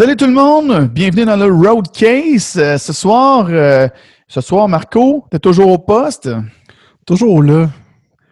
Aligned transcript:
Salut 0.00 0.16
tout 0.16 0.24
le 0.24 0.32
monde, 0.32 0.88
bienvenue 0.88 1.26
dans 1.26 1.36
le 1.36 1.52
Road 1.52 1.92
Case. 1.92 2.56
Euh, 2.56 2.78
ce 2.78 2.90
soir, 2.90 3.48
euh, 3.50 3.86
ce 4.28 4.40
soir, 4.40 4.66
Marco, 4.66 5.26
t'es 5.30 5.38
toujours 5.38 5.68
au 5.68 5.76
poste? 5.76 6.30
Toujours 7.04 7.42
là, 7.42 7.68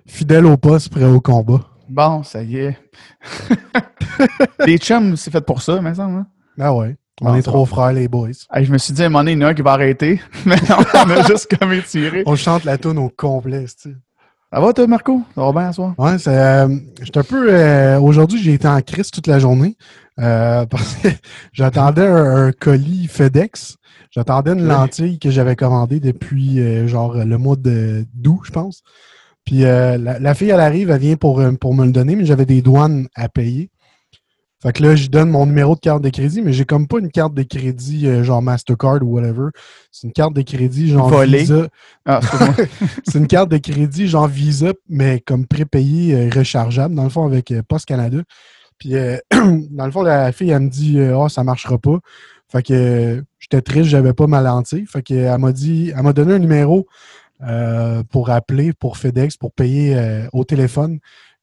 fidèle 0.07 0.47
au 0.47 0.57
poste, 0.57 0.89
prêt 0.89 1.05
au 1.05 1.21
combat. 1.21 1.61
Bon, 1.87 2.23
ça 2.23 2.43
y 2.43 2.57
est. 2.57 2.79
les 4.67 4.79
chums, 4.79 5.15
c'est 5.19 5.31
fait 5.31 5.45
pour 5.45 5.61
ça, 5.61 5.79
mais 5.83 5.95
ça, 5.95 6.05
hein? 6.05 6.27
Ah 6.59 6.73
ouais. 6.73 6.97
On 7.21 7.35
est 7.35 7.43
trop 7.43 7.67
frères, 7.67 7.93
les 7.93 8.09
boys. 8.09 8.31
Hey, 8.51 8.65
je 8.65 8.73
me 8.73 8.79
suis 8.79 8.95
dit, 8.95 9.03
à 9.03 9.07
un 9.07 9.09
moment 9.11 9.19
donné, 9.19 9.33
il 9.33 9.39
y 9.39 9.45
en 9.45 9.49
a 9.49 9.51
un 9.51 9.55
qui 9.55 9.61
va 9.61 9.73
arrêter. 9.73 10.23
Mais 10.47 10.57
on 10.71 11.11
a 11.11 11.23
juste 11.27 11.55
comme 11.55 11.75
étiré. 11.75 12.23
On 12.25 12.35
chante 12.35 12.65
la 12.65 12.79
tune 12.79 12.97
au 12.97 13.11
complet, 13.11 13.67
tu. 13.79 13.95
Ça 14.53 14.61
va, 14.61 14.73
toi, 14.73 14.87
Marco? 14.87 15.23
Ça 15.35 15.43
va 15.43 15.53
bien, 15.53 15.73
soir? 15.73 15.95
Ouais, 15.99 16.19
c'est. 16.19 16.31
euh, 16.37 16.69
j'étais 17.03 17.19
un 17.19 17.23
peu. 17.23 17.53
euh, 17.53 18.01
Aujourd'hui, 18.01 18.43
j'ai 18.43 18.55
été 18.55 18.67
en 18.67 18.81
crise 18.81 19.11
toute 19.11 19.27
la 19.27 19.39
journée 19.39 19.77
euh, 20.19 20.65
parce 20.71 20.95
que 20.97 21.09
j'attendais 21.53 22.07
un, 22.07 22.47
un 22.47 22.53
colis 22.53 23.09
FedEx. 23.09 23.77
J'attendais 24.11 24.53
une 24.53 24.67
lentille 24.67 25.19
que 25.19 25.31
j'avais 25.31 25.55
commandée 25.55 26.01
depuis 26.01 26.61
euh, 26.61 26.89
genre 26.89 27.15
le 27.15 27.39
mois 27.39 27.57
d'août, 27.57 28.41
je 28.45 28.51
pense. 28.51 28.83
Puis 29.45 29.65
euh, 29.65 29.99
la, 29.99 30.19
la 30.19 30.35
fille, 30.35 30.49
elle 30.51 30.61
arrive, 30.61 30.91
elle 30.91 31.01
vient 31.01 31.17
pour, 31.17 31.41
euh, 31.41 31.53
pour 31.53 31.75
me 31.75 31.85
le 31.85 31.93
donner, 31.93 32.17
mais 32.17 32.25
j'avais 32.25 32.47
des 32.47 32.63
douanes 32.63 33.07
à 33.15 33.29
payer. 33.29 33.71
Fait 34.61 34.73
que 34.73 34.83
là, 34.83 34.97
je 34.97 35.07
donne 35.07 35.31
mon 35.31 35.47
numéro 35.47 35.77
de 35.77 35.81
carte 35.81 36.03
de 36.03 36.09
crédit, 36.09 36.43
mais 36.43 36.53
j'ai 36.53 36.65
comme 36.65 36.89
pas 36.89 36.99
une 36.99 37.13
carte 37.13 37.33
de 37.33 37.45
crédit 37.45 38.09
euh, 38.09 38.25
genre 38.25 38.43
Mastercard 38.43 39.03
ou 39.03 39.15
whatever. 39.15 39.51
C'est 39.93 40.09
une 40.09 40.13
carte 40.13 40.35
de 40.35 40.43
crédit 40.43 40.89
genre. 40.89 41.17
Visa. 41.23 41.69
Ah. 42.05 42.21
C'est 43.07 43.19
une 43.19 43.29
carte 43.29 43.51
de 43.51 43.59
crédit 43.59 44.09
genre 44.09 44.27
Visa, 44.27 44.73
mais 44.89 45.21
comme 45.21 45.47
prépayée, 45.47 46.15
euh, 46.15 46.31
rechargeable, 46.35 46.97
dans 46.97 47.05
le 47.05 47.09
fond, 47.09 47.25
avec 47.25 47.53
euh, 47.53 47.63
Post 47.63 47.87
Canada. 47.87 48.19
Puis, 48.79 48.97
euh, 48.97 49.17
dans 49.71 49.87
le 49.87 49.93
fond, 49.93 50.03
la 50.03 50.33
fille, 50.33 50.51
elle 50.51 50.63
me 50.63 50.69
dit 50.69 50.99
Ah, 51.01 51.29
ça 51.29 51.45
marchera 51.45 51.79
pas. 51.79 51.99
Fait 52.51 52.63
que 52.65 53.25
j'étais 53.39 53.63
triste, 53.63 53.91
j'avais 53.91 54.13
pas 54.13 54.27
ma 54.27 54.41
lentille. 54.41 54.87
Fait 54.87 55.03
que, 55.03 55.15
elle 55.15 55.39
m'a 55.39 55.53
dit, 55.53 55.93
elle 55.95 56.03
m'a 56.03 56.13
donné 56.13 56.35
un 56.35 56.39
numéro 56.41 56.89
euh, 57.43 58.03
pour 58.11 58.31
appeler 58.31 58.73
pour 58.73 58.97
FedEx, 58.97 59.37
pour 59.37 59.53
payer 59.53 59.97
au 60.33 60.43
téléphone. 60.43 60.99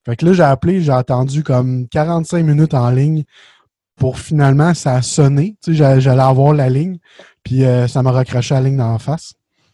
Fait 0.05 0.15
que 0.15 0.25
là, 0.25 0.33
j'ai 0.33 0.43
appelé, 0.43 0.81
j'ai 0.81 0.91
attendu 0.91 1.43
comme 1.43 1.87
45 1.87 2.43
minutes 2.45 2.73
en 2.73 2.89
ligne 2.91 3.23
pour 3.95 4.19
finalement, 4.19 4.73
ça 4.73 4.95
a 4.95 5.01
sonné. 5.01 5.57
Tu 5.63 5.75
sais, 5.75 5.99
j'allais- 6.01 6.21
avoir 6.21 6.53
la 6.53 6.69
ligne, 6.69 6.97
puis 7.43 7.63
euh, 7.63 7.87
ça 7.87 8.03
m'a 8.03 8.11
recraché 8.11 8.53
la 8.53 8.61
ligne 8.61 8.77
dans 8.77 8.91
la 8.91 8.99
face. 8.99 9.33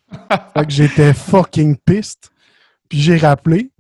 fait 0.54 0.66
que 0.66 0.72
j'étais 0.72 1.14
fucking 1.14 1.76
piste. 1.78 2.30
Puis 2.88 3.00
j'ai 3.00 3.18
rappelé. 3.18 3.72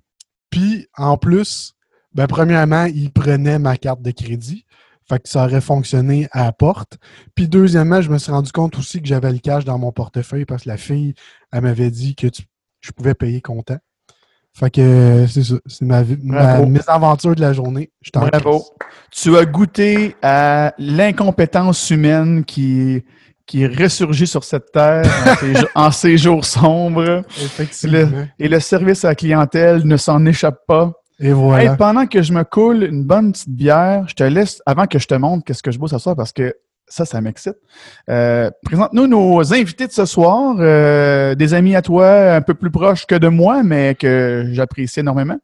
Puis 0.49 0.88
en 0.97 1.17
plus, 1.17 1.73
ben, 2.13 2.27
premièrement, 2.27 2.86
il 2.86 3.11
prenait 3.11 3.59
ma 3.59 3.77
carte 3.77 4.02
de 4.02 4.11
crédit. 4.11 4.65
Fait 5.08 5.19
que 5.21 5.27
ça 5.30 5.45
aurait 5.45 5.61
fonctionné 5.61 6.27
à 6.31 6.45
la 6.45 6.52
porte. 6.53 6.97
Puis 7.36 7.47
deuxièmement, 7.47 8.02
je 8.02 8.09
me 8.09 8.17
suis 8.17 8.31
rendu 8.31 8.52
compte 8.52 8.77
aussi 8.77 9.02
que 9.02 9.08
j'avais 9.08 9.31
le 9.31 9.39
cash 9.39 9.65
dans 9.65 9.77
mon 9.77 9.91
portefeuille 9.91 10.45
parce 10.45 10.63
que 10.63 10.69
la 10.69 10.77
fille, 10.77 11.13
elle 11.52 11.61
m'avait 11.61 11.91
dit 11.91 12.15
que 12.15 12.27
tu- 12.27 12.43
je 12.81 12.91
pouvais 12.91 13.13
payer 13.13 13.41
comptant. 13.41 13.77
Fait 14.53 14.69
que 14.69 15.25
c'est 15.27 15.44
ça. 15.44 15.55
C'est 15.66 15.85
ma, 15.85 16.03
vie- 16.03 16.17
ma 16.21 16.59
mésaventure 16.66 17.35
de 17.35 17.41
la 17.41 17.53
journée. 17.53 17.89
Je 18.02 18.11
t'en 18.11 18.27
Bravo. 18.27 18.63
Tu 19.11 19.35
as 19.38 19.45
goûté 19.45 20.16
à 20.21 20.73
l'incompétence 20.77 21.89
humaine 21.89 22.43
qui, 22.43 23.03
qui 23.45 23.66
ressurgit 23.66 24.27
sur 24.27 24.43
cette 24.43 24.71
terre 24.71 25.03
en 25.25 25.35
ces, 25.39 25.55
jo- 25.55 25.67
en 25.75 25.91
ces 25.91 26.17
jours 26.17 26.45
sombres. 26.45 27.23
Effectivement. 27.41 28.25
Et 28.39 28.47
le 28.49 28.59
service 28.59 29.05
à 29.05 29.09
la 29.09 29.16
clientèle 29.16 29.85
ne 29.85 29.97
s'en 29.97 30.25
échappe 30.25 30.59
pas. 30.67 30.91
Et 31.19 31.31
voilà. 31.31 31.71
Hey, 31.71 31.77
pendant 31.77 32.05
que 32.08 32.21
je 32.21 32.33
me 32.33 32.43
coule 32.43 32.83
une 32.83 33.03
bonne 33.05 33.31
petite 33.31 33.49
bière, 33.52 34.05
je 34.08 34.15
te 34.15 34.23
laisse, 34.23 34.61
avant 34.65 34.86
que 34.88 34.97
je 34.99 35.05
te 35.08 35.13
montre 35.13 35.43
qu'est-ce 35.45 35.61
que 35.63 35.71
je 35.71 35.77
bois 35.80 35.88
ce 35.88 35.97
soir, 35.99 36.15
parce 36.15 36.31
que 36.33 36.53
ça, 36.92 37.06
ça 37.06 37.22
m'excite. 37.22 37.56
Euh, 38.09 38.50
Présente-nous 38.64 39.08
nos 39.08 39.53
invités 39.53 39.88
de 39.88 39.92
ce 39.92 40.06
soir, 40.06 40.56
euh, 40.59 41.36
des 41.36 41.53
amis 41.53 41.75
à 41.75 41.81
toi 41.81 42.33
un 42.36 42.42
peu 42.42 42.53
plus 42.53 42.72
proches 42.72 43.06
que 43.06 43.16
de 43.16 43.28
moi, 43.28 43.64
mais 43.64 43.95
que 43.95 44.48
j'apprécie 44.52 44.99
énormément. 44.99 45.38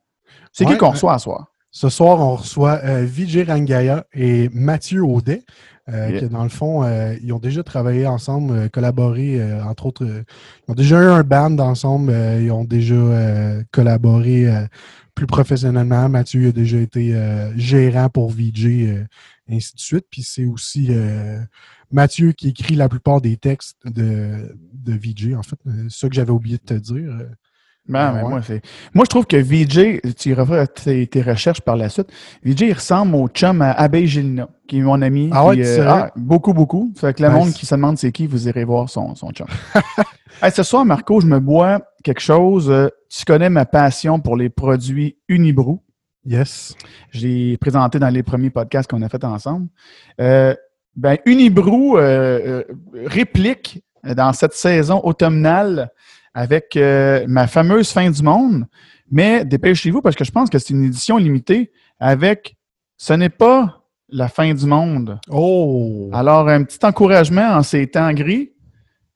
C'est 0.52 0.66
qui 0.66 0.78
qu'on 0.78 0.88
ouais. 0.88 0.92
reçoit 0.94 1.18
ce 1.18 1.24
soir? 1.24 1.48
Ce 1.72 1.90
soir, 1.90 2.20
on 2.20 2.36
reçoit 2.36 2.80
euh, 2.84 3.06
Vijay 3.06 3.44
Rangaya 3.44 4.06
et 4.14 4.50
Mathieu 4.54 5.04
Audet, 5.04 5.44
euh, 5.90 6.10
Yeah. 6.10 6.20
que 6.22 6.26
dans 6.26 6.44
le 6.44 6.50
fond, 6.50 6.84
euh, 6.84 7.16
ils 7.24 7.32
ont 7.32 7.40
déjà 7.40 7.64
travaillé 7.64 8.08
ensemble, 8.08 8.54
euh, 8.54 8.68
collaboré, 8.68 9.40
euh, 9.40 9.64
entre 9.64 9.86
autres, 9.86 10.04
euh, 10.06 10.24
ils 10.68 10.72
ont 10.72 10.76
déjà 10.76 11.02
eu 11.02 11.06
un 11.06 11.24
band 11.24 11.58
ensemble, 11.60 12.12
euh, 12.14 12.42
ils 12.42 12.52
ont 12.52 12.66
déjà 12.66 12.96
euh, 12.96 13.62
collaboré 13.72 14.48
euh, 14.50 14.66
plus 15.16 15.28
professionnellement. 15.28 16.10
Mathieu 16.10 16.50
a 16.50 16.52
déjà 16.52 16.78
été 16.78 17.16
euh, 17.16 17.52
gérant 17.58 18.10
pour 18.10 18.32
VJ, 18.32 19.06
euh, 19.52 19.56
ainsi 19.56 19.76
de 19.76 19.80
suite. 19.80 20.06
Puis 20.10 20.24
c'est 20.24 20.46
aussi 20.46 20.88
euh, 20.90 21.40
Mathieu 21.92 22.32
qui 22.34 22.50
écrit 22.50 22.76
la 22.76 22.90
plupart 22.90 23.22
des 23.22 23.38
textes 23.38 23.78
de, 23.86 24.56
de 24.74 24.94
VJ, 24.94 25.36
en 25.36 25.44
fait. 25.44 25.58
Euh, 25.68 25.88
C'est 25.90 26.00
ça 26.00 26.10
que 26.10 26.16
j'avais 26.16 26.32
oublié 26.32 26.58
de 26.58 26.64
te 26.64 26.74
dire. 26.74 27.10
euh. 27.12 27.30
Ben, 27.90 28.00
Ah 28.02 28.12
ben, 28.12 28.24
ouais. 28.24 28.30
moi, 28.32 28.42
c'est- 28.42 28.62
moi, 28.94 29.06
je 29.06 29.10
trouve 29.10 29.26
que 29.26 29.38
VJ, 29.38 30.02
tu 30.18 30.34
referas 30.34 30.68
tes, 30.68 31.08
tes 31.08 31.22
recherches 31.22 31.62
par 31.62 31.78
la 31.78 31.88
suite. 31.88 32.12
VJ, 32.44 32.62
il 32.64 32.74
ressemble 32.74 33.16
au 33.16 33.30
chum 33.30 33.62
à 33.62 33.72
Abbé 33.72 34.06
qui 34.68 34.78
est 34.80 34.82
mon 34.82 35.02
ami. 35.02 35.30
Ah 35.32 35.46
ouais, 35.46 35.54
Puis, 35.56 35.64
c'est 35.66 35.86
vrai? 35.86 36.12
beaucoup, 36.18 36.54
beaucoup. 36.54 36.92
Fait 36.98 37.16
que 37.16 37.24
le 37.24 37.30
Nice. 37.30 37.38
monde 37.38 37.54
qui 37.54 37.66
se 37.66 37.74
demande 37.76 37.98
c'est 37.98 38.12
qui, 38.12 38.28
vous 38.28 38.50
irez 38.50 38.66
voir 38.66 38.90
son, 38.90 39.16
son 39.16 39.32
chum. 39.32 39.48
Hey, 40.42 40.52
ce 40.52 40.62
soir, 40.62 40.86
Marco, 40.86 41.20
je 41.20 41.26
me 41.26 41.40
bois 41.40 41.82
quelque 42.04 42.20
chose. 42.20 42.70
euh, 42.70 42.90
tu 43.10 43.26
connais 43.26 43.50
ma 43.50 43.66
passion 43.66 44.20
pour 44.20 44.36
les 44.38 44.50
produits 44.50 45.18
Unibrou. 45.30 45.82
Yes. 46.28 46.76
J'ai 47.12 47.58
présenté 47.58 48.00
dans 48.00 48.10
les 48.10 48.22
premiers 48.22 48.50
podcasts 48.50 48.90
qu'on 48.90 49.02
a 49.02 49.10
fait 49.10 49.24
ensemble. 49.24 49.68
Euh, 50.20 50.54
ben, 50.96 51.18
Unibrou 51.26 51.98
euh, 51.98 52.02
euh, 52.02 52.64
réplique 53.06 53.82
dans 54.04 54.34
cette 54.34 54.54
saison 54.54 55.00
automnale 55.04 55.90
avec 56.34 56.76
euh, 56.76 57.26
ma 57.28 57.48
fameuse 57.48 57.92
fin 57.92 58.10
du 58.12 58.22
monde. 58.22 58.66
Mais 59.10 59.46
dépêchez-vous 59.46 60.02
parce 60.02 60.16
que 60.16 60.26
je 60.26 60.32
pense 60.32 60.50
que 60.50 60.60
c'est 60.60 60.72
une 60.74 60.84
édition 60.84 61.18
limitée 61.18 61.72
avec 62.00 62.58
ce 62.98 63.14
n'est 63.14 63.30
pas 63.30 63.84
la 64.10 64.28
fin 64.28 64.54
du 64.54 64.66
monde. 64.66 65.20
Oh! 65.30 66.10
Alors, 66.14 66.48
un 66.50 66.64
petit 66.64 66.80
encouragement 66.84 67.56
en 67.56 67.64
ces 67.64 67.88
temps 67.88 68.14
gris. 68.14 68.52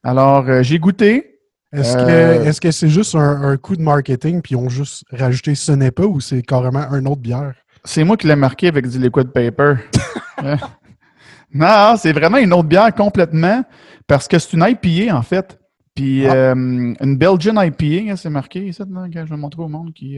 Alors, 0.04 0.48
euh, 0.48 0.64
j'ai 0.64 0.80
goûté. 0.80 1.31
Est-ce 1.74 1.98
Euh, 1.98 2.40
que 2.44 2.48
est-ce 2.48 2.60
que 2.62 2.72
c'est 2.72 2.90
juste 2.90 3.16
un, 3.16 3.44
un 3.44 3.58
coup 3.58 3.76
de 3.78 3.82
marketing 3.82 4.42
puis 4.42 4.54
ils 4.56 4.58
ont 4.58 4.70
juste 4.70 5.06
rajouté 5.12 5.56
ce 5.56 5.72
n'est 5.72 5.92
pas 5.92 6.06
ou 6.06 6.20
c'est 6.20 6.42
carrément 6.42 6.80
un 6.92 7.06
autre 7.06 7.22
bière? 7.22 7.54
C'est 7.86 8.04
moi 8.04 8.18
qui 8.18 8.28
l'ai 8.28 8.36
marqué 8.36 8.68
avec 8.68 8.88
du 8.88 9.00
liquid 9.00 9.32
paper. 9.32 9.76
Euh, 10.44 10.56
non, 11.54 11.96
c'est 11.98 12.14
vraiment 12.14 12.38
une 12.38 12.52
autre 12.54 12.68
bière 12.68 12.92
complètement 12.96 13.64
parce 14.08 14.28
que 14.28 14.40
c'est 14.40 14.54
une 14.54 14.66
IPA 14.68 15.16
en 15.16 15.22
fait. 15.22 15.60
Puis 15.94 16.26
Ah. 16.26 16.34
euh, 16.34 16.56
une 16.56 17.18
Belgian 17.18 17.62
IPA, 17.62 18.12
hein, 18.12 18.16
c'est 18.16 18.30
marqué 18.30 18.66
ici, 18.66 18.82
là, 18.82 19.06
quand 19.14 19.26
je 19.26 19.30
vais 19.30 19.38
montrer 19.38 19.62
au 19.62 19.68
monde 19.68 19.94
qui 19.94 20.18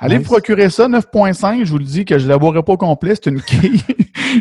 Allez 0.00 0.18
Nice. 0.18 0.26
procurer 0.26 0.70
ça, 0.70 0.88
9.5, 0.88 1.64
je 1.64 1.70
vous 1.70 1.78
le 1.78 1.84
dis 1.84 2.04
que 2.04 2.18
je 2.18 2.24
ne 2.24 2.30
la 2.30 2.38
boirai 2.38 2.62
pas 2.62 2.72
au 2.72 2.76
complet, 2.76 3.14
c'est 3.14 3.30
une 3.30 3.40
quille. 3.42 3.80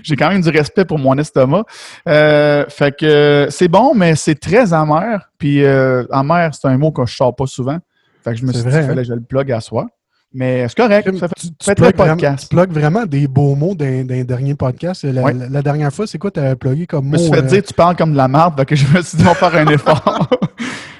J'ai 0.04 0.16
quand 0.16 0.30
même 0.30 0.42
du 0.42 0.50
respect 0.50 0.86
pour 0.86 0.98
mon 1.00 1.16
estomac. 1.18 1.64
Euh, 2.08 2.66
fait 2.70 2.96
que 2.98 3.48
c'est 3.52 3.68
bon, 3.68 3.94
mais 3.96 4.16
c'est 4.16 4.36
très 4.36 4.74
amer. 4.74 5.30
Puis 5.38 5.64
euh, 5.64 6.04
amer, 6.12 6.50
c'est 6.54 6.68
un 6.68 6.78
mot 6.78 6.92
que 6.92 7.06
je 7.06 7.16
sors 7.16 7.36
pas 7.36 7.46
souvent. 7.46 7.78
Fait 8.24 8.32
que 8.32 8.38
je 8.38 8.46
me 8.46 8.52
suis 8.54 8.62
vrai, 8.64 8.72
dit 8.72 8.78
qu'il 8.78 8.88
fallait 8.88 9.00
hein? 9.02 9.04
que 9.04 9.08
je 9.10 9.14
le 9.14 9.22
plug 9.22 9.52
à 9.52 9.60
soi. 9.62 9.88
Mais 10.36 10.68
c'est 10.68 10.78
correct. 10.78 11.16
Ça 11.20 11.28
fait, 11.28 11.34
tu, 11.40 11.48
tu 11.50 11.76
plugues 11.76 11.92
le 11.92 11.96
vraiment, 11.98 12.14
podcast. 12.16 12.48
tu 12.50 12.56
plugues 12.56 12.72
vraiment 12.72 13.06
des 13.06 13.28
beaux 13.28 13.54
mots 13.54 13.76
d'un 13.76 14.04
dernier 14.24 14.56
podcast. 14.56 15.04
La, 15.04 15.22
Ouais. 15.22 15.34
la- 15.34 15.48
la 15.50 15.62
dernière 15.62 15.94
fois, 15.94 16.08
c'est 16.08 16.18
quoi 16.18 16.32
tu 16.32 16.40
as 16.40 16.56
plugué 16.56 16.88
comme 16.88 17.06
Je 17.06 17.10
mot? 17.10 17.14
me 17.14 17.18
suis 17.20 17.30
fait 17.32 17.38
euh, 17.38 17.42
dire 17.44 17.62
tu 17.64 17.74
parles 17.76 17.96
comme 17.96 18.14
de 18.14 18.18
la 18.18 18.28
marde, 18.28 18.58
fait 18.60 18.66
que 18.66 18.76
je 18.76 18.88
me 18.88 19.02
suis 19.04 19.16
dit 19.20 19.24
on 19.24 19.34
va 19.34 19.36
faire 19.36 19.56
un 19.56 19.68
effort. 19.72 20.28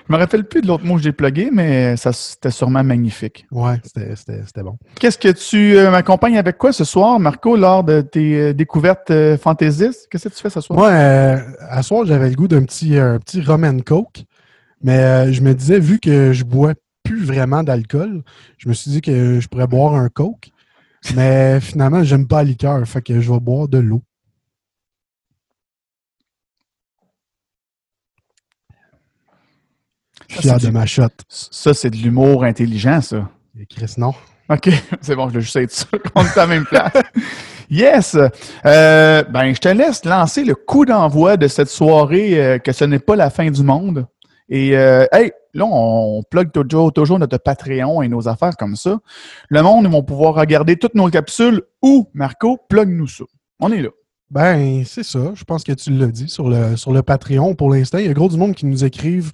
Je 0.08 0.14
me 0.14 0.18
rappelle 0.18 0.44
plus 0.46 0.62
de 0.62 0.68
l'autre 0.68 0.86
mot 0.86 0.96
que 0.96 1.02
j'ai 1.02 1.12
plugué, 1.12 1.50
mais 1.52 1.96
ça 1.98 2.12
c'était 2.14 2.52
sûrement 2.52 2.84
magnifique. 2.84 3.46
Ouais, 3.52 3.76
c'était- 3.84 4.64
bon. 4.64 4.78
Qu'est-ce 5.00 5.18
que 5.18 5.30
tu 5.30 5.78
euh, 5.78 5.92
m'accompagnes 5.92 6.38
avec 6.38 6.58
quoi 6.58 6.72
ce 6.74 6.84
soir, 6.84 7.20
Marco, 7.20 7.56
lors 7.56 7.84
de 7.84 8.02
tes 8.02 8.36
euh, 8.40 8.54
découvertes 8.54 9.12
euh, 9.12 9.38
fantaisistes? 9.38 10.08
Qu'est-ce 10.10 10.30
que 10.30 10.34
tu 10.34 10.42
fais 10.42 10.50
ce 10.50 10.62
soir? 10.62 10.78
Moi, 10.80 10.90
à 10.90 11.84
soir, 11.84 12.06
j'avais 12.06 12.30
le 12.30 12.36
goût 12.36 12.48
d'un 12.48 12.64
petit, 12.64 12.98
un 12.98 13.20
petit 13.20 13.42
rum 13.42 13.64
and 13.64 13.80
coke. 13.86 14.24
Mais 14.82 15.32
je 15.32 15.42
me 15.42 15.54
disais, 15.54 15.80
vu 15.80 16.00
que 16.00 16.34
je 16.34 16.44
bois 16.44 16.74
plus 17.04 17.24
vraiment 17.24 17.64
d'alcool, 17.64 18.22
je 18.58 18.68
me 18.68 18.74
suis 18.74 18.92
dit 18.92 19.02
que 19.02 19.40
je 19.40 19.48
pourrais 19.48 19.68
boire 19.68 19.94
un 19.96 20.10
coke. 20.10 20.50
Mais 21.16 21.60
finalement, 21.62 22.04
j'aime 22.04 22.28
pas 22.28 22.38
la 22.38 22.50
liqueur. 22.50 22.86
Fait 22.88 23.02
que 23.02 23.20
je 23.20 23.32
vais 23.32 23.40
boire 23.40 23.68
de 23.68 23.78
l'eau. 23.78 24.02
Ça, 30.30 30.42
Fier 30.42 30.56
de 30.60 30.66
du- 30.68 30.72
ma 30.72 30.86
shot. 30.86 31.08
Ça, 31.30 31.74
c'est 31.74 31.90
de 31.90 31.98
l'humour 31.98 32.44
intelligent, 32.44 33.02
ça. 33.02 33.30
Et 33.60 33.66
Chris, 33.66 33.94
non. 33.98 34.14
OK, 34.50 34.70
c'est 35.02 35.16
bon, 35.16 35.30
je 35.30 35.36
vais 35.36 35.42
juste 35.42 35.56
être 35.56 35.72
sûr 35.72 35.88
qu'on 36.14 36.24
est 36.26 36.32
à 36.38 36.42
la 36.42 36.48
même 36.48 36.66
place. 36.66 36.92
Yes! 37.70 38.18
Euh, 38.66 39.24
ben, 39.24 39.54
je 39.54 39.60
te 39.60 39.70
laisse 39.70 40.04
lancer 40.06 40.44
le 40.44 40.54
coup 40.56 40.86
d'envoi 40.86 41.38
de 41.38 41.48
cette 41.48 41.70
soirée 41.70 42.40
euh, 42.44 42.58
que 42.60 42.72
ce 42.72 42.84
n'est 42.86 43.00
pas 43.00 43.16
la 43.16 43.30
fin 43.30 43.50
du 43.50 43.64
monde. 43.64 44.06
Et, 44.50 44.76
euh, 44.78 45.06
hey, 45.12 45.32
là, 45.54 45.66
on 45.66 46.22
plug 46.30 46.52
toujours, 46.52 46.92
toujours 46.92 47.18
notre 47.18 47.38
Patreon 47.38 48.02
et 48.02 48.10
nos 48.10 48.28
affaires 48.28 48.56
comme 48.58 48.76
ça. 48.76 49.00
Le 49.50 49.62
monde, 49.64 49.86
ils 49.86 49.92
vont 49.92 50.04
pouvoir 50.04 50.36
regarder 50.36 50.76
toutes 50.76 50.94
nos 50.96 51.10
capsules 51.10 51.64
ou, 51.82 52.10
Marco, 52.14 52.60
plug-nous 52.70 53.08
ça. 53.08 53.24
On 53.60 53.72
est 53.72 53.82
là. 53.82 53.90
Ben, 54.30 54.84
c'est 54.86 55.04
ça. 55.04 55.32
Je 55.34 55.44
pense 55.46 55.64
que 55.64 55.72
tu 55.72 55.92
l'as 55.92 56.08
dit 56.08 56.28
sur 56.28 56.50
le, 56.50 56.76
sur 56.76 56.92
le 56.92 57.02
Patreon 57.02 57.56
pour 57.56 57.74
l'instant. 57.74 58.00
Il 58.00 58.08
y 58.08 58.10
a 58.10 58.14
gros 58.14 58.30
du 58.30 58.38
monde 58.38 58.54
qui 58.56 58.66
nous 58.66 58.84
écrivent 58.84 59.32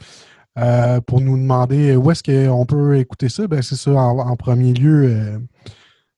euh, 0.57 1.00
pour 1.01 1.22
nous 1.22 1.38
demander 1.38 1.96
où 1.96 2.12
est-ce 2.12 2.24
qu'on 2.24 2.66
peut 2.66 2.98
écouter 2.98 3.30
ça? 3.30 3.48
Ben, 3.48 3.62
c'est 3.62 3.75
ça, 3.75 3.92
en, 3.92 4.36
premier 4.36 4.74
lieu. 4.74 5.06
Euh, 5.06 5.40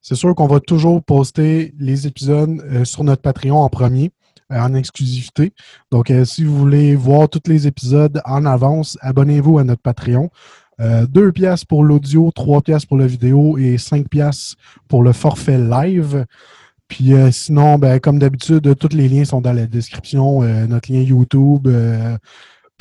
c'est 0.01 0.15
sûr 0.15 0.33
qu'on 0.35 0.47
va 0.47 0.59
toujours 0.59 1.03
poster 1.03 1.73
les 1.77 2.07
épisodes 2.07 2.63
euh, 2.71 2.85
sur 2.85 3.03
notre 3.03 3.21
Patreon 3.21 3.57
en 3.57 3.69
premier, 3.69 4.11
en 4.49 4.73
exclusivité. 4.73 5.53
Donc, 5.91 6.11
si 6.25 6.43
vous 6.43 6.57
voulez 6.57 6.95
voir 6.95 7.29
tous 7.29 7.47
les 7.47 7.67
épisodes 7.67 8.21
en 8.25 8.45
avance, 8.45 8.97
abonnez-vous 9.01 9.59
à 9.59 9.63
notre 9.63 9.81
Patreon. 9.81 10.29
deux 11.07 11.31
pièces 11.31 11.63
pour 11.63 11.83
l'audio, 11.83 12.31
trois 12.35 12.61
pièces 12.61 12.85
pour 12.85 12.97
la 12.97 13.07
vidéo 13.07 13.57
et 13.57 13.77
cinq 13.77 14.09
pièces 14.09 14.55
pour 14.89 15.03
le 15.03 15.13
forfait 15.13 15.57
live. 15.57 16.25
Puis 16.91 17.13
euh, 17.13 17.31
sinon, 17.31 17.77
ben, 17.79 18.01
comme 18.01 18.19
d'habitude, 18.19 18.75
tous 18.77 18.93
les 18.93 19.07
liens 19.07 19.23
sont 19.23 19.39
dans 19.39 19.53
la 19.53 19.65
description. 19.65 20.43
Euh, 20.43 20.67
notre 20.67 20.91
lien 20.91 20.99
YouTube, 20.99 21.65
euh, 21.67 22.17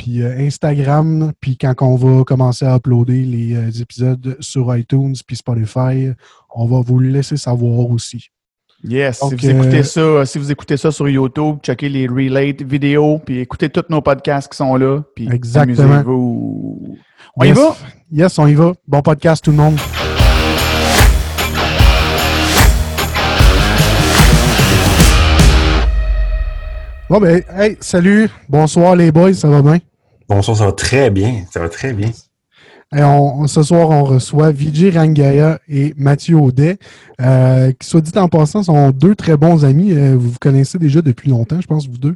puis 0.01 0.25
Instagram. 0.25 1.33
Puis 1.41 1.59
quand 1.59 1.75
on 1.83 1.97
va 1.97 2.25
commencer 2.25 2.65
à 2.65 2.77
uploader 2.77 3.23
les 3.25 3.83
épisodes 3.83 4.37
sur 4.41 4.75
iTunes 4.75 5.15
puis 5.27 5.37
Spotify, 5.37 6.13
on 6.55 6.67
va 6.67 6.81
vous 6.81 6.99
le 6.99 7.11
laisser 7.11 7.37
savoir 7.37 7.91
aussi. 7.91 8.31
Yes, 8.83 9.21
si, 9.21 9.35
vous 9.35 9.51
écoutez 9.51 9.83
ça, 9.83 10.25
si 10.25 10.39
vous 10.39 10.51
écoutez 10.51 10.79
ça 10.79 10.91
sur 10.91 11.07
YouTube, 11.07 11.59
checkez 11.63 11.91
les 11.91 12.07
relate 12.07 12.63
vidéos, 12.63 13.19
puis 13.19 13.41
écoutez 13.41 13.69
tous 13.69 13.85
nos 13.91 14.01
podcasts 14.01 14.51
qui 14.51 14.57
sont 14.57 14.75
là, 14.75 15.03
puis 15.15 15.29
amusez-vous. 15.55 16.97
On 17.37 17.45
y 17.45 17.53
va? 17.53 17.77
Yes, 18.11 18.39
on 18.39 18.47
y 18.47 18.55
va. 18.55 18.73
Bon 18.89 19.03
podcast 19.03 19.45
tout 19.45 19.51
le 19.51 19.59
monde. 19.59 19.79
Bon, 27.11 27.19
ben, 27.19 27.43
hey, 27.55 27.77
salut. 27.81 28.31
Bonsoir, 28.49 28.95
les 28.95 29.11
boys. 29.11 29.35
Ça 29.35 29.49
va 29.49 29.61
bien? 29.63 29.81
Bonsoir, 30.31 30.57
ça 30.57 30.67
va 30.67 30.71
très 30.71 31.11
bien. 31.11 31.43
Ça 31.53 31.59
va 31.59 31.69
très 31.69 31.93
bien. 31.93 32.11
on, 32.93 33.49
ce 33.49 33.65
soir, 33.65 33.91
on 33.91 34.05
reçoit 34.05 34.53
Vijay 34.53 34.91
Rangaya 34.91 35.59
et 35.69 35.93
Mathieu 35.97 36.37
Audet, 36.37 36.79
euh, 37.21 37.73
qui, 37.73 37.89
soit 37.89 38.01
dit 38.01 38.17
en 38.17 38.29
passant, 38.29 38.63
sont 38.63 38.91
deux 38.93 39.17
très 39.17 39.37
bons 39.37 39.65
amis. 39.65 39.91
Euh, 39.91 40.15
vous 40.15 40.31
vous 40.31 40.39
connaissez 40.41 40.79
déjà 40.79 41.03
depuis 41.03 41.31
longtemps, 41.31 41.61
je 41.61 41.67
pense, 41.67 41.89
vous 41.89 41.99
deux. 41.99 42.15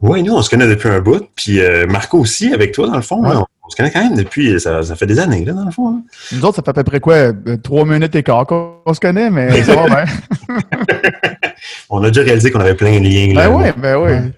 Oui, 0.00 0.22
nous, 0.22 0.32
on 0.32 0.40
se 0.40 0.48
connaît 0.48 0.68
depuis 0.68 0.88
un 0.88 1.00
bout. 1.00 1.22
Puis 1.36 1.60
euh, 1.60 1.86
Marco 1.86 2.18
aussi, 2.18 2.54
avec 2.54 2.72
toi, 2.72 2.86
dans 2.86 2.96
le 2.96 3.02
fond. 3.02 3.22
Hein. 3.26 3.44
on, 3.62 3.68
se 3.68 3.76
connaît 3.76 3.90
quand 3.90 4.04
même 4.04 4.16
depuis. 4.16 4.58
Ça, 4.58 4.82
fait 4.82 5.06
des 5.06 5.18
années, 5.18 5.44
là, 5.44 5.52
dans 5.52 5.66
le 5.66 5.70
fond. 5.70 5.88
Hein. 5.90 6.02
Nous 6.32 6.42
autres, 6.42 6.56
ça 6.56 6.62
fait 6.62 6.70
à 6.70 6.72
peu 6.72 6.84
près 6.84 7.00
quoi? 7.00 7.34
Trois 7.62 7.84
minutes 7.84 8.16
et 8.16 8.22
quart 8.22 8.46
qu'on 8.46 8.94
se 8.94 9.00
connaît, 9.00 9.28
mais 9.28 9.62
ça 9.64 9.76
va 9.76 9.84
bien. 9.84 10.04
on 11.90 12.02
a 12.02 12.08
déjà 12.08 12.22
réalisé 12.22 12.50
qu'on 12.50 12.60
avait 12.60 12.74
plein 12.74 12.98
de 13.00 13.04
liens. 13.04 13.34
Ben 13.34 13.54
oui, 13.54 13.64
ben 13.76 13.96
oui. 13.98 14.32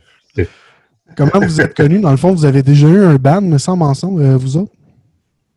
Comment 1.16 1.46
vous 1.46 1.60
êtes 1.60 1.74
connus? 1.74 2.00
Dans 2.00 2.10
le 2.10 2.16
fond, 2.16 2.32
vous 2.32 2.44
avez 2.44 2.62
déjà 2.62 2.88
eu 2.88 3.04
un 3.04 3.16
band, 3.16 3.42
me 3.42 3.58
semble, 3.58 3.82
ensemble, 3.82 4.22
euh, 4.22 4.36
vous 4.36 4.56
autres? 4.56 4.72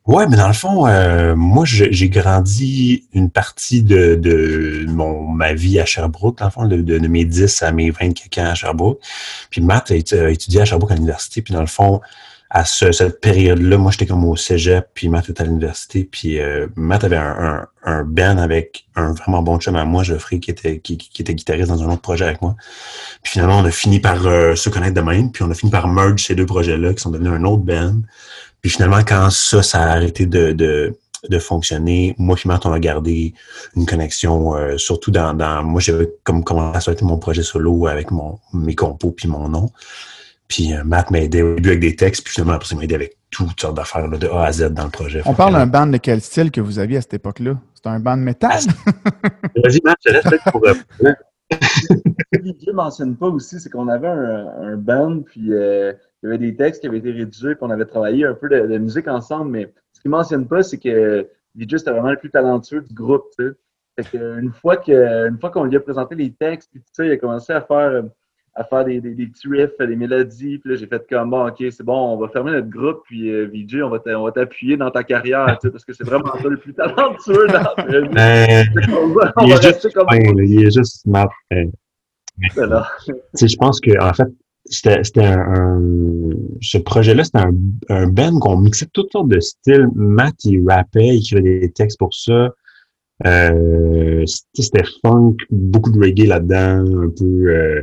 Ouais, 0.06 0.28
mais 0.28 0.38
dans 0.38 0.48
le 0.48 0.54
fond, 0.54 0.86
euh, 0.86 1.36
moi, 1.36 1.66
j'ai 1.66 2.10
grandi 2.10 3.06
une 3.14 3.32
partie 3.32 3.82
de, 3.82 4.86
mon, 4.88 5.22
ma 5.28 5.54
vie 5.54 5.80
à 5.80 5.86
Sherbrooke, 5.86 6.38
dans 6.38 6.46
le 6.46 6.52
fond, 6.52 6.68
de, 6.68 7.08
mes 7.08 7.26
10 7.26 7.64
à 7.64 7.72
mes 7.72 7.90
24 7.90 8.38
ans 8.38 8.52
à 8.52 8.54
Sherbrooke. 8.54 9.00
Puis 9.50 9.62
Matt 9.62 9.90
a, 9.90 9.96
étudié 9.96 10.62
à 10.62 10.66
Sherbrooke 10.66 10.92
à 10.92 10.96
l'université. 10.96 11.42
Puis 11.42 11.56
dans 11.56 11.62
le 11.62 11.66
fond, 11.66 12.02
à 12.56 12.64
cette 12.64 13.20
période-là, 13.20 13.78
moi, 13.78 13.92
j'étais 13.92 14.06
comme 14.06 14.24
au 14.24 14.38
cégep, 14.38 14.88
puis 14.94 15.10
Matt 15.10 15.28
était 15.30 15.42
à 15.42 15.44
l'université, 15.44 16.08
puis 16.10 16.40
euh, 16.40 16.68
Matt 16.78 17.04
avait 17.04 17.18
un, 17.18 17.68
un, 17.84 18.04
band 18.06 18.38
avec 18.38 18.86
un 18.96 19.12
vraiment 19.12 19.42
bon 19.42 19.60
chum 19.60 19.76
à 19.76 19.84
moi, 19.84 20.04
Geoffrey, 20.04 20.40
qui 20.40 20.52
était, 20.52 20.80
qui, 20.80 20.98
était 21.20 21.36
guitariste 21.36 21.68
dans 21.68 21.84
un 21.84 21.92
autre 21.92 22.02
projet 22.02 22.24
avec 22.24 22.42
moi. 22.42 22.56
Puis 23.24 23.34
finalement, 23.34 23.58
on 23.58 23.66
a 23.66 23.72
fini 23.72 24.00
par 24.00 24.26
euh, 24.26 24.56
se 24.56 24.70
connaître 24.70 24.94
de 24.94 25.02
même, 25.02 25.34
puis 25.34 25.44
on 25.44 25.52
a 25.52 25.54
fini 25.54 25.70
par 25.70 25.90
merge 25.90 26.24
ces 26.24 26.34
deux 26.34 26.46
projets-là, 26.46 26.94
qui 26.94 27.02
sont 27.02 27.10
devenus 27.10 27.34
un 27.34 27.44
autre 27.44 27.64
band. 27.64 27.96
Puis 28.62 28.72
finalement, 28.72 29.02
quand 29.06 29.32
ça, 29.32 29.62
ça 29.62 29.84
a 29.84 29.90
arrêté 29.90 30.26
de, 30.26 30.54
de, 30.54 30.98
de 31.28 31.40
fonctionner, 31.40 32.16
moi 32.18 32.38
et 32.42 32.48
Matt, 32.48 32.66
on 32.66 32.72
a 32.72 32.80
gardé 32.80 33.34
une 33.76 33.86
connexion, 33.86 34.56
euh, 34.56 34.78
surtout 34.78 35.12
dans, 35.12 35.34
dans 35.34 35.62
moi, 35.62 35.82
j'avais 35.82 36.10
comme 36.24 36.42
commencé 36.46 36.78
à 36.78 36.80
sortir 36.80 37.06
mon 37.06 37.18
projet 37.18 37.44
solo 37.44 37.88
avec 37.88 38.12
mon, 38.12 38.40
mes 38.54 38.76
compos 38.76 39.12
puis 39.12 39.28
mon 39.28 39.50
nom. 39.50 39.72
Puis 40.48 40.74
euh, 40.74 40.84
Matt 40.84 41.12
m'a 41.12 41.20
aidé 41.20 41.42
au 41.42 41.56
début 41.56 41.70
avec 41.70 41.82
des 41.82 41.96
textes, 41.96 42.24
puis 42.24 42.34
finalement, 42.34 42.54
après, 42.54 42.70
il 42.72 42.78
m'a 42.78 42.84
aidé 42.84 42.96
avec 42.96 43.18
toutes 43.32 43.60
sortes 43.60 43.76
d'affaires 43.76 44.08
de 44.08 44.28
A 44.28 44.46
à 44.46 44.52
Z 44.52 44.74
dans 44.74 44.86
le 44.86 44.90
projet. 44.90 45.22
On 45.26 45.34
parle 45.34 45.54
d'un 45.54 45.68
band 45.68 45.88
de 45.88 45.98
quel 45.98 46.22
style 46.22 46.52
que 46.52 46.62
vous 46.62 46.80
aviez 46.80 46.98
à 46.98 47.02
cette 47.02 47.16
époque-là? 47.16 47.58
C'était 47.74 47.90
un 47.90 48.00
band 48.00 48.18
métal? 48.18 48.60
Ah, 48.86 48.92
Vas-y, 49.64 49.82
Matt, 49.84 49.98
je 50.06 50.14
laisse 50.14 50.42
pour. 50.52 50.66
Euh, 50.68 50.74
Ce 51.52 51.88
que 52.40 52.70
ne 52.72 52.76
mentionne 52.76 53.16
pas 53.16 53.28
aussi, 53.28 53.60
c'est 53.60 53.70
qu'on 53.70 53.88
avait 53.88 54.08
un, 54.08 54.76
band, 54.78 55.22
puis 55.22 55.54
euh, 55.54 55.94
il 56.22 56.26
y 56.26 56.30
avait 56.30 56.38
des 56.38 56.56
textes 56.56 56.82
qui 56.82 56.88
avaient 56.88 56.98
été 56.98 57.12
rédigés, 57.12 57.56
puis 57.56 57.64
on 57.64 57.70
avait 57.70 57.86
travaillé 57.86 58.26
un 58.26 58.34
peu 58.34 58.50
de, 58.50 58.78
musique 58.78 59.08
ensemble, 59.08 59.52
mais 59.52 59.74
ce 59.94 60.02
qu'il 60.02 60.10
ne 60.10 60.18
mentionne 60.18 60.48
pas, 60.48 60.64
c'est 60.64 60.78
que 60.78 61.28
DJ, 61.58 61.78
c'était 61.78 61.92
vraiment 61.92 62.12
le 62.12 62.18
plus 62.18 62.32
talentueux 62.32 62.82
du 62.82 62.94
groupe, 62.94 63.26
tu 63.38 63.46
sais. 63.48 63.54
Fait 63.98 64.18
qu'une 64.18 64.52
fois 64.52 64.78
qu'on 64.78 65.64
lui 65.64 65.78
a 65.78 65.80
présenté 65.80 66.16
les 66.16 66.34
textes, 66.34 66.70
puis 66.70 66.82
tout 66.82 66.88
ça, 66.92 67.06
il 67.06 67.12
a 67.12 67.18
commencé 67.18 67.54
à 67.54 67.62
faire 67.62 68.04
à 68.56 68.64
faire 68.64 68.86
des, 68.86 69.02
des, 69.02 69.14
des, 69.14 69.28
petits 69.28 69.50
riffs, 69.50 69.78
des 69.78 69.96
mélodies. 69.96 70.58
Puis 70.60 70.72
là, 70.72 70.78
j'ai 70.78 70.88
fait 70.88 71.06
comme, 71.10 71.30
bon, 71.30 71.48
OK, 71.48 71.58
c'est 71.60 71.84
bon, 71.84 72.14
on 72.14 72.18
va 72.18 72.30
fermer 72.30 72.52
notre 72.52 72.70
groupe, 72.70 73.02
puis 73.06 73.30
euh, 73.30 73.52
VJ, 73.54 73.82
on 73.84 73.90
va 73.90 74.00
t'appuyer 74.32 74.78
dans 74.78 74.90
ta 74.92 75.04
carrière, 75.04 75.58
tu 75.62 75.68
sais, 75.68 75.72
parce 75.72 75.84
que 75.84 75.92
c'est 75.94 76.06
vraiment 76.06 76.34
ça 76.42 76.48
le 76.48 76.56
plus 76.58 76.74
talentueux 76.74 77.48
dans 77.48 77.66
ben, 78.14 78.66
il, 79.42 79.52
est 79.52 79.62
juste, 79.62 79.94
comme... 79.94 80.08
il 80.12 80.66
est 80.66 80.72
juste 80.72 81.02
smart. 81.02 81.28
je 81.52 81.68
pense 83.58 83.82
que, 83.82 84.02
en 84.02 84.14
fait, 84.14 84.30
c'était 84.68 85.26
un, 85.26 85.82
ce 86.62 86.78
projet-là, 86.78 87.26
c'était 87.26 87.40
un, 87.40 87.52
un 87.90 88.08
band 88.08 88.40
qu'on 88.40 88.56
mixait 88.58 88.88
toutes 88.94 89.12
sortes 89.12 89.28
de 89.28 89.40
styles. 89.40 89.90
Matt, 89.94 90.44
il 90.46 90.64
rappait, 90.68 91.08
il 91.08 91.20
écrivait 91.20 91.60
des 91.60 91.72
textes 91.72 92.00
pour 92.00 92.12
ça. 92.14 92.50
Euh, 93.26 94.26
c'était 94.54 94.84
funk, 95.02 95.38
beaucoup 95.50 95.92
de 95.92 96.00
reggae 96.00 96.28
là-dedans, 96.28 97.04
un 97.04 97.10
peu 97.10 97.48
euh, 97.48 97.82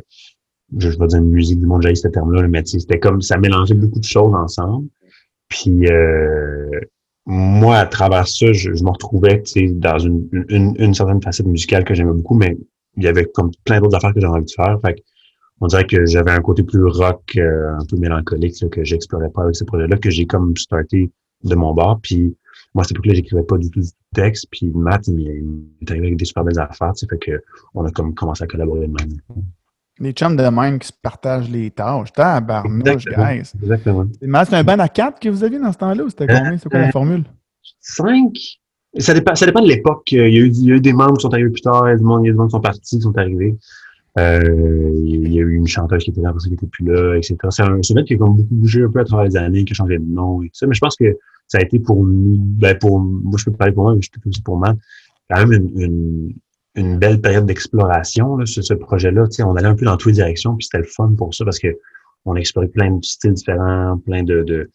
je 0.78 0.88
vais 0.88 1.06
dire 1.06 1.20
musique 1.20 1.60
du 1.60 1.66
monde, 1.66 1.82
j'ai 1.82 1.94
ce 1.94 2.08
terme-là, 2.08 2.46
mais 2.48 2.64
c'était 2.64 2.98
comme 2.98 3.20
ça 3.20 3.36
mélangeait 3.38 3.74
beaucoup 3.74 4.00
de 4.00 4.04
choses 4.04 4.34
ensemble. 4.34 4.88
Puis 5.48 5.86
euh, 5.86 6.70
moi, 7.26 7.76
à 7.78 7.86
travers 7.86 8.26
ça, 8.26 8.52
je, 8.52 8.70
me 8.70 8.90
retrouvais 8.90 9.42
dans 9.74 9.98
une, 9.98 10.28
une, 10.48 10.74
une, 10.78 10.94
certaine 10.94 11.22
facette 11.22 11.46
musicale 11.46 11.84
que 11.84 11.94
j'aimais 11.94 12.12
beaucoup, 12.12 12.34
mais 12.34 12.56
il 12.96 13.02
y 13.02 13.06
avait 13.06 13.26
comme 13.26 13.50
plein 13.64 13.80
d'autres 13.80 13.96
affaires 13.96 14.14
que 14.14 14.20
j'avais 14.20 14.34
envie 14.34 14.46
de 14.46 14.50
faire. 14.50 14.78
Fait 14.80 15.02
on 15.60 15.68
dirait 15.68 15.86
que 15.86 16.06
j'avais 16.06 16.32
un 16.32 16.40
côté 16.40 16.64
plus 16.64 16.84
rock, 16.84 17.22
euh, 17.36 17.76
un 17.78 17.84
peu 17.88 17.96
mélancolique 17.96 18.68
que 18.68 18.82
j'explorais 18.82 19.30
pas 19.30 19.44
avec 19.44 19.54
ce 19.54 19.62
projet-là, 19.62 19.96
que 19.96 20.10
j'ai 20.10 20.26
comme 20.26 20.56
starté 20.56 21.12
de 21.44 21.54
mon 21.54 21.72
bord. 21.72 22.00
Puis 22.02 22.36
moi, 22.74 22.82
c'est 22.82 22.94
pour 22.94 23.04
que 23.04 23.14
j'écrivais 23.14 23.44
pas 23.44 23.58
du 23.58 23.70
tout 23.70 23.80
du 23.80 23.88
texte. 24.12 24.46
Puis 24.50 24.72
Matt, 24.74 25.06
il, 25.06 25.20
est 25.80 25.90
arrivé 25.90 26.08
avec 26.08 26.18
des 26.18 26.24
super 26.24 26.42
belles 26.42 26.58
affaires, 26.58 26.92
fait 26.98 27.18
que 27.18 27.40
on 27.74 27.84
a 27.84 27.92
comme 27.92 28.12
commencé 28.12 28.42
à 28.42 28.48
collaborer 28.48 28.88
de 28.88 28.92
même. 28.92 29.20
Les 30.02 30.10
chums 30.10 30.36
de 30.36 30.42
même 30.42 30.80
qui 30.80 30.88
se 30.88 30.92
partagent 30.92 31.48
les 31.48 31.70
tâches. 31.70 32.12
Tabarnouche, 32.12 33.04
guys. 33.04 33.52
Exactement. 33.62 34.04
C'est 34.20 34.54
un 34.54 34.64
ban 34.64 34.78
à 34.80 34.88
quatre 34.88 35.20
que 35.20 35.28
vous 35.28 35.44
aviez 35.44 35.60
dans 35.60 35.70
ce 35.70 35.78
temps-là 35.78 36.02
ou 36.02 36.10
c'était 36.10 36.26
combien? 36.26 36.58
C'est 36.58 36.68
quoi 36.68 36.80
la 36.80 36.88
euh, 36.88 36.90
formule? 36.90 37.22
Cinq. 37.80 38.32
Ça 38.98 39.14
dépend, 39.14 39.36
ça 39.36 39.46
dépend 39.46 39.62
de 39.62 39.68
l'époque. 39.68 40.10
Il, 40.10 40.18
y, 40.18 40.20
a 40.20 40.26
eu, 40.26 40.48
il 40.48 40.64
y 40.64 40.72
a 40.72 40.74
eu 40.74 40.80
des 40.80 40.92
membres 40.92 41.16
qui 41.16 41.22
sont 41.22 41.32
arrivés 41.32 41.50
plus 41.50 41.62
tard, 41.62 41.84
il 41.86 41.90
y 41.90 41.94
a 41.94 41.96
des 41.96 42.02
membres, 42.02 42.46
qui 42.46 42.50
sont 42.50 42.60
partis, 42.60 42.96
qui 42.96 43.00
sont 43.00 43.16
arrivés. 43.16 43.56
Euh, 44.18 44.90
il 44.92 45.32
y 45.32 45.38
a 45.38 45.42
eu 45.42 45.54
une 45.54 45.68
chanteuse 45.68 46.02
qui 46.02 46.10
était 46.10 46.20
là, 46.20 46.34
qui 46.36 46.50
n'était 46.50 46.66
plus 46.66 46.84
là, 46.84 47.14
etc. 47.14 47.36
C'est 47.50 47.62
un 47.62 47.80
sommet 47.82 48.02
qui 48.02 48.14
a 48.14 48.18
comme 48.18 48.36
beaucoup 48.36 48.54
bougé 48.56 48.82
un 48.82 48.90
peu 48.90 48.98
à 48.98 49.04
travers 49.04 49.26
les 49.26 49.36
années, 49.36 49.64
qui 49.64 49.72
a 49.72 49.76
changé 49.76 49.98
de 49.98 50.04
nom 50.04 50.42
et 50.42 50.48
tout 50.48 50.56
ça. 50.56 50.66
Mais 50.66 50.74
je 50.74 50.80
pense 50.80 50.96
que 50.96 51.16
ça 51.46 51.58
a 51.58 51.60
été 51.62 51.78
pour 51.78 52.04
nous, 52.04 52.38
ben 52.38 52.76
pour, 52.76 52.98
moi 52.98 53.38
je 53.38 53.44
peux 53.44 53.52
parler 53.52 53.72
pour 53.72 53.84
moi, 53.84 53.94
mais 53.94 54.02
je 54.02 54.10
peux 54.10 54.28
aussi 54.28 54.42
pour 54.42 54.58
moi, 54.58 54.74
quand 55.30 55.46
même 55.46 55.52
une, 55.52 55.80
une, 55.80 56.34
une 56.74 56.98
belle 56.98 57.20
période 57.20 57.46
d'exploration 57.46 58.44
sur 58.46 58.64
ce 58.64 58.74
projet-là. 58.74 59.26
On 59.40 59.56
allait 59.56 59.68
un 59.68 59.74
peu 59.74 59.84
dans 59.84 59.96
toutes 59.96 60.12
les 60.12 60.14
directions, 60.14 60.56
puis 60.56 60.64
c'était 60.64 60.78
le 60.78 60.84
fun 60.84 61.12
pour 61.16 61.34
ça 61.34 61.44
parce 61.44 61.58
que 61.58 61.68
on 62.24 62.34
a 62.34 62.38
exploré 62.38 62.68
plein 62.68 62.92
de 62.92 63.04
styles 63.04 63.34
différents, 63.34 63.98
plein 63.98 64.22
de, 64.22 64.42
de, 64.42 64.70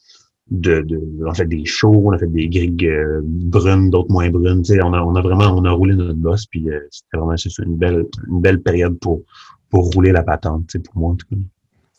de, 0.51 0.81
de 0.81 1.01
on 1.25 1.29
a 1.29 1.33
fait 1.33 1.45
des 1.45 1.65
shows, 1.65 2.03
on 2.05 2.11
a 2.11 2.17
fait 2.17 2.27
des 2.27 2.49
grilles 2.49 2.87
euh, 2.87 3.21
brunes, 3.23 3.89
d'autres 3.89 4.11
moins 4.11 4.29
brunes. 4.29 4.63
On 4.83 4.93
a, 4.93 5.01
on 5.01 5.15
a 5.15 5.21
vraiment 5.21 5.55
on 5.55 5.63
a 5.65 5.71
roulé 5.71 5.95
notre 5.95 6.19
boss, 6.19 6.45
puis 6.45 6.69
euh, 6.69 6.79
c'était 6.91 7.17
vraiment 7.17 7.35
une 7.59 7.77
belle, 7.77 8.05
une 8.27 8.41
belle 8.41 8.61
période 8.61 8.99
pour, 8.99 9.21
pour 9.69 9.91
rouler 9.91 10.11
la 10.11 10.23
patente, 10.23 10.75
pour 10.83 10.97
moi 10.97 11.11
en 11.11 11.15
tout 11.15 11.27
cas. 11.29 11.37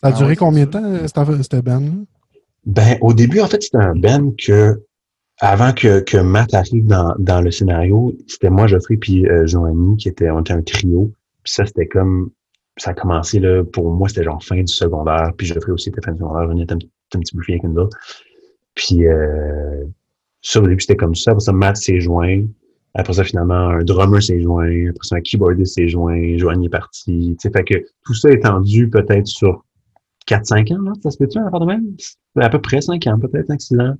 Ça 0.02 0.08
a 0.08 0.12
duré 0.12 0.34
ah 0.34 0.36
combien 0.36 0.64
de 0.66 0.70
temps, 0.70 0.84
euh, 0.84 1.06
cette 1.42 1.64
band-là? 1.64 1.90
Ben, 2.66 2.98
au 3.00 3.14
début, 3.14 3.40
en 3.40 3.46
fait, 3.46 3.62
c'était 3.62 3.78
un 3.78 3.94
band 3.94 4.32
que 4.38 4.80
avant 5.40 5.72
que, 5.72 6.00
que 6.00 6.16
Matt 6.16 6.54
arrive 6.54 6.86
dans, 6.86 7.14
dans 7.18 7.40
le 7.40 7.50
scénario, 7.50 8.14
c'était 8.26 8.50
moi, 8.50 8.66
Geoffrey, 8.66 8.96
puis 8.96 9.26
euh, 9.26 9.46
Joanie, 9.46 9.96
qui 9.96 10.08
était, 10.08 10.30
on 10.30 10.40
était 10.40 10.52
un 10.52 10.62
trio. 10.62 11.12
Puis 11.44 11.52
ça, 11.52 11.64
c'était 11.64 11.86
comme, 11.86 12.30
ça 12.76 12.90
a 12.90 12.94
commencé, 12.94 13.38
là, 13.38 13.62
pour 13.64 13.92
moi, 13.92 14.08
c'était 14.08 14.24
genre 14.24 14.42
fin 14.42 14.60
du 14.60 14.72
secondaire. 14.72 15.32
Puis 15.36 15.46
Geoffrey 15.46 15.72
aussi 15.72 15.90
était 15.90 16.00
fin 16.04 16.12
du 16.12 16.18
secondaire, 16.18 16.48
on 16.50 16.60
était 16.60 16.74
un, 16.74 16.78
un, 17.14 17.20
petit 17.20 17.36
peu 17.36 17.42
plus 17.42 17.60
qu'une 17.60 17.88
Puis, 18.74 19.06
euh, 19.06 19.84
ça, 20.42 20.60
au 20.60 20.66
début, 20.66 20.80
c'était 20.80 20.96
comme 20.96 21.14
ça. 21.14 21.32
Pour 21.32 21.42
ça, 21.42 21.52
Matt 21.52 21.76
s'est 21.76 22.00
joint 22.00 22.42
Après 22.94 23.12
ça, 23.12 23.22
finalement, 23.22 23.68
un 23.68 23.84
drummer 23.84 24.20
s'est 24.20 24.40
joint. 24.40 24.88
Après 24.88 25.06
ça, 25.06 25.16
un 25.16 25.20
keyboardist 25.20 25.74
s'est 25.74 25.88
joint. 25.88 26.36
Joanie 26.36 26.66
est 26.66 26.70
parti. 26.70 27.36
Tu 27.40 27.48
sais, 27.48 27.50
fait 27.50 27.64
que 27.64 27.74
tout 28.04 28.14
ça 28.14 28.30
étendu 28.30 28.88
peut-être 28.88 29.26
sur 29.26 29.64
4-5 30.26 30.74
ans, 30.74 30.82
là. 30.82 30.92
Ça 31.02 31.10
se 31.10 31.16
peut-tu, 31.16 31.38
un 31.38 31.50
de 31.50 31.64
même? 31.64 31.96
À 32.36 32.48
peu 32.48 32.60
près 32.60 32.80
5 32.80 33.06
ans, 33.06 33.18
peut-être, 33.18 33.48
5-6 33.48 33.96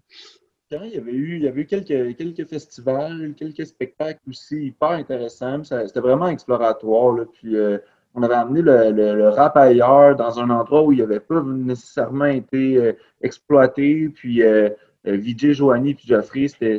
ans. 0.75 0.83
Il 0.85 0.95
y 0.95 0.99
avait 0.99 1.13
eu, 1.13 1.67
quelques, 1.67 2.17
quelques 2.17 2.49
festivals, 2.49 3.35
quelques 3.37 3.67
spectacles 3.67 4.21
aussi 4.29 4.67
hyper 4.67 4.91
intéressants. 4.91 5.65
C'était 5.65 6.01
vraiment 6.01 6.29
exploratoire. 6.29 7.27
Puis, 7.33 7.57
euh, 7.57 7.79
on 8.15 8.23
avait 8.23 8.35
amené 8.35 8.63
le, 8.63 9.29
rap 9.29 9.57
ailleurs, 9.57 10.17
dans 10.17 10.39
un 10.41 10.51
endroit 10.51 10.83
où 10.83 10.93
il 10.93 10.99
n'avait 10.99 11.21
pas 11.21 11.43
nécessairement 11.43 12.27
été 12.27 12.77
euh, 12.77 12.93
exploité. 13.23 14.09
Puis, 14.09 14.43
euh, 14.43 14.71
Vijay, 15.05 15.55
Joanie 15.55 15.95
puis 15.95 16.07
Geoffrey, 16.07 16.49
c'était, 16.49 16.79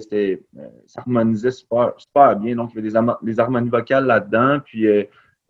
ça 0.86 1.02
harmonisait 1.02 1.52
super, 1.52 1.94
bien. 2.40 2.56
Donc, 2.56 2.72
il 2.74 2.86
y 2.86 2.96
avait 2.96 3.14
des, 3.24 3.40
harmonies 3.40 3.70
vocales 3.70 4.06
là-dedans. 4.06 4.60
Puis, 4.64 4.86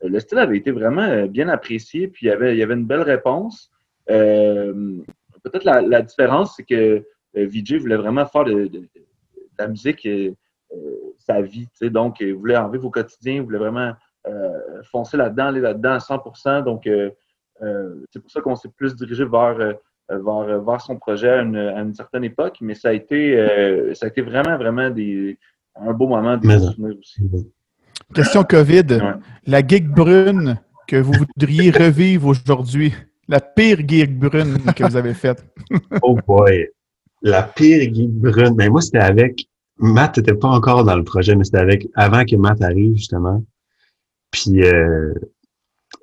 le 0.02 0.20
style 0.20 0.38
avait 0.38 0.58
été 0.58 0.72
vraiment 0.72 1.26
bien 1.26 1.50
apprécié. 1.50 2.08
Puis, 2.08 2.28
il 2.28 2.30
y 2.30 2.32
avait, 2.32 2.74
une 2.74 2.86
belle 2.86 3.02
réponse. 3.02 3.70
peut-être 4.08 5.66
la, 5.66 6.02
différence, 6.02 6.56
c'est 6.56 6.64
que 6.64 7.04
Vijay 7.34 7.78
voulait 7.78 7.98
vraiment 7.98 8.26
faire 8.26 8.44
de, 8.44 8.70
la 9.58 9.68
musique 9.68 10.06
euh, 10.06 10.32
euh, 10.74 11.16
sa 11.18 11.42
vie. 11.42 11.68
Donc, 11.82 12.20
il 12.22 12.34
voulait 12.34 12.58
enlever 12.58 12.78
vos 12.78 12.90
quotidiens, 12.90 13.36
il 13.36 13.42
voulait 13.42 13.60
vraiment 13.60 13.94
foncer 14.92 15.18
là-dedans, 15.18 15.48
aller 15.48 15.62
là-dedans 15.62 15.94
à 15.94 15.98
100% 15.98 16.64
Donc, 16.64 16.88
c'est 18.12 18.20
pour 18.20 18.30
ça 18.30 18.42
qu'on 18.42 18.56
s'est 18.56 18.70
plus 18.70 18.96
dirigé 18.96 19.26
vers, 19.26 19.56
vers, 20.08 20.82
son 20.82 20.98
projet 20.98 21.30
à 21.30 21.42
une, 21.42 21.96
certaine 21.96 22.24
époque. 22.24 22.58
Mais 22.62 22.76
ça 22.76 22.90
a 22.90 22.94
été, 22.94 23.36
ça 23.96 24.06
a 24.06 24.10
été 24.10 24.22
vraiment, 24.22 24.56
vraiment 24.58 24.92
des, 24.92 25.40
un 25.76 25.94
beau 25.94 26.08
moment 26.08 26.38
de 26.38 26.48
aussi. 27.00 27.22
Question 28.14 28.44
COVID. 28.44 29.00
La 29.46 29.66
gig 29.66 29.88
brune 29.88 30.60
que 30.88 30.98
vous 30.98 31.14
voudriez 31.14 31.72
revivre 31.72 32.28
aujourd'hui, 32.28 32.94
la 33.28 33.40
pire 33.40 33.80
gig 33.88 34.18
brune 34.18 34.58
que 34.76 34.84
vous 34.84 34.96
avez 34.96 35.14
faite. 35.14 35.44
oh 36.02 36.18
boy 36.28 36.70
la 37.22 37.44
pire 37.44 37.86
Guy 37.90 38.08
Brune, 38.08 38.56
ben 38.56 38.72
moi, 38.72 38.82
c'était 38.82 39.00
avec. 39.00 39.48
Matt 39.78 40.18
n'était 40.18 40.34
pas 40.34 40.50
encore 40.50 40.84
dans 40.84 40.96
le 40.96 41.04
projet, 41.04 41.36
mais 41.36 41.46
c'était 41.46 41.60
avec 41.60 41.88
avant 41.96 42.26
que 42.26 42.36
Matt 42.36 42.62
arrive, 42.62 42.96
justement. 42.96 43.44
Puis 44.32 44.64
euh, 44.64 45.14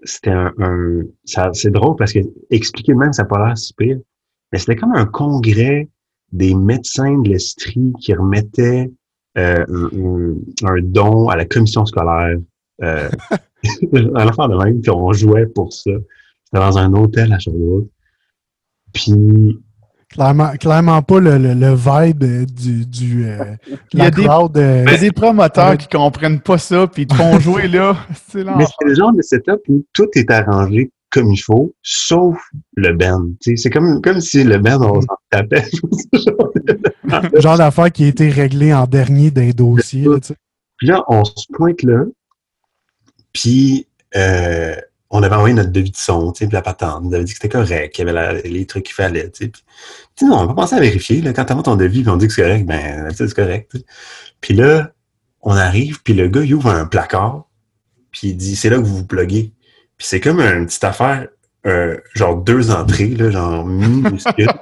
c'était 0.02 0.30
un, 0.30 1.02
c'est 1.25 1.70
drôle 1.70 1.96
parce 1.96 2.12
que 2.12 2.20
expliquer 2.50 2.94
même, 2.94 3.12
ça 3.12 3.23
n'a 3.23 3.28
pas 3.28 3.44
l'air 3.44 3.58
si 3.58 3.75
pire. 3.75 3.99
Mais 4.52 4.58
c'était 4.58 4.76
comme 4.76 4.94
un 4.94 5.06
congrès 5.06 5.88
des 6.32 6.54
médecins 6.54 7.18
de 7.18 7.28
l'Estrie 7.28 7.92
qui 8.00 8.14
remettaient 8.14 8.90
euh, 9.37 9.64
un, 10.62 10.80
don 10.82 11.28
à 11.28 11.37
la 11.37 11.44
commission 11.44 11.85
scolaire. 11.85 12.38
Euh, 12.82 13.08
à 14.14 14.25
l'enfant 14.25 14.49
de 14.49 14.56
même, 14.56 14.80
puis 14.80 14.90
on 14.90 15.12
jouait 15.12 15.46
pour 15.46 15.73
ça. 15.73 15.90
C'était 16.44 16.58
dans 16.64 16.78
un 16.78 16.92
hôtel 16.94 17.32
à 17.32 17.38
Sherbrooke. 17.38 17.88
Puis 18.92 19.58
Clairement, 20.12 20.52
clairement 20.52 21.02
pas 21.02 21.18
le, 21.18 21.36
le, 21.36 21.54
le 21.54 21.75
vibe 21.75 22.22
euh, 22.22 22.46
du, 22.46 22.86
du 22.86 23.26
euh, 23.26 23.56
il, 23.92 23.98
y 23.98 24.02
a 24.02 24.10
des, 24.10 24.26
euh, 24.26 24.84
il 24.86 24.92
y 24.92 24.94
a 24.94 24.98
des 24.98 25.10
promoteurs 25.10 25.76
qui 25.76 25.88
comprennent 25.88 26.40
pas 26.40 26.58
ça 26.58 26.86
puis 26.86 27.02
ils 27.02 27.06
te 27.08 27.14
font 27.14 27.38
jouer 27.40 27.66
là. 27.66 27.96
Mais 28.34 28.64
c'est 28.64 28.86
le 28.86 28.94
genre 28.94 29.12
de 29.12 29.20
setup 29.22 29.60
où 29.68 29.84
tout 29.92 30.08
est 30.14 30.30
arrangé 30.30 30.90
comme 31.10 31.32
il 31.32 31.38
faut, 31.38 31.75
sauf 31.82 32.38
le 32.76 32.92
band. 32.92 33.26
C'est 33.40 33.70
comme, 33.70 34.00
comme 34.02 34.20
si 34.20 34.44
le 34.44 34.58
band, 34.58 34.82
on 34.82 35.00
s'en 35.00 35.16
tapait. 35.30 35.64
le 37.32 37.40
genre 37.40 37.56
d'affaire 37.56 37.90
qui 37.90 38.04
a 38.04 38.08
été 38.08 38.28
réglé 38.28 38.75
en 38.75 38.86
dernier 38.86 39.30
d'un 39.30 39.50
dossier. 39.50 40.06
puis 40.76 40.88
là, 40.88 41.02
on 41.08 41.25
se 41.25 41.46
pointe 41.52 41.82
là, 41.82 42.04
puis 43.32 43.86
euh, 44.14 44.76
on 45.10 45.22
avait 45.22 45.34
envoyé 45.34 45.54
notre 45.54 45.70
devis 45.70 45.90
de 45.90 45.96
son, 45.96 46.32
tu 46.32 46.44
sais, 46.44 46.50
la 46.52 46.62
patente. 46.62 47.02
On 47.04 47.12
avait 47.12 47.25
dit 47.25 47.32
que 47.32 47.38
c'était 47.40 47.48
correct, 47.48 47.94
qu'il 47.94 48.06
y 48.06 48.10
avait 48.10 48.42
les 48.42 48.66
trucs 48.66 48.84
qu'il 48.84 48.94
fallait, 48.94 49.30
tu 49.30 49.46
sais. 49.46 49.52
Puis, 50.16 50.26
non, 50.26 50.38
on 50.38 50.46
va 50.46 50.54
penser 50.54 50.75
à 50.75 50.80
vérifier, 50.80 51.20
là. 51.22 51.32
Quand 51.32 51.44
t'as 51.44 51.54
ton 51.62 51.76
devis, 51.76 52.02
puis 52.02 52.10
on 52.10 52.16
dit 52.16 52.26
que 52.26 52.32
c'est 52.32 52.42
correct, 52.42 52.66
ben, 52.66 53.08
c'est 53.14 53.34
correct, 53.34 53.76
Puis 54.40 54.54
là, 54.54 54.92
on 55.42 55.54
arrive, 55.54 56.02
puis 56.02 56.14
le 56.14 56.28
gars, 56.28 56.42
il 56.42 56.54
ouvre 56.54 56.70
un 56.70 56.86
placard, 56.86 57.48
puis 58.10 58.28
il 58.28 58.36
dit, 58.36 58.56
c'est 58.56 58.68
là 58.68 58.78
que 58.78 58.82
vous 58.82 58.98
vous 58.98 59.06
pluguez. 59.06 59.52
Puis 59.96 60.06
c'est 60.08 60.20
comme 60.20 60.40
une 60.40 60.66
petite 60.66 60.84
affaire 60.84 61.28
euh, 61.66 61.96
genre 62.14 62.37
deux 62.37 62.70
entrées, 62.70 63.08
là, 63.08 63.30
genre 63.30 63.66
minuscules. 63.66 64.49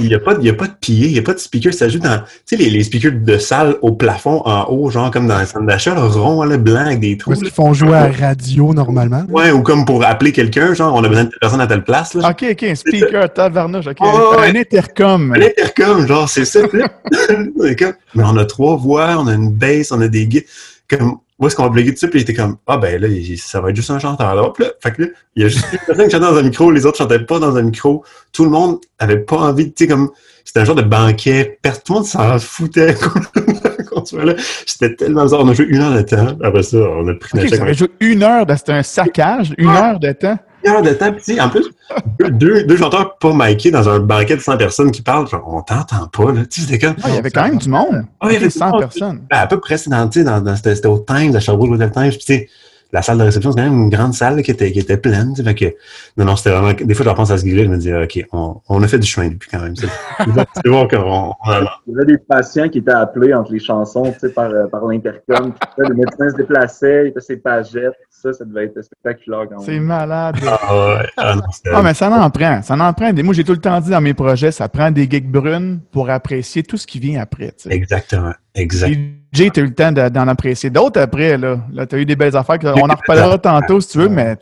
Il 0.00 0.06
n'y 0.06 0.14
a, 0.14 0.18
pas, 0.18 0.34
y 0.40 0.48
a 0.48 0.54
pas 0.54 0.66
de 0.66 0.72
pilier, 0.80 1.08
il 1.08 1.12
n'y 1.12 1.18
a 1.18 1.22
pas 1.22 1.34
de 1.34 1.38
speaker. 1.38 1.74
Ça 1.74 1.90
joue 1.90 1.98
dans, 1.98 2.18
tu 2.20 2.26
sais, 2.46 2.56
les, 2.56 2.70
les, 2.70 2.82
speakers 2.82 3.12
de 3.12 3.36
salle 3.36 3.76
au 3.82 3.92
plafond 3.92 4.40
en 4.46 4.64
haut, 4.70 4.88
genre 4.88 5.10
comme 5.10 5.28
dans 5.28 5.34
un 5.34 5.44
centre 5.44 5.66
d'achat, 5.66 5.94
rond, 5.94 6.42
là, 6.42 6.56
blanc 6.56 6.86
avec 6.86 7.00
des 7.00 7.18
trous. 7.18 7.32
Est-ce 7.32 7.42
qu'ils 7.42 7.50
font 7.50 7.74
jouer 7.74 7.94
à 7.94 8.10
radio 8.10 8.72
normalement? 8.72 9.26
Ouais, 9.28 9.50
ou 9.50 9.62
comme 9.62 9.84
pour 9.84 10.02
appeler 10.04 10.32
quelqu'un, 10.32 10.72
genre, 10.72 10.94
on 10.94 11.04
a 11.04 11.08
besoin 11.08 11.24
de 11.24 11.30
personne 11.38 11.60
à 11.60 11.66
telle 11.66 11.84
place. 11.84 12.14
Là. 12.14 12.30
OK, 12.30 12.46
OK, 12.50 12.62
un 12.62 12.74
speaker, 12.74 13.30
tabarnouche, 13.30 13.88
OK. 13.88 13.98
un 14.00 14.56
intercom. 14.56 15.34
Un 15.36 15.42
intercom, 15.42 16.06
genre, 16.06 16.28
c'est 16.30 16.46
ça. 16.46 16.60
Mais 18.14 18.24
on 18.24 18.36
a 18.38 18.44
trois 18.46 18.76
voix, 18.76 19.16
on 19.18 19.26
a 19.26 19.34
une 19.34 19.50
bass, 19.50 19.92
on 19.92 20.00
a 20.00 20.08
des 20.08 20.26
guides. 20.26 20.46
Comme, 20.88 21.18
moi, 21.38 21.50
ce 21.50 21.56
qu'on 21.56 21.68
va 21.68 21.82
dessus, 21.82 22.08
puis 22.10 22.18
il 22.18 22.22
était 22.22 22.34
comme, 22.34 22.56
ah 22.66 22.78
ben 22.78 23.00
là, 23.00 23.08
ça 23.36 23.60
va 23.60 23.70
être 23.70 23.76
juste 23.76 23.90
un 23.90 24.00
chanteur. 24.00 24.34
Là, 24.34 24.52
là, 24.58 24.66
fait 24.80 24.90
que 24.92 25.02
là, 25.02 25.08
il 25.36 25.42
y 25.42 25.46
a 25.46 25.48
juste 25.48 25.66
une 25.72 25.78
personne 25.86 26.06
qui 26.06 26.10
chantait 26.10 26.26
dans 26.26 26.36
un 26.36 26.42
micro, 26.42 26.70
les 26.72 26.84
autres 26.84 26.98
chantaient 26.98 27.20
pas 27.20 27.38
dans 27.38 27.56
un 27.56 27.62
micro. 27.62 28.04
Tout 28.32 28.44
le 28.44 28.50
monde 28.50 28.78
avait 28.98 29.20
pas 29.20 29.36
envie, 29.36 29.72
tu 29.72 29.84
sais, 29.84 29.88
comme, 29.88 30.10
c'était 30.44 30.60
un 30.60 30.64
genre 30.64 30.74
de 30.74 30.82
banquet. 30.82 31.58
Tout 31.62 31.70
le 31.90 31.94
monde 31.94 32.06
s'en 32.06 32.38
foutait 32.38 32.94
qu'on 33.90 34.04
soit 34.04 34.24
là. 34.24 34.34
C'était 34.66 34.96
tellement 34.96 35.24
bizarre. 35.24 35.40
On 35.40 35.48
a 35.48 35.52
joué 35.52 35.66
une 35.66 35.80
heure 35.80 35.94
de 35.94 36.02
temps. 36.02 36.36
Après 36.42 36.62
ça, 36.62 36.78
on 36.78 37.06
a 37.06 37.14
pris 37.14 37.38
okay, 37.38 37.60
On 37.60 37.66
a 37.66 37.72
joué 37.72 37.90
une 38.00 38.22
heure, 38.22 38.46
c'était 38.56 38.72
un 38.72 38.82
saccage, 38.82 39.54
une 39.58 39.68
heure 39.68 40.00
de 40.00 40.10
temps? 40.12 40.38
Heure 40.66 40.82
de 40.82 40.90
temps. 40.90 41.12
Puis, 41.12 41.40
en 41.40 41.48
plus, 41.48 41.66
deux, 42.30 42.64
deux 42.64 42.76
chanteurs 42.76 43.16
pas 43.18 43.32
mikés 43.32 43.70
dans 43.70 43.88
un 43.88 43.98
banquet 43.98 44.36
de 44.36 44.40
100 44.40 44.56
personnes 44.56 44.90
qui 44.90 45.02
parlent, 45.02 45.26
on 45.46 45.62
t'entend 45.62 46.06
pas. 46.08 46.32
Là. 46.32 46.46
Tu 46.46 46.60
sais, 46.62 46.78
comme, 46.78 46.94
ah, 47.02 47.08
il 47.08 47.14
y 47.14 47.18
avait 47.18 47.30
quand 47.30 47.44
même 47.44 47.58
du 47.58 47.68
monde. 47.68 48.04
Ah, 48.20 48.26
il 48.30 48.34
y 48.34 48.36
avait 48.36 48.50
100 48.50 48.78
personnes. 48.78 49.22
Ben, 49.30 49.38
à 49.38 49.46
peu 49.46 49.60
près, 49.60 49.78
c'est 49.78 49.90
dans, 49.90 50.06
dans, 50.06 50.56
c'était 50.56 50.86
au 50.86 50.98
Times, 50.98 51.34
à 51.34 51.40
Sherbrooke, 51.40 51.70
l'Hôtel 51.70 51.90
Times. 51.90 52.10
Puis, 52.10 52.18
tu 52.18 52.26
sais, 52.26 52.48
la 52.90 53.02
salle 53.02 53.18
de 53.18 53.24
réception, 53.24 53.52
c'est 53.52 53.58
quand 53.58 53.64
même 53.64 53.82
une 53.82 53.90
grande 53.90 54.14
salle 54.14 54.42
qui, 54.42 54.50
était, 54.50 54.72
qui 54.72 54.78
était 54.78 54.96
pleine. 54.96 55.34
Fait 55.36 55.54
que, 55.54 55.66
non, 56.16 56.24
non, 56.24 56.36
c'était 56.36 56.50
vraiment. 56.50 56.72
Des 56.72 56.94
fois, 56.94 57.04
je 57.04 57.10
repense 57.10 57.30
à 57.30 57.38
ce 57.38 57.44
gars 57.44 57.64
je 57.64 57.68
me 57.68 57.76
dis, 57.76 57.92
OK, 57.92 58.26
on, 58.32 58.56
on, 58.68 58.82
a 58.82 58.88
fait 58.88 58.98
du 58.98 59.06
chemin 59.06 59.28
depuis 59.28 59.50
quand 59.50 59.60
même. 59.60 59.74
C'est 59.76 60.70
bon 60.70 60.88
qu'on. 60.88 61.32
Il 61.86 61.92
y 61.92 61.96
avait 61.96 62.06
des 62.06 62.18
patients 62.18 62.68
qui 62.68 62.78
étaient 62.78 62.90
appelés 62.90 63.34
entre 63.34 63.52
les 63.52 63.58
chansons 63.58 64.14
par, 64.34 64.50
euh, 64.50 64.66
par 64.68 64.86
l'intercom. 64.86 65.52
les 65.78 65.94
médecins 65.94 66.30
se 66.30 66.36
déplaçaient, 66.36 67.08
ils 67.08 67.12
faisaient 67.12 67.34
ses 67.34 67.36
pagettes. 67.36 67.92
Ça, 68.10 68.32
ça 68.32 68.44
devait 68.44 68.64
être 68.64 68.82
spectaculaire 68.82 69.44
quand 69.48 69.58
même. 69.58 69.64
C'est 69.64 69.78
malade. 69.78 70.36
Ah 70.44 70.76
ouais. 70.76 71.06
Ah, 71.16 71.36
non, 71.36 71.42
ah, 71.72 71.82
mais 71.82 71.94
ça 71.94 72.10
en 72.10 72.30
prend. 72.30 72.62
Ça 72.62 72.74
en 72.74 72.92
prend. 72.92 73.12
Moi, 73.12 73.34
j'ai 73.34 73.44
tout 73.44 73.52
le 73.52 73.58
temps 73.58 73.80
dit 73.80 73.90
dans 73.90 74.00
mes 74.00 74.14
projets, 74.14 74.50
ça 74.50 74.68
prend 74.68 74.90
des 74.90 75.08
gigs 75.08 75.30
brunes 75.30 75.80
pour 75.92 76.10
apprécier 76.10 76.62
tout 76.62 76.76
ce 76.76 76.86
qui 76.86 76.98
vient 76.98 77.20
après. 77.20 77.52
Exactement. 77.68 78.32
Exact. 78.54 78.98
Jay, 79.30 79.50
tu 79.50 79.60
as 79.60 79.62
eu 79.62 79.66
le 79.66 79.74
temps 79.74 79.92
d'en 79.92 80.26
apprécier 80.26 80.70
d'autres 80.70 81.00
après. 81.00 81.36
Là, 81.36 81.58
là 81.72 81.86
tu 81.86 81.96
as 81.96 81.98
eu 81.98 82.06
des 82.06 82.16
belles 82.16 82.34
affaires. 82.34 82.56
On 82.62 82.88
en 82.88 82.94
reparlera 82.94 83.36
tantôt 83.38 83.80
si 83.80 83.88
tu 83.88 83.98
veux, 83.98 84.08
mais 84.08 84.36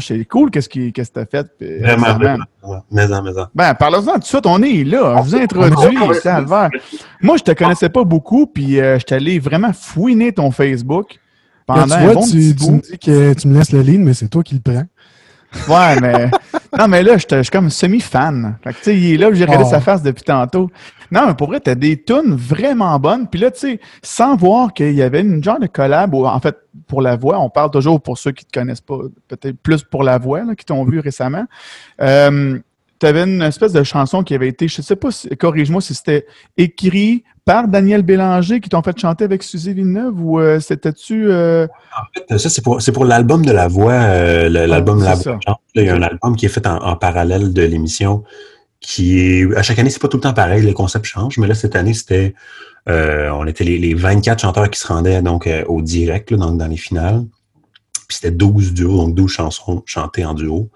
c'est 0.00 0.24
cool 0.24 0.50
qu'est-ce 0.50 0.68
que 0.68 0.90
tu 0.90 1.00
as 1.00 1.26
fait. 1.26 1.46
Vraiment, 1.80 2.14
vraiment. 2.18 2.44
Maison, 2.90 3.22
maison. 3.22 3.46
Ben, 3.54 3.74
parlons-en 3.74 4.14
tout 4.14 4.18
de 4.18 4.24
suite. 4.24 4.46
On 4.46 4.62
est 4.62 4.84
là. 4.84 5.16
Je 5.18 5.22
vous 5.22 5.36
introduis, 5.36 5.96
Albert. 6.24 6.70
Moi, 7.20 7.36
je 7.36 7.44
te 7.44 7.52
connaissais 7.52 7.88
pas 7.88 8.04
beaucoup, 8.04 8.46
puis 8.46 8.80
euh, 8.80 8.98
je 8.98 9.14
allé 9.14 9.38
vraiment 9.38 9.72
fouiner 9.72 10.32
ton 10.32 10.50
Facebook 10.50 11.18
pendant 11.66 11.96
tu 11.96 12.02
vois, 12.02 12.14
tu, 12.22 12.36
me 12.36 12.80
dis 12.80 12.98
que 12.98 13.34
tu 13.34 13.48
me 13.48 13.58
laisses 13.58 13.72
le 13.72 13.80
lead, 13.80 14.00
mais 14.00 14.14
c'est 14.14 14.28
toi 14.28 14.42
qui 14.42 14.54
le 14.54 14.60
prends. 14.60 14.84
Ouais, 15.68 16.00
mais. 16.00 16.30
non, 16.78 16.88
mais 16.88 17.02
là, 17.02 17.16
je 17.18 17.42
suis 17.42 17.50
comme 17.50 17.70
semi-fan. 17.70 18.56
Fait 18.64 18.72
que, 18.72 18.78
tu 18.78 18.84
sais, 18.84 18.96
il 18.96 19.14
est 19.14 19.16
là, 19.18 19.32
j'ai 19.32 19.44
regardé 19.44 19.68
sa 19.68 19.78
oh. 19.78 19.80
face 19.80 20.02
depuis 20.02 20.24
tantôt. 20.24 20.70
Non, 21.12 21.26
mais 21.26 21.34
pour 21.34 21.48
vrai, 21.48 21.60
t'as 21.60 21.74
des 21.74 22.02
tunes 22.02 22.34
vraiment 22.34 22.98
bonnes. 22.98 23.28
Puis 23.28 23.38
là, 23.38 23.50
tu 23.50 23.60
sais, 23.60 23.80
sans 24.02 24.34
voir 24.34 24.72
qu'il 24.72 24.94
y 24.94 25.02
avait 25.02 25.20
une 25.20 25.44
genre 25.44 25.60
de 25.60 25.66
collab, 25.66 26.14
en 26.14 26.40
fait, 26.40 26.56
pour 26.86 27.02
la 27.02 27.16
voix, 27.16 27.38
on 27.38 27.50
parle 27.50 27.70
toujours 27.70 28.00
pour 28.00 28.16
ceux 28.16 28.32
qui 28.32 28.46
te 28.46 28.58
connaissent 28.58 28.80
pas, 28.80 28.96
peut-être 29.28 29.58
plus 29.58 29.82
pour 29.82 30.04
la 30.04 30.16
voix, 30.16 30.42
là, 30.42 30.54
qui 30.54 30.64
t'ont 30.64 30.84
vu 30.84 31.00
récemment. 31.00 31.44
Euh, 32.00 32.58
tu 32.98 33.06
avais 33.06 33.24
une 33.24 33.42
espèce 33.42 33.72
de 33.72 33.82
chanson 33.82 34.22
qui 34.22 34.34
avait 34.34 34.48
été, 34.48 34.68
je 34.68 34.80
sais 34.80 34.96
pas, 34.96 35.08
corrige-moi 35.38 35.82
si 35.82 35.94
c'était 35.94 36.24
écrit 36.56 37.24
par 37.44 37.68
Daniel 37.68 38.02
Bélanger 38.02 38.60
qui 38.60 38.68
t'ont 38.68 38.82
fait 38.82 38.98
chanter 38.98 39.24
avec 39.24 39.42
Suzy 39.42 39.74
Villeneuve 39.74 40.18
ou 40.18 40.38
euh, 40.38 40.60
c'était-tu. 40.60 41.30
Euh, 41.30 41.66
en 41.66 42.04
fait, 42.14 42.38
ça, 42.38 42.48
c'est 42.48 42.62
pour, 42.62 42.78
pour 42.94 43.04
l'album 43.04 43.44
de 43.44 43.52
la 43.52 43.68
voix, 43.68 43.92
euh, 43.92 44.48
l'album 44.48 45.02
La 45.02 45.14
Voix. 45.14 45.38
il 45.74 45.82
y 45.82 45.88
a 45.88 45.94
un 45.94 46.02
album 46.02 46.36
qui 46.36 46.46
est 46.46 46.48
fait 46.48 46.66
en, 46.66 46.96
parallèle 46.96 47.52
de 47.52 47.62
l'émission 47.62 48.22
qui 48.82 49.18
est. 49.20 49.56
À 49.56 49.62
chaque 49.62 49.78
année, 49.78 49.90
c'est 49.90 50.02
pas 50.02 50.08
tout 50.08 50.18
le 50.18 50.22
temps 50.22 50.34
pareil, 50.34 50.62
les 50.62 50.74
concepts 50.74 51.06
changent, 51.06 51.38
mais 51.38 51.46
là, 51.46 51.54
cette 51.54 51.76
année, 51.76 51.94
c'était. 51.94 52.34
on 52.86 53.46
était 53.46 53.64
les, 53.64 53.78
les, 53.78 53.94
24 53.94 54.40
chanteurs 54.40 54.70
qui 54.70 54.78
se 54.78 54.86
rendaient 54.86 55.22
donc 55.22 55.48
au 55.66 55.80
direct, 55.80 56.34
donc 56.34 56.58
dans 56.58 56.66
les 56.66 56.76
finales. 56.76 57.24
Puis 58.08 58.18
c'était 58.20 58.32
12 58.32 58.74
duos, 58.74 58.96
donc 58.98 59.14
12 59.14 59.30
chansons 59.30 59.82
chantées 59.86 60.24
en 60.26 60.34
duo. 60.34 60.68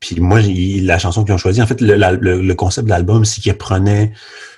Puis 0.00 0.18
moi, 0.20 0.40
la 0.42 0.98
chanson 0.98 1.22
qu'ils 1.22 1.34
ont 1.34 1.38
choisie, 1.38 1.62
en 1.62 1.66
fait, 1.66 1.80
le, 1.80 1.94
le 1.94 2.54
concept 2.54 2.86
de 2.86 2.90
l'album, 2.90 3.24
c'est 3.24 3.40
qu'ils 3.40 3.54
prenaient 3.56 4.12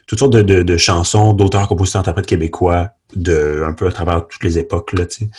toutes 0.07 0.21
sortes 0.21 0.33
de, 0.33 0.63
de, 0.63 0.77
chansons 0.77 1.33
d'auteurs, 1.33 1.69
compositeurs, 1.69 2.01
interprètes 2.01 2.27
québécois 2.27 2.91
de 3.17 3.65
un 3.67 3.73
peu 3.73 3.87
à 3.87 3.93
travers 3.93 4.27
toutes 4.29 4.45
les 4.45 4.59
époques 4.59 4.93
là, 4.93 5.07
tu 5.07 5.25
sais. 5.25 5.31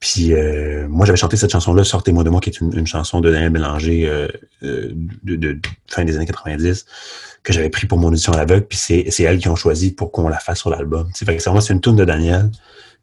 Puis 0.00 0.32
euh, 0.32 0.86
moi 0.88 1.06
j'avais 1.06 1.16
chanté 1.16 1.36
cette 1.36 1.50
chanson 1.50 1.72
là, 1.74 1.84
Sortez-moi 1.84 2.24
de 2.24 2.30
moi, 2.30 2.40
qui 2.40 2.50
est 2.50 2.60
une, 2.60 2.86
chanson 2.86 3.20
de 3.20 3.30
Daniel 3.30 3.50
Bélanger 3.50 4.08
euh, 4.08 4.28
euh, 4.62 4.90
de, 5.22 5.36
de, 5.36 5.58
fin 5.88 6.04
des 6.04 6.16
années 6.16 6.26
90 6.26 6.86
que 7.42 7.52
j'avais 7.52 7.70
pris 7.70 7.86
pour 7.86 7.98
mon 7.98 8.08
audition 8.08 8.32
à 8.32 8.36
l'aveugle. 8.36 8.66
Puis 8.66 8.78
c'est 8.78 9.06
c'est 9.10 9.22
elles 9.22 9.38
qui 9.38 9.48
ont 9.48 9.56
choisi 9.56 9.92
pour 9.92 10.12
qu'on 10.12 10.28
la 10.28 10.38
fasse 10.38 10.58
sur 10.58 10.70
l'album. 10.70 11.08
Tu 11.08 11.20
sais, 11.20 11.24
fait 11.24 11.36
que 11.36 11.42
c'est 11.42 11.50
vraiment 11.50 11.60
c'est 11.60 11.72
une 11.72 11.80
tune 11.80 11.96
de 11.96 12.04
Daniel. 12.04 12.50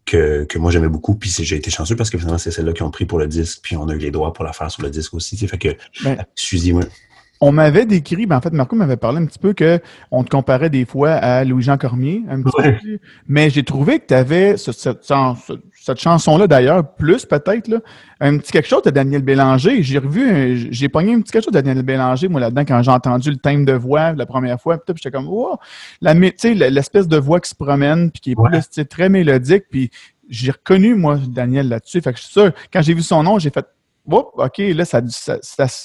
Que, 0.05 0.45
que 0.45 0.57
moi 0.57 0.71
j'aimais 0.71 0.87
beaucoup 0.87 1.15
puis 1.15 1.29
j'ai 1.29 1.57
été 1.57 1.69
chanceux 1.69 1.97
parce 1.97 2.09
que 2.09 2.17
finalement 2.17 2.37
c'est 2.37 2.49
celle-là 2.49 2.71
qui 2.71 2.81
ont 2.81 2.91
pris 2.91 3.03
pour 3.03 3.19
le 3.19 3.27
disque 3.27 3.59
puis 3.61 3.75
on 3.75 3.89
a 3.89 3.93
eu 3.93 3.97
les 3.97 4.09
droits 4.09 4.31
pour 4.31 4.45
la 4.45 4.53
faire 4.53 4.71
sur 4.71 4.81
le 4.81 4.89
disque 4.89 5.13
aussi 5.13 5.35
tu 5.35 5.41
sais, 5.41 5.47
fait 5.47 5.57
que 5.57 5.75
ben, 6.01 6.25
excusez-moi 6.33 6.83
on 7.39 7.51
m'avait 7.51 7.85
décrit, 7.85 8.25
ben 8.25 8.37
en 8.37 8.41
fait, 8.41 8.51
Marco 8.51 8.75
m'avait 8.75 8.97
parlé 8.97 9.19
un 9.19 9.25
petit 9.25 9.39
peu 9.39 9.53
que 9.53 9.79
on 10.11 10.23
te 10.23 10.29
comparait 10.29 10.69
des 10.69 10.85
fois 10.85 11.11
à 11.11 11.43
Louis-Jean 11.43 11.77
Cormier, 11.77 12.23
un 12.29 12.41
petit 12.41 12.79
peu, 12.81 12.99
mais 13.27 13.49
j'ai 13.49 13.63
trouvé 13.63 13.99
que 13.99 14.07
tu 14.07 14.13
avais 14.13 14.55
cette, 14.57 15.99
chanson-là 15.99 16.47
d'ailleurs, 16.47 16.95
plus 16.95 17.25
peut-être, 17.25 17.81
un 18.19 18.37
petit 18.37 18.51
quelque 18.51 18.67
chose 18.67 18.81
de 18.83 18.89
Daniel 18.89 19.21
Bélanger. 19.21 19.83
J'ai 19.83 19.99
revu, 19.99 20.67
j'ai 20.71 20.89
pogné 20.89 21.13
un 21.13 21.21
petit 21.21 21.31
quelque 21.31 21.45
chose 21.45 21.53
de 21.53 21.61
Daniel 21.61 21.83
Bélanger, 21.83 22.27
moi, 22.27 22.41
là-dedans, 22.41 22.65
quand 22.65 22.81
j'ai 22.81 22.91
entendu 22.91 23.29
le 23.29 23.37
thème 23.37 23.65
de 23.65 23.73
voix 23.73 24.13
la 24.13 24.25
première 24.25 24.59
fois, 24.59 24.77
puis 24.77 24.95
j'étais 24.97 25.15
comme, 25.15 25.27
wow! 25.27 25.57
La, 26.01 26.13
l'espèce 26.13 27.07
de 27.07 27.17
voix 27.17 27.39
qui 27.39 27.49
se 27.49 27.55
promène, 27.55 28.11
puis 28.11 28.21
qui 28.21 28.31
est 28.31 28.35
plus, 28.35 28.87
très 28.87 29.09
mélodique, 29.09 29.65
puis 29.69 29.91
j'ai 30.29 30.51
reconnu, 30.51 30.95
moi, 30.95 31.17
Daniel 31.27 31.69
là-dessus. 31.69 32.01
Fait 32.01 32.11
que 32.11 32.17
je 32.17 32.23
suis 32.23 32.33
sûr, 32.33 32.51
quand 32.71 32.81
j'ai 32.81 32.93
vu 32.93 33.01
son 33.01 33.23
nom, 33.23 33.39
j'ai 33.39 33.49
fait 33.49 33.65
OK, 34.09 34.57
là, 34.57 34.85
ça, 34.85 35.01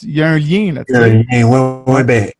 il 0.02 0.16
y 0.16 0.22
a 0.22 0.28
un 0.28 0.38
lien. 0.38 0.72
Là, 0.72 0.84
il 0.88 0.94
y 0.94 0.96
a 0.96 1.02
un 1.02 1.08
lien, 1.08 1.44
ouais, 1.44 1.92
ouais, 1.92 2.04
ben, 2.04 2.30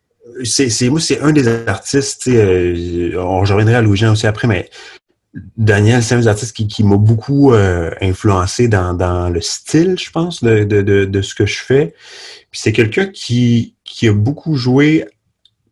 c'est, 0.43 0.89
moi, 0.89 0.99
c'est 0.99 1.21
un 1.21 1.31
des 1.31 1.47
artistes, 1.67 2.27
euh, 2.27 3.13
on, 3.17 3.45
je 3.45 3.53
reviendrai 3.53 3.75
à 3.75 3.81
Louis-Jean 3.81 4.13
aussi 4.13 4.27
après, 4.27 4.47
mais 4.47 4.69
Daniel, 5.57 6.03
c'est 6.03 6.15
un 6.15 6.19
des 6.19 6.27
artistes 6.27 6.55
qui, 6.55 6.67
qui 6.67 6.83
m'a 6.83 6.97
beaucoup 6.97 7.53
euh, 7.53 7.91
influencé 8.01 8.67
dans, 8.67 8.93
dans, 8.93 9.29
le 9.29 9.41
style, 9.41 9.97
je 9.99 10.11
pense, 10.11 10.43
de, 10.43 10.63
de, 10.63 10.81
de, 10.81 11.21
ce 11.21 11.33
que 11.33 11.45
je 11.45 11.59
fais. 11.61 11.95
Puis 12.51 12.61
c'est 12.61 12.71
quelqu'un 12.71 13.07
qui, 13.07 13.75
qui 13.83 14.07
a 14.07 14.13
beaucoup 14.13 14.55
joué 14.55 15.05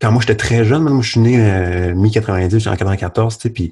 quand 0.02 0.12
moi 0.12 0.22
j'étais 0.22 0.36
très 0.36 0.66
jeune, 0.66 0.84
moi 0.84 1.04
je 1.04 1.12
suis 1.12 1.20
né 1.20 1.38
euh, 1.40 1.94
mi-90, 1.94 2.68
en 2.68 2.76
94, 2.76 3.38
tu 3.38 3.42
sais, 3.44 3.50
puis 3.52 3.72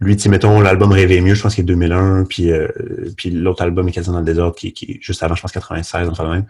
lui, 0.00 0.16
tu 0.16 0.28
mettons, 0.28 0.60
l'album 0.60 0.92
Rêver 0.92 1.20
mieux, 1.20 1.34
je 1.34 1.42
pense 1.42 1.54
qu'il 1.54 1.62
est 1.62 1.66
2001, 1.66 2.24
puis, 2.24 2.52
euh, 2.52 2.68
puis 3.16 3.30
l'autre 3.30 3.62
album 3.62 3.88
est 3.88 3.92
quasiment 3.92 4.14
dans 4.14 4.20
le 4.20 4.26
désordre, 4.26 4.54
qui, 4.54 4.72
qui 4.72 4.84
est 4.84 4.98
juste 5.00 5.22
avant, 5.22 5.34
je 5.34 5.42
pense, 5.42 5.52
96, 5.52 6.08
enfin 6.08 6.30
même. 6.30 6.46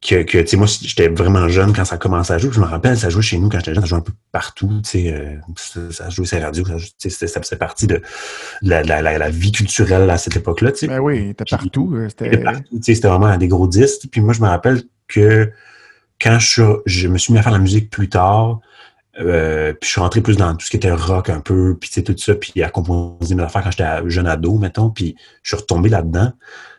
Que, 0.00 0.22
que 0.22 0.38
tu 0.38 0.46
sais, 0.46 0.56
moi, 0.56 0.66
j'étais 0.66 1.08
vraiment 1.08 1.48
jeune 1.48 1.72
quand 1.72 1.84
ça 1.84 1.96
a 1.96 1.98
commencé 1.98 2.32
à 2.32 2.38
jouer. 2.38 2.52
Je 2.52 2.60
me 2.60 2.66
rappelle, 2.66 2.96
ça 2.96 3.10
jouait 3.10 3.22
chez 3.22 3.36
nous 3.36 3.48
quand 3.48 3.58
j'étais 3.58 3.74
jeune, 3.74 3.82
ça 3.82 3.88
jouait 3.88 3.98
un 3.98 4.02
peu 4.02 4.12
partout, 4.30 4.80
tu 4.84 4.90
sais, 4.90 5.12
euh, 5.12 5.90
ça 5.90 6.08
jouait 6.10 6.26
sur 6.26 6.38
la 6.38 6.46
radio, 6.46 6.64
ça, 6.64 7.26
ça 7.26 7.40
faisait 7.42 7.56
partie 7.56 7.88
de 7.88 8.00
la, 8.62 8.82
la, 8.84 9.00
la, 9.00 9.30
vie 9.30 9.50
culturelle 9.50 10.08
à 10.08 10.18
cette 10.18 10.36
époque-là, 10.36 10.70
tu 10.70 10.78
sais. 10.78 10.86
Ben 10.88 11.00
oui, 11.00 11.30
était 11.30 11.44
partout. 11.44 11.94
Euh, 11.96 12.08
c'était 12.08 12.36
partout, 12.36 12.62
tu 12.70 12.82
sais, 12.82 12.94
c'était 12.94 13.08
vraiment 13.08 13.34
des 13.36 13.48
gros 13.48 13.66
disques. 13.66 14.02
Puis 14.12 14.20
moi, 14.20 14.34
je 14.34 14.40
me 14.40 14.46
rappelle 14.46 14.82
que 15.08 15.50
quand 16.20 16.38
je, 16.38 16.62
je 16.86 17.08
me 17.08 17.18
suis 17.18 17.32
mis 17.32 17.38
à 17.38 17.42
faire 17.42 17.52
la 17.52 17.58
musique 17.58 17.90
plus 17.90 18.08
tard, 18.08 18.60
euh, 19.20 19.72
puis 19.72 19.86
je 19.88 19.92
suis 19.92 20.00
rentré 20.00 20.20
plus 20.20 20.36
dans 20.36 20.54
tout 20.54 20.64
ce 20.64 20.70
qui 20.70 20.76
était 20.76 20.92
rock 20.92 21.28
un 21.30 21.40
peu, 21.40 21.76
puis 21.78 21.90
tout 22.02 22.16
ça, 22.16 22.34
puis 22.34 22.62
à 22.62 22.70
composer 22.70 23.34
mes 23.34 23.42
affaires 23.42 23.62
quand 23.62 23.70
j'étais 23.70 24.08
jeune 24.08 24.26
ado, 24.26 24.58
mettons, 24.58 24.90
puis 24.90 25.16
je 25.42 25.54
suis 25.54 25.60
retombé 25.60 25.88
là-dedans, 25.88 26.32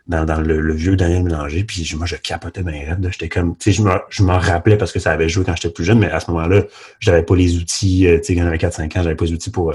dans, 0.08 0.26
dans 0.26 0.42
le, 0.42 0.74
vieux 0.74 0.96
Daniel 0.96 1.24
Mélanger, 1.24 1.64
puis 1.64 1.88
moi, 1.96 2.06
je 2.06 2.16
capotais 2.16 2.64
mes 2.64 2.86
rêves, 2.86 2.98
j'étais 3.12 3.30
comme, 3.30 3.56
tu 3.58 3.74
sais, 3.74 3.84
je 4.10 4.24
m'en 4.24 4.40
rappelais 4.40 4.78
parce 4.78 4.92
que 4.92 5.00
ça 5.00 5.12
avait 5.12 5.30
joué 5.30 5.46
quand 5.46 5.56
j'étais 5.56 5.70
plus 5.70 5.84
jeune, 5.84 6.00
mais 6.00 6.10
à 6.10 6.20
ce 6.20 6.32
moment-là, 6.32 6.64
j'avais 7.00 7.24
pas 7.24 7.36
les 7.36 7.58
outils, 7.58 8.08
euh, 8.08 8.18
tu 8.18 8.26
sais, 8.26 8.36
quand 8.36 8.44
j'avais 8.44 8.58
4-5 8.58 8.86
ans, 8.98 9.04
j'avais 9.04 9.16
pas 9.16 9.26
les 9.26 9.34
outils 9.34 9.52
pour, 9.52 9.74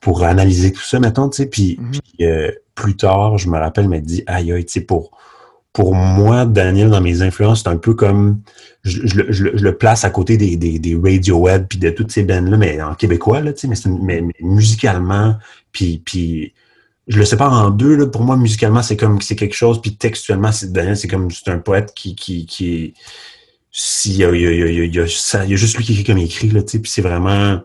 pour 0.00 0.24
analyser 0.24 0.72
tout 0.72 0.82
ça, 0.82 1.00
mettons, 1.00 1.28
tu 1.28 1.38
sais, 1.38 1.46
puis, 1.46 1.80
mm-hmm. 1.80 2.24
euh, 2.26 2.52
plus 2.74 2.96
tard, 2.96 3.38
je 3.38 3.48
me 3.48 3.58
rappelle, 3.58 3.88
m'a 3.88 3.98
dit, 3.98 4.22
aïe, 4.26 4.52
aïe, 4.52 4.64
tu 4.64 4.72
sais, 4.72 4.80
pour 4.82 5.16
pour 5.76 5.94
moi, 5.94 6.46
Daniel, 6.46 6.88
dans 6.88 7.02
mes 7.02 7.20
influences, 7.20 7.62
c'est 7.62 7.68
un 7.68 7.76
peu 7.76 7.92
comme 7.92 8.40
je, 8.82 9.22
le 9.22 9.76
place 9.76 10.06
à 10.06 10.10
côté 10.10 10.38
des, 10.38 10.56
des, 10.56 10.78
des 10.78 10.96
Radiohead 10.96 11.66
puis 11.68 11.78
de 11.78 11.90
toutes 11.90 12.10
ces 12.10 12.22
bandes-là, 12.22 12.56
mais 12.56 12.80
en 12.80 12.94
québécois, 12.94 13.42
là, 13.42 13.52
mais, 13.68 13.76
mais, 14.00 14.20
mais, 14.22 14.34
musicalement, 14.40 15.36
puis, 15.72 16.00
puis 16.02 16.54
je 17.08 17.18
le 17.18 17.26
sépare 17.26 17.52
en 17.52 17.68
deux. 17.68 17.94
Là, 17.94 18.06
pour 18.06 18.22
moi, 18.22 18.38
musicalement, 18.38 18.82
c'est 18.82 18.96
comme 18.96 19.20
c'est 19.20 19.36
quelque 19.36 19.54
chose, 19.54 19.82
puis 19.82 19.96
textuellement, 19.96 20.50
c'est 20.50 20.72
Daniel, 20.72 20.96
c'est 20.96 21.08
comme 21.08 21.30
c'est 21.30 21.50
un 21.50 21.58
poète 21.58 21.92
qui, 21.94 22.16
qui, 22.16 22.46
qui 22.46 22.74
est. 22.74 22.94
Il 24.06 24.16
y 24.16 24.24
a, 24.24 24.34
y, 24.34 24.46
a, 24.46 24.50
y, 24.50 24.62
a, 24.62 24.84
y, 24.86 24.98
a, 24.98 25.06
ça, 25.06 25.44
y 25.44 25.52
a 25.52 25.56
juste 25.56 25.76
lui 25.76 25.84
qui 25.84 25.92
écrit 25.92 26.04
comme 26.04 26.16
il 26.16 26.24
écrit, 26.24 26.48
là, 26.48 26.62
puis 26.62 26.80
c'est 26.86 27.02
vraiment 27.02 27.60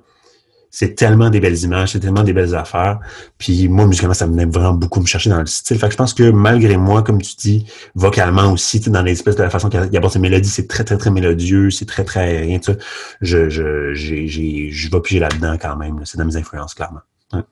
c'est 0.71 0.95
tellement 0.95 1.29
des 1.29 1.41
belles 1.41 1.61
images, 1.63 1.91
c'est 1.91 1.99
tellement 1.99 2.23
des 2.23 2.31
belles 2.31 2.55
affaires. 2.55 2.99
Puis 3.37 3.67
moi, 3.67 3.85
musicalement, 3.85 4.13
ça 4.13 4.25
venait 4.25 4.45
vraiment 4.45 4.73
beaucoup 4.73 5.01
me 5.01 5.05
chercher 5.05 5.29
dans 5.29 5.41
le 5.41 5.45
style. 5.45 5.77
Fait 5.77 5.87
que 5.87 5.91
je 5.91 5.97
pense 5.97 6.13
que 6.13 6.31
malgré 6.31 6.77
moi, 6.77 7.03
comme 7.03 7.21
tu 7.21 7.35
dis, 7.35 7.69
vocalement 7.93 8.53
aussi, 8.53 8.79
dans 8.89 9.01
l'espèce 9.01 9.35
de 9.35 9.43
la 9.43 9.49
façon 9.49 9.69
qu'il 9.69 9.79
aborde 9.79 10.13
ses 10.13 10.19
mélodies, 10.19 10.49
c'est 10.49 10.67
très, 10.67 10.85
très, 10.85 10.97
très 10.97 11.11
mélodieux, 11.11 11.69
c'est 11.71 11.85
très, 11.85 12.05
très 12.05 12.21
aérien, 12.21 12.59
tu 12.59 12.71
sais. 12.71 12.77
Je, 13.19 13.49
je, 13.49 13.93
j'ai, 13.93 14.27
j'ai, 14.27 14.71
je 14.71 14.89
vais 14.89 15.01
piger 15.01 15.19
là-dedans 15.19 15.57
quand 15.61 15.75
même. 15.75 15.99
C'est 16.05 16.17
dans 16.17 16.25
mes 16.25 16.37
influences, 16.37 16.73
clairement. 16.73 17.01
Ouais, 17.33 17.43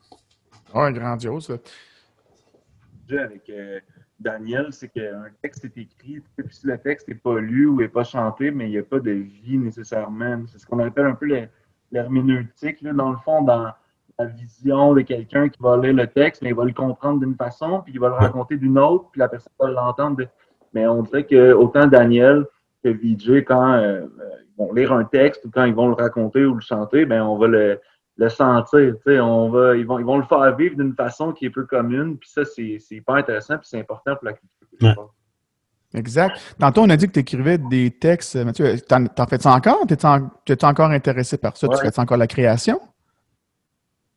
ouais 0.74 0.92
grandiose. 0.94 1.58
Avec 3.10 3.50
euh, 3.50 3.80
Daniel, 4.18 4.68
c'est 4.70 4.88
qu'un 4.88 5.24
texte 5.42 5.66
est 5.66 5.76
écrit, 5.76 6.20
puis 6.36 6.46
si 6.50 6.66
le 6.66 6.78
texte 6.78 7.08
n'est 7.08 7.14
pas 7.16 7.38
lu 7.38 7.66
ou 7.66 7.80
n'est 7.80 7.88
pas 7.88 8.04
chanté, 8.04 8.50
mais 8.50 8.66
il 8.66 8.70
n'y 8.70 8.78
a 8.78 8.82
pas 8.82 9.00
de 9.00 9.10
vie 9.10 9.58
nécessairement. 9.58 10.42
C'est 10.50 10.58
ce 10.58 10.66
qu'on 10.66 10.78
appelle 10.78 11.06
un 11.06 11.14
peu 11.14 11.26
les 11.26 11.48
l'herméneutique, 11.92 12.82
dans 12.84 13.10
le 13.10 13.18
fond, 13.18 13.42
dans 13.42 13.72
la 14.18 14.26
vision 14.26 14.94
de 14.94 15.00
quelqu'un 15.00 15.48
qui 15.48 15.60
va 15.62 15.76
lire 15.76 15.94
le 15.94 16.06
texte, 16.06 16.42
mais 16.42 16.50
il 16.50 16.54
va 16.54 16.64
le 16.64 16.72
comprendre 16.72 17.20
d'une 17.20 17.34
façon, 17.34 17.80
puis 17.82 17.94
il 17.94 18.00
va 18.00 18.08
le 18.08 18.14
raconter 18.14 18.56
d'une 18.56 18.78
autre, 18.78 19.06
puis 19.12 19.18
la 19.18 19.28
personne 19.28 19.52
va 19.58 19.70
l'entendre. 19.70 20.24
Mais 20.74 20.86
on 20.86 21.02
dirait 21.02 21.24
que 21.24 21.52
autant 21.52 21.86
Daniel 21.86 22.46
que 22.84 22.88
VJ, 22.90 23.44
quand 23.44 23.72
euh, 23.74 24.06
ils 24.48 24.56
vont 24.58 24.72
lire 24.72 24.92
un 24.92 25.04
texte 25.04 25.44
ou 25.44 25.50
quand 25.50 25.64
ils 25.64 25.74
vont 25.74 25.88
le 25.88 25.94
raconter 25.94 26.44
ou 26.44 26.54
le 26.54 26.60
chanter, 26.60 27.06
ben 27.06 27.22
on 27.22 27.36
va 27.36 27.46
le, 27.46 27.80
le 28.16 28.28
sentir. 28.28 28.94
On 29.06 29.48
va, 29.48 29.76
ils, 29.76 29.86
vont, 29.86 29.98
ils 29.98 30.04
vont 30.04 30.18
le 30.18 30.24
faire 30.24 30.54
vivre 30.56 30.76
d'une 30.76 30.94
façon 30.94 31.32
qui 31.32 31.46
est 31.46 31.50
peu 31.50 31.64
commune. 31.64 32.18
Puis 32.18 32.30
ça, 32.30 32.44
c'est 32.44 32.78
hyper 32.90 33.16
intéressant, 33.16 33.56
puis 33.58 33.68
c'est 33.68 33.80
important 33.80 34.14
pour 34.14 34.26
la 34.26 34.34
culture. 34.34 35.12
Exact. 35.94 36.36
Tantôt, 36.58 36.82
on 36.82 36.90
a 36.90 36.96
dit 36.96 37.08
que 37.08 37.12
tu 37.12 37.20
écrivais 37.20 37.58
des 37.58 37.90
textes. 37.90 38.36
Mathieu, 38.36 38.78
t'en, 38.80 39.26
fais-tu 39.26 39.48
encore? 39.48 39.86
T'es-tu, 39.86 40.06
en, 40.06 40.30
encore 40.68 40.90
intéressé 40.90 41.36
par 41.36 41.56
ça? 41.56 41.66
Tu 41.68 41.76
fais 41.78 41.98
encore 41.98 42.16
la 42.16 42.28
création? 42.28 42.80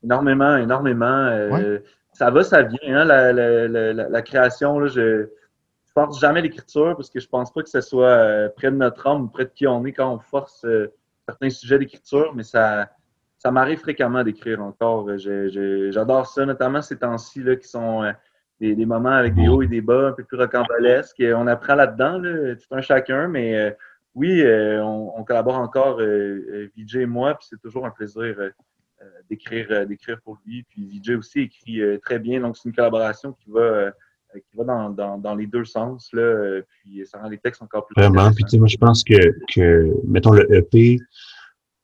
Énormément, 0.03 0.57
énormément. 0.57 1.05
Euh, 1.05 1.79
ça 2.11 2.29
va, 2.29 2.43
ça 2.43 2.61
vient. 2.61 2.77
Hein, 2.83 3.05
la, 3.05 3.33
la, 3.33 3.93
la, 3.93 4.21
création, 4.21 4.77
là, 4.79 4.87
je 4.87 5.29
force 5.95 6.19
jamais 6.19 6.41
l'écriture 6.41 6.95
parce 6.95 7.09
que 7.09 7.19
je 7.19 7.27
pense 7.27 7.51
pas 7.51 7.63
que 7.63 7.69
ce 7.69 7.81
soit 7.81 8.05
euh, 8.05 8.49
près 8.49 8.69
de 8.69 8.75
notre 8.75 9.07
âme 9.07 9.23
ou 9.23 9.27
près 9.27 9.45
de 9.45 9.51
qui 9.51 9.65
on 9.65 9.83
est 9.85 9.93
quand 9.93 10.13
on 10.13 10.19
force 10.19 10.65
euh, 10.65 10.93
certains 11.27 11.49
sujets 11.49 11.79
d'écriture, 11.79 12.33
mais 12.35 12.43
ça, 12.43 12.89
ça 13.39 13.49
m'arrive 13.49 13.79
fréquemment 13.79 14.23
d'écrire 14.23 14.61
encore. 14.61 15.07
j'adore 15.17 16.27
ça, 16.27 16.45
notamment 16.45 16.81
ces 16.81 16.97
temps-ci 16.97 17.41
là, 17.41 17.55
qui 17.55 17.67
sont 17.67 18.03
des, 18.71 18.85
moments 18.85 19.09
avec 19.09 19.35
des 19.35 19.47
hauts 19.47 19.61
et 19.61 19.67
des 19.67 19.81
bas 19.81 20.09
un 20.09 20.11
peu 20.13 20.23
plus 20.23 20.37
rocambolesques. 20.37 21.21
On 21.35 21.47
apprend 21.47 21.75
là-dedans, 21.75 22.21
tout 22.21 22.75
un 22.75 22.81
chacun, 22.81 23.27
mais 23.27 23.55
euh, 23.55 23.71
oui, 24.15 24.41
euh, 24.41 24.83
on, 24.83 25.23
collabore 25.23 25.57
encore, 25.57 25.99
euh, 25.99 26.69
VJ 26.77 26.97
et 26.97 27.05
moi, 27.05 27.35
puis 27.35 27.47
c'est 27.49 27.61
toujours 27.61 27.85
un 27.85 27.91
plaisir 27.91 28.35
d'écrire 29.29 29.85
d'écrire 29.85 30.21
pour 30.23 30.37
lui. 30.45 30.63
Puis 30.69 31.01
VJ 31.01 31.17
aussi 31.17 31.41
écrit 31.41 31.81
très 32.01 32.19
bien, 32.19 32.39
donc 32.39 32.57
c'est 32.57 32.69
une 32.69 32.75
collaboration 32.75 33.33
qui 33.33 33.49
va 33.49 33.91
qui 34.49 34.57
va 34.57 34.63
dans, 34.63 35.17
dans, 35.19 35.35
les 35.35 35.45
deux 35.45 35.63
sens, 35.63 36.09
là, 36.11 36.59
puis 36.67 37.05
ça 37.05 37.19
rend 37.19 37.29
les 37.29 37.37
textes 37.37 37.61
encore 37.61 37.85
plus 37.85 37.93
Vraiment, 38.01 38.31
puis 38.33 38.43
tu 38.45 38.49
sais, 38.49 38.57
moi 38.57 38.67
je 38.67 38.77
pense 38.77 39.03
que, 39.03 39.13
que, 39.53 39.93
mettons, 40.07 40.31
le 40.31 40.51
EP, 40.51 40.97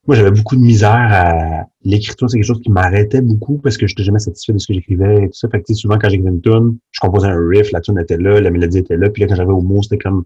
moi, 0.10 0.16
j'avais 0.16 0.32
beaucoup 0.32 0.56
de 0.56 0.62
misère 0.62 0.90
à 0.92 1.68
l'écriture. 1.84 2.28
C'est 2.28 2.38
quelque 2.38 2.48
chose 2.48 2.62
qui 2.64 2.72
m'arrêtait 2.72 3.22
beaucoup 3.22 3.60
parce 3.60 3.78
que 3.78 3.86
je 3.86 3.94
n'étais 3.94 4.04
jamais 4.04 4.18
satisfait 4.18 4.54
de 4.54 4.58
ce 4.58 4.66
que 4.66 4.74
j'écrivais 4.74 5.26
et 5.26 5.28
tout 5.28 5.36
ça. 5.36 5.48
Fait 5.50 5.62
que, 5.62 5.72
souvent, 5.76 6.00
quand 6.00 6.10
j'écrivais 6.10 6.32
une 6.32 6.42
tune, 6.42 6.80
je 6.90 7.00
composais 7.00 7.28
un 7.28 7.38
riff, 7.48 7.72
la 7.72 7.80
tune 7.80 8.00
était 8.00 8.18
là, 8.18 8.42
la 8.42 8.50
mélodie 8.50 8.80
était 8.80 8.98
là. 8.98 9.12
Puis 9.12 9.22
là, 9.22 9.28
quand 9.28 9.36
j'avais 9.36 9.52
au 9.52 9.62
mot, 9.62 9.84
c'était 9.84 10.00
comme, 10.00 10.24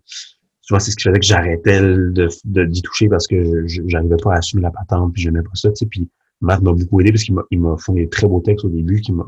souvent, 0.61 0.79
c'est 0.79 0.91
ce 0.91 0.95
qui 0.95 1.03
faisait 1.03 1.19
que 1.19 1.25
j'arrêtais 1.25 1.81
de, 1.81 2.63
d'y 2.63 2.81
toucher 2.81 3.09
parce 3.09 3.27
que 3.27 3.65
j'arrivais 3.67 4.15
pas 4.23 4.35
à 4.35 4.37
assumer 4.37 4.61
la 4.61 4.71
patente 4.71 5.11
puis 5.11 5.21
j'aimais 5.21 5.43
pas 5.43 5.51
ça, 5.53 5.67
tu 5.71 5.75
sais. 5.75 5.85
Puis 5.85 6.09
Matt 6.39 6.61
m'a 6.61 6.71
beaucoup 6.71 7.01
aidé 7.01 7.11
parce 7.11 7.25
qu'il 7.25 7.33
m'a, 7.33 7.41
il 7.51 7.59
m'a 7.59 7.75
fourni 7.75 8.03
des 8.03 8.09
très 8.09 8.25
beaux 8.25 8.39
textes 8.39 8.63
au 8.63 8.69
début 8.69 9.01
qui 9.01 9.11
m'a, 9.11 9.25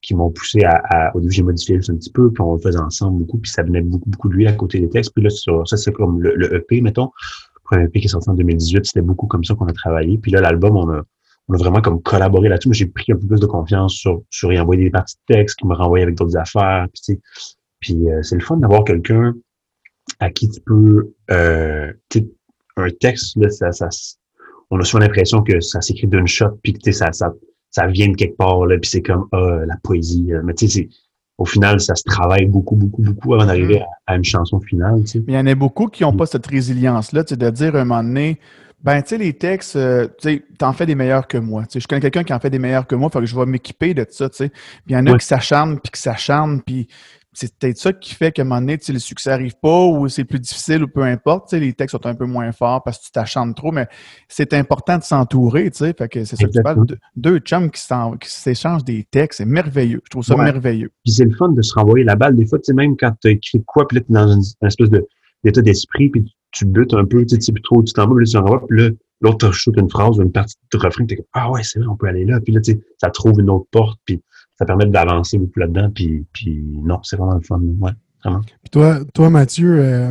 qui 0.00 0.14
m'ont 0.14 0.30
poussé 0.30 0.60
à, 0.62 1.10
au 1.16 1.20
début, 1.20 1.32
j'ai 1.32 1.42
modifié 1.42 1.74
juste 1.74 1.90
un 1.90 1.96
petit 1.96 2.12
peu, 2.12 2.30
puis 2.30 2.40
on 2.40 2.54
le 2.54 2.60
faisait 2.60 2.78
ensemble 2.78 3.18
beaucoup, 3.18 3.38
puis 3.38 3.50
ça 3.50 3.64
venait 3.64 3.82
beaucoup, 3.82 4.08
beaucoup 4.08 4.28
de 4.28 4.34
lui 4.34 4.46
à 4.46 4.52
côté 4.52 4.78
des 4.78 4.88
textes. 4.88 5.12
Puis 5.12 5.24
là, 5.24 5.30
ça, 5.30 5.76
c'est 5.76 5.92
comme 5.92 6.22
le, 6.22 6.36
le 6.36 6.54
EP, 6.54 6.80
mettons 6.82 7.10
premier 7.66 7.84
EP 7.84 8.00
qui 8.00 8.06
est 8.06 8.10
sorti 8.10 8.30
en 8.30 8.34
2018, 8.34 8.86
c'était 8.86 9.02
beaucoup 9.02 9.26
comme 9.26 9.44
ça 9.44 9.54
qu'on 9.54 9.66
a 9.66 9.72
travaillé. 9.72 10.18
Puis 10.18 10.30
là, 10.30 10.40
l'album, 10.40 10.76
on 10.76 10.90
a, 10.90 11.02
on 11.48 11.54
a 11.54 11.58
vraiment 11.58 11.80
comme 11.80 12.02
collaboré 12.02 12.48
là-dessus. 12.48 12.72
J'ai 12.72 12.86
pris 12.86 13.12
un 13.12 13.16
peu 13.16 13.26
plus 13.26 13.40
de 13.40 13.46
confiance 13.46 13.94
sur, 13.94 14.22
sur 14.30 14.52
y 14.52 14.58
envoyer 14.58 14.84
des 14.84 14.90
parties 14.90 15.16
de 15.28 15.34
texte, 15.34 15.58
qui 15.58 15.66
me 15.66 15.74
renvoyaient 15.74 16.04
avec 16.04 16.16
d'autres 16.16 16.36
affaires. 16.36 16.86
Puis, 16.92 17.20
puis 17.80 18.10
euh, 18.10 18.22
c'est 18.22 18.36
le 18.36 18.42
fun 18.42 18.56
d'avoir 18.56 18.84
quelqu'un 18.84 19.34
à 20.20 20.30
qui 20.30 20.48
tu 20.48 20.60
peux... 20.60 21.12
Euh, 21.30 21.92
un 22.78 22.90
texte, 23.00 23.36
là, 23.36 23.48
ça, 23.48 23.72
ça, 23.72 23.88
on 24.70 24.78
a 24.78 24.84
souvent 24.84 25.02
l'impression 25.02 25.42
que 25.42 25.60
ça 25.60 25.80
s'écrit 25.80 26.06
d'une 26.06 26.26
shot, 26.26 26.58
puis 26.62 26.74
que 26.74 26.92
ça, 26.92 27.10
ça, 27.12 27.32
ça 27.70 27.86
vient 27.86 28.08
de 28.08 28.16
quelque 28.16 28.36
part, 28.36 28.66
là, 28.66 28.76
puis 28.78 28.90
c'est 28.90 29.00
comme, 29.00 29.26
ah, 29.32 29.60
la 29.66 29.76
poésie. 29.82 30.30
Mais 30.44 30.52
tu 30.52 30.68
sais, 30.68 30.88
au 31.38 31.44
final, 31.44 31.80
ça 31.80 31.94
se 31.94 32.02
travaille 32.04 32.46
beaucoup, 32.46 32.76
beaucoup, 32.76 33.02
beaucoup 33.02 33.34
avant 33.34 33.46
d'arriver 33.46 33.80
mm. 33.80 33.84
à, 34.06 34.16
une 34.16 34.24
chanson 34.24 34.60
finale. 34.60 35.02
Tu 35.02 35.06
sais. 35.06 35.24
Il 35.26 35.34
y 35.34 35.38
en 35.38 35.46
a 35.46 35.54
beaucoup 35.54 35.88
qui 35.88 36.02
n'ont 36.02 36.14
pas 36.14 36.26
cette 36.26 36.46
résilience-là, 36.46 37.24
tu 37.24 37.34
sais, 37.34 37.36
de 37.36 37.50
dire 37.50 37.76
à 37.76 37.80
un 37.80 37.84
moment 37.84 38.02
donné, 38.02 38.40
ben, 38.82 39.02
tu 39.02 39.08
sais, 39.10 39.18
les 39.18 39.32
textes, 39.32 39.76
euh, 39.76 40.06
tu 40.18 40.30
sais, 40.30 40.42
t'en 40.58 40.72
fais 40.72 40.86
des 40.86 40.94
meilleurs 40.94 41.26
que 41.26 41.38
moi. 41.38 41.62
Tu 41.62 41.72
sais, 41.72 41.80
je 41.80 41.88
connais 41.88 42.00
quelqu'un 42.00 42.24
qui 42.24 42.32
en 42.32 42.40
fait 42.40 42.50
des 42.50 42.58
meilleurs 42.58 42.86
que 42.86 42.94
moi, 42.94 43.08
il 43.10 43.12
faut 43.12 43.20
que 43.20 43.26
je 43.26 43.36
vais 43.36 43.46
m'équiper 43.46 43.94
de 43.94 44.06
ça, 44.08 44.28
tu 44.28 44.36
sais. 44.36 44.48
Puis 44.48 44.90
il 44.90 44.92
y 44.94 44.96
en 44.96 45.06
a 45.06 45.18
qui 45.18 45.26
s'acharnent, 45.26 45.78
puis 45.78 45.90
qui 45.92 46.00
s'acharnent, 46.00 46.62
puis 46.62 46.88
c'est 47.36 47.54
peut-être 47.54 47.76
ça 47.76 47.92
qui 47.92 48.14
fait 48.14 48.32
qu'à 48.32 48.42
un 48.42 48.44
moment 48.46 48.60
donné, 48.60 48.78
le 48.88 48.98
succès 48.98 49.28
n'arrive 49.28 49.56
pas 49.60 49.84
ou 49.84 50.08
c'est 50.08 50.24
plus 50.24 50.40
difficile 50.40 50.84
ou 50.84 50.88
peu 50.88 51.02
importe. 51.02 51.52
Les 51.52 51.74
textes 51.74 51.92
sont 51.92 52.06
un 52.06 52.14
peu 52.14 52.24
moins 52.24 52.50
forts 52.50 52.82
parce 52.82 52.98
que 52.98 53.04
tu 53.04 53.10
t'acharnes 53.10 53.52
trop, 53.52 53.72
mais 53.72 53.86
c'est 54.26 54.54
important 54.54 54.96
de 54.96 55.02
s'entourer. 55.02 55.70
Fait 55.70 56.08
que 56.08 56.24
c'est 56.24 56.36
ça 56.36 56.46
que 56.46 56.50
tu 56.50 56.62
parles. 56.62 56.86
Deux 57.14 57.38
chums 57.40 57.70
qui 57.70 57.82
s'échangent 58.22 58.84
des 58.84 59.04
textes, 59.04 59.38
c'est 59.38 59.44
merveilleux. 59.44 60.00
Je 60.04 60.10
trouve 60.10 60.24
ça 60.24 60.34
merveilleux. 60.34 60.90
Puis 61.04 61.12
c'est 61.12 61.26
le 61.26 61.36
fun 61.36 61.50
de 61.50 61.60
se 61.60 61.74
renvoyer 61.74 62.04
la 62.04 62.16
balle. 62.16 62.36
Des 62.36 62.46
fois, 62.46 62.58
tu 62.58 62.64
sais, 62.64 62.72
même 62.72 62.96
quand 62.96 63.12
tu 63.20 63.28
écrit 63.28 63.62
quoi, 63.66 63.86
puis 63.86 63.98
là, 63.98 64.04
tu 64.06 64.12
es 64.12 64.14
dans 64.14 64.28
une, 64.32 64.42
espèce 64.66 64.88
d'état 65.44 65.60
d'esprit, 65.60 66.08
puis 66.08 66.34
tu 66.52 66.64
butes 66.64 66.94
un 66.94 67.04
peu, 67.04 67.26
tu 67.26 67.38
sais 67.38 67.52
plus 67.52 67.62
trop, 67.62 67.82
tu 67.82 67.92
t'en 67.92 68.08
vas, 68.08 68.14
puis 68.14 68.24
là, 68.24 68.30
tu 68.30 68.36
renvoies, 68.38 68.66
puis 68.66 68.80
là, 68.80 68.90
l'autre 69.20 69.50
te 69.50 69.80
une 69.80 69.90
phrase 69.90 70.18
ou 70.18 70.22
une 70.22 70.32
partie 70.32 70.56
de 70.72 70.78
refrain, 70.78 71.04
tu 71.04 71.12
es 71.12 71.16
comme 71.18 71.26
Ah 71.34 71.50
ouais, 71.50 71.62
c'est 71.62 71.80
vrai, 71.80 71.88
on 71.88 71.96
peut 71.96 72.06
aller 72.06 72.24
là. 72.24 72.40
Puis 72.40 72.54
là, 72.54 72.62
tu 72.62 72.72
sais, 72.72 72.80
ça 72.98 73.10
trouve 73.10 73.38
une 73.40 73.50
autre 73.50 73.66
porte, 73.70 74.00
puis 74.06 74.22
ça 74.58 74.64
permet 74.64 74.86
d'avancer 74.86 75.38
beaucoup 75.38 75.60
là-dedans. 75.60 75.90
Puis, 75.90 76.26
puis 76.32 76.62
non, 76.82 77.00
c'est 77.02 77.16
vraiment 77.16 77.34
le 77.34 77.42
fun. 77.42 77.60
Ouais, 77.60 77.92
vraiment. 78.24 78.40
Puis 78.40 78.70
toi, 78.70 78.98
toi 79.14 79.30
Mathieu, 79.30 79.78
euh, 79.78 80.10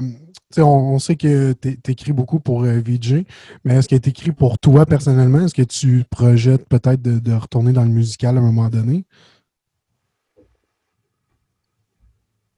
on, 0.58 0.62
on, 0.62 0.99
sait 0.99 1.15
que 1.15 1.53
tu 1.53 1.91
écris 1.91 2.13
beaucoup 2.13 2.39
pour 2.39 2.63
euh, 2.63 2.79
VJ, 2.79 3.25
mais 3.63 3.75
est-ce 3.75 3.89
que 3.89 3.95
tu 3.95 4.10
écrit 4.10 4.31
pour 4.31 4.60
toi 4.60 4.86
personnellement? 4.86 5.41
Est-ce 5.41 5.55
que 5.55 5.63
tu 5.63 6.03
projettes 6.10 6.67
peut-être 6.69 7.01
de, 7.01 7.19
de, 7.19 7.34
retourner 7.34 7.73
dans 7.73 7.84
le 7.84 7.89
musical 7.89 8.38
à 8.38 8.39
un 8.39 8.43
moment 8.43 8.69
donné? 8.69 9.05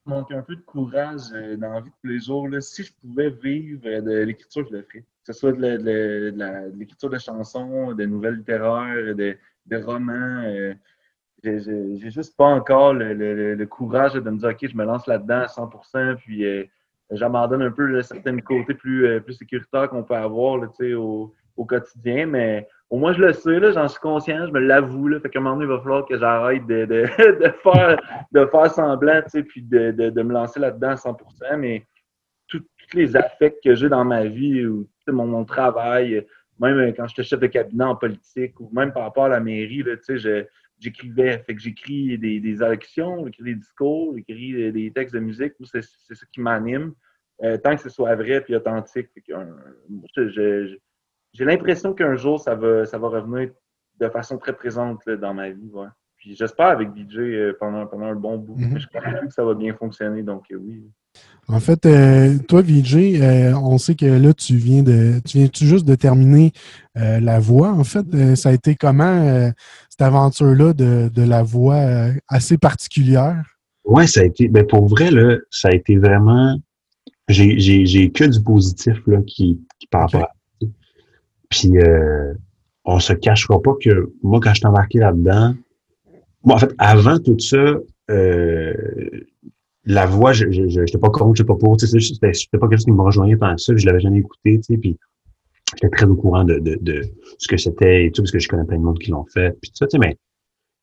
manque 0.05 0.31
un 0.31 0.41
peu 0.41 0.55
de 0.55 0.61
courage 0.61 1.33
euh, 1.33 1.57
dans 1.57 1.73
la 1.73 1.81
vie 1.81 1.89
de 1.89 1.95
tous 2.01 2.07
les 2.07 2.19
jours. 2.19 2.47
Là. 2.47 2.61
Si 2.61 2.81
je 2.83 2.93
pouvais 2.93 3.29
vivre 3.29 3.81
de 3.83 4.23
l'écriture, 4.23 4.65
je 4.69 4.77
le 4.77 4.81
ferais. 4.83 5.01
Que 5.01 5.33
ce 5.33 5.39
soit 5.39 5.51
de, 5.51 6.71
l'écriture 6.77 7.09
de 7.09 7.17
chansons, 7.17 7.93
de 7.93 8.05
nouvelles 8.05 8.35
littéraires, 8.35 9.13
de, 9.15 9.37
de 9.65 9.77
romans. 9.77 10.73
Euh, 11.45 11.97
j'ai 12.01 12.09
juste 12.09 12.35
pas 12.35 12.45
encore 12.45 12.93
le, 12.93 13.63
courage 13.65 14.13
de 14.13 14.29
me 14.29 14.37
dire 14.37 14.49
OK, 14.49 14.67
je 14.67 14.75
me 14.75 14.85
lance 14.85 15.05
là-dedans 15.07 15.41
à 15.41 15.45
100%, 15.45 16.15
puis 16.15 16.45
euh, 16.45 16.63
j'abandonne 17.11 17.61
un 17.61 17.71
peu 17.71 18.01
certains 18.01 18.39
côtés 18.39 18.73
plus, 18.73 19.05
euh, 19.05 19.19
plus 19.19 19.37
qu'on 19.89 20.03
peut 20.03 20.15
avoir 20.15 20.59
au, 20.97 21.33
au 21.55 21.65
quotidien, 21.65 22.25
mais 22.25 22.67
au 22.89 22.97
moins 22.97 23.13
je 23.13 23.19
le 23.19 23.33
sais, 23.33 23.71
j'en 23.71 23.87
suis 23.87 23.99
conscient, 23.99 24.47
je 24.47 24.51
me 24.51 24.59
l'avoue. 24.59 25.19
Fait 25.19 25.29
qu'à 25.29 25.39
un 25.39 25.41
moment 25.43 25.55
donné, 25.55 25.65
il 25.65 25.75
va 25.75 25.79
falloir 25.79 26.05
que 26.05 26.17
j'arrête 26.17 26.65
de, 26.65 26.85
de, 26.85 27.05
faire, 27.63 28.25
de 28.31 28.45
faire 28.45 28.71
semblant, 28.71 29.21
puis 29.47 29.61
de, 29.61 29.91
de, 29.91 30.21
me 30.23 30.33
lancer 30.33 30.59
là-dedans 30.59 30.89
à 30.89 30.95
100%, 30.95 31.57
mais 31.57 31.85
tous 32.47 32.63
les 32.93 33.15
affects 33.15 33.61
que 33.63 33.75
j'ai 33.75 33.89
dans 33.89 34.05
ma 34.05 34.25
vie, 34.25 34.65
ou 34.65 34.87
mon, 35.07 35.43
travail, 35.45 36.25
même 36.59 36.93
quand 36.95 37.05
j'étais 37.07 37.23
chef 37.23 37.39
de 37.39 37.47
cabinet 37.47 37.83
en 37.83 37.95
politique, 37.95 38.59
ou 38.59 38.69
même 38.71 38.93
par 38.93 39.03
rapport 39.03 39.25
à 39.25 39.29
la 39.29 39.39
mairie, 39.39 39.83
je, 40.07 40.45
j'écrivais. 40.79 41.39
Fait 41.39 41.55
que 41.55 41.61
j'écris 41.61 42.17
des, 42.17 42.39
des 42.39 42.57
j'écris 42.57 43.43
des 43.43 43.55
discours, 43.55 44.15
j'écris 44.15 44.71
des, 44.71 44.91
textes 44.91 45.15
de 45.15 45.19
musique. 45.19 45.53
C'est, 45.63 45.83
c'est 45.83 46.15
ça 46.15 46.25
qui 46.31 46.41
m'anime. 46.41 46.93
Euh, 47.43 47.57
tant 47.57 47.75
que 47.75 47.81
ce 47.81 47.89
soit 47.89 48.15
vrai 48.15 48.43
et 48.47 48.55
authentique. 48.55 49.09
j'ai 51.33 51.45
l'impression 51.45 51.93
qu'un 51.93 52.15
jour, 52.15 52.39
ça 52.39 52.55
va, 52.55 52.85
ça 52.85 52.97
va 52.97 53.09
revenir 53.09 53.51
de 53.99 54.09
façon 54.09 54.37
très 54.37 54.53
présente 54.53 55.07
dans 55.07 55.33
ma 55.33 55.51
vie. 55.51 55.71
Puis 56.17 56.35
j'espère 56.35 56.67
avec 56.67 56.89
DJ 56.95 57.17
euh, 57.17 57.57
pendant, 57.59 57.85
pendant 57.85 58.05
un 58.05 58.15
bon 58.15 58.37
bout. 58.37 58.55
Mm-hmm. 58.55 58.79
Je 58.79 58.87
crois 58.87 59.01
que 59.01 59.33
ça 59.33 59.45
va 59.45 59.53
bien 59.53 59.75
fonctionner, 59.75 60.23
donc 60.23 60.45
euh, 60.51 60.55
oui. 60.55 60.83
En 61.49 61.61
fait, 61.61 61.85
euh, 61.85 62.37
toi, 62.45 62.61
Vijay, 62.61 63.21
euh, 63.21 63.57
on 63.57 63.77
sait 63.77 63.95
que 63.95 64.05
là, 64.05 64.33
tu 64.33 64.57
viens 64.57 64.83
de 64.83 65.21
tu 65.25 65.37
viens 65.37 65.47
-tu 65.47 65.63
juste 65.63 65.85
de 65.85 65.95
terminer 65.95 66.51
euh, 66.97 67.21
la 67.21 67.39
voix. 67.39 67.69
En 67.71 67.85
fait, 67.85 68.35
ça 68.35 68.49
a 68.49 68.51
été 68.51 68.75
comment 68.75 69.51
cette 69.89 70.01
aventure-là 70.01 70.73
de, 70.73 71.09
de, 71.13 71.21
la 71.21 71.43
voix 71.43 72.11
assez 72.27 72.57
particulière? 72.57 73.41
Oui, 73.85 74.07
ça 74.09 74.21
a 74.21 74.23
été. 74.25 74.49
Ben 74.49 74.67
pour 74.67 74.87
vrai, 74.87 75.09
là, 75.09 75.37
ça 75.49 75.69
a 75.69 75.71
été 75.71 75.97
vraiment. 75.97 76.59
J'ai 77.29 78.11
que 78.11 78.25
du 78.25 78.43
positif 78.43 78.97
là, 79.07 79.21
qui, 79.25 79.61
qui 79.79 79.87
par 79.87 80.01
rapport 80.01 80.23
à 80.23 80.65
Puis 81.49 81.71
on 82.83 82.99
se 82.99 83.13
cachera 83.13 83.61
pas 83.61 83.73
que 83.81 84.11
moi, 84.21 84.41
quand 84.41 84.49
je 84.49 84.59
suis 84.59 84.67
embarqué 84.67 84.99
là-dedans, 84.99 85.55
moi, 86.43 86.55
en 86.55 86.59
fait, 86.59 86.73
avant 86.77 87.19
tout 87.19 87.39
ça, 87.39 87.77
la 89.87 90.05
voix, 90.05 90.33
je 90.33 90.45
n'étais 90.45 90.97
pas 90.97 91.09
contre, 91.09 91.37
je 91.37 91.43
pas 91.43 91.55
pour. 91.55 91.79
C'était 91.79 92.57
pas 92.57 92.67
quelque 92.67 92.77
chose 92.77 92.85
qui 92.85 92.91
me 92.91 93.01
rejoignait 93.01 93.37
tant 93.37 93.55
que 93.55 93.61
ça. 93.61 93.75
Je 93.75 93.85
l'avais 93.85 94.01
jamais 94.01 94.19
écouté, 94.19 94.59
puis 94.67 94.97
j'étais 95.73 95.89
très 95.89 96.05
au 96.05 96.15
courant 96.15 96.43
de, 96.43 96.59
de, 96.59 96.77
de 96.81 97.01
ce 97.37 97.47
que 97.47 97.57
c'était 97.57 98.05
et 98.05 98.11
tout, 98.11 98.21
parce 98.21 98.31
que 98.31 98.39
je 98.39 98.47
connais 98.49 98.65
plein 98.65 98.77
de 98.77 98.83
monde 98.83 98.99
qui 98.99 99.11
l'ont 99.11 99.25
fait, 99.33 99.57
puis 99.61 99.71
tout 99.71 99.87
ça, 99.89 99.97
mais, 99.97 100.17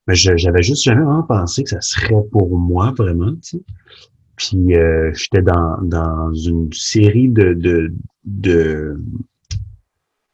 mais 0.06 0.14
j'avais 0.14 0.62
juste 0.62 0.82
jamais 0.82 1.02
vraiment 1.02 1.22
pensé 1.22 1.64
que 1.64 1.70
ça 1.70 1.80
serait 1.82 2.22
pour 2.32 2.58
moi, 2.58 2.94
vraiment, 2.96 3.32
tu 3.34 3.58
sais. 3.58 3.62
Puis 4.36 4.74
euh, 4.74 5.12
j'étais 5.14 5.42
dans, 5.42 5.80
dans 5.82 6.32
une 6.32 6.72
série 6.72 7.28
de, 7.28 7.52
de, 7.52 7.92
de 8.24 8.98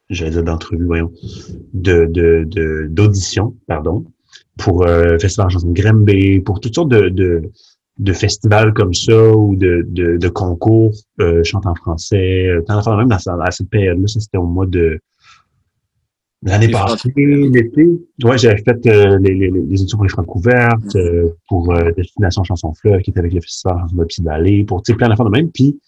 j'allais 0.08 0.30
dire 0.30 0.44
d'entrevues, 0.44 0.86
voyons, 0.86 1.12
de, 1.74 2.06
de, 2.06 2.86
d'auditions, 2.88 3.56
pardon, 3.66 4.06
pour 4.56 4.86
euh, 4.86 5.18
Festival 5.18 5.50
Chanson 5.50 5.70
Grimby, 5.72 6.40
pour 6.40 6.60
toutes 6.60 6.74
sortes 6.74 6.88
de, 6.88 7.08
de 7.10 7.42
de 8.00 8.12
festivals 8.14 8.72
comme 8.72 8.94
ça 8.94 9.30
ou 9.32 9.56
de, 9.56 9.86
de, 9.88 10.16
de 10.16 10.28
concours 10.28 10.92
euh, 11.20 11.44
chante 11.44 11.66
en 11.66 11.74
français. 11.74 12.46
Euh, 12.46 12.62
même 12.96 13.08
dans, 13.08 13.40
à 13.40 13.50
cette 13.50 13.68
période-là, 13.68 14.06
ça 14.06 14.20
c'était 14.20 14.38
au 14.38 14.46
mois 14.46 14.66
de 14.66 14.98
l'année 16.42 16.70
passée, 16.70 17.12
l'été. 17.14 17.86
Ouais, 18.24 18.38
j'avais 18.38 18.62
fait 18.62 18.86
euh, 18.86 19.18
les, 19.18 19.34
les, 19.34 19.50
les, 19.50 19.82
études 19.82 19.96
pour 19.96 20.04
les 20.04 20.08
francs 20.08 20.26
couvertes, 20.26 20.96
euh, 20.96 21.28
pour 21.46 21.74
Destination 21.94 22.42
Chanson 22.42 22.72
Fleur, 22.72 23.02
qui 23.02 23.10
était 23.10 23.20
avec 23.20 23.34
le 23.34 23.42
festival 23.42 23.84
de 23.92 24.04
Petit 24.04 24.22
Vallée, 24.22 24.64
pour 24.64 24.82
plein 24.82 25.08
d'affaires 25.10 25.26
de 25.26 25.30
même. 25.30 25.50
Puis 25.50 25.78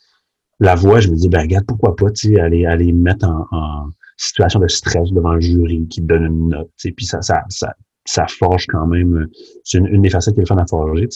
la 0.60 0.74
voix, 0.74 1.00
je 1.00 1.08
me 1.08 1.16
dis, 1.16 1.30
ben 1.30 1.40
regarde, 1.40 1.64
pourquoi 1.64 1.96
pas 1.96 2.08
aller, 2.38 2.66
aller 2.66 2.92
mettre 2.92 3.26
en, 3.26 3.46
en 3.50 3.88
situation 4.18 4.60
de 4.60 4.68
stress 4.68 5.10
devant 5.10 5.32
le 5.32 5.40
jury 5.40 5.88
qui 5.88 6.02
donne 6.02 6.26
une 6.26 6.48
note. 6.50 6.70
Puis 6.76 7.06
ça, 7.06 7.22
ça, 7.22 7.42
ça, 7.48 7.74
ça 8.04 8.26
forge 8.28 8.66
quand 8.66 8.86
même. 8.86 9.28
C'est 9.64 9.78
une, 9.78 9.86
une, 9.86 10.02
des 10.02 10.10
facettes 10.10 10.34
qui 10.34 10.40
est 10.40 10.42
le 10.42 10.46
fun 10.46 10.58
à 10.58 10.66
forger. 10.66 11.08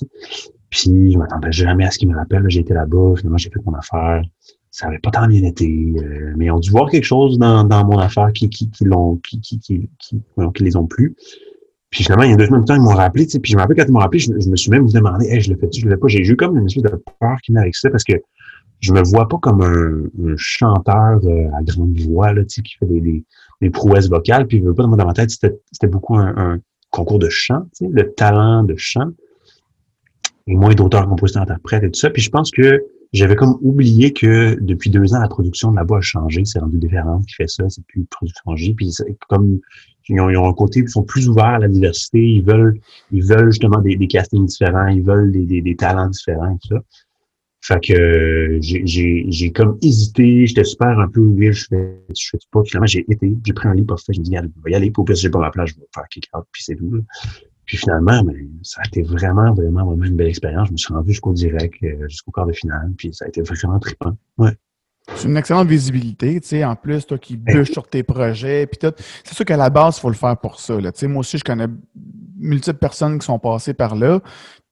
Puis 0.71 1.13
je 1.13 1.19
m'attendais 1.19 1.53
jamais 1.53 1.85
à 1.85 1.91
ce 1.91 1.99
qu'ils 1.99 2.09
me 2.09 2.17
rappellent. 2.17 2.45
J'ai 2.49 2.61
été 2.61 2.75
là-bas, 2.75 3.15
finalement 3.17 3.39
j'ai 3.39 3.51
fait 3.51 3.61
mon 3.65 3.75
affaire. 3.75 4.23
Ça 4.71 4.89
avait 4.89 4.99
pas 4.99 5.11
tant 5.11 5.27
bien 5.27 5.43
été, 5.43 5.67
euh, 5.67 6.35
mais 6.37 6.47
ils 6.47 6.51
ont 6.51 6.59
dû 6.59 6.71
voir 6.71 6.91
quelque 6.91 7.05
chose 7.05 7.39
dans, 7.39 7.65
dans 7.65 7.85
mon 7.87 7.99
affaire 7.99 8.31
qui, 8.35 8.51
qui, 8.51 8.71
qui 8.71 8.85
l'ont, 8.85 9.17
qui, 9.17 9.41
qui, 9.41 9.59
qui, 9.59 9.89
qui, 9.99 10.21
qui, 10.55 10.65
les 10.65 10.77
ont 10.77 10.87
plu. 10.87 11.17
Puis 11.89 12.05
finalement, 12.05 12.25
il 12.25 12.33
y 12.33 12.35
a 12.35 12.37
deux 12.37 12.47
semaines 12.47 12.61
de 12.61 12.67
temps, 12.67 12.75
ils 12.75 12.83
m'ont 12.83 12.91
rappelé, 12.91 13.27
puis 13.27 13.53
je 13.53 13.57
me 13.57 13.63
rappelle 13.63 13.77
quand 13.77 13.87
ils 13.89 13.93
m'ont 13.93 14.01
rappelé, 14.01 14.19
je, 14.19 14.33
me 14.33 14.57
suis 14.57 14.71
même 14.71 14.87
demandé, 14.87 15.29
hey, 15.29 15.41
je 15.41 15.51
le 15.51 15.57
fais 15.57 15.69
je 15.73 15.83
le 15.87 15.93
fais 15.93 15.97
pas? 15.97 16.09
J'ai 16.09 16.19
eu 16.19 16.37
comme 16.37 16.59
une 16.59 16.67
espèce 16.67 16.83
de 16.83 17.03
peur 17.21 17.39
qui 17.43 17.53
venait 17.53 17.63
avec 17.63 17.75
parce 17.91 18.05
que 18.05 18.15
je 18.81 18.93
me 18.93 19.03
vois 19.03 19.29
pas 19.29 19.39
comme 19.39 19.63
un, 19.63 20.31
un 20.31 20.37
chanteur 20.37 21.21
euh, 21.25 21.49
à 21.57 21.63
grande 21.63 21.99
voix, 22.01 22.35
là, 22.35 22.45
qui 22.45 22.77
fait 22.79 22.85
des, 22.85 23.25
des, 23.63 23.71
prouesses 23.71 24.11
vocales. 24.11 24.47
Puis, 24.47 24.59
je 24.59 24.65
veux 24.65 24.75
pas, 24.75 24.83
dans 24.83 25.07
ma 25.07 25.15
tête, 25.15 25.31
c'était 25.31 25.87
beaucoup 25.87 26.17
un, 26.17 26.35
un, 26.37 26.61
concours 26.91 27.19
de 27.19 27.29
chant, 27.29 27.63
le 27.81 28.13
talent 28.13 28.63
de 28.63 28.75
chant 28.77 29.11
et 30.47 30.55
moins 30.55 30.75
d'auteurs, 30.75 31.09
compositeurs, 31.09 31.43
interprètes 31.43 31.83
et 31.83 31.91
tout 31.91 31.99
ça. 31.99 32.11
Puis 32.11 32.23
je 32.23 32.31
pense 32.31 32.51
que 32.51 32.85
j'avais 33.13 33.37
comme 33.37 33.59
oublié 33.63 34.13
que 34.13 34.57
depuis 34.61 34.91
deux 34.91 35.15
ans, 35.15 35.21
la 35.21 35.29
production 35.29 35.73
de 35.73 35.81
voix 35.87 35.99
a 35.99 36.03
changé. 36.03 36.45
C'est 36.45 36.59
rendu 36.59 36.79
différent 36.79 37.21
qui 37.23 37.35
fait 37.35 37.49
ça. 37.49 37.69
C'est 37.69 37.85
plus 37.87 38.05
production 38.11 38.57
J. 38.57 38.75
Puis 38.75 38.93
comme 39.29 39.61
ils 40.09 40.21
ont, 40.21 40.49
un 40.49 40.53
côté, 40.53 40.81
ils 40.81 40.89
sont 40.89 41.03
plus 41.03 41.29
ouverts 41.29 41.45
à 41.47 41.59
la 41.59 41.69
diversité. 41.69 42.21
Ils 42.21 42.45
veulent, 42.45 42.79
ils 43.13 43.25
veulent 43.25 43.51
justement 43.51 43.81
des, 43.81 43.97
castings 44.07 44.47
différents. 44.47 44.89
Ils 44.89 45.03
veulent 45.03 45.33
des, 45.33 45.63
des, 45.63 45.77
talents 45.77 46.09
différents 46.09 46.55
et 46.55 46.59
tout 46.61 46.75
ça. 46.75 46.83
Fait 47.63 47.81
que 47.81 48.59
j'ai 48.61 49.53
comme 49.53 49.77
hésité, 49.83 50.47
j'étais 50.47 50.63
super 50.63 51.01
un 51.01 51.09
peu 51.09 51.21
oui, 51.21 51.53
je 51.53 51.67
fais, 51.67 51.99
je 52.17 52.29
fais 52.31 52.39
pas. 52.53 52.63
Finalement, 52.65 52.87
j'ai 52.87 53.05
été, 53.11 53.35
j'ai 53.45 53.53
pris 53.53 53.69
un 53.69 53.75
lit 53.75 53.83
pas 53.83 53.97
fait, 53.97 54.13
je 54.13 54.21
me 54.21 54.25
dit, 54.25 54.37
je 54.37 54.63
vais 54.65 54.71
y 54.71 54.75
aller, 54.77 54.93
pour 54.93 55.05
que 55.05 55.15
j'ai 55.15 55.31
pas 55.31 55.41
ma 55.41 55.51
place, 55.51 55.71
je 55.71 55.75
vais 55.75 55.87
faire 55.93 56.07
kick 56.09 56.29
out, 56.37 56.45
puis 56.53 56.63
c'est 56.63 56.77
tout. 56.77 57.03
Puis 57.67 57.77
finalement, 57.77 58.23
mais 58.25 58.35
ben, 58.35 58.49
ça 58.63 58.81
a 58.83 58.87
été 58.87 59.03
vraiment, 59.03 59.53
vraiment, 59.53 59.85
vraiment 59.85 60.05
une 60.05 60.17
belle 60.17 60.29
expérience. 60.29 60.69
Je 60.69 60.73
me 60.73 60.77
suis 60.77 60.95
rendu 60.95 61.11
jusqu'au 61.11 61.33
direct, 61.33 61.75
euh, 61.83 62.09
jusqu'au 62.09 62.31
quart 62.31 62.47
de 62.47 62.53
finale, 62.53 62.93
puis 62.97 63.13
ça 63.13 63.25
a 63.25 63.29
été 63.29 63.43
vraiment 63.43 63.79
trippant. 63.81 64.17
Ouais. 64.39 64.57
C'est 65.15 65.29
une 65.29 65.37
excellente 65.37 65.69
visibilité, 65.69 66.41
tu 66.41 66.49
sais, 66.49 66.65
en 66.65 66.75
plus, 66.75 67.07
toi 67.07 67.19
qui 67.19 67.37
ben 67.37 67.55
bûches 67.55 67.71
sur 67.71 67.87
tes 67.87 68.03
projets, 68.03 68.67
puis 68.67 68.79
tout. 68.79 68.95
C'est 69.25 69.35
sûr 69.35 69.45
qu'à 69.45 69.57
la 69.57 69.71
base, 69.71 69.99
il 69.99 70.01
faut 70.01 70.09
le 70.09 70.17
faire 70.17 70.37
pour 70.37 70.59
ça, 70.59 70.81
là. 70.81 70.91
Tu 70.91 71.01
sais, 71.01 71.07
moi 71.07 71.21
aussi, 71.21 71.39
je 71.39 71.45
connais 71.45 71.69
multiples 72.39 72.79
personnes 72.79 73.19
qui 73.19 73.25
sont 73.25 73.39
passées 73.39 73.75
par 73.75 73.95
là. 73.95 74.21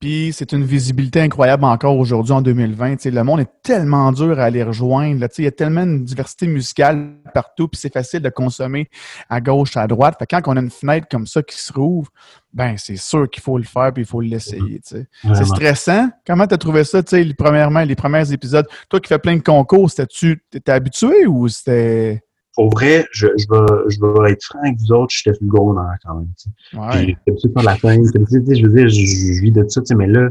Puis 0.04 0.34
c'est 0.34 0.52
une 0.52 0.64
visibilité 0.64 1.22
incroyable 1.22 1.64
encore 1.64 1.96
aujourd'hui 1.96 2.34
en 2.34 2.42
2020. 2.42 3.06
le 3.06 3.22
monde 3.22 3.40
est 3.40 3.48
tellement 3.62 4.12
dur 4.12 4.38
à 4.38 4.44
aller 4.44 4.62
rejoindre. 4.62 5.26
Il 5.38 5.44
y 5.44 5.46
a 5.46 5.50
tellement 5.50 5.86
de 5.86 5.96
diversité 6.00 6.46
musicale 6.46 7.14
partout, 7.32 7.68
puis 7.68 7.80
c'est 7.80 7.90
facile 7.90 8.20
de 8.20 8.28
consommer 8.28 8.90
à 9.30 9.40
gauche, 9.40 9.78
à 9.78 9.86
droite. 9.86 10.16
Fait 10.18 10.26
quand 10.26 10.42
on 10.44 10.58
a 10.58 10.60
une 10.60 10.70
fenêtre 10.70 11.06
comme 11.10 11.26
ça 11.26 11.42
qui 11.42 11.56
se 11.56 11.72
rouvre, 11.72 12.10
ben 12.52 12.74
c'est 12.76 12.98
sûr 12.98 13.30
qu'il 13.30 13.42
faut 13.42 13.56
le 13.56 13.64
faire 13.64 13.94
puis 13.94 14.02
il 14.02 14.06
faut 14.06 14.20
l'essayer. 14.20 14.78
C'est 14.84 15.06
stressant. 15.46 16.10
Comment 16.26 16.46
tu 16.46 16.52
as 16.52 16.58
trouvé 16.58 16.84
ça, 16.84 17.00
les, 17.12 17.32
premièrement, 17.32 17.80
les 17.80 17.96
premiers 17.96 18.30
épisodes? 18.30 18.66
Toi 18.90 19.00
qui 19.00 19.08
fais 19.08 19.18
plein 19.18 19.36
de 19.36 19.42
concours, 19.42 19.90
t'étais 19.90 20.70
habitué 20.70 21.24
ou 21.26 21.48
c'était. 21.48 22.22
Pour 22.54 22.70
vrai, 22.70 23.06
je, 23.12 23.26
je, 23.36 23.46
vais, 23.50 23.90
je 23.90 23.98
vais 24.00 24.32
être 24.32 24.44
franc 24.44 24.60
avec 24.60 24.76
vous 24.78 24.92
autres, 24.92 25.12
j'étais 25.12 25.36
le 25.40 25.46
go 25.46 25.76
quand 26.04 26.14
même. 26.14 26.28
Ouais. 26.74 27.16
Puis, 27.26 27.48
pas 27.48 27.62
la 27.62 27.76
peine. 27.76 28.04
Je 28.04 28.18
veux 28.18 28.42
dire, 28.72 28.88
je, 28.88 29.40
vis 29.42 29.50
de 29.50 29.64
ça, 29.68 29.82
mais 29.96 30.06
là, 30.06 30.28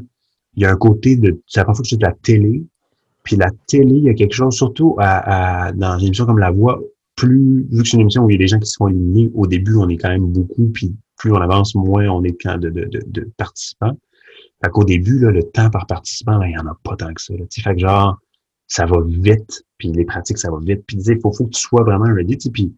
il 0.55 0.63
y 0.63 0.65
a 0.65 0.71
un 0.71 0.77
côté 0.77 1.17
de. 1.17 1.41
C'est 1.47 1.59
la 1.59 1.65
première 1.65 1.77
fois 1.77 1.83
que 1.83 1.89
je 1.89 1.95
de 1.95 2.01
la 2.01 2.13
télé. 2.13 2.63
Puis 3.23 3.35
la 3.37 3.49
télé, 3.67 3.95
il 3.95 4.03
y 4.03 4.09
a 4.09 4.13
quelque 4.13 4.33
chose, 4.33 4.53
surtout 4.53 4.95
à, 4.99 5.67
à, 5.67 5.71
dans 5.71 5.97
une 5.97 6.07
émission 6.07 6.25
comme 6.25 6.39
La 6.39 6.51
Voix, 6.51 6.81
plus, 7.15 7.65
vu 7.71 7.83
que 7.83 7.87
c'est 7.87 7.95
une 7.95 8.01
émission 8.01 8.23
où 8.23 8.29
il 8.29 8.33
y 8.33 8.35
a 8.35 8.39
des 8.39 8.47
gens 8.47 8.59
qui 8.59 8.69
se 8.69 8.75
font 8.77 8.87
éliminer, 8.87 9.31
au 9.33 9.47
début, 9.47 9.75
on 9.77 9.87
est 9.87 9.97
quand 9.97 10.09
même 10.09 10.25
beaucoup, 10.25 10.67
puis 10.73 10.93
plus 11.17 11.31
on 11.31 11.37
avance, 11.37 11.75
moins 11.75 12.07
on 12.09 12.23
est 12.23 12.31
de, 12.31 12.69
de, 12.69 12.85
de, 12.85 13.03
de 13.07 13.31
participants. 13.37 13.95
Fait 14.63 14.69
qu'au 14.69 14.83
début, 14.83 15.19
là, 15.19 15.31
le 15.31 15.43
temps 15.43 15.69
par 15.69 15.85
participant, 15.87 16.41
il 16.41 16.49
n'y 16.49 16.57
en 16.57 16.67
a 16.67 16.77
pas 16.83 16.95
tant 16.95 17.13
que 17.13 17.21
ça. 17.21 17.33
Là. 17.33 17.45
Fait 17.49 17.73
que 17.75 17.79
genre, 17.79 18.17
ça 18.73 18.87
va 18.87 18.97
vite, 19.05 19.63
puis 19.77 19.89
les 19.91 20.03
pratiques, 20.03 20.39
ça 20.39 20.49
va 20.49 20.57
vite. 20.59 20.83
Puis 20.87 20.97
il 20.97 21.19
faut, 21.21 21.31
faut 21.31 21.45
que 21.45 21.51
tu 21.51 21.61
sois 21.61 21.83
vraiment 21.83 22.11
ready. 22.11 22.49
Puis 22.49 22.73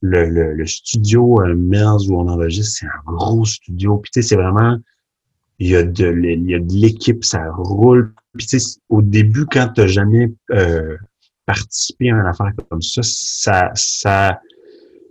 le, 0.00 0.28
le, 0.28 0.54
le 0.54 0.66
studio 0.66 1.42
euh, 1.42 1.54
où 1.54 2.20
on 2.20 2.28
enregistre, 2.28 2.78
c'est 2.78 2.86
un 2.86 3.12
gros 3.12 3.44
studio. 3.44 3.98
Puis 3.98 4.12
tu 4.12 4.22
sais, 4.22 4.28
c'est 4.28 4.36
vraiment, 4.36 4.78
il 5.58 5.70
y 5.70 5.74
a 5.74 5.82
de, 5.82 6.12
il 6.22 6.48
y 6.48 6.54
a 6.54 6.60
de 6.60 6.72
l'équipe, 6.72 7.24
ça 7.24 7.50
roule. 7.50 8.14
Puis 8.38 8.46
tu 8.46 8.60
sais, 8.60 8.78
au 8.90 9.02
début, 9.02 9.44
quand 9.46 9.72
tu 9.74 9.80
n'as 9.80 9.86
jamais 9.88 10.32
euh, 10.52 10.96
participé 11.46 12.12
à 12.12 12.14
une 12.14 12.26
affaire 12.26 12.52
comme 12.68 12.80
ça, 12.80 13.00
ça, 13.02 13.72
ça 13.74 14.40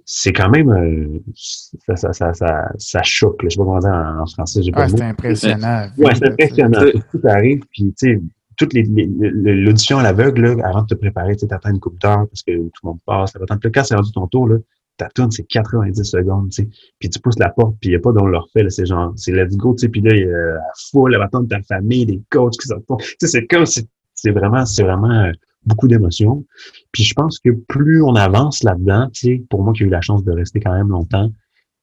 c'est 0.06 0.32
quand 0.32 0.50
même 0.50 0.70
euh, 0.70 1.20
ça, 1.36 1.98
ça, 1.98 2.14
ça, 2.14 2.34
ça, 2.34 2.72
ça 2.78 3.04
choque. 3.04 3.42
Je 3.44 3.50
sais 3.50 3.58
pas 3.58 3.66
comment 3.66 3.80
dire 3.80 3.92
en, 4.22 4.26
français. 4.26 4.64
J'ai 4.64 4.72
c'est 4.88 5.02
impressionnant. 5.02 5.90
Ouais, 5.98 6.16
c'est 6.16 6.30
impressionnant. 6.30 6.80
Tout 7.12 7.22
arrive, 7.26 7.60
puis 7.72 7.94
tu 7.98 8.14
sais, 8.14 8.22
toute 8.60 8.74
l'audition 8.74 10.00
à 10.00 10.04
l'aveugle, 10.04 10.62
avant 10.66 10.82
de 10.82 10.88
te 10.88 10.94
préparer, 10.94 11.36
tu 11.38 11.46
attends 11.50 11.70
une 11.70 11.80
coupe 11.80 11.98
d'heure 12.00 12.28
parce 12.28 12.44
que 12.44 12.52
tout 12.52 12.70
le 12.84 12.90
monde 12.90 13.00
passe. 13.06 13.34
Le 13.36 13.70
cas, 13.70 13.86
c'est 13.86 13.96
rendu 13.96 14.12
ton 14.12 14.28
tour, 14.28 14.50
là, 14.50 14.58
ta 14.98 15.08
tourne, 15.08 15.32
c'est 15.32 15.46
90 15.46 16.04
secondes, 16.04 16.50
tu. 16.50 16.68
Puis 17.00 17.10
tu 17.10 17.20
pousses 17.22 17.40
la 17.40 17.50
porte, 17.50 17.78
puis 17.80 17.90
il 17.90 17.94
n'y 17.94 17.96
a 17.96 18.00
pas 18.00 18.12
dans 18.12 18.28
leur 18.28 18.50
fait, 18.52 18.70
c'est 18.70 18.86
genre, 18.86 19.14
c'est 19.16 19.32
let's 19.32 19.56
go, 19.56 19.74
tu 19.74 19.84
sais. 19.84 19.90
Puis 19.90 20.02
là, 20.02 20.14
il 20.14 20.20
y 20.20 20.26
a 20.26 20.54
la 20.56 20.62
foule, 20.92 21.12
la 21.12 21.26
de 21.26 21.48
ta 21.48 21.62
famille, 21.62 22.06
des 22.06 22.22
coachs 22.30 22.58
qui 22.60 22.68
sortent. 22.68 22.84
Tu 23.00 23.16
sais, 23.22 23.28
c'est 23.28 23.48
comme, 23.48 23.66
c'est 23.66 24.32
vraiment, 24.32 24.66
c'est 24.66 24.84
vraiment 24.84 25.10
euh, 25.10 25.32
beaucoup 25.66 25.88
d'émotions. 25.88 26.46
Puis 26.92 27.04
je 27.04 27.14
pense 27.14 27.40
que 27.40 27.52
plus 27.70 28.04
on 28.04 28.16
avance 28.16 28.62
là-dedans, 28.64 29.10
tu 29.14 29.28
sais, 29.28 29.44
pour 29.50 29.64
moi 29.64 29.72
qui 29.72 29.84
ai 29.84 29.86
eu 29.86 29.90
la 29.90 30.02
chance 30.02 30.26
de 30.26 30.34
rester 30.34 30.60
quand 30.60 30.74
même 30.74 30.90
longtemps, 30.90 31.32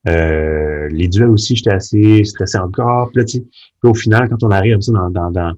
euh, 0.08 0.88
les 0.90 1.08
duels 1.08 1.30
aussi, 1.30 1.56
j'étais 1.56 1.72
assez 1.72 2.22
stressé 2.24 2.58
encore. 2.58 3.08
Puis 3.08 3.20
là, 3.20 3.24
tu 3.24 3.38
sais, 3.38 3.44
au 3.82 3.94
final, 3.94 4.28
quand 4.28 4.42
on 4.42 4.50
arrive 4.50 4.78
ça 4.80 4.92
dans, 4.92 5.08
dans, 5.08 5.30
dans 5.30 5.54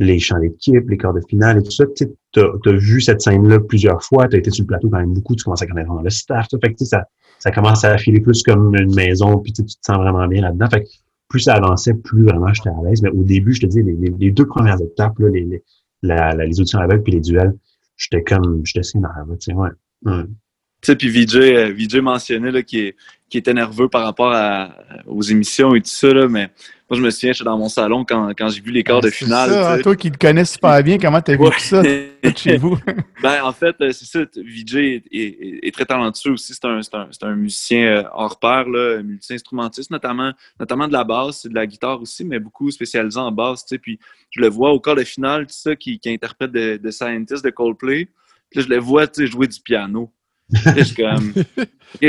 les 0.00 0.18
champs 0.18 0.38
d'équipe, 0.38 0.88
les 0.88 0.96
quarts 0.96 1.12
de 1.12 1.20
finale 1.28 1.58
et 1.58 1.62
tout 1.62 1.70
ça, 1.70 1.84
tu 1.94 2.40
as, 2.40 2.72
vu 2.72 3.00
cette 3.02 3.20
scène-là 3.20 3.60
plusieurs 3.60 4.02
fois, 4.02 4.26
tu 4.28 4.36
as 4.36 4.38
été 4.38 4.50
sur 4.50 4.62
le 4.62 4.68
plateau 4.68 4.88
quand 4.88 4.98
même 4.98 5.12
beaucoup, 5.12 5.36
tu 5.36 5.44
commences 5.44 5.62
à 5.62 5.66
connaître 5.66 5.92
le 5.92 6.10
staff, 6.10 6.48
fait 6.50 6.72
que, 6.72 6.84
ça, 6.84 7.04
ça 7.38 7.50
commence 7.50 7.84
à 7.84 7.98
filer 7.98 8.20
plus 8.20 8.42
comme 8.42 8.74
une 8.76 8.94
maison, 8.94 9.38
puis 9.38 9.52
tu 9.52 9.62
te 9.62 9.70
sens 9.70 9.98
vraiment 9.98 10.26
bien 10.26 10.40
là-dedans. 10.40 10.68
Fait 10.70 10.84
que 10.84 10.88
plus 11.28 11.40
ça 11.40 11.54
avançait, 11.54 11.94
plus 11.94 12.24
vraiment 12.24 12.52
j'étais 12.52 12.70
à 12.70 12.76
l'aise. 12.84 13.02
Mais 13.02 13.10
au 13.10 13.22
début, 13.22 13.52
je 13.52 13.60
te 13.60 13.66
dis, 13.66 13.82
les, 13.82 13.94
les, 14.18 14.30
deux 14.30 14.46
premières 14.46 14.80
étapes, 14.80 15.18
là, 15.18 15.28
les, 15.28 15.44
les, 15.44 15.62
la, 16.02 16.34
les 16.34 17.00
puis 17.04 17.12
les 17.12 17.20
duels, 17.20 17.54
j'étais 17.96 18.22
comme, 18.22 18.62
j'étais 18.64 18.86
nerveux, 18.98 19.36
tu 19.38 19.52
sais, 19.52 19.54
ouais. 19.54 19.68
ouais. 20.06 20.24
Tu 20.24 20.86
sais, 20.86 20.96
puis 20.96 21.10
Vijay, 21.10 21.56
euh, 21.56 21.72
Vijay 21.72 22.00
mentionnait 22.00 22.50
là, 22.50 22.62
qui, 22.62 22.94
qui 23.30 23.38
était 23.38 23.54
nerveux 23.54 23.88
par 23.88 24.04
rapport 24.04 24.32
à, 24.32 24.74
aux 25.06 25.22
émissions 25.22 25.74
et 25.74 25.80
tout 25.80 25.88
ça, 25.88 26.12
là, 26.12 26.28
mais 26.28 26.50
moi, 26.90 26.98
je 26.98 27.04
me 27.04 27.10
souviens, 27.10 27.32
j'étais 27.32 27.44
dans 27.44 27.56
mon 27.56 27.68
salon 27.68 28.04
quand, 28.04 28.30
quand 28.36 28.48
j'ai 28.48 28.60
vu 28.60 28.72
les 28.72 28.82
quarts 28.82 29.00
de 29.00 29.10
finale. 29.10 29.50
Ça, 29.50 29.78
toi 29.80 29.94
qui 29.94 30.10
le 30.10 30.16
connais 30.16 30.44
super 30.44 30.82
bien, 30.82 30.98
comment 30.98 31.22
t'as 31.22 31.36
vu 31.36 31.46
ça 31.58 31.84
chez 32.36 32.56
vous? 32.56 32.76
ben, 33.22 33.44
en 33.44 33.52
fait, 33.52 33.76
c'est 33.78 34.04
ça. 34.06 34.18
Vijay 34.36 35.04
est, 35.12 35.66
est, 35.68 35.72
très 35.72 35.86
talentueux 35.86 36.32
aussi. 36.32 36.52
C'est 36.52 36.64
un, 36.64 36.80
un, 36.80 37.08
un, 37.22 37.36
musicien 37.36 37.86
euh, 37.86 38.02
hors 38.12 38.40
pair, 38.40 38.68
là, 38.68 39.04
multi-instrumentiste, 39.04 39.92
notamment, 39.92 40.32
notamment 40.58 40.88
de 40.88 40.92
la 40.92 41.04
basse, 41.04 41.46
de 41.46 41.54
la 41.54 41.64
guitare 41.64 42.02
aussi, 42.02 42.24
mais 42.24 42.40
beaucoup 42.40 42.68
spécialisé 42.72 43.20
en 43.20 43.30
basse. 43.30 43.64
Tu 43.64 43.76
sais, 43.76 43.78
puis 43.78 44.00
je 44.30 44.40
le 44.40 44.48
vois 44.48 44.72
au 44.72 44.80
quart 44.80 44.96
de 44.96 45.04
finale, 45.04 45.46
tu 45.46 45.54
sais, 45.54 45.76
qui, 45.76 46.00
qui 46.00 46.10
interprète 46.10 46.50
de, 46.50 46.76
de 46.76 46.90
Scientist 46.90 47.44
de 47.44 47.50
Coldplay. 47.50 48.08
Puis 48.50 48.58
là, 48.58 48.66
je 48.66 48.68
le 48.68 48.78
vois 48.80 49.06
tu 49.06 49.20
sais, 49.20 49.30
jouer 49.30 49.46
du 49.46 49.60
piano. 49.60 50.12
je 50.52 50.82
suis 50.82 50.96
comme. 50.96 51.34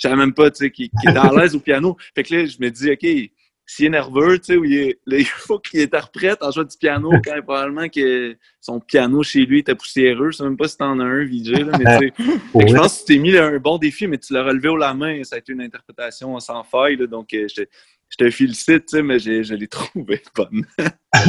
je, 0.00 0.08
savais 0.08 0.16
même 0.16 0.34
pas, 0.34 0.50
tu 0.50 0.64
sais, 0.64 0.70
qu'il 0.70 0.86
était 0.86 1.16
à 1.16 1.30
l'aise 1.32 1.54
au 1.54 1.60
piano. 1.60 1.96
Fait 2.14 2.22
que 2.22 2.34
là, 2.34 2.46
je 2.46 2.56
me 2.60 2.70
dis, 2.70 2.90
OK, 2.90 3.30
s'il 3.70 3.86
est 3.86 3.90
nerveux, 3.90 4.38
tu 4.40 4.54
sais, 4.54 4.60
il, 4.64 4.96
il, 5.06 5.24
faut 5.24 5.60
qu'il 5.60 5.80
interprète 5.80 6.42
en 6.42 6.50
jouant 6.50 6.64
du 6.64 6.76
piano 6.76 7.10
quand 7.24 7.40
probablement 7.42 7.88
que 7.88 8.36
son 8.60 8.80
piano 8.80 9.22
chez 9.22 9.46
lui 9.46 9.60
était 9.60 9.76
poussiéreux. 9.76 10.32
Je 10.32 10.38
sais 10.38 10.44
même 10.44 10.56
pas 10.56 10.66
si 10.66 10.76
t'en 10.76 10.98
as 10.98 11.04
un, 11.04 11.24
VJ, 11.24 11.50
là, 11.50 11.78
mais 11.78 11.98
tu 11.98 12.08
sais, 12.08 12.12
je 12.68 12.74
pense 12.74 12.94
que 12.94 13.06
tu 13.06 13.14
t'es 13.14 13.18
mis 13.20 13.36
un 13.36 13.58
bon 13.58 13.78
défi, 13.78 14.08
mais 14.08 14.18
tu 14.18 14.32
l'as 14.32 14.42
relevé 14.42 14.68
au 14.68 14.76
la 14.76 14.92
main. 14.92 15.22
Ça 15.22 15.36
a 15.36 15.38
été 15.38 15.52
une 15.52 15.60
interprétation 15.60 16.38
sans 16.40 16.64
faille, 16.64 16.96
là, 16.96 17.06
donc 17.06 17.32
euh, 17.32 17.46
je, 17.54 17.62
je, 18.08 18.16
te 18.16 18.28
félicite, 18.30 18.86
tu 18.86 18.96
sais, 18.96 19.02
mais 19.04 19.20
je 19.20 19.54
l'ai 19.54 19.68
trouvé 19.68 20.20
bonne. 20.34 20.66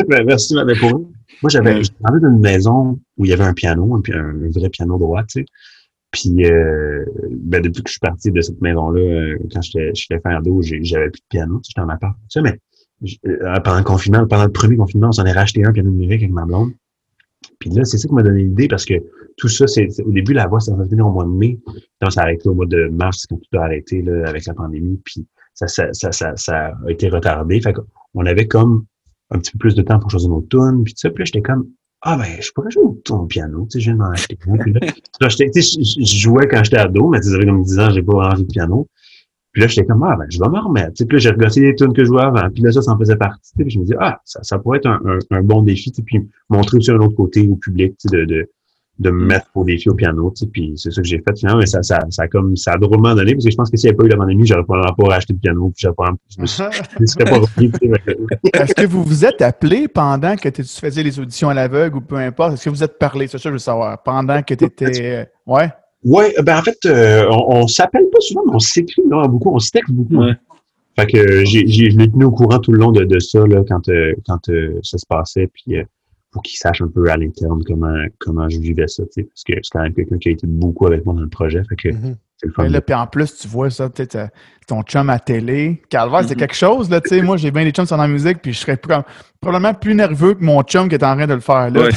ben, 0.08 0.26
merci, 0.26 0.56
mais 0.66 0.76
pour 0.76 1.12
moi, 1.44 1.50
j'avais 1.50 1.76
dans 1.76 2.18
d'une 2.18 2.40
maison 2.40 3.00
où 3.18 3.26
il 3.26 3.30
y 3.30 3.34
avait 3.34 3.44
un 3.44 3.54
piano, 3.54 3.96
un, 3.96 4.20
un 4.20 4.50
vrai 4.50 4.70
piano 4.70 4.98
droit, 4.98 5.24
tu 5.26 5.42
sais. 5.42 5.46
Puis, 6.12 6.46
euh, 6.46 7.06
ben, 7.32 7.62
depuis 7.62 7.84
que 7.84 7.90
je 7.90 7.94
suis 7.94 8.00
parti 8.00 8.32
de 8.32 8.42
cette 8.42 8.60
maison-là, 8.62 9.00
euh, 9.00 9.38
quand 9.52 9.62
j'étais 9.62 10.20
faire 10.22 10.42
d'eau, 10.42 10.62
j'avais 10.62 11.10
plus 11.10 11.22
de 11.22 11.28
piano, 11.30 11.62
j'étais 11.64 11.80
en 11.80 11.90
appart. 11.90 12.16
Tu 12.30 12.42
sais, 12.42 12.42
mais 12.42 12.60
euh, 13.26 13.60
pendant 13.62 13.78
le 13.78 13.84
confinement, 13.84 14.28
pendant 14.28 14.46
le 14.46 14.52
premier 14.52 14.76
confinement, 14.76 15.08
on 15.08 15.14
s'en 15.14 15.26
est 15.26 15.32
racheté 15.32 15.66
un 15.66 15.72
piano 15.72 15.90
numérique 15.90 16.22
avec 16.22 16.34
ma 16.34 16.46
blonde. 16.46 16.74
Puis 17.60 17.70
là, 17.70 17.86
c'est 17.86 17.98
ça 17.98 18.08
qui 18.08 18.14
m'a 18.14 18.24
donné 18.24 18.44
l'idée 18.44 18.68
parce 18.68 18.86
que 18.86 18.96
tout 19.38 19.48
ça, 19.48 19.68
c'est 19.68 19.88
au 20.06 20.12
début, 20.12 20.34
la 20.34 20.48
voix, 20.48 20.60
ça 20.60 20.76
va 20.76 20.84
venir 20.84 21.08
au 21.08 21.12
mois 21.12 21.24
de 21.24 21.30
mai. 21.30 21.58
Donc, 22.02 22.12
ça 22.12 22.22
a 22.22 22.24
arrêté 22.26 22.50
au 22.50 22.54
mois 22.54 22.66
de 22.66 22.90
mars 22.90 23.26
quand 23.28 23.38
tout 23.38 23.58
a 23.58 23.64
arrêté 23.64 24.02
là, 24.02 24.28
avec 24.28 24.46
la 24.46 24.54
pandémie. 24.54 25.00
Puis 25.06 25.26
ça, 25.54 25.68
ça, 25.68 25.94
ça, 25.94 26.12
ça, 26.12 26.34
ça 26.36 26.74
a 26.86 26.92
été 26.92 27.08
retardé. 27.08 27.62
Fait 27.62 27.74
qu'on 27.74 28.26
avait 28.26 28.48
comme 28.48 28.86
un 29.30 29.40
petit 29.40 29.52
peu 29.54 29.60
plus 29.60 29.76
de 29.76 29.82
temps 29.82 30.00
pour 30.00 30.12
choisir 30.12 30.30
nos 30.30 30.42
tunes. 30.42 30.84
Puis 30.84 30.94
tout 30.94 31.00
ça, 31.00 31.10
puis 31.10 31.26
j'étais 31.26 31.42
comme 31.42 31.68
ah 32.04 32.18
ben, 32.18 32.42
je 32.42 32.52
pourrais 32.52 32.72
jouer 32.72 32.84
au 32.84 33.26
piano, 33.26 33.68
tu 33.70 33.78
sais, 33.78 33.80
je 33.80 33.86
viens 33.86 33.94
de 33.94 34.00
m'en 34.00 34.10
acheter. 34.10 34.36
Puis 34.36 34.52
là, 35.20 35.30
je, 35.30 36.18
jouais 36.18 36.48
quand 36.48 36.64
j'étais 36.64 36.78
ado, 36.78 37.10
mais 37.10 37.20
tu 37.20 37.30
sais, 37.30 37.46
comme 37.46 37.64
10 37.64 37.80
ans, 37.80 37.90
j'ai 37.92 38.02
pas 38.02 38.30
envie 38.30 38.44
de 38.44 38.52
piano. 38.52 38.88
Puis 39.52 39.62
là, 39.62 39.68
j'étais 39.68 39.86
comme, 39.86 40.02
ah 40.04 40.16
ben, 40.16 40.26
je 40.30 40.40
vais 40.40 40.50
me 40.50 40.60
remettre. 40.60 40.94
Puis 40.96 41.08
là, 41.12 41.18
j'ai 41.18 41.30
regardé 41.30 41.62
les 41.62 41.76
tunes 41.76 41.94
que 41.94 42.04
je 42.04 42.08
jouais 42.08 42.24
avant. 42.24 42.50
Puis 42.50 42.64
là, 42.64 42.72
ça, 42.72 42.82
ça 42.82 42.92
en 42.92 42.98
faisait 42.98 43.18
partie. 43.18 43.52
Puis 43.56 43.70
je 43.70 43.80
me 43.80 43.86
dis, 43.86 43.94
ah, 44.00 44.20
ça, 44.24 44.42
ça 44.44 44.58
pourrait 44.58 44.78
être 44.78 44.88
un, 44.88 45.20
un, 45.30 45.44
bon 45.44 45.62
défi. 45.62 45.92
Puis 46.06 46.30
montrer 46.50 46.78
aussi 46.78 46.90
un 46.90 47.00
autre 47.00 47.16
côté 47.16 47.48
au 47.48 47.56
public, 47.58 47.96
de, 48.12 48.24
de, 48.26 48.50
de 49.02 49.10
me 49.10 49.26
mettre 49.26 49.48
au 49.56 49.64
défi 49.64 49.90
au 49.90 49.96
piano, 49.96 50.32
tu 50.36 50.46
sais, 50.46 50.52
puis 50.52 50.74
c'est 50.76 50.92
ça 50.92 51.02
que 51.02 51.08
j'ai 51.08 51.18
fait 51.18 51.38
finalement, 51.38 51.60
mais 51.60 51.66
ça, 51.66 51.82
ça, 51.82 52.00
ça, 52.10 52.24
a 52.24 52.28
comme, 52.28 52.56
ça 52.56 52.74
a 52.74 52.78
drôlement 52.78 53.16
donné, 53.16 53.34
parce 53.34 53.46
que 53.46 53.52
je 53.52 53.56
pense 53.56 53.72
que 53.72 53.78
s'il 53.78 53.90
n'y 53.90 53.90
avait 53.90 53.98
pas 53.98 54.06
eu 54.06 54.10
la 54.10 54.18
pandémie, 54.18 54.46
j'aurais 54.46 54.64
probablement 54.64 54.94
pas 54.94 55.16
racheté 55.16 55.34
de 55.34 55.40
piano, 55.40 55.72
puis 55.76 55.82
j'aurais 55.82 55.96
pas, 55.96 56.12
je 56.38 56.42
me 56.42 56.46
serais 56.46 57.26
pas 57.26 57.38
Est-ce 58.62 58.76
que 58.76 58.86
vous 58.86 59.04
vous 59.04 59.26
êtes 59.26 59.42
appelé 59.42 59.88
pendant 59.88 60.36
que 60.36 60.50
tu 60.50 60.64
faisais 60.64 61.04
les 61.04 61.20
auditions 61.20 61.50
à 61.50 61.54
l'aveugle 61.54 61.98
ou 61.98 62.02
peu 62.02 62.18
importe? 62.18 62.54
Est-ce 62.54 62.66
que 62.66 62.70
vous 62.70 62.84
êtes 62.84 63.00
parlé? 63.00 63.28
C'est 63.28 63.38
ça 63.38 63.44
que 63.44 63.50
je 63.50 63.54
veux 63.54 63.58
savoir. 63.58 64.02
Pendant 64.04 64.42
que 64.44 64.54
tu 64.54 64.66
étais, 64.66 65.28
ouais? 65.48 65.70
Ouais, 66.04 66.34
ben 66.44 66.60
en 66.60 66.62
fait, 66.62 66.78
euh, 66.86 67.28
on, 67.30 67.64
on 67.64 67.68
s'appelle 67.68 68.06
pas 68.12 68.20
souvent, 68.22 68.44
mais 68.48 68.56
on 68.56 68.60
s'écrit 68.60 69.04
beaucoup, 69.08 69.54
on 69.54 69.60
se 69.60 69.72
texte 69.72 69.92
beaucoup. 69.92 70.24
Ouais. 70.24 70.34
Fait 71.00 71.06
que 71.06 71.46
j'ai, 71.46 71.68
je 71.68 71.98
l'ai 71.98 72.12
tenu 72.12 72.26
au 72.26 72.32
courant 72.32 72.60
tout 72.60 72.72
le 72.72 72.80
long 72.80 72.92
de, 72.92 73.04
de 73.04 73.20
ça, 73.20 73.46
là, 73.48 73.64
quand, 73.68 73.88
euh, 73.90 74.14
quand 74.28 74.50
euh, 74.50 74.80
ça 74.84 74.98
se 74.98 75.06
passait, 75.08 75.48
puis 75.48 75.78
pour 76.32 76.42
qu'ils 76.42 76.58
sachent 76.58 76.82
un 76.82 76.88
peu 76.88 77.10
à 77.10 77.18
l'interne 77.18 77.62
comment, 77.66 77.94
comment 78.20 78.48
je 78.48 78.60
vivais 78.60 78.88
ça, 78.88 79.04
tu 79.04 79.10
sais, 79.12 79.24
parce 79.24 79.44
que 79.44 79.54
c'est 79.56 79.70
quand 79.72 79.82
même 79.82 79.94
quelqu'un 79.94 80.18
qui 80.18 80.30
a 80.30 80.32
été 80.32 80.48
beaucoup 80.48 80.88
avec 80.88 81.06
moi 81.06 81.14
dans 81.14 81.22
le 81.22 81.30
projet. 81.30 81.62
Fait 81.68 81.76
que 81.76 81.90
c'est 82.38 82.48
le 82.48 82.54
fun. 82.54 82.68
Là, 82.70 82.82
puis 82.82 82.96
en 82.96 83.06
plus, 83.06 83.38
tu 83.38 83.48
vois 83.48 83.70
ça, 83.70 83.90
tu 83.90 84.06
sais, 84.10 84.30
ton 84.66 84.82
chum 84.84 85.10
à 85.10 85.20
télé. 85.20 85.82
Calvaire, 85.90 86.24
c'est 86.24 86.34
mm-hmm. 86.34 86.40
quelque 86.40 86.56
chose, 86.56 86.90
là, 86.90 87.02
tu 87.02 87.10
sais. 87.10 87.22
moi, 87.22 87.36
j'ai 87.36 87.52
bien 87.52 87.66
des 87.66 87.72
chums 87.72 87.86
sur 87.86 87.98
la 87.98 88.08
musique, 88.08 88.42
puis 88.42 88.54
je 88.54 88.60
serais 88.60 88.78
probablement 88.78 89.74
plus 89.74 89.94
nerveux 89.94 90.34
que 90.34 90.44
mon 90.44 90.62
chum 90.64 90.88
qui 90.88 90.96
est 90.96 91.04
en 91.04 91.16
train 91.16 91.28
de 91.28 91.34
le 91.34 91.42
faire, 91.42 91.70
là. 91.70 91.90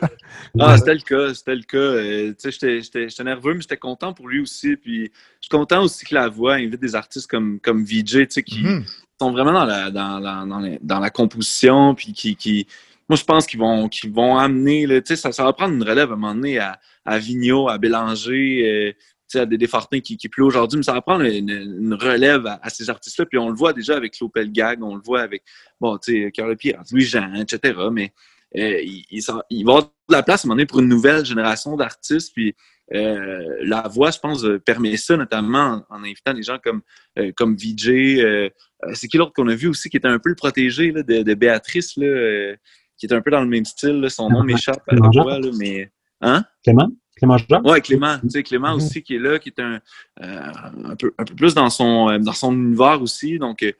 ah, 0.60 0.78
c'était 0.78 0.94
le 0.94 1.00
cas, 1.00 1.34
c'était 1.34 1.56
le 1.56 1.62
cas. 1.62 1.78
Euh, 1.78 2.32
tu 2.40 2.52
sais, 2.52 2.80
j'étais 2.80 3.24
nerveux, 3.24 3.54
mais 3.54 3.60
j'étais 3.60 3.76
content 3.76 4.12
pour 4.12 4.28
lui 4.28 4.40
aussi. 4.40 4.76
Puis 4.76 5.10
je 5.40 5.48
suis 5.48 5.50
content 5.50 5.82
aussi 5.82 6.04
que 6.04 6.14
la 6.14 6.28
voix 6.28 6.54
invite 6.54 6.80
des 6.80 6.94
artistes 6.94 7.28
comme, 7.28 7.58
comme 7.58 7.84
VJ, 7.84 8.04
tu 8.04 8.26
sais, 8.30 8.42
qui 8.44 8.62
mm-hmm. 8.62 8.84
sont 9.20 9.32
vraiment 9.32 9.52
dans 9.52 9.64
la, 9.64 9.90
dans 9.90 10.20
la, 10.20 10.44
dans 10.46 10.60
la, 10.60 10.78
dans 10.80 11.00
la 11.00 11.10
composition, 11.10 11.96
puis 11.96 12.12
qui, 12.12 12.36
qui 12.36 12.66
moi, 13.08 13.16
je 13.16 13.24
pense 13.24 13.46
qu'ils 13.46 13.60
vont, 13.60 13.88
qu'ils 13.88 14.12
vont 14.12 14.38
amener, 14.38 14.86
ça, 15.04 15.32
ça 15.32 15.44
va 15.44 15.52
prendre 15.52 15.74
une 15.74 15.82
relève 15.82 16.10
à 16.10 16.14
un 16.14 16.16
moment 16.16 16.34
donné 16.34 16.58
à, 16.58 16.78
à 17.04 17.16
à 17.16 17.78
Bélanger. 17.78 18.62
Euh, 18.64 18.92
à 19.34 19.46
des 19.46 19.66
Fortin 19.66 20.00
qui, 20.00 20.18
qui 20.18 20.28
aujourd'hui, 20.40 20.76
mais 20.76 20.82
ça 20.82 20.92
va 20.92 21.00
prendre 21.00 21.24
une, 21.24 21.94
relève 21.94 22.46
à, 22.46 22.68
ces 22.68 22.90
artistes-là. 22.90 23.24
Puis 23.24 23.38
on 23.38 23.48
le 23.48 23.54
voit 23.54 23.72
déjà 23.72 23.96
avec 23.96 24.20
Lopel 24.20 24.52
Gag, 24.52 24.82
on 24.82 24.94
le 24.94 25.00
voit 25.02 25.22
avec, 25.22 25.42
bon, 25.80 25.96
tu 25.96 26.30
sais, 26.30 26.56
Pierre, 26.56 26.82
Louis-Jean, 26.90 27.32
etc. 27.36 27.78
Mais 27.90 28.12
euh, 28.56 28.80
il, 28.82 29.04
il, 29.50 29.64
va 29.64 29.72
avoir 29.72 29.84
de 29.84 30.14
la 30.14 30.22
place 30.22 30.44
à 30.44 30.46
un 30.46 30.48
moment 30.48 30.56
donné 30.56 30.66
pour 30.66 30.80
une 30.80 30.88
nouvelle 30.88 31.24
génération 31.24 31.76
d'artistes. 31.76 32.32
Puis 32.34 32.54
euh, 32.94 33.56
la 33.62 33.88
voix, 33.88 34.10
je 34.10 34.18
pense, 34.18 34.44
euh, 34.44 34.58
permet 34.58 34.96
ça, 34.96 35.16
notamment 35.16 35.82
en, 35.88 36.04
invitant 36.04 36.34
des 36.34 36.42
gens 36.42 36.58
comme, 36.62 36.82
euh, 37.18 37.32
comme 37.34 37.56
euh, 37.56 38.48
c'est 38.94 39.08
qui 39.08 39.16
l'autre 39.16 39.32
qu'on 39.32 39.48
a 39.48 39.54
vu 39.54 39.68
aussi 39.68 39.88
qui 39.88 39.96
était 39.96 40.08
un 40.08 40.18
peu 40.18 40.28
le 40.28 40.34
protégé 40.34 40.92
là, 40.92 41.02
de, 41.02 41.22
de 41.22 41.34
Béatrice, 41.34 41.96
là, 41.96 42.54
qui 43.02 43.06
était 43.06 43.16
un 43.16 43.20
peu 43.20 43.32
dans 43.32 43.40
le 43.40 43.48
même 43.48 43.64
style. 43.64 44.00
là. 44.00 44.08
Son 44.08 44.30
nom 44.30 44.44
m'échappe 44.44 44.80
à 44.86 44.94
là, 44.94 45.40
mais. 45.58 45.90
Hein? 46.20 46.44
Clément? 46.62 46.88
Clément 47.16 47.36
Jacques? 47.36 47.64
Ouais, 47.66 47.80
Clément. 47.80 48.16
Tu 48.20 48.30
sais, 48.30 48.44
Clément 48.44 48.68
Mhm. 48.68 48.76
aussi 48.76 49.02
qui 49.02 49.16
est 49.16 49.18
là, 49.18 49.40
qui 49.40 49.48
est 49.48 49.58
un, 49.60 49.80
euh, 50.22 50.40
un, 50.84 50.94
peu, 50.94 51.12
un 51.18 51.24
peu 51.24 51.34
plus 51.34 51.52
dans 51.52 51.68
son, 51.68 52.10
euh, 52.10 52.18
dans 52.20 52.32
son 52.32 52.52
univers 52.54 53.02
aussi. 53.02 53.40
Donc, 53.40 53.64
euh, 53.64 53.72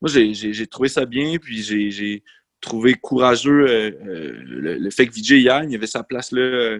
moi, 0.00 0.08
j'ai- 0.08 0.66
trouvé 0.68 0.88
ça 0.88 1.04
bien, 1.06 1.38
puis 1.38 1.60
j'ai 1.60 2.22
trouvé 2.60 2.94
courageux 2.94 3.66
euh, 3.68 3.90
le, 4.44 4.78
le 4.78 4.90
fait 4.90 5.08
que 5.08 5.12
Vijay 5.12 5.40
hier, 5.40 5.64
il 5.64 5.74
avait 5.74 5.88
sa 5.88 6.04
place 6.04 6.30
là 6.30 6.78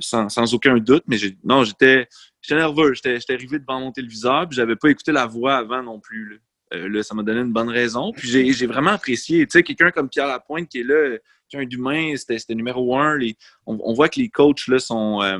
sans, 0.00 0.28
sans 0.28 0.54
aucun 0.54 0.76
doute. 0.78 1.04
Mais 1.06 1.18
non, 1.44 1.62
j'étais 1.62 2.08
j'étais 2.40 2.56
nerveux. 2.56 2.94
J'étais 2.94 3.20
j'étais 3.20 3.34
arrivé 3.34 3.60
devant 3.60 3.78
mon 3.78 3.92
téléviseur, 3.92 4.48
puis 4.48 4.56
j'avais 4.56 4.74
pas 4.74 4.88
écouté 4.90 5.12
la 5.12 5.26
voix 5.26 5.54
avant 5.54 5.84
non 5.84 6.00
plus. 6.00 6.30
Là, 6.30 6.36
Euh, 6.74 6.88
là 6.88 7.02
ça 7.02 7.14
m'a 7.14 7.22
donné 7.22 7.40
une 7.40 7.52
bonne 7.52 7.68
raison. 7.68 8.12
Puis 8.12 8.28
j'ai 8.28 8.52
j'ai 8.52 8.66
vraiment 8.66 8.90
apprécié. 8.90 9.46
Tu 9.46 9.52
sais, 9.52 9.62
quelqu'un 9.62 9.90
comme 9.90 10.08
Pierre 10.08 10.26
Lapointe 10.26 10.68
qui 10.68 10.80
est 10.80 10.84
là, 10.84 11.16
quelqu'un 11.48 11.66
d'humain, 11.68 12.14
c'était 12.16 12.38
c'était 12.38 12.54
numéro 12.54 12.96
un. 12.98 13.16
Les, 13.16 13.36
on, 13.66 13.78
on 13.84 13.92
voit 13.94 14.08
que 14.08 14.18
les 14.20 14.28
coachs 14.28 14.66
là 14.68 14.78
sont. 14.78 15.22
euh, 15.22 15.38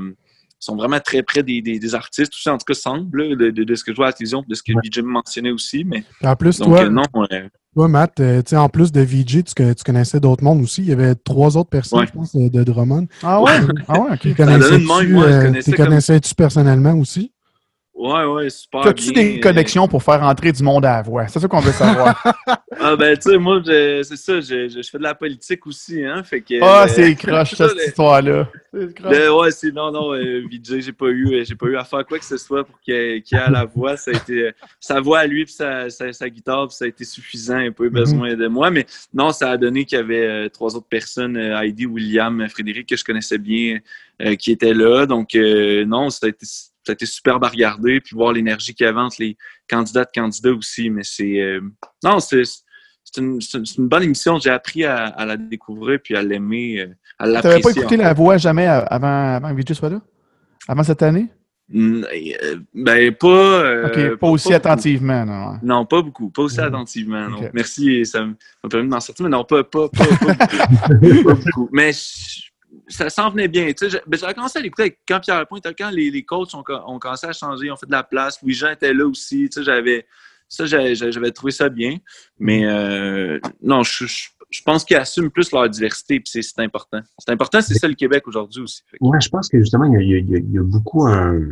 sont 0.59 0.75
vraiment 0.75 0.99
très 0.99 1.23
près 1.23 1.43
des, 1.43 1.61
des, 1.61 1.79
des 1.79 1.95
artistes, 1.95 2.33
tout 2.33 2.41
ça 2.41 2.55
en 2.55 2.57
tout 2.59 2.65
cas 2.65 2.73
semble, 2.75 3.23
là, 3.23 3.37
de, 3.37 3.51
de, 3.51 3.63
de 3.63 3.75
ce 3.75 3.85
que 3.85 3.93
je 3.93 3.97
vois 3.97 4.07
à 4.07 4.09
la 4.09 4.13
télévision, 4.15 4.43
de 4.49 4.55
ce 4.55 4.63
que 4.63 4.73
Ouais. 4.73 4.81
Vijay 4.83 5.03
mentionnait 5.03 5.51
aussi. 5.51 5.85
Mais 5.85 6.03
Puis 6.19 6.27
en 6.27 6.35
plus, 6.35 6.59
donc 6.59 6.69
toi, 6.69 6.85
euh, 6.85 6.89
non, 6.89 7.03
toi, 7.75 7.89
Matt, 7.89 8.19
euh, 8.21 8.41
tu 8.43 8.51
sais, 8.51 8.57
en 8.57 8.71
plus 8.71 8.91
de 8.91 9.03
VJ, 9.03 9.45
tu, 9.45 9.55
co- 9.55 9.75
tu 9.75 9.85
connaissais 9.85 10.19
d'autres 10.19 10.43
mondes 10.43 10.63
aussi. 10.63 10.81
Il 10.81 10.89
y 10.89 10.93
avait 10.93 11.15
trois 11.15 11.59
autres 11.59 11.69
personnes, 11.69 12.01
Ouais. 12.01 12.07
je 12.07 12.13
pense, 12.13 12.35
de, 12.35 12.65
Drummond. 12.65 13.07
Ah 13.23 13.43
ouais? 13.43 13.53
ah 13.87 14.01
ouais, 14.01 14.17
Tu 14.19 14.31
OK. 14.31 14.37
connaissais-tu 14.39 14.91
euh, 14.91 15.43
connaissais 15.43 15.71
tu 15.71 15.77
comme- 15.77 15.87
connaissais-tu 15.87 16.35
personnellement 16.35 16.95
aussi? 16.95 17.33
Ouais, 17.97 18.25
ouais, 18.25 18.51
super. 18.51 18.87
As-tu 18.87 19.13
bien, 19.13 19.23
des 19.23 19.39
euh, 19.39 19.41
connexions 19.41 19.89
pour 19.89 20.03
faire 20.03 20.23
entrer 20.23 20.53
du 20.53 20.63
monde 20.63 20.85
à 20.85 20.97
la 20.97 21.03
voix? 21.03 21.27
C'est 21.29 21.41
ça 21.41 21.49
qu'on 21.49 21.61
veut 21.61 21.73
savoir. 21.73 22.23
Ah 22.79 22.95
ben 22.95 23.17
tu 23.17 23.31
sais, 23.31 23.39
moi 23.39 23.63
je- 23.65 24.03
c'est 24.03 24.17
ça, 24.17 24.39
je, 24.39 24.69
je, 24.69 24.83
je 24.83 24.91
fais 24.91 24.99
de 24.99 25.03
la 25.03 25.15
politique 25.15 25.67
aussi, 25.67 26.05
hein. 26.05 26.23
Fait 26.23 26.43
que. 26.43 26.61
Ah, 26.63 26.85
euh, 26.85 26.89
c'est 26.89 27.15
croche, 27.17 27.55
cette 27.55 27.73
histoire-là. 27.87 28.49
C'est 28.73 29.01
le- 29.01 29.35
ouais, 29.35 29.51
c'est 29.51 29.73
non, 29.73 29.91
non, 29.91 30.13
euh, 30.13 30.43
Vijay, 30.49 30.83
j'ai 30.83 30.93
pas 30.93 31.07
eu, 31.07 31.35
euh, 31.35 31.45
j'ai 31.45 31.55
pas 31.55 31.67
eu 31.67 31.77
à 31.77 31.85
faire 31.85 32.05
quoi 32.05 32.19
que 32.19 32.25
ce 32.25 32.37
soit 32.37 32.65
pour 32.65 32.79
qu'il 32.81 32.95
ait, 32.95 33.23
la 33.33 33.65
voix. 33.65 33.97
Ça 33.97 34.11
a 34.11 34.15
été 34.15 34.51
sa 34.79 35.01
voix 35.01 35.21
à 35.21 35.27
lui 35.27 35.45
puis 35.47 35.55
sa, 35.55 35.89
sa, 35.89 36.13
sa 36.13 36.29
guitare, 36.29 36.67
puis 36.69 36.77
ça 36.77 36.85
a 36.85 36.89
été 36.89 37.05
suffisant, 37.05 37.57
il 37.59 37.63
n'y 37.63 37.69
a 37.69 37.73
pas 37.73 37.85
eu 37.85 37.91
besoin 37.91 38.35
de 38.35 38.47
moi. 38.47 38.71
Mais 38.71 38.85
non, 39.15 39.33
ça 39.33 39.53
a 39.53 39.57
donné 39.57 39.85
qu'il 39.87 39.97
y 39.97 40.01
avait 40.01 40.27
euh, 40.27 40.49
trois 40.51 40.77
autres 40.77 40.89
personnes, 40.89 41.37
Heidi, 41.37 41.87
William, 41.87 42.47
Frédéric, 42.49 42.89
que 42.91 42.97
je 42.97 43.05
connaissais 43.05 43.39
bien, 43.39 43.79
qui 44.39 44.53
étaient 44.53 44.75
là. 44.75 45.07
Donc 45.07 45.35
non, 45.35 46.11
ça 46.11 46.27
a 46.27 46.29
été 46.29 46.45
ça 46.87 46.93
a 46.93 46.95
été 46.95 47.05
superbe 47.07 47.45
à 47.45 47.49
regarder, 47.49 48.01
puis 48.01 48.15
voir 48.15 48.33
l'énergie 48.33 48.75
qu'il 48.75 48.87
y 48.87 48.89
avait 48.89 49.01
entre 49.01 49.17
les 49.19 49.37
candidats 49.69 50.05
de 50.05 50.11
candidats 50.15 50.53
aussi. 50.53 50.89
Mais 50.91 51.03
c'est 51.05 51.41
euh, 51.41 51.61
non, 52.05 52.21
c'est 52.21 52.43
c'est 52.45 53.21
une, 53.21 53.39
une- 53.55 53.89
bonne 53.89 54.03
émission. 54.03 54.39
J'ai 54.39 54.51
appris 54.51 54.85
à, 54.85 55.07
à 55.07 55.25
la 55.27 55.37
découvrir 55.37 55.99
puis 56.03 56.17
à 56.17 56.23
l'aimer, 56.23 56.81
euh, 56.81 56.95
à 57.19 57.27
Tu 57.27 57.33
l'apprécier. 57.33 57.51
n'avais 57.61 57.63
pas 57.75 57.81
écouté 57.81 57.97
la 57.97 58.15
voix 58.15 58.37
jamais 58.37 58.67
avant, 58.67 59.35
avant 59.37 59.51
que 59.51 59.57
Vijay 59.57 59.75
soit 59.75 59.91
là? 59.91 60.01
Avant 60.69 60.83
cette 60.83 61.03
année? 61.03 61.29
Euh, 61.75 62.03
Ben, 62.75 63.13
pas. 63.15 63.27
euh, 63.29 63.87
OK, 64.13 64.19
pas 64.21 64.27
aussi 64.29 64.55
attentivement, 64.55 65.25
non. 65.27 65.51
ouais. 65.53 65.59
Non, 65.63 65.85
pas 65.87 66.01
beaucoup. 66.03 66.31
Pas 66.31 66.43
aussi 66.43 66.61
attentivement. 66.61 67.29
Non. 67.29 67.41
Merci, 67.53 68.07
ça 68.07 68.25
m'a 68.25 68.35
permis 68.71 68.87
de 68.89 68.93
m'en 68.95 69.01
sortir, 69.01 69.25
mais 69.25 69.31
non, 69.31 69.45
pas, 69.45 69.65
pas, 69.65 69.89
pas, 69.89 70.05
pas 70.05 70.95
beaucoup. 71.01 71.25
Pas 71.25 71.35
beaucoup. 71.35 71.69
Mais 71.73 71.93
je- 71.93 72.43
ça 72.89 73.11
s'en 73.11 73.31
venait 73.31 73.49
bien. 73.49 73.71
Ben, 74.07 74.19
j'avais 74.19 74.35
commencé 74.35 74.59
à 74.59 74.63
l'écouter 74.63 74.99
quand 75.09 75.21
Pierre 75.21 75.39
Lapointe, 75.39 75.67
quand 75.79 75.91
les, 75.91 76.11
les 76.11 76.23
coachs 76.25 76.55
ont, 76.55 76.63
co- 76.63 76.81
ont 76.87 76.99
commencé 76.99 77.27
à 77.27 77.33
changer, 77.33 77.71
ont 77.71 77.77
fait 77.77 77.87
de 77.87 77.93
la 77.93 78.03
place. 78.05 78.41
Louis-Jean 78.43 78.71
était 78.71 78.95
là 78.95 79.07
aussi. 79.07 79.49
J'avais. 79.61 80.07
Ça, 80.49 80.65
j'avais 80.67 81.33
trouvé 81.33 81.51
ça 81.51 81.69
bien. 81.69 81.97
Mais 82.39 82.65
euh, 82.65 83.41
non, 83.61 83.83
je, 83.83 84.07
je, 84.07 84.29
je 84.49 84.63
pense 84.63 84.85
qu'ils 84.85 84.97
assument 84.97 85.29
plus 85.31 85.51
leur 85.51 85.69
diversité, 85.69 86.21
puis 86.21 86.41
c'est 86.43 86.61
important. 86.63 87.01
C'est 87.19 87.33
important, 87.33 87.61
c'est 87.61 87.75
ça 87.75 87.89
le 87.89 87.95
Québec 87.95 88.29
aujourd'hui 88.29 88.63
aussi. 88.63 88.83
Que- 88.93 88.99
je 89.21 89.29
pense 89.29 89.49
que 89.49 89.59
justement, 89.59 89.85
il 89.87 89.95
y 89.95 89.97
a, 89.97 90.01
il 90.19 90.31
y 90.31 90.35
a- 90.37 90.39
il 90.39 90.53
y 90.53 90.59
a- 90.59 90.63
beaucoup 90.63 91.05
un, 91.05 91.49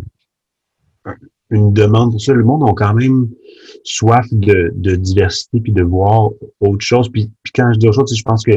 un- 1.07 1.16
une 1.51 1.73
demande 1.73 2.12
pour 2.12 2.20
ça. 2.20 2.33
Le 2.35 2.44
monde 2.44 2.68
a 2.68 2.73
quand 2.73 2.94
même 2.94 3.29
soif 3.83 4.27
de, 4.31 4.70
de 4.75 4.94
diversité 4.94 5.61
puis 5.61 5.73
de 5.73 5.83
voir 5.83 6.31
autre 6.61 6.81
chose. 6.85 7.11
Puis, 7.11 7.33
puis 7.42 7.53
quand 7.53 7.73
je 7.73 7.79
dis 7.81 7.88
autre 7.88 7.97
chose, 7.97 8.16
je 8.16 8.23
pense 8.23 8.44
que 8.44 8.53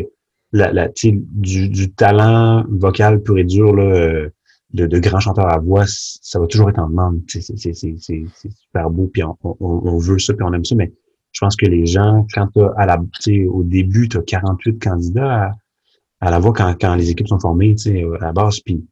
la, 0.52 0.72
la, 0.72 0.90
tu 0.90 1.10
sais, 1.10 1.16
du, 1.16 1.70
du 1.70 1.94
talent 1.94 2.66
vocal 2.70 3.22
pur 3.22 3.38
et 3.38 3.44
dur 3.44 3.76
là, 3.76 3.84
euh, 3.84 4.30
de, 4.74 4.86
de 4.86 5.00
grands 5.00 5.20
chanteurs 5.20 5.52
à 5.52 5.60
voix, 5.60 5.86
ça 5.88 6.40
va 6.40 6.48
toujours 6.48 6.70
être 6.70 6.80
en 6.80 6.90
demande. 6.90 7.22
C'est 7.28 7.42
c'est- 7.42 7.74
c'est- 7.74 7.96
c'est 7.98 8.52
super 8.52 8.90
beau, 8.90 9.08
puis 9.12 9.24
on, 9.24 9.38
on, 9.44 9.56
on 9.60 9.98
veut 9.98 10.20
ça, 10.20 10.34
puis 10.34 10.44
on 10.44 10.54
aime 10.54 10.66
ça, 10.66 10.76
mais 10.76 10.94
je 11.32 11.40
pense 11.40 11.56
que 11.56 11.66
les 11.66 11.86
gens, 11.86 12.26
quand 12.34 12.50
à 12.78 12.86
la, 12.86 12.98
tu 13.22 13.22
sais, 13.22 13.46
au 13.46 13.64
début, 13.64 14.10
tu 14.10 14.18
as 14.18 14.22
48 14.22 14.82
candidats 14.82 15.44
à, 15.46 15.52
à 16.28 16.32
la 16.32 16.40
voix 16.40 16.54
quand, 16.54 16.74
quand 16.80 16.96
les 16.96 17.12
équipes 17.12 17.28
sont 17.28 17.40
formées 17.40 17.76
tu 17.76 17.92
sais, 17.92 18.04
à 18.20 18.26
la 18.26 18.32
base, 18.34 18.60
puis 18.62 18.86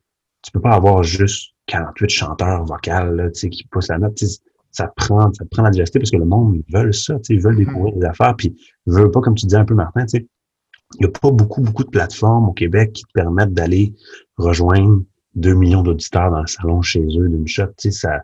tu 0.44 0.52
peux 0.52 0.62
pas 0.62 0.74
avoir 0.74 1.04
juste 1.04 1.54
48 1.68 2.10
chanteurs 2.10 2.66
vocales 2.66 3.16
là, 3.16 3.32
tu 3.32 3.40
sais, 3.42 3.50
qui 3.50 3.66
poussent 3.68 3.88
la 3.90 3.98
note. 3.98 4.22
Ça 4.72 4.92
prend, 4.96 5.32
ça 5.34 5.46
prend 5.50 5.64
la 5.64 5.70
diversité 5.72 6.00
parce 6.00 6.12
que 6.12 6.18
le 6.18 6.26
monde, 6.26 6.56
ils 6.68 6.74
veulent 6.76 6.94
ça, 6.94 7.18
ils 7.30 7.42
veulent 7.42 7.56
découvrir 7.56 7.96
des 7.96 8.06
affaires, 8.06 8.36
puis 8.36 8.56
ils 8.86 8.94
veulent 8.94 9.10
pas, 9.12 9.22
comme 9.22 9.34
tu 9.36 9.46
disais 9.46 9.58
un 9.58 9.66
peu, 9.66 9.74
Martin, 9.74 10.06
tu 10.06 10.18
sais, 10.20 10.28
il 11.00 11.06
n'y 11.06 11.06
a 11.06 11.20
pas 11.20 11.32
beaucoup, 11.32 11.62
beaucoup 11.62 11.84
de 11.84 11.90
plateformes 11.90 12.50
au 12.50 12.54
Québec 12.54 12.94
qui 12.94 13.04
te 13.04 13.12
permettent 13.14 13.54
d'aller 13.54 13.94
rejoindre 14.38 15.02
2 15.36 15.54
millions 15.54 15.84
d'auditeurs 15.84 16.32
dans 16.32 16.42
le 16.42 16.48
salon 16.48 16.82
chez 16.82 17.02
eux 17.02 17.28
d'une 17.28 17.48
shot. 17.48 17.68
Tu 17.78 17.92
sais, 17.92 17.92
ça, 17.92 18.24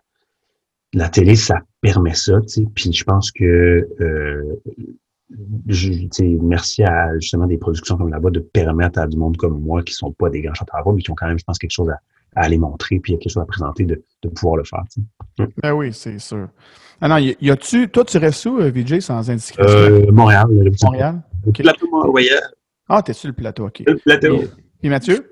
la 0.93 1.10
télé, 1.10 1.36
ça 1.36 1.62
permet 1.81 2.13
ça. 2.13 2.39
Tu 2.41 2.47
sais, 2.47 2.65
puis 2.73 2.91
je 2.91 3.03
pense 3.03 3.31
que 3.31 3.88
euh, 3.99 4.62
je, 5.67 5.89
tu 5.91 6.07
sais, 6.12 6.38
merci 6.41 6.84
à 6.84 7.17
justement 7.19 7.47
des 7.47 7.57
productions 7.57 7.97
comme 7.97 8.10
là-bas 8.10 8.29
de 8.29 8.39
permettre 8.39 8.99
à 8.99 9.07
du 9.07 9.17
monde 9.17 9.38
comme 9.38 9.60
moi, 9.62 9.84
qui 9.84 9.93
sont 9.93 10.12
pas 10.12 10.29
des 10.29 10.41
grands 10.41 10.53
chanteurs 10.53 10.79
à 10.79 10.84
voix, 10.84 10.93
mais 10.93 11.01
qui 11.01 11.12
ont 11.12 11.15
quand 11.15 11.27
même, 11.27 11.39
je 11.39 11.43
pense, 11.43 11.57
quelque 11.57 11.71
chose 11.71 11.89
à, 11.89 11.99
à 12.36 12.45
aller 12.45 12.57
montrer, 12.57 12.99
puis 12.99 13.12
il 13.12 13.15
y 13.15 13.17
a 13.17 13.19
quelque 13.19 13.31
chose 13.31 13.43
à 13.43 13.45
présenter, 13.45 13.86
de, 13.86 14.01
de 14.23 14.29
pouvoir 14.29 14.57
le 14.57 14.63
faire. 14.63 14.84
tu 14.93 15.01
sais. 15.38 15.47
Ben 15.62 15.73
oui, 15.73 15.93
c'est 15.93 16.19
sûr. 16.19 16.47
Ah 16.99 17.07
non, 17.07 17.17
y, 17.17 17.36
y 17.41 17.49
a-tu. 17.49 17.89
Toi, 17.89 18.05
tu 18.05 18.17
restes 18.17 18.45
où, 18.45 18.60
euh, 18.60 18.69
Vijay, 18.69 19.01
sans 19.01 19.29
indiscrétion? 19.29 19.77
Euh, 19.77 20.12
Montréal, 20.12 20.47
Montréal? 20.84 21.21
Plateau 21.53 21.88
Mont-Royal. 21.91 22.41
Ah, 22.93 23.01
t'es 23.01 23.13
sur 23.13 23.27
le 23.30 23.34
plateau, 23.34 23.65
OK. 23.67 23.84
Le 23.86 23.95
plateau. 23.95 24.38
Puis, 24.39 24.47
puis 24.82 24.89
Mathieu? 24.89 25.27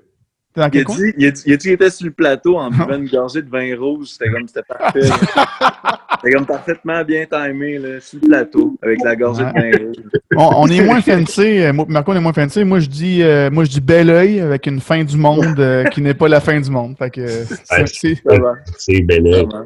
T'es 0.54 0.60
dans 0.62 0.68
Il 0.72 0.80
a 0.80 0.84
dit, 0.84 1.14
il 1.18 1.26
a 1.26 1.30
dit, 1.30 1.42
il 1.46 1.52
a 1.52 1.56
dit 1.56 1.62
qu'il 1.62 1.72
était 1.72 1.90
sur 1.90 2.06
le 2.06 2.12
plateau 2.12 2.56
en 2.58 2.70
buvant 2.70 2.96
une 2.96 3.06
gorgée 3.08 3.40
de 3.42 3.48
vin 3.48 3.76
rouge. 3.78 4.08
C'était 4.08 4.30
comme, 4.30 4.48
c'était 4.48 4.62
parfait. 4.68 5.00
C'était 6.22 6.32
comme 6.34 6.44
parfaitement 6.46 7.02
bien 7.04 7.24
timé, 7.24 7.78
là, 7.78 8.00
sur 8.00 8.18
le 8.20 8.28
plateau, 8.28 8.76
avec 8.82 8.98
la 9.04 9.16
gorgée 9.16 9.44
de 9.44 9.48
vin 9.48 9.78
rouge. 9.86 9.96
On, 10.36 10.62
on 10.62 10.66
est 10.66 10.82
moins 10.84 11.00
fancy. 11.00 11.60
euh, 11.62 11.72
Marco, 11.88 12.12
on 12.12 12.16
est 12.16 12.20
moins 12.20 12.32
fancy. 12.32 12.64
Moi, 12.64 12.80
je 12.80 12.88
dis, 12.88 13.22
euh, 13.22 13.48
moi, 13.50 13.64
je 13.64 13.70
dis 13.70 13.80
bel 13.80 14.10
oeil 14.10 14.40
avec 14.40 14.66
une 14.66 14.80
fin 14.80 15.02
du 15.04 15.16
monde 15.16 15.58
euh, 15.60 15.84
qui 15.84 16.02
n'est 16.02 16.14
pas 16.14 16.28
la 16.28 16.40
fin 16.40 16.60
du 16.60 16.70
monde. 16.70 16.96
Fait 16.98 17.10
que, 17.10 17.26
c'est- 17.26 17.52
Ouais. 17.72 17.86
c'est- 17.86 18.14
Ça 18.28 18.38
va, 18.38 18.54
C'est 18.76 19.00
bel 19.02 19.22
va. 19.46 19.64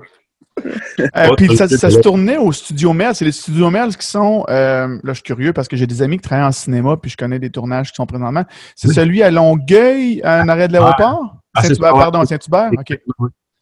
Euh, 1.16 1.34
puis 1.36 1.56
ça, 1.56 1.68
ça 1.68 1.90
se 1.90 1.98
tournait 1.98 2.36
au 2.36 2.52
Studio 2.52 2.92
Merle. 2.92 3.14
C'est 3.14 3.24
les 3.24 3.32
Studios 3.32 3.70
Merle 3.70 3.94
qui 3.96 4.06
sont. 4.06 4.44
euh, 4.48 4.86
là, 4.88 4.98
je 5.08 5.14
suis 5.14 5.22
curieux 5.22 5.52
parce 5.52 5.66
que 5.68 5.76
j'ai 5.76 5.86
des 5.86 6.00
amis 6.00 6.16
qui 6.16 6.22
travaillent 6.22 6.46
en 6.46 6.52
cinéma 6.52 6.96
puis 6.96 7.10
je 7.10 7.16
connais 7.16 7.38
des 7.38 7.50
tournages 7.50 7.90
qui 7.90 7.96
sont 7.96 8.06
présentement. 8.06 8.44
C'est 8.76 8.88
Oui. 8.88 8.94
celui 8.94 9.22
à 9.22 9.30
Longueuil, 9.30 10.22
à 10.22 10.40
un 10.40 10.48
arrêt 10.48 10.68
de 10.68 10.72
l'aéroport? 10.72 11.36
Ah, 11.54 11.62
c'est 11.62 11.68
Saint-Hubert, 11.74 11.94
pardon, 11.94 12.24
Saint-Hubert? 12.24 12.70
OK. 12.72 12.98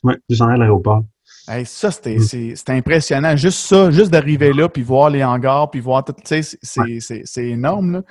Ouais, 0.04 0.16
juste 0.28 0.42
en 0.42 0.44
arrière 0.46 0.58
de 0.58 0.62
l'aéroport. 0.64 1.02
Hey, 1.48 1.66
ça, 1.66 1.90
c'était 1.90 2.16
Mm. 2.18 2.76
impressionnant. 2.76 3.36
Juste 3.36 3.58
ça, 3.66 3.90
juste 3.90 4.10
d'arriver 4.12 4.52
là, 4.52 4.68
puis 4.68 4.82
voir 4.82 5.10
les 5.10 5.24
hangars, 5.24 5.68
puis 5.70 5.80
voir 5.80 6.04
tout. 6.04 6.12
Tu 6.12 6.20
sais, 6.24 6.42
c'est- 6.42 6.58
c'est- 6.62 7.00
c'est 7.00 7.22
c'est 7.24 7.46
énorme. 7.48 8.02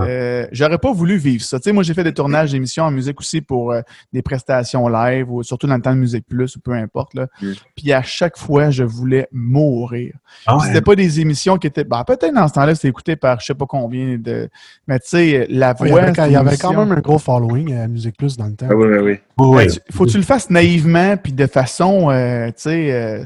Euh, 0.00 0.46
J'aurais 0.52 0.78
pas 0.78 0.92
voulu 0.92 1.16
vivre 1.18 1.42
ça. 1.44 1.58
Tu 1.58 1.64
sais, 1.64 1.72
moi, 1.72 1.82
j'ai 1.82 1.92
fait 1.92 2.04
des 2.04 2.14
tournages 2.14 2.52
d'émissions 2.52 2.84
en 2.84 2.90
musique 2.90 3.20
aussi 3.20 3.42
pour 3.42 3.72
euh, 3.72 3.82
des 4.12 4.22
prestations 4.22 4.88
live, 4.88 5.30
ou 5.30 5.42
surtout 5.42 5.66
dans 5.66 5.76
le 5.76 5.82
temps 5.82 5.92
de 5.94 5.98
Musique 6.00 6.26
Plus, 6.26 6.56
ou 6.56 6.60
peu 6.60 6.72
importe. 6.72 7.12
Là. 7.14 7.26
Mm. 7.42 7.52
Puis 7.76 7.92
à 7.92 8.02
chaque 8.02 8.38
fois, 8.38 8.70
je 8.70 8.84
voulais 8.84 9.28
mourir. 9.32 10.14
Ah 10.46 10.56
ouais. 10.56 10.66
C'était 10.66 10.80
pas 10.80 10.94
des 10.96 11.20
émissions 11.20 11.58
qui 11.58 11.66
étaient. 11.66 11.84
Ben, 11.84 12.04
peut-être 12.04 12.32
dans 12.34 12.48
ce 12.48 12.54
temps-là, 12.54 12.74
c'était 12.74 12.88
écouté 12.88 13.16
par 13.16 13.40
je 13.40 13.46
sais 13.46 13.54
pas 13.54 13.66
combien 13.66 14.16
de. 14.18 14.48
Mais 14.86 14.98
tu 15.00 15.08
sais, 15.08 15.46
la 15.50 15.74
Ouais, 15.80 15.88
voix. 15.88 15.88
il 15.88 15.92
y 15.92 15.98
avait, 15.98 16.12
c'est 16.14 16.22
il 16.28 16.32
y 16.32 16.36
une 16.36 16.36
avait 16.48 16.56
quand 16.56 16.72
même 16.72 16.92
un 16.92 17.00
gros 17.00 17.18
following 17.18 17.74
à 17.74 17.86
Musique 17.86 18.16
Plus 18.16 18.36
dans 18.38 18.46
le 18.46 18.54
temps. 18.54 18.68
Ah 18.70 18.74
oui, 18.74 18.86
oui, 18.88 18.98
oui. 19.38 19.56
Ben, 19.56 19.66
tu- 19.70 19.80
faut 19.92 20.04
que 20.06 20.10
tu 20.10 20.16
le 20.16 20.22
fasses 20.24 20.48
naïvement 20.50 21.16
puis 21.16 21.32
de 21.32 21.46
façon 21.46 22.10
euh, 22.10 22.46
tu 22.48 22.52
sais, 22.56 22.77
euh, 22.92 23.24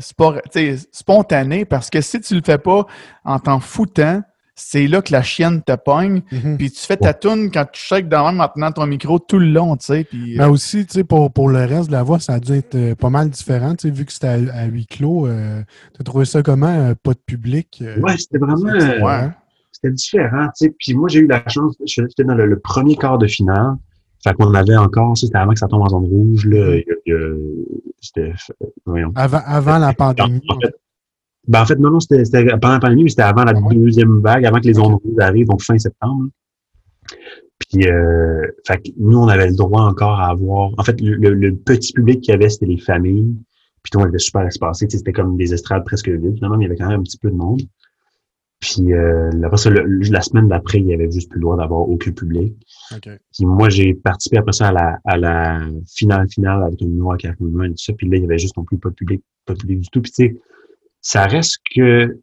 tu 0.52 0.76
spontanée 0.92 1.64
parce 1.64 1.90
que 1.90 2.00
si 2.00 2.20
tu 2.20 2.34
le 2.34 2.42
fais 2.44 2.58
pas 2.58 2.86
en 3.24 3.38
t'en 3.38 3.60
foutant, 3.60 4.22
c'est 4.54 4.86
là 4.86 5.00
que 5.00 5.12
la 5.12 5.22
chienne 5.22 5.62
te 5.62 5.74
pogne. 5.74 6.22
Mhm. 6.30 6.56
Puis 6.58 6.70
tu 6.70 6.80
fais 6.80 6.96
ta 6.98 7.14
toune 7.14 7.50
quand 7.50 7.64
tu 7.72 7.80
shakes 7.80 8.08
dans 8.08 8.26
même 8.26 8.36
maintenant 8.36 8.70
ton 8.70 8.86
micro 8.86 9.18
tout 9.18 9.38
le 9.38 9.46
long, 9.46 9.76
tu 9.76 9.86
sais. 9.86 10.04
Puis, 10.04 10.36
Mais 10.36 10.44
aussi, 10.44 10.84
tu 10.86 10.92
sais, 10.92 11.04
pour, 11.04 11.32
pour 11.32 11.48
le 11.48 11.64
reste 11.64 11.86
de 11.88 11.92
la 11.92 12.02
voix, 12.02 12.20
ça 12.20 12.34
a 12.34 12.38
dû 12.40 12.52
être 12.52 12.74
euh, 12.74 12.94
pas 12.94 13.08
mal 13.10 13.30
différent, 13.30 13.74
tu 13.74 13.88
sais, 13.88 13.94
vu 13.94 14.04
que 14.04 14.12
c'était 14.12 14.26
à, 14.28 14.32
à 14.54 14.64
huis 14.66 14.86
clos. 14.86 15.26
euh, 15.26 15.62
T'as 15.96 16.04
trouvé 16.04 16.26
ça 16.26 16.42
comment, 16.42 16.66
euh, 16.68 16.94
pas 17.02 17.14
de 17.14 17.20
public? 17.24 17.80
euh, 17.82 17.98
Ouais, 18.00 18.16
c'était 18.18 18.38
vraiment. 18.38 18.68
euh, 18.68 19.00
ouais. 19.00 19.30
c'était 19.72 19.92
différent, 19.94 20.46
tu 20.56 20.66
sais. 20.66 20.74
Puis 20.78 20.94
moi, 20.94 21.08
j'ai 21.08 21.20
eu 21.20 21.26
la 21.26 21.42
chance, 21.48 21.74
j'étais 21.86 22.22
dans 22.24 22.34
le, 22.34 22.44
le 22.46 22.58
premier 22.58 22.96
quart 22.96 23.16
de 23.18 23.26
finale. 23.26 23.76
Fait 24.22 24.34
qu'on 24.34 24.54
avait 24.54 24.76
encore, 24.76 25.16
c'était 25.16 25.38
avant 25.38 25.52
que 25.52 25.58
ça 25.58 25.66
tombe 25.66 25.82
en 25.82 25.88
zone 25.88 26.04
rouge, 26.04 26.46
là. 26.46 26.76
Il 26.76 26.84
y 26.86 26.90
a- 26.92 26.94
il 27.06 27.10
y 27.10 27.16
a- 27.16 27.36
C'était, 28.02 28.32
voyons. 28.84 29.12
Avant, 29.14 29.40
avant 29.46 29.78
la 29.78 29.94
pandémie. 29.94 30.40
En 30.48 30.58
fait, 30.60 30.74
ben, 31.48 31.62
en 31.62 31.66
fait, 31.66 31.78
non, 31.78 31.90
non, 31.92 32.00
c'était 32.00 32.24
c'était 32.24 32.44
pendant 32.58 32.74
la 32.74 32.80
pandémie, 32.80 33.04
mais 33.04 33.10
c'était 33.10 33.22
avant 33.22 33.44
la 33.44 33.52
Ah 33.56 33.60
ouais? 33.60 33.74
deuxième 33.74 34.20
vague, 34.20 34.44
avant 34.44 34.58
que 34.60 34.66
les 34.66 34.74
zones 34.74 34.94
rouges 34.94 35.18
arrivent, 35.20 35.46
donc 35.46 35.62
fin 35.62 35.78
septembre. 35.78 36.26
Puis, 37.58 37.86
euh, 37.88 38.42
fait 38.66 38.78
que 38.78 38.88
nous, 38.98 39.18
on 39.18 39.28
avait 39.28 39.46
le 39.48 39.54
droit 39.54 39.82
encore 39.82 40.18
à 40.20 40.30
avoir. 40.30 40.72
En 40.78 40.82
fait, 40.84 41.00
le, 41.00 41.14
le- 41.14 41.34
le 41.34 41.54
petit 41.56 41.92
public 41.92 42.20
qu'il 42.20 42.32
y 42.32 42.34
avait, 42.34 42.48
c'était 42.48 42.66
les 42.66 42.78
familles. 42.78 43.34
Puis 43.82 43.90
tout 43.90 43.98
le 43.98 44.04
monde 44.04 44.14
était 44.14 44.22
super 44.22 44.42
espacé. 44.46 44.86
C'était 44.88 45.12
comme 45.12 45.36
des 45.36 45.52
estrades 45.54 45.84
presque 45.84 46.08
vides. 46.08 46.34
Finalement, 46.36 46.56
mais 46.56 46.64
il 46.64 46.68
y 46.68 46.70
avait 46.70 46.78
quand 46.78 46.88
même 46.88 47.00
un 47.00 47.02
petit 47.04 47.18
peu 47.18 47.30
de 47.30 47.36
monde. 47.36 47.62
Puis 48.62 48.92
euh, 48.94 49.28
après 49.44 49.56
ça, 49.56 49.70
le- 49.70 49.84
la 50.10 50.20
semaine 50.20 50.46
d'après, 50.46 50.78
il 50.78 50.86
y 50.86 50.94
avait 50.94 51.10
juste 51.10 51.28
plus 51.28 51.38
le 51.38 51.42
droit 51.42 51.56
d'avoir 51.56 51.80
aucun 51.88 52.12
public. 52.12 52.54
OK. 52.94 53.08
Puis 53.32 53.44
moi, 53.44 53.68
j'ai 53.68 53.92
participé 53.92 54.38
après 54.38 54.52
ça 54.52 54.68
à 54.68 54.72
la, 54.72 54.98
à 55.04 55.16
la 55.18 55.60
finale 55.92 56.28
finale 56.30 56.62
avec 56.62 56.80
un 56.80 56.86
numéro 56.86 57.10
à 57.10 57.16
Caracol 57.16 57.48
et 57.66 57.70
tout 57.70 57.74
ça. 57.76 57.92
Puis 57.94 58.08
là, 58.08 58.16
il 58.18 58.22
y 58.22 58.24
avait 58.24 58.38
juste 58.38 58.56
non 58.56 58.62
plus 58.64 58.78
pas 58.78 58.90
de 58.90 58.94
public, 58.94 59.20
pas 59.46 59.54
de 59.54 59.58
public 59.58 59.80
du 59.80 59.88
tout. 59.88 60.00
Puis 60.00 60.12
tu 60.12 60.24
sais, 60.26 60.36
ça 61.00 61.24
reste 61.26 61.58
que 61.74 62.20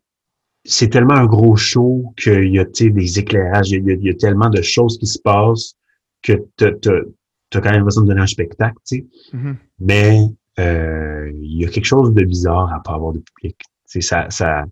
c'est 0.63 0.87
tellement 0.87 1.15
un 1.15 1.25
gros 1.25 1.57
show 1.57 2.13
qu'il 2.17 2.53
y 2.53 2.59
a 2.59 2.65
tu 2.65 2.85
sais, 2.85 2.89
des 2.89 3.19
éclairages, 3.19 3.71
il 3.71 3.85
y, 3.85 3.91
a, 3.91 3.95
il 3.95 4.03
y 4.05 4.09
a 4.09 4.13
tellement 4.13 4.49
de 4.49 4.61
choses 4.61 4.97
qui 4.97 5.07
se 5.07 5.19
passent 5.19 5.75
que 6.21 6.33
tu 6.57 6.65
as 6.65 7.61
quand 7.61 7.71
même 7.71 7.83
besoin 7.83 8.03
de 8.03 8.07
donner 8.09 8.21
un 8.21 8.27
spectacle, 8.27 8.77
tu 8.87 8.97
sais. 8.97 9.05
Mhm. 9.33 9.57
Mais 9.81 10.19
euh, 10.59 11.29
il 11.35 11.61
y 11.61 11.65
a 11.65 11.69
quelque 11.69 11.85
chose 11.85 12.13
de 12.13 12.23
bizarre 12.23 12.71
à 12.73 12.81
pas 12.81 12.93
avoir 12.93 13.11
de 13.11 13.19
public. 13.19 13.57
Tu 13.59 13.65
sais, 13.85 14.01
ça, 14.01 14.29
ça, 14.29 14.65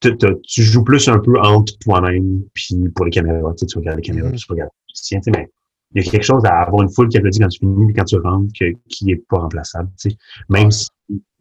tu, 0.00 0.62
joues 0.62 0.84
plus 0.84 1.08
un 1.08 1.18
peu 1.18 1.38
entre 1.40 1.76
toi-même 1.78 2.42
puis 2.54 2.76
pour 2.94 3.04
les 3.04 3.10
caméras. 3.10 3.52
Tu, 3.52 3.58
sais, 3.60 3.66
tu 3.66 3.78
regardes 3.78 3.96
les 3.98 4.02
caméras, 4.02 4.28
Mhm. 4.30 4.36
tu 4.36 4.46
regardes 4.48 4.70
les 4.70 4.92
musiciens, 4.92 5.20
tu 5.20 5.24
sais, 5.24 5.30
mais 5.38 5.48
il 5.94 6.04
y 6.04 6.08
a 6.08 6.10
quelque 6.10 6.22
chose 6.24 6.44
à 6.44 6.60
avoir 6.60 6.82
une 6.82 6.90
foule 6.90 7.08
qui 7.08 7.16
applaudit 7.16 7.38
quand 7.38 7.48
tu 7.48 7.60
finis 7.60 7.86
puis 7.86 7.94
quand 7.94 8.04
tu 8.04 8.16
rentres 8.18 8.52
que, 8.58 8.66
qui 8.88 9.10
est 9.10 9.24
pas 9.28 9.38
remplaçable. 9.38 9.88
Tu 9.98 10.10
sais. 10.10 10.16
Même 10.50 10.70
si 10.70 10.88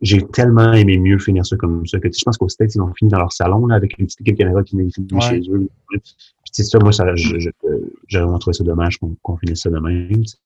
j'ai 0.01 0.21
tellement 0.27 0.71
aimé 0.73 0.97
mieux 0.97 1.19
finir 1.19 1.45
ça 1.45 1.57
comme 1.57 1.85
ça 1.85 1.99
que 1.99 2.07
tu 2.07 2.13
sais, 2.13 2.19
je 2.21 2.25
pense 2.25 2.37
qu'au 2.37 2.47
States, 2.47 2.73
ils 2.75 2.81
ont 2.81 2.93
fini 2.93 3.11
dans 3.11 3.19
leur 3.19 3.33
salon 3.33 3.65
là, 3.67 3.75
avec 3.75 3.97
une 3.99 4.05
petite 4.05 4.21
équipe 4.21 4.37
caméra 4.37 4.63
qui 4.63 4.77
finit 4.77 4.91
Ouais. 5.11 5.21
chez 5.21 5.41
eux. 5.51 5.67
Puis 5.89 5.99
tu 6.01 6.13
sais, 6.51 6.63
ça, 6.63 6.79
moi, 6.79 6.91
ça, 6.93 7.13
je, 7.15 7.37
je, 7.39 7.49
j'ai 8.07 8.19
vraiment 8.19 8.39
trouvé 8.39 8.53
ça 8.53 8.63
dommage 8.63 8.97
qu'on 8.99 9.15
qu'on 9.21 9.37
finisse 9.37 9.61
ça 9.61 9.69
de 9.69 9.79
même. 9.79 10.09
tu 10.23 10.27
sais. 10.27 10.37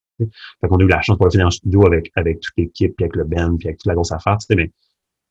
Fait 0.62 0.68
qu'on 0.68 0.78
a 0.78 0.84
eu 0.84 0.88
la 0.88 1.02
chance 1.02 1.16
de 1.16 1.18
pouvoir 1.18 1.32
finir 1.32 1.48
en 1.48 1.52
studio 1.52 1.86
avec, 1.86 2.12
avec 2.16 2.40
toute 2.40 2.54
l'équipe, 2.58 2.96
puis 2.96 3.06
avec 3.06 3.16
le 3.16 3.24
band, 3.24 3.56
puis 3.58 3.68
avec 3.68 3.78
toute 3.80 3.88
la 3.88 3.94
grosse 3.96 4.12
affaire, 4.12 4.38
tu 4.40 4.48
sais, 4.48 4.56
mais 4.56 4.72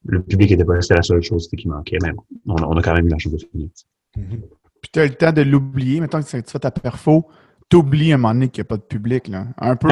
le 0.07 0.23
public 0.23 0.51
était 0.53 0.65
pas 0.65 0.75
là, 0.75 0.81
c'était 0.83 0.95
la 0.95 1.03
seule 1.03 1.23
chose 1.23 1.49
tu 1.49 1.57
qui 1.57 1.69
manquait, 1.69 1.99
mais 2.03 2.13
bon, 2.13 2.23
on, 2.47 2.57
a- 2.57 2.67
on 2.67 2.77
a 2.77 2.83
quand 2.83 2.95
même 2.95 3.07
eu 3.07 3.11
la 3.11 3.19
chance 3.19 3.33
de 3.33 3.39
finir. 3.39 3.69
tu. 3.77 4.21
Mhm. 4.21 4.41
Puis 4.83 4.91
tu 4.93 4.99
as 5.01 5.07
le 5.07 5.15
temps 5.15 5.33
de 5.33 5.43
l'oublier. 5.43 6.01
Mettons 6.01 6.21
que 6.23 6.25
tu 6.25 6.31
fais 6.31 6.59
ta 6.59 6.71
perfo, 6.71 7.29
t'oublies 7.69 8.13
un 8.13 8.17
moment 8.17 8.33
donné 8.35 8.49
qu'il 8.49 8.63
n'y 8.63 8.67
a 8.67 8.69
pas 8.69 8.77
de 8.79 8.83
public. 8.83 9.29
Là. 9.29 9.47
Un 9.59 9.77
peu. 9.77 9.89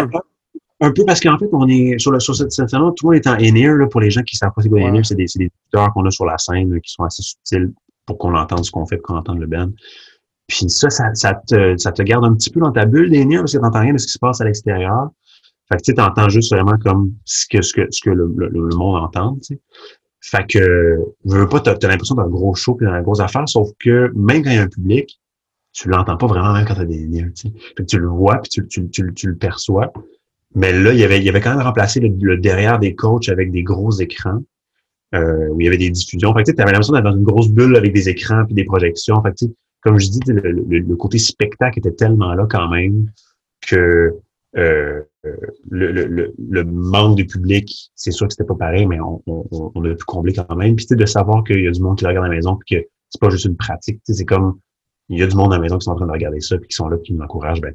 Un 0.80 0.92
peu 0.92 1.04
parce 1.04 1.20
qu'en 1.20 1.36
fait, 1.38 1.48
on 1.52 1.66
est 1.66 1.98
sur, 1.98 2.12
le, 2.12 2.20
sur 2.20 2.36
cette 2.36 2.52
scène-là, 2.52 2.92
tout 2.96 3.10
le 3.10 3.16
monde 3.16 3.26
est 3.26 3.28
en 3.28 3.34
in-ear, 3.34 3.74
là, 3.76 3.86
pour 3.88 4.00
les 4.00 4.10
gens 4.10 4.22
qui 4.22 4.36
savent 4.36 4.52
pas 4.54 4.62
c'est 4.62 4.68
quoi 4.68 4.78
in-ear, 4.80 5.04
c'est 5.04 5.16
des, 5.16 5.26
c'est 5.26 5.40
des 5.40 5.50
qu'on 5.72 6.04
a 6.06 6.10
sur 6.10 6.24
la 6.24 6.38
scène, 6.38 6.72
là, 6.72 6.78
qui 6.80 6.92
sont 6.92 7.02
assez 7.02 7.20
subtils 7.22 7.72
pour 8.06 8.16
qu'on 8.16 8.34
entende 8.36 8.64
ce 8.64 8.70
qu'on 8.70 8.86
fait, 8.86 8.96
pour 8.98 9.06
qu'on 9.08 9.16
entende 9.16 9.40
le 9.40 9.46
band. 9.48 9.70
Puis 10.46 10.70
ça, 10.70 10.88
ça, 10.88 11.12
ça, 11.14 11.34
te, 11.34 11.76
ça 11.76 11.90
te 11.92 12.02
garde 12.02 12.24
un 12.24 12.34
petit 12.34 12.50
peu 12.50 12.60
dans 12.60 12.70
ta 12.70 12.86
bulle 12.86 13.10
d'in-ear, 13.10 13.40
parce 13.42 13.52
que 13.54 13.58
t'entends 13.58 13.80
rien 13.80 13.92
de 13.92 13.98
ce 13.98 14.06
qui 14.06 14.12
se 14.12 14.18
passe 14.20 14.40
à 14.40 14.44
l'extérieur. 14.44 15.08
Fait 15.68 15.76
que 15.78 15.82
tu 15.82 15.90
sais, 15.90 15.94
t'entends 15.94 16.28
juste 16.28 16.54
vraiment 16.54 16.78
comme 16.78 17.12
ce 17.24 17.46
que, 17.50 17.60
ce 17.60 17.74
que, 17.74 17.86
ce 17.90 18.00
que 18.00 18.10
le, 18.10 18.32
le, 18.36 18.48
le 18.48 18.76
monde 18.76 19.02
entend, 19.02 19.36
tu. 19.44 19.58
Fait 20.20 20.44
que, 20.48 20.98
je 21.24 21.36
veux 21.36 21.48
pas, 21.48 21.60
t'as, 21.60 21.76
t'as 21.76 21.88
l'impression 21.88 22.16
d'un 22.16 22.28
gros 22.28 22.54
show 22.54 22.74
puis 22.74 22.86
d'une 22.86 23.02
grosse 23.02 23.20
affaire, 23.20 23.48
sauf 23.48 23.70
que 23.78 24.10
même 24.14 24.42
quand 24.42 24.50
il 24.50 24.56
y 24.56 24.58
a 24.58 24.62
un 24.62 24.68
public, 24.68 25.20
tu 25.72 25.88
l'entends 25.88 26.16
pas 26.16 26.26
vraiment 26.26 26.52
même 26.52 26.66
quand 26.66 26.74
t'as 26.74 26.84
des 26.84 27.04
in-ear, 27.04 27.28
tu. 27.34 27.48
Fait 27.76 27.82
que 27.82 27.84
tu 27.84 27.98
le 27.98 28.08
vois 28.08 28.38
puis 28.38 28.50
tu, 28.50 28.66
tu, 28.66 28.88
tu, 28.88 29.14
tu 29.14 29.28
le 29.28 29.36
perçois. 29.36 29.92
Mais 30.54 30.72
là, 30.72 30.92
il 30.92 30.98
y 30.98 31.04
avait, 31.04 31.20
il 31.20 31.28
avait 31.28 31.40
quand 31.40 31.54
même 31.54 31.64
remplacé 31.64 32.00
le, 32.00 32.08
le 32.20 32.36
derrière 32.38 32.78
des 32.78 32.94
coachs 32.94 33.28
avec 33.28 33.52
des 33.52 33.62
gros 33.62 33.92
écrans, 33.92 34.42
euh, 35.14 35.48
où 35.50 35.60
il 35.60 35.64
y 35.64 35.68
avait 35.68 35.76
des 35.76 35.90
diffusions. 35.90 36.34
Fait 36.34 36.42
que 36.42 36.50
tu 36.50 36.60
avais 36.60 36.72
l'impression 36.72 36.94
d'être 36.94 37.04
dans 37.04 37.16
une 37.16 37.22
grosse 37.22 37.48
bulle 37.48 37.76
avec 37.76 37.92
des 37.92 38.08
écrans 38.08 38.44
puis 38.44 38.54
des 38.54 38.64
projections. 38.64 39.22
Fait 39.22 39.32
que, 39.32 39.52
comme 39.82 39.98
je 40.00 40.08
dis, 40.08 40.20
le, 40.26 40.40
le, 40.50 40.78
le 40.78 40.96
côté 40.96 41.18
spectacle 41.18 41.78
était 41.78 41.92
tellement 41.92 42.34
là 42.34 42.46
quand 42.50 42.68
même 42.68 43.10
que 43.60 44.14
euh, 44.56 45.02
euh, 45.26 45.36
le, 45.70 45.92
le, 45.92 46.34
le, 46.38 46.64
manque 46.64 47.18
de 47.18 47.24
public, 47.24 47.90
c'est 47.94 48.10
sûr 48.12 48.26
que 48.26 48.32
c'était 48.32 48.46
pas 48.46 48.54
pareil, 48.54 48.86
mais 48.86 48.98
on, 49.00 49.22
on, 49.26 49.72
on 49.74 49.84
a 49.84 49.94
pu 49.94 50.04
combler 50.06 50.32
quand 50.32 50.56
même. 50.56 50.74
Puis 50.76 50.86
de 50.90 51.06
savoir 51.06 51.44
qu'il 51.44 51.62
y 51.62 51.68
a 51.68 51.70
du 51.70 51.80
monde 51.82 51.98
qui 51.98 52.04
le 52.04 52.08
regarde 52.08 52.26
à 52.26 52.28
la 52.28 52.34
maison 52.34 52.56
puis 52.56 52.76
que 52.80 52.88
c'est 53.10 53.20
pas 53.20 53.30
juste 53.30 53.44
une 53.44 53.56
pratique. 53.56 53.96
Tu 54.06 54.12
sais, 54.12 54.18
c'est 54.18 54.24
comme 54.24 54.58
il 55.10 55.18
y 55.18 55.22
a 55.22 55.26
du 55.26 55.36
monde 55.36 55.52
à 55.52 55.56
la 55.56 55.62
maison 55.62 55.78
qui 55.78 55.84
sont 55.84 55.92
en 55.92 55.96
train 55.96 56.06
de 56.06 56.12
regarder 56.12 56.40
ça 56.40 56.56
puis 56.58 56.68
qui 56.68 56.74
sont 56.76 56.88
là 56.88 56.96
qui 56.98 57.12
nous 57.12 57.22
encouragent. 57.22 57.60
Ben, 57.60 57.74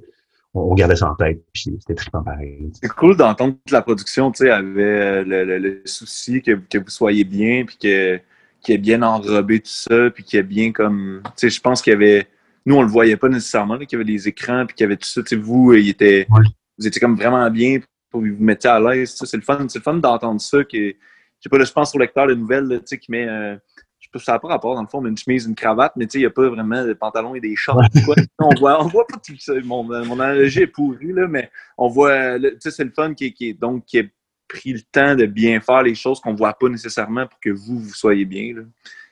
on, 0.55 0.61
on 0.71 0.73
gardait 0.73 0.95
ça 0.95 1.09
en 1.11 1.15
tête 1.15 1.43
puis 1.53 1.75
c'était 1.79 1.95
trippant 1.95 2.23
pareil. 2.23 2.71
C'est 2.81 2.89
cool 2.89 3.17
d'entendre 3.17 3.55
que 3.65 3.73
la 3.73 3.81
production, 3.81 4.31
tu 4.31 4.45
sais, 4.45 4.49
avait 4.49 4.81
euh, 4.83 5.23
le, 5.23 5.43
le- 5.45 5.57
le 5.59 5.81
souci 5.85 6.41
que, 6.41 6.51
que 6.69 6.77
vous 6.79 6.89
soyez 6.89 7.23
bien, 7.23 7.65
puis 7.65 7.77
que 7.77 8.19
qu'il 8.61 8.75
ait 8.75 8.77
bien 8.77 9.01
enrobé 9.01 9.59
tout 9.59 9.67
ça, 9.67 10.09
puis 10.09 10.23
qu'il 10.23 10.37
y 10.37 10.39
ait 10.39 10.43
bien 10.43 10.71
comme, 10.71 11.21
tu 11.25 11.31
sais, 11.35 11.49
je 11.49 11.59
pense 11.59 11.81
qu'il 11.81 11.91
y 11.91 11.95
avait, 11.97 12.27
nous 12.65 12.75
on 12.75 12.81
le 12.81 12.87
voyait 12.87 13.17
pas 13.17 13.27
nécessairement, 13.27 13.75
là, 13.75 13.85
qu'il 13.85 13.99
y 13.99 14.01
avait 14.01 14.09
des 14.09 14.27
écrans, 14.29 14.65
puis 14.65 14.73
qu'il 14.73 14.85
y 14.85 14.87
avait 14.87 14.95
tout 14.95 15.07
ça, 15.09 15.21
tu 15.21 15.29
sais, 15.29 15.35
vous, 15.35 15.73
il 15.73 15.89
était. 15.89 16.27
Vous 16.77 16.87
étiez 16.87 16.99
comme 16.99 17.15
vraiment 17.15 17.49
bien, 17.49 17.79
pour 18.09 18.21
vous 18.21 18.35
vous 18.35 18.43
mettiez 18.43 18.69
à 18.69 18.79
l'aise, 18.79 19.15
c'est 19.15 19.37
le 19.37 19.43
fun, 19.43 19.65
c'est 19.69 19.79
le 19.79 19.83
fun 19.83 19.95
d'entendre 19.95 20.39
ça, 20.41 20.63
que, 20.63 20.77
je 20.77 20.93
sais 21.39 21.49
pas, 21.49 21.57
là, 21.57 21.65
je 21.65 21.71
pense 21.71 21.93
au 21.95 21.99
lecteur 21.99 22.27
de 22.27 22.33
nouvelles, 22.35 22.65
là, 22.65 22.77
tu 22.79 22.83
sais, 22.85 22.97
qui 22.97 23.11
met, 23.11 23.27
euh, 23.27 23.55
je 23.99 24.05
sais 24.05 24.09
pas, 24.11 24.19
ça 24.19 24.31
n'a 24.33 24.39
pas 24.39 24.49
rapport, 24.49 24.75
dans 24.75 24.81
le 24.81 24.87
fond, 24.87 25.01
mais 25.01 25.09
une 25.09 25.17
chemise, 25.17 25.45
une 25.45 25.55
cravate, 25.55 25.93
mais 25.95 26.05
tu 26.05 26.11
sais, 26.13 26.17
il 26.19 26.21
n'y 26.21 26.27
a 26.27 26.29
pas 26.29 26.47
vraiment 26.49 26.85
de 26.85 26.93
pantalon 26.93 27.35
et 27.35 27.39
des 27.39 27.55
shorts, 27.55 27.81
quoi. 28.05 28.15
on 28.39 28.53
voit, 28.59 28.83
on 28.83 28.87
voit 28.87 29.07
pas 29.07 29.17
tout 29.17 29.35
ça, 29.39 29.53
mon, 29.63 29.83
mon 29.83 30.19
analogie 30.19 30.61
est 30.61 30.67
pourrie, 30.67 31.13
là, 31.13 31.27
mais 31.27 31.49
on 31.77 31.87
voit, 31.87 32.37
le- 32.37 32.51
tu 32.53 32.57
sais, 32.61 32.71
c'est 32.71 32.83
le 32.83 32.91
fun 32.91 33.13
qui, 33.13 33.25
est- 33.25 33.31
qui 33.33 33.53
donc, 33.53 33.85
qui 33.85 33.99
a 33.99 34.03
pris 34.47 34.73
le 34.73 34.81
temps 34.91 35.15
de 35.15 35.25
bien 35.25 35.59
faire 35.61 35.81
les 35.81 35.95
choses 35.95 36.19
qu'on 36.19 36.35
voit 36.35 36.53
pas 36.53 36.69
nécessairement 36.69 37.25
pour 37.27 37.39
que 37.39 37.49
vous, 37.49 37.79
vous 37.79 37.93
soyez 37.93 38.25
bien, 38.25 38.53
là. 38.55 38.61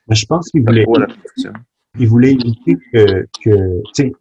Je 0.09 0.25
pense 0.25 0.49
qu'il 0.49 0.61
voulait, 0.61 0.83
il 1.99 2.07
voulait 2.07 2.31
éviter 2.33 2.77
que, 2.93 3.21
que 3.43 3.81
tu 3.93 4.03
sais, 4.03 4.11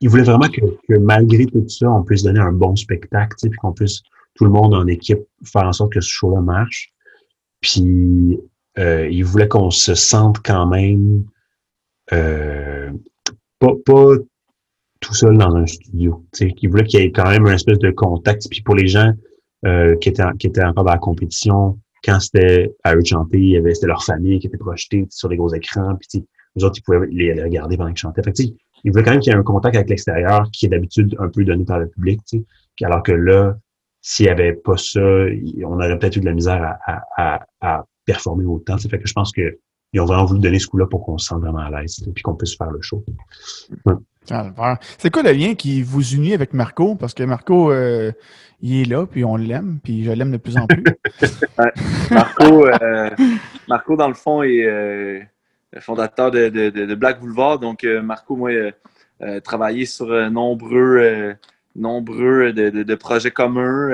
il 0.00 0.08
voulait 0.08 0.22
vraiment 0.22 0.48
que, 0.48 0.60
que 0.88 0.98
malgré 0.98 1.46
tout 1.46 1.68
ça, 1.68 1.90
on 1.90 2.02
puisse 2.02 2.22
donner 2.22 2.40
un 2.40 2.52
bon 2.52 2.76
spectacle, 2.76 3.36
puis 3.40 3.58
qu'on 3.58 3.72
puisse, 3.72 4.02
tout 4.34 4.44
le 4.44 4.50
monde 4.50 4.74
en 4.74 4.86
équipe, 4.86 5.20
faire 5.44 5.64
en 5.64 5.72
sorte 5.72 5.92
que 5.92 6.00
ce 6.00 6.08
show-là 6.08 6.40
marche. 6.40 6.92
Puis, 7.60 8.38
euh, 8.78 9.08
il 9.10 9.24
voulait 9.24 9.48
qu'on 9.48 9.70
se 9.70 9.94
sente 9.94 10.38
quand 10.44 10.66
même 10.66 11.24
euh, 12.12 12.90
pas, 13.58 13.72
pas 13.84 14.12
tout 15.00 15.14
seul 15.14 15.36
dans 15.36 15.54
un 15.54 15.66
studio. 15.66 16.24
Il 16.40 16.70
voulait 16.70 16.84
qu'il 16.84 17.00
y 17.00 17.02
ait 17.04 17.12
quand 17.12 17.28
même 17.28 17.46
une 17.46 17.54
espèce 17.54 17.78
de 17.78 17.90
contact. 17.90 18.46
Puis 18.50 18.62
pour 18.62 18.76
les 18.76 18.86
gens 18.86 19.12
euh, 19.66 19.96
qui, 19.96 20.08
étaient, 20.10 20.22
qui 20.38 20.46
étaient 20.46 20.64
encore 20.64 20.84
dans 20.84 20.92
la 20.92 20.98
compétition, 20.98 21.78
quand 22.04 22.20
c'était 22.20 22.72
à 22.84 22.94
eux 22.94 23.02
de 23.02 23.06
chanter, 23.06 23.60
c'était 23.74 23.86
leur 23.88 24.04
famille 24.04 24.38
qui 24.38 24.46
était 24.46 24.58
projetée 24.58 25.06
sur 25.10 25.28
les 25.28 25.36
gros 25.36 25.52
écrans. 25.52 25.96
Puis 25.96 26.24
les 26.54 26.64
autres, 26.64 26.78
ils 26.78 26.82
pouvaient 26.82 27.06
les, 27.10 27.42
regarder 27.42 27.76
pendant 27.76 27.90
qu'ils 27.90 27.98
chantaient. 27.98 28.22
Fait 28.22 28.32
que, 28.32 28.42
il 28.84 28.92
voulait 28.92 29.04
quand 29.04 29.12
même 29.12 29.20
qu'il 29.20 29.32
y 29.32 29.36
ait 29.36 29.38
un 29.38 29.42
contact 29.42 29.76
avec 29.76 29.88
l'extérieur 29.88 30.48
qui 30.52 30.66
est 30.66 30.68
d'habitude 30.68 31.16
un 31.18 31.28
peu 31.28 31.44
donné 31.44 31.64
par 31.64 31.78
le 31.78 31.88
public. 31.88 32.20
Tu 32.28 32.38
sais. 32.38 32.44
Puis 32.76 32.84
Alors 32.84 33.02
que 33.02 33.12
là, 33.12 33.56
s'il 34.00 34.26
n'y 34.26 34.32
avait 34.32 34.52
pas 34.52 34.76
ça, 34.76 35.00
on 35.00 35.74
aurait 35.74 35.98
peut-être 35.98 36.16
eu 36.16 36.20
de 36.20 36.26
la 36.26 36.34
misère 36.34 36.62
à, 36.62 36.78
à, 36.86 37.02
à, 37.16 37.46
à 37.60 37.84
performer 38.04 38.44
autant. 38.44 38.78
Fait 38.78 38.98
que 38.98 39.06
je 39.06 39.12
pense 39.12 39.32
que 39.32 39.58
ils 39.92 40.00
ont 40.00 40.04
vraiment 40.04 40.24
voulu 40.24 40.40
donner 40.40 40.58
ce 40.58 40.66
coup-là 40.66 40.86
pour 40.86 41.04
qu'on 41.04 41.18
se 41.18 41.26
sente 41.26 41.40
vraiment 41.40 41.58
à 41.58 41.70
l'aise, 41.70 42.06
puis 42.14 42.22
qu'on 42.22 42.34
puisse 42.34 42.56
faire 42.56 42.70
le 42.70 42.80
show. 42.82 43.04
C'est 44.98 45.10
quoi 45.10 45.22
le 45.22 45.32
lien 45.32 45.54
qui 45.54 45.82
vous 45.82 46.14
unit 46.14 46.34
avec 46.34 46.52
Marco? 46.52 46.94
Parce 46.94 47.14
que 47.14 47.22
Marco, 47.22 47.72
euh, 47.72 48.12
il 48.60 48.82
est 48.82 48.84
là, 48.84 49.06
puis 49.06 49.24
on 49.24 49.36
l'aime, 49.36 49.80
puis 49.82 50.04
je 50.04 50.10
l'aime 50.10 50.30
de 50.30 50.36
plus 50.36 50.58
en 50.58 50.66
plus. 50.66 50.84
Marco, 52.10 52.66
euh, 52.66 53.10
Marco, 53.66 53.96
dans 53.96 54.08
le 54.08 54.14
fond, 54.14 54.42
est 54.42 54.66
euh, 54.66 55.20
fondateur 55.80 56.30
de, 56.30 56.94
Black 56.94 57.20
Boulevard. 57.20 57.58
Donc, 57.58 57.84
euh, 57.84 58.02
Marco, 58.02 58.36
moi, 58.36 58.50
euh, 58.50 58.72
euh, 59.22 59.40
travaillé 59.40 59.84
sur 59.84 60.10
euh, 60.10 60.30
nombreux, 60.30 61.34
nombreux 61.74 62.52
de, 62.52 62.94
projets 62.94 63.30
communs, 63.30 63.90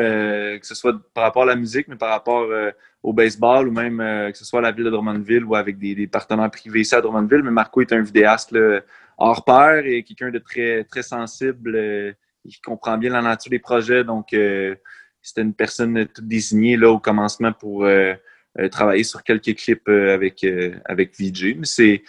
que 0.58 0.66
ce 0.66 0.74
soit 0.74 0.94
par 1.12 1.24
rapport 1.24 1.42
à 1.42 1.46
la 1.46 1.56
musique, 1.56 1.88
mais 1.88 1.96
par 1.96 2.10
rapport 2.10 2.46
au 3.02 3.12
baseball 3.12 3.68
ou 3.68 3.72
même 3.72 3.98
que 4.32 4.38
ce 4.38 4.44
soit 4.44 4.60
à 4.60 4.62
la 4.62 4.72
ville 4.72 4.84
de 4.84 4.90
Drummondville 4.90 5.44
ou 5.44 5.54
avec 5.54 5.78
des, 5.78 6.06
partenaires 6.06 6.50
privés 6.50 6.80
ici 6.80 6.94
à 6.94 7.00
Drummondville. 7.00 7.42
Mais 7.42 7.50
Marco 7.50 7.80
est 7.80 7.92
un 7.92 8.00
vidéaste 8.00 8.56
hors 9.18 9.44
pair 9.44 9.84
et 9.84 10.02
quelqu'un 10.02 10.30
de 10.30 10.38
très, 10.38 10.84
très 10.84 11.02
sensible. 11.02 12.16
qui 12.48 12.60
comprend 12.60 12.96
bien 12.96 13.10
la 13.10 13.22
nature 13.22 13.50
des 13.50 13.58
projets. 13.58 14.04
Donc, 14.04 14.34
c'était 15.20 15.42
une 15.42 15.54
personne 15.54 16.06
toute 16.06 16.26
désignée 16.26 16.76
là, 16.76 16.90
au 16.90 16.98
commencement 16.98 17.52
pour 17.52 17.86
euh, 18.58 18.68
travailler 18.68 19.04
sur 19.04 19.22
quelques 19.22 19.54
clips 19.56 19.88
euh, 19.88 20.14
avec, 20.14 20.44
euh, 20.44 20.74
avec 20.84 21.18
VJ. 21.18 21.56
Mais 21.56 21.66
c'est 21.66 22.02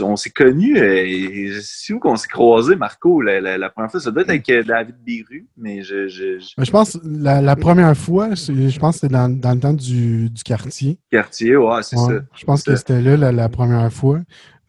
on 0.00 0.16
s'est 0.16 0.30
connus, 0.30 0.78
euh, 0.78 1.58
c'est 1.62 1.94
où 1.94 1.98
qu'on 1.98 2.16
s'est 2.16 2.28
croisés, 2.28 2.76
Marco, 2.76 3.22
la, 3.22 3.40
la, 3.40 3.56
la, 3.56 3.70
première 3.70 3.90
fois? 3.90 4.00
Ça 4.00 4.10
doit 4.10 4.22
être 4.22 4.28
avec 4.28 4.46
David 4.46 4.96
Biru, 5.02 5.46
mais 5.56 5.82
je... 5.82 6.06
Je, 6.06 6.38
je... 6.38 6.62
je 6.62 6.70
pense 6.70 6.98
la, 7.02 7.40
la 7.40 7.56
première 7.56 7.96
fois, 7.96 8.34
je 8.34 8.78
pense 8.78 8.96
que 8.96 9.00
c'était 9.00 9.14
dans, 9.14 9.28
dans, 9.28 9.54
le 9.54 9.60
temps 9.60 9.72
du, 9.72 10.28
du 10.28 10.42
quartier. 10.42 10.98
Quartier, 11.10 11.56
ouais, 11.56 11.82
c'est 11.82 11.96
ouais, 11.96 12.18
ça. 12.18 12.24
Je 12.34 12.44
pense 12.44 12.62
que 12.62 12.76
c'était 12.76 13.00
là 13.00 13.32
la, 13.32 13.48
première 13.48 13.90
fois. 13.90 14.20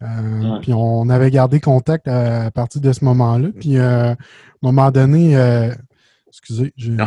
Euh, 0.02 0.06
ouais. 0.54 0.60
Puis 0.62 0.72
on 0.72 1.08
avait 1.10 1.30
gardé 1.30 1.60
contact 1.60 2.08
à, 2.08 2.46
à 2.46 2.50
partir 2.50 2.80
de 2.80 2.92
ce 2.92 3.04
moment-là. 3.04 3.48
Puis 3.58 3.76
euh, 3.76 4.10
à 4.10 4.12
un 4.12 4.16
moment 4.62 4.90
donné, 4.90 5.36
euh, 5.36 5.72
excusez, 6.28 6.72
j'ai... 6.76 6.96
À 6.98 7.06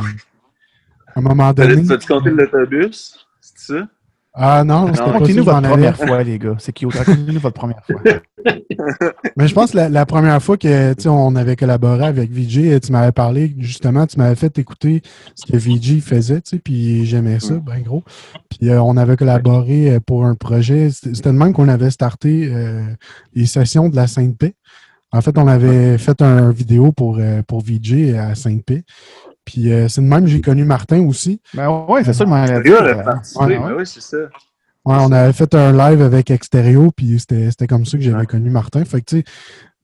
un 1.15 1.21
moment 1.21 1.53
donné... 1.53 1.83
Tu 1.83 1.91
as 1.91 1.97
compté 1.97 2.29
l'autobus? 2.29 3.28
Ça? 3.59 3.87
Ah 4.33 4.63
non, 4.63 4.87
c'était 4.87 4.99
pas 4.99 5.11
Racontez-nous 5.11 5.43
votre 5.43 5.61
première 5.61 5.97
fois, 5.97 6.23
les 6.23 6.37
gars. 6.37 6.55
C'est 6.59 6.71
cute. 6.71 6.93
Racontez-nous 6.93 7.39
votre 7.39 7.55
première 7.55 7.83
fois. 7.83 7.99
Mais 9.37 9.47
je 9.47 9.53
pense 9.53 9.71
que 9.71 9.77
la, 9.77 9.89
la 9.89 10.05
première 10.05 10.41
fois 10.41 10.55
que 10.55 11.07
on 11.09 11.35
avait 11.35 11.55
collaboré 11.55 12.05
avec 12.05 12.31
VJ, 12.31 12.79
tu 12.79 12.91
m'avais 12.91 13.11
parlé, 13.11 13.53
justement, 13.57 14.05
tu 14.05 14.17
m'avais 14.17 14.35
fait 14.35 14.57
écouter 14.59 15.01
ce 15.35 15.45
que 15.45 15.57
VJ 15.57 15.99
faisait, 15.99 16.41
tu 16.41 16.51
sais, 16.51 16.59
puis 16.59 17.05
j'aimais 17.05 17.39
ça, 17.39 17.55
ben 17.55 17.81
gros. 17.81 18.03
Puis 18.49 18.69
euh, 18.69 18.81
on 18.81 18.97
avait 18.97 19.17
collaboré 19.17 19.99
pour 20.05 20.25
un 20.25 20.35
projet. 20.35 20.89
C'était 20.91 21.31
le 21.31 21.37
même 21.37 21.51
qu'on 21.51 21.67
avait 21.67 21.91
starté 21.91 22.49
euh, 22.53 22.85
les 23.33 23.47
sessions 23.47 23.89
de 23.89 23.95
la 23.95 24.07
Sainte-Paix. 24.07 24.53
En 25.11 25.21
fait, 25.21 25.37
on 25.39 25.47
avait 25.47 25.97
fait 25.97 26.21
un 26.21 26.51
vidéo 26.51 26.91
pour, 26.91 27.17
euh, 27.19 27.41
pour 27.41 27.61
VJ 27.61 28.13
à 28.15 28.35
Sainte-Paix. 28.35 28.83
Puis 29.49 29.73
euh, 29.73 29.87
c'est 29.87 30.01
de 30.01 30.05
même 30.05 30.25
que 30.25 30.29
j'ai 30.29 30.41
connu 30.41 30.63
Martin 30.63 30.99
aussi. 31.07 31.41
Ben 31.55 31.85
oui, 31.89 32.01
c'est 32.05 32.13
ça, 32.13 32.23
le 32.23 32.29
ouais. 33.57 33.73
oui, 33.75 33.83
c'est 33.83 33.99
ça. 33.99 34.17
Ouais, 34.85 34.95
on 34.99 35.11
avait 35.11 35.33
fait 35.33 35.55
un 35.55 35.71
live 35.71 36.03
avec 36.03 36.29
Extérieur, 36.29 36.93
puis 36.95 37.19
c'était 37.19 37.65
comme 37.67 37.83
ça 37.83 37.97
que 37.97 38.03
j'avais 38.03 38.17
ouais. 38.17 38.25
connu 38.27 38.51
Martin. 38.51 38.85
Fait 38.85 39.01
que, 39.01 39.05
tu 39.05 39.17
sais, 39.17 39.23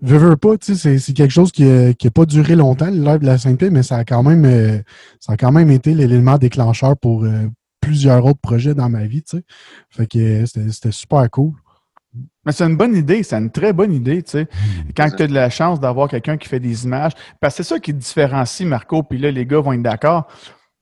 veux, 0.01 0.19
veux 0.19 0.37
pas, 0.37 0.55
tu 0.57 0.75
sais, 0.75 0.99
c'est 0.99 1.13
quelque 1.13 1.31
chose 1.31 1.51
qui 1.51 1.63
n'a 1.63 1.93
qui 1.93 2.05
a 2.05 2.11
pas 2.11 2.27
duré 2.27 2.55
longtemps, 2.55 2.91
le 2.91 3.03
live 3.03 3.21
de 3.21 3.25
la 3.25 3.37
5P, 3.37 3.71
mais 3.71 3.81
ça 3.81 3.97
a 3.97 4.05
quand 4.05 4.21
même, 4.21 4.45
euh, 4.45 4.77
ça 5.19 5.33
a 5.33 5.37
quand 5.37 5.51
même 5.51 5.71
été 5.71 5.95
l'élément 5.95 6.37
déclencheur 6.37 6.95
pour 6.95 7.23
euh, 7.23 7.47
plusieurs 7.81 8.23
autres 8.23 8.39
projets 8.39 8.75
dans 8.75 8.89
ma 8.89 9.05
vie, 9.05 9.23
tu 9.23 9.37
sais. 9.37 9.43
Fait 9.89 10.05
que 10.05 10.45
c'était 10.45 10.91
super 10.91 11.27
cool. 11.31 11.53
Mais 12.45 12.51
c'est 12.51 12.63
une 12.63 12.77
bonne 12.77 12.95
idée, 12.95 13.23
c'est 13.23 13.37
une 13.37 13.51
très 13.51 13.73
bonne 13.73 13.93
idée, 13.93 14.21
tu 14.21 14.31
sais. 14.31 14.47
Quand 14.95 15.09
tu 15.09 15.23
as 15.23 15.27
de 15.27 15.33
la 15.33 15.49
chance 15.49 15.79
d'avoir 15.79 16.07
quelqu'un 16.09 16.37
qui 16.37 16.47
fait 16.47 16.59
des 16.59 16.85
images, 16.85 17.13
parce 17.39 17.57
que 17.57 17.63
c'est 17.63 17.69
ça 17.69 17.79
qui 17.79 17.93
différencie 17.93 18.67
Marco, 18.67 19.03
puis 19.03 19.17
là, 19.17 19.31
les 19.31 19.45
gars 19.45 19.59
vont 19.59 19.73
être 19.73 19.81
d'accord. 19.81 20.27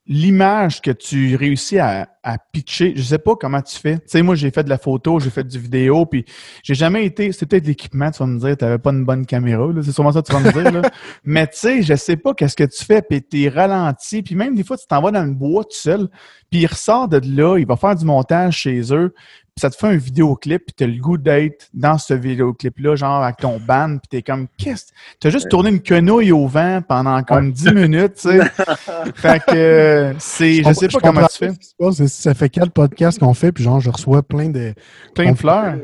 L'image 0.05 0.81
que 0.81 0.91
tu 0.91 1.37
réussis 1.37 1.79
à, 1.79 2.09
à, 2.23 2.37
pitcher, 2.37 2.91
je 2.93 3.01
sais 3.01 3.17
pas 3.17 3.37
comment 3.37 3.61
tu 3.61 3.77
fais. 3.77 3.99
Tu 3.99 4.03
sais, 4.07 4.21
moi, 4.21 4.35
j'ai 4.35 4.51
fait 4.51 4.65
de 4.65 4.69
la 4.69 4.77
photo, 4.77 5.17
j'ai 5.17 5.29
fait 5.29 5.45
du 5.45 5.57
vidéo, 5.57 6.05
puis 6.05 6.25
j'ai 6.61 6.73
jamais 6.73 7.05
été. 7.05 7.31
C'est 7.31 7.45
peut-être 7.45 7.65
l'équipement, 7.65 8.11
tu 8.11 8.19
vas 8.19 8.25
me 8.25 8.37
dire, 8.37 8.57
tu 8.57 8.65
n'avais 8.65 8.79
pas 8.79 8.91
une 8.91 9.05
bonne 9.05 9.25
caméra, 9.25 9.65
c'est 9.81 9.93
sûrement 9.93 10.11
ça 10.11 10.21
que 10.21 10.27
tu 10.27 10.33
vas 10.33 10.41
me 10.41 10.51
dire. 10.51 10.71
Là. 10.73 10.81
Mais 11.23 11.47
tu 11.47 11.57
sais, 11.57 11.81
je 11.83 11.95
sais 11.95 12.17
pas 12.17 12.33
qu'est-ce 12.33 12.57
que 12.57 12.65
tu 12.65 12.83
fais, 12.83 13.01
puis 13.01 13.21
t'es 13.21 13.47
ralenti, 13.47 14.23
puis 14.23 14.35
même 14.35 14.55
des 14.55 14.65
fois, 14.65 14.75
tu 14.75 14.85
t'en 14.85 15.01
vas 15.01 15.11
dans 15.11 15.23
le 15.23 15.33
bois 15.33 15.63
tout 15.63 15.69
seul, 15.71 16.09
puis 16.51 16.59
il 16.61 16.67
ressort 16.67 17.07
de 17.07 17.21
là, 17.23 17.57
il 17.57 17.65
va 17.65 17.77
faire 17.77 17.95
du 17.95 18.03
montage 18.03 18.57
chez 18.57 18.93
eux, 18.93 19.13
ça 19.55 19.69
te 19.69 19.75
fait 19.75 19.87
un 19.87 19.95
vidéoclip, 19.95 20.65
puis 20.65 20.75
t'as 20.75 20.87
le 20.87 20.99
goût 20.99 21.17
d'être 21.17 21.67
dans 21.73 21.97
ce 21.97 22.13
vidéoclip-là, 22.13 22.95
genre 22.95 23.23
avec 23.23 23.37
ton 23.37 23.59
band, 23.59 23.97
puis 23.97 24.07
t'es 24.09 24.21
comme, 24.23 24.47
qu'est-ce? 24.57 24.87
T'as 25.19 25.29
juste 25.29 25.49
tourné 25.49 25.69
une 25.69 25.81
quenouille 25.81 26.31
au 26.31 26.47
vent 26.47 26.81
pendant 26.87 27.21
comme 27.23 27.51
10 27.51 27.71
minutes, 27.71 28.15
tu 28.15 28.29
sais. 28.29 28.39
fait 29.15 29.43
que 29.45 30.15
c'est, 30.17 30.63
je 30.63 30.73
sais 30.73 30.87
pas 30.87 30.93
je 30.93 30.97
comment 30.97 31.27
tu 31.27 31.37
fais. 31.37 32.07
Ça 32.07 32.33
fait 32.33 32.49
quatre 32.49 32.71
podcasts 32.71 33.19
qu'on 33.19 33.33
fait, 33.33 33.51
puis 33.51 33.63
genre, 33.63 33.79
je 33.79 33.91
reçois 33.91 34.23
plein 34.23 34.49
de... 34.49 34.73
Plein 35.13 35.33
de 35.33 35.37
fleurs. 35.37 35.75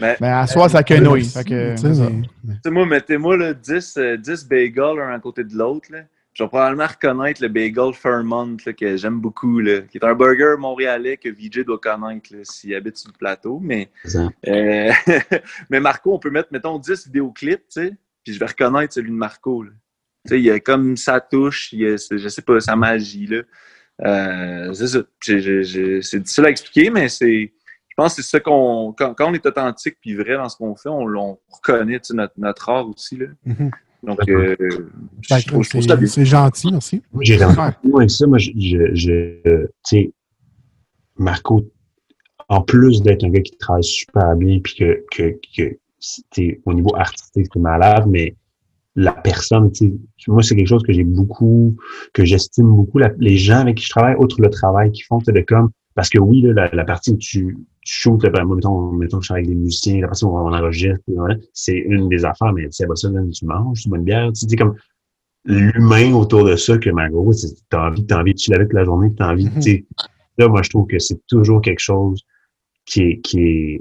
mais, 0.00 0.16
mais 0.20 0.28
à 0.28 0.46
soi, 0.46 0.70
ça 0.70 0.82
quenouille. 0.82 1.24
Fait 1.24 1.44
que, 1.44 1.74
tu 1.74 1.94
sais, 1.94 2.70
moi, 2.70 2.86
mettez-moi 2.86 3.36
là, 3.36 3.52
10, 3.52 3.98
10 4.20 4.48
bagels 4.48 5.00
un 5.00 5.14
à 5.14 5.18
côté 5.20 5.44
de 5.44 5.54
l'autre, 5.54 5.88
là 5.92 5.98
je 6.32 6.42
vais 6.42 6.48
probablement 6.48 6.86
reconnaître 6.86 7.42
le 7.42 7.48
bagel 7.48 7.92
Fairmont 7.92 8.56
là, 8.64 8.72
que 8.72 8.96
j'aime 8.96 9.20
beaucoup, 9.20 9.60
là, 9.60 9.82
qui 9.82 9.98
est 9.98 10.04
un 10.04 10.14
burger 10.14 10.56
montréalais 10.58 11.18
que 11.18 11.28
VJ 11.28 11.64
doit 11.64 11.78
connaître 11.78 12.30
s'il 12.44 12.74
habite 12.74 12.96
sur 12.96 13.10
le 13.10 13.18
plateau. 13.18 13.60
Mais, 13.62 13.90
euh, 14.48 14.92
mais 15.70 15.80
Marco, 15.80 16.14
on 16.14 16.18
peut 16.18 16.30
mettre, 16.30 16.48
mettons, 16.50 16.78
10 16.78 17.06
vidéoclips, 17.06 17.78
puis 18.24 18.32
je 18.32 18.38
vais 18.38 18.46
reconnaître 18.46 18.94
celui 18.94 19.10
de 19.10 19.16
Marco. 19.16 19.64
Tu 19.64 19.70
sais, 20.26 20.38
il 20.38 20.44
y 20.44 20.50
a 20.50 20.58
comme 20.58 20.96
sa 20.96 21.20
touche, 21.20 21.72
il 21.72 21.80
y 21.80 21.86
a, 21.86 21.96
je 21.96 22.28
sais 22.28 22.42
pas, 22.42 22.60
sa 22.60 22.76
magie. 22.76 23.26
Là. 23.26 23.42
Euh, 24.04 24.72
c'est 24.72 24.86
ça. 24.88 25.00
C'est 25.20 26.18
difficile 26.20 26.46
à 26.46 26.50
expliquer, 26.50 26.90
mais 26.90 27.08
c'est. 27.08 27.52
Je 27.88 27.94
pense 27.94 28.14
que 28.14 28.22
c'est 28.22 28.30
ça 28.30 28.40
qu'on. 28.40 28.94
Quand, 28.96 29.12
quand, 29.12 29.30
on 29.30 29.34
est 29.34 29.44
authentique 29.44 29.98
puis 30.00 30.14
vrai 30.14 30.36
dans 30.36 30.48
ce 30.48 30.56
qu'on 30.56 30.74
fait, 30.76 30.88
on, 30.88 31.06
on 31.14 31.38
reconnaît 31.50 32.00
notre, 32.10 32.32
notre 32.38 32.68
art 32.70 32.88
aussi. 32.88 33.18
Là. 33.18 33.26
Mm 33.44 33.52
-hmm. 33.52 33.70
Donc, 34.02 34.18
euh, 34.28 34.56
c'est 35.22 36.24
gentil, 36.24 36.72
merci. 36.72 37.02
J'ai 37.20 37.36
que 37.38 38.08
ça. 38.08 38.26
Moi, 38.26 38.38
je, 38.38 38.50
je, 38.56 38.94
je 38.94 39.62
tu 39.62 39.68
sais, 39.84 40.12
Marco, 41.16 41.62
en 42.48 42.62
plus 42.62 43.02
d'être 43.02 43.24
un 43.24 43.30
gars 43.30 43.40
qui 43.40 43.56
travaille 43.56 43.84
super 43.84 44.34
bien, 44.36 44.58
puis 44.60 44.74
que, 44.74 45.04
que, 45.10 45.38
que 45.56 45.78
au 46.66 46.74
niveau 46.74 46.94
artistique, 46.96 47.46
c'est 47.52 47.60
malade, 47.60 48.04
mais 48.08 48.34
la 48.96 49.12
personne, 49.12 49.70
tu 49.70 49.86
sais, 50.18 50.30
moi, 50.32 50.42
c'est 50.42 50.56
quelque 50.56 50.66
chose 50.66 50.82
que 50.82 50.92
j'ai 50.92 51.04
beaucoup, 51.04 51.76
que 52.12 52.24
j'estime 52.24 52.66
beaucoup. 52.66 52.98
La, 52.98 53.10
les 53.18 53.36
gens 53.36 53.60
avec 53.60 53.76
qui 53.76 53.84
je 53.84 53.90
travaille, 53.90 54.16
outre 54.18 54.40
le 54.40 54.50
travail 54.50 54.90
qu'ils 54.90 55.04
font, 55.04 55.20
c'est 55.20 55.32
de 55.32 55.40
comme, 55.40 55.70
parce 55.94 56.08
que 56.08 56.18
oui, 56.18 56.42
là, 56.42 56.52
la, 56.54 56.68
la 56.74 56.84
partie 56.84 57.12
où 57.12 57.16
tu, 57.16 57.56
tu 57.82 57.94
shootes, 57.94 58.22
ben, 58.22 58.44
moi, 58.44 58.56
mettons, 58.56 58.92
mettons 58.92 59.18
que 59.18 59.24
je 59.24 59.28
travaille 59.28 59.44
avec 59.44 59.56
des 59.56 59.60
musiciens, 59.60 60.00
la 60.00 60.08
où 60.08 60.36
on 60.36 60.52
enregistre, 60.52 61.02
c'est 61.52 61.76
une 61.76 62.08
des 62.08 62.24
affaires, 62.24 62.52
mais 62.52 62.64
tu 62.64 62.72
sais, 62.72 62.86
ça, 62.94 63.08
tu 63.10 63.46
manges, 63.46 63.82
tu 63.82 63.88
bois 63.88 63.98
une 63.98 64.04
bière, 64.04 64.32
tu 64.32 64.46
dis 64.46 64.56
comme 64.56 64.76
l'humain 65.44 66.12
autour 66.14 66.44
de 66.44 66.54
ça 66.54 66.78
que, 66.78 66.90
ma 66.90 67.08
gros, 67.08 67.32
t'as 67.68 67.88
envie, 67.88 68.06
t'as 68.06 68.20
envie 68.20 68.34
de 68.34 68.38
chiller 68.38 68.56
avec 68.56 68.72
la 68.72 68.84
journée, 68.84 69.12
t'as 69.16 69.32
envie, 69.32 69.50
tu 69.54 69.62
sais, 69.62 69.84
là, 70.38 70.48
moi, 70.48 70.62
je 70.62 70.70
trouve 70.70 70.86
que 70.86 70.98
c'est 70.98 71.20
toujours 71.26 71.60
quelque 71.60 71.80
chose 71.80 72.22
qui 72.86 73.02
est, 73.02 73.20
qui 73.20 73.40
est, 73.40 73.80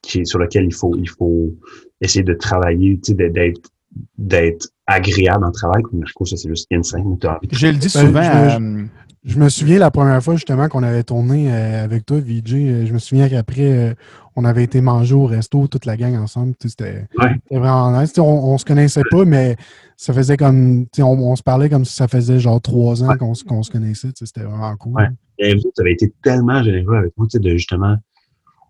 qui 0.00 0.20
est 0.20 0.24
sur 0.24 0.38
lequel 0.38 0.64
il 0.64 0.74
faut, 0.74 0.94
il 0.96 1.08
faut 1.08 1.54
essayer 2.00 2.24
de 2.24 2.34
travailler, 2.34 2.98
tu 3.00 3.12
sais, 3.12 3.30
d'être, 3.30 3.70
d'être 4.16 4.68
agréable 4.86 5.44
en 5.44 5.50
travail. 5.50 5.82
Comme 5.82 6.00
Marco, 6.00 6.24
ça, 6.24 6.36
c'est 6.36 6.48
juste 6.48 6.66
insane. 6.72 7.18
Je 7.50 7.66
le 7.66 7.74
dis 7.74 7.90
souvent. 7.90 8.12
Ben, 8.12 8.48
je, 8.50 9.05
je, 9.26 9.38
me 9.38 9.48
souviens 9.48 9.78
la 9.78 9.90
première 9.90 10.22
fois, 10.22 10.34
justement, 10.34 10.68
qu'on 10.68 10.82
avait 10.82 11.02
tourné 11.02 11.52
euh, 11.52 11.84
avec 11.84 12.06
toi, 12.06 12.18
VJ. 12.18 12.54
Euh, 12.54 12.86
je 12.86 12.92
me 12.92 12.98
souviens 12.98 13.28
qu'après, 13.28 13.72
euh, 13.72 13.94
on 14.36 14.44
avait 14.44 14.64
été 14.64 14.80
manger 14.80 15.14
au 15.14 15.26
resto, 15.26 15.66
toute 15.66 15.84
la 15.84 15.96
gang 15.96 16.14
ensemble. 16.16 16.54
C'était 16.60 17.04
ouais. 17.18 17.36
vraiment 17.50 18.00
nice. 18.00 18.16
On, 18.18 18.22
on, 18.22 18.58
se 18.58 18.64
connaissait 18.64 19.02
pas, 19.10 19.24
mais 19.24 19.56
ça 19.96 20.12
faisait 20.12 20.36
comme. 20.36 20.86
On, 20.98 21.02
on, 21.04 21.36
se 21.36 21.42
parlait 21.42 21.68
comme 21.68 21.84
si 21.84 21.94
ça 21.94 22.08
faisait 22.08 22.38
genre 22.38 22.60
trois 22.60 23.02
ans 23.02 23.08
ouais. 23.08 23.18
qu'on 23.18 23.32
qu 23.32 23.62
se 23.62 23.70
connaissait. 23.70 24.08
C'était 24.14 24.42
vraiment 24.42 24.76
cool. 24.76 24.94
Ouais. 24.94 25.08
Et 25.38 25.54
vous, 25.54 25.70
tu 25.74 25.80
avais 25.80 25.92
été 25.92 26.12
tellement 26.22 26.62
généreux 26.62 26.96
avec 26.96 27.12
moi, 27.16 27.26
de 27.32 27.50
justement 27.50 27.96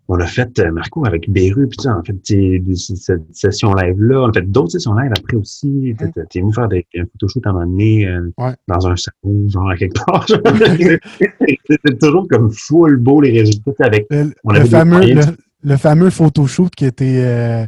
on 0.09 0.19
a 0.19 0.25
fait, 0.25 0.57
euh, 0.59 0.71
Marco, 0.71 1.05
avec 1.05 1.29
Beru, 1.29 1.67
puis 1.67 1.87
a 1.87 2.01
fait 2.05 2.65
cette 2.75 3.35
session 3.35 3.73
live-là. 3.73 4.21
On 4.21 4.29
a 4.29 4.33
fait 4.33 4.49
d'autres 4.49 4.71
sessions 4.71 4.93
live 4.93 5.11
après 5.17 5.35
aussi. 5.35 5.95
T'es 6.29 6.39
venu 6.39 6.53
faire 6.53 6.69
des, 6.69 6.85
un 6.95 7.03
photoshoot 7.11 7.45
à 7.45 7.49
un 7.49 7.53
moment 7.53 7.65
donné 7.65 8.07
euh, 8.07 8.31
ouais. 8.37 8.55
dans 8.67 8.87
un 8.87 8.95
salon, 8.95 9.49
genre 9.49 9.69
à 9.69 9.75
quelque 9.75 9.99
part. 10.05 10.25
C'était 11.69 11.97
toujours 11.99 12.25
comme 12.29 12.51
full 12.51 12.97
beau 12.97 13.19
les 13.19 13.31
résultats. 13.31 13.71
Avec, 13.79 14.07
le, 14.09 14.33
on 14.45 14.53
le 14.53 14.65
fameux, 14.65 15.01
le, 15.01 15.21
le, 15.63 15.77
fameux 15.77 16.09
photoshoot 16.09 16.73
qui 16.73 16.85
était, 16.85 17.21
euh, 17.25 17.65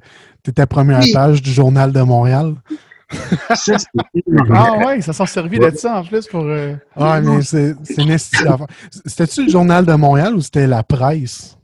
ta 0.56 0.66
première 0.66 1.02
oui. 1.02 1.12
page 1.12 1.42
du 1.42 1.52
Journal 1.52 1.92
de 1.92 2.02
Montréal. 2.02 2.56
ça, 3.54 3.76
ah 4.54 4.78
ouais, 4.86 5.02
ça 5.02 5.12
s'en 5.12 5.26
servi 5.26 5.60
d'être 5.60 5.78
ça 5.78 6.00
en 6.00 6.06
plus 6.06 6.26
pour. 6.28 6.44
Euh... 6.44 6.76
Ah, 6.96 7.20
mais 7.22 7.42
c'est 7.42 7.76
C'était-tu 9.06 9.46
le 9.46 9.50
Journal 9.50 9.86
de 9.86 9.94
Montréal 9.94 10.36
ou 10.36 10.42
c'était 10.42 10.68
la 10.68 10.84
presse? 10.84 11.59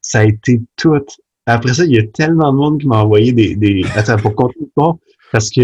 Ça 0.00 0.20
a 0.20 0.24
été 0.24 0.60
tout. 0.76 0.94
Après 1.46 1.74
ça, 1.74 1.84
il 1.84 1.92
y 1.92 1.98
a 1.98 2.06
tellement 2.06 2.52
de 2.52 2.56
monde 2.56 2.80
qui 2.80 2.86
m'a 2.86 3.02
envoyé 3.02 3.32
des, 3.32 3.56
des... 3.56 3.82
Attends, 3.94 4.16
pour 4.16 4.34
continuer 4.34 4.66
l'histoire, 4.66 4.96
parce 5.32 5.50
que 5.50 5.62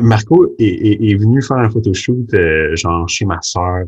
Marco 0.00 0.54
est, 0.58 0.64
est, 0.64 1.10
est, 1.10 1.14
venu 1.16 1.42
faire 1.42 1.58
un 1.58 1.70
photoshoot, 1.70 2.32
euh, 2.34 2.74
genre 2.76 3.08
chez 3.08 3.24
ma 3.24 3.40
soeur. 3.42 3.84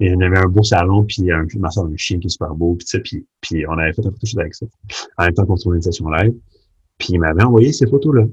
Et 0.00 0.12
on 0.14 0.20
avait 0.20 0.38
un 0.38 0.48
beau 0.48 0.62
salon, 0.62 1.04
puis 1.04 1.30
un, 1.30 1.46
ma 1.58 1.70
soeur 1.70 1.84
a 1.84 1.88
un 1.88 1.96
chien 1.96 2.18
qui 2.18 2.26
est 2.26 2.30
super 2.30 2.54
beau, 2.54 2.76
puis, 2.76 3.00
puis, 3.00 3.26
puis 3.40 3.66
on 3.66 3.78
avait 3.78 3.92
fait 3.92 4.04
un 4.06 4.10
photoshoot 4.10 4.40
avec 4.40 4.54
ça. 4.54 4.66
En 5.18 5.24
même 5.24 5.34
temps 5.34 5.46
qu'on 5.46 5.56
tournait 5.56 5.78
une 5.78 5.82
session 5.82 6.08
live. 6.10 6.34
Puis 6.98 7.08
il 7.10 7.18
m'avait 7.18 7.42
envoyé 7.42 7.72
ces 7.72 7.86
photos-là. 7.86 8.24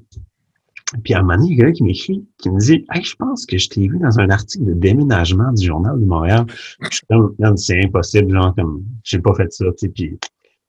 Puis 1.04 1.14
à 1.14 1.20
un 1.20 1.22
moment 1.22 1.38
donné, 1.38 1.52
il 1.52 1.58
y 1.58 1.62
a 1.62 1.66
quelqu'un 1.66 1.74
qui 1.74 1.84
m'écrit, 1.84 2.26
qui 2.38 2.50
me 2.50 2.60
dit 2.60 2.86
Hey, 2.92 3.04
je 3.04 3.16
pense 3.16 3.46
que 3.46 3.58
je 3.58 3.70
t'ai 3.70 3.88
vu 3.88 3.98
dans 4.00 4.20
un 4.20 4.30
article 4.30 4.66
de 4.66 4.74
déménagement 4.74 5.52
du 5.54 5.66
Journal 5.66 6.00
de 6.00 6.06
Montréal. 6.06 6.46
Je 6.82 6.96
suis 6.96 7.08
comme, 7.10 7.58
c'est 7.58 7.84
impossible, 7.84 8.32
genre, 8.34 8.54
comme, 8.56 8.84
j'ai 9.04 9.20
pas 9.20 9.34
fait 9.34 9.52
ça, 9.52 9.66
tu 9.66 9.74
sais, 9.78 9.90
puis 9.90 10.18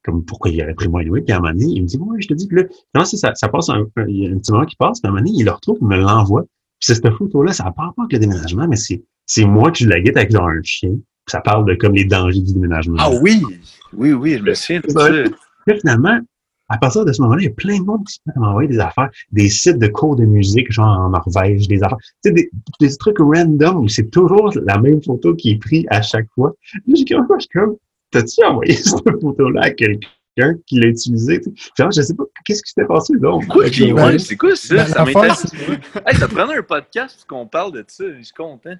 comme, 0.04 0.24
pourquoi 0.24 0.50
il 0.50 0.62
aurait 0.62 0.74
pris 0.74 0.88
moi? 0.88 1.02
Oui. 1.08 1.22
Puis 1.22 1.32
à 1.32 1.36
un 1.36 1.40
moment 1.40 1.52
donné, 1.52 1.66
il 1.66 1.82
me 1.82 1.86
dit 1.86 1.96
Ouais, 1.98 2.20
je 2.20 2.28
te 2.28 2.34
dis 2.34 2.48
que 2.48 2.56
là, 2.56 2.62
non, 2.94 3.04
ça, 3.04 3.34
ça 3.34 3.48
passe 3.48 3.68
un, 3.68 3.86
il 4.08 4.24
y 4.24 4.26
a 4.26 4.30
un 4.30 4.38
petit 4.38 4.52
moment 4.52 4.66
qui 4.66 4.76
passe, 4.76 5.00
puis 5.00 5.06
à 5.06 5.10
un 5.10 5.12
moment 5.12 5.24
donné, 5.24 5.38
il 5.38 5.44
le 5.44 5.50
retrouve, 5.52 5.78
il 5.80 5.88
me 5.88 5.96
l'envoie. 5.96 6.42
Puis 6.42 6.86
c'est 6.86 6.94
cette 6.94 7.10
photo-là, 7.10 7.52
ça 7.52 7.64
n'a 7.64 7.72
pas 7.72 7.92
avec 7.96 8.12
le 8.12 8.18
déménagement, 8.18 8.66
mais 8.68 8.76
c'est, 8.76 9.02
c'est 9.26 9.44
moi 9.44 9.70
qui 9.70 9.84
la 9.84 10.00
guette 10.00 10.16
avec 10.16 10.32
genre 10.32 10.48
un 10.48 10.60
chien. 10.62 10.90
Puis 10.90 11.30
ça 11.30 11.40
parle 11.40 11.64
de 11.66 11.74
comme 11.74 11.94
les 11.94 12.04
dangers 12.04 12.40
du 12.40 12.52
déménagement. 12.52 12.96
Ah 12.98 13.10
oui! 13.22 13.42
Oui, 13.92 14.12
oui, 14.12 14.38
je 14.38 14.42
me 14.42 14.54
souviens 14.54 14.80
de 14.80 14.90
ça. 14.90 15.08
Puis 15.66 15.78
finalement, 15.78 16.18
à 16.74 16.78
partir 16.78 17.04
de 17.04 17.12
ce 17.12 17.20
moment-là, 17.22 17.42
il 17.42 17.44
y 17.44 17.48
a 17.48 17.54
plein 17.54 17.78
de 17.78 17.84
monde 17.84 18.04
qui 18.06 18.14
se 18.14 18.20
met 18.26 18.32
à 18.36 18.40
m'envoyer 18.40 18.68
des 18.68 18.78
affaires, 18.78 19.10
des 19.30 19.48
sites 19.48 19.78
de 19.78 19.86
cours 19.88 20.16
de 20.16 20.24
musique, 20.24 20.70
genre 20.72 20.86
en 21.00 21.10
Norvège, 21.10 21.68
des 21.68 21.82
affaires, 21.82 21.98
tu 21.98 22.30
sais, 22.30 22.32
des, 22.32 22.50
des 22.80 22.96
trucs 22.96 23.18
random 23.18 23.76
où 23.84 23.88
c'est 23.88 24.10
toujours 24.10 24.50
la 24.64 24.78
même 24.78 25.02
photo 25.02 25.34
qui 25.34 25.50
est 25.52 25.58
prise 25.58 25.84
à 25.90 26.02
chaque 26.02 26.26
fois. 26.34 26.52
Là, 26.86 26.94
j'ai 26.96 27.04
comme, 27.04 27.26
je 27.36 27.40
suis 27.40 27.48
comme, 27.50 27.76
t'as-tu 28.10 28.44
envoyé 28.44 28.72
cette 28.90 29.04
photo-là 29.20 29.60
à 29.64 29.70
quelqu'un 29.70 30.54
qui 30.66 30.80
l'a 30.80 30.88
utilisée? 30.88 31.40
Genre, 31.78 31.90
je 31.90 32.02
sais 32.02 32.14
pas, 32.14 32.24
qu'est-ce 32.44 32.62
qui 32.62 32.70
s'était 32.70 32.86
passé 32.86 33.12
là? 33.20 33.38
Quoi, 33.50 33.68
qui- 33.68 33.92
ouais, 33.92 34.18
c'est 34.18 34.36
quoi 34.36 34.56
ça? 34.56 34.86
Ça 34.86 35.04
m'intéresse. 35.04 35.46
Hey, 36.06 36.16
ça 36.16 36.26
prenait 36.28 36.56
un 36.56 36.62
podcast 36.62 37.24
qu'on 37.28 37.46
parle 37.46 37.72
de 37.72 37.84
ça. 37.86 38.04
Je 38.18 38.22
suis 38.22 38.32
content. 38.34 38.74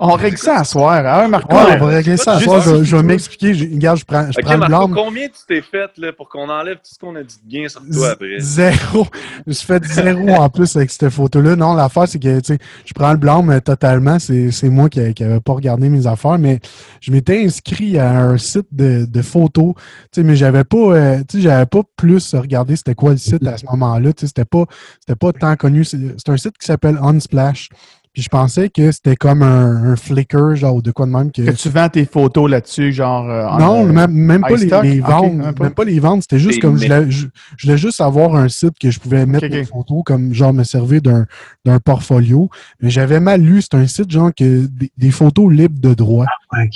On 0.00 0.12
règle 0.12 0.38
ça 0.38 0.58
à 0.60 0.64
soir, 0.64 1.04
hein, 1.04 1.26
Marco? 1.26 1.52
Ouais, 1.56 1.76
on 1.80 1.86
va 1.86 1.96
régler 1.96 2.16
ça 2.16 2.34
à 2.34 2.40
soir. 2.40 2.60
Je, 2.62 2.96
vais 2.96 3.02
m'expliquer. 3.02 3.52
Je- 3.54 3.64
Regarde, 3.64 3.98
je 3.98 4.04
prends, 4.04 4.30
je 4.30 4.38
Ok, 4.38 4.44
prends 4.44 4.56
le 4.56 4.66
blâme. 4.66 4.94
combien 4.94 5.26
tu 5.26 5.40
t'es 5.48 5.60
fait 5.60 5.90
là, 5.98 6.12
pour 6.12 6.28
qu'on 6.28 6.48
enlève 6.48 6.76
tout 6.76 6.82
ce 6.94 6.98
qu'on 6.98 7.16
a 7.16 7.22
dit 7.24 7.36
de 7.44 7.48
bien 7.48 7.68
sur 7.68 7.80
toi 7.92 8.10
après? 8.10 8.38
Zéro. 8.38 9.06
Je 9.46 9.52
suis 9.52 9.66
fait 9.66 9.84
zéro 9.84 10.28
en 10.30 10.48
plus 10.50 10.76
avec 10.76 10.90
cette 10.90 11.08
photo-là. 11.08 11.56
Non, 11.56 11.74
l'affaire, 11.74 12.06
c'est 12.06 12.18
que, 12.18 12.38
tu 12.40 12.54
sais, 12.54 12.58
je 12.84 12.92
prends 12.94 13.10
le 13.12 13.16
blâme 13.18 13.50
euh, 13.50 13.60
totalement. 13.60 14.18
C'est 14.18 14.50
c'est 14.52 14.68
moi 14.68 14.88
qui 14.88 15.00
n'avais 15.00 15.40
pas 15.40 15.52
regardé 15.54 15.88
mes 15.88 16.06
affaires, 16.06 16.38
mais 16.38 16.60
je 17.00 17.10
m'étais 17.10 17.44
inscrit 17.44 17.98
à 17.98 18.10
un 18.20 18.38
site 18.38 18.66
de, 18.70 19.04
de 19.04 19.22
photos, 19.22 19.74
tu 19.76 19.82
sais, 20.12 20.22
mais 20.22 20.36
j'avais 20.36 20.64
pas, 20.64 20.76
euh, 20.76 21.18
tu 21.28 21.38
sais, 21.38 21.42
j'avais 21.42 21.66
pas 21.66 21.80
plus 21.96 22.34
regardé 22.34 22.76
c'était 22.76 22.94
quoi 22.94 23.12
le 23.12 23.16
site 23.16 23.44
à 23.46 23.56
ce 23.56 23.64
moment-là. 23.66 24.12
Tu 24.12 24.20
sais, 24.20 24.26
c'était 24.28 24.44
pas, 24.44 24.64
c'était 25.00 25.16
pas 25.18 25.32
tant 25.32 25.56
connu. 25.56 25.84
C'est 25.84 25.98
c'est 26.18 26.28
un 26.30 26.36
site 26.36 26.56
qui 26.58 26.66
s'appelle 26.66 26.98
Unsplash. 27.02 27.68
Puis 28.12 28.22
je 28.22 28.28
pensais 28.28 28.68
que 28.68 28.90
c'était 28.90 29.16
comme 29.16 29.42
un, 29.42 29.92
un 29.92 29.96
Flickr, 29.96 30.56
genre, 30.56 30.76
ou 30.76 30.82
de 30.82 30.90
quoi 30.90 31.06
de 31.06 31.10
même 31.12 31.30
que. 31.30 31.42
Que 31.42 31.50
tu 31.50 31.68
vends 31.68 31.88
tes 31.88 32.04
photos 32.04 32.50
là-dessus, 32.50 32.92
genre. 32.92 33.28
euh, 33.28 33.46
en, 33.46 33.58
Non, 33.58 33.84
euh, 33.86 33.92
même, 33.92 34.10
même 34.12 34.40
pas 34.40 34.50
les, 34.56 34.66
les 34.66 35.00
même 35.00 35.54
pas. 35.54 35.64
même 35.64 35.74
pas 35.74 35.84
les 35.84 36.00
ventes. 36.00 36.22
C'était 36.22 36.38
juste 36.38 36.60
comme 36.60 36.76
je 36.78 36.84
voulais, 36.84 37.10
je, 37.10 37.26
je 37.56 37.66
voulais 37.66 37.78
juste 37.78 38.00
avoir 38.00 38.34
un 38.36 38.48
site 38.48 38.78
que 38.80 38.90
je 38.90 38.98
pouvais 38.98 39.26
mettre 39.26 39.46
Ok, 39.46 39.52
mes 39.52 39.64
photos, 39.64 40.02
comme 40.04 40.32
genre 40.34 40.52
me 40.52 40.64
servir 40.64 41.00
d'un 41.02 41.26
d'un 41.64 41.78
portfolio. 41.78 42.48
Mais 42.80 42.90
j'avais 42.90 43.20
mal 43.20 43.40
lu, 43.42 43.62
c'est 43.62 43.74
un 43.74 43.86
site 43.86 44.10
genre 44.10 44.30
que 44.36 44.66
des, 44.66 44.90
des 44.96 45.10
photos 45.10 45.52
libres 45.52 45.78
de 45.80 45.94
droit. 45.94 46.26
Ok. 46.52 46.74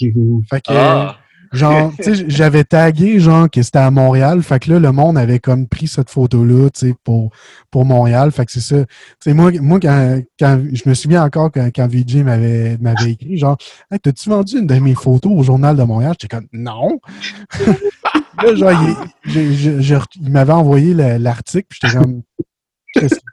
Fait 0.50 0.60
que 0.60 0.70
Ah! 0.72 1.16
Genre, 1.52 1.92
tu 2.02 2.14
sais, 2.14 2.24
j'avais 2.28 2.64
tagué 2.64 3.20
genre 3.20 3.48
que 3.50 3.62
c'était 3.62 3.78
à 3.78 3.90
Montréal. 3.90 4.42
Fait 4.42 4.58
que 4.58 4.72
là, 4.72 4.78
le 4.78 4.92
monde 4.92 5.16
avait 5.18 5.38
comme 5.38 5.66
pris 5.68 5.86
cette 5.86 6.10
photo-là, 6.10 6.70
tu 6.70 6.88
sais, 6.88 6.94
pour, 7.04 7.30
pour 7.70 7.84
Montréal. 7.84 8.32
Fait 8.32 8.46
que 8.46 8.52
c'est 8.52 8.60
ça. 8.60 8.84
Tu 8.84 8.86
sais, 9.20 9.34
moi, 9.34 9.50
moi 9.60 9.78
quand, 9.80 10.20
quand 10.38 10.60
je 10.72 10.88
me 10.88 10.94
souviens 10.94 11.24
encore 11.24 11.50
quand, 11.52 11.68
quand 11.74 11.86
VJ 11.88 12.16
m'avait 12.24 12.78
m'avait 12.78 13.10
écrit, 13.12 13.38
genre, 13.38 13.56
hey, 13.90 13.98
t'as-tu 14.00 14.28
vendu 14.30 14.58
une 14.58 14.66
de 14.66 14.74
mes 14.76 14.94
photos 14.94 15.32
au 15.34 15.42
Journal 15.42 15.76
de 15.76 15.82
Montréal? 15.82 16.14
J'étais 16.20 16.34
comme 16.36 16.48
non. 16.52 16.98
là, 18.42 18.54
genre, 18.54 18.72
il, 18.72 19.30
j'ai- 19.30 19.52
j'ai- 19.54 19.82
j'ai- 19.82 19.98
il 20.20 20.30
m'avait 20.30 20.52
envoyé 20.52 20.94
le- 20.94 21.18
l'article, 21.18 21.66
puis 21.68 21.80
j'étais 21.82 21.96
comme 21.98 22.22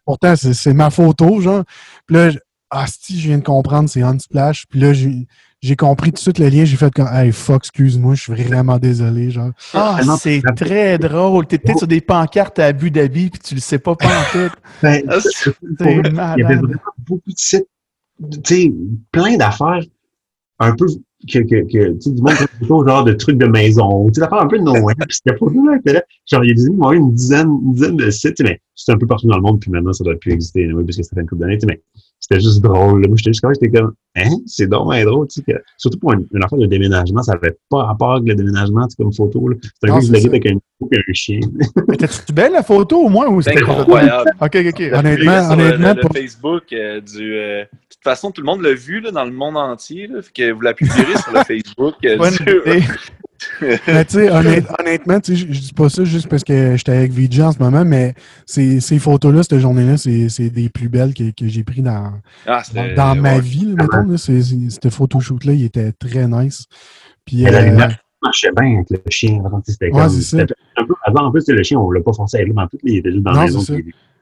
pourtant, 0.05 0.35
c'est 0.35 0.73
ma 0.73 0.89
photo, 0.89 1.41
genre. 1.41 1.63
Puis 2.05 2.15
là, 2.15 2.29
je- 2.29 2.39
ah, 2.69 2.85
si, 2.87 3.19
je 3.19 3.27
viens 3.29 3.39
de 3.39 3.43
comprendre, 3.43 3.89
c'est 3.89 4.03
Unsplash. 4.03 4.65
Puis 4.69 4.79
là, 4.79 4.93
j'ai 5.61 5.75
compris 5.75 6.11
tout 6.11 6.15
de 6.15 6.19
suite 6.19 6.39
le 6.39 6.47
lien. 6.49 6.63
J'ai 6.65 6.77
fait 6.77 6.93
comme, 6.93 7.07
hey, 7.11 7.31
fuck, 7.31 7.57
excuse-moi, 7.63 8.15
je 8.15 8.21
suis 8.23 8.33
vraiment 8.33 8.77
désolé, 8.77 9.29
genre. 9.31 9.51
Ah, 9.73 9.95
Tellement- 9.97 10.17
c'est 10.17 10.41
très 10.55 10.97
drôle. 10.97 11.45
T'es 11.47 11.57
peut-être 11.57 11.79
sur 11.79 11.87
des 11.87 12.01
pancartes 12.01 12.59
à 12.59 12.65
Abu 12.67 12.91
Dhabi 12.91 13.29
puis 13.29 13.39
tu 13.39 13.55
le 13.55 13.61
sais 13.61 13.79
pas 13.79 13.95
pas 13.95 14.07
en 14.07 14.23
fait. 14.23 14.51
Ben, 14.81 15.03
Ah, 15.07 15.19
c'est- 15.19 15.29
C'est 15.41 15.53
Il 15.81 16.15
y 16.15 16.43
avait 16.43 16.55
vraiment 16.55 16.79
beaucoup 17.07 17.29
de 17.31 17.37
sites, 17.37 17.67
tu 18.31 18.39
sais, 18.45 18.73
plein 19.11 19.37
d'affaires 19.37 19.81
un 20.59 20.75
peu 20.75 20.85
que, 21.31 21.39
que, 21.39 21.61
que 21.71 21.91
tu 21.93 22.01
sais, 22.01 22.11
du 22.11 22.21
monde 22.21 22.31
photos, 22.61 22.87
genre 22.87 23.03
de 23.03 23.13
trucs 23.13 23.37
de 23.37 23.45
maison, 23.47 24.07
tu 24.07 24.13
sais, 24.15 24.21
d'affaires 24.21 24.41
un 24.41 24.47
peu 24.47 24.57
de 24.59 24.63
Noël, 24.63 24.95
puis 24.99 25.07
c'était 25.23 25.37
pas 25.37 25.45
là. 25.93 26.01
Genre, 26.25 26.43
il 26.45 26.47
y 26.49 26.51
a 26.51 26.53
des 26.53 26.65
amis 26.65 26.71
qui 26.75 26.77
m'ont 26.81 26.91
eu 26.93 26.97
une 26.97 27.13
dizaine, 27.13 27.47
une 27.65 27.73
dizaine 27.73 27.97
de 27.97 28.09
sites, 28.09 28.39
mais 28.41 28.59
c'est 28.75 28.91
un 28.93 28.97
peu 28.97 29.05
partout 29.07 29.27
dans 29.27 29.35
le 29.35 29.41
monde, 29.41 29.59
puis 29.59 29.69
maintenant, 29.71 29.91
ça 29.93 30.03
doit 30.05 30.15
plus 30.15 30.31
exister, 30.31 30.71
oui, 30.73 30.83
parce 30.85 30.95
que 30.97 31.03
ça 31.03 31.09
fait 31.15 31.21
une 31.21 31.27
couple 31.27 31.41
d'années, 31.41 31.57
tu 31.57 31.61
sais, 31.61 31.65
mais 31.67 31.81
c'était 32.29 32.41
juste 32.43 32.61
drôle, 32.61 33.01
là. 33.01 33.07
Moi, 33.07 33.17
j'étais 33.17 33.31
juste 33.31 33.41
comme, 33.41 33.53
j'étais 33.53 33.77
comme, 33.77 33.93
hein, 34.15 34.29
c'est 34.45 34.67
dommage 34.67 35.03
drôle, 35.05 35.27
tu 35.27 35.41
sais, 35.41 35.53
que, 35.53 35.57
surtout 35.77 35.97
pour 35.99 36.13
une, 36.13 36.25
une 36.33 36.43
affaire 36.43 36.59
de 36.59 36.65
déménagement, 36.67 37.23
ça 37.23 37.33
avait 37.33 37.57
pas 37.69 37.83
rapport 37.83 38.13
avec 38.13 38.27
le 38.27 38.35
déménagement, 38.35 38.87
tu 38.87 38.91
sais, 38.97 39.03
comme 39.03 39.13
photo, 39.13 39.47
là. 39.49 39.55
C'était 39.61 39.91
un 39.91 39.99
gars 39.99 40.19
qui 40.19 40.27
avec 40.27 40.45
un 40.45 40.53
un 40.81 41.13
chien. 41.13 41.39
Mais 41.89 41.97
T'as-tu 41.97 42.31
belle 42.31 42.53
la 42.53 42.63
photo 42.63 42.99
au 43.01 43.09
moins 43.09 43.27
ou 43.27 43.41
C'est 43.41 43.51
c'était 43.51 43.69
incroyable. 43.69 44.31
Ok, 44.39 44.55
ok, 44.55 44.65
ok. 44.69 44.89
Honnêtement, 44.93 45.43
sur 45.43 45.51
honnêtement, 45.51 45.89
le, 45.89 45.93
le 45.95 46.01
pour- 46.01 46.13
Facebook 46.13 46.63
euh, 46.71 47.01
du. 47.01 47.33
euh, 47.35 47.63
de 47.63 47.67
toute 47.89 48.03
façon, 48.03 48.31
tout 48.31 48.39
le 48.41 48.45
monde 48.45 48.61
l'a 48.61 48.73
vu 48.73 49.01
là, 49.01 49.11
dans 49.11 49.25
le 49.25 49.31
monde 49.31 49.57
entier. 49.57 50.07
Là, 50.07 50.21
fait 50.21 50.31
que 50.33 50.51
vous 50.53 50.61
la 50.61 50.73
publierez 50.73 51.17
sur 51.17 51.33
le 51.33 51.43
Facebook. 51.47 51.95
euh, 52.05 52.29
du-. 52.29 52.87
Mais 53.87 54.05
tu 54.05 54.13
sais, 54.13 54.29
honnête- 54.31 54.65
honnêtement, 54.79 55.19
tu 55.19 55.35
sais, 55.35 55.47
je 55.51 55.59
dis 55.59 55.73
pas 55.73 55.89
ça 55.89 56.03
juste 56.03 56.27
parce 56.27 56.43
que 56.43 56.75
j'étais 56.77 56.91
avec 56.93 57.11
VJ 57.11 57.39
en 57.41 57.51
ce 57.51 57.59
moment, 57.59 57.83
mais 57.85 58.13
ces, 58.45 58.79
ces 58.79 58.99
photos-là, 58.99 59.43
cette 59.43 59.59
journée-là, 59.59 59.97
c'est 59.97 60.29
c'est 60.29 60.49
des 60.49 60.69
plus 60.69 60.89
belles 60.89 61.13
que, 61.13 61.31
que 61.31 61.47
j'ai 61.47 61.63
pris 61.63 61.81
dans, 61.81 62.13
Ah, 62.47 62.61
dans, 62.73 62.95
dans 62.95 63.15
ma 63.21 63.35
ouais. 63.35 63.41
vie, 63.41 63.65
là, 63.65 63.83
mettons. 63.83 64.09
Là, 64.11 64.17
C'est- 64.17 64.41
c'est- 64.41 64.69
cette 64.69 64.89
photoshoot-là, 64.89 65.53
il 65.53 65.63
était 65.65 65.91
très 65.91 66.27
nice. 66.27 66.65
Puis, 67.25 67.43
Mais 67.43 67.51
la 67.51 67.59
euh, 67.59 67.65
lumière 67.69 67.97
marchait 68.21 68.51
bien 68.55 68.75
avec 68.75 68.89
le 68.89 68.99
chien. 69.09 69.41
C'était 69.65 69.85
Ouais, 69.87 69.91
comme, 70.01 70.09
c'est 70.09 70.21
ça. 70.21 70.37
c'était 70.39 70.53
un 70.77 70.85
peu 70.85 70.93
avant, 71.05 71.25
en 71.27 71.31
plus, 71.31 71.43
le 71.47 71.63
chien, 71.63 71.77
on 71.79 71.91
l'a 71.91 72.01
pas 72.01 72.13
forcé 72.13 72.37
à 72.37 72.41
aller 72.41 72.51
dans 72.53 72.67
toutes 72.67 72.81
les, 72.83 72.93
il 72.93 72.97
était 72.99 73.11
juste 73.11 73.23
dans 73.23 73.31
Non, 73.31 73.37
la 73.39 73.45
maison, 73.45 73.61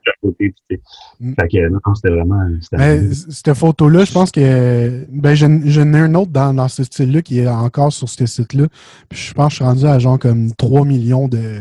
à 0.09 0.13
côté, 0.21 0.35
puis, 0.49 0.53
tu 0.69 0.75
sais. 0.75 0.81
Mm. 1.19 1.33
Fait 1.39 1.47
que, 1.47 1.69
non, 1.69 1.95
c'était 1.95 2.13
vraiment, 2.13 2.41
cette 2.61 3.53
photo-là, 3.53 4.05
je 4.05 4.11
pense 4.11 4.31
que 4.31 5.05
ben 5.09 5.35
j'en 5.35 5.93
ai 5.93 5.99
un 5.99 6.15
autre 6.15 6.31
dans, 6.31 6.53
dans 6.53 6.67
ce 6.67 6.83
style-là 6.83 7.21
qui 7.21 7.39
est 7.39 7.47
encore 7.47 7.91
sur 7.91 8.07
ce 8.09 8.25
site-là. 8.25 8.65
Puis 9.09 9.19
je 9.19 9.33
pense 9.33 9.47
que 9.47 9.51
je 9.51 9.55
suis 9.55 9.63
rendu 9.65 9.85
à 9.85 9.99
genre 9.99 10.19
comme 10.19 10.53
3 10.55 10.85
millions 10.85 11.27
de, 11.27 11.59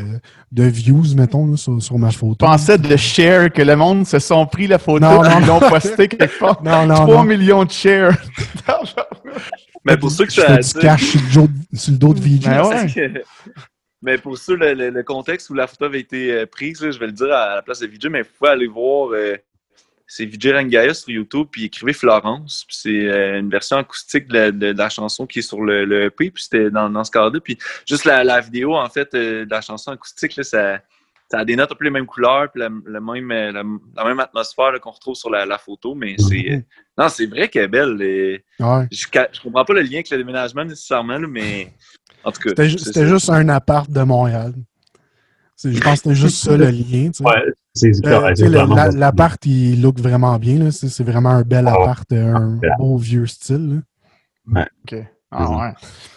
de 0.52 0.64
views, 0.64 1.14
mettons, 1.16 1.46
là, 1.46 1.56
sur, 1.56 1.82
sur 1.82 1.98
ma 1.98 2.10
photo. 2.10 2.46
Je 2.46 2.50
pensais 2.50 2.78
de 2.78 2.96
share 2.96 3.52
que 3.52 3.62
le 3.62 3.76
monde 3.76 4.06
se 4.06 4.18
sont 4.18 4.46
pris 4.46 4.66
la 4.66 4.78
photo 4.78 5.00
Non, 5.04 5.24
et 5.24 5.46
l'ont 5.46 5.60
posté 5.60 6.08
quelque 6.08 6.38
part. 6.38 6.60
Non, 6.64 6.86
non, 6.86 6.94
3 6.94 7.06
non. 7.06 7.24
millions 7.24 7.64
de 7.64 7.70
shares. 7.70 8.16
Mais 9.84 9.96
pour 9.96 10.10
ceux 10.10 10.26
que 10.26 10.32
ça 10.32 10.56
dos 10.56 11.46
de- 11.46 11.76
sur 11.78 11.92
le 11.92 11.98
dos 11.98 12.14
de 12.14 12.20
VJ. 12.20 12.44
Ben 12.44 12.64
ouais. 12.66 13.22
Mais 14.02 14.18
pour 14.18 14.36
ceux, 14.38 14.56
le, 14.56 14.74
le- 14.74 14.90
le 14.90 15.02
contexte 15.02 15.50
où 15.50 15.54
la 15.54 15.66
photo 15.66 15.86
avait 15.86 16.00
été 16.00 16.32
euh, 16.32 16.46
prise, 16.46 16.82
là, 16.82 16.90
je 16.90 16.98
vais 16.98 17.06
le 17.06 17.12
dire 17.12 17.32
à 17.32 17.54
la 17.56 17.62
place 17.62 17.80
de 17.80 17.86
Vijay, 17.86 18.08
mais 18.08 18.22
vous 18.22 18.28
pouvez 18.38 18.50
aller 18.50 18.66
voir. 18.66 19.10
euh, 19.12 19.36
c'est 20.08 20.24
Vijay 20.24 20.52
Rangaya 20.52 20.94
sur 20.94 21.10
YouTube, 21.10 21.48
puis 21.50 21.64
écrivez 21.64 21.92
Florence. 21.92 22.64
Puis 22.68 22.76
c'est 22.78 23.08
euh, 23.10 23.40
une 23.40 23.50
version 23.50 23.76
acoustique 23.78 24.28
de 24.28 24.34
la, 24.34 24.50
de- 24.52 24.72
de 24.72 24.78
la 24.78 24.88
chanson 24.88 25.26
qui 25.26 25.40
est 25.40 25.42
sur 25.42 25.60
le, 25.62 25.84
le 25.84 26.04
EP, 26.04 26.30
puis 26.30 26.42
c'était 26.42 26.70
dans, 26.70 26.88
dans 26.90 27.02
ce 27.04 27.10
cadre-là. 27.10 27.40
Puis 27.40 27.58
juste 27.88 28.04
la, 28.04 28.22
la 28.22 28.40
vidéo, 28.40 28.76
en 28.76 28.88
fait, 28.88 29.12
euh, 29.14 29.44
de 29.44 29.50
la 29.50 29.60
chanson 29.60 29.90
acoustique, 29.92 30.36
là, 30.36 30.44
ça, 30.44 30.80
ça 31.28 31.44
dénote 31.44 31.72
un 31.72 31.74
peu 31.74 31.84
les 31.84 31.90
mêmes 31.90 32.06
couleurs, 32.06 32.48
puis 32.52 32.60
la, 32.60 32.68
même, 32.70 33.28
la, 33.28 33.62
la 33.96 34.04
même 34.04 34.20
atmosphère 34.20 34.78
qu'on 34.80 34.92
retrouve 34.92 35.16
sur 35.16 35.30
la, 35.30 35.44
la 35.44 35.58
photo. 35.58 35.94
Mais 35.96 36.14
c'est. 36.18 36.52
euh, 36.52 36.60
non, 36.96 37.08
c'est 37.08 37.26
vrai 37.26 37.48
qu'elle 37.48 37.64
est 37.64 37.68
belle. 37.68 38.00
et 38.00 38.44
Ouais. 38.60 38.86
je, 38.92 39.06
je 39.32 39.40
comprends 39.40 39.64
pas 39.64 39.72
le 39.74 39.80
lien 39.80 39.94
avec 39.94 40.10
le 40.10 40.18
déménagement 40.18 40.64
nécessairement, 40.64 41.18
là, 41.18 41.26
mais 41.26 41.72
en 42.26 42.32
tout 42.32 42.40
cas. 42.40 42.50
C'était 42.56 43.06
juste 43.08 43.30
un 43.30 43.48
appart 43.48 43.90
de 43.90 44.02
Montréal. 44.02 44.52
C'est- 45.54 45.72
Je 45.72 45.80
pense 45.80 45.94
que 46.02 46.10
c'était 46.10 46.14
juste 46.14 46.44
ça 46.44 46.54
le 46.56 46.66
lien. 46.68 47.08
tu 47.10 47.14
sais. 47.14 47.24
Ouais, 47.24 47.32
c'est 47.72 47.92
c'est 47.94 48.06
Euh, 48.06 48.28
tu 48.34 48.42
sais, 48.44 48.48
L'appart, 48.98 49.46
il 49.46 49.80
look 49.80 49.98
vraiment 49.98 50.38
bien. 50.38 50.58
là. 50.58 50.70
C'est 50.70 50.88
c'est 50.90 51.04
vraiment 51.04 51.30
un 51.30 51.42
bel 51.42 51.66
Ah, 51.66 51.72
appart, 51.72 52.12
un 52.12 52.58
ah, 52.62 52.76
beau 52.78 52.98
vieux 52.98 53.26
style. 53.26 53.82
là. 54.54 54.66
OK. 54.84 55.02
Ah 55.32 55.50
ouais. 55.50 55.72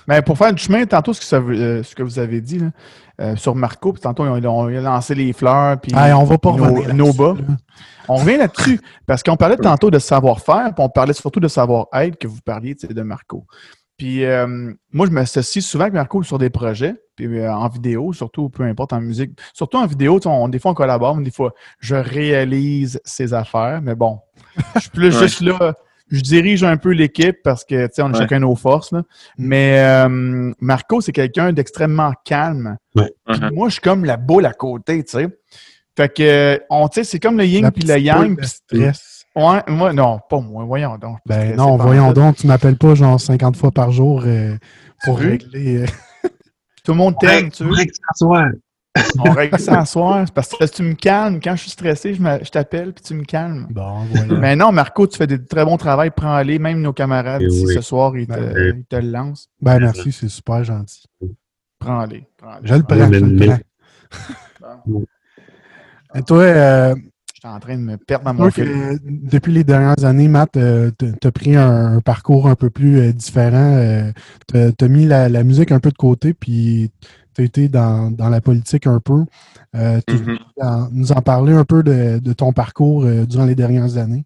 Mais 0.07 0.21
pour 0.21 0.37
faire 0.37 0.53
du 0.53 0.61
chemin, 0.61 0.85
tantôt, 0.85 1.13
ce 1.13 1.19
que, 1.21 1.25
ça 1.25 1.37
euh, 1.37 1.81
ce 1.83 1.95
que 1.95 2.03
vous 2.03 2.19
avez 2.19 2.41
dit 2.41 2.59
là, 2.59 2.67
euh, 3.21 3.35
sur 3.35 3.55
Marco, 3.55 3.91
puis 3.91 4.01
tantôt, 4.01 4.23
ils 4.25 4.29
ont, 4.47 4.69
ils 4.69 4.77
ont 4.77 4.81
lancé 4.81 5.15
les 5.15 5.33
fleurs, 5.33 5.79
puis 5.81 5.91
Hey, 5.95 6.13
on 6.13 6.25
va 6.25 6.37
pas 6.37 6.51
nos- 6.51 6.57
nos 6.93 7.05
là-dessus, 7.05 7.17
bas. 7.17 7.33
là. 7.35 7.55
On 8.07 8.15
revient 8.17 8.37
là-dessus, 8.37 8.79
parce 9.07 9.23
qu'on 9.23 9.35
parlait 9.35 9.57
tantôt 9.79 9.89
de 9.89 9.99
savoir-faire, 9.99 10.73
puis 10.75 10.83
on 10.85 10.89
parlait 10.89 11.13
surtout 11.13 11.39
de 11.39 11.47
savoir-être, 11.47 12.17
que 12.17 12.27
vous 12.27 12.39
parliez 12.45 12.75
de 12.75 13.01
Marco. 13.01 13.45
Puis 13.99 14.23
euh, 14.25 14.47
moi, 14.93 15.05
je 15.05 15.11
m'associe 15.11 15.63
souvent 15.63 15.83
avec 15.83 15.93
Marco 15.93 16.23
sur 16.23 16.39
des 16.39 16.49
projets, 16.49 16.95
puis 17.15 17.27
euh, 17.27 17.53
en 17.53 17.67
vidéo, 17.67 18.13
surtout, 18.13 18.49
peu 18.49 18.63
importe, 18.63 18.93
en 18.93 19.01
musique. 19.01 19.37
Surtout 19.53 19.77
en 19.77 19.85
vidéo, 19.85 20.19
tu 20.19 20.23
sais, 20.23 20.29
on, 20.29 20.47
des 20.47 20.57
fois, 20.57 20.71
on 20.71 20.73
collabore, 20.73 21.17
mais 21.17 21.23
des 21.25 21.31
fois, 21.31 21.53
je 21.79 21.95
réalise 21.95 22.99
ses 23.03 23.33
affaires, 23.33 23.81
mais 23.83 23.93
bon, 23.95 24.19
je 24.75 24.79
suis 24.79 24.89
plus 24.89 25.13
Ouais. 25.15 25.27
juste 25.27 25.41
là. 25.41 25.73
Je 26.11 26.21
dirige 26.21 26.63
un 26.63 26.77
peu 26.77 26.89
l'équipe 26.89 27.35
parce 27.43 27.63
que, 27.63 27.85
tu 27.85 27.91
sais, 27.93 28.01
on 28.01 28.07
a 28.07 28.11
Ouais. 28.13 28.17
chacun 28.19 28.39
nos 28.39 28.55
forces, 28.55 28.91
là. 28.91 29.03
Mais 29.37 29.79
euh, 29.79 30.51
Marco, 30.59 31.01
c'est 31.01 31.11
quelqu'un 31.11 31.53
d'extrêmement 31.53 32.13
calme. 32.25 32.77
Puis 32.95 33.05
Mhm. 33.27 33.51
moi, 33.53 33.67
je 33.67 33.73
suis 33.73 33.81
comme 33.81 34.05
la 34.05 34.17
boule 34.17 34.47
à 34.47 34.53
côté, 34.53 35.03
tu 35.03 35.11
sais. 35.11 35.27
Fait 35.95 36.11
que, 36.11 36.59
on, 36.71 36.87
tu 36.87 36.95
sais, 36.95 37.03
c'est 37.03 37.19
comme 37.19 37.37
le 37.37 37.45
yin 37.45 37.69
puis 37.71 37.83
le 37.83 37.99
yang. 37.99 38.35
puis- 38.37 38.47
stress. 38.47 39.08
Ouais, 39.35 39.61
moi, 39.67 39.93
non, 39.93 40.19
pas 40.29 40.39
moi, 40.39 40.63
voyons 40.65 40.97
donc. 40.97 41.19
Ben 41.25 41.55
non, 41.55 41.77
voyons 41.77 42.11
donc, 42.11 42.37
tu 42.37 42.47
m'appelles 42.47 42.77
pas 42.77 42.95
genre 42.95 43.19
50 43.21 43.55
fois 43.55 43.71
par 43.71 43.91
jour 43.91 44.23
euh, 44.25 44.57
pour 45.03 45.17
régler. 45.19 45.83
euh, 45.83 45.85
Tout 46.83 46.91
le 46.93 46.97
monde 46.97 47.15
t'aime, 47.19 47.51
tu 47.51 47.63
veux? 47.63 47.69
faudrait 47.69 47.85
que 47.87 47.93
ça 47.95 48.13
soit- 48.15 48.45
On 49.19 49.31
règle 49.31 49.59
ça 49.59 49.81
à 49.81 49.85
soir. 49.85 50.23
c'est 50.25 50.33
Parce 50.33 50.49
que 50.49 50.65
tu 50.65 50.81
me 50.81 50.93
calmes. 50.93 51.39
Quand 51.41 51.55
je 51.55 51.61
suis 51.61 51.69
stressé, 51.71 52.15
je 52.15 52.49
t'appelle 52.49 52.91
puis 52.91 53.03
tu 53.03 53.13
me 53.13 53.23
calmes. 53.23 53.67
Bon, 53.69 54.03
voilà. 54.11 54.33
Mais 54.39 54.55
non, 54.55 54.71
Marco, 54.71 55.05
tu 55.07 55.15
fais 55.15 55.27
de 55.27 55.37
très 55.37 55.63
bon 55.63 55.77
travail. 55.77 56.09
Prends-les. 56.09 56.57
Même 56.57 56.81
nos 56.81 56.91
camarades 56.91 57.43
Eh 57.43 57.47
ici 57.47 57.65
oui. 57.67 57.73
ce 57.75 57.81
soir, 57.81 58.17
ils 58.17 58.25
te, 58.27 58.33
Ben, 58.33 58.75
ils 58.79 58.85
te 58.85 58.95
le 58.95 59.11
lancent. 59.11 59.47
Ben 59.61 59.79
merci, 59.79 60.11
c'est 60.11 60.27
super 60.27 60.63
gentil. 60.63 61.03
Prends-les. 61.77 62.27
prends-les. 62.35 62.67
Je 62.67 62.73
le 62.73 62.83
prends, 62.83 63.13
je 63.13 63.19
le 63.25 63.45
prends. 64.59 64.79
Bon. 64.87 65.05
Et 66.15 66.23
toi, 66.23 66.41
euh, 66.41 66.95
J'étais 67.41 67.53
en 67.55 67.59
train 67.61 67.77
de 67.77 67.81
me 67.83 67.95
perdre 67.95 68.25
dans 68.25 68.33
mon 68.33 68.49
que, 68.49 68.97
depuis 69.01 69.53
les 69.53 69.63
dernières 69.63 70.03
années, 70.03 70.27
Matt, 70.27 70.57
euh, 70.57 70.91
t'as 70.97 71.13
t'as 71.13 71.31
pris 71.31 71.55
un, 71.55 71.95
un 71.95 72.01
parcours 72.01 72.49
un 72.49 72.55
peu 72.55 72.69
plus 72.69 72.97
euh, 72.99 73.13
différent. 73.13 73.77
euh, 73.77 74.11
t'as 74.45 74.73
t'as 74.73 74.87
mis 74.89 75.05
la, 75.05 75.29
la 75.29 75.45
musique 75.45 75.71
un 75.71 75.79
peu 75.79 75.89
de 75.89 75.95
côté, 75.95 76.33
puis 76.33 76.91
t'as 77.33 77.43
été 77.43 77.69
dans, 77.69 78.11
dans 78.11 78.27
la 78.27 78.41
politique 78.41 78.87
un 78.87 78.99
peu. 78.99 79.23
Euh, 79.73 80.01
tu 80.05 80.15
en- 80.61 80.89
nous 80.91 81.13
en 81.13 81.21
parler 81.21 81.53
un 81.53 81.63
peu 81.63 81.81
de, 81.81 82.19
de 82.19 82.33
ton 82.33 82.51
parcours 82.51 83.05
euh, 83.05 83.25
durant 83.25 83.45
les 83.45 83.55
dernières 83.55 83.95
années. 83.95 84.25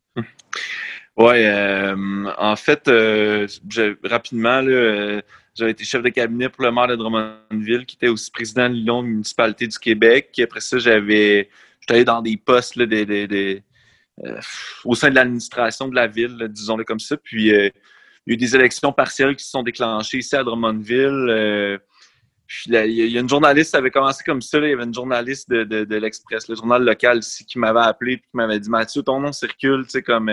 Ouais, 1.16 1.46
euh, 1.46 2.26
en 2.40 2.56
fait, 2.56 2.88
euh, 2.88 3.48
j'ai- 3.70 3.96
rapidement, 4.04 4.60
là, 4.62 4.72
euh, 4.72 5.22
j'avais 5.54 5.70
été 5.70 5.84
chef 5.84 6.02
de 6.02 6.10
cabinet 6.10 6.50
pour 6.50 6.64
le 6.66 6.72
maire 6.72 6.88
de 6.88 6.96
Drummondville, 6.96 7.86
qui 7.86 7.96
était 7.96 8.08
aussi 8.08 8.32
président 8.32 8.68
de 8.68 8.74
l'Union 8.74 9.04
municipalité 9.04 9.68
du 9.68 9.78
Québec. 9.78 10.30
Puis 10.34 10.42
après 10.42 10.62
ça, 10.62 10.80
j'avais, 10.80 11.50
j'étais 11.84 11.94
allé 11.96 12.06
dans 12.06 12.22
des 12.22 12.38
postes 12.38 12.78
euh, 12.80 14.40
au 14.86 14.96
sein 14.96 15.10
de 15.10 15.16
l'administration 15.16 15.88
de 15.88 15.96
la 15.96 16.08
ville, 16.08 16.38
disons-le 16.50 16.84
comme 16.84 17.00
ça. 17.00 17.18
Puis 17.18 17.52
euh, 17.54 17.70
il 18.26 18.32
y 18.32 18.34
a 18.34 18.36
eu 18.36 18.38
des 18.38 18.56
élections 18.56 18.94
partielles 18.94 19.36
qui 19.36 19.44
se 19.44 19.52
sont 19.52 19.64
déclenchées 19.64 20.20
ici 20.20 20.36
à 20.36 20.44
Drummondville. 20.44 21.28
euh, 21.30 21.78
puis 22.46 22.72
là, 22.72 22.86
il 22.86 22.94
y 22.94 23.18
a- 23.18 23.22
une 23.22 23.30
journaliste, 23.30 23.72
ça 23.72 23.78
avait 23.80 23.90
commencé 23.92 24.24
comme 24.24 24.42
ça. 24.42 24.60
il 24.60 24.70
y 24.70 24.74
avait 24.74 24.84
une 24.84 24.94
journaliste 24.94 25.50
de, 25.50 25.64
de, 25.64 25.86
de 25.86 25.96
l'Express, 25.96 26.48
le 26.48 26.56
journal 26.56 26.84
local 26.84 27.20
ici, 27.20 27.46
qui 27.46 27.58
m'avait 27.58 27.80
appelé 27.80 28.14
et 28.14 28.18
qui 28.20 28.26
m'avait 28.34 28.60
dit 28.60 28.70
Mathieu, 28.70 29.02
ton 29.02 29.20
nom 29.20 29.32
circule, 29.32 29.84
tu 29.86 29.92
sais, 29.92 30.02
comme. 30.04 30.30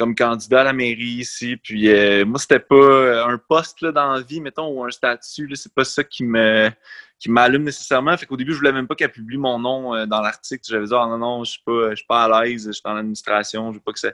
Comme 0.00 0.14
candidat 0.14 0.62
à 0.62 0.64
la 0.64 0.72
mairie 0.72 1.18
ici. 1.20 1.58
Puis 1.58 1.90
euh, 1.90 2.24
moi, 2.24 2.38
c'était 2.38 2.58
pas 2.58 2.74
euh, 2.74 3.26
un 3.26 3.36
poste 3.36 3.84
dans 3.84 4.14
la 4.14 4.22
vie, 4.22 4.40
mettons, 4.40 4.68
ou 4.68 4.82
un 4.82 4.90
statut. 4.90 5.54
C'est 5.54 5.74
pas 5.74 5.84
ça 5.84 6.02
qui 6.02 6.24
me 6.24 6.70
qui 7.18 7.30
m'allume 7.30 7.64
nécessairement. 7.64 8.16
Fait 8.16 8.24
qu'au 8.24 8.38
début, 8.38 8.54
je 8.54 8.58
voulais 8.58 8.72
même 8.72 8.88
pas 8.88 8.94
qu'elle 8.94 9.12
publie 9.12 9.36
mon 9.36 9.58
nom 9.58 9.94
euh, 9.94 10.06
dans 10.06 10.22
l'article. 10.22 10.64
J'avais 10.66 10.86
dit, 10.86 10.94
ah 10.94 11.06
non, 11.06 11.18
non, 11.18 11.44
je 11.44 11.50
suis 11.50 11.62
pas, 11.66 11.90
je 11.90 11.96
suis 11.96 12.06
pas 12.06 12.24
à 12.24 12.44
l'aise, 12.44 12.64
je 12.66 12.72
suis 12.72 12.80
dans 12.82 12.94
l'administration, 12.94 13.72
je 13.72 13.76
veux 13.76 13.82
pas 13.82 13.92
que 13.92 13.98
ça. 13.98 14.12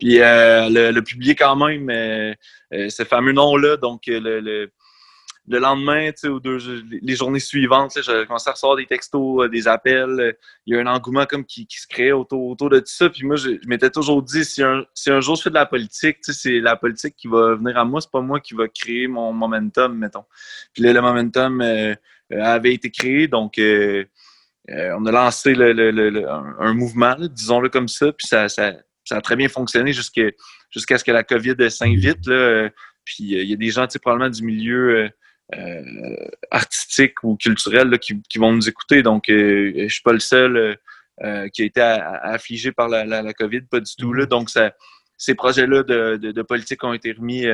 Puis 0.00 0.22
euh, 0.22 0.70
le, 0.70 1.00
publier 1.02 1.34
quand 1.34 1.54
même, 1.54 2.34
ce 2.72 3.04
fameux 3.04 3.32
nom-là. 3.32 3.76
Donc 3.76 4.04
le, 4.06 4.70
le 5.48 5.58
lendemain, 5.58 6.10
ou 6.24 6.40
deux, 6.40 6.58
les 7.02 7.14
journées 7.14 7.40
suivantes, 7.40 7.92
j'ai 7.94 8.26
commencé 8.26 8.48
à 8.50 8.52
recevoir 8.52 8.76
des 8.76 8.86
textos, 8.86 9.44
euh, 9.44 9.48
des 9.48 9.68
appels. 9.68 10.18
euh, 10.18 10.32
Il 10.66 10.74
y 10.74 10.78
a 10.78 10.80
un 10.80 10.86
engouement 10.86 11.24
comme 11.24 11.44
qui, 11.44 11.66
se 11.70 11.86
crée 11.86 12.10
autour, 12.12 12.48
autour 12.48 12.70
de 12.70 12.80
tout 12.80 12.86
ça. 12.86 13.08
Puis 13.08 13.24
moi, 13.24 13.36
je, 13.36 13.50
je 13.62 13.68
m'étais 13.68 13.90
toujours 13.90 14.22
dit, 14.22 14.44
si 14.44 14.62
un, 14.62 14.84
si 14.92 15.10
un 15.10 15.20
jour 15.20 15.36
je 15.36 15.42
fais 15.42 15.50
de 15.50 15.54
la 15.54 15.66
politique, 15.66 16.18
c'est 16.22 16.58
la 16.60 16.74
politique 16.76 17.14
qui 17.16 17.28
va 17.28 17.54
venir 17.54 17.78
à 17.78 17.84
moi, 17.84 18.00
c'est 18.00 18.10
pas 18.10 18.20
moi 18.20 18.40
qui 18.40 18.54
va 18.54 18.66
créer 18.66 19.06
mon 19.06 19.32
momentum, 19.32 19.96
mettons. 19.96 20.24
Puis 20.72 20.82
là, 20.82 20.92
le 20.92 21.00
momentum 21.00 21.60
euh, 21.60 21.94
avait 22.32 22.74
été 22.74 22.90
créé, 22.90 23.28
donc 23.28 23.54
on 23.58 25.06
a 25.06 25.12
lancé 25.12 25.54
le, 25.54 25.72
le- 25.72 26.28
un, 26.28 26.74
mouvement, 26.74 27.14
disons-le 27.20 27.68
comme 27.68 27.86
ça, 27.86 28.12
puis 28.12 28.26
ça, 28.26 28.48
ça, 28.48 28.72
a 29.10 29.20
très 29.20 29.36
bien 29.36 29.48
fonctionné 29.48 29.92
jusqu'à 29.92 30.32
ce 30.98 31.04
que 31.04 31.12
la 31.12 31.22
COVID 31.22 31.70
s'invite. 31.70 32.28
Puis 33.04 33.16
il 33.20 33.44
y 33.44 33.52
a 33.52 33.56
des 33.56 33.70
gens, 33.70 33.86
probablement 34.02 34.28
du 34.28 34.42
milieu 34.42 35.08
euh, 35.54 35.58
euh, 35.58 36.28
artistique 36.50 37.22
ou 37.22 37.36
culturel 37.36 37.88
là, 37.88 37.98
qui, 37.98 38.20
qui 38.22 38.38
vont 38.38 38.52
nous 38.52 38.68
écouter. 38.68 39.02
Donc, 39.02 39.28
euh, 39.28 39.72
je 39.76 39.92
suis 39.92 40.02
pas 40.02 40.12
le 40.12 40.18
seul 40.20 40.76
euh, 41.22 41.48
qui 41.48 41.62
a 41.62 41.64
été 41.64 41.80
affligé 41.80 42.72
par 42.72 42.88
la, 42.88 43.04
la, 43.04 43.22
la 43.22 43.32
COVID, 43.32 43.62
pas 43.62 43.80
du 43.80 43.94
tout. 43.96 44.12
Là. 44.12 44.26
Donc, 44.26 44.50
ça, 44.50 44.74
ces 45.16 45.34
projets-là 45.34 45.82
de, 45.82 46.16
de, 46.16 46.32
de 46.32 46.42
politique 46.42 46.82
ont 46.84 46.92
été 46.92 47.12
remis, 47.12 47.46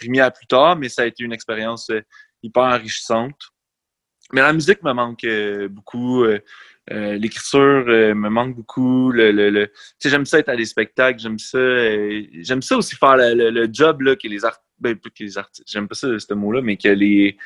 remis 0.00 0.20
à 0.20 0.30
plus 0.30 0.46
tard, 0.46 0.76
mais 0.76 0.88
ça 0.88 1.02
a 1.02 1.06
été 1.06 1.24
une 1.24 1.32
expérience 1.32 1.90
euh, 1.90 2.00
hyper 2.42 2.62
enrichissante. 2.62 3.40
Mais 4.32 4.42
la 4.42 4.52
musique 4.52 4.82
me 4.82 4.92
manque 4.92 5.24
euh, 5.24 5.68
beaucoup. 5.68 6.24
euh, 6.24 6.38
L'écriture 6.88 7.84
euh, 7.88 8.14
me 8.14 8.28
manque 8.30 8.56
beaucoup. 8.56 9.12
Le, 9.12 9.30
le, 9.32 9.50
le- 9.50 9.70
j'aime 10.04 10.24
ça 10.24 10.38
être 10.38 10.48
à 10.48 10.56
des 10.56 10.64
spectacles. 10.64 11.20
J'aime 11.20 11.38
ça. 11.38 11.58
euh, 11.58 12.22
j'aime 12.40 12.62
ça 12.62 12.76
aussi 12.76 12.96
faire 12.96 13.16
le, 13.16 13.34
le- 13.34 13.50
le 13.50 13.68
job 13.72 14.00
là, 14.00 14.16
que 14.16 14.26
les 14.26 14.44
artistes. 14.44 14.64
Ben, 14.80 14.96
que 14.98 15.08
les 15.20 15.36
artistes. 15.38 15.68
J'aime 15.70 15.88
pas 15.88 15.94
ça, 15.94 16.08
ce 16.18 16.34
mot-là, 16.34 16.60
mais 16.62 16.76
que 16.76 16.88
les. 16.88 17.36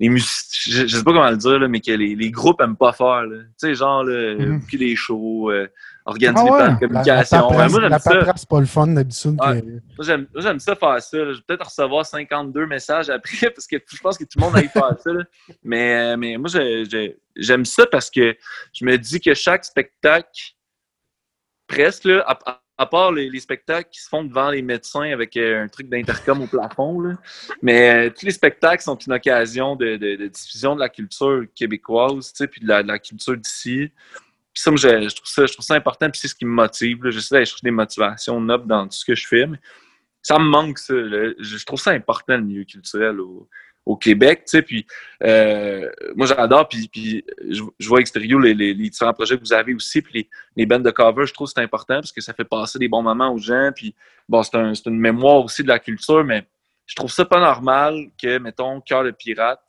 Les 0.00 0.08
musiciens, 0.08 0.82
je, 0.82 0.86
je 0.88 0.96
sais 0.96 1.04
pas 1.04 1.12
comment 1.12 1.30
le 1.30 1.36
dire, 1.36 1.58
là, 1.60 1.68
mais 1.68 1.78
que 1.80 1.92
les, 1.92 2.16
les 2.16 2.30
groupes 2.32 2.60
aiment 2.60 2.76
pas 2.76 2.92
faire. 2.92 3.22
Tu 3.30 3.36
sais, 3.56 3.74
genre, 3.74 4.02
là, 4.02 4.34
booker 4.34 4.78
des 4.78 4.96
shows, 4.96 5.52
euh, 5.52 5.68
organiser 6.06 6.44
Ah 6.48 6.52
ouais? 6.52 6.58
plans 6.58 6.88
de 6.88 6.94
La, 6.94 7.02
la 7.04 7.24
communication. 7.24 7.50
Moi, 7.52 7.68
j'aime 7.68 7.98
ça. 8.00 8.32
c'est 8.34 8.48
pas 8.48 8.60
le 8.60 8.66
fun 8.66 8.86
d'habitude. 8.88 9.38
Que- 9.38 9.62
Moi, 9.62 10.26
j'aime, 10.40 10.58
ça 10.58 10.74
faire 10.74 11.00
ça. 11.00 11.18
là. 11.18 11.32
Je 11.32 11.36
vais 11.36 11.42
peut-être 11.46 11.66
recevoir 11.66 12.04
52 12.04 12.66
messages 12.66 13.10
après 13.10 13.50
parce 13.54 13.66
que 13.68 13.76
je 13.86 13.98
pense 14.00 14.18
que 14.18 14.24
tout 14.24 14.38
le 14.38 14.40
monde 14.40 14.56
aille 14.56 14.68
faire 14.68 14.96
ça. 14.98 15.12
là. 15.12 15.22
Mais, 15.62 15.94
euh, 16.14 16.16
mais 16.16 16.36
moi, 16.36 16.48
j'aime 17.36 17.64
ça 17.64 17.86
parce 17.86 18.10
que 18.10 18.34
je 18.72 18.84
me 18.84 18.96
dis 18.98 19.20
que 19.20 19.34
chaque 19.34 19.64
spectacle, 19.64 20.26
presque, 21.68 22.04
là, 22.04 22.24
à, 22.26 22.60
à- 22.82 22.86
part 22.86 23.12
les, 23.12 23.30
les 23.30 23.40
spectacles 23.40 23.88
qui 23.90 24.00
se 24.00 24.08
font 24.08 24.24
devant 24.24 24.50
les 24.50 24.62
médecins 24.62 25.10
avec 25.12 25.36
euh, 25.36 25.64
un 25.64 25.68
truc 25.68 25.88
d'intercom 25.88 26.42
au 26.42 26.46
plafond, 26.46 27.00
là, 27.00 27.14
mais 27.62 28.08
euh, 28.08 28.10
tous 28.10 28.26
les 28.26 28.32
spectacles 28.32 28.82
sont 28.82 28.96
une 28.96 29.12
occasion 29.12 29.76
de, 29.76 29.96
diffusion 30.26 30.74
de 30.74 30.80
la 30.80 30.88
culture 30.88 31.44
québécoise, 31.54 32.32
puis 32.50 32.60
de 32.60 32.68
la, 32.68 32.82
de 32.82 32.88
la 32.88 32.98
culture 32.98 33.36
d'ici. 33.36 33.90
Puis 34.52 34.62
ça, 34.62 34.70
je, 34.70 35.08
je 35.08 35.14
trouve 35.14 35.28
ça, 35.28 35.46
je 35.46 35.52
trouve 35.52 35.64
ça 35.64 35.74
important, 35.74 36.10
puis 36.10 36.20
c'est 36.20 36.28
ce 36.28 36.34
qui 36.34 36.44
me 36.44 36.50
motive. 36.52 36.98
J'essaie 37.08 37.34
d'aller 37.34 37.46
chercher 37.46 37.64
des 37.64 37.70
motivations 37.70 38.40
nobles 38.40 38.66
dans 38.66 38.84
tout 38.84 38.96
ce 38.96 39.04
que 39.04 39.14
je 39.14 39.26
fais, 39.26 39.46
mais 39.46 39.58
ça 40.22 40.38
me 40.38 40.44
manque, 40.44 40.78
ça. 40.78 40.94
Je, 40.94 41.64
trouve 41.64 41.80
ça 41.80 41.90
important, 41.90 42.36
le 42.36 42.42
milieu 42.42 42.64
culturel 42.64 43.18
au 43.84 43.96
Québec, 43.96 44.44
tu 44.44 44.50
sais. 44.50 44.62
Puis 44.62 44.86
euh, 45.22 45.90
moi, 46.14 46.26
j'adore, 46.26 46.68
puis, 46.68 47.24
je, 47.48 47.88
vois 47.88 48.00
extérieur 48.00 48.40
les, 48.40 48.54
les- 48.54 48.74
différents 48.74 49.12
projets 49.12 49.36
que 49.36 49.42
vous 49.42 49.52
avez 49.52 49.74
aussi, 49.74 50.02
puis 50.02 50.12
les, 50.14 50.30
les 50.56 50.66
bandes 50.66 50.84
de 50.84 50.90
cover, 50.90 51.26
je 51.26 51.34
trouve 51.34 51.48
que 51.48 51.54
c'est 51.54 51.62
important 51.62 51.96
parce 51.96 52.12
que 52.12 52.20
ça 52.20 52.32
fait 52.32 52.44
passer 52.44 52.78
des 52.78 52.88
bons 52.88 53.02
moments 53.02 53.32
aux 53.32 53.38
gens, 53.38 53.70
puis 53.74 53.94
bon, 54.28 54.42
c'est 54.42 54.56
un, 54.56 54.72
une 54.72 54.98
mémoire 54.98 55.44
aussi 55.44 55.62
de 55.62 55.68
la 55.68 55.78
culture, 55.78 56.24
mais 56.24 56.46
je 56.86 56.94
trouve 56.94 57.10
ça 57.10 57.24
pas 57.24 57.40
normal 57.40 58.10
que, 58.20 58.38
mettons, 58.38 58.80
Cœur 58.80 59.04
de 59.04 59.10
pirate, 59.10 59.60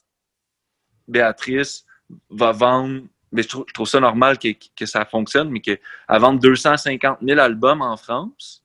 Béatrice 1.07 1.85
va 2.29 2.51
vendre 2.51 3.03
mais 3.33 3.41
je 3.41 3.47
trouve, 3.49 3.65
je 3.67 3.73
trouve 3.73 3.87
ça 3.87 3.99
normal 3.99 4.37
que, 4.37 4.49
que 4.75 4.85
ça 4.85 5.03
fonctionne, 5.05 5.49
mais 5.49 5.59
qu'elle 5.59 5.79
vende 6.07 6.39
250 6.39 7.17
000 7.23 7.39
albums 7.39 7.81
en 7.81 7.97
France, 7.97 8.63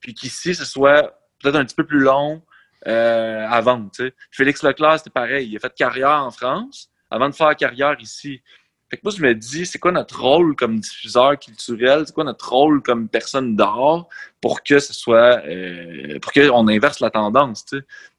puis 0.00 0.14
qu'ici, 0.14 0.54
ce 0.54 0.64
soit 0.64 1.14
peut-être 1.38 1.56
un 1.56 1.64
petit 1.64 1.74
peu 1.74 1.84
plus 1.84 2.00
long 2.00 2.42
euh. 2.86 4.10
Félix 4.30 4.62
Leclerc, 4.62 4.98
c'était 4.98 5.10
pareil. 5.10 5.48
Il 5.48 5.56
a 5.56 5.60
fait 5.60 5.74
carrière 5.74 6.22
en 6.24 6.30
France 6.30 6.90
avant 7.10 7.28
de 7.28 7.34
faire 7.34 7.54
carrière 7.56 7.96
ici. 8.00 8.40
Fait 8.90 8.98
que 8.98 9.02
moi, 9.04 9.12
je 9.16 9.22
me 9.22 9.34
dis, 9.34 9.64
c'est 9.64 9.78
quoi 9.78 9.92
notre 9.92 10.20
rôle 10.20 10.54
comme 10.54 10.78
diffuseur 10.78 11.38
culturel? 11.38 12.04
C'est 12.06 12.12
quoi 12.12 12.24
notre 12.24 12.50
rôle 12.52 12.82
comme 12.82 13.08
personne 13.08 13.56
d'art 13.56 14.06
pour 14.40 14.62
que 14.62 14.78
ce 14.78 14.92
soit, 14.92 15.42
euh, 15.46 16.18
pour 16.20 16.32
qu'on 16.32 16.68
inverse 16.68 17.00
la 17.00 17.10
tendance? 17.10 17.64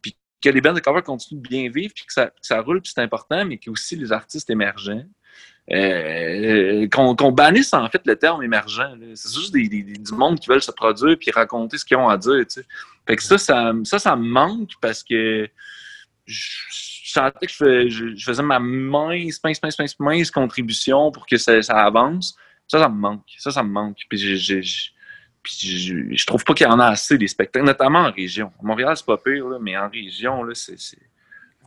Puis 0.01 0.17
que 0.41 0.49
les 0.49 0.61
bandes 0.61 0.75
de 0.75 0.79
cover 0.79 1.03
continuent 1.03 1.41
de 1.41 1.47
bien 1.47 1.69
vivre, 1.69 1.93
puis 1.93 2.05
que 2.05 2.13
ça, 2.13 2.27
que 2.27 2.33
ça 2.41 2.59
roule, 2.61 2.81
puis 2.81 2.91
c'est 2.93 3.01
important, 3.01 3.45
mais 3.45 3.57
que 3.57 3.69
aussi 3.69 3.95
les 3.95 4.11
artistes 4.11 4.49
émergents, 4.49 5.05
euh, 5.71 6.87
qu'on 6.89 7.15
qu'on 7.15 7.31
bannisse 7.31 7.73
en 7.73 7.87
fait 7.89 8.01
le 8.05 8.15
terme 8.17 8.43
émergent. 8.43 8.97
C'est 9.15 9.33
juste 9.33 9.53
des, 9.53 9.67
du 9.69 10.11
monde 10.13 10.39
qui 10.39 10.49
veulent 10.49 10.61
se 10.61 10.71
produire 10.71 11.17
puis 11.17 11.31
raconter 11.31 11.77
ce 11.77 11.85
qu'ils 11.85 11.97
ont 11.97 12.09
à 12.09 12.17
dire. 12.17 12.45
tu. 12.47 12.61
Fait 13.07 13.15
que 13.15 13.23
ça, 13.23 13.37
ça, 13.37 13.73
ça, 13.99 14.15
me 14.15 14.23
manque 14.27 14.71
parce 14.81 15.03
que 15.03 15.49
je, 16.25 16.47
sentais 17.11 17.47
que 17.47 17.51
je, 17.51 17.57
fais- 17.57 17.89
je- 17.89 18.15
je 18.15 18.25
faisais 18.25 18.43
ma 18.43 18.59
mince, 18.59 19.39
mince, 19.43 19.61
mince, 19.61 19.79
mince, 19.79 19.99
mince 19.99 20.31
contribution 20.31 21.11
pour 21.11 21.25
que 21.25 21.37
ça, 21.37 21.61
avance. 21.69 22.35
Ça, 22.67 22.79
ça 22.79 22.89
me 22.89 22.95
manque. 22.95 23.25
Ça, 23.37 23.51
ça 23.51 23.63
me 23.63 23.69
manque. 23.69 23.97
Puis, 24.09 24.17
je, 24.17 24.61
je- 24.61 26.25
trouve 26.25 26.43
pas 26.45 26.53
qu'il 26.53 26.65
y 26.65 26.69
en 26.69 26.79
a 26.79 26.87
assez 26.87 27.17
des 27.17 27.27
spectacles, 27.27 27.65
notamment 27.65 27.99
en 27.99 28.11
région. 28.11 28.51
Montréal, 28.61 28.95
c'est 28.95 29.05
pas 29.05 29.17
pire, 29.17 29.45
mais 29.61 29.77
en 29.77 29.89
région, 29.89 30.43
là, 30.43 30.53
c'est 30.55 30.77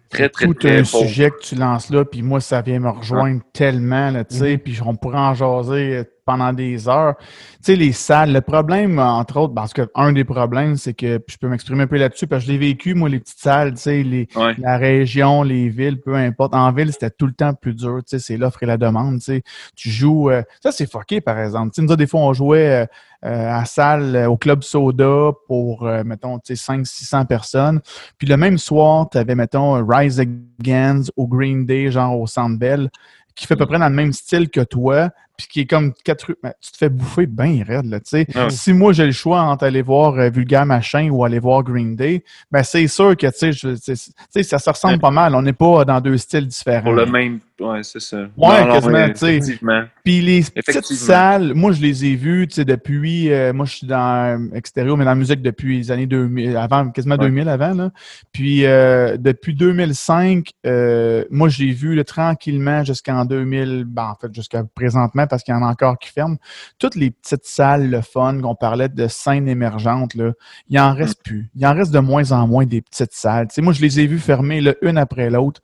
très, 0.08 0.28
très, 0.28 0.46
tout 0.46 0.54
très 0.54 0.78
un 0.78 0.82
pauvre. 0.82 1.06
sujet 1.06 1.30
que 1.30 1.40
tu 1.40 1.54
lances 1.54 1.90
là, 1.90 2.04
puis 2.04 2.22
moi, 2.22 2.40
ça 2.40 2.62
vient 2.62 2.80
me 2.80 2.90
rejoindre 2.90 3.42
tellement, 3.52 4.10
là, 4.10 4.24
tu 4.24 4.36
sais, 4.36 4.58
puis 4.58 4.78
on 4.84 4.94
pourrait 4.96 5.18
en 5.18 5.34
jaser 5.34 5.96
euh, 5.96 6.04
pendant 6.26 6.52
des 6.52 6.88
heures. 6.88 7.14
Tu 7.18 7.26
sais, 7.62 7.76
les 7.76 7.92
salles, 7.92 8.32
le 8.32 8.40
problème, 8.42 8.98
entre 8.98 9.38
autres, 9.38 9.54
parce 9.54 9.72
que 9.72 9.88
un 9.94 10.12
des 10.12 10.24
problèmes, 10.24 10.76
c'est 10.76 10.92
que, 10.92 11.18
puis 11.18 11.34
je 11.34 11.38
peux 11.38 11.48
m'exprimer 11.48 11.84
un 11.84 11.86
peu 11.86 11.96
là-dessus, 11.96 12.26
parce 12.26 12.42
que 12.44 12.48
je 12.48 12.52
l'ai 12.52 12.58
vécu, 12.58 12.94
moi, 12.94 13.08
les 13.08 13.20
petites 13.20 13.38
salles, 13.38 13.72
tu 13.74 13.80
sais, 13.80 14.02
les, 14.02 14.28
Ouais. 14.34 14.54
la 14.58 14.76
région, 14.76 15.42
les 15.44 15.68
villes, 15.68 16.00
peu 16.00 16.14
importe. 16.16 16.54
En 16.54 16.70
ville, 16.72 16.92
c'était 16.92 17.10
tout 17.10 17.26
le 17.26 17.32
temps 17.32 17.54
plus 17.54 17.74
dur, 17.74 17.98
tu 17.98 18.10
sais, 18.10 18.18
c'est 18.18 18.36
l'offre 18.36 18.62
et 18.62 18.66
la 18.66 18.76
demande, 18.76 19.18
tu 19.20 19.24
sais. 19.26 19.42
Tu 19.76 19.88
joues, 19.88 20.28
euh, 20.30 20.42
ça, 20.62 20.72
c'est 20.72 20.90
fucké, 20.90 21.20
par 21.20 21.38
exemple. 21.38 21.70
Tu 21.70 21.76
sais, 21.76 21.82
nous, 21.82 21.88
autres, 21.92 21.96
des 21.98 22.06
fois, 22.08 22.20
on 22.20 22.32
jouait 22.32 22.82
euh, 22.82 22.86
euh, 23.24 23.52
à 23.52 23.64
salle, 23.64 24.26
au 24.28 24.36
Club 24.36 24.62
Soda 24.64 25.30
pour, 25.46 25.84
mettons, 26.04 26.38
tu 26.40 26.56
sais, 26.56 26.72
500-600 26.72 27.24
personnes. 27.26 27.80
Puis 28.18 28.26
le 28.26 28.36
même 28.36 28.58
soir, 28.58 29.08
tu 29.10 29.16
avais, 29.18 29.34
mettons, 29.36 29.84
Rise 29.86 30.20
Against 30.20 31.12
au 31.16 31.26
Green 31.28 31.64
Day, 31.64 31.90
genre 31.90 32.18
au 32.20 32.26
Centre 32.26 32.58
Bell, 32.58 32.90
qui 33.36 33.46
fait 33.46 33.54
à 33.54 33.56
peu 33.58 33.66
près 33.66 33.78
dans 33.78 33.88
le 33.88 33.94
même 33.94 34.12
style 34.12 34.48
que 34.50 34.60
toi. 34.62 35.10
Puis 35.36 35.46
qui 35.46 35.60
est 35.60 35.66
comme 35.66 35.92
quatre 36.04 36.34
ben, 36.42 36.52
tu 36.60 36.72
te 36.72 36.76
fais 36.76 36.88
bouffer 36.88 37.26
bien 37.26 37.62
raide, 37.66 37.86
là, 37.86 38.00
tu 38.00 38.10
sais. 38.10 38.26
Ah. 38.34 38.50
Si 38.50 38.72
moi, 38.72 38.92
j'ai 38.92 39.06
le 39.06 39.12
choix 39.12 39.40
entre 39.42 39.64
aller 39.64 39.82
voir 39.82 40.14
euh, 40.14 40.30
Vulgaire 40.30 40.66
Machin 40.66 41.08
ou 41.10 41.24
aller 41.24 41.38
voir 41.38 41.62
Green 41.62 41.96
Day, 41.96 42.24
ben 42.50 42.62
c'est 42.62 42.86
sûr 42.86 43.16
que, 43.16 43.26
tu 43.26 43.52
sais, 43.78 44.42
ça 44.42 44.58
se 44.58 44.70
ressemble 44.70 44.98
pas 44.98 45.10
mal. 45.10 45.34
On 45.34 45.42
n'est 45.42 45.52
pas 45.52 45.84
dans 45.84 46.00
deux 46.00 46.16
styles 46.16 46.46
différents. 46.46 46.82
Pour 46.82 46.92
le 46.92 47.06
même. 47.06 47.40
Ouais, 47.58 47.82
c'est 47.82 48.00
ça. 48.00 48.18
Ouais, 48.36 48.66
quasiment, 48.70 49.08
tu 49.08 49.40
sais. 49.40 49.58
Puis 50.04 50.20
les 50.20 50.42
petites 50.42 50.84
salles, 50.84 51.54
moi, 51.54 51.72
je 51.72 51.80
les 51.80 52.04
ai 52.04 52.14
vues, 52.14 52.46
tu 52.48 52.56
sais, 52.56 52.64
depuis, 52.66 53.32
euh, 53.32 53.54
moi, 53.54 53.64
je 53.64 53.76
suis 53.76 53.86
dans 53.86 54.38
euh, 54.38 54.54
extérieur, 54.54 54.96
mais 54.98 55.04
dans 55.04 55.12
la 55.12 55.16
musique 55.16 55.40
depuis 55.40 55.78
les 55.78 55.90
années 55.90 56.06
2000, 56.06 56.56
avant, 56.56 56.90
quasiment 56.90 57.16
Ouais. 57.16 57.28
2000 57.28 57.48
avant, 57.48 57.72
là. 57.72 57.90
Puis, 58.32 58.66
euh, 58.66 59.16
depuis 59.16 59.54
2005, 59.54 60.50
euh, 60.66 61.24
moi, 61.30 61.48
j'ai 61.48 61.70
vu, 61.70 61.94
là, 61.94 62.04
tranquillement, 62.04 62.84
jusqu'en 62.84 63.24
2000, 63.24 63.84
ben, 63.86 64.10
en 64.10 64.14
fait, 64.16 64.34
jusqu'à 64.34 64.64
présentement, 64.74 65.25
parce 65.26 65.42
qu'il 65.42 65.54
y 65.54 65.56
en 65.56 65.62
a 65.62 65.66
encore 65.70 65.98
qui 65.98 66.10
ferment, 66.10 66.36
toutes 66.78 66.94
les 66.94 67.10
petites 67.10 67.44
salles, 67.46 67.90
le 67.90 68.00
fun, 68.00 68.40
qu'on 68.40 68.54
parlait 68.54 68.88
de 68.88 69.08
scènes 69.08 69.48
émergentes, 69.48 70.14
là, 70.14 70.32
il 70.68 70.78
en 70.80 70.94
reste 70.94 71.22
plus. 71.22 71.50
Il 71.54 71.66
en 71.66 71.74
reste 71.74 71.92
de 71.92 71.98
moins 71.98 72.32
en 72.32 72.46
moins 72.46 72.66
des 72.66 72.82
petites 72.82 73.12
salles. 73.12 73.48
Moi, 73.58 73.72
je 73.72 73.80
les 73.80 74.00
ai 74.00 74.06
vues 74.06 74.18
fermer, 74.18 74.60
là, 74.60 74.74
une 74.82 74.98
après 74.98 75.30
l'autre. 75.30 75.60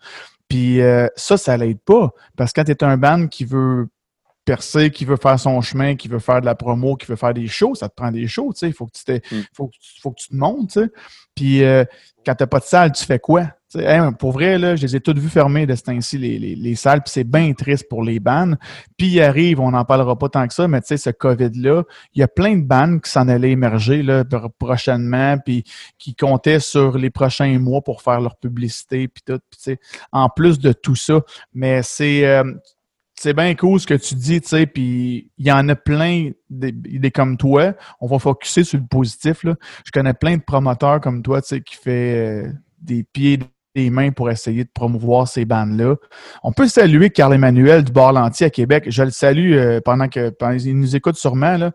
Puis 0.49 0.81
euh, 0.81 1.07
ça, 1.17 1.37
ça 1.37 1.57
l'aide 1.57 1.81
pas. 1.81 2.11
Parce 2.37 2.53
que 2.53 2.61
quand 2.61 2.65
tu 2.65 2.73
es 2.73 2.85
un 2.85 2.97
band 2.99 3.27
qui 3.29 3.45
veut 3.45 3.89
percer, 4.45 4.91
qui 4.91 5.05
veut 5.05 5.17
faire 5.17 5.39
son 5.39 5.61
chemin, 5.61 5.95
qui 5.95 6.09
veut 6.09 6.19
faire 6.19 6.41
de 6.41 6.47
la 6.47 6.55
promo, 6.57 6.97
qui 6.97 7.07
veut 7.07 7.17
faire 7.17 7.33
des 7.33 7.47
shows, 7.47 7.75
ça 7.77 7.89
te 7.89 7.95
prend 7.95 8.11
des 8.11 8.27
shows, 8.27 8.53
tu 8.53 8.59
sais. 8.59 8.67
Il 8.69 8.73
faut 8.75 8.87
que 8.87 8.93
tu 8.99 9.05
t'es- 9.05 9.23
Mm. 9.31 9.41
faut, 9.55 9.69
que 9.69 9.73
tu- 9.81 10.01
faut 10.01 10.11
que 10.11 10.21
tu 10.21 10.29
te 10.29 10.35
montes, 10.35 10.71
tu 10.73 10.81
sais. 10.81 10.91
Puis 11.35 11.63
euh, 11.63 11.85
quand 12.27 12.35
t'as 12.35 12.47
pas 12.49 12.59
de 12.59 12.65
salle, 12.65 12.93
tu 12.93 13.05
fais 13.05 13.21
quoi? 13.21 13.47
Hein, 13.75 14.12
pour 14.12 14.33
vrai, 14.33 14.59
là, 14.59 14.77
je 14.77 14.83
les 14.83 14.97
ai 14.97 15.01
toutes 15.01 15.18
vues 15.18 15.29
fermer 15.29 15.66
de 15.66 15.75
ce 15.75 15.83
temps-ci, 15.83 16.18
les, 16.18 16.39
les, 16.39 16.55
les 16.55 16.75
salles, 16.75 17.03
puis 17.03 17.11
c'est 17.12 17.25
bien 17.25 17.53
triste 17.53 17.89
pour 17.89 18.03
les 18.03 18.20
bands. 18.20 18.55
Puis 18.97 19.09
il 19.09 19.20
arrive, 19.23 19.61
on 19.61 19.70
n'en 19.70 19.85
parlera 19.85 20.18
pas 20.18 20.29
tant 20.29 20.47
que 20.47 20.55
ça, 20.55 20.68
mais 20.68 20.81
tu 20.81 20.89
sais, 20.89 20.97
ce 20.97 21.11
COVID-là, 21.11 21.85
il 22.14 22.20
y 22.20 22.23
a 22.23 22.29
plein 22.29 22.57
de 22.57 22.62
bands 22.62 22.99
qui 22.99 23.11
s'en 23.11 23.29
allaient 23.29 23.53
émerger 23.53 24.03
là, 24.03 24.25
pr- 24.25 24.51
prochainement, 24.59 25.39
puis 25.39 25.64
qui 25.99 26.14
comptaient 26.14 26.61
sur 26.61 26.99
les 26.99 27.11
prochains 27.11 27.59
mois 27.59 27.83
pour 27.83 28.03
faire 28.03 28.20
leur 28.20 28.37
publicité, 28.37 29.09
puis 29.09 29.23
tout. 29.25 29.41
Sais, 29.57 29.79
en 30.11 30.29
plus 30.29 30.59
de 30.59 30.73
tout 30.73 30.97
ça, 30.97 31.23
mais 31.55 31.83
c'est 31.83 32.27
euh, 32.27 32.43
bien 33.37 33.55
cool 33.55 33.79
ce 33.79 33.87
que 33.87 33.95
tu 33.95 34.16
dis, 34.16 34.41
tu 34.41 34.49
sais, 34.49 34.66
puis 34.66 35.31
il 35.39 35.47
y 35.47 35.53
en 35.53 35.68
a 35.68 35.77
plein 35.77 36.31
des, 36.51 36.73
des 36.73 37.11
comme 37.11 37.37
toi. 37.37 37.75
On 38.01 38.07
va 38.09 38.18
focuser 38.18 38.64
sur 38.64 38.79
le 38.79 38.87
positif, 38.87 39.45
là. 39.45 39.55
Je 39.85 39.93
connais 39.93 40.14
plein 40.14 40.37
de 40.37 40.43
promoteurs 40.43 41.01
comme 41.01 41.23
toi, 41.23 41.41
tu 41.41 41.49
sais, 41.49 41.61
qui 41.61 41.77
fait 41.77 42.47
euh, 42.47 42.53
des 42.81 43.05
pieds 43.05 43.39
des 43.75 43.91
mains 43.91 44.11
pour 44.11 44.31
essayer 44.31 44.64
de 44.64 44.70
promouvoir 44.73 45.29
ces 45.29 45.45
bandes-là. 45.45 45.97
On 46.43 46.53
peut 46.53 46.68
saluer 46.68 47.11
Carl 47.11 47.33
Emmanuel 47.33 47.85
du 47.85 47.93
Bar 47.93 48.16
à 48.16 48.31
Québec. 48.31 48.85
Je 48.89 49.03
le 49.03 49.11
salue 49.11 49.55
euh, 49.55 49.81
pendant 49.81 50.09
que 50.09 50.31
pendant, 50.31 50.53
il 50.53 50.79
nous 50.79 50.95
écoute 50.97 51.16
sûrement. 51.16 51.57
Là. 51.57 51.73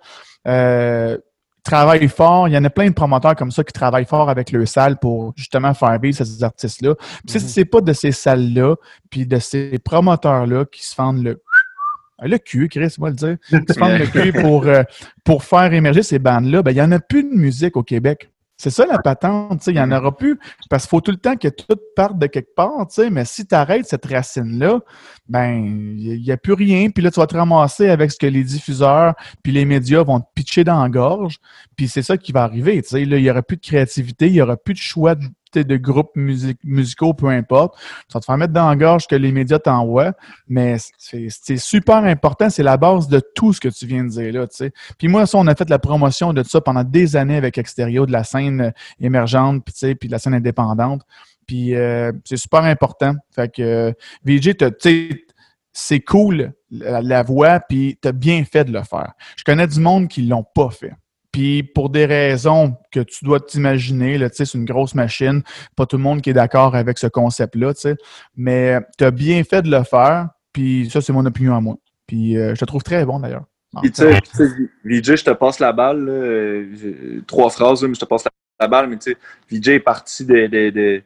Euh, 0.47 1.17
il 1.19 1.69
travaille 1.69 2.07
fort. 2.07 2.47
Il 2.47 2.53
y 2.53 2.57
en 2.57 2.63
a 2.63 2.69
plein 2.69 2.87
de 2.87 2.93
promoteurs 2.93 3.35
comme 3.35 3.51
ça 3.51 3.63
qui 3.63 3.73
travaillent 3.73 4.05
fort 4.05 4.29
avec 4.29 4.51
le 4.51 4.65
salle 4.65 4.97
pour 4.99 5.33
justement 5.35 5.73
faire 5.73 5.99
vivre 5.99 6.15
ces 6.15 6.43
artistes-là. 6.43 6.95
Puis 7.27 7.39
si 7.39 7.45
Mhm. 7.45 7.49
c'est 7.49 7.65
pas 7.65 7.81
de 7.81 7.93
ces 7.93 8.11
salles-là, 8.13 8.75
puis 9.09 9.25
de 9.27 9.37
ces 9.39 9.77
promoteurs-là 9.83 10.65
qui 10.65 10.85
se 10.85 10.95
fendent 10.95 11.23
le 11.23 11.41
le 12.19 12.37
cul, 12.39 12.67
Chris, 12.67 12.95
moi 12.97 13.09
le 13.09 13.15
dire, 13.15 13.37
qui 13.47 13.73
se 13.73 13.77
fendent 13.77 13.99
le 13.99 14.07
cul 14.07 14.33
pour, 14.41 14.65
euh, 14.65 14.81
pour 15.23 15.43
faire 15.43 15.71
émerger 15.71 16.01
ces 16.01 16.17
bandes-là, 16.17 16.63
ben, 16.63 16.71
il 16.71 16.75
n'y 16.75 16.81
en 16.81 16.91
a 16.91 16.99
plus 16.99 17.23
de 17.23 17.29
musique 17.29 17.77
au 17.77 17.83
Québec. 17.83 18.31
C'est 18.57 18.71
ça 18.71 18.87
la 18.87 18.97
patente, 18.97 19.65
il 19.67 19.73
n'y 19.73 19.79
en 19.79 19.91
aura 19.91 20.15
plus. 20.15 20.39
Parce 20.67 20.83
qu'il 20.83 20.89
faut 20.89 21.01
tout 21.01 21.11
le 21.11 21.17
temps 21.17 21.35
que 21.35 21.47
tout 21.47 21.77
parte 21.95 22.17
de 22.17 22.25
quelque 22.25 22.55
part, 22.55 22.87
mais 23.11 23.23
si 23.23 23.45
tu 23.45 23.53
arrêtes 23.53 23.85
cette 23.85 24.05
racine-là, 24.05 24.79
ben, 25.29 25.95
il 25.97 26.21
n'y 26.21 26.31
a, 26.31 26.37
plus 26.37 26.53
rien. 26.53 26.89
Puis 26.89 27.03
là, 27.03 27.11
tu 27.11 27.19
vas 27.19 27.27
te 27.27 27.37
ramasser 27.37 27.89
avec 27.89 28.11
ce 28.11 28.17
que 28.17 28.25
les 28.25 28.43
diffuseurs 28.43 29.13
puis 29.43 29.51
les 29.51 29.65
médias 29.65 30.03
vont 30.03 30.19
te 30.19 30.27
pitcher 30.33 30.63
dans 30.63 30.81
la 30.81 30.89
gorge. 30.89 31.37
Puis 31.75 31.87
c'est 31.87 32.01
ça 32.01 32.17
qui 32.17 32.31
va 32.31 32.43
arriver. 32.43 32.81
Là, 32.91 32.99
il 32.99 33.21
n'y 33.21 33.29
aura 33.29 33.43
plus 33.43 33.57
de 33.57 33.61
créativité, 33.61 34.27
il 34.27 34.33
n'y 34.33 34.41
aura 34.41 34.57
plus 34.57 34.73
de 34.73 34.79
choix 34.79 35.15
de, 35.53 35.77
groupes 35.77 36.15
music- 36.15 36.59
musicaux, 36.63 37.13
peu 37.13 37.27
importe. 37.27 37.77
Tu 38.07 38.13
vas 38.13 38.19
te 38.19 38.25
faire 38.25 38.37
mettre 38.37 38.53
dans 38.53 38.69
la 38.69 38.75
gorge 38.75 39.07
que 39.07 39.15
les 39.15 39.31
médias 39.31 39.59
t'envoient. 39.59 40.13
Mais 40.47 40.77
c'est 40.97 41.57
super 41.57 41.97
important. 41.97 42.49
C'est 42.49 42.63
la 42.63 42.77
base 42.77 43.07
de 43.07 43.21
tout 43.35 43.53
ce 43.53 43.59
que 43.59 43.69
tu 43.69 43.85
viens 43.85 44.03
de 44.03 44.09
dire 44.09 44.33
là. 44.33 44.47
Puis 44.97 45.07
moi, 45.07 45.25
ça, 45.25 45.37
on 45.37 45.47
a 45.47 45.55
fait 45.55 45.69
la 45.69 45.79
promotion 45.79 46.33
de 46.33 46.43
ça 46.43 46.61
pendant 46.61 46.83
des 46.83 47.15
années 47.15 47.37
avec 47.37 47.57
Extérieur, 47.57 48.05
de 48.05 48.11
la 48.11 48.23
scène 48.23 48.61
euh, 48.61 48.71
émergente, 48.99 49.63
puis 49.65 49.95
puis 49.95 50.07
de 50.07 50.11
la 50.13 50.19
scène 50.19 50.33
indépendante. 50.33 51.01
Puis 51.47 51.75
euh, 51.75 52.11
c'est 52.25 52.37
super 52.37 52.63
important. 52.63 53.15
Fait 53.33 53.53
que 53.53 53.61
euh, 53.61 53.91
VJ, 54.25 54.55
tu 54.79 55.27
c'est 55.73 55.99
cool 55.99 56.53
la, 56.71 57.01
la 57.01 57.21
voix, 57.23 57.59
puis 57.59 57.99
tu 58.01 58.07
as 58.07 58.11
bien 58.11 58.43
fait 58.43 58.65
de 58.65 58.73
le 58.73 58.83
faire. 58.83 59.13
Je 59.37 59.43
connais 59.43 59.67
du 59.67 59.79
monde 59.79 60.07
qui 60.07 60.23
l'ont 60.23 60.43
pas 60.43 60.71
fait. 60.71 60.93
Puis 61.37 61.61
pour 61.61 61.91
des 61.91 62.07
raisons 62.07 62.77
que 62.91 62.99
tu 62.99 63.23
dois 63.23 63.39
t'imaginer, 63.39 64.17
c'est 64.33 64.55
une 64.55 64.65
grosse 64.65 64.95
machine. 64.95 65.43
Pas 65.75 65.85
tout 65.85 65.97
le 65.97 66.01
monde 66.01 66.19
qui 66.19 66.31
est 66.31 66.33
d'accord 66.33 66.73
avec 66.73 66.97
ce 66.97 67.05
concept-là. 67.05 67.73
Mais 68.35 68.79
tu 68.97 69.03
as 69.03 69.11
bien 69.11 69.43
fait 69.43 69.61
de 69.61 69.69
le 69.69 69.83
faire, 69.83 70.29
puis 70.51 70.89
ça, 70.89 70.99
c'est 70.99 71.13
mon 71.13 71.23
opinion 71.27 71.55
à 71.55 71.61
moi. 71.61 71.75
Puis 72.07 72.35
euh, 72.35 72.55
je 72.55 72.59
te 72.59 72.65
trouve 72.65 72.81
très 72.81 73.05
bon 73.05 73.19
d'ailleurs. 73.19 73.43
Puis 73.83 73.91
VJ, 74.83 75.15
je 75.17 75.25
te 75.25 75.29
passe 75.29 75.59
la 75.59 75.73
balle, 75.73 76.07
euh, 76.09 77.21
trois 77.27 77.51
phrases, 77.51 77.83
mais 77.83 77.93
je 77.93 77.99
te 77.99 78.05
passe 78.05 78.23
la, 78.59 78.67
balle, 78.67 78.89
mais 78.89 78.97
tu 78.97 79.15
VJ 79.51 79.67
est 79.67 79.79
parti 79.79 80.25
de, 80.25 80.47
de, 80.47 81.03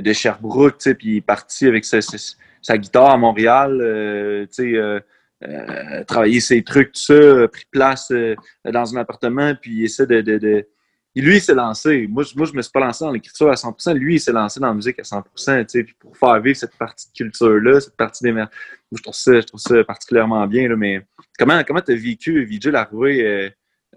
de, 0.00 0.12
Sherbrooke, 0.14 0.94
puis 0.94 1.08
il 1.08 1.16
est 1.18 1.20
parti 1.20 1.66
avec 1.66 1.84
sa, 1.84 1.98
sa, 2.00 2.78
guitare 2.78 3.10
à 3.10 3.18
Montréal, 3.18 3.78
euh, 3.82 4.46
tu 4.46 4.72
sais, 4.72 5.02
euh, 5.46 6.00
euh, 6.00 6.04
travailler 6.04 6.40
ses 6.40 6.62
trucs, 6.62 6.92
tout 6.92 7.00
ça, 7.00 7.12
euh, 7.14 7.48
pris 7.48 7.64
place 7.70 8.10
euh, 8.10 8.34
dans 8.64 8.94
un 8.96 9.00
appartement, 9.00 9.54
puis 9.54 9.72
il 9.72 9.84
essaie 9.84 10.06
de... 10.06 10.20
de, 10.20 10.38
de... 10.38 10.68
Et 11.16 11.20
lui, 11.20 11.36
il 11.36 11.40
s'est 11.40 11.54
lancé. 11.54 12.08
Moi, 12.08 12.24
je, 12.24 12.34
moi, 12.36 12.44
je 12.44 12.52
me 12.54 12.60
suis 12.60 12.72
pas 12.72 12.80
lancé 12.80 13.04
dans 13.04 13.12
l'écriture 13.12 13.48
à 13.48 13.54
100%. 13.54 13.94
Lui, 13.94 14.16
il 14.16 14.20
s'est 14.20 14.32
lancé 14.32 14.58
dans 14.58 14.66
la 14.66 14.74
musique 14.74 14.98
à 14.98 15.02
100%, 15.02 15.22
tu 15.24 15.42
sais, 15.68 15.84
puis 15.84 15.94
pour 15.96 16.16
faire 16.16 16.40
vivre 16.40 16.56
cette 16.56 16.76
partie 16.76 17.06
de 17.08 17.12
culture-là, 17.12 17.80
cette 17.80 17.96
partie 17.96 18.24
des... 18.24 18.32
Moi, 18.32 18.48
je 18.96 19.00
trouve 19.02 19.14
ça, 19.14 19.34
je 19.34 19.46
trouve 19.46 19.60
ça 19.60 19.84
particulièrement 19.84 20.44
bien, 20.48 20.68
là, 20.68 20.74
mais 20.76 21.06
comment 21.38 21.62
comment 21.62 21.80
tu 21.80 21.92
as 21.92 21.96
vécu, 21.96 22.44
VJ, 22.44 22.66
l'arrivée 22.66 23.24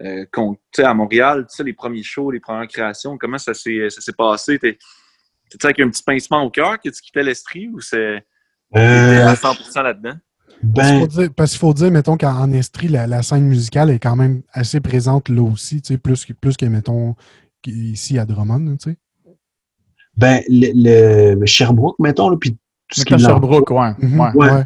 euh, 0.00 0.24
euh, 0.30 0.84
à 0.84 0.94
Montréal, 0.94 1.46
tu 1.50 1.56
sais, 1.56 1.64
les 1.64 1.72
premiers 1.72 2.04
shows, 2.04 2.30
les 2.30 2.38
premières 2.40 2.68
créations, 2.68 3.18
comment 3.18 3.38
ça 3.38 3.52
s'est 3.52 3.88
passé? 4.16 4.58
T'es- 4.60 4.78
avec 5.64 5.80
un 5.80 5.88
petit 5.90 6.02
pincement 6.04 6.42
au 6.44 6.50
cœur 6.50 6.78
que 6.78 6.88
tu 6.88 7.00
quittais 7.00 7.22
l'Estrie 7.22 7.68
ou 7.68 7.80
c'est 7.80 8.24
Euh, 8.76 9.26
à 9.26 9.34
100% 9.34 9.82
là-dedans? 9.82 10.14
Parce 10.74 10.88
qu'il 10.88 10.96
ben, 10.98 11.00
faut 11.00 11.06
dire, 11.06 11.28
parce 11.36 11.50
qu'il 11.52 11.60
faut 11.60 11.74
dire, 11.74 11.90
mettons, 11.90 12.16
qu'en 12.16 12.50
Estrie, 12.52 12.88
la, 12.88 13.06
la 13.06 13.22
scène 13.22 13.44
musicale 13.44 13.90
est 13.90 13.98
quand 13.98 14.16
même 14.16 14.42
assez 14.52 14.80
présente 14.80 15.28
là 15.28 15.42
aussi, 15.42 15.80
tu 15.82 15.94
sais, 15.94 15.98
plus, 15.98 16.24
que- 16.24 16.32
plus 16.32 16.56
que, 16.56 16.66
mettons, 16.66 17.14
ici 17.66 18.18
à 18.18 18.24
Drummond, 18.26 18.76
tu 18.76 18.90
sais. 18.90 18.96
ben 20.16 20.40
le, 20.48 21.34
le 21.38 21.46
Sherbrooke, 21.46 21.96
mettons, 21.98 22.28
là, 22.30 22.36
puis 22.40 22.52
tout 22.52 22.58
ce 23.00 23.04
qui 23.04 23.18
Sherbrooke, 23.18 23.70
ouais. 23.70 23.90
Mhm, 24.00 24.20
ouais. 24.20 24.50
Ouais. 24.50 24.62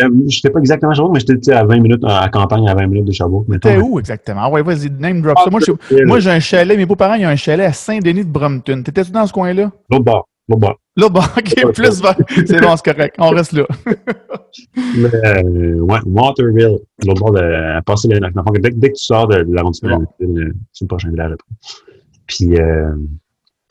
Euh, 0.00 0.08
j'étais 0.26 0.48
pas 0.50 0.58
exactement 0.60 0.92
à 0.92 0.94
Sherbrooke, 0.94 1.14
mais 1.14 1.20
j'étais 1.20 1.52
à 1.52 1.64
20 1.64 1.80
minutes, 1.80 2.02
à 2.06 2.28
campagne 2.30 2.66
à 2.68 2.74
20 2.74 2.86
minutes 2.86 3.06
de 3.06 3.12
Sherbrooke, 3.12 3.48
mettons. 3.48 3.68
T'es 3.68 3.78
où 3.78 3.98
exactement? 3.98 4.42
Ah 4.44 4.50
ouais, 4.50 4.62
vas-y, 4.62 4.90
name 4.90 5.20
drop 5.20 5.38
ça. 5.38 5.50
Moi, 5.50 5.60
je- 5.60 5.72
Euh, 5.72 6.06
moi, 6.06 6.18
j'ai 6.20 6.30
un 6.30 6.40
chalet, 6.40 6.76
mes 6.78 6.86
beaux-parents, 6.86 7.14
ils 7.14 7.26
ont 7.26 7.30
un 7.30 7.36
chalet 7.36 7.66
à 7.66 7.72
Saint-Denis 7.72 8.24
de 8.24 8.30
Brompton. 8.30 8.82
T'étais-tu 8.82 9.10
dans 9.10 9.26
ce 9.26 9.32
coin-là? 9.32 9.70
L'autre 9.90 10.04
bord, 10.04 10.28
l'autre 10.48 10.60
bord. 10.60 10.78
Là, 10.96 11.08
bon, 11.08 11.20
ok, 11.20 11.72
plus 11.72 12.02
vers- 12.02 12.16
C'est 12.46 12.60
bon, 12.60 12.76
c'est 12.76 12.92
correct. 12.92 13.14
On 13.18 13.30
reste 13.30 13.52
là. 13.52 13.66
Mais, 14.96 15.14
euh, 15.24 15.78
ouais, 15.80 15.98
Waterville, 16.04 16.78
l'autre 17.06 17.20
bord 17.20 17.32
de, 17.32 17.40
à 17.40 17.82
passer 17.82 18.08
le, 18.08 18.20
fond, 18.30 18.52
dès, 18.60 18.70
dès 18.70 18.88
que 18.90 18.96
tu 18.96 19.04
sors 19.04 19.26
de, 19.28 19.42
de 19.42 19.54
l'arrondissement, 19.54 20.00
euh, 20.20 20.52
c'est 20.72 20.84
le 20.84 20.88
prochain 20.88 21.10
village 21.10 21.32
après. 21.32 21.48
Puis, 22.26 22.56
euh, 22.58 22.94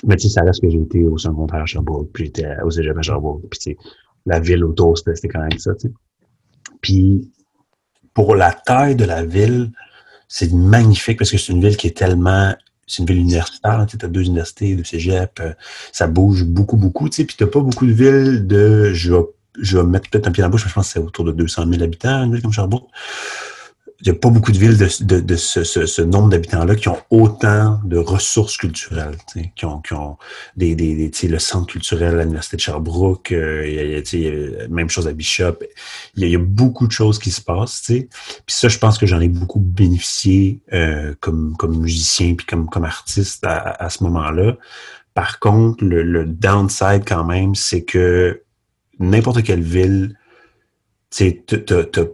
mais 0.05 0.15
tu 0.15 0.28
sais, 0.28 0.34
ça 0.34 0.41
reste 0.41 0.61
que 0.61 0.69
j'ai 0.69 0.80
été 0.80 1.05
au 1.05 1.17
secondaire 1.17 1.61
à 1.61 1.65
Sherbrooke, 1.65 2.09
puis 2.13 2.26
j'étais 2.26 2.47
au 2.63 2.72
cégep 2.72 2.97
à 2.97 3.01
Sherbrooke, 3.01 3.43
puis 3.49 3.59
tu 3.59 3.72
sais, 3.72 3.78
la 4.26 4.39
ville 4.39 4.63
autour, 4.63 4.97
c'était 4.97 5.15
c'était 5.15 5.28
quand 5.30 5.41
même 5.41 5.59
ça, 5.59 5.74
tu 5.76 5.88
sais. 5.88 5.93
Puis, 6.82 7.32
pour 8.13 8.36
la 8.36 8.51
taille 8.51 8.95
de 8.95 9.05
la 9.05 9.24
ville, 9.24 9.72
c'est 10.28 10.51
magnifique 10.51 11.19
parce 11.19 11.30
que 11.32 11.38
c'est 11.38 11.53
une 11.53 11.61
ville 11.61 11.78
qui 11.78 11.88
est 11.88 11.97
tellement 11.97 12.53
c'est 12.91 13.01
une 13.01 13.07
ville 13.07 13.19
universitaire, 13.19 13.85
tu 13.87 13.97
as 14.03 14.07
deux 14.07 14.23
universités, 14.23 14.75
deux 14.75 14.83
cégep, 14.83 15.39
euh, 15.39 15.53
ça 15.91 16.07
bouge 16.07 16.43
beaucoup, 16.43 16.77
beaucoup, 16.77 17.09
tu 17.09 17.17
sais, 17.17 17.25
puis 17.25 17.35
t'as 17.37 17.47
pas 17.47 17.61
beaucoup 17.61 17.85
de 17.85 17.93
villes 17.93 18.45
de, 18.47 18.91
je 18.93 19.13
vais, 19.13 19.21
je 19.59 19.77
vais 19.77 19.83
mettre 19.85 20.09
peut-être 20.09 20.27
un 20.27 20.31
pied 20.31 20.41
dans 20.41 20.47
la 20.47 20.51
bouche, 20.51 20.65
mais 20.65 20.69
je 20.69 20.75
pense 20.75 20.87
que 20.87 20.93
c'est 20.93 20.99
autour 20.99 21.25
de 21.25 21.31
200 21.31 21.65
000 21.69 21.83
habitants, 21.83 22.23
une 22.23 22.33
ville 22.33 22.41
comme 22.41 22.51
Sherbrooke. 22.51 22.87
Il 24.04 24.12
n'y 24.12 24.18
a 24.18 24.20
pas 24.20 24.30
beaucoup 24.30 24.52
de 24.52 24.58
villes 24.58 24.78
de, 24.78 24.88
de, 25.04 25.20
de 25.20 25.36
ce, 25.36 25.64
ce, 25.64 25.86
ce 25.86 26.02
nombre 26.02 26.30
d'habitants-là 26.30 26.76
qui 26.76 26.89
ont 26.89 26.97
autant 27.12 27.80
de 27.84 27.97
ressources 27.97 28.58
culturelles, 28.58 29.16
qui 29.56 29.66
ont, 29.66 29.80
qui 29.80 29.93
ont 29.93 30.18
des, 30.58 30.74
des, 30.76 30.95
des 31.10 31.28
le 31.28 31.38
centre 31.38 31.68
culturel 31.68 32.20
à 32.20 32.24
l'Université 32.24 32.58
de 32.58 32.62
Sherbrooke, 32.62 33.32
euh, 33.32 33.68
y 33.68 33.80
a- 33.80 34.18
y 34.18 34.28
a, 34.64 34.68
même 34.70 34.89
chose 34.89 35.08
à 35.08 35.14
Bishop. 35.14 35.60
Il 36.16 36.28
y, 36.28 36.36
a, 36.36 36.39
beaucoup 36.39 36.88
de 36.88 36.91
choses 36.91 37.20
qui 37.20 37.30
se 37.30 37.41
passent, 37.41 37.84
tu 37.84 37.93
sais. 37.93 38.10
Puis 38.45 38.56
ça, 38.56 38.70
je 38.70 38.80
pense 38.80 38.97
que 38.97 39.06
j'en 39.06 39.22
ai 39.22 39.28
beaucoup 39.28 39.60
bénéficié 39.60 40.62
euh, 40.74 41.14
comme, 41.20 41.56
comme 41.58 41.78
musicien 41.80 42.34
puis 42.34 42.45
comme, 42.47 42.70
comme 42.70 42.86
artiste 42.86 43.43
à, 43.45 43.58
à 43.84 43.89
ce 43.91 44.04
moment-là. 44.04 44.58
Par 45.14 45.39
contre, 45.39 45.84
le, 45.84 46.02
le 46.04 46.26
downside 46.26 47.04
quand 47.06 47.24
même, 47.26 47.54
c'est 47.54 47.84
que 47.84 48.41
n'importe 48.99 49.43
quelle 49.43 49.62
ville 49.62 50.18
tu 51.12 51.34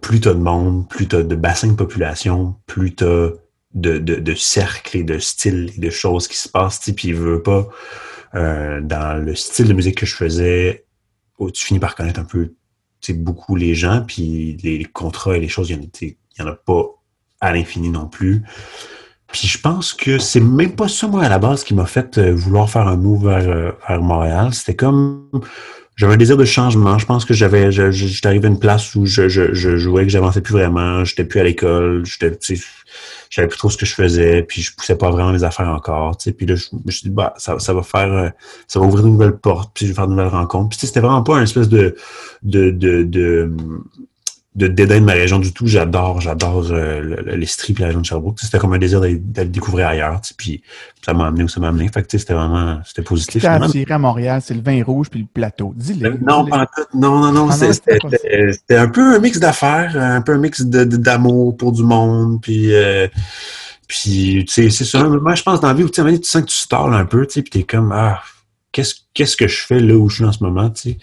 plus 0.01 0.19
t'as 0.19 0.33
de 0.33 0.39
monde, 0.39 0.89
plus 0.89 1.07
t'as 1.07 1.21
de 1.21 1.35
bassins 1.35 1.67
de 1.67 1.75
population, 1.75 2.55
plus 2.65 2.95
t'as 2.95 3.29
de, 3.73 4.33
cercles 4.35 4.97
et 4.97 5.03
de 5.03 5.19
styles 5.19 5.71
et 5.77 5.79
de 5.79 5.89
choses 5.89 6.27
qui 6.27 6.37
se 6.37 6.49
passent, 6.49 6.79
puis 6.79 7.09
il 7.09 7.15
veut 7.15 7.43
pas, 7.43 7.67
euh, 8.35 8.81
dans 8.81 9.23
le 9.23 9.35
style 9.35 9.67
de 9.67 9.73
musique 9.73 9.99
que 9.99 10.05
je 10.05 10.15
faisais, 10.15 10.85
où 11.39 11.51
tu 11.51 11.65
finis 11.65 11.79
par 11.79 11.95
connaître 11.95 12.19
un 12.19 12.25
peu 12.25 12.53
beaucoup 13.13 13.55
les 13.55 13.75
gens, 13.75 14.03
puis 14.05 14.57
les, 14.63 14.83
contrats 14.85 15.37
et 15.37 15.39
les 15.39 15.47
choses, 15.47 15.69
il 15.69 15.79
n'y 15.79 16.19
en, 16.39 16.47
a 16.47 16.55
pas 16.55 16.83
à 17.39 17.53
l'infini 17.53 17.89
non 17.89 18.07
plus. 18.07 18.43
Puis 19.27 19.47
je 19.47 19.59
pense 19.59 19.93
que 19.93 20.17
c'est 20.17 20.39
même 20.39 20.75
pas 20.75 20.87
ça, 20.87 21.07
moi, 21.07 21.23
à 21.23 21.29
la 21.29 21.39
base, 21.39 21.63
qui 21.63 21.73
m'a 21.73 21.85
fait 21.85 22.17
euh, 22.17 22.33
vouloir 22.33 22.69
faire 22.69 22.87
un 22.87 22.95
move 22.95 23.25
vers, 23.25 23.49
euh, 23.49 23.71
vers 23.87 24.01
Montréal. 24.01 24.53
C'était 24.53 24.75
comme 24.75 25.29
j'avais 25.97 26.13
un 26.13 26.17
désir 26.17 26.37
de 26.37 26.45
changement. 26.45 26.97
Je 26.99 27.05
pense 27.05 27.25
que 27.25 27.33
j'avais, 27.33 27.71
j'étais 27.71 28.27
arrivé 28.27 28.45
à 28.45 28.49
une 28.49 28.59
place 28.59 28.95
où 28.95 29.05
je, 29.05 29.27
je, 29.27 29.53
je 29.53 29.77
jouais 29.77 30.03
que 30.03 30.09
j'avançais 30.09 30.41
plus 30.41 30.53
vraiment. 30.53 31.03
J'étais 31.03 31.25
plus 31.25 31.39
à 31.39 31.43
l'école. 31.43 32.05
J'étais, 32.05 32.37
je 32.39 33.35
savais 33.35 33.47
plus 33.47 33.57
trop 33.57 33.71
ce 33.71 33.77
que 33.77 33.85
je 33.85 33.95
faisais, 33.95 34.43
puis 34.43 34.61
je 34.61 34.73
poussais 34.75 34.95
pas 34.95 35.09
vraiment 35.09 35.31
mes 35.31 35.43
affaires 35.43 35.69
encore. 35.69 36.15
Puis 36.17 36.45
là, 36.45 36.55
je 36.55 36.67
me 36.85 36.91
suis 36.91 37.09
dit, 37.09 37.09
bah, 37.09 37.33
ça, 37.37 37.57
ça 37.57 37.73
va 37.73 37.81
faire, 37.81 38.13
euh, 38.13 38.29
ça 38.67 38.79
va 38.79 38.85
ouvrir 38.85 39.05
une 39.07 39.13
nouvelle 39.13 39.37
porte, 39.37 39.71
puis 39.73 39.85
je 39.85 39.91
vais 39.91 39.95
faire 39.95 40.07
de 40.07 40.11
nouvelles 40.11 40.27
rencontres. 40.27 40.69
Puis 40.69 40.85
c'était 40.85 40.99
vraiment 40.99 41.23
pas 41.23 41.37
un 41.37 41.43
espèce 41.43 41.67
de, 41.67 41.95
de, 42.43 42.69
de, 42.69 43.03
de 43.03 43.51
de 44.57 44.67
dédain 44.67 44.99
de 44.99 45.05
ma 45.05 45.13
région 45.13 45.37
du 45.37 45.53
tout. 45.53 45.67
J'adore, 45.67 46.19
j'adore 46.19 46.65
euh, 46.71 47.15
l'Estrie 47.35 47.75
et 47.77 47.81
la 47.81 47.87
région 47.87 48.01
de 48.01 48.05
Sherbrooke. 48.05 48.39
C'était 48.39 48.57
comme 48.57 48.73
un 48.73 48.79
désir 48.79 48.99
d'aller 48.99 49.49
découvrir 49.49 49.87
ailleurs. 49.87 50.19
Puis 50.35 50.63
ça 51.05 51.13
m'a 51.13 51.27
amené 51.27 51.43
où 51.43 51.47
ça 51.47 51.59
m'a 51.59 51.67
amené. 51.67 51.87
Fait 51.89 52.01
que 52.01 52.17
c'était 52.17 52.33
vraiment 52.33 52.79
c'était 52.83 53.03
positif. 53.03 53.45
Attiré 53.45 53.93
à 53.93 53.99
Montréal, 53.99 54.41
c'est 54.43 54.55
le 54.55 54.61
vin 54.61 54.83
rouge 54.83 55.09
puis 55.11 55.21
le 55.21 55.27
plateau. 55.31 55.73
Dis-le. 55.75 56.09
Euh, 56.09 56.17
non, 56.27 56.43
pas 56.45 56.67
non, 56.95 57.19
non, 57.19 57.31
non. 57.31 57.49
Ah 57.51 57.71
c'était 57.71 58.75
un 58.75 58.87
peu 58.89 59.15
un 59.15 59.19
mix 59.19 59.39
d'affaires, 59.39 59.95
un 59.95 60.21
peu 60.21 60.33
un 60.33 60.39
mix 60.39 60.63
d'amour 60.63 61.55
pour 61.55 61.71
du 61.71 61.83
monde. 61.83 62.41
Puis 62.41 62.73
euh, 62.73 63.07
puis 63.87 64.43
tu 64.47 64.53
sais, 64.53 64.69
c'est 64.71 64.85
ça. 64.85 65.03
Moi, 65.03 65.35
je 65.35 65.43
pense 65.43 65.61
dans 65.61 65.67
la 65.67 65.75
vie 65.75 65.83
où 65.83 65.89
tu 65.89 66.01
sens 66.23 66.41
que 66.41 66.47
tu 66.47 66.55
stalles 66.55 66.93
un 66.93 67.05
peu, 67.05 67.27
tu 67.27 67.33
sais, 67.33 67.41
puis 67.43 67.51
t'es 67.51 67.63
comme 67.63 67.91
ah, 67.93 68.23
qu'est-ce 68.71 68.95
qu'est-ce 69.13 69.37
que 69.37 69.47
je 69.47 69.63
fais 69.63 69.79
là 69.79 69.93
où 69.93 70.09
je 70.09 70.15
suis 70.15 70.25
en 70.25 70.31
ce 70.31 70.43
moment, 70.43 70.71
tu 70.71 70.93
sais. 70.93 70.97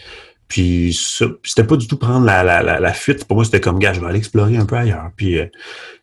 Puis 0.49 0.97
c'était 1.43 1.65
pas 1.65 1.77
du 1.77 1.87
tout 1.87 1.97
prendre 1.97 2.27
la, 2.27 2.43
la, 2.43 2.63
la, 2.63 2.93
fuite. 2.93 3.25
Pour 3.25 3.37
moi, 3.37 3.45
c'était 3.45 3.61
comme, 3.61 3.79
gars, 3.79 3.93
je 3.93 4.01
vais 4.01 4.07
aller 4.07 4.19
explorer 4.19 4.57
un 4.57 4.67
peu 4.67 4.77
ailleurs. 4.77 5.11
Puis 5.17 5.39
euh, 5.39 5.47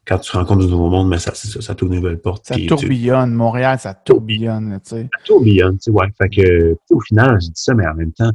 quand 0.06 0.18
tu 0.18 0.36
rencontres 0.36 0.66
de 0.66 0.70
nouveaux 0.70 0.89
mondes, 0.89 1.10
mais 1.10 1.20
ça, 1.20 1.34
ça, 1.34 1.62
ça 1.62 1.76
t'ouvre 1.76 1.94
une 1.94 2.00
nouvelle 2.00 2.20
porte. 2.20 2.48
Ça 2.48 2.56
tourbillonne. 2.68 3.34
Montréal, 3.34 3.78
ça 3.80 3.94
tourbillonne, 3.94 4.80
tu 4.84 4.89
sais. 4.89 5.04
Ça 5.04 5.26
tourbillonne, 5.26 5.78
tu 5.78 5.84
sais, 5.84 5.92
ouais. 5.92 6.08
Fait 6.18 6.30
que, 6.30 6.76
au 6.89 7.00
final, 7.02 7.38
j'ai 7.39 7.50
dit 7.50 7.62
ça, 7.62 7.74
mais 7.74 7.88
en 7.88 7.94
même 7.94 8.12
temps, 8.14 8.32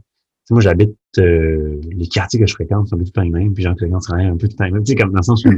moi, 0.50 0.60
j'habite 0.60 0.96
euh, 1.18 1.80
les 1.90 2.06
quartiers 2.06 2.38
que 2.38 2.46
je 2.46 2.54
fréquente 2.54 2.88
sont 2.88 2.94
un 2.94 2.98
peu 2.98 3.04
tout 3.04 3.20
les 3.20 3.30
mêmes, 3.30 3.52
puis 3.52 3.64
j'en 3.64 3.74
fréquente 3.74 4.04
rien 4.08 4.32
un 4.32 4.36
peu 4.36 4.46
tout 4.46 4.56
les 4.60 4.70
mêmes. 4.70 4.84
Tu 4.84 4.92
sais, 4.92 4.96
comme 4.96 5.10
dans 5.10 5.18
le 5.18 5.22
sens 5.24 5.44
où 5.44 5.50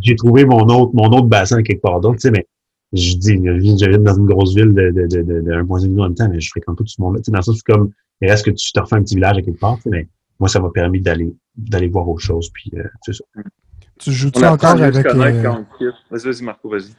j'ai 0.00 0.16
trouvé 0.16 0.44
mon 0.44 0.62
autre, 0.62 0.90
mon 0.94 1.06
autre 1.06 1.28
bassin 1.28 1.62
quelque 1.62 1.82
part 1.82 2.00
d'autre, 2.00 2.16
tu 2.16 2.22
sais, 2.22 2.30
mais 2.32 2.46
je 2.94 3.16
dis, 3.16 3.40
j'habite 3.78 4.02
dans 4.02 4.14
une 4.14 4.26
grosse 4.26 4.54
ville 4.54 4.72
de, 4.72 4.90
de, 4.90 5.06
de, 5.06 5.22
de, 5.22 5.40
de 5.40 5.50
1,5 5.50 5.88
million 5.88 6.12
temps, 6.14 6.28
mais 6.30 6.40
je 6.40 6.48
fréquente 6.50 6.78
pas 6.78 6.84
tout 6.84 6.90
ce 6.90 7.00
monde-là. 7.00 7.20
Tu 7.20 7.24
sais, 7.24 7.32
dans 7.32 7.38
le 7.38 7.42
sens 7.42 7.58
où 7.58 7.72
comme 7.72 7.90
il 8.20 8.30
reste 8.30 8.44
que 8.44 8.50
tu 8.50 8.72
te 8.72 8.80
refais 8.80 8.96
un 8.96 9.02
petit 9.02 9.16
village 9.16 9.38
à 9.38 9.42
quelque 9.42 9.58
part, 9.58 9.78
mais 9.86 10.08
moi, 10.38 10.48
ça 10.48 10.60
m'a 10.60 10.70
permis 10.70 11.00
d'aller 11.00 11.34
d'aller 11.56 11.88
voir 11.88 12.08
autre 12.08 12.20
chose, 12.20 12.50
puis 12.52 12.70
euh, 12.74 12.82
c'est 13.02 13.14
ça. 13.14 13.24
Tu 13.98 14.10
joues-tu 14.10 14.44
encore 14.44 14.70
avec... 14.70 15.06
Euh... 15.06 15.62
Vas-y, 16.10 16.24
vas-y, 16.24 16.42
Marco, 16.42 16.68
vas-y. 16.68 16.90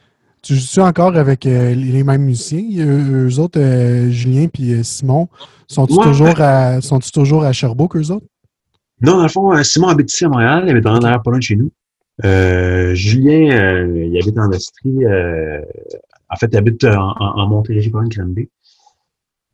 Tu 0.42 0.54
joues-tu 0.54 0.80
encore 0.80 1.14
avec 1.16 1.44
euh, 1.44 1.74
les 1.74 2.02
mêmes 2.02 2.22
musiciens? 2.22 2.62
Eux, 2.86 3.38
autres, 3.38 3.60
euh, 3.60 4.08
Julien 4.10 4.46
puis 4.48 4.82
Simon, 4.82 5.28
sont-ils 5.66 5.98
toujours, 5.98 6.40
à, 6.40 6.80
sont 6.80 6.98
toujours 7.00 7.44
à 7.44 7.52
Sherbrooke, 7.52 7.96
eux 7.96 8.10
autres? 8.10 8.26
Non, 9.02 9.18
dans 9.18 9.24
le 9.24 9.28
fond, 9.28 9.62
Simon 9.62 9.88
habite 9.88 10.10
ici 10.10 10.24
à 10.24 10.28
Montréal, 10.30 10.62
il 10.64 10.70
habite 10.70 10.84
dans 10.84 10.98
derrière 10.98 11.22
pas 11.22 11.30
loin 11.30 11.38
de 11.38 11.44
chez 11.44 11.56
nous. 11.56 11.70
Julien, 12.22 13.86
il 13.94 14.18
habite 14.20 14.38
en 14.38 14.50
Estrie. 14.52 15.06
en 15.06 16.36
fait, 16.36 16.48
il 16.52 16.56
habite 16.56 16.84
en, 16.84 17.12
en, 17.12 17.38
en 17.40 17.48
Montérégie, 17.48 17.90
pas 17.90 18.02
de 18.02 18.08
Granby. 18.08 18.48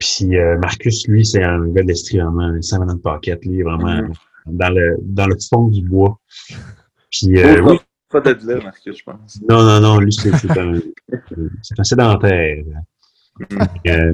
Puis 0.02 0.36
euh, 0.36 0.58
Marcus, 0.58 1.06
lui, 1.06 1.24
c'est 1.24 1.44
un 1.44 1.64
gars 1.68 1.84
d'Estrie, 1.84 2.18
vraiment, 2.18 2.42
un 2.42 2.60
saint 2.60 2.84
de 2.84 2.94
Pocket, 2.94 3.44
lui, 3.44 3.62
vraiment 3.62 3.86
mm-hmm. 3.86 4.12
dans, 4.46 4.70
le, 4.70 4.96
dans 5.00 5.26
le 5.28 5.36
fond 5.48 5.68
du 5.68 5.80
bois. 5.82 6.18
Puis, 7.08 7.38
euh, 7.38 7.62
oui. 7.62 7.78
Pas 8.10 8.20
d'être 8.20 8.42
là, 8.42 8.60
Marcus, 8.60 8.98
je 8.98 9.04
pense. 9.04 9.40
Non, 9.48 9.62
non, 9.62 9.80
non, 9.80 10.00
lui, 10.00 10.12
c'est 10.12 10.50
un, 10.58 10.74
un 11.78 11.84
sédentaire. 11.84 12.64
Euh, 13.86 14.12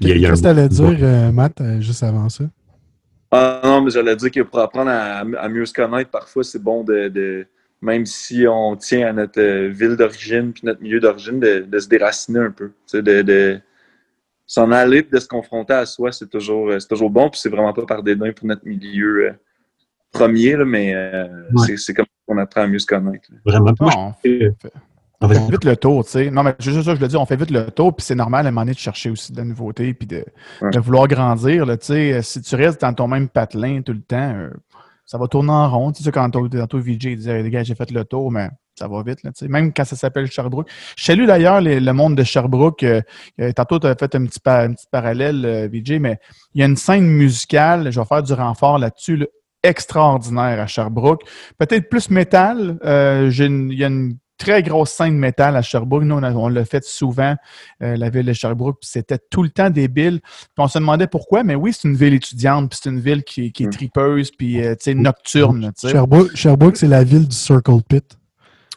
Qu'est-ce 0.00 0.32
que 0.32 0.40
tu 0.40 0.46
allais 0.46 0.68
dire, 0.68 0.98
euh, 1.02 1.30
Matt, 1.30 1.62
juste 1.78 2.02
avant 2.02 2.28
ça? 2.28 2.44
Ah 3.30 3.60
non, 3.64 3.80
mais 3.80 3.90
j'allais 3.90 4.16
dire 4.16 4.30
que 4.30 4.40
pour 4.40 4.58
apprendre 4.58 4.90
à, 4.90 5.48
mieux 5.48 5.64
se 5.64 5.72
connaître, 5.72 6.10
parfois, 6.10 6.42
c'est 6.42 6.62
bon 6.62 6.82
de, 6.82 7.08
de, 7.08 7.46
même 7.82 8.06
si 8.06 8.46
on 8.48 8.76
tient 8.76 9.08
à 9.08 9.12
notre 9.12 9.42
ville 9.68 9.96
d'origine 9.96 10.52
puis 10.52 10.62
notre 10.64 10.80
milieu 10.80 11.00
d'origine, 11.00 11.40
de, 11.40 11.66
de, 11.68 11.78
se 11.78 11.88
déraciner 11.88 12.38
un 12.38 12.50
peu. 12.50 12.70
De, 12.94 13.22
de, 13.22 13.60
s'en 14.52 14.70
aller 14.70 14.98
et 14.98 15.02
de 15.02 15.18
se 15.18 15.26
confronter 15.26 15.72
à 15.72 15.86
soi, 15.86 16.12
c'est 16.12 16.28
toujours, 16.28 16.68
euh, 16.68 16.78
toujours 16.78 17.10
bon. 17.10 17.30
Puis 17.30 17.40
c'est 17.40 17.48
vraiment 17.48 17.72
pas 17.72 17.86
par 17.86 18.02
dédain 18.02 18.32
pour 18.32 18.46
notre 18.46 18.66
milieu 18.66 19.28
euh, 19.28 19.32
premier, 20.12 20.56
mais 20.56 20.94
euh, 20.94 21.26
c'est 21.78 21.94
comme 21.94 22.06
qu'on 22.26 22.36
apprend 22.38 22.62
à 22.62 22.66
mieux 22.66 22.78
se 22.78 22.86
connaître. 22.86 23.30
Vraiment 23.46 23.72
pas. 23.72 23.90
on, 23.96 24.12
fait, 24.12 25.50
vite 25.50 25.64
le 25.64 25.76
tour, 25.76 26.04
tu 26.04 26.10
sais. 26.10 26.30
Non, 26.30 26.42
mais 26.42 26.54
juste 26.58 26.82
ça, 26.82 26.94
je 26.94 27.00
le 27.00 27.08
dis, 27.08 27.16
on 27.16 27.24
fait 27.24 27.36
vite 27.36 27.50
le 27.50 27.70
tour, 27.70 27.96
puis 27.96 28.04
c'est 28.04 28.14
normal 28.14 28.44
à 28.44 28.48
un 28.48 28.52
moment 28.52 28.62
donné 28.62 28.74
de 28.74 28.78
chercher 28.78 29.08
aussi 29.08 29.32
de 29.32 29.38
la 29.38 29.44
nouveauté, 29.44 29.94
puis 29.94 30.06
de, 30.06 30.24
vouloir 30.80 31.08
grandir. 31.08 31.64
tu 31.66 31.86
sais. 31.86 32.22
Si 32.22 32.42
tu 32.42 32.54
restes 32.54 32.82
dans 32.82 32.92
ton 32.92 33.08
même 33.08 33.28
patelin 33.28 33.80
tout 33.80 33.94
le 33.94 34.02
temps, 34.02 34.50
ça 35.04 35.18
va 35.18 35.26
tourner 35.28 35.50
en 35.50 35.70
rond. 35.70 35.92
Tu 35.92 36.02
sais, 36.02 36.10
quand 36.10 36.30
tantôt 36.30 36.78
VJ 36.78 37.16
disait, 37.16 37.42
les 37.42 37.50
gars, 37.50 37.62
j'ai 37.62 37.74
fait 37.74 37.90
le 37.90 38.04
tour, 38.04 38.30
mais 38.30 38.48
ça 38.78 38.88
va 38.88 39.02
vite, 39.02 39.22
là, 39.22 39.30
même 39.48 39.72
quand 39.72 39.84
ça 39.84 39.96
s'appelle 39.96 40.30
Sherbrooke. 40.30 40.68
Je 40.96 41.04
salue 41.04 41.26
d'ailleurs 41.26 41.60
le 41.60 41.92
monde 41.92 42.16
de 42.16 42.24
Sherbrooke. 42.24 42.82
Euh, 42.82 43.02
euh, 43.40 43.52
tantôt, 43.52 43.78
tu 43.78 43.86
as 43.86 43.94
fait 43.94 44.14
un 44.14 44.24
petit, 44.24 44.40
parallèle, 44.90 45.44
euh, 45.44 45.68
VJ, 45.70 45.98
mais 46.00 46.18
il 46.54 46.60
y 46.60 46.62
a 46.62 46.66
une 46.66 46.76
scène 46.76 47.06
musicale, 47.06 47.92
je 47.92 48.00
vais 48.00 48.06
faire 48.06 48.22
du 48.22 48.32
renfort 48.32 48.78
là-dessus, 48.78 49.26
extraordinaire 49.62 50.60
à 50.60 50.66
Sherbrooke. 50.66 51.22
Peut-être 51.58 51.88
plus 51.88 52.10
métal. 52.10 52.78
il 52.82 53.74
y 53.74 53.84
a 53.84 53.88
une 53.88 54.16
très 54.44 54.62
grosse 54.62 54.90
scène 54.90 55.16
métal 55.16 55.56
à 55.56 55.62
Sherbrooke. 55.62 56.04
Nous, 56.04 56.14
on, 56.16 56.48
l'a 56.48 56.64
fait 56.64 56.84
souvent, 56.84 57.34
la 57.80 58.10
ville 58.10 58.26
de 58.26 58.32
Sherbrooke, 58.32 58.78
c'était 58.82 59.18
tout 59.30 59.42
le 59.42 59.50
temps 59.50 59.70
débile. 59.70 60.20
Puis 60.20 60.48
on 60.58 60.68
se 60.68 60.78
demandait 60.78 61.06
pourquoi, 61.06 61.42
mais 61.42 61.54
oui, 61.54 61.72
c'est 61.72 61.88
une 61.88 61.96
ville 61.96 62.14
étudiante, 62.14 62.70
puis 62.70 62.78
c'est 62.82 62.90
une 62.90 63.00
ville 63.00 63.22
qui, 63.24 63.46
est 63.46 63.60
mm. 63.60 63.70
tripeuse, 63.70 64.30
puis 64.30 64.60
nocturne. 64.94 65.72
Sherbrooke, 65.80 66.34
Sherbrooke 66.34 66.76
c'est 66.76 66.88
la 66.88 67.04
ville 67.04 67.28
du 67.28 67.36
Circle 67.36 67.82
Pit. 67.88 68.18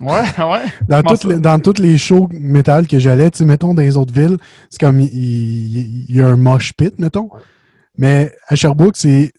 Ouais, 0.02 0.24
ouais. 0.38 0.66
Dans, 0.88 1.04
toutes 1.04 1.24
les, 1.24 1.40
dans 1.40 1.60
toutes 1.60 1.80
les 1.80 1.98
shows 1.98 2.28
métal 2.32 2.88
que 2.88 3.00
j'allais, 3.00 3.32
tu 3.32 3.40
sais, 3.40 3.46
mettons, 3.46 3.74
dans 3.74 3.82
les 3.82 3.96
autres 3.96 4.14
villes, 4.14 4.38
c'est 4.70 4.80
comme 4.80 5.00
il, 5.00 6.12
y 6.12 6.22
a 6.22 6.28
un 6.28 6.36
mosh 6.36 6.74
pit, 6.74 6.98
mettons. 7.00 7.30
Mais 7.98 8.34
à 8.48 8.56
Sherbrooke, 8.56 8.98
c'est 8.98 9.32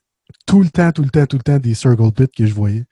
tout 0.47 0.63
le 0.63 0.71
temps, 0.71 0.93
tout 0.93 1.03
le 1.03 1.11
temps, 1.11 1.27
tout 1.27 1.37
le 1.37 1.43
temps 1.43 1.59
des 1.59 1.75
circle 1.75 2.11
pits 2.13 2.29
que 2.29 2.47
je 2.47 2.55
voyais. 2.55 2.85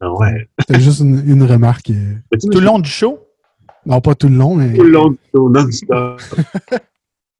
Ah 0.00 0.12
ouais. 0.12 0.48
C'était 0.60 0.80
juste 0.80 1.00
une, 1.00 1.42
remarque. 1.42 1.90
Euh. 1.90 2.14
Tout 2.40 2.60
le 2.60 2.66
long 2.66 2.78
du 2.78 2.90
show? 2.90 3.18
Non, 3.84 4.00
pas 4.00 4.14
tout 4.14 4.28
le 4.28 4.36
long, 4.36 4.56
mais. 4.56 4.74
Tout 4.74 4.84
le 4.84 4.90
long 4.90 5.10
du 5.10 5.18
show, 5.34 5.48
non-stop. 5.48 6.20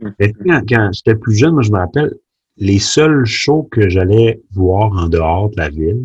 quand, 0.20 0.62
quand 0.68 0.90
j'étais 0.92 1.14
plus 1.14 1.34
jeune, 1.34 1.54
moi, 1.54 1.62
je 1.62 1.72
me 1.72 1.78
rappelle, 1.78 2.14
les 2.56 2.78
seuls 2.78 3.26
shows 3.26 3.68
que 3.70 3.88
j'allais 3.88 4.40
voir 4.52 4.92
en 4.92 5.08
dehors 5.08 5.50
de 5.50 5.56
la 5.58 5.68
ville, 5.68 6.04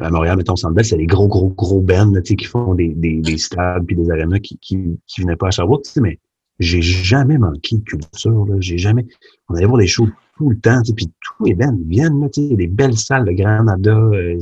à 0.00 0.10
Montréal, 0.10 0.36
mettons, 0.36 0.56
Centre 0.56 0.82
c'est 0.82 0.96
les 0.96 1.06
gros, 1.06 1.26
gros, 1.26 1.48
gros 1.48 1.80
bands 1.80 2.12
qui 2.22 2.44
font 2.44 2.74
des, 2.74 2.88
des, 2.88 3.20
des 3.20 3.38
stades 3.38 3.84
puis 3.86 3.96
des 3.96 4.10
arénas 4.10 4.38
qui, 4.38 4.58
qui, 4.58 4.98
qui 5.06 5.22
venaient 5.22 5.36
pas 5.36 5.48
à 5.48 5.50
Sherbrooke. 5.50 5.86
Mais 6.00 6.18
j'ai 6.58 6.82
jamais 6.82 7.38
manqué 7.38 7.76
de 7.76 7.82
culture. 7.82 8.46
J'ai 8.60 8.78
jamais. 8.78 9.06
On 9.48 9.54
allait 9.54 9.66
voir 9.66 9.78
des 9.78 9.86
shows 9.86 10.08
tout 10.36 10.50
le 10.50 10.58
temps, 10.58 10.80
puis 10.96 11.10
tous 11.20 11.44
les 11.44 11.54
bands 11.54 11.76
viennent, 11.86 12.20
là, 12.20 12.28
des 12.36 12.66
belles 12.66 12.96
salles 12.96 13.24
de 13.24 13.32
Granada, 13.32 13.90
euh, 13.90 14.38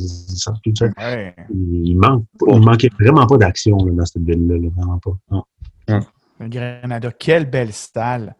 tout 0.64 0.72
ça. 0.74 0.88
Il, 1.50 1.96
manque, 1.96 2.24
il 2.46 2.60
manquait 2.60 2.90
vraiment 2.98 3.26
pas 3.26 3.36
d'action 3.36 3.76
dans 3.76 4.06
cette 4.06 4.22
ville-là, 4.22 4.68
vraiment 4.76 4.98
pas. 4.98 5.16
Non. 5.30 6.02
Granada, 6.48 7.10
quelle 7.12 7.48
belle 7.48 7.72
salle. 7.72 8.34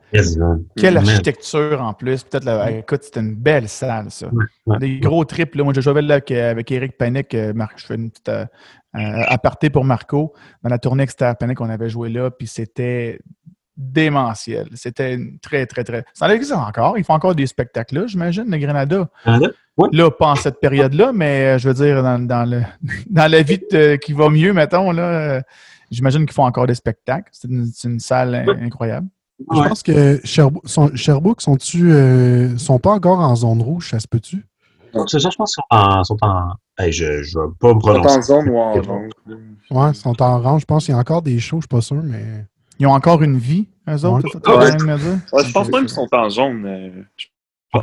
Quelle 0.77 0.97
architecture 0.97 1.81
en 1.81 1.95
plus. 1.95 2.23
Peut-être, 2.25 2.69
écoute, 2.69 3.05
c'était 3.05 3.21
une 3.21 3.35
belle 3.35 3.69
salle, 3.69 4.11
ça. 4.11 4.29
Des 4.81 5.01
gros 5.01 5.25
trips. 5.25 5.55
Moi, 5.57 5.73
je 5.75 5.81
jouais 5.81 6.03
là 6.03 6.15
avec, 6.17 6.71
Eric 6.71 6.97
Panic. 6.97 7.35
Euh, 7.35 7.53
je 7.77 7.87
fais 7.87 7.95
une 7.95 8.11
petite 8.11 8.29
euh, 8.29 8.45
euh, 8.97 9.23
aparté 9.29 9.71
pour 9.71 9.85
Marco. 9.85 10.33
Dans 10.63 10.71
la 10.71 10.79
tournée 10.79 11.05
Exter 11.05 11.33
Panic, 11.39 11.61
on 11.61 11.69
avait 11.69 11.89
joué 11.89 12.09
là, 12.09 12.31
puis 12.31 12.47
c'était 12.47 13.21
démentiel. 13.77 14.69
C'était 14.75 15.19
très, 15.41 15.67
très, 15.67 15.85
très. 15.85 16.05
Ça 16.13 16.33
existe 16.35 16.53
encore. 16.53 16.99
Ils 16.99 17.05
font 17.05 17.15
encore 17.15 17.35
des 17.35 17.47
spectacles 17.47 18.01
là, 18.01 18.07
j'imagine, 18.07 18.45
le 18.49 18.59
Granada. 18.59 19.09
Là, 19.27 20.11
pas 20.11 20.29
en 20.29 20.37
cette 20.37 20.61
période-là, 20.61 21.13
mais 21.13 21.59
je 21.59 21.69
veux 21.69 21.75
dire, 21.75 22.03
dans, 22.03 22.49
le, 22.49 22.63
dans 23.11 23.31
la 23.31 23.43
vie 23.43 23.61
qui 24.03 24.13
va 24.13 24.29
mieux, 24.29 24.53
mettons, 24.53 24.93
là 24.93 25.43
J'imagine 25.93 26.25
qu'ils 26.25 26.33
font 26.33 26.47
encore 26.47 26.67
des 26.67 26.75
spectacles. 26.75 27.31
C'est 27.33 27.49
une, 27.49 28.01
salle 28.01 28.35
incroyable. 28.63 29.09
Je 29.39 29.69
pense 29.69 29.83
que 29.83 30.21
Sherbrooke, 30.25 30.69
sont, 30.69 30.91
Sherbrooke 30.95 31.43
sont-tu 31.43 31.93
euh, 31.93 32.57
sont 32.57 32.79
pas 32.79 32.93
encore 32.93 33.19
en 33.19 33.37
zone 33.37 33.61
rouge, 33.61 33.91
ça 33.91 34.01
se 34.01 34.09
peut-tu? 34.09 34.47
Donc, 34.95 35.11
soir, 35.11 35.21
je 35.21 35.37
pense 35.37 35.55
qu'ils 35.55 35.63
sont 35.71 35.77
en. 35.77 36.05
Sont 36.05 36.17
en... 36.23 36.53
Hey, 36.79 36.93
je 36.93 37.05
ne 37.05 37.47
vais 37.47 37.55
pas 37.61 37.75
me 37.75 37.81
Sont 37.81 37.89
en 37.89 37.93
prononcer. 37.93 38.23
zone 38.23 38.49
ou 38.49 38.59
en 38.59 38.83
zone. 38.83 39.11
Ouais, 39.71 39.91
ils 39.91 39.95
sont 39.95 40.23
en 40.23 40.39
orange. 40.39 40.63
Je 40.63 40.67
pense 40.67 40.85
qu'il 40.87 40.95
y 40.95 40.97
a 40.97 41.01
encore 41.01 41.23
des 41.23 41.39
shows, 41.39 41.59
je 41.59 41.63
suis 41.63 41.69
pas 41.69 41.81
sûr, 41.83 42.03
mais. 42.03 42.47
Ils 42.83 42.87
ont 42.89 42.95
encore 42.95 43.23
une 43.23 43.39
vie, 43.39 43.69
eux 43.89 44.05
autres, 44.05 44.27
Ouais. 44.35 45.45
je 45.47 45.53
pense 45.53 45.69
même 45.71 45.83
qu'ils 45.83 45.89
sont 45.91 46.09
en 46.11 46.29
zone. 46.29 46.65
euh, 46.67 46.91
Je 47.17 47.27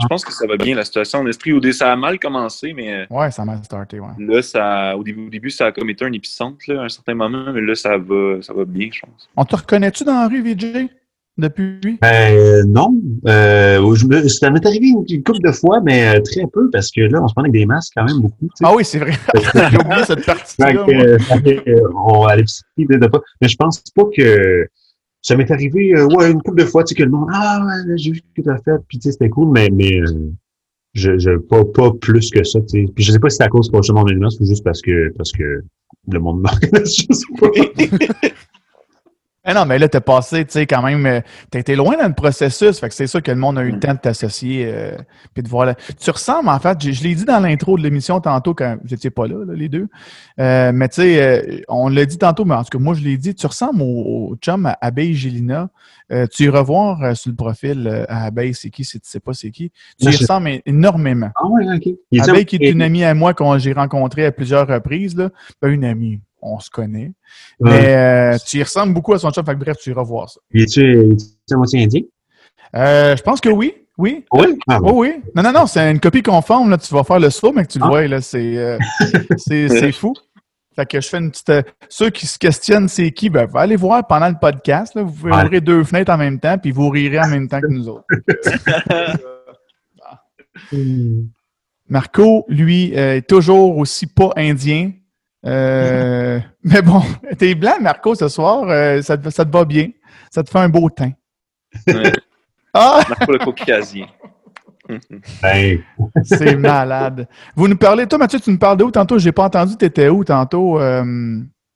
je 0.02 0.08
pense 0.08 0.26
que 0.26 0.34
ça 0.34 0.46
va 0.46 0.58
bien, 0.58 0.76
la 0.76 0.84
situation 0.84 1.20
en 1.20 1.26
Estrie. 1.28 1.54
Au 1.54 1.62
dé- 1.62 1.72
Ça 1.72 1.92
a 1.94 1.96
mal 1.96 2.20
commencé, 2.20 2.74
mais 2.74 2.94
euh, 2.94 3.06
Ouais, 3.10 3.32
ça 3.32 3.46
m'a 3.46 3.64
starté, 3.64 3.98
ouais. 4.02 4.10
là, 4.20 4.42
ça, 4.42 4.98
au, 4.98 5.04
début, 5.04 5.28
au 5.28 5.30
début, 5.30 5.50
ça 5.50 5.68
a 5.68 5.72
comme 5.72 5.90
été 5.90 6.04
un 6.04 6.12
épicentre 6.12 6.58
là, 6.68 6.82
à 6.82 6.84
un 6.84 6.90
certain 6.90 7.16
moment, 7.16 7.46
mais 7.54 7.62
là, 7.62 7.74
ça 7.76 7.98
va, 7.98 8.42
ça 8.42 8.54
va 8.54 8.66
bien, 8.66 8.90
je 8.92 9.00
pense. 9.00 9.30
On 9.38 9.46
te 9.46 9.56
reconnaît-tu 9.56 10.04
dans 10.04 10.20
la 10.20 10.28
rue, 10.28 10.42
VJ? 10.44 10.90
Depuis? 11.38 11.98
Ben, 12.02 12.66
non. 12.68 12.94
Euh, 13.26 13.96
je 13.96 14.06
me- 14.06 14.28
ça 14.28 14.50
m'est 14.52 14.66
arrivé 14.66 14.88
une, 14.90 15.06
une 15.10 15.24
couple 15.24 15.40
de 15.48 15.54
fois, 15.54 15.80
mais 15.82 16.20
très 16.24 16.44
peu, 16.52 16.70
parce 16.70 16.92
que 16.92 17.00
là, 17.00 17.22
on 17.24 17.28
se 17.30 17.34
prend 17.34 17.44
avec 17.44 17.54
des 17.54 17.66
masques 17.66 17.94
quand 17.96 18.04
même 18.04 18.20
beaucoup. 18.20 18.50
Ah 18.62 18.74
oui, 18.76 18.84
c'est 18.84 19.00
vrai. 19.00 19.14
J'ai 19.72 19.78
oublié 19.78 20.04
cette 20.06 20.26
partie-là. 20.26 20.72
euh, 20.90 21.18
on 21.96 22.26
à 22.26 22.36
l'épicerie 22.36 22.66
de, 22.90 22.98
de 22.98 23.08
pas. 23.08 23.22
Mais 23.42 23.48
je 23.48 23.56
pense 23.56 23.82
pas 23.96 24.04
que 24.14 24.68
ça 25.22 25.36
m'est 25.36 25.52
arrivé 25.52 25.94
euh, 25.96 26.08
ouais, 26.08 26.32
une 26.32 26.42
couple 26.42 26.62
de 26.62 26.66
fois, 26.66 26.84
tu 26.84 26.90
sais, 26.90 26.96
que 26.96 27.04
le 27.04 27.12
monde 27.12 27.30
Ah 27.32 27.66
ouais, 27.66 27.98
j'ai 27.98 28.12
vu 28.12 28.18
ce 28.18 28.42
que 28.42 28.42
tu 28.42 28.50
as 28.50 28.58
fait, 28.58 28.78
puis 28.88 29.00
tu 29.00 29.04
sais, 29.04 29.12
c'était 29.12 29.30
cool, 29.30 29.50
mais, 29.50 29.70
mais 29.72 30.00
euh, 30.00 30.32
je, 30.94 31.18
je 31.18 31.38
pas, 31.38 31.66
pas 31.66 31.92
plus 31.92 32.30
que 32.32 32.44
ça. 32.44 32.60
tu 32.62 32.68
sais. 32.68 32.86
Puis 32.94 33.04
je 33.04 33.12
sais 33.12 33.20
pas 33.20 33.30
si 33.30 33.38
c'est 33.38 33.44
à 33.44 33.50
cause 33.50 33.70
que 33.70 33.78
justement 33.78 34.02
on 34.02 34.08
a 34.08 34.12
le 34.12 34.20
masque 34.20 34.42
ou 34.42 34.46
juste 34.46 34.64
parce 34.64 34.82
que 34.82 35.14
parce 35.18 35.32
que 35.32 35.64
le 36.08 36.20
monde 36.20 36.42
me 36.42 36.80
je 36.80 37.06
sais 37.14 37.26
pas. 37.40 38.30
Eh 39.48 39.54
non, 39.54 39.66
mais 39.66 39.80
là, 39.80 39.88
t'es 39.88 40.02
passé, 40.02 40.44
tu 40.44 40.52
sais, 40.52 40.68
quand 40.68 40.82
même, 40.82 41.06
euh, 41.06 41.22
t'as 41.50 41.60
été 41.60 41.74
loin 41.76 41.96
dans 41.98 42.08
le 42.10 42.14
processus, 42.14 42.78
fait 42.78 42.90
que 42.90 42.94
c'est 42.94 43.08
sûr 43.08 43.24
que 43.24 43.32
le 43.32 43.38
monde 43.38 43.58
a 43.58 43.64
eu 43.64 43.72
le 43.72 43.78
Mm. 43.78 43.80
temps 43.80 43.94
de 43.94 44.00
t'associer, 44.00 44.66
euh, 44.68 44.98
puis 45.34 45.42
de 45.42 45.48
voir. 45.48 45.66
là. 45.66 45.76
Tu 45.98 46.12
ressembles, 46.12 46.50
en 46.50 46.60
fait, 46.60 46.78
je, 46.84 46.92
je 46.92 47.04
l'ai 47.04 47.16
dit 47.16 47.24
dans 47.24 47.40
l'intro 47.40 47.78
de 47.78 47.82
l'émission 47.84 48.20
tantôt 48.20 48.54
quand 48.54 48.78
vous 48.84 48.94
étiez 48.94 49.10
pas 49.10 49.28
là, 49.28 49.46
là, 49.46 49.54
les 49.54 49.70
deux, 49.70 49.88
Euh, 50.40 50.72
mais 50.74 50.90
tu 50.90 50.96
sais, 51.02 51.22
euh, 51.22 51.62
on 51.70 51.88
l'a 51.90 52.06
dit 52.06 52.18
tantôt, 52.18 52.44
mais 52.46 52.56
en 52.56 52.64
tout 52.64 52.78
cas, 52.78 52.84
moi, 52.84 52.94
je 52.96 53.02
l'ai 53.02 53.18
dit, 53.18 53.34
tu 53.34 53.48
ressembles 53.48 53.82
au, 53.82 54.32
au 54.32 54.36
chum 54.42 54.66
à 54.66 54.78
Abeille 54.82 55.14
Gélina. 55.16 55.70
Euh, 56.12 56.28
tu 56.28 56.44
iras 56.44 56.62
voir 56.64 57.02
euh, 57.04 57.14
sur 57.14 57.30
le 57.30 57.36
profil 57.36 57.88
euh, 57.88 58.04
à 58.10 58.26
Abeille, 58.26 58.54
c'est 58.54 58.70
qui, 58.70 58.84
si 58.84 59.00
tu 59.00 59.08
sais 59.10 59.20
pas 59.20 59.34
c'est 59.34 59.52
qui. 59.52 59.72
Tu 60.00 60.06
Non, 60.06 60.12
y 60.12 60.14
je- 60.14 60.20
ressembles 60.20 60.50
énormément. 60.66 61.30
Ah 61.36 61.48
ouais, 61.48 61.66
ok. 61.76 62.20
Abeille, 62.30 62.46
qui 62.46 62.56
est 62.58 62.72
une 62.72 62.82
amie 62.82 63.04
à 63.04 63.14
moi 63.14 63.34
qu'on 63.34 63.58
j'ai 63.58 63.74
rencontrée 63.74 64.26
à 64.26 64.32
plusieurs 64.32 64.68
reprises, 64.68 65.16
là. 65.16 65.30
Ben, 65.62 65.70
une 65.72 65.86
amie, 65.86 66.20
on 66.42 66.60
se 66.60 66.70
connaît. 66.70 67.12
Ouais. 67.60 67.72
Mais 67.72 67.96
euh, 67.96 68.38
tu 68.46 68.58
y 68.58 68.64
ressembles 68.64 68.94
beaucoup 68.94 69.14
à 69.14 69.20
son 69.20 69.32
chum, 69.32 69.46
fait 69.46 69.54
que 69.54 69.60
bref, 69.60 69.78
tu 69.82 69.90
iras 69.92 70.04
voir 70.04 70.30
ça. 70.30 70.40
Est-tu 70.54 71.12
est-tu 71.12 71.54
à 71.54 71.58
moitié 71.58 71.84
indien? 71.84 72.02
Euh, 72.76 73.16
je 73.16 73.22
pense 73.24 73.42
que 73.42 73.50
oui, 73.50 73.74
oui. 73.98 74.26
Oui? 74.32 74.58
Ah, 74.68 74.80
Oui, 74.82 74.92
oui. 74.94 75.14
Non, 75.36 75.44
non, 75.44 75.52
non, 75.52 75.68
c'est 75.68 75.92
une 75.92 76.00
copie 76.00 76.22
conforme, 76.24 76.70
là. 76.70 76.78
Tu 76.78 76.94
vas 76.94 77.04
faire 77.04 77.20
le 77.20 77.30
saut, 77.30 77.52
mais 77.52 77.66
que 77.66 77.72
tu 77.72 77.80
le 77.80 77.86
Ah. 77.86 77.90
vois, 77.90 78.08
là. 78.08 78.22
C'est 78.22 78.58
euh, 78.58 78.78
c'est- 79.38 79.68
c'est 79.70 79.92
fou. 79.92 80.14
Fait 80.76 80.86
que 80.86 81.02
je 81.02 81.10
fais 81.10 81.18
une 81.18 81.30
petite. 81.32 81.52
ceux 81.90 82.10
qui 82.10 82.26
se 82.26 82.40
questionnent 82.40 82.88
c'est 82.88 83.12
qui, 83.12 83.30
ben, 83.30 83.48
allez 83.56 83.76
voir 83.76 84.08
pendant 84.08 84.30
le 84.30 84.36
podcast. 84.40 84.96
Là, 84.96 85.04
vous 85.04 85.12
pouvez 85.12 85.32
ouvrir 85.34 85.62
deux 85.62 85.84
fenêtres 85.84 86.12
en 86.14 86.18
même 86.18 86.40
temps, 86.40 86.58
puis 86.58 86.72
vous 86.72 86.88
rirez 86.90 87.20
en 87.20 87.28
même 87.28 87.50
temps 87.50 87.60
que 87.60 87.68
nous 87.68 87.90
autres. 87.90 88.06
Marco, 91.90 92.46
lui, 92.48 92.94
est 92.94 93.28
toujours 93.28 93.78
aussi 93.78 94.08
pas 94.08 94.32
indien. 94.38 94.92
Euh, 95.46 96.40
mais 96.64 96.82
bon, 96.82 97.02
t'es 97.38 97.56
blanc, 97.56 97.76
Marco, 97.82 98.16
ce 98.16 98.28
soir. 98.28 98.64
euh, 98.70 99.02
ça, 99.02 99.18
te, 99.18 99.30
ça 99.30 99.46
te 99.46 99.52
va 99.52 99.66
bien. 99.66 99.90
Ça 100.32 100.44
te 100.44 100.50
fait 100.50 100.60
un 100.60 100.70
beau 100.70 100.90
teint. 100.90 101.12
Ouais. 101.88 102.12
Ah! 102.72 103.02
Marco 103.10 103.32
le 103.32 103.40
caucasien. 103.40 104.06
Ben, 105.42 105.80
C'est 106.24 106.56
malade. 106.56 107.28
Vous 107.56 107.68
nous 107.68 107.76
parlez, 107.78 108.06
toi, 108.06 108.20
Mathieu, 108.20 108.40
tu 108.40 108.52
nous 108.52 108.60
parles 108.60 108.78
de 108.78 108.84
où 108.84 108.92
tantôt? 108.92 109.18
J'ai 109.18 109.32
pas 109.32 109.46
entendu, 109.46 109.76
t'étais 109.76 110.08
où 110.08 110.24
tantôt? 110.24 110.80
Euh, 110.80 111.04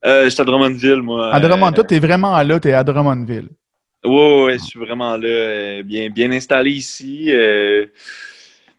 Euh, 0.05 0.29
J'étais 0.29 0.41
à 0.41 0.45
Drummondville, 0.45 1.01
moi. 1.01 1.33
à 1.33 1.39
Drummond. 1.39 1.71
Toi, 1.71 1.83
t'es 1.83 1.97
vraiment 1.97 2.39
là, 2.43 2.59
t'es 2.59 2.73
à 2.73 2.83
Drummondville. 2.83 3.49
Ouais, 4.05 4.43
ouais, 4.45 4.53
je 4.59 4.63
suis 4.65 4.79
vraiment 4.79 5.17
là, 5.17 5.81
bien, 5.81 6.11
bien 6.11 6.31
installé 6.31 6.69
ici. 6.69 7.31
euh, 7.31 7.87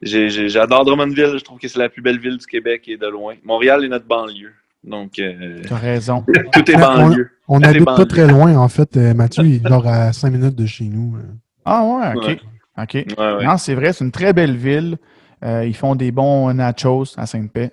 J'adore 0.03 0.85
Drummondville, 0.85 1.33
je 1.39 1.43
trouve 1.45 1.59
que 1.59 1.67
c'est 1.67 1.79
la 1.81 1.89
plus 1.89 2.03
belle 2.03 2.21
ville 2.21 2.37
du 2.37 2.47
Québec 2.47 2.85
et 2.87 2.97
de 2.97 3.07
loin. 3.09 3.35
Montréal 3.43 3.85
est 3.85 3.89
notre 3.89 4.07
banlieue. 4.07 4.53
Donc, 4.85 5.19
euh, 5.19 5.63
T'as 5.69 5.77
raison. 5.77 6.25
tout 6.53 6.71
est 6.71 6.77
banlieue. 6.77 7.31
On 7.49 7.59
Très 7.61 7.71
habite 7.71 7.85
pas 7.87 8.05
très 8.07 8.27
loin, 8.27 8.55
en 8.57 8.69
fait. 8.69 8.97
Euh, 8.97 9.15
Mathieu, 9.15 9.45
il 9.45 9.55
est 9.65 9.69
genre 9.69 9.87
à 9.87 10.13
5 10.13 10.31
minutes 10.31 10.55
de 10.57 10.67
chez 10.67 10.85
nous. 10.85 11.17
euh. 11.17 11.23
Ah 11.65 11.83
ouais, 11.85 12.13
OK. 12.17 12.27
Ouais. 12.27 12.39
OK. 12.83 12.95
Ouais, 12.95 13.05
ouais. 13.37 13.45
Non, 13.45 13.57
c'est 13.57 13.75
vrai, 13.75 13.93
c'est 13.93 14.05
une 14.05 14.11
très 14.13 14.33
belle 14.33 14.57
ville. 14.57 14.97
Euh, 15.45 15.65
ils 15.67 15.75
font 15.77 15.95
des 15.95 16.11
bons 16.11 16.53
nachos 16.55 17.05
à 17.17 17.27
Sainte-Paix. 17.27 17.71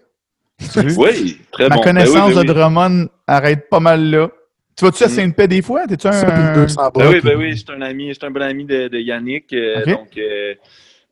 Oui, 0.97 1.39
très 1.51 1.69
Ma 1.69 1.75
bon. 1.75 1.81
Ben 1.81 1.83
connaissance 1.83 2.29
oui, 2.29 2.35
ben 2.35 2.41
de. 2.43 2.53
Drummond 2.53 3.07
arrête 3.27 3.67
pas 3.69 3.79
mal 3.79 4.03
là. 4.09 4.29
Tu 4.77 4.85
vas-tu 4.85 5.03
à 5.03 5.07
Mm. 5.07 5.09
Sainte-Paix 5.09 5.47
des 5.47 5.61
fois? 5.61 5.87
T'es-tu 5.87 6.07
un... 6.07 6.11
Ça, 6.11 6.29
puis 6.31 6.43
le 6.43 6.53
200 6.53 6.91
Ben 6.95 7.09
oui, 7.09 7.19
ben 7.23 7.37
oui, 7.37 7.57
c'est 7.57 7.73
un 7.73 7.81
ami, 7.81 8.11
c'est 8.13 8.25
un 8.25 8.31
bon 8.31 8.41
ami 8.41 8.65
de, 8.65 8.87
de 8.87 8.99
Yannick. 8.99 9.51
euh. 9.53 9.85
Donc, 9.85 10.09
euh, 10.17 10.53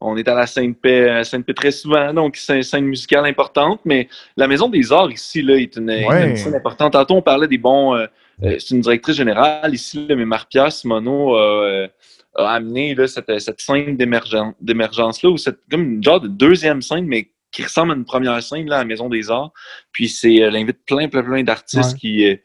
on 0.02 0.16
est 0.18 0.28
à 0.28 0.34
la 0.36 0.48
Sainte-Paix, 0.48 1.10
à 1.10 1.24
Sainte-Paix 1.24 1.54
très 1.54 1.72
souvent, 1.72 2.14
donc 2.14 2.38
c'est 2.38 2.58
une 2.58 2.64
scène 2.64 2.86
musicale 2.86 3.26
importante. 3.26 3.82
Mais 3.86 4.08
la 4.38 4.48
Maison 4.48 4.70
des 4.70 4.92
Arts 4.94 5.12
ici 5.12 5.42
là, 5.42 5.56
est 5.56 5.76
une, 5.76 5.90
Ouais. 5.90 6.30
une 6.30 6.36
scène 6.38 6.56
importante. 6.56 6.94
Tantôt, 6.94 7.16
on 7.16 7.22
parlait 7.22 7.48
des 7.48 7.58
bons. 7.58 7.96
euh, 7.96 8.06
euh, 8.44 8.56
c'est 8.60 8.74
une 8.76 8.82
directrice 8.82 9.18
générale 9.18 9.74
ici, 9.74 10.06
là, 10.08 10.16
mais 10.16 10.26
Marie-Pierre 10.26 10.72
Simoneau 10.72 11.36
a, 11.36 11.66
euh, 11.66 11.88
a 12.36 12.52
amené 12.54 12.96
là, 12.96 13.06
cette, 13.08 13.40
cette 13.40 13.60
scène 13.60 13.98
d'émergen- 13.98 14.54
d'émergence-là, 14.62 15.30
ou 15.30 15.38
cette, 15.38 15.60
comme 15.70 15.96
une 15.96 16.04
genre 16.04 16.22
de 16.22 16.30
deuxième 16.30 16.82
scène, 16.82 17.06
mais 17.06 17.32
qui 17.52 17.64
ressemble 17.64 17.92
à 17.92 17.96
une 17.96 18.06
première 18.06 18.42
scène 18.42 18.70
là, 18.70 18.76
à 18.76 18.80
la 18.80 18.86
Maison 18.86 19.10
des 19.10 19.30
Arts. 19.30 19.52
Puis 19.92 20.08
c'est, 20.08 20.36
elle 20.36 20.56
invite 20.56 20.78
plein, 20.86 21.10
plein, 21.10 21.24
plein 21.24 21.44
d'artistes 21.44 21.94
Ouais. 21.94 22.00
qui, 22.00 22.26
euh, 22.30 22.36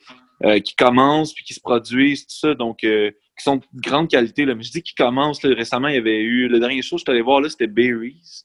euh, 0.45 0.59
qui 0.59 0.75
commencent 0.75 1.33
puis 1.33 1.45
qui 1.45 1.55
se 1.55 1.61
produisent, 1.61 2.27
tout 2.27 2.35
ça. 2.37 2.55
Donc, 2.55 2.83
euh, 2.83 3.13
qui 3.37 3.43
sont 3.45 3.57
de 3.57 3.62
grande 3.80 4.09
qualité. 4.09 4.45
Là. 4.45 4.55
Mais 4.55 4.62
je 4.62 4.70
dis 4.72 4.82
qu'ils 4.82 4.95
commencent. 4.95 5.43
là. 5.43 5.55
récemment, 5.55 5.89
il 5.89 5.95
y 5.95 5.99
avait 5.99 6.20
eu. 6.22 6.49
Le 6.49 6.61
dernier 6.61 6.82
show 6.82 6.97
que 6.97 7.01
je 7.01 7.05
suis 7.05 7.11
allé 7.12 7.22
voir, 7.22 7.41
là, 7.41 7.49
c'était 7.49 7.66
Berries. 7.66 8.45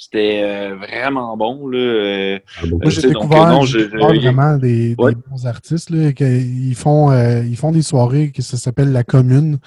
C'était 0.00 0.42
euh, 0.44 0.76
vraiment 0.76 1.36
bon. 1.36 1.66
Là. 1.66 1.78
Euh, 1.78 2.38
ah. 2.62 2.66
Moi, 2.70 2.90
j'ai 2.90 3.02
découvert, 3.02 3.42
euh, 3.42 3.50
non, 3.50 3.62
j'ai 3.62 3.80
je- 3.80 3.84
découvert 3.86 4.14
je- 4.14 4.20
vraiment 4.20 4.56
des, 4.56 4.94
bons 4.94 5.46
artistes. 5.46 5.90
Là, 5.90 6.10
ils, 6.20 6.74
font, 6.76 7.10
euh, 7.10 7.42
ils 7.44 7.56
font 7.56 7.72
des 7.72 7.82
soirées 7.82 8.30
que 8.30 8.42
ça 8.42 8.56
s'appelle 8.56 8.92
La 8.92 9.02
Commune. 9.02 9.58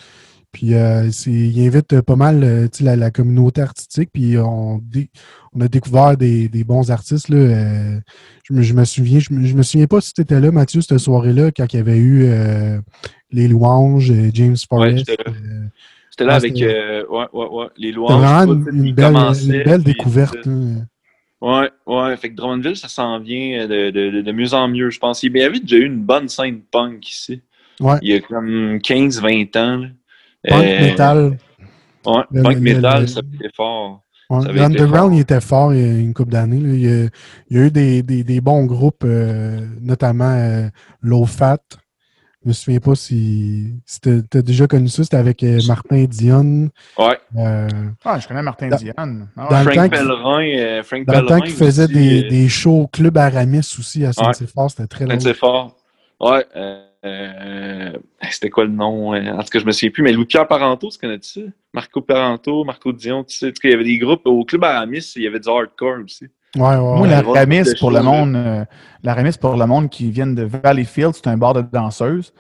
Puis 0.54 0.74
euh, 0.74 1.10
ils 1.28 1.66
invitent 1.66 1.94
euh, 1.94 2.02
pas 2.02 2.18
mal 2.18 2.44
euh, 2.44 2.68
la, 2.82 2.98
la 2.98 3.10
communauté 3.12 3.62
artistique. 3.62 4.10
Puis 4.14 4.38
on, 4.38 4.82
a 5.60 5.68
découvert 5.68 6.18
des, 6.18 6.50
des 6.50 6.64
bons 6.64 6.92
artistes. 6.92 7.30
Là, 7.30 7.38
euh, 7.38 8.00
je, 8.44 8.54
me, 8.54 8.62
je 8.62 8.74
me 8.74 8.84
souviens, 8.86 9.20
je 9.20 9.34
me, 9.34 9.46
je 9.46 9.54
me 9.54 9.64
souviens 9.64 9.88
pas 9.88 10.02
si 10.02 10.14
tu 10.14 10.22
étais 10.22 10.40
là, 10.40 10.52
Mathieu, 10.52 10.82
cette 10.82 10.98
soirée-là, 10.98 11.52
quand 11.52 11.74
il 11.74 11.78
y 11.78 11.80
avait 11.80 11.98
eu 11.98 12.24
euh, 12.26 12.80
les 13.32 13.48
louanges, 13.48 14.12
euh, 14.12 14.30
James 14.34 14.56
Forrest. 14.70 14.98
j'étais 15.00 15.16
là. 15.24 15.32
euh, 15.32 15.66
C'était 16.10 16.26
là 16.26 16.32
Ouais, 16.34 16.38
avec 16.38 16.62
euh, 16.62 17.06
ouais, 17.10 17.26
ouais, 17.34 17.48
ouais, 17.52 17.66
les 17.78 17.92
louanges. 17.92 18.22
vraiment 18.22 18.54
une, 18.54 18.94
belle, 18.94 19.16
une 19.78 19.78
découverte. 19.84 20.46
là. 20.46 20.52
Ouais, 21.42 21.70
ouais. 21.88 22.18
Fait 22.18 22.30
que 22.30 22.36
Drummondville, 22.36 22.76
ça 22.76 22.88
s'en 22.88 23.20
vient 23.20 23.66
de, 23.68 23.90
de, 23.90 24.22
de, 24.22 24.32
mieux 24.32 24.54
en 24.54 24.68
mieux, 24.68 24.90
je 24.92 25.00
pense. 25.00 25.24
Il 25.24 25.36
y 25.36 25.42
avait 25.42 25.60
déjà 25.60 25.78
eu 25.78 25.86
une 25.86 26.02
bonne 26.02 26.28
scène 26.30 26.62
punk 26.72 27.10
ici. 27.10 27.42
Ouais. 27.80 27.98
Il 28.04 28.10
y 28.12 28.14
a 28.16 28.20
comme 28.20 28.78
15-20 28.78 29.58
ans. 29.58 29.78
là. 29.78 29.88
Punk 30.48 30.64
Euh, 30.66 30.80
metal. 30.82 31.38
Ouais, 32.06 32.22
Le- 32.32 32.44
punk 32.44 32.56
le- 32.56 32.62
metal, 32.62 33.02
le- 33.02 33.08
ça 33.08 33.22
fait 33.40 33.50
fort. 33.56 34.04
Ouais, 34.30 34.54
L'Underground, 34.54 35.14
il 35.16 35.20
était 35.22 35.42
fort 35.42 35.74
il 35.74 35.82
y 35.82 35.84
a 35.84 35.94
une 36.00 36.14
couple 36.14 36.32
d'années. 36.32 36.58
Il, 36.58 36.80
y 36.82 36.88
a- 36.88 37.10
il 37.50 37.58
y 37.58 37.60
a 37.60 37.66
eu 37.66 37.72
des, 37.72 38.02
des- 38.04 38.24
des 38.24 38.40
bons 38.42 38.66
groupes, 38.66 39.04
euh, 39.04 39.60
notamment 39.82 40.32
euh, 40.36 40.68
Low 41.02 41.26
Fat. 41.26 41.58
Je 42.44 42.50
me 42.50 42.54
souviens 42.54 42.80
pas 42.80 42.96
si, 42.96 43.76
si 43.86 44.02
tu 44.02 44.24
as 44.34 44.42
déjà 44.42 44.66
connu 44.66 44.88
ça. 44.88 45.04
C'était 45.04 45.18
avec 45.18 45.44
euh, 45.44 45.60
Martin 45.68 46.06
Dion. 46.06 46.70
Ouais. 46.98 47.20
euh, 47.38 47.68
Ah, 48.04 48.20
je 48.20 48.28
connais 48.28 48.42
Martin 48.42 48.70
Diane. 48.70 49.28
Ah 49.38 49.48
dans 49.50 49.56
ouais. 49.58 49.60
le 49.60 49.66
temps 49.66 49.72
Frank 49.74 49.92
Pellerin, 49.92 50.58
euh, 50.58 50.84
Frank 50.84 51.06
dans 51.06 51.22
le 51.22 51.28
temps 51.28 51.40
qu'il 51.42 51.54
faisait 51.54 51.84
aussi, 51.84 51.94
des, 51.94 52.24
euh, 52.26 52.30
des 52.30 52.50
shows 52.50 52.82
au 52.82 52.88
Club 52.88 53.18
Aramis 53.18 53.60
aussi 53.60 54.06
à 54.06 54.12
Saint-Séphore, 54.14 54.72
c'était 54.72 54.88
très 54.88 55.06
long. 55.06 55.20
C'est 55.20 55.36
fort. 55.36 55.78
Ouais. 56.20 56.44
euh, 56.56 56.84
euh, 57.06 57.92
c'était 58.30 58.50
quoi 58.50 58.66
le 58.66 58.72
nom? 58.72 59.14
En 59.14 59.44
tout 59.44 59.50
cas, 59.50 59.60
je 59.60 59.66
me 59.66 59.72
souviens 59.72 59.92
plus, 59.92 60.04
mais 60.04 60.12
Louis-Pierre 60.12 60.48
Parenteau, 60.48 60.90
tu 60.90 60.98
connais-tu 60.98 61.30
ça? 61.30 61.48
Marco 61.74 62.02
Parenteau, 62.02 62.64
Marco 62.64 62.92
Dion, 62.92 63.24
tu 63.24 63.38
sais, 63.38 63.48
en 63.48 63.50
tout 63.50 63.62
cas, 63.62 63.70
il 63.70 63.72
y 63.72 63.76
avait 63.76 63.84
des 63.84 63.98
groupes. 64.00 64.26
Au 64.26 64.44
Club 64.46 64.64
Aramis, 64.64 65.14
il 65.16 65.22
y 65.24 65.28
avait 65.28 65.40
du 65.40 65.50
hardcore 65.50 65.98
aussi. 66.04 66.26
Ouais, 66.58 66.64
ouais, 66.64 66.78
Moi, 66.78 67.08
la 67.08 67.22
ouais, 67.24 67.64
pour 67.80 67.92
le 67.92 68.02
monde, 68.02 68.36
euh, 68.36 68.66
la 69.04 69.14
Ramis, 69.14 69.38
pour 69.40 69.56
le 69.56 69.66
monde 69.66 69.90
qui 69.90 70.12
viennent 70.12 70.36
de 70.36 70.44
Valleyfield, 70.44 71.14
c'est 71.16 71.28
un 71.28 71.38
bar 71.38 71.54
de 71.54 71.62
danseuses. 71.62 72.34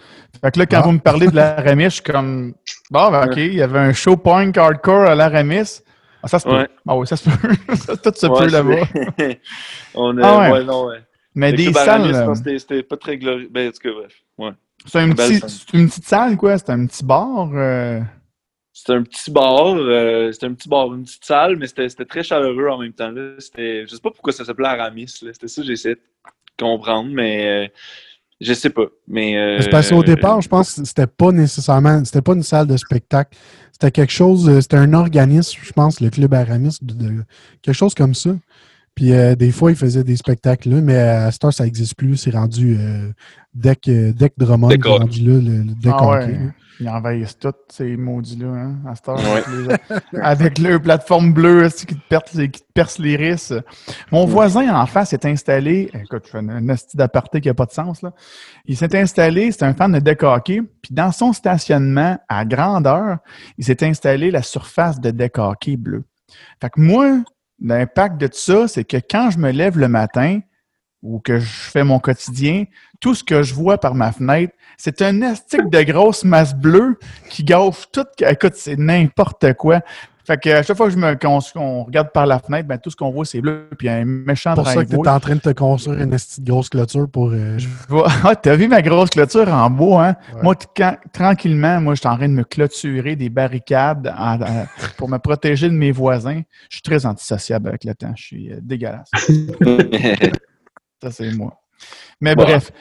Fait 0.44 0.52
que 0.52 0.60
là, 0.60 0.66
quand 0.66 0.80
Ah. 0.80 0.82
vous 0.82 0.92
me 0.92 1.00
parlez 1.00 1.28
de 1.28 1.36
la 1.36 1.56
Ramis, 1.56 1.86
je 1.86 1.90
suis 1.90 2.02
comme, 2.04 2.54
bon, 2.90 3.10
ben, 3.10 3.26
OK, 3.28 3.38
il 3.38 3.54
y 3.56 3.62
avait 3.62 3.80
un 3.80 3.94
show 3.94 4.18
punk 4.18 4.58
hardcore 4.58 5.04
à 5.06 5.16
la 5.16 5.30
Ramis. 5.30 5.82
Ah, 6.24 6.28
ça 6.28 6.40
se 6.40 6.48
peut. 6.48 6.56
Ouais. 6.58 6.68
Ah 6.88 6.96
oui, 6.98 7.08
ça 7.08 7.16
se 7.16 7.30
peut. 7.30 7.76
Ça, 7.76 7.96
Tout 7.96 8.12
se 8.14 8.28
peut 8.28 8.48
là-bas. 8.48 8.86
On 9.96 10.18
a, 10.18 10.22
Ah 10.28 10.40
ouais. 10.42 10.52
ouais, 10.60 10.64
non, 10.66 10.88
ouais. 10.88 10.98
Mais 11.34 11.54
des 11.54 11.72
salles, 11.72 12.14
euh, 12.14 12.36
c'était 12.36 12.60
c'était 12.60 12.84
pas 12.84 12.98
très 12.98 13.18
glorieux. 13.18 13.48
Ben, 13.50 13.70
en 13.70 13.72
tout 13.72 13.78
cas, 13.82 13.90
bref. 13.98 14.14
Ouais. 14.38 14.52
c'est 14.86 15.00
un 15.00 15.08
belle 15.08 15.16
petit- 15.16 15.40
salle. 15.40 15.50
c'est 15.50 15.74
une 15.78 15.88
petite 15.88 16.06
salle, 16.08 16.36
quoi. 16.38 16.58
C'est 16.58 16.70
un 16.70 16.86
petit 16.86 17.06
bar. 17.06 17.50
euh, 17.54 18.02
c'était 18.74 18.94
un 18.94 19.04
petit 19.04 19.32
bar, 19.32 19.76
euh, 19.76 20.32
c'était 20.32 20.46
un 20.48 20.54
petit 20.54 20.70
bar, 20.70 20.94
une 20.94 21.04
petite 21.04 21.26
salle, 21.26 21.58
mais 21.58 21.68
c'était 21.68 21.90
c'était 21.90 22.06
très 22.06 22.24
chaleureux 22.24 22.70
en 22.70 22.78
même 22.80 22.94
temps. 22.94 23.12
Là. 23.12 23.34
C'était, 23.40 23.86
je 23.86 23.96
sais 23.96 24.02
pas 24.02 24.12
pourquoi 24.12 24.32
ça 24.34 24.46
s'appelait 24.46 24.68
Aramis. 24.68 25.08
C'était 25.10 25.48
ça 25.48 25.62
que 25.62 25.68
j'essayais 25.68 25.96
de 25.96 26.02
comprendre, 26.60 27.10
mais 27.12 27.66
euh, 27.66 27.68
je 28.40 28.54
sais 28.54 28.70
pas. 28.70 28.86
Mais, 29.08 29.38
euh, 29.38 29.60
C'est 29.62 29.70
parce 29.70 29.90
qu'au 29.90 30.04
départ, 30.04 30.42
je 30.42 30.48
pense 30.50 30.74
que 30.76 30.86
c'était 30.86 31.08
pas 31.08 31.32
nécessairement, 31.32 32.04
c'était 32.06 32.22
pas 32.22 32.34
une 32.34 32.44
salle 32.44 32.68
de 32.68 32.78
spectacle. 32.78 33.38
C'était 33.74 33.92
quelque 33.92 34.14
chose, 34.14 34.48
euh, 34.50 34.62
c'était 34.62 34.78
un 34.78 34.94
organisme, 34.94 35.60
je 35.62 35.74
pense, 35.74 36.00
le 36.02 36.10
club 36.10 36.34
Aramis, 36.34 36.78
de, 36.82 36.94
de- 36.94 37.24
quelque 37.62 37.76
chose 37.76 37.94
comme 37.94 38.14
ça. 38.14 38.32
Puis 38.96 39.14
euh, 39.14 39.36
des 39.36 39.52
fois, 39.52 39.72
ils 39.72 39.78
faisaient 39.78 40.04
des 40.04 40.16
spectacles 40.18 40.70
là, 40.70 40.82
mais 40.82 40.98
à 40.98 41.32
cette 41.32 41.44
heure, 41.46 41.54
ça 41.54 41.64
n'existe 41.64 41.96
plus. 41.96 42.18
C'est 42.18 42.32
rendu 42.32 42.78
euh, 42.80 43.10
deck, 43.54 43.82
deck 43.90 44.34
Drummond, 44.38 44.70
rendu 45.00 45.22
là, 45.22 45.34
le, 45.40 45.58
le 45.64 45.74
deck 45.76 45.94
Ah 45.96 46.04
hockey, 46.08 46.26
ouais. 46.26 46.32
là. 46.34 46.52
Ils 46.80 46.90
envahissent 46.90 47.38
tous 47.38 47.54
ces 47.70 47.96
maudits-là, 47.96 48.48
hein, 48.48 48.76
à 48.88 48.96
cette 48.96 49.10
heure, 49.10 49.18
Ouais. 49.20 49.44
avec, 49.46 49.80
les- 50.14 50.20
avec 50.22 50.58
leur 50.58 50.82
plateforme 50.82 51.34
bleue 51.34 51.66
aussi, 51.66 51.86
qui 51.86 51.96
te, 51.96 52.08
perce 52.10 52.34
les, 52.34 52.50
qui 52.50 52.62
te 52.62 52.72
perce 52.74 52.98
les. 52.98 53.36
Mon 54.12 54.26
voisin 54.26 54.74
en 54.74 54.86
face 54.88 55.14
est 55.14 55.26
installé, 55.26 55.90
écoute, 55.94 56.24
je 56.26 56.32
fais 56.32 56.38
un, 56.40 56.70
esti 56.70 56.98
d'aparté 56.98 57.40
qui 57.42 57.50
n'a 57.50 57.54
pas 57.54 57.66
de 57.66 57.72
sens, 57.72 58.02
là. 58.02 58.14
Il 58.66 58.76
s'est 58.78 58.98
installé, 58.98 59.52
c'est 59.52 59.64
un 59.64 59.74
fan 59.74 59.92
de 59.92 60.00
deck 60.00 60.24
hockey, 60.24 60.62
puis 60.82 60.94
dans 60.94 61.12
son 61.12 61.34
stationnement, 61.34 62.18
à 62.28 62.46
grandeur, 62.46 63.18
il 63.58 63.66
s'est 63.66 63.84
installé 63.86 64.32
la 64.32 64.42
surface 64.42 65.00
de 65.00 65.12
deck 65.12 65.38
hockey 65.38 65.78
bleu. 65.78 66.04
Fait 66.62 66.70
que 66.70 66.80
moi, 66.80 67.20
l'impact 67.62 68.18
de 68.20 68.28
tout 68.28 68.38
ça, 68.38 68.68
c'est 68.68 68.86
que 68.86 68.98
quand 68.98 69.30
je 69.30 69.38
me 69.38 69.52
lève 69.52 69.78
le 69.78 69.88
matin 69.88 70.40
ou 71.04 71.20
que 71.20 71.40
je 71.40 71.46
fais 71.46 71.84
mon 71.84 72.00
quotidien, 72.00 72.66
tout 73.00 73.16
ce 73.16 73.24
que 73.24 73.42
je 73.44 73.54
vois 73.54 73.78
par 73.80 73.96
ma 73.96 74.12
fenêtre, 74.12 74.54
c'est 74.78 75.02
un 75.02 75.22
astique 75.24 75.70
de 75.70 75.82
grosse 75.84 76.24
masse 76.24 76.54
bleue 76.56 76.98
qui 77.30 77.44
gaffe 77.44 77.88
tout. 77.92 78.06
Écoute, 78.20 78.54
c'est 78.56 78.78
n'importe 78.78 79.54
quoi. 79.54 79.82
Fait 80.24 80.38
que 80.40 80.50
à 80.52 80.62
chaque 80.62 80.78
fois 80.78 80.86
que 80.86 80.94
je 80.94 80.98
me, 81.00 81.16
qu'on, 81.16 81.40
qu'on 81.40 81.84
regarde 81.84 82.12
par 82.12 82.28
la 82.28 82.38
fenêtre, 82.38 82.68
ben, 82.68 82.78
tout 82.78 82.92
ce 82.92 82.96
qu'on 82.96 83.10
voit, 83.10 83.26
c'est 83.26 83.42
bleu, 83.42 83.68
puis 83.76 83.88
il 83.88 83.92
y 83.92 83.94
a 83.94 83.98
un 83.98 84.06
méchant 84.06 84.52
C'est 84.52 84.56
pour 84.62 84.68
ça 84.68 84.86
que 84.86 84.90
tu 84.90 84.96
es 84.96 85.10
en 85.10 85.20
train 85.20 85.36
de 85.36 85.40
te 85.42 85.50
construire 85.50 86.00
une 86.00 86.16
grosse 86.46 86.70
clôture 86.70 87.10
pour. 87.10 87.32
euh, 87.32 87.58
Je 87.58 87.68
vois- 87.90 88.08
Ah, 88.24 88.36
t'as 88.36 88.56
vu 88.56 88.68
ma 88.68 88.84
grosse 88.84 89.10
clôture 89.10 89.48
en 89.52 89.68
bois, 89.72 90.10
hein? 90.10 90.16
Ouais. 90.36 90.44
Moi, 90.44 90.56
quand- 90.78 90.96
tranquillement, 91.12 91.82
moi, 91.82 91.96
je 91.96 92.02
suis 92.02 92.08
en 92.08 92.16
train 92.18 92.30
de 92.30 92.34
me 92.34 92.44
clôturer 92.44 93.16
des 93.16 93.30
barricades 93.30 94.14
en- 94.16 94.40
en- 94.42 94.66
pour 94.96 95.10
me 95.10 95.18
protéger 95.18 95.68
de 95.70 95.74
mes 95.74 95.92
voisins. 95.92 96.42
Je 96.70 96.76
suis 96.76 96.84
très 96.84 97.04
antisociable 97.08 97.70
avec 97.70 97.84
le 97.84 97.96
temps. 97.96 98.14
Je 98.16 98.24
suis 98.24 98.52
euh, 98.54 98.60
dégueulasse. 98.62 99.10
Ça, 101.02 101.12
c'est 101.12 101.32
moi. 101.34 101.60
Mais 102.20 102.36
Bon. 102.36 102.44
bref, 102.44 102.72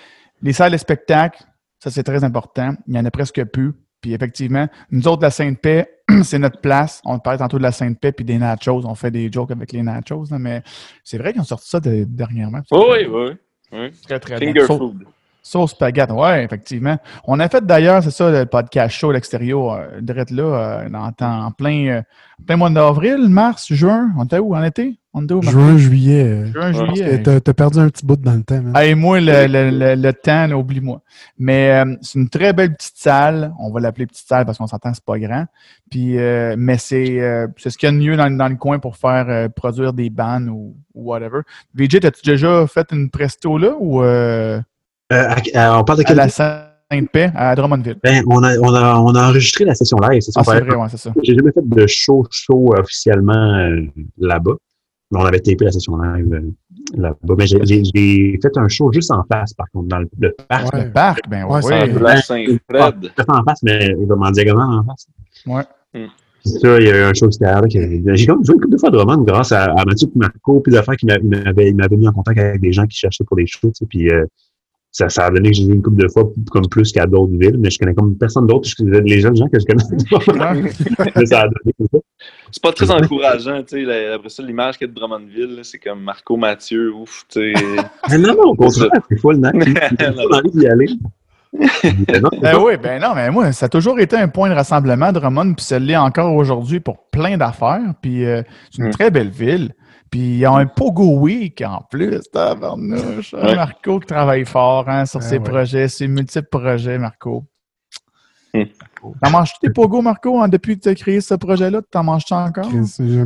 les 0.43 0.53
salles 0.53 0.73
de 0.73 0.77
spectacle, 0.77 1.43
ça, 1.79 1.91
c'est 1.91 2.03
très 2.03 2.23
important. 2.25 2.75
Il 2.87 2.93
n'y 2.93 2.99
en 2.99 3.05
a 3.05 3.11
presque 3.11 3.43
plus. 3.45 3.73
Puis 4.01 4.15
effectivement, 4.15 4.67
nous 4.91 5.07
autres, 5.09 5.23
la 5.23 5.31
Sainte-Paix, 5.31 5.87
c'est 6.25 6.39
notre 6.39 6.61
place. 6.61 7.03
On 7.05 7.19
parlait 7.19 7.39
tantôt 7.39 7.59
de 7.59 7.63
la 7.63 7.73
Sainte-Paix 7.73 8.13
puis 8.13 8.25
des 8.25 8.39
nachos. 8.39 8.83
On 8.87 8.95
fait 8.95 9.11
des 9.11 9.31
jokes 9.31 9.51
avec 9.51 9.73
les 9.73 9.83
nachos, 9.83 10.25
là, 10.31 10.39
mais 10.39 10.63
c'est 11.05 11.19
vrai 11.19 11.33
qu'ils 11.33 11.43
ont 11.43 11.45
sorti 11.45 11.69
ça 11.69 11.81
de- 11.81 12.05
dernièrement. 12.05 12.61
oui, 12.73 13.07
oui, 13.09 13.31
oui. 13.73 13.91
Très, 14.03 14.19
très 14.21 14.39
Finger 14.39 14.65
food. 14.67 15.05
Sauce 15.43 15.71
spaghetti, 15.71 16.13
oui, 16.13 16.31
effectivement. 16.41 16.99
On 17.25 17.41
a 17.41 17.49
fait 17.49 17.65
d'ailleurs, 17.65 18.03
c'est 18.03 18.11
ça, 18.11 18.31
le 18.31 18.45
podcast 18.47 18.95
show 18.95 19.11
à 19.11 19.15
l'extérieur, 19.15 19.73
euh, 19.73 20.01
direct 20.01 20.31
là, 20.31 20.43
euh, 20.85 20.89
en, 20.93 21.11
en 21.25 21.51
plein, 21.51 21.87
euh, 21.89 22.03
plein 22.47 22.57
mois 22.57 22.71
d'avril, 22.71 23.29
mars, 23.29 23.73
juin. 23.73 24.11
On 24.19 24.25
était 24.25 24.39
où? 24.39 24.55
En 24.55 24.63
été? 24.63 24.99
On 25.13 25.25
était 25.25 25.35
où? 25.35 25.43
Juin, 25.43 25.77
juillet. 25.77 26.47
Juin, 26.53 26.73
Ouais. 26.73 26.95
juillet. 26.95 27.23
T'as 27.23 27.41
t'as 27.41 27.53
perdu 27.55 27.79
un 27.81 27.89
petit 27.89 28.05
bout 28.07 28.17
dans 28.17 28.35
le 28.35 28.43
temps. 28.45 28.61
man. 28.63 28.77
Hey, 28.77 28.95
moi, 28.95 29.19
le, 29.21 29.47
le, 29.49 29.71
le, 29.71 29.95
le 30.01 30.13
temps, 30.13 30.49
oublie-moi. 30.53 31.01
Mais 31.39 31.73
euh, 31.85 31.97
c'est 32.03 32.19
une 32.19 32.29
très 32.29 32.53
belle 32.53 32.75
petite 32.77 32.97
salle. 32.97 33.53
On 33.59 33.73
va 33.73 33.81
l'appeler 33.81 34.07
petite 34.07 34.29
salle 34.29 34.45
parce 34.47 34.59
qu'on 34.59 34.67
s'entend, 34.69 34.93
c'est 34.95 35.05
pas 35.05 35.19
grand. 35.19 35.47
Puis, 35.91 36.17
euh, 36.19 36.55
mais 36.57 36.77
c'est 36.79 37.19
ce 37.57 37.77
qu'il 37.79 37.89
y 37.89 37.89
a 37.89 37.93
de 37.93 37.97
mieux 37.97 38.17
dans, 38.17 38.31
dans 38.31 38.49
le 38.49 38.57
coin 38.57 38.79
pour 38.79 38.97
faire 38.97 39.49
produire 39.57 39.93
des 39.95 40.11
bands 40.11 40.47
ou, 40.47 40.77
ou 40.95 41.11
whatever. 41.11 41.41
VJ, 41.75 42.05
as-tu 42.05 42.23
déjà 42.31 42.67
fait 42.69 42.87
une 42.93 43.11
presto 43.11 43.59
là 43.59 43.73
ou 43.81 44.03
euh, 45.13 45.29
à- 45.55 45.75
à- 45.75 45.79
on 45.81 45.85
parle 45.85 45.99
de 45.99 46.03
à 46.05 46.07
quel 46.07 46.17
la 46.17 46.29
Sainte-Paix 46.29 47.31
à 47.35 47.55
Drummondville? 47.55 47.99
Ben, 48.03 48.23
on, 48.29 48.43
a, 48.43 48.57
on, 48.59 48.75
a, 48.75 48.99
on 48.99 49.15
a 49.15 49.29
enregistré 49.29 49.65
la 49.65 49.75
session 49.75 49.99
live. 49.99 50.21
C'est 50.23 50.33
ça, 50.33 50.41
Ah, 50.47 50.61
vrai, 50.61 50.75
ouais, 50.75 50.87
c'est 50.91 50.97
ça. 50.99 51.13
J'ai 51.23 51.35
jamais 51.37 51.53
fait 51.53 51.67
de 51.69 51.87
show 51.87 52.25
show 52.31 52.75
officiellement 52.79 53.33
euh, 53.59 53.83
là-bas. 54.19 54.55
Mais 55.13 55.19
on 55.19 55.25
avait 55.25 55.41
tapé 55.41 55.65
la 55.65 55.73
session 55.73 55.97
live 55.97 56.33
euh, 56.33 56.41
là-bas. 56.97 57.35
Mais 57.37 57.47
j'ai- 57.47 57.65
j'ai 57.65 58.39
fait 58.41 58.57
un 58.57 58.69
show 58.69 58.93
juste 58.93 59.11
en 59.11 59.25
face, 59.31 59.53
par 59.55 59.67
contre, 59.73 59.89
dans 59.89 59.99
le, 59.99 60.09
le 60.21 60.37
parc. 60.49 60.73
Ouais. 60.73 60.85
Le 60.85 60.93
parc, 60.93 61.29
ben 61.29 61.45
Ouais, 61.47 61.57
oui. 61.57 61.63
ça- 61.63 61.87
La 61.87 62.23
Saint-Fred. 62.23 63.11
En 63.29 63.43
face, 63.45 63.63
mais 63.65 63.93
vraiment 63.95 64.31
diagonale 64.31 64.69
en 64.81 64.85
face. 64.85 65.07
Ouais. 65.47 65.63
Hmm. 65.95 66.07
C'est 66.45 66.59
ça, 66.61 66.79
il 66.81 66.87
y 66.87 66.91
a 66.91 66.97
eu 66.99 67.03
un 67.03 67.13
show 67.13 67.27
extérieur. 67.27 67.63
que- 67.63 68.15
J'ai 68.15 68.27
comme 68.27 68.43
joué 68.45 68.55
une 68.55 68.61
couple 68.63 68.73
de 68.75 68.79
fois 68.79 68.89
de 68.91 68.97
Drummond 68.97 69.25
grâce 69.25 69.53
à, 69.53 69.65
à 69.65 69.85
Mathieu 69.85 70.09
Marco, 70.15 70.61
puis 70.61 70.73
d'affaires 70.73 70.97
qui 70.97 71.05
m'avait 71.07 71.73
mis 71.73 72.09
en 72.09 72.13
contact 72.13 72.39
avec 72.39 72.61
des 72.63 72.73
gens 72.73 72.87
qui 72.87 72.97
cherchaient 72.97 73.25
pour 73.25 73.37
des 73.37 73.47
shows, 73.47 73.69
tu 73.69 73.71
sais, 73.75 73.87
puis 73.87 74.09
euh, 74.11 74.25
ça, 74.93 75.09
ça 75.09 75.27
a 75.27 75.31
donné 75.31 75.51
que 75.51 75.57
j'ai 75.57 75.67
vu 75.67 75.75
une 75.75 75.83
couple 75.83 76.03
de 76.03 76.09
fois 76.09 76.25
comme 76.51 76.67
plus 76.69 76.91
qu'à 76.93 77.07
d'autres 77.07 77.33
villes, 77.37 77.57
mais 77.59 77.71
je 77.71 77.79
connais 77.79 77.95
comme 77.95 78.17
personne 78.17 78.47
d'autre, 78.47 78.69
je 78.69 78.75
connais 78.77 79.01
les 79.01 79.21
jeunes 79.21 79.37
gens 79.37 79.47
que 79.49 79.59
je 79.61 79.65
connais. 79.65 79.85
Mais 81.17 81.27
ça 81.27 81.41
a 81.41 81.45
donné 81.45 81.73
comme 81.79 81.87
ça. 81.93 81.99
C'est 82.53 82.63
pas 82.63 82.73
très 82.73 82.91
encourageant, 82.91 83.63
tu 83.63 83.85
sais. 83.87 84.07
Après 84.13 84.29
ça, 84.29 84.43
l'image 84.43 84.77
qu'il 84.79 84.89
y 84.89 84.91
a 84.91 84.93
de 84.93 84.99
Drummondville, 84.99 85.61
c'est 85.63 85.79
comme 85.79 86.01
Marco 86.03 86.37
Mathieu, 86.37 86.93
ouf, 86.93 87.25
tu 87.29 87.55
sais. 87.55 87.63
Mais 88.11 88.19
non, 88.19 88.35
non, 88.35 88.43
au 88.51 88.55
contraire, 88.57 88.91
c'est 89.09 89.17
full, 89.19 89.37
non? 89.41 89.51
J'ai 89.55 90.09
envie 90.09 90.51
d'y 90.53 90.67
aller. 90.67 90.89
Ben 92.41 92.57
oui, 92.63 92.77
ben 92.81 93.01
non, 93.03 93.13
mais 93.15 93.29
moi, 93.31 93.51
ça 93.53 93.67
a 93.67 93.69
toujours 93.69 93.99
été 93.99 94.15
un 94.17 94.29
point 94.29 94.49
de 94.49 94.55
rassemblement, 94.55 95.11
Drummond, 95.13 95.55
puis 95.55 95.65
ça 95.65 95.79
l'est 95.81 95.97
encore 95.97 96.35
aujourd'hui 96.35 96.79
pour 96.79 97.09
plein 97.11 97.37
d'affaires. 97.37 97.81
Puis 98.01 98.25
euh, 98.25 98.43
c'est 98.71 98.83
une 98.83 98.89
Mm. 98.89 98.93
très 98.93 99.11
belle 99.11 99.31
ville. 99.31 99.73
Puis 100.11 100.21
il 100.21 100.37
y 100.39 100.45
a 100.45 100.53
un 100.53 100.67
Pogo 100.67 101.19
Week 101.21 101.63
en 101.65 101.83
plus, 101.89 102.21
tabarnouche. 102.33 103.33
Ouais. 103.33 103.55
Marco 103.55 104.01
qui 104.01 104.07
travaille 104.07 104.45
fort 104.45 104.89
hein, 104.89 105.07
sur 105.07 105.21
Ah 105.21 105.23
ses 105.23 105.39
ouais. 105.39 105.45
projets, 105.45 105.89
ses 105.89 106.09
multiples 106.09 106.49
projets, 106.51 106.99
Marco. 106.99 107.45
Mm. 108.53 108.63
T'en 109.23 109.31
manges-tu 109.31 109.67
des 109.69 109.73
Pogo, 109.73 110.03
Marco, 110.03 110.41
hein, 110.41 110.49
depuis 110.49 110.77
que 110.77 110.83
tu 110.83 110.89
as 110.89 110.95
créé 110.97 111.21
ce 111.21 111.35
projet-là? 111.35 111.81
T'en 111.91 112.03
manges-tu 112.03 112.35
encore? 112.35 112.69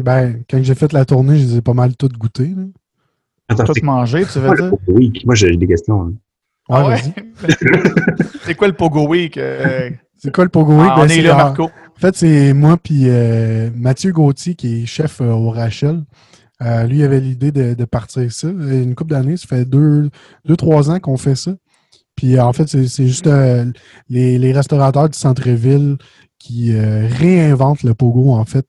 Ben, 0.02 0.42
quand 0.48 0.62
j'ai 0.62 0.74
fait 0.74 0.92
la 0.92 1.04
tournée, 1.06 1.38
je 1.38 1.44
les 1.46 1.56
ai 1.56 1.60
pas 1.62 1.72
mal 1.72 1.96
toutes 1.96 2.18
goûtées. 2.18 2.52
là. 2.54 2.64
Attends, 3.48 3.64
Tout 3.64 3.72
c'est 3.74 3.82
manger, 3.82 4.24
tu 4.30 4.38
veux 4.38 4.48
quoi 4.48 4.56
dire? 4.56 4.72
oui, 4.88 5.12
moi 5.26 5.34
j'ai 5.34 5.56
des 5.56 5.66
questions. 5.66 6.02
hein. 6.02 6.12
Ouais, 6.68 6.76
Ah 6.78 6.88
ouais? 6.88 7.02
c'est 8.44 8.54
quoi 8.54 8.68
le 8.68 8.74
Pogo 8.74 9.06
Week? 9.08 9.36
euh? 9.36 9.90
C'est 10.16 10.32
quoi 10.34 10.44
le 10.44 10.50
Pogo 10.50 10.72
Week? 10.80 10.90
Ah, 10.90 10.96
Ben, 10.96 11.02
on 11.04 11.08
est 11.08 11.22
là, 11.22 11.34
en- 11.34 11.36
Marco. 11.38 11.64
En 11.64 12.00
fait, 12.00 12.16
c'est 12.16 12.52
moi 12.54 12.76
puis 12.76 13.02
euh, 13.08 13.70
Mathieu 13.74 14.12
Gauthier, 14.12 14.54
qui 14.54 14.82
est 14.82 14.86
chef 14.86 15.20
euh, 15.20 15.30
au 15.30 15.50
Rachel. 15.50 16.02
Euh, 16.62 16.84
lui, 16.84 16.98
il 16.98 17.02
avait 17.04 17.20
l'idée 17.20 17.50
de, 17.52 17.74
de 17.74 17.84
partir 17.84 18.30
ça. 18.32 18.48
Une 18.48 18.94
couple 18.94 19.10
d'années, 19.10 19.36
ça 19.36 19.46
fait 19.48 19.64
deux, 19.64 20.08
deux 20.44 20.56
trois 20.56 20.90
ans 20.90 21.00
qu'on 21.00 21.16
fait 21.16 21.34
ça. 21.34 21.54
Puis 22.16 22.36
euh, 22.36 22.44
en 22.44 22.52
fait, 22.52 22.68
c'est 22.68 23.06
juste 23.06 23.26
euh, 23.26 23.64
les, 24.08 24.38
les 24.38 24.52
restaurateurs 24.52 25.08
du 25.08 25.18
centre-ville 25.18 25.96
qui 26.38 26.72
euh, 26.74 27.08
réinventent 27.10 27.82
le 27.82 27.94
pogo, 27.94 28.30
en 28.32 28.44
fait. 28.44 28.66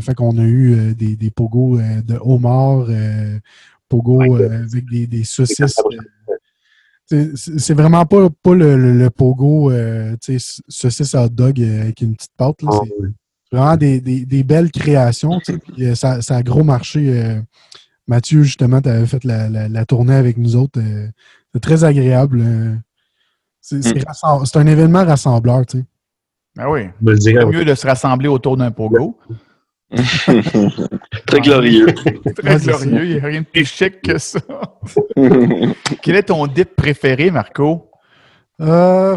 Fait 0.00 0.14
qu'on 0.14 0.36
a 0.38 0.42
eu 0.42 0.94
des, 0.96 1.14
des 1.16 1.30
pogos 1.30 1.78
de 1.78 2.16
homard, 2.20 2.88
pogo 3.88 4.20
avec 4.44 4.84
des, 4.90 5.06
des 5.06 5.22
saucisses. 5.24 5.76
c'est- 7.06 7.74
vraiment 7.74 8.04
pas, 8.04 8.28
pas 8.42 8.54
le, 8.54 8.76
le- 8.76 8.98
le 8.98 9.10
pogo, 9.10 9.70
saucisse 10.68 11.14
hot 11.14 11.28
dog 11.28 11.62
avec 11.62 12.00
une 12.00 12.16
petite 12.16 12.32
pâte. 12.36 12.62
là. 12.62 12.70
Ah, 13.52 13.56
vraiment 13.56 13.76
des, 13.76 14.00
des- 14.00 14.24
des 14.26 14.42
belles 14.42 14.70
créations. 14.70 15.38
tu 15.40 15.52
sais, 15.52 15.58
puis, 15.58 15.86
euh, 15.86 15.94
ça, 15.94 16.20
ça 16.22 16.36
a 16.36 16.42
gros 16.42 16.64
marché. 16.64 17.00
euh, 17.08 17.40
Mathieu, 18.08 18.42
justement, 18.42 18.80
tu 18.80 18.88
avais 18.88 19.06
fait 19.06 19.24
la, 19.24 19.48
la- 19.48 19.68
la 19.68 19.84
tournée 19.86 20.14
avec 20.14 20.36
nous 20.36 20.56
autres. 20.56 20.80
euh, 20.80 21.08
c'est 21.54 21.60
très 21.60 21.84
agréable. 21.84 22.40
euh. 22.42 22.74
c'est 23.60 24.56
un 24.56 24.66
événement 24.66 25.04
rassembleur. 25.04 25.64
tu 25.66 25.78
sais. 25.78 25.84
Ben 26.56 26.68
oui. 26.68 26.82
C'est 27.20 27.34
mieux 27.34 27.64
de 27.64 27.74
se 27.74 27.86
rassembler 27.86 28.28
autour 28.28 28.56
d'un 28.56 28.70
Pogo. 28.70 29.18
Très 31.26 31.40
glorieux. 31.40 31.86
Très 32.36 32.58
glorieux, 32.58 33.04
il 33.04 33.12
n'y 33.14 33.20
a 33.20 33.24
rien 33.26 33.40
de 33.42 33.46
plus 33.46 33.64
chic 33.64 34.00
que 34.02 34.18
ça. 34.18 34.40
Quel 36.02 36.16
est 36.16 36.24
ton 36.24 36.46
dip 36.46 36.74
préféré, 36.76 37.30
Marco? 37.30 37.90
Euh, 38.60 39.16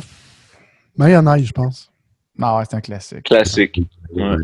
mayonnaise, 0.97 1.45
je 1.45 1.51
pense. 1.51 1.91
Non, 2.38 2.57
ouais, 2.57 2.64
c'est 2.69 2.76
un 2.76 2.81
classique. 2.81 3.23
Classique. 3.23 3.81
Ouais. 4.14 4.36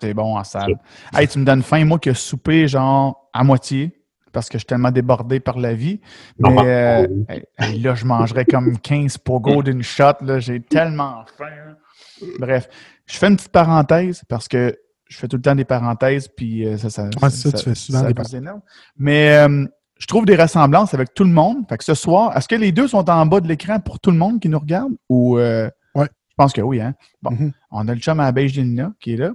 C'est 0.00 0.14
bon 0.14 0.36
en 0.36 0.44
salle. 0.44 0.78
Hey, 1.14 1.28
tu 1.28 1.38
me 1.38 1.44
donnes 1.44 1.62
faim, 1.62 1.84
moi, 1.84 1.98
qui 1.98 2.08
ai 2.08 2.14
soupé 2.14 2.68
genre 2.68 3.28
à 3.32 3.44
moitié 3.44 3.94
parce 4.32 4.48
que 4.48 4.54
je 4.54 4.60
suis 4.60 4.66
tellement 4.66 4.90
débordé 4.90 5.40
par 5.40 5.58
la 5.58 5.74
vie. 5.74 6.00
Mais 6.38 6.56
euh, 6.58 7.06
hey, 7.58 7.80
là, 7.80 7.94
je 7.94 8.04
mangerais 8.04 8.44
comme 8.44 8.78
15 8.78 9.18
pogo 9.18 9.62
d'une 9.62 9.82
shot. 9.82 10.12
là. 10.22 10.38
J'ai 10.38 10.60
tellement 10.60 11.24
faim. 11.36 11.76
Bref, 12.38 12.68
je 13.06 13.16
fais 13.16 13.28
une 13.28 13.36
petite 13.36 13.52
parenthèse 13.52 14.22
parce 14.28 14.48
que 14.48 14.76
je 15.08 15.16
fais 15.16 15.28
tout 15.28 15.36
le 15.36 15.42
temps 15.42 15.54
des 15.54 15.64
parenthèses, 15.64 16.28
puis 16.28 16.66
euh, 16.66 16.76
ça, 16.76 16.90
ça, 16.90 17.04
Ouais, 17.22 17.30
c'est 17.30 17.50
ça, 17.50 17.52
tu 17.52 17.64
fais 17.64 17.74
souvent 17.74 18.02
des. 18.02 18.14
Mais 18.98 19.36
euh, 19.38 19.64
je 19.98 20.06
trouve 20.06 20.26
des 20.26 20.36
ressemblances 20.36 20.94
avec 20.94 21.14
tout 21.14 21.24
le 21.24 21.30
monde. 21.30 21.66
Fait 21.68 21.78
que 21.78 21.84
ce 21.84 21.94
soir, 21.94 22.36
est-ce 22.36 22.46
que 22.46 22.54
les 22.54 22.72
deux 22.72 22.88
sont 22.88 23.08
en 23.08 23.26
bas 23.26 23.40
de 23.40 23.48
l'écran 23.48 23.80
pour 23.80 24.00
tout 24.00 24.10
le 24.10 24.18
monde 24.18 24.40
qui 24.40 24.48
nous 24.48 24.58
regarde? 24.58 24.92
Ou 25.08 25.38
euh. 25.38 25.70
Pense 26.38 26.52
que 26.54 26.60
oui, 26.62 26.80
hein? 26.80 26.94
Bon, 27.22 27.30
Mhm. 27.32 27.52
on 27.70 27.86
a 27.88 27.94
le 27.94 28.00
chum 28.00 28.18
à 28.20 28.24
la 28.24 28.32
beige 28.32 28.54
d'Elina 28.54 28.92
qui 29.00 29.12
est 29.12 29.16
là. 29.16 29.32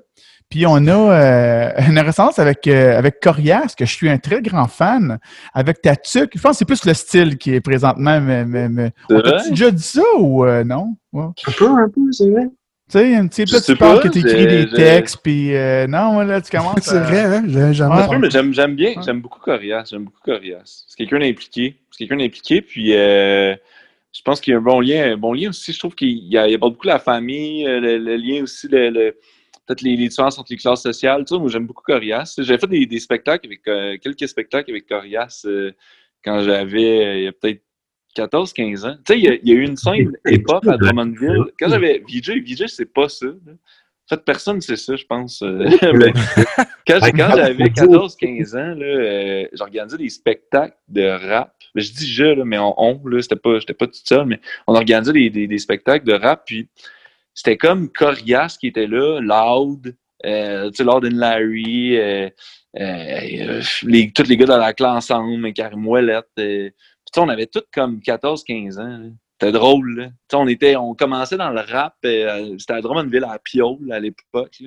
Puis 0.49 0.65
on 0.67 0.75
a 0.87 0.91
euh, 0.91 1.71
une 1.89 1.99
récence 1.99 2.37
avec, 2.39 2.67
euh, 2.67 2.97
avec 2.97 3.19
Corias, 3.19 3.73
que 3.77 3.85
je 3.85 3.91
suis 3.93 4.09
un 4.09 4.17
très 4.17 4.41
grand 4.41 4.67
fan, 4.67 5.17
avec 5.53 5.81
ta 5.81 5.95
tuque. 5.95 6.31
Je 6.35 6.41
pense 6.41 6.51
que 6.51 6.57
c'est 6.59 6.65
plus 6.65 6.85
le 6.85 6.93
style 6.93 7.37
qui 7.37 7.53
est 7.55 7.61
présentement. 7.61 8.19
Mais, 8.21 8.45
mais, 8.45 8.69
mais- 8.69 8.91
C'est 9.09 9.15
On 9.15 9.19
vrai? 9.19 9.31
t'a 9.37 9.49
déjà 9.49 9.71
dit 9.71 9.81
ça 9.83 10.01
ou 10.19 10.45
euh, 10.45 10.63
non? 10.63 10.95
Ouais. 11.11 11.25
Un 11.47 11.51
peu, 11.51 11.65
un 11.69 11.89
peu, 11.89 12.11
c'est 12.11 12.29
vrai. 12.29 12.47
Tu 12.91 12.99
sais, 12.99 13.15
un 13.15 13.27
petit 13.27 13.45
Je 13.47 13.55
peu, 13.55 13.61
tu 13.61 13.75
parles 13.77 14.01
pas, 14.01 14.07
que 14.09 14.13
tu 14.13 14.19
écris 14.19 14.45
des 14.45 14.69
textes, 14.69 15.17
puis 15.23 15.55
euh, 15.55 15.87
non, 15.87 16.19
là, 16.19 16.41
tu 16.41 16.51
commences. 16.51 16.81
C'est 16.81 16.97
à- 16.97 17.03
vrai, 17.03 17.21
hein? 17.23 17.43
J'ai 17.47 17.73
jamais 17.73 17.95
Ouais. 17.95 18.01
Un 18.03 18.07
peu, 18.09 18.17
mais 18.19 18.29
j'aime, 18.29 18.53
j'aime 18.53 18.75
bien, 18.75 18.93
j'aime 19.03 19.21
beaucoup 19.21 19.39
Corias, 19.39 19.85
j'aime 19.89 20.03
beaucoup 20.03 20.19
Corias. 20.23 20.83
C'est 20.87 20.97
quelqu'un 20.97 21.19
d'impliqué, 21.19 21.77
c'est 21.89 21.97
quelqu'un 22.05 22.17
d'impliqué, 22.23 22.61
puis 22.61 22.91
euh, 22.95 23.55
je 24.13 24.21
pense 24.21 24.39
qu'il 24.39 24.51
y 24.51 24.53
a 24.55 24.59
un 24.59 24.61
bon 24.61 24.79
lien, 24.79 25.13
un 25.13 25.17
bon 25.17 25.33
lien 25.33 25.49
aussi, 25.49 25.73
je 25.73 25.79
trouve 25.79 25.95
qu'il 25.95 26.09
y 26.09 26.29
y 26.33 26.37
a 26.37 26.57
beaucoup 26.57 26.87
la 26.87 26.99
famille, 26.99 27.67
euh, 27.67 27.79
le, 27.79 27.97
le 27.97 28.15
lien 28.15 28.43
aussi, 28.43 28.67
le, 28.67 28.89
le- 28.89 29.17
peut-être 29.65 29.81
les, 29.81 29.95
les 29.95 30.07
différences 30.09 30.37
entre 30.37 30.51
les 30.51 30.57
classes 30.57 30.83
sociales, 30.83 31.23
tu 31.25 31.33
sais, 31.33 31.39
moi 31.39 31.49
j'aime 31.49 31.65
beaucoup 31.65 31.83
Corias. 31.83 32.35
J'ai 32.37 32.57
fait 32.57 32.67
des, 32.67 32.85
des 32.85 32.99
spectacles 32.99 33.47
avec, 33.47 33.67
euh, 33.67 33.97
quelques 33.97 34.27
spectacles 34.27 34.71
avec 34.71 34.87
Corias 34.87 35.43
euh, 35.45 35.71
quand 36.23 36.41
j'avais, 36.43 37.05
euh, 37.05 37.17
il 37.17 37.23
y 37.23 37.27
a 37.27 37.31
peut-être 37.31 37.63
14-15 38.15 38.85
ans. 38.85 38.95
Tu 39.05 39.13
sais, 39.13 39.19
il 39.19 39.23
y 39.23 39.27
a- 39.29 39.35
il 39.35 39.47
y, 39.49 39.51
a 39.51 39.55
eu 39.55 39.63
une 39.65 39.77
scène 39.77 40.11
hip-hop 40.27 40.67
à 40.67 40.77
Drummondville. 40.77 41.45
Quand 41.59 41.69
j'avais 41.69 42.03
VJ, 42.07 42.41
VJ, 42.45 42.67
c'est 42.67 42.93
pas 42.93 43.09
ça. 43.09 43.25
En 44.11 44.15
fait, 44.15 44.25
personne 44.25 44.57
ne 44.57 44.61
sait 44.61 44.75
ça, 44.75 44.95
je 44.95 45.05
pense. 45.05 45.41
euh, 45.41 45.65
quand 46.87 46.99
j'avais 47.01 47.69
14-15 47.69 48.57
ans, 48.57 48.75
là, 48.75 48.85
euh, 48.85 49.47
j'organisais 49.53 49.97
des 49.97 50.09
spectacles 50.09 50.77
de 50.89 51.07
rap. 51.07 51.53
Je 51.75 51.91
dis 51.91 52.11
je, 52.11 52.25
là, 52.25 52.43
mais 52.45 52.57
on, 52.57 52.73
on 52.77 53.07
là, 53.07 53.21
c'était 53.21 53.37
pas, 53.37 53.59
j'étais 53.59 53.73
pas 53.73 53.87
tout 53.87 53.93
seul, 54.03 54.25
mais 54.25 54.39
on 54.67 54.75
organisait 54.75 55.13
des, 55.13 55.29
des, 55.29 55.47
des 55.47 55.57
spectacles 55.57 56.05
de 56.05 56.13
rap, 56.13 56.43
puis 56.45 56.67
c'était 57.33 57.57
comme 57.57 57.89
Corias 57.89 58.57
qui 58.59 58.67
était 58.67 58.87
là, 58.87 59.19
Loud, 59.21 59.95
euh, 60.25 60.69
tu 60.69 60.83
sais, 60.83 60.89
and 60.89 60.99
Larry, 61.01 61.97
euh, 61.97 62.29
les, 63.83 64.11
tous 64.11 64.27
les 64.27 64.37
gars 64.37 64.45
de 64.45 64.51
la 64.51 64.73
classe 64.73 65.09
ensemble, 65.11 65.51
Karim 65.53 65.87
Ouellette. 65.87 66.27
on 67.17 67.29
avait 67.29 67.47
tous 67.47 67.63
comme 67.73 67.99
14-15 67.99 68.79
ans. 68.79 68.97
là. 68.97 69.09
C'était 69.39 69.51
drôle, 69.51 69.99
là. 69.99 70.09
On 70.33 70.47
était, 70.47 70.75
on 70.75 70.93
commençait 70.93 71.37
dans 71.37 71.49
le 71.49 71.61
rap, 71.61 71.95
euh, 72.05 72.55
c'était 72.57 72.73
à 72.73 72.81
Drummondville, 72.81 73.23
à 73.25 73.39
Piole, 73.39 73.91
à 73.91 73.99
l'époque. 73.99 74.61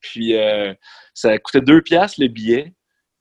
Puis 0.00 0.34
euh, 0.34 0.72
ça 1.14 1.38
coûtait 1.38 1.60
deux 1.60 1.82
piastres 1.82 2.20
le 2.20 2.28
billet. 2.28 2.72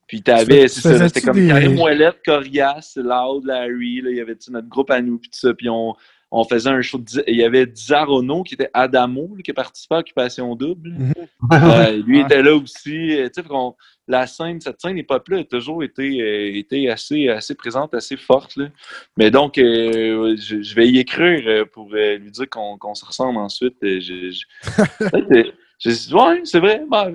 Puis 0.07 0.23
t'avais, 0.23 0.67
c'était 0.69 1.21
comme 1.21 1.35
des- 1.35 1.47
Karim 1.49 1.77
Ouellette, 1.79 2.21
Corias, 2.25 2.93
Loud, 2.95 3.45
Larry, 3.45 4.01
là, 4.01 4.09
il 4.11 4.15
y 4.17 4.21
avait 4.21 4.37
notre 4.49 4.69
groupe 4.69 4.89
à 4.89 5.01
nous, 5.01 5.19
puis 5.19 5.29
ça, 5.33 5.53
puis 5.53 5.67
on, 5.69 5.93
on 6.29 6.43
faisait 6.43 6.69
un 6.69 6.81
show, 6.81 6.97
de, 6.97 7.23
il 7.27 7.37
y 7.37 7.43
avait 7.43 7.65
Dizarono 7.65 8.43
qui 8.43 8.55
était 8.55 8.69
Adamo, 8.73 9.35
qui 9.43 9.53
participait 9.53 9.95
à 9.95 9.99
Occupation 9.99 10.55
Double. 10.55 10.93
Euh, 11.53 12.01
lui 12.05 12.19
était 12.19 12.41
là 12.43 12.53
aussi. 12.55 13.17
la 14.07 14.27
scène, 14.27 14.59
cette 14.59 14.81
scène 14.81 14.97
hip-hop-là 14.97 15.39
a 15.39 15.43
toujours 15.45 15.83
été, 15.83 16.21
euh, 16.21 16.57
été 16.57 16.89
assez, 16.89 17.29
assez 17.29 17.55
présente, 17.55 17.93
assez 17.93 18.17
forte. 18.17 18.55
là. 18.57 18.67
Mais 19.17 19.31
donc, 19.31 19.57
euh, 19.57 20.35
je, 20.37 20.61
je 20.61 20.75
vais 20.75 20.87
y 20.89 20.97
écrire 20.99 21.65
pour 21.71 21.91
lui 21.93 22.31
dire 22.31 22.49
qu'on 22.49 22.93
se 22.95 23.05
ressemble 23.05 23.37
ensuite. 23.39 23.75
Je- 23.81 24.31
je- 24.31 24.45
euh, 25.15 25.43
je- 25.79 26.13
ouais, 26.15 26.41
c'est 26.43 26.59
vrai. 26.59 26.83
Ben, 26.89 27.11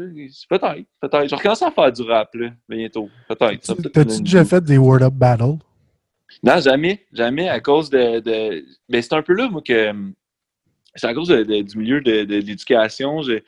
peut-être. 0.48 0.86
Peut-être. 1.00 1.28
Je 1.28 1.34
recommence 1.34 1.62
à 1.62 1.70
faire 1.70 1.92
du 1.92 2.02
rap 2.02 2.34
là, 2.34 2.48
bientôt. 2.68 3.10
Peut-être. 3.28 3.74
Peut 3.74 3.90
T'as-tu 3.90 4.22
déjà 4.22 4.44
fait 4.44 4.62
des 4.64 4.78
Word 4.78 5.02
Up 5.02 5.14
Battle? 5.14 5.56
Non, 6.42 6.60
jamais, 6.60 7.04
jamais, 7.12 7.48
à 7.48 7.60
cause 7.60 7.90
de. 7.90 8.20
de... 8.20 8.64
Ben, 8.88 9.02
c'est 9.02 9.14
un 9.14 9.22
peu 9.22 9.34
là, 9.34 9.48
moi, 9.48 9.62
que. 9.62 9.92
C'est 10.94 11.06
à 11.06 11.14
cause 11.14 11.28
de- 11.28 11.42
de- 11.42 11.62
du 11.62 11.78
milieu 11.78 12.00
de, 12.02 12.20
l'éducation. 12.24 13.22
Je, 13.22 13.32
je 13.34 13.38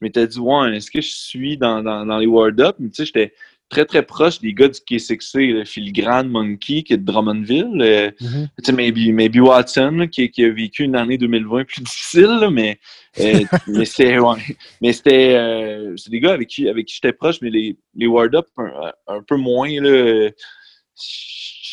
m'étais 0.00 0.26
dit, 0.26 0.38
ouais, 0.38 0.76
est-ce 0.76 0.90
que 0.90 1.00
je 1.00 1.08
suis 1.10 1.56
dans, 1.58 1.82
dans, 1.82 2.06
dans 2.06 2.18
les 2.18 2.26
Word 2.26 2.58
Up? 2.60 2.76
Mais 2.78 2.88
tu 2.88 2.96
sais, 2.96 3.04
j'étais 3.06 3.34
très, 3.68 3.84
très 3.84 4.02
proche 4.02 4.40
des 4.40 4.54
gars 4.54 4.68
du 4.68 4.78
K6C, 4.80 5.52
le 5.52 5.64
Filigrane 5.64 6.28
Monkey, 6.28 6.82
qui 6.82 6.92
est 6.94 6.96
de 6.96 7.04
Drummondville. 7.04 7.80
euh, 7.82 8.10
Mhm. 8.20 8.48
tu 8.58 8.64
sais, 8.64 8.72
maybe, 8.72 9.12
maybe 9.12 9.36
Watson, 9.36 9.90
là, 9.98 10.06
qui, 10.06 10.30
qui 10.30 10.44
a 10.44 10.50
vécu 10.50 10.84
une 10.84 10.96
année 10.96 11.18
2020 11.18 11.64
plus 11.64 11.82
difficile, 11.82 12.38
là, 12.40 12.50
mais, 12.50 12.78
euh, 13.20 13.44
mais 13.68 13.84
c'était, 13.84 14.18
ouais. 14.18 14.36
Mais 14.80 14.92
c'était, 14.94 15.34
euh, 15.36 15.94
c'est 15.96 16.10
des 16.10 16.20
gars 16.20 16.32
avec 16.32 16.48
qui, 16.48 16.68
avec 16.68 16.86
qui 16.86 16.94
j'étais 16.94 17.12
proche, 17.12 17.40
mais 17.42 17.50
les, 17.50 17.76
les 17.96 18.06
Word 18.06 18.34
Up, 18.34 18.46
un, 18.56 18.92
un 19.08 19.22
peu 19.22 19.36
moins, 19.36 19.68
là. 19.80 20.30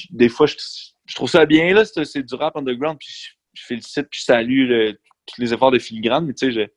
Je- 0.02 0.08
Des 0.12 0.30
fois, 0.30 0.46
je, 0.48 0.56
je 1.06 1.16
trouve 1.16 1.30
ça 1.30 1.46
bien, 1.46 1.74
là, 1.74 1.84
c'est, 1.86 2.24
du 2.24 2.36
rap 2.36 2.56
underground, 2.56 2.98
puis 3.00 3.10
je, 3.10 3.30
je 3.54 3.66
félicite, 3.66 4.08
puis 4.10 4.20
je 4.20 4.26
salue 4.26 4.68
le- 4.68 4.94
tous 5.26 5.42
les 5.42 5.54
efforts 5.54 5.72
de 5.72 5.80
filigrane, 5.80 6.26
mais 6.26 6.34
tu 6.34 6.48
sais, 6.48 6.52
je, 6.52 6.68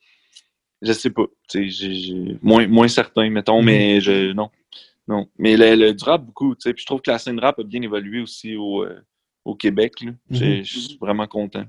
je 0.86 0.92
sais 0.92 1.10
pas, 1.10 1.24
tu 1.48 1.70
sais, 1.70 2.36
moins, 2.42 2.66
moins 2.66 2.88
certain, 2.88 3.28
mettons, 3.30 3.62
mais 3.62 4.00
je, 4.00 4.32
non. 4.32 4.50
Non. 5.06 5.28
Mais 5.38 5.56
le, 5.56 5.74
le- 5.74 5.92
du 5.94 6.02
rap, 6.04 6.24
beaucoup, 6.24 6.54
tu 6.54 6.62
sais, 6.62 6.72
puis 6.72 6.80
je 6.82 6.86
trouve 6.86 7.00
que 7.02 7.10
la 7.10 7.18
scène 7.18 7.38
rap 7.38 7.58
a 7.58 7.62
bien 7.62 7.82
évolué 7.82 8.20
aussi 8.20 8.56
au, 8.56 8.84
euh, 8.84 9.00
au 9.44 9.54
Québec. 9.54 9.92
là. 10.02 10.12
Mhm. 10.30 10.64
Je 10.64 10.78
suis 10.78 10.98
vraiment 10.98 11.26
content. 11.26 11.64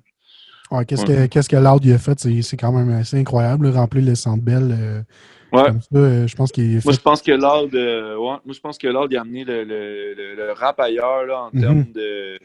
Ouais, 0.72 0.86
qu'est-ce, 0.86 1.06
Ouais. 1.06 1.08
que, 1.16 1.26
qu'est-ce 1.28 1.50
que 1.50 1.58
Loud 1.58 1.84
il 1.86 1.92
a 1.94 1.98
fait? 2.00 2.18
C'est, 2.20 2.42
c'est 2.42 2.58
quand 2.58 2.72
même 2.72 2.90
assez 2.90 3.18
incroyable, 3.20 3.68
remplir 3.70 4.04
le 4.06 4.16
centre 4.16 4.42
belle. 4.44 4.72
euh, 4.72 5.02
Ouais. 5.56 5.64
Comme 5.72 5.82
ça, 5.82 5.88
euh, 5.98 6.28
je 6.28 6.36
pense 6.36 6.52
qu'il 6.52 6.78
est 6.78 6.86
Moi, 6.86 6.94
je 6.94 7.00
pense 7.00 7.22
que 7.22 7.32
Lord, 7.32 7.70
euh, 7.74 8.16
ouais, 8.16 8.38
moi, 8.46 8.54
je 8.54 8.60
pense 8.60 8.78
que 8.78 8.88
Lord, 8.88 9.08
il 9.12 9.18
a 9.18 9.22
amené 9.22 9.44
le, 9.44 9.64
le, 9.64 10.14
le, 10.14 10.36
le 10.36 10.52
rap 10.54 10.80
ailleurs, 10.80 11.26
là, 11.26 11.44
en 11.44 11.50
Mhm. 11.54 11.62
termes 11.62 11.92
de, 11.94 12.40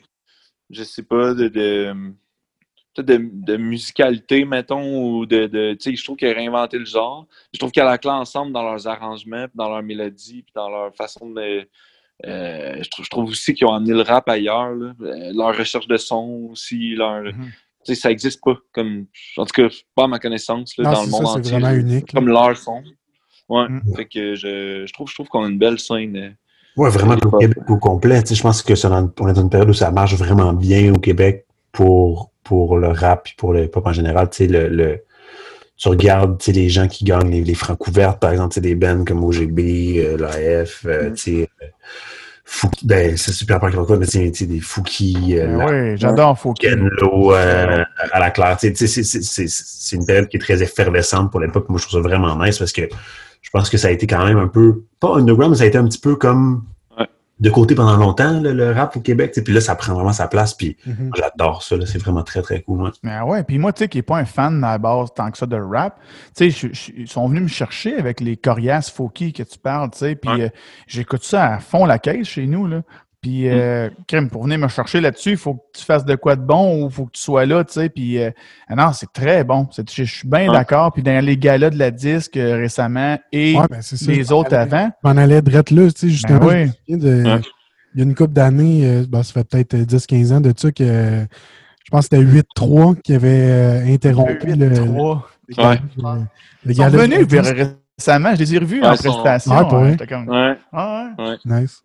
je 0.70 0.82
sais 0.82 1.02
pas, 1.02 1.34
de, 1.34 1.48
de, 1.48 1.94
de, 2.98 3.30
de 3.32 3.56
musicalité, 3.56 4.44
mettons, 4.44 5.02
ou 5.18 5.26
de, 5.26 5.46
de 5.46 5.74
tu 5.74 5.90
sais, 5.90 5.96
je 5.96 6.04
trouve 6.04 6.16
qu'il 6.16 6.28
a 6.28 6.32
réinventé 6.32 6.78
le 6.78 6.84
genre. 6.84 7.26
Je 7.52 7.58
trouve 7.58 7.70
qu'il 7.70 7.82
y 7.82 7.86
a 7.86 7.88
la 7.88 7.98
clé 7.98 8.10
ensemble 8.10 8.52
dans 8.52 8.62
leurs 8.62 8.86
arrangements, 8.86 9.44
puis 9.46 9.56
dans 9.56 9.68
leurs 9.70 9.82
mélodies, 9.82 10.42
puis 10.42 10.52
dans 10.54 10.68
leur 10.68 10.94
façon 10.94 11.30
de, 11.30 11.66
euh, 12.26 12.76
je, 12.82 12.90
trouve, 12.90 13.04
je 13.04 13.10
trouve 13.10 13.30
aussi 13.30 13.54
qu'ils 13.54 13.66
ont 13.66 13.72
amené 13.72 13.92
le 13.94 14.02
rap 14.02 14.28
ailleurs, 14.28 14.74
là. 14.74 14.92
Euh, 15.00 15.32
leur 15.34 15.56
recherche 15.56 15.86
de 15.88 15.96
son 15.96 16.48
aussi, 16.52 16.94
leur, 16.94 17.22
Mhm. 17.22 17.32
tu 17.86 17.94
sais, 17.94 17.94
ça 17.94 18.10
existe 18.10 18.42
pas, 18.44 18.58
comme, 18.72 19.06
en 19.38 19.46
tout 19.46 19.52
cas, 19.62 19.68
pas 19.94 20.04
à 20.04 20.06
ma 20.08 20.18
connaissance, 20.18 20.76
là, 20.76 20.84
Non, 20.84 20.90
dans 20.92 21.02
le 21.04 21.10
ça, 21.10 21.16
monde 21.16 21.26
c'est 21.28 21.38
entier. 21.38 21.52
vraiment 21.58 21.72
unique, 21.74 22.12
là. 22.12 22.20
Comme 22.20 22.28
leur 22.28 22.56
son. 22.56 22.82
Ouais, 23.50 23.68
Mm. 23.68 23.80
fait 23.96 24.04
que 24.06 24.34
je, 24.36 24.84
je 24.86 24.92
trouve, 24.94 25.08
je 25.08 25.14
trouve 25.14 25.28
qu'on 25.28 25.44
a 25.44 25.48
une 25.48 25.58
belle 25.58 25.78
scène. 25.78 26.16
euh, 26.16 26.30
Ouais, 26.76 26.88
vraiment 26.88 27.14
au 27.14 27.18
pop. 27.30 27.40
Québec 27.40 27.58
au 27.68 27.76
complet. 27.78 28.22
Tu 28.22 28.28
sais, 28.28 28.34
je 28.36 28.42
pense 28.42 28.62
que 28.62 28.74
c'est 28.76 28.88
dans- 28.88 29.12
on 29.20 29.28
est 29.28 29.32
dans 29.34 29.42
une 29.42 29.50
période 29.50 29.68
où 29.68 29.74
ça 29.74 29.90
marche 29.90 30.14
vraiment 30.14 30.52
bien 30.52 30.94
au 30.94 30.98
Québec 30.98 31.44
pour, 31.72 32.30
pour 32.44 32.78
le 32.78 32.88
rap 32.88 33.26
et 33.28 33.34
pour 33.36 33.52
le 33.52 33.66
pop 33.68 33.84
en 33.86 33.92
général. 33.92 34.30
Tu 34.30 34.36
sais, 34.38 34.46
le, 34.46 34.68
le- 34.68 35.00
tu 35.76 35.88
regardes 35.88 36.38
tu 36.38 36.46
sais, 36.46 36.52
les 36.52 36.68
gens 36.68 36.86
qui 36.88 37.04
gagnent 37.04 37.30
les, 37.30 37.42
les 37.42 37.54
francs 37.54 37.76
couvertes, 37.76 38.20
par 38.20 38.30
exemple, 38.30 38.50
tu 38.50 38.54
sais, 38.56 38.60
des 38.60 38.74
bands 38.76 39.04
comme 39.04 39.24
OGB, 39.24 39.58
euh, 39.98 40.16
l'AF, 40.16 40.84
euh, 40.86 41.10
Mm. 41.10 41.14
tu 41.14 41.22
sais, 41.22 41.48
euh, 41.62 41.66
Fouki- 42.44 42.84
ben, 42.86 43.16
c'est 43.16 43.30
super 43.32 43.60
pas 43.60 43.70
quoi, 43.70 43.96
mais 43.96 44.06
tu 44.06 44.46
des 44.46 44.60
Fouki, 44.60 45.36
euh, 45.38 45.56
Ben 45.56 45.90
oui, 45.92 45.96
j'adore 45.96 46.36
Fouki. 46.38 46.66
Kenlo 46.66 47.32
euh, 47.32 47.84
à 48.12 48.18
la 48.18 48.30
claire. 48.30 48.56
Tu 48.58 48.66
sais, 48.68 48.72
tu 48.72 48.86
sais, 48.88 49.02
c'est- 49.04 49.22
c'est- 49.22 49.22
c'est 49.22 49.46
c'est 49.48 49.96
une 49.96 50.04
période 50.04 50.28
qui 50.28 50.36
est 50.36 50.40
très 50.40 50.60
effervescente 50.62 51.30
pour 51.30 51.38
l'époque. 51.40 51.68
Moi, 51.68 51.78
je 51.80 51.86
trouve 51.86 52.02
ça 52.02 52.08
vraiment 52.08 52.36
nice 52.44 52.58
parce 52.58 52.72
que 52.72 52.82
je 53.40 53.50
pense 53.50 53.70
que 53.70 53.78
ça 53.78 53.88
a 53.88 53.90
été 53.90 54.06
quand 54.06 54.24
même 54.24 54.38
un 54.38 54.48
peu, 54.48 54.84
pas 55.00 55.14
underground, 55.16 55.52
mais 55.52 55.56
ça 55.58 55.64
a 55.64 55.66
été 55.66 55.78
un 55.78 55.84
petit 55.84 55.98
peu 56.00 56.16
comme 56.16 56.64
Ouais. 56.98 57.06
de 57.40 57.48
côté 57.50 57.74
pendant 57.74 57.96
longtemps, 57.96 58.38
le, 58.40 58.52
le 58.52 58.72
rap 58.72 58.96
au 58.96 59.00
Québec. 59.00 59.38
Puis 59.44 59.54
là, 59.54 59.60
ça 59.60 59.74
prend 59.74 59.94
vraiment 59.94 60.12
sa 60.12 60.28
place. 60.28 60.54
Puis 60.54 60.76
Mhm. 60.86 61.10
j'adore 61.16 61.62
ça. 61.62 61.76
C'est 61.86 61.98
vraiment 61.98 62.22
très, 62.22 62.42
très 62.42 62.60
cool. 62.62 62.82
ouais. 62.82 62.90
Mais 63.02 63.20
ouais, 63.22 63.42
puis 63.44 63.58
moi, 63.58 63.72
tu 63.72 63.78
sais, 63.84 63.88
qui 63.88 63.98
n'est 63.98 64.02
pas 64.02 64.18
un 64.18 64.24
fan 64.26 64.62
à 64.62 64.72
la 64.72 64.78
base 64.78 65.08
tant 65.14 65.30
que 65.30 65.38
ça 65.38 65.46
de 65.46 65.56
rap, 65.56 65.98
tu 66.36 66.50
sais, 66.50 66.68
ils 66.96 67.08
sont 67.08 67.28
venus 67.28 67.42
me 67.44 67.48
chercher 67.48 67.96
avec 67.96 68.20
les 68.20 68.36
coriaces 68.36 68.90
Fouki 68.90 69.32
que 69.32 69.42
tu 69.42 69.58
parles, 69.58 69.90
tu 69.90 69.98
sais, 69.98 70.14
puis 70.16 70.30
Ouais. 70.30 70.42
euh, 70.42 70.48
j'écoute 70.86 71.22
ça 71.24 71.54
à 71.54 71.58
fond 71.60 71.86
la 71.86 71.98
caisse 71.98 72.26
chez 72.28 72.46
nous, 72.46 72.66
là. 72.66 72.82
Puis, 73.22 73.48
euh, 73.50 73.90
crème, 74.08 74.30
pour 74.30 74.44
venir 74.44 74.58
me 74.58 74.68
chercher 74.68 74.98
là-dessus, 74.98 75.32
il 75.32 75.36
faut 75.36 75.54
que 75.54 75.78
tu 75.78 75.84
fasses 75.84 76.06
de 76.06 76.14
quoi 76.14 76.36
de 76.36 76.40
bon 76.40 76.82
ou 76.84 76.86
il 76.86 76.90
faut 76.92 77.04
que 77.04 77.10
tu 77.12 77.20
sois 77.20 77.44
là, 77.44 77.62
tu 77.64 77.74
sais. 77.74 77.90
Puis, 77.90 78.18
euh, 78.18 78.30
ah 78.66 78.74
non, 78.76 78.92
c'est 78.94 79.12
très 79.12 79.44
bon. 79.44 79.68
C'est- 79.72 79.90
Je 79.92 80.04
suis 80.04 80.26
bien 80.26 80.48
Ouais. 80.48 80.54
d'accord. 80.54 80.90
Puis, 80.90 81.02
dans 81.02 81.22
les 81.22 81.36
galas 81.36 81.68
de 81.68 81.78
la 81.78 81.90
disque 81.90 82.38
euh, 82.38 82.56
récemment 82.56 83.18
et 83.30 83.56
Ouais, 83.58 83.66
ben, 83.70 83.82
ça. 83.82 84.10
les 84.10 84.32
autres 84.32 84.54
avant, 84.54 84.90
Je 85.04 85.08
m'en 85.08 85.16
allais 85.20 85.42
direct 85.42 85.70
là, 85.70 85.90
tu 85.90 85.98
sais, 85.98 86.08
justement. 86.08 86.38
Ben 86.38 86.72
oui. 86.88 86.96
de- 86.98 87.24
Ouais. 87.24 87.40
Il 87.94 87.98
y 87.98 88.02
a 88.02 88.04
une 88.04 88.14
couple 88.14 88.32
d'années, 88.32 88.86
euh, 88.86 89.04
ben, 89.06 89.22
ça 89.22 89.34
fait 89.34 89.44
peut-être 89.44 89.76
10-15 89.76 90.32
ans 90.32 90.40
de 90.40 90.54
ça, 90.56 90.72
que 90.72 90.82
euh, 90.82 91.20
je 91.84 91.90
pense 91.90 92.08
que 92.08 92.16
c'était 92.16 92.22
8-3 92.24 92.94
qui 93.04 93.12
avait 93.14 93.28
euh, 93.50 93.84
interrompu 93.92 94.46
le, 94.46 94.54
le, 94.54 94.68
8-3. 94.76 95.22
le 95.48 95.54
gala- 95.56 95.74
le- 95.74 96.20
le 96.64 96.72
Ils 96.72 96.74
sont 96.76 96.82
revenus 96.84 97.26
récemment. 97.98 98.34
Je 98.34 98.38
les 98.38 98.54
ai 98.54 98.58
revus 98.58 98.80
Ouais, 98.80 98.86
en 98.86 98.96
sont- 98.96 99.12
prestation. 99.12 99.52
Ouais, 99.58 99.64
pour 99.68 99.74
hein. 99.74 99.80
vrai? 99.80 99.90
J'étais 99.90 100.06
comme, 100.06 100.26
Ouais. 100.28 100.56
ah 100.72 101.08
ouais. 101.18 101.36
Nice. 101.44 101.82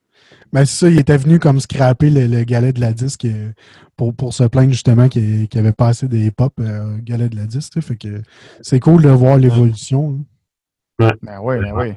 Ben, 0.53 0.65
c'est 0.65 0.85
ça, 0.85 0.89
il 0.89 0.99
était 0.99 1.17
venu 1.17 1.39
comme 1.39 1.59
scraper 1.59 2.09
le, 2.09 2.27
le 2.27 2.43
galet 2.43 2.71
de 2.73 2.79
la 2.79 2.93
disque 2.93 3.25
euh, 3.25 3.51
pour, 3.97 4.13
pour 4.13 4.33
se 4.33 4.43
plaindre 4.45 4.71
justement 4.71 5.09
qu'il 5.09 5.47
n'y 5.53 5.59
avait 5.59 5.73
pas 5.73 5.89
assez 5.89 6.07
des 6.07 6.25
hip-hop 6.27 6.53
euh, 6.59 6.97
galet 7.03 7.29
de 7.29 7.35
la 7.35 7.45
disque. 7.45 7.79
Fait 7.81 7.95
que 7.97 8.21
c'est 8.61 8.79
cool 8.79 9.01
de 9.03 9.09
voir 9.09 9.37
l'évolution. 9.37 10.17
hein. 10.19 10.23
Ben 10.97 11.39
oui, 11.41 11.59
ben 11.59 11.73
oui. 11.75 11.93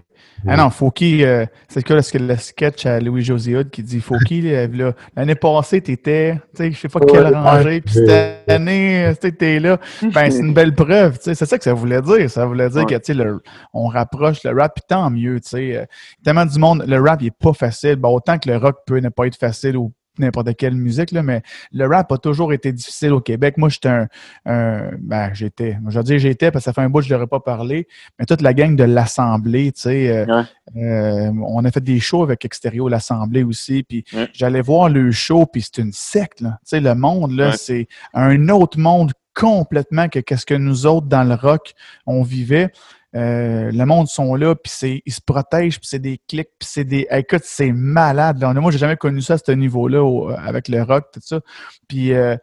Ah 0.47 0.57
non, 0.57 0.71
Fauki, 0.71 1.25
euh, 1.25 1.47
c'est 1.69 1.85
quoi 1.87 1.97
le, 1.97 2.27
le 2.27 2.37
sketch 2.37 2.87
à 2.87 3.01
Louis-José 3.01 3.57
Hood 3.57 3.71
qui 3.71 3.83
dit 3.83 4.01
Fauki, 4.01 4.43
là, 4.43 4.93
l'année 5.17 5.35
passée, 5.35 5.81
t'étais, 5.81 6.35
tu 6.55 6.65
sais, 6.65 6.73
je 6.73 6.79
sais 6.79 6.89
pas 6.89 7.01
quelle 7.01 7.35
rangée, 7.35 7.81
puis 7.81 7.95
cette 7.95 8.49
année, 8.49 9.13
t'es 9.21 9.61
là. 9.61 9.79
Ben, 10.13 10.31
c'est 10.31 10.41
une 10.41 10.55
belle 10.55 10.75
preuve, 10.75 11.19
tu 11.19 11.25
sais, 11.25 11.35
c'est 11.35 11.47
ça 11.47 11.59
que 11.59 11.65
ça 11.65 11.75
voulait 11.75 12.03
dire. 12.03 12.29
Ça 12.31 12.47
voulait 12.47 12.71
dire 12.71 12.87
que, 12.87 12.97
tu 12.97 13.15
sais, 13.15 13.25
on 13.73 13.87
rapproche 13.87 14.43
le 14.45 14.59
rap, 14.59 14.75
puis 14.75 14.85
tant 14.89 15.11
mieux, 15.11 15.41
tu 15.41 15.49
sais. 15.51 15.77
Euh, 15.77 15.85
tellement 16.25 16.47
du 16.47 16.59
monde, 16.59 16.85
le 16.87 17.01
rap, 17.01 17.23
il 17.23 17.29
est 17.29 17.39
pas 17.39 17.53
facile. 17.53 17.97
Ben, 17.97 18.09
autant 18.09 18.39
que 18.39 18.49
le 18.49 18.57
rock 18.57 18.79
peut 18.87 18.99
ne 18.99 19.09
pas 19.11 19.27
être 19.27 19.37
facile 19.37 19.77
ou 19.77 19.93
n'importe 20.19 20.55
quelle 20.57 20.75
musique, 20.75 21.13
là, 21.13 21.23
mais 21.23 21.43
le 21.73 21.87
rap 21.87 22.11
a 22.13 22.19
toujours 22.19 22.53
été 22.53 22.73
difficile 22.73 23.13
au 23.13 23.21
Québec. 23.21 23.57
Moi, 23.57 23.69
j'étais 23.69 24.07
un, 24.47 24.91
ben, 24.99 25.31
j'étais, 25.35 25.79
je 25.89 25.97
veux 25.99 26.05
dire 26.05 26.19
j'étais 26.19 26.51
parce 26.51 26.65
que 26.65 26.71
ça 26.71 26.73
fait 26.73 26.83
un 26.83 26.89
bout 26.89 27.01
que 27.01 27.07
je 27.07 27.15
n'aurais 27.15 27.27
pas 27.27 27.41
parlé, 27.41 27.87
mais 28.19 28.27
toute 28.27 28.43
la 28.43 28.55
gang 28.55 28.77
de 28.77 28.85
l'Assemblée, 28.85 29.73
tu 29.73 29.83
sais, 29.83 30.09
euh, 30.09 30.43
euh, 30.77 31.31
on 31.47 31.65
a 31.65 31.71
fait 31.71 31.83
des 31.83 32.01
shows 32.01 32.23
avec 32.23 32.45
Extérieur, 32.45 32.89
l'Assemblée 32.89 33.43
aussi, 33.43 33.83
puis 33.83 34.05
j'allais 34.33 34.63
voir 34.63 34.89
le 34.89 35.11
show, 35.13 35.47
puis 35.47 35.63
c'est 35.63 35.79
une 35.79 35.93
secte, 35.93 36.41
là. 36.41 36.59
Tu 36.63 36.71
sais, 36.71 36.81
le 36.81 36.95
monde, 36.95 37.33
là, 37.33 37.53
c'est 37.53 37.89
un 38.15 38.49
autre 38.49 38.79
monde 38.79 39.13
complètement 39.39 40.09
que 40.09 40.19
qu'est-ce 40.19 40.45
que 40.45 40.55
nous 40.55 40.87
autres, 40.87 41.07
dans 41.07 41.23
le 41.23 41.35
rock, 41.35 41.73
on 42.07 42.23
vivait. 42.23 42.73
Euh, 43.17 43.71
le 43.73 43.85
monde 43.87 44.07
sont 44.07 44.35
là, 44.35 44.55
puis 44.55 45.03
ils 45.07 45.13
se 45.13 45.21
protègent, 45.21 45.79
puis 45.79 45.89
c'est 45.89 45.99
des 45.99 46.21
clics, 46.29 46.51
puis 46.59 46.69
c'est 46.69 46.85
des. 46.85 47.07
Écoute, 47.11 47.43
c'est 47.45 47.73
malade. 47.73 48.41
Là. 48.41 48.53
Moi, 48.55 48.71
j'ai 48.71 48.79
jamais 48.79 48.97
connu 48.97 49.23
ça 49.23 49.35
à 49.35 49.39
ce 49.39 49.53
niveau-là 49.53 50.37
avec 50.37 50.69
le 50.69 50.83
rock, 50.83 51.07
tout 51.13 51.21
ça. 51.23 51.41
Puis 51.89 52.13
euh, 52.13 52.37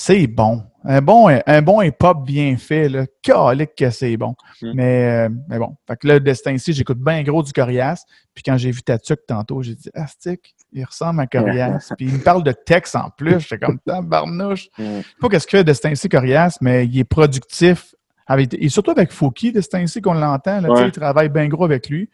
c'est 0.00 0.28
bon. 0.28 0.62
Un 0.84 1.02
bon, 1.02 1.28
un 1.28 1.62
bon 1.62 1.82
hip-hop 1.82 2.24
bien 2.24 2.56
fait, 2.56 2.88
là. 2.88 3.04
Calique 3.20 3.74
que 3.76 3.90
c'est 3.90 4.16
bon. 4.16 4.36
Mm. 4.62 4.72
Mais, 4.74 5.26
euh, 5.26 5.28
mais 5.48 5.58
bon. 5.58 5.76
Fait 5.88 5.96
que 5.96 6.06
là, 6.06 6.20
Destin 6.20 6.52
ici, 6.52 6.72
j'écoute 6.72 6.98
bien 6.98 7.22
gros 7.24 7.42
du 7.42 7.52
Corias. 7.52 8.04
Puis 8.32 8.44
quand 8.44 8.56
j'ai 8.56 8.70
vu 8.70 8.80
Tatuc 8.82 9.20
tantôt, 9.26 9.60
j'ai 9.60 9.74
dit 9.74 9.90
Astic, 9.94 10.54
il 10.72 10.84
ressemble 10.84 11.20
à 11.20 11.26
Corias. 11.26 11.90
puis 11.98 12.06
il 12.06 12.14
me 12.14 12.22
parle 12.22 12.44
de 12.44 12.52
texte 12.52 12.94
en 12.94 13.10
plus. 13.10 13.40
J'étais 13.40 13.58
comme 13.58 13.80
barnouche. 14.04 14.68
Mm. 14.78 14.84
Je 14.84 15.02
sais 15.02 15.04
pas 15.20 15.28
qu'est-ce 15.28 15.46
que 15.46 15.58
fait 15.58 15.64
Destin 15.64 15.90
ici, 15.90 16.08
Corias, 16.08 16.58
mais 16.60 16.86
il 16.86 16.98
est 16.98 17.04
productif 17.04 17.94
et 18.36 18.68
surtout 18.68 18.90
avec 18.90 19.12
Fouki, 19.12 19.52
de 19.52 19.60
ce 19.60 19.68
temps-ci 19.68 20.02
qu'on 20.02 20.14
l'entend, 20.14 20.60
là, 20.60 20.84
il 20.84 20.92
travaille 20.92 21.28
bien 21.28 21.48
gros 21.48 21.64
avec 21.64 21.88
lui. 21.88 22.10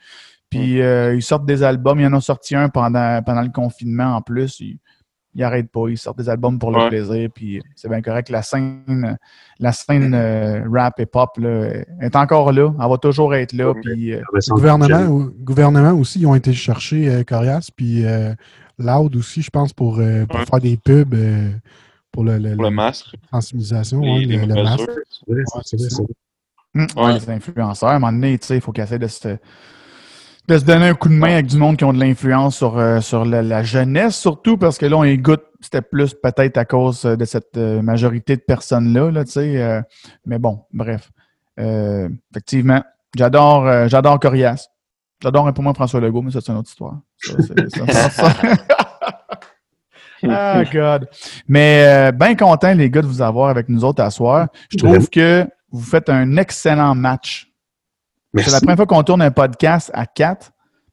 Puis 0.51 0.81
euh, 0.81 1.15
ils 1.15 1.23
sortent 1.23 1.47
des 1.47 1.63
albums. 1.63 1.99
Il 1.99 2.07
en 2.07 2.13
a 2.13 2.21
sorti 2.21 2.55
un 2.55 2.69
pendant, 2.69 3.21
pendant 3.23 3.43
le 3.43 3.49
confinement 3.49 4.17
en 4.17 4.23
plus. 4.23 4.61
Il, 4.61 4.79
n'arrête 5.35 5.69
pas. 5.73 5.89
Ils 5.89 5.99
sortent 5.99 6.19
des 6.19 6.29
albums 6.29 6.61
pour 6.61 6.71
le 6.71 6.89
plaisir. 6.89 7.29
Puis 7.35 7.61
c'est 7.75 7.89
bien 7.89 8.01
correct. 8.01 8.29
La 8.29 8.43
scène, 8.43 9.19
la 9.59 9.73
scène 9.73 10.15
euh, 10.15 10.63
rap 10.73 11.01
et 11.01 11.07
pop 11.07 11.31
là, 11.39 11.71
est 12.01 12.15
encore 12.15 12.53
là. 12.53 12.73
Elle 12.81 12.89
va 12.89 12.99
toujours 12.99 13.35
être 13.35 13.53
là. 13.53 13.75
Puis, 13.75 14.13
euh, 14.13 14.21
le 14.33 14.55
gouvernement, 14.55 15.29
gouvernement 15.41 15.93
aussi, 15.93 16.21
ils 16.21 16.27
ont 16.27 16.37
été 16.37 16.53
chercher 16.53 17.25
Corias. 17.27 17.71
Puis 17.75 18.05
Loud 18.79 19.17
aussi, 19.17 19.43
je 19.43 19.51
pense, 19.51 19.73
pour, 19.73 20.01
pour 20.29 20.41
faire 20.41 20.61
des 20.61 20.77
pubs 20.77 21.17
pour 22.15 22.23
le, 22.23 22.39
le, 22.39 22.71
masque. 22.71 23.17
Sensibilisation, 23.33 24.01
le, 24.01 24.63
masque. 24.63 24.89
C'est 25.65 25.77
les 25.77 27.31
influenceurs, 27.31 27.89
à 27.89 27.95
un 27.97 27.99
moment 27.99 28.13
donné, 28.13 28.39
il 28.51 28.61
faut 28.61 28.71
qu'ils 28.71 28.85
essaient 28.85 29.01
de 29.01 29.09
se, 29.09 29.37
de 30.47 30.59
se 30.59 30.65
donner 30.65 30.91
un 30.91 30.95
coup 30.95 31.09
de 31.09 31.15
main 31.15 31.33
avec 31.33 31.47
du 31.47 31.57
monde 31.57 31.77
qui 31.77 31.83
ont 31.83 31.93
de 31.93 31.99
l'influence 31.99 32.57
sur, 32.57 32.79
euh, 32.79 33.01
sur 33.01 33.25
la, 33.25 33.63
jeunesse, 33.65 34.17
surtout 34.17 34.57
parce 34.57 34.79
que 34.79 34.87
là, 34.87 34.97
on 34.97 35.03
écoute, 35.03 35.43
c'était 35.61 35.83
plus 35.83 36.15
peut-être 36.15 36.57
à 36.57 36.65
cause 36.65 37.03
de 37.03 37.25
cette 37.25 37.57
euh, 37.57 37.83
majorité 37.83 38.37
de 38.37 38.43
personnes-là, 38.43 39.11
là, 39.11 39.25
tu 39.25 39.33
sais. 39.33 39.61
Euh, 39.61 39.83
mais 40.25 40.39
bon, 40.39 40.61
bref. 40.73 41.11
effectivement, 41.59 42.81
j'adore 43.17 43.89
j'adore 43.89 44.21
Corias. 44.21 44.69
J'adore 45.21 45.49
un 45.49 45.53
peu 45.53 45.63
moins 45.63 45.75
François 45.75 45.99
Legault, 45.99 46.23
mais 46.23 46.31
ça, 46.31 46.41
c'est 46.41 46.53
une 46.53 46.59
autre 46.59 46.71
histoire. 46.71 47.01
Ah, 50.29 50.63
God. 50.73 51.09
Mais 51.49 51.85
euh, 51.87 52.13
bien 52.13 52.35
content, 52.35 52.75
les 52.75 52.91
gars, 52.91 53.03
de 53.03 53.07
vous 53.07 53.23
avoir 53.23 53.51
avec 53.51 53.69
nous 53.69 53.85
autres 53.85 54.03
à 54.03 54.11
soir. 54.11 54.49
Je 54.71 54.79
trouve 54.79 55.09
que 55.09 55.47
vous 55.71 55.83
faites 55.83 56.09
un 56.09 56.37
excellent 56.37 56.95
match. 56.95 57.51
C'est 58.37 58.51
la 58.51 58.61
première 58.61 58.77
fois 58.77 58.87
qu'on 58.87 59.03
tourne 59.03 59.23
un 59.23 59.31
podcast 59.31 59.91
à 59.95 60.07
quatre, 60.07 60.51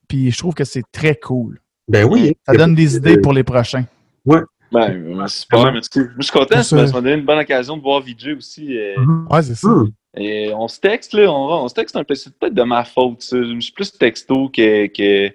puis 0.08 0.30
je 0.30 0.38
trouve 0.38 0.54
que 0.54 0.64
c'est 0.64 0.84
très 0.92 1.16
cool. 1.16 1.60
Ben 1.88 2.04
oui. 2.04 2.36
Ça 2.46 2.54
donne 2.54 2.74
des 2.74 2.96
idées 2.96 3.18
pour 3.18 3.32
les 3.32 3.42
prochains. 3.42 3.84
Ouais. 4.24 4.40
Ben, 4.70 5.26
super, 5.28 5.70
merci. 5.70 6.00
Je 6.16 6.22
suis 6.22 6.32
content, 6.32 6.62
ça 6.62 6.76
m'a 6.76 6.90
donné 6.90 7.14
une 7.14 7.24
bonne 7.24 7.38
occasion 7.38 7.76
de 7.76 7.82
voir 7.82 8.00
Vijay 8.00 8.32
aussi. 8.32 8.78
Euh, 8.78 8.96
mm-hmm. 8.96 9.34
Ouais, 9.34 9.42
c'est 9.42 9.54
ça. 9.54 9.68
Mm. 9.68 9.92
Et 10.16 10.52
on 10.54 10.68
se 10.68 10.80
texte, 10.80 11.12
là, 11.12 11.30
on, 11.30 11.64
on 11.64 11.68
se 11.68 11.74
texte 11.74 11.96
un 11.96 12.04
peu. 12.04 12.14
C'est 12.14 12.34
peut-être 12.38 12.54
de 12.54 12.62
ma 12.62 12.84
faute, 12.84 13.22
ça. 13.22 13.36
Je 13.42 13.60
suis 13.60 13.72
plus 13.72 13.92
texto 13.92 14.48
que, 14.48 14.86
que, 14.86 15.32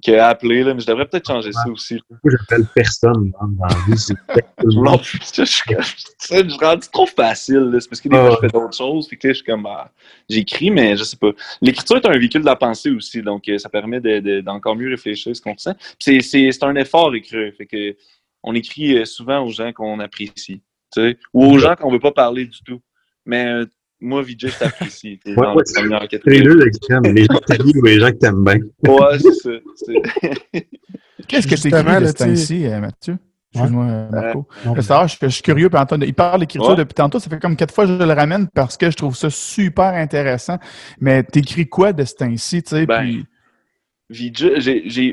qui 0.00 0.14
a 0.14 0.28
appelé, 0.28 0.62
là, 0.62 0.72
mais 0.72 0.80
je 0.80 0.86
devrais 0.86 1.06
peut-être 1.06 1.26
changer 1.26 1.50
ça 1.52 1.68
aussi. 1.68 2.00
Moi, 2.08 2.32
j'appelle 2.38 2.66
personne 2.74 3.32
dans 3.32 3.66
la 3.66 3.74
vie. 3.86 4.06
non, 4.76 5.00
je 5.02 5.44
suis 5.44 5.64
rendu 6.60 6.86
trop 6.92 7.06
facile. 7.06 7.76
C'est 7.80 7.88
parce 7.88 8.00
que 8.00 8.08
des 8.08 8.16
fois, 8.16 8.30
je 8.30 8.36
fais 8.36 8.48
d'autres 8.48 8.76
choses. 8.76 9.08
Puis, 9.08 9.18
je 9.22 9.32
suis 9.32 9.44
comme, 9.44 9.64
bah, 9.64 9.90
j'écris, 10.28 10.70
mais 10.70 10.96
je 10.96 11.02
sais 11.02 11.16
pas. 11.16 11.30
L'écriture 11.60 11.96
est 11.96 12.06
un 12.06 12.12
véhicule 12.12 12.42
de 12.42 12.46
la 12.46 12.56
pensée 12.56 12.90
aussi, 12.90 13.20
donc 13.20 13.48
euh, 13.48 13.58
ça 13.58 13.68
permet 13.68 14.00
d'encore 14.42 14.76
mieux 14.76 14.90
réfléchir 14.90 15.32
à 15.32 15.34
ce 15.34 15.40
qu'on 15.40 15.56
sent. 15.56 15.74
C'est 15.98 16.62
un 16.62 16.76
effort 16.76 17.14
écrire. 17.14 17.52
Fait 17.58 17.66
que 17.66 17.96
on 18.42 18.54
écrit 18.54 18.96
euh, 18.96 19.04
souvent 19.04 19.44
aux 19.44 19.50
gens 19.50 19.72
qu'on 19.72 19.98
apprécie, 19.98 20.62
ou 21.34 21.44
aux 21.44 21.58
gens 21.58 21.74
qu'on 21.74 21.90
veut 21.90 22.00
pas 22.00 22.12
parler 22.12 22.46
du 22.46 22.62
tout. 22.62 22.80
Mais 23.26 23.46
euh, 23.46 23.66
moi, 24.00 24.22
Vijay, 24.22 24.48
je 24.48 24.58
t'apprécie. 24.58 25.20
T'es 25.22 25.34
ouais, 25.36 25.46
ouais, 25.48 26.08
les 26.26 26.40
deux 26.40 26.66
extrêmes, 26.66 27.02
les 27.04 27.24
gens 27.24 27.38
que 27.38 27.44
t'aimes 27.44 27.66
ou 27.74 27.84
les 27.84 28.00
gens 28.00 28.10
que 28.10 28.16
t'aimes 28.16 28.44
bien. 28.44 28.58
Ouais, 28.88 29.18
c'est 29.18 29.32
ça. 29.34 30.60
Qu'est-ce 31.28 31.46
que 31.46 31.54
tu 31.54 31.68
écrit 31.68 32.00
de 32.00 32.06
ce 32.06 32.12
temps-ci, 32.12 32.66
euh, 32.66 32.80
Mathieu? 32.80 33.18
Excuse-moi, 33.52 33.84
euh, 33.84 34.10
Marco. 34.10 34.48
Euh, 34.66 34.80
ça, 34.80 35.06
je, 35.06 35.16
je, 35.20 35.28
suis 35.28 35.42
curieux. 35.42 35.68
Puis 35.68 35.78
Antoine, 35.78 36.02
il 36.02 36.14
parle 36.14 36.40
d'écriture 36.40 36.76
depuis 36.76 36.94
tantôt. 36.94 37.18
Ça 37.18 37.28
fait 37.28 37.40
comme 37.40 37.56
quatre 37.56 37.74
fois 37.74 37.84
que 37.84 37.92
je 37.92 38.02
le 38.02 38.12
ramène 38.12 38.48
parce 38.54 38.76
que 38.76 38.90
je 38.90 38.96
trouve 38.96 39.16
ça 39.16 39.28
super 39.28 39.92
intéressant. 39.94 40.58
Mais 41.00 41.22
t'écris 41.22 41.68
quoi 41.68 41.92
de 41.92 42.04
ce 42.04 42.14
temps-ci, 42.14 42.62
tu 42.62 42.70
sais? 42.70 42.86
Ben, 42.86 43.02
puis... 43.02 43.26
Vijay, 44.08 44.58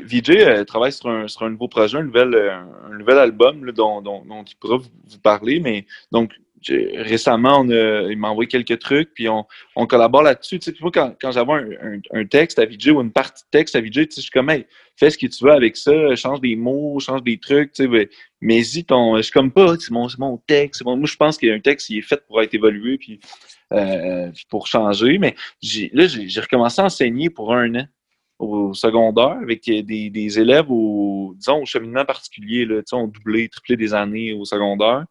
Vijay 0.04 0.64
travaille 0.64 0.92
sur 0.92 1.08
un, 1.08 1.28
sur 1.28 1.42
un 1.44 1.50
nouveau 1.50 1.68
projet, 1.68 1.98
un 1.98 2.02
nouvel, 2.02 2.34
un 2.34 2.96
nouvel 2.96 3.18
album 3.18 3.64
là, 3.64 3.70
dont, 3.70 4.02
dont, 4.02 4.24
dont, 4.24 4.42
il 4.42 4.56
pourra 4.56 4.78
vous 4.78 5.18
parler. 5.22 5.60
Mais 5.60 5.86
donc, 6.10 6.32
récemment, 6.68 7.60
on 7.60 7.68
il 8.08 8.16
m'a 8.16 8.28
envoyé 8.28 8.48
quelques 8.48 8.78
trucs, 8.78 9.12
puis 9.14 9.28
on, 9.28 9.46
on 9.76 9.86
collabore 9.86 10.22
là-dessus. 10.22 10.58
Tu 10.58 10.72
sais, 10.72 10.78
quand, 10.92 11.14
quand 11.20 11.32
j'avais 11.32 11.52
un, 11.52 12.00
un, 12.12 12.24
texte 12.26 12.58
à 12.58 12.66
VJ 12.66 12.88
ou 12.88 13.00
une 13.00 13.12
partie 13.12 13.44
de 13.44 13.48
texte 13.50 13.76
à 13.76 13.80
VJ, 13.80 13.90
tu 13.90 14.00
sais, 14.02 14.06
je 14.16 14.20
suis 14.22 14.30
comme, 14.30 14.50
hey, 14.50 14.66
fais 14.96 15.10
ce 15.10 15.18
que 15.18 15.26
tu 15.26 15.44
veux 15.44 15.52
avec 15.52 15.76
ça, 15.76 16.14
change 16.16 16.40
des 16.40 16.56
mots, 16.56 16.98
change 17.00 17.22
des 17.22 17.38
trucs, 17.38 17.72
tu 17.72 17.84
sais, 17.84 18.08
mais 18.40 18.62
ton, 18.86 19.16
je 19.16 19.22
suis 19.22 19.32
comme 19.32 19.52
pas, 19.52 19.74
c'est 19.78 19.90
mon, 19.90 20.08
mon 20.18 20.38
texte. 20.46 20.84
Moi, 20.84 20.98
je 21.04 21.16
pense 21.16 21.38
qu'il 21.38 21.48
y 21.48 21.52
a 21.52 21.54
un 21.54 21.60
texte 21.60 21.86
qui 21.88 21.98
est 21.98 22.02
fait 22.02 22.24
pour 22.26 22.42
être 22.42 22.54
évolué, 22.54 22.98
puis 22.98 23.20
euh, 23.72 24.30
pour 24.48 24.66
changer, 24.66 25.18
mais 25.18 25.34
là, 25.92 26.06
j'ai 26.06 26.40
recommencé 26.40 26.80
à 26.80 26.86
enseigner 26.86 27.30
pour 27.30 27.54
un 27.54 27.74
an 27.74 27.86
au 28.38 28.72
secondaire 28.72 29.36
avec 29.42 29.64
des, 29.64 30.10
des 30.10 30.38
élèves 30.38 30.70
au, 30.70 31.34
disons, 31.36 31.62
au 31.62 31.66
cheminement 31.66 32.04
particulier, 32.04 32.64
là, 32.64 32.76
tu 32.76 32.84
sais, 32.86 32.96
on 32.96 33.08
doublé, 33.08 33.48
triplé 33.48 33.76
des 33.76 33.94
années 33.94 34.32
au 34.32 34.44
secondaire. 34.44 35.04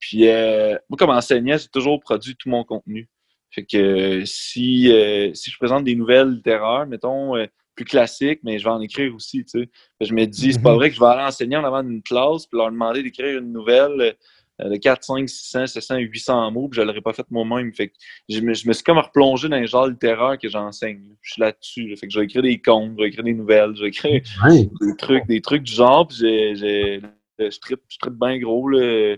Puis, 0.00 0.28
euh, 0.28 0.76
moi, 0.88 0.96
comme 0.96 1.10
enseignant, 1.10 1.56
j'ai 1.56 1.68
toujours 1.68 2.00
produit 2.00 2.36
tout 2.36 2.48
mon 2.48 2.64
contenu. 2.64 3.08
Fait 3.50 3.64
que 3.64 4.24
si, 4.24 4.92
euh, 4.92 5.32
si 5.34 5.50
je 5.50 5.56
présente 5.56 5.84
des 5.84 5.94
nouvelles 5.94 6.34
littéraires, 6.34 6.86
mettons, 6.86 7.36
euh, 7.36 7.46
plus 7.74 7.84
classiques, 7.84 8.40
mais 8.42 8.58
je 8.58 8.64
vais 8.64 8.70
en 8.70 8.80
écrire 8.80 9.14
aussi, 9.14 9.44
tu 9.44 9.60
sais. 9.60 9.70
Je 10.00 10.12
me 10.12 10.26
dis, 10.26 10.52
c'est 10.52 10.62
pas 10.62 10.72
mhm. 10.72 10.76
vrai 10.76 10.90
que 10.90 10.96
je 10.96 11.00
vais 11.00 11.06
aller 11.06 11.22
enseigner 11.22 11.56
en 11.56 11.64
avant 11.64 11.82
d'une 11.82 12.02
classe 12.02 12.46
puis 12.46 12.58
leur 12.58 12.70
demander 12.70 13.02
d'écrire 13.02 13.38
une 13.38 13.52
nouvelle 13.52 14.16
de 14.60 14.76
4, 14.76 15.04
5, 15.04 15.28
600, 15.28 15.66
700, 15.68 15.98
800 15.98 16.50
mots, 16.50 16.68
puis 16.68 16.80
je 16.80 16.84
l'aurais 16.84 17.00
pas 17.00 17.12
fait 17.12 17.24
moi-même. 17.30 17.72
Fait 17.72 17.88
que 17.88 17.94
je 18.28 18.40
me, 18.40 18.52
je 18.52 18.66
me, 18.66 18.72
suis 18.72 18.82
comme 18.82 18.98
replongé 18.98 19.48
dans 19.48 19.56
les 19.56 19.68
genres 19.68 19.86
littéraires 19.86 20.36
que 20.36 20.48
j'enseigne. 20.48 21.14
Je 21.22 21.32
suis 21.32 21.40
là-dessus. 21.40 21.96
Fait 21.96 22.08
que 22.08 22.12
je 22.12 22.18
vais 22.18 22.24
écrire 22.24 22.42
des 22.42 22.60
contes, 22.60 22.94
je 22.98 23.02
vais 23.04 23.08
écrire 23.08 23.22
des 23.22 23.34
nouvelles, 23.34 23.76
je 23.76 23.82
vais 23.82 23.88
écrire 23.88 24.20
des 24.50 24.96
trucs, 24.96 25.26
des 25.26 25.40
trucs 25.40 25.62
du 25.62 25.72
genre, 25.72 26.08
puis 26.08 26.16
j'ai, 26.18 27.00
je 27.38 27.58
tripe 27.60 28.18
bien 28.18 28.38
gros, 28.40 28.68
là 28.68 29.16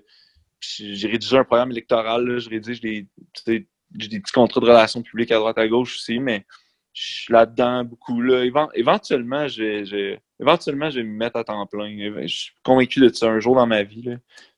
j'ai 0.61 1.09
rédigé 1.09 1.37
un 1.37 1.45
programme 1.45 1.71
électoral, 1.71 2.39
je 2.39 2.49
rédige 2.51 2.81
des, 2.81 3.07
des, 3.47 3.67
petits 3.99 4.33
contrats 4.33 4.61
de 4.61 4.67
relations 4.67 5.03
publiques 5.03 5.33
à 5.33 5.37
droite 5.37 5.59
à 5.59 5.67
gauche 5.67 5.97
aussi, 5.97 6.19
mais 6.19 6.47
je 6.93 7.03
suis 7.03 7.33
là-dedans 7.33 7.85
beaucoup. 7.85 8.21
Là. 8.21 8.45
éventuellement, 8.75 9.49
je, 9.49 10.17
éventuellement, 10.39 10.91
je 10.91 11.01
vais 11.01 11.05
me 11.05 11.17
mettre 11.17 11.37
à 11.37 11.45
temps 11.45 11.67
plein. 11.67 11.97
Je 12.23 12.27
suis 12.27 12.53
convaincu 12.63 13.01
de 13.01 13.09
ça 13.09 13.29
un 13.29 13.41
jour 13.41 13.55
dans 13.55 13.67
ma 13.67 13.83
vie. 13.83 14.05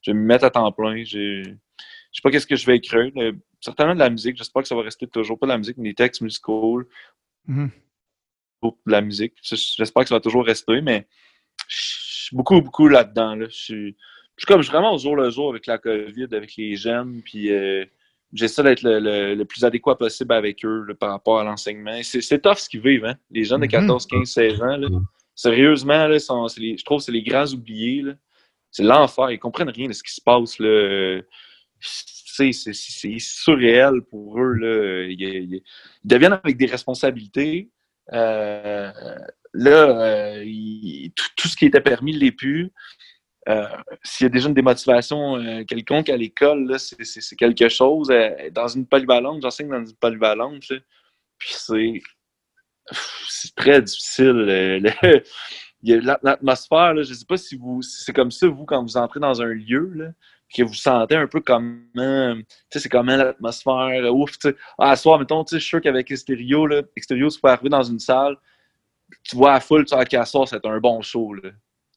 Je 0.00 0.10
vais 0.10 0.16
me 0.16 0.24
mettre 0.24 0.44
à 0.44 0.50
temps 0.50 0.72
plein. 0.72 1.04
Je 1.04 1.40
ne 1.40 1.54
sais 2.12 2.22
pas 2.22 2.30
qu'est-ce 2.30 2.46
que 2.46 2.56
je 2.56 2.66
vais 2.66 2.76
écrire. 2.76 3.12
Certainement 3.60 3.94
de 3.94 4.00
la 4.00 4.10
musique. 4.10 4.36
J'espère 4.36 4.62
que 4.62 4.68
ça 4.68 4.74
va 4.74 4.82
rester 4.82 5.06
toujours 5.06 5.38
pas 5.38 5.46
de 5.46 5.52
la 5.52 5.58
musique, 5.58 5.76
mais 5.76 5.90
des 5.90 5.94
textes 5.94 6.22
musicaux. 6.22 6.82
Mm-hmm. 7.48 7.70
De 8.62 8.70
la 8.86 9.00
musique. 9.02 9.34
J'espère 9.42 10.02
que 10.02 10.08
ça 10.08 10.14
va 10.14 10.20
toujours 10.20 10.44
rester, 10.44 10.80
mais 10.80 11.06
je 11.68 11.76
suis 11.76 12.36
beaucoup, 12.36 12.60
beaucoup 12.60 12.88
là-dedans. 12.88 13.34
Là. 13.34 13.46
Je 13.48 13.56
suis 13.56 13.96
je 14.36 14.44
suis 14.44 14.46
comme 14.46 14.62
vraiment 14.62 14.94
au 14.94 14.98
jour 14.98 15.16
le 15.16 15.30
jour 15.30 15.50
avec 15.50 15.66
la 15.66 15.78
COVID, 15.78 16.28
avec 16.32 16.56
les 16.56 16.76
jeunes, 16.76 17.22
puis 17.22 17.52
euh, 17.52 17.84
j'essaie 18.32 18.62
d'être 18.62 18.82
le, 18.82 19.34
le, 19.34 19.44
plus 19.44 19.64
adéquat 19.64 19.96
possible 19.96 20.32
avec 20.32 20.64
eux 20.64 20.86
par 20.98 21.10
rapport 21.10 21.40
à 21.40 21.44
l'enseignement. 21.44 22.00
C'est 22.02 22.42
tough 22.42 22.56
ce 22.58 22.68
qu'ils 22.68 22.80
vivent, 22.80 23.04
hein? 23.04 23.16
Les 23.30 23.44
jeunes 23.44 23.60
de 23.60 23.66
14, 23.66 24.06
15, 24.06 24.28
16 24.28 24.62
ans, 24.62 24.76
là, 24.76 24.88
sérieusement, 25.34 26.06
là, 26.06 26.18
sont, 26.18 26.46
je 26.48 26.84
trouve 26.84 26.98
que 26.98 27.04
c'est 27.04 27.12
les 27.12 27.22
grands 27.22 27.46
oubliés. 27.52 28.04
C'est 28.70 28.82
l'enfer. 28.82 29.30
Ils 29.30 29.38
comprennent 29.38 29.70
rien 29.70 29.88
de 29.88 29.92
ce 29.92 30.02
qui 30.02 30.12
se 30.12 30.20
passe. 30.20 30.56
C'est 31.80 33.18
surréel 33.18 34.02
pour 34.10 34.40
eux. 34.40 34.54
Là. 34.54 35.06
Ils, 35.08 35.62
deviennent 36.04 36.40
avec 36.42 36.56
des 36.56 36.66
responsabilités. 36.66 37.70
Euh, 38.12 38.90
là, 39.52 40.40
euh, 40.40 41.08
tout, 41.36 41.48
ce 41.48 41.56
qui 41.56 41.66
était 41.66 41.80
permis 41.80 42.14
ne 42.14 42.18
l'est 42.18 42.32
plus. 42.32 42.72
Euh, 43.48 43.66
s'il 44.04 44.26
y 44.26 44.26
a 44.26 44.30
déjà 44.30 44.48
une 44.48 44.54
démotivation 44.54 45.36
euh, 45.36 45.64
quelconque 45.64 46.08
à 46.08 46.16
l'école, 46.16 46.78
c'est 46.78 47.36
quelque 47.36 47.68
chose. 47.68 48.10
Euh, 48.10 48.50
dans 48.50 48.68
une 48.68 48.86
polyvalente, 48.86 49.42
j'enseigne 49.42 49.68
dans 49.68 49.84
une 49.84 49.96
polyvalente, 49.96 50.62
puis 51.38 51.54
c'est 53.28 53.54
très 53.56 53.82
difficile. 53.82 54.94
L'atmosphère, 55.82 56.94
je 57.02 57.10
ne 57.10 57.14
sais 57.14 57.24
pas 57.24 57.36
si 57.36 57.56
vous 57.56 57.82
c'est 57.82 58.12
comme 58.12 58.30
ça, 58.30 58.46
vous, 58.46 58.64
quand 58.64 58.80
vous 58.82 58.96
entrez 58.96 59.18
dans 59.18 59.42
un 59.42 59.52
lieu, 59.52 59.90
là, 59.94 60.12
que 60.54 60.62
vous 60.62 60.74
sentez 60.74 61.16
un 61.16 61.26
peu 61.26 61.40
comme 61.40 61.84
c'est 62.70 62.88
comment 62.88 63.16
l'atmosphère, 63.16 64.14
ouf, 64.14 64.38
tu 64.38 64.50
sais. 64.50 64.56
Ah, 64.78 64.94
soir, 64.94 65.18
mettons, 65.18 65.44
je 65.50 65.58
suis 65.58 65.68
sûr 65.68 65.80
qu'avec 65.80 66.10
Extérieur, 66.12 66.68
là, 66.68 66.82
Extérieur, 66.94 67.30
tu 67.32 67.40
peux 67.40 67.48
arriver 67.48 67.70
dans 67.70 67.82
une 67.82 67.98
salle, 67.98 68.36
tu 69.24 69.34
vois 69.34 69.54
à 69.54 69.60
full, 69.60 69.84
tu 69.84 69.94
vois 69.94 70.04
qu'à 70.04 70.24
soir, 70.24 70.46
c'est 70.46 70.64
un 70.64 70.78
bon 70.78 71.00
show, 71.02 71.34
là 71.34 71.50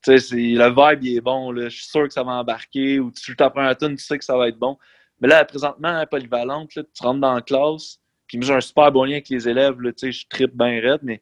tu 0.05 0.19
sais, 0.19 0.35
le 0.35 0.69
vibe 0.69 1.03
il 1.03 1.17
est 1.17 1.21
bon, 1.21 1.51
là, 1.51 1.67
je 1.67 1.75
suis 1.75 1.87
sûr 1.87 2.07
que 2.07 2.13
ça 2.13 2.23
va 2.23 2.33
embarquer, 2.33 2.99
ou 2.99 3.11
tu 3.11 3.35
t'apprends 3.35 3.65
un 3.65 3.75
tune, 3.75 3.97
tu 3.97 4.03
sais 4.03 4.17
que 4.17 4.23
ça 4.23 4.37
va 4.37 4.47
être 4.47 4.59
bon. 4.59 4.77
Mais 5.19 5.27
là, 5.27 5.43
présentement, 5.43 5.97
à 5.97 6.05
Polyvalente, 6.05 6.75
là, 6.75 6.83
tu 6.83 7.03
rentres 7.03 7.19
dans 7.19 7.33
la 7.33 7.41
classe, 7.41 7.99
puis 8.27 8.39
j'ai 8.41 8.53
un 8.53 8.61
super 8.61 8.91
bon 8.91 9.03
lien 9.03 9.13
avec 9.13 9.29
les 9.29 9.49
élèves, 9.49 9.81
là, 9.81 9.91
tu 9.91 10.07
sais, 10.07 10.11
je 10.11 10.27
tripe 10.29 10.55
bien 10.55 10.79
raide, 10.79 11.01
mais 11.03 11.21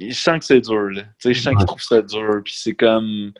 je 0.00 0.12
sens 0.12 0.38
que 0.38 0.44
c'est 0.44 0.60
dur, 0.60 0.90
là. 0.90 1.02
Tu 1.02 1.28
sais, 1.28 1.34
je 1.34 1.42
sens 1.42 1.54
qu'ils 1.54 1.66
trouvent 1.66 1.82
ça 1.82 2.02
dur, 2.02 2.40
puis 2.42 2.54
c'est 2.56 2.74
comme... 2.74 3.32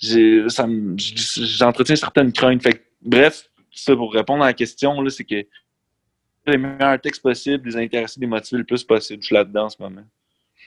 J'entretiens 0.00 1.96
certaines 1.96 2.32
craintes. 2.32 2.62
Fait 2.62 2.84
bref, 3.02 3.50
ça 3.72 3.96
pour 3.96 4.12
répondre 4.12 4.44
à 4.44 4.46
la 4.46 4.52
question, 4.52 5.00
là, 5.00 5.10
c'est 5.10 5.24
que 5.24 5.44
les 6.46 6.56
meilleurs 6.56 7.00
textes 7.00 7.20
possibles, 7.20 7.68
les 7.68 7.76
intéresser, 7.76 8.20
les 8.20 8.28
motiver 8.28 8.58
le 8.58 8.64
plus 8.64 8.84
possible. 8.84 9.20
Je 9.20 9.26
suis 9.26 9.34
là-dedans 9.34 9.64
en 9.64 9.68
ce 9.68 9.82
moment. 9.82 10.04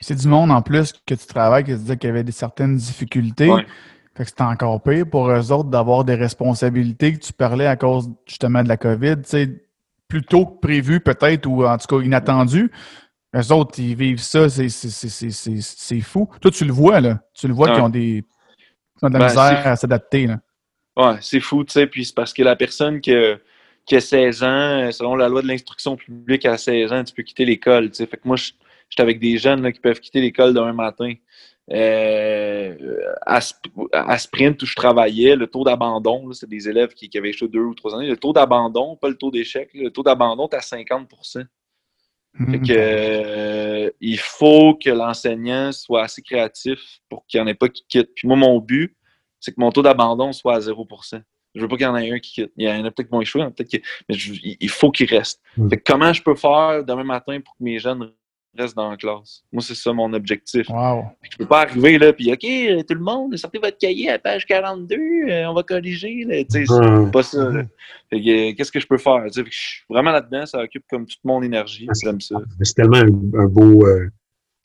C'est 0.02 0.16
du 0.16 0.28
monde 0.28 0.50
en 0.50 0.60
plus 0.62 0.92
que 1.06 1.14
tu 1.14 1.26
travailles 1.26 1.64
qui 1.64 1.72
se 1.72 1.78
disait 1.78 1.96
qu'il 1.96 2.08
y 2.08 2.10
avait 2.10 2.24
des 2.24 2.32
certaines 2.32 2.76
difficultés. 2.76 3.50
Fait 4.14 4.24
que 4.24 4.28
c'était 4.28 4.42
encore 4.42 4.82
pire 4.82 5.06
pour 5.08 5.30
eux 5.30 5.52
autres 5.52 5.70
d'avoir 5.70 6.04
des 6.04 6.14
responsabilités 6.14 7.14
que 7.14 7.18
tu 7.18 7.32
parlais 7.32 7.66
à 7.66 7.76
cause 7.76 8.10
justement 8.26 8.62
de 8.62 8.68
la 8.68 8.76
COVID, 8.76 9.16
tu 9.22 9.28
sais, 9.28 9.64
plus 10.06 10.22
tôt 10.22 10.44
que 10.44 10.60
prévu 10.60 11.00
peut-être 11.00 11.46
ou 11.46 11.64
en 11.64 11.78
tout 11.78 11.86
cas 11.86 12.04
inattendu. 12.04 12.70
Eux 13.34 13.52
autres, 13.52 13.78
ils 13.78 13.96
vivent 13.96 14.20
ça, 14.20 14.50
c'est 14.50 16.00
fou. 16.02 16.28
Toi, 16.42 16.50
tu 16.50 16.66
le 16.66 16.72
vois, 16.72 17.00
là. 17.00 17.20
Tu 17.32 17.48
le 17.48 17.54
vois 17.54 17.70
qu'ils 17.70 17.80
ont 17.80 17.88
des 17.88 18.22
ont 19.00 19.08
de 19.08 19.14
la 19.14 19.18
ben, 19.20 19.26
misère 19.26 19.66
à 19.66 19.76
s'adapter. 19.76 20.26
là. 20.26 20.40
Ouais, 20.96 21.16
c'est 21.20 21.40
fou, 21.40 21.64
tu 21.64 21.72
sais, 21.72 21.86
puis 21.86 22.04
c'est 22.04 22.14
parce 22.14 22.32
que 22.32 22.42
la 22.42 22.54
personne 22.54 23.00
qui 23.00 23.14
a, 23.14 23.36
qui 23.86 23.96
a 23.96 24.00
16 24.00 24.42
ans, 24.42 24.92
selon 24.92 25.16
la 25.16 25.28
loi 25.28 25.40
de 25.40 25.48
l'instruction 25.48 25.96
publique 25.96 26.44
à 26.44 26.58
16 26.58 26.92
ans, 26.92 27.02
tu 27.02 27.14
peux 27.14 27.22
quitter 27.22 27.46
l'école, 27.46 27.88
tu 27.88 27.96
sais. 27.96 28.06
Fait 28.06 28.18
que 28.18 28.28
moi, 28.28 28.36
je 28.36 28.52
J'étais 28.92 29.02
avec 29.04 29.20
des 29.20 29.38
jeunes 29.38 29.62
là, 29.62 29.72
qui 29.72 29.80
peuvent 29.80 30.00
quitter 30.00 30.20
l'école 30.20 30.52
demain 30.52 30.74
matin. 30.74 31.14
Euh, 31.70 32.76
à, 33.22 33.40
Sprint, 34.18 34.62
où 34.62 34.66
je 34.66 34.74
travaillais, 34.76 35.34
le 35.34 35.46
taux 35.46 35.64
d'abandon, 35.64 36.30
c'est 36.34 36.46
des 36.46 36.68
élèves 36.68 36.92
qui, 36.92 37.08
avaient 37.16 37.30
échoué 37.30 37.48
deux 37.48 37.62
ou 37.62 37.74
trois 37.74 37.94
années, 37.94 38.06
le 38.06 38.18
taux 38.18 38.34
d'abandon, 38.34 38.96
pas 38.96 39.08
le 39.08 39.16
taux 39.16 39.30
d'échec, 39.30 39.70
le 39.72 39.88
taux 39.88 40.02
d'abandon 40.02 40.46
est 40.46 40.56
à 40.56 40.58
50% 40.58 41.46
hmm. 42.34 42.54
euh, 42.68 43.90
il 44.02 44.18
faut 44.18 44.74
que 44.74 44.90
l'enseignant 44.90 45.72
soit 45.72 46.02
assez 46.02 46.20
créatif 46.20 47.00
pour 47.08 47.24
qu'il 47.26 47.40
n'y 47.40 47.44
en 47.44 47.46
ait 47.46 47.54
pas 47.54 47.70
qui 47.70 47.86
quittent. 47.88 48.14
Puis 48.14 48.28
moi, 48.28 48.36
mon 48.36 48.58
but, 48.58 48.94
c'est 49.40 49.52
que 49.52 49.60
mon 49.60 49.72
taux 49.72 49.82
d'abandon 49.82 50.32
soit 50.32 50.56
à 50.56 50.58
0% 50.58 51.22
Je 51.54 51.60
veux 51.62 51.68
pas 51.68 51.76
qu'il 51.76 51.86
y 51.86 51.88
en 51.88 51.96
ait 51.96 52.12
un 52.12 52.18
qui 52.18 52.32
quitte. 52.32 52.52
Il 52.58 52.68
y 52.68 52.70
en 52.70 52.84
a 52.84 52.90
peut-être 52.90 53.06
qui 53.06 53.12
vont 53.12 53.22
échouer, 53.22 53.42
peut-être 53.56 53.82
mais 54.10 54.16
il 54.60 54.68
faut 54.68 54.90
qu'il 54.90 55.08
reste. 55.08 55.40
Hmm. 55.56 55.70
comment 55.82 56.12
je 56.12 56.22
peux 56.22 56.34
faire 56.34 56.84
demain 56.84 57.04
matin 57.04 57.40
pour 57.40 57.56
que 57.56 57.64
mes 57.64 57.78
jeunes 57.78 58.12
reste 58.58 58.76
dans 58.76 58.90
la 58.90 58.96
classe. 58.96 59.42
Moi, 59.50 59.62
c'est 59.62 59.74
ça 59.74 59.92
mon 59.92 60.12
objectif. 60.12 60.68
Wow. 60.68 61.04
Je 61.30 61.36
peux 61.38 61.46
pas 61.46 61.62
arriver 61.62 61.98
là, 61.98 62.12
puis 62.12 62.32
OK, 62.32 62.44
euh, 62.44 62.82
tout 62.86 62.94
le 62.94 63.00
monde, 63.00 63.36
sortez 63.36 63.58
votre 63.58 63.78
cahier 63.78 64.10
à 64.10 64.18
page 64.18 64.46
42, 64.46 64.96
euh, 64.96 65.46
on 65.48 65.54
va 65.54 65.62
corriger. 65.62 66.46
C'est 66.48 66.64
pas 67.12 67.22
ça. 67.22 67.38
Euh, 67.38 67.64
qu'est-ce 68.10 68.72
que 68.72 68.80
je 68.80 68.86
peux 68.86 68.98
faire? 68.98 69.24
je 69.34 69.42
suis 69.50 69.84
vraiment 69.88 70.10
là-dedans, 70.10 70.44
ça 70.46 70.62
occupe 70.62 70.84
comme 70.90 71.06
toute 71.06 71.24
mon 71.24 71.42
énergie. 71.42 71.88
J'aime 72.02 72.20
ça. 72.20 72.36
C'est 72.60 72.74
tellement 72.74 72.98
un, 72.98 73.46
beau. 73.46 73.86
Euh, 73.86 74.10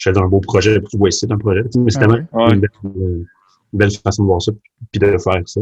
un 0.06 0.28
beau 0.28 0.40
projet, 0.40 0.82
tu 0.90 0.98
vois 0.98 1.10
ici 1.10 1.26
un 1.30 1.38
projet, 1.38 1.64
mais 1.76 1.92
c'est 1.92 2.00
tellement 2.00 2.50
une, 2.50 2.62
belle, 3.74 3.92
façon 3.92 4.24
de 4.24 4.28
voir 4.28 4.42
ça, 4.42 4.52
puis 4.92 5.00
de 5.00 5.18
faire 5.18 5.42
ça. 5.46 5.62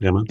Vraiment. 0.00 0.22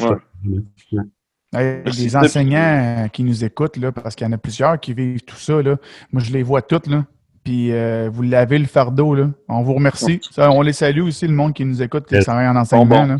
Ouais. 1.53 1.83
les 1.85 2.15
enseignants 2.15 3.09
qui 3.11 3.23
nous 3.23 3.43
écoutent, 3.43 3.77
là, 3.77 3.91
parce 3.91 4.15
qu'il 4.15 4.27
y 4.27 4.29
en 4.29 4.33
a 4.33 4.37
plusieurs 4.37 4.79
qui 4.79 4.93
vivent 4.93 5.23
tout 5.23 5.35
ça, 5.35 5.61
là. 5.61 5.77
moi 6.11 6.21
je 6.21 6.31
les 6.31 6.43
vois 6.43 6.61
toutes. 6.61 6.87
Là. 6.87 7.05
Puis 7.43 7.71
euh, 7.71 8.09
vous 8.11 8.21
l'avez 8.21 8.59
le 8.59 8.65
fardeau, 8.65 9.15
là. 9.15 9.29
On 9.47 9.63
vous 9.63 9.73
remercie. 9.73 10.21
on 10.37 10.61
les 10.61 10.73
salue 10.73 11.01
aussi, 11.01 11.27
le 11.27 11.33
monde 11.33 11.53
qui 11.53 11.65
nous 11.65 11.81
écoute, 11.81 12.05
qui 12.05 12.19
travaille 12.19 12.47
en 12.47 12.55
enseignement. 12.55 13.05
Là. 13.05 13.17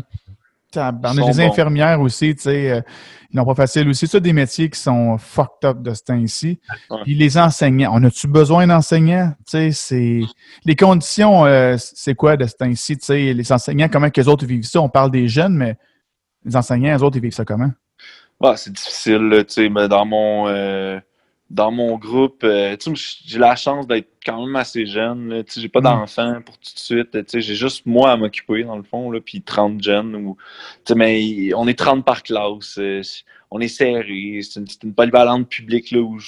On 0.74 1.18
a 1.18 1.32
des 1.32 1.40
infirmières 1.40 2.00
aussi, 2.00 2.34
tu 2.34 2.42
sais, 2.42 2.70
euh, 2.70 2.80
ils 3.30 3.36
n'ont 3.36 3.44
pas 3.44 3.54
facile 3.54 3.88
aussi. 3.88 4.06
C'est 4.06 4.20
des 4.20 4.32
métiers 4.32 4.70
qui 4.70 4.80
sont 4.80 5.18
fucked 5.18 5.68
up 5.68 5.82
de 5.82 5.92
ce 5.92 6.02
temps-ci. 6.02 6.60
Puis 7.04 7.14
les 7.14 7.36
enseignants, 7.36 7.90
on 7.92 8.02
a-tu 8.04 8.26
besoin 8.26 8.66
d'enseignants? 8.66 9.32
Tu 9.46 9.50
sais, 9.50 9.70
c'est... 9.72 10.20
Les 10.64 10.76
conditions, 10.76 11.44
euh, 11.44 11.76
c'est 11.78 12.14
quoi 12.14 12.36
de 12.36 12.46
ce 12.46 12.54
temps-ci? 12.54 12.96
Tu 12.98 13.04
sais, 13.04 13.32
les 13.32 13.52
enseignants, 13.52 13.88
comment 13.90 14.10
que 14.10 14.20
les 14.20 14.28
autres 14.28 14.46
vivent 14.46 14.64
ça? 14.64 14.80
On 14.80 14.88
parle 14.88 15.10
des 15.10 15.28
jeunes, 15.28 15.54
mais 15.54 15.76
les 16.44 16.56
enseignants, 16.56 16.94
les 16.94 17.02
autres, 17.02 17.16
ils 17.16 17.22
vivent 17.22 17.34
ça 17.34 17.44
comment? 17.44 17.70
Bah, 18.40 18.56
c'est 18.56 18.72
difficile, 18.72 19.44
tu 19.46 19.54
sais, 19.54 19.68
mais 19.68 19.88
dans 19.88 20.04
mon 20.04 20.48
dans 21.52 21.70
mon 21.70 21.98
groupe, 21.98 22.44
euh, 22.44 22.76
j'ai 23.26 23.38
la 23.38 23.56
chance 23.56 23.86
d'être 23.86 24.08
quand 24.24 24.46
même 24.46 24.56
assez 24.56 24.86
jeune. 24.86 25.44
J'ai 25.54 25.68
pas 25.68 25.80
mm. 25.80 25.84
d'enfants 25.84 26.40
pour 26.44 26.56
tout 26.56 26.72
de 26.74 26.78
suite. 26.78 27.40
J'ai 27.40 27.54
juste 27.54 27.84
moi 27.84 28.12
à 28.12 28.16
m'occuper, 28.16 28.64
dans 28.64 28.76
le 28.76 28.82
fond, 28.82 29.10
là, 29.10 29.20
puis 29.20 29.42
30 29.42 29.82
jeunes. 29.82 30.16
Ou, 30.16 30.36
mais 30.96 31.52
on 31.54 31.68
est 31.68 31.78
30 31.78 32.06
par 32.06 32.22
classe. 32.22 32.78
Euh, 32.78 33.02
on 33.50 33.60
est 33.60 33.68
serré. 33.68 34.40
C'est 34.42 34.60
une, 34.60 34.66
une, 34.82 34.94
polyvalente 34.94 35.46
publique 35.50 35.90
là, 35.90 36.00
où 36.00 36.18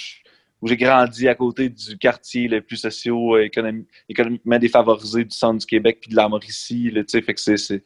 j'ai 0.62 0.76
grandi 0.76 1.26
à 1.26 1.34
côté 1.34 1.70
du 1.70 1.96
quartier 1.96 2.46
le 2.46 2.60
plus 2.60 2.76
socio-économiquement 2.76 4.58
défavorisé 4.58 5.24
du 5.24 5.34
centre 5.34 5.60
du 5.60 5.66
Québec 5.66 5.98
puis 6.02 6.10
de 6.10 6.16
la 6.16 6.28
Mauricie. 6.28 6.90
Là, 6.90 7.00
fait 7.08 7.22
que 7.22 7.40
c'est 7.40 7.82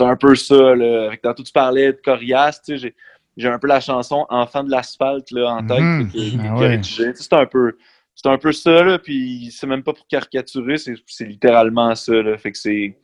un 0.00 0.16
peu 0.16 0.34
ça. 0.34 0.74
Là. 0.74 1.16
Tantôt, 1.22 1.42
tu 1.42 1.52
parlais 1.52 1.92
de 1.92 2.00
Corias. 2.04 2.60
J'ai 2.68 2.94
j'ai 3.36 3.48
un 3.48 3.58
peu 3.58 3.66
la 3.66 3.80
chanson 3.80 4.26
Enfant 4.28 4.64
de 4.64 4.70
l'asphalte 4.70 5.28
en 5.36 5.66
tête 5.66 5.80
mhm. 5.80 6.58
ben 6.58 6.82
C'est 6.82 7.32
un 7.32 7.46
peu. 7.46 7.76
C'est 8.14 8.28
un 8.28 8.38
peu 8.38 8.52
ça, 8.52 8.84
là, 8.84 8.98
puis 8.98 9.50
c'est 9.50 9.66
même 9.66 9.82
pas 9.82 9.92
pour 9.92 10.06
caricaturer, 10.06 10.76
c'est 10.78 11.24
littéralement 11.24 11.94
ça. 11.96 12.12
Là, 12.12 12.38
fait 12.38 12.52
que 12.52 12.58
c'est 12.58 12.96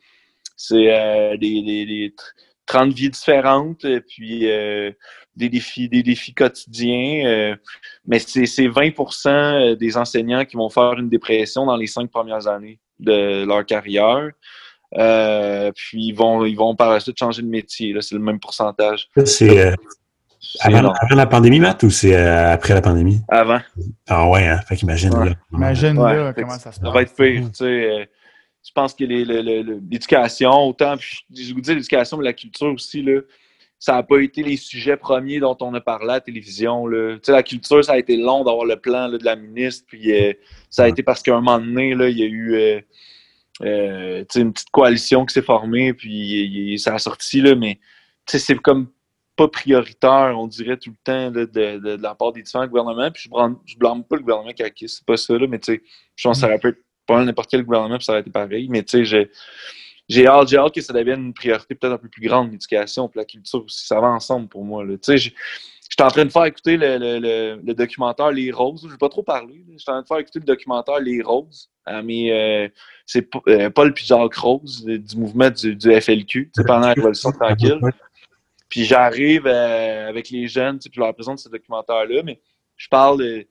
euh, 0.72 1.36
des, 1.36 1.62
des, 1.62 2.14
30 2.66 2.92
vies 2.92 3.10
différentes, 3.10 3.84
et 3.84 4.00
puis 4.00 4.48
euh, 4.48 4.92
des 5.34 5.48
défis, 5.48 5.88
des 5.88 6.04
défis 6.04 6.32
quotidiens. 6.32 7.26
Euh, 7.26 7.56
mais 8.06 8.20
c'est 8.20 8.44
20% 8.44 9.74
des 9.74 9.96
enseignants 9.96 10.44
qui 10.44 10.56
vont 10.56 10.70
faire 10.70 10.92
une 10.92 11.08
dépression 11.08 11.66
dans 11.66 11.76
les 11.76 11.88
cinq 11.88 12.08
premières 12.08 12.46
années 12.46 12.78
de 13.00 13.44
leur 13.44 13.66
carrière. 13.66 14.30
puis 14.92 16.06
ils 16.06 16.14
vont, 16.14 16.44
ils 16.44 16.56
vont 16.56 16.76
par 16.76 16.92
la 16.92 17.00
suite 17.00 17.18
changer 17.18 17.42
de 17.42 17.48
métier. 17.48 17.96
C'est 18.00 18.14
le 18.14 18.20
même 18.20 18.38
pourcentage. 18.38 19.08
C'est 19.24 19.74
avant, 20.60 20.92
la 21.10 21.26
pandémie, 21.26 21.60
Matt, 21.60 21.82
ou 21.82 21.90
c'est 21.90 22.16
euh, 22.16 22.52
après 22.52 22.74
la 22.74 22.80
pandémie? 22.80 23.20
Avant. 23.28 23.60
Ah 24.08 24.28
ouais, 24.28 24.46
hein? 24.46 24.60
Fait 24.66 24.76
qu'imagine 24.76 25.10
là. 25.10 25.32
Imagine 25.52 25.94
là 26.02 26.32
comment 26.32 26.50
ça 26.52 26.72
se 26.72 26.80
passe. 26.80 26.80
Ça 26.80 26.90
va 26.90 27.02
être 27.02 27.14
pire, 27.14 27.42
tu 27.42 27.50
sais. 27.54 27.64
Euh, 27.64 28.04
je 28.62 28.72
pense 28.74 28.94
que 28.94 29.04
l'éducation, 29.04 30.50
autant, 30.50 30.94
je 30.98 31.54
vous 31.54 31.60
dis 31.60 31.74
l'éducation, 31.74 32.18
mais 32.18 32.24
la 32.24 32.32
culture 32.32 32.72
aussi, 32.72 33.02
là, 33.02 33.20
ça 33.78 33.94
n'a 33.94 34.02
pas 34.02 34.18
été 34.18 34.42
les 34.42 34.58
sujets 34.58 34.98
premiers 34.98 35.40
dont 35.40 35.56
on 35.60 35.72
a 35.72 35.80
parlé 35.80 36.10
à 36.10 36.14
la 36.14 36.20
télévision. 36.20 36.86
Là. 36.86 37.14
Tu 37.14 37.20
sais, 37.22 37.32
la 37.32 37.42
culture, 37.42 37.82
ça 37.82 37.92
a 37.92 37.98
été 37.98 38.18
long 38.18 38.44
d'avoir 38.44 38.66
le 38.66 38.76
plan 38.76 39.08
là, 39.08 39.16
de 39.16 39.24
la 39.24 39.36
ministre, 39.36 39.84
puis 39.88 40.12
euh, 40.12 40.34
ça 40.68 40.84
a 40.84 40.88
été 40.88 41.02
parce 41.02 41.22
qu'à 41.22 41.32
un 41.32 41.40
moment 41.40 41.58
donné, 41.58 41.94
là, 41.94 42.08
il 42.08 42.18
y 42.18 42.22
a 42.22 42.26
eu 42.26 42.84
une 43.62 44.52
petite 44.52 44.70
coalition 44.70 45.24
qui 45.24 45.32
s'est 45.32 45.42
formée, 45.42 45.94
puis 45.94 46.78
ça 46.78 46.94
a 46.94 46.98
sorti, 46.98 47.40
là, 47.40 47.54
mais 47.54 47.78
c'est 48.26 48.58
comme 48.58 48.88
prioritaire, 49.48 50.34
on 50.36 50.46
dirait, 50.46 50.76
tout 50.76 50.90
le 50.90 50.96
temps 51.02 51.30
de, 51.30 52.02
la 52.02 52.14
part 52.14 52.32
des 52.32 52.42
différents 52.42 52.66
gouvernements. 52.66 53.10
Puis 53.10 53.24
je 53.24 53.28
ne 53.28 53.54
je 53.66 53.76
blâme 53.76 54.04
pas 54.04 54.16
le 54.16 54.22
gouvernement 54.22 54.52
qui 54.52 54.62
a 54.62 54.66
acquis, 54.66 54.88
c'est 54.88 55.04
pas 55.04 55.16
ça, 55.16 55.36
là, 55.36 55.46
mais 55.46 55.58
tu 55.58 55.74
sais, 55.74 55.82
je 56.16 56.28
pense 56.28 56.38
que 56.38 56.40
ça 56.40 56.46
aurait 56.46 56.58
pu 56.58 56.68
être 56.68 56.82
pas 57.06 57.24
n'importe 57.24 57.50
quel 57.50 57.64
gouvernement, 57.64 57.96
puis 57.96 58.04
ça 58.04 58.12
aurait 58.12 58.20
été 58.20 58.30
pareil. 58.30 58.68
Mais 58.68 58.82
tu 58.82 59.04
sais, 59.04 59.28
j'ai 60.08 60.26
hâte, 60.26 60.48
j'ai 60.48 60.56
hâte 60.56 60.74
que 60.74 60.80
ça 60.80 60.92
devienne 60.92 61.26
une 61.26 61.34
priorité 61.34 61.74
peut-être 61.74 61.94
un 61.94 61.98
peu 61.98 62.08
plus 62.08 62.26
grande, 62.26 62.50
l'éducation, 62.50 63.08
puis 63.08 63.18
la 63.18 63.24
culture 63.24 63.64
aussi. 63.64 63.86
Ça 63.86 64.00
va 64.00 64.08
ensemble 64.08 64.48
pour 64.48 64.64
moi. 64.64 64.84
Tu 64.84 64.98
sais, 65.02 65.18
j'étais 65.18 66.02
en 66.02 66.08
train 66.08 66.24
de 66.24 66.30
faire 66.30 66.44
écouter 66.44 66.76
le, 66.76 67.72
documentaire 67.74 68.30
Les 68.30 68.50
Roses. 68.50 68.82
Je 68.82 68.86
ne 68.86 68.92
vais 68.92 68.98
pas 68.98 69.08
trop 69.08 69.22
parler. 69.22 69.64
J'étais 69.76 69.90
en 69.90 69.94
train 69.94 70.02
de 70.02 70.06
faire 70.06 70.18
écouter 70.18 70.38
le 70.38 70.44
documentaire 70.44 71.00
Les 71.00 71.22
Roses 71.22 71.70
à 71.84 72.02
mes. 72.02 72.32
Euh, 72.32 72.68
c'est 73.06 73.28
euh, 73.48 73.70
Paul 73.70 73.92
puis 73.92 74.04
Jacques 74.04 74.34
Rose 74.34 74.84
du 74.84 75.16
mouvement 75.16 75.50
du, 75.50 76.00
FLQ, 76.00 76.52
pendant 76.66 76.86
la 76.86 76.92
Révolution 76.94 77.32
tranquille. 77.32 77.80
Puis 78.70 78.84
j'arrive 78.84 79.46
euh, 79.46 80.08
avec 80.08 80.30
les 80.30 80.46
jeunes, 80.46 80.78
puis 80.78 80.90
je 80.94 81.00
leur 81.00 81.12
présente 81.12 81.40
ce 81.40 81.48
documentaire-là, 81.48 82.22
mais 82.24 82.40
je 82.76 82.88
parle 82.88 83.18
de. 83.18 83.46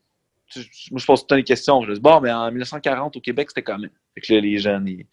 Moi, 0.89 0.99
je 0.99 1.05
pose 1.05 1.19
tout 1.19 1.25
le 1.25 1.27
temps 1.27 1.35
des 1.35 1.43
questions. 1.43 1.83
Je 1.83 1.91
dis, 1.91 1.99
bon, 1.99 2.19
mais 2.21 2.31
en 2.31 2.47
1940, 2.47 3.17
au 3.17 3.21
Québec, 3.21 3.49
c'était 3.49 3.61
comment? 3.61 3.87
Fait 4.15 4.21
que 4.21 4.33
là, 4.33 4.39
les 4.39 4.57
jeunes, 4.57 4.87
il 4.87 5.05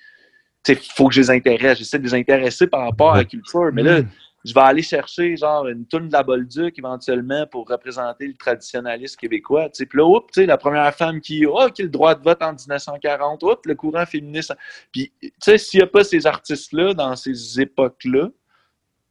faut 0.94 1.08
que 1.08 1.14
je 1.14 1.20
les 1.20 1.30
intéresse. 1.30 1.78
J'essaie 1.78 1.98
de 1.98 2.04
les 2.04 2.14
intéresser 2.14 2.68
par 2.68 2.84
rapport 2.84 3.12
à 3.12 3.18
la 3.18 3.24
culture. 3.24 3.70
Mais 3.72 3.82
là, 3.82 4.00
mm. 4.00 4.08
je 4.46 4.54
vais 4.54 4.60
aller 4.60 4.80
chercher 4.80 5.36
genre 5.36 5.66
une 5.66 5.84
tourne 5.86 6.08
de 6.08 6.12
la 6.12 6.22
Bolduc 6.22 6.78
éventuellement 6.78 7.46
pour 7.48 7.68
représenter 7.68 8.28
le 8.28 8.34
traditionnalisme 8.34 9.16
québécois. 9.16 9.68
Puis 9.68 9.86
là, 9.92 10.06
oups, 10.06 10.36
la 10.38 10.56
première 10.56 10.94
femme 10.94 11.20
qui 11.20 11.44
oh, 11.44 11.68
qui 11.74 11.82
a 11.82 11.84
le 11.84 11.90
droit 11.90 12.14
de 12.14 12.22
vote 12.22 12.42
en 12.42 12.52
1940, 12.52 13.42
oups, 13.42 13.66
le 13.66 13.74
courant 13.74 14.06
féministe. 14.06 14.54
Puis, 14.90 15.12
tu 15.20 15.30
sais, 15.42 15.58
s'il 15.58 15.80
n'y 15.80 15.84
a 15.84 15.88
pas 15.88 16.04
ces 16.04 16.26
artistes-là 16.26 16.94
dans 16.94 17.14
ces 17.14 17.60
époques-là, 17.60 18.30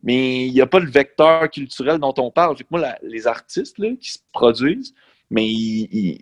mais 0.06 0.46
il 0.46 0.54
n'y 0.54 0.62
a 0.62 0.68
pas 0.68 0.80
le 0.80 0.90
vecteur 0.90 1.50
culturel 1.50 1.98
dont 1.98 2.14
on 2.18 2.32
parle. 2.32 2.56
Fait 2.56 2.64
que 2.64 2.70
moi, 2.70 2.96
les 3.02 3.28
artistes 3.28 3.80
là, 3.80 3.90
qui 4.00 4.14
se 4.14 4.20
produisent, 4.32 4.94
mais 5.32 5.48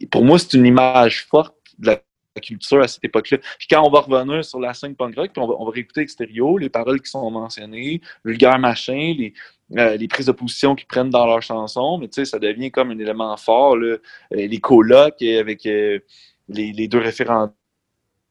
pour 0.09 0.23
moi, 0.23 0.39
c'est 0.39 0.53
une 0.53 0.65
image 0.65 1.25
forte 1.25 1.53
de 1.77 1.87
la 1.87 2.01
culture 2.41 2.81
à 2.81 2.87
cette 2.87 3.03
époque-là. 3.03 3.39
Puis 3.59 3.67
quand 3.69 3.85
on 3.85 3.91
va 3.91 3.99
revenir 3.99 4.43
sur 4.45 4.59
la 4.59 4.73
scène 4.73 4.95
punk 4.95 5.15
rock, 5.17 5.31
puis 5.33 5.41
on 5.41 5.65
va, 5.65 5.71
réécouter 5.71 6.01
extérieur, 6.01 6.57
les 6.57 6.69
paroles 6.69 7.01
qui 7.01 7.11
sont 7.11 7.29
mentionnées, 7.29 8.01
vulgaire 8.23 8.57
machin, 8.57 9.13
les, 9.17 9.33
euh, 9.77 9.97
les 9.97 10.07
prises 10.07 10.27
de 10.27 10.31
position 10.31 10.75
qu'ils 10.75 10.87
prennent 10.87 11.09
dans 11.09 11.27
leurs 11.27 11.41
chansons, 11.41 11.97
mais 11.97 12.07
tu 12.07 12.15
sais, 12.15 12.25
ça 12.25 12.39
devient 12.39 12.71
comme 12.71 12.91
un 12.91 12.97
élément 12.97 13.35
fort. 13.35 13.75
Euh, 13.75 14.01
les 14.31 14.59
colloques 14.59 15.21
avec 15.21 15.65
euh, 15.65 15.99
les, 16.47 16.71
les, 16.71 16.87
deux 16.87 16.99
référents. 16.99 17.53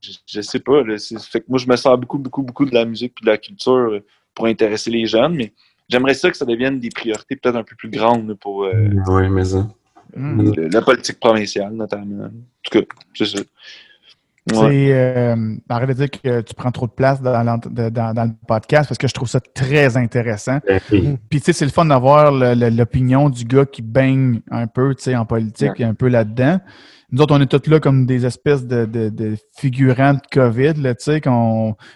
Je, 0.01 0.13
je, 0.27 0.41
sais 0.41 0.61
pas, 0.61 0.83
moi 1.47 1.59
je 1.59 1.67
me 1.69 1.77
sers 1.77 1.99
beaucoup, 1.99 2.19
beaucoup, 2.19 2.43
beaucoup 2.43 2.65
de 2.65 2.75
la 2.75 2.87
musique 2.87 3.15
puis 3.15 3.25
de 3.25 3.31
la 3.31 3.39
culture 3.39 4.01
pour 4.35 4.47
intéresser 4.47 4.91
les 4.91 5.07
jeunes, 5.07 5.35
mais 5.35 5.53
j'aimerais 5.89 6.15
ça 6.15 6.31
que 6.31 6.37
ça 6.37 6.45
devienne 6.45 6.79
des 6.79 6.91
priorités 6.91 7.37
peut-être 7.37 7.57
un 7.57 7.65
peu 7.65 7.77
plus 7.77 7.91
grandes 7.91 8.35
pour 8.35 8.67
oui, 8.67 9.29
mais 9.29 9.45
ça. 9.45 9.69
la 10.17 10.83
politique 10.83 11.21
provinciale, 11.21 11.73
notamment. 11.73 12.25
En 12.25 12.31
tout 12.63 12.81
cas, 12.81 12.87
c'est 13.15 13.27
ça. 13.27 13.43
C'est 14.51 14.93
euh, 14.93 15.55
arrête 15.69 15.91
de 15.91 15.95
dire 15.95 16.11
que 16.11 16.41
tu 16.41 16.55
prends 16.55 16.73
trop 16.73 16.89
de 16.89 16.93
place 16.93 17.23
dans, 17.23 17.31
le 17.33 18.47
podcast 18.49 18.89
parce 18.89 18.99
que 18.99 19.07
je 19.07 19.15
trouve 19.15 19.29
ça 19.29 19.39
très 19.41 19.97
intéressant. 19.97 20.59
Ben 20.67 20.81
Puis 20.89 21.21
tu 21.31 21.41
sais, 21.41 21.53
c'est 21.53 21.65
le 21.65 21.71
fun 21.71 21.85
d'avoir 21.85 22.33
l'opinion 22.33 23.31
du 23.31 23.45
gars 23.45 23.67
qui 23.67 23.83
baigne 23.83 24.41
un 24.51 24.67
peu 24.67 24.95
en 25.15 25.25
politique 25.25 25.79
et 25.79 25.85
un 25.85 25.95
peu 25.95 26.09
là-dedans. 26.09 26.61
Nous 27.13 27.21
autres, 27.21 27.37
on 27.37 27.41
est 27.41 27.47
tous 27.47 27.71
là 27.71 27.79
comme 27.79 28.07
des 28.07 28.25
espèces 28.25 28.67
de, 28.67 28.87
de, 28.87 29.37
figurants 29.57 30.15
de 30.15 30.21
COVID, 30.33 30.75
là, 30.81 30.95
tu 30.95 31.05
sais, 31.05 31.21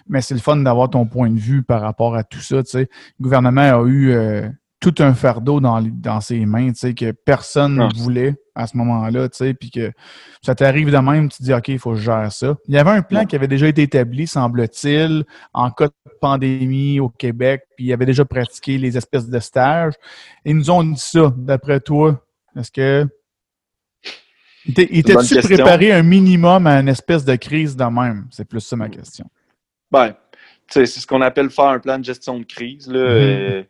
mais 0.07 0.21
c'est 0.21 0.35
le 0.35 0.41
fun 0.41 0.57
d'avoir 0.57 0.91
ton 0.91 1.07
point 1.07 1.31
de 1.31 1.41
vue 1.41 1.63
par 1.63 1.81
rapport 1.81 2.15
à 2.15 2.23
tout 2.23 2.41
ça, 2.41 2.63
tu 2.63 2.71
sais. 2.71 2.89
Le 3.19 3.23
gouvernement 3.23 3.63
a 3.63 3.83
eu 3.87 4.11
euh, 4.11 4.49
tout 4.79 4.95
un 4.99 5.15
fardeau 5.15 5.59
dans, 5.59 5.81
dans 5.81 6.21
ses 6.21 6.45
mains, 6.45 6.69
tu 6.69 6.81
sais, 6.81 6.95
que 6.95 7.13
personne 7.13 7.77
ne 7.77 7.95
voulait 7.97 8.35
à 8.55 8.67
ce 8.67 8.77
moment-là, 8.77 9.29
tu 9.29 9.39
sais, 9.39 9.55
puis 9.55 9.71
que 9.71 9.91
ça 10.43 10.55
t'arrive 10.55 10.91
de 10.91 10.97
même, 10.99 11.29
tu 11.29 11.39
te 11.39 11.43
dis, 11.43 11.53
OK, 11.53 11.69
il 11.69 11.79
faut 11.79 11.93
que 11.93 11.97
je 11.97 12.05
gère 12.05 12.31
ça. 12.31 12.55
Il 12.69 12.75
y 12.75 12.79
avait 12.79 12.91
un 12.91 13.03
plan 13.03 13.25
qui 13.25 13.37
avait 13.37 13.49
déjà 13.49 13.69
été 13.69 13.83
établi, 13.83 14.27
semble-t-il, 14.27 15.25
en 15.53 15.71
cas 15.71 15.87
de 15.87 16.13
pandémie 16.21 17.01
au 17.01 17.09
Québec, 17.09 17.63
puis 17.77 17.87
il 17.87 17.93
avait 17.93 18.07
déjà 18.07 18.25
pratiqué 18.25 18.79
les 18.79 18.97
espèces 18.97 19.29
de 19.29 19.39
stages. 19.39 19.95
Ils 20.45 20.57
nous 20.57 20.71
ont 20.71 20.85
dit 20.85 21.01
ça, 21.01 21.33
d'après 21.37 21.81
toi. 21.81 22.23
Est-ce 22.57 22.71
que. 22.71 23.07
Il 24.67 24.99
était-tu 24.99 25.41
préparé 25.41 25.93
un 25.93 26.03
minimum 26.03 26.67
à 26.67 26.81
une 26.81 26.89
espèce 26.89 27.25
de 27.25 27.37
crise 27.37 27.77
de 27.77 27.85
même? 27.85 28.27
C'est 28.31 28.47
plus 28.47 28.61
ça 28.61 28.77
ma 28.77 28.89
question. 28.89 29.27
Ben, 29.91 30.15
c'est 30.69 30.87
ce 30.87 31.07
qu'on 31.07 31.23
appelle 31.23 31.51
faire 31.51 31.67
un 31.67 31.79
plan 31.79 31.99
de 31.99 32.05
gestion 32.05 32.39
de 32.39 32.45
crise. 32.45 32.89
Là. 32.89 32.99
Mm-hmm. 32.99 33.03
Euh, 33.03 33.63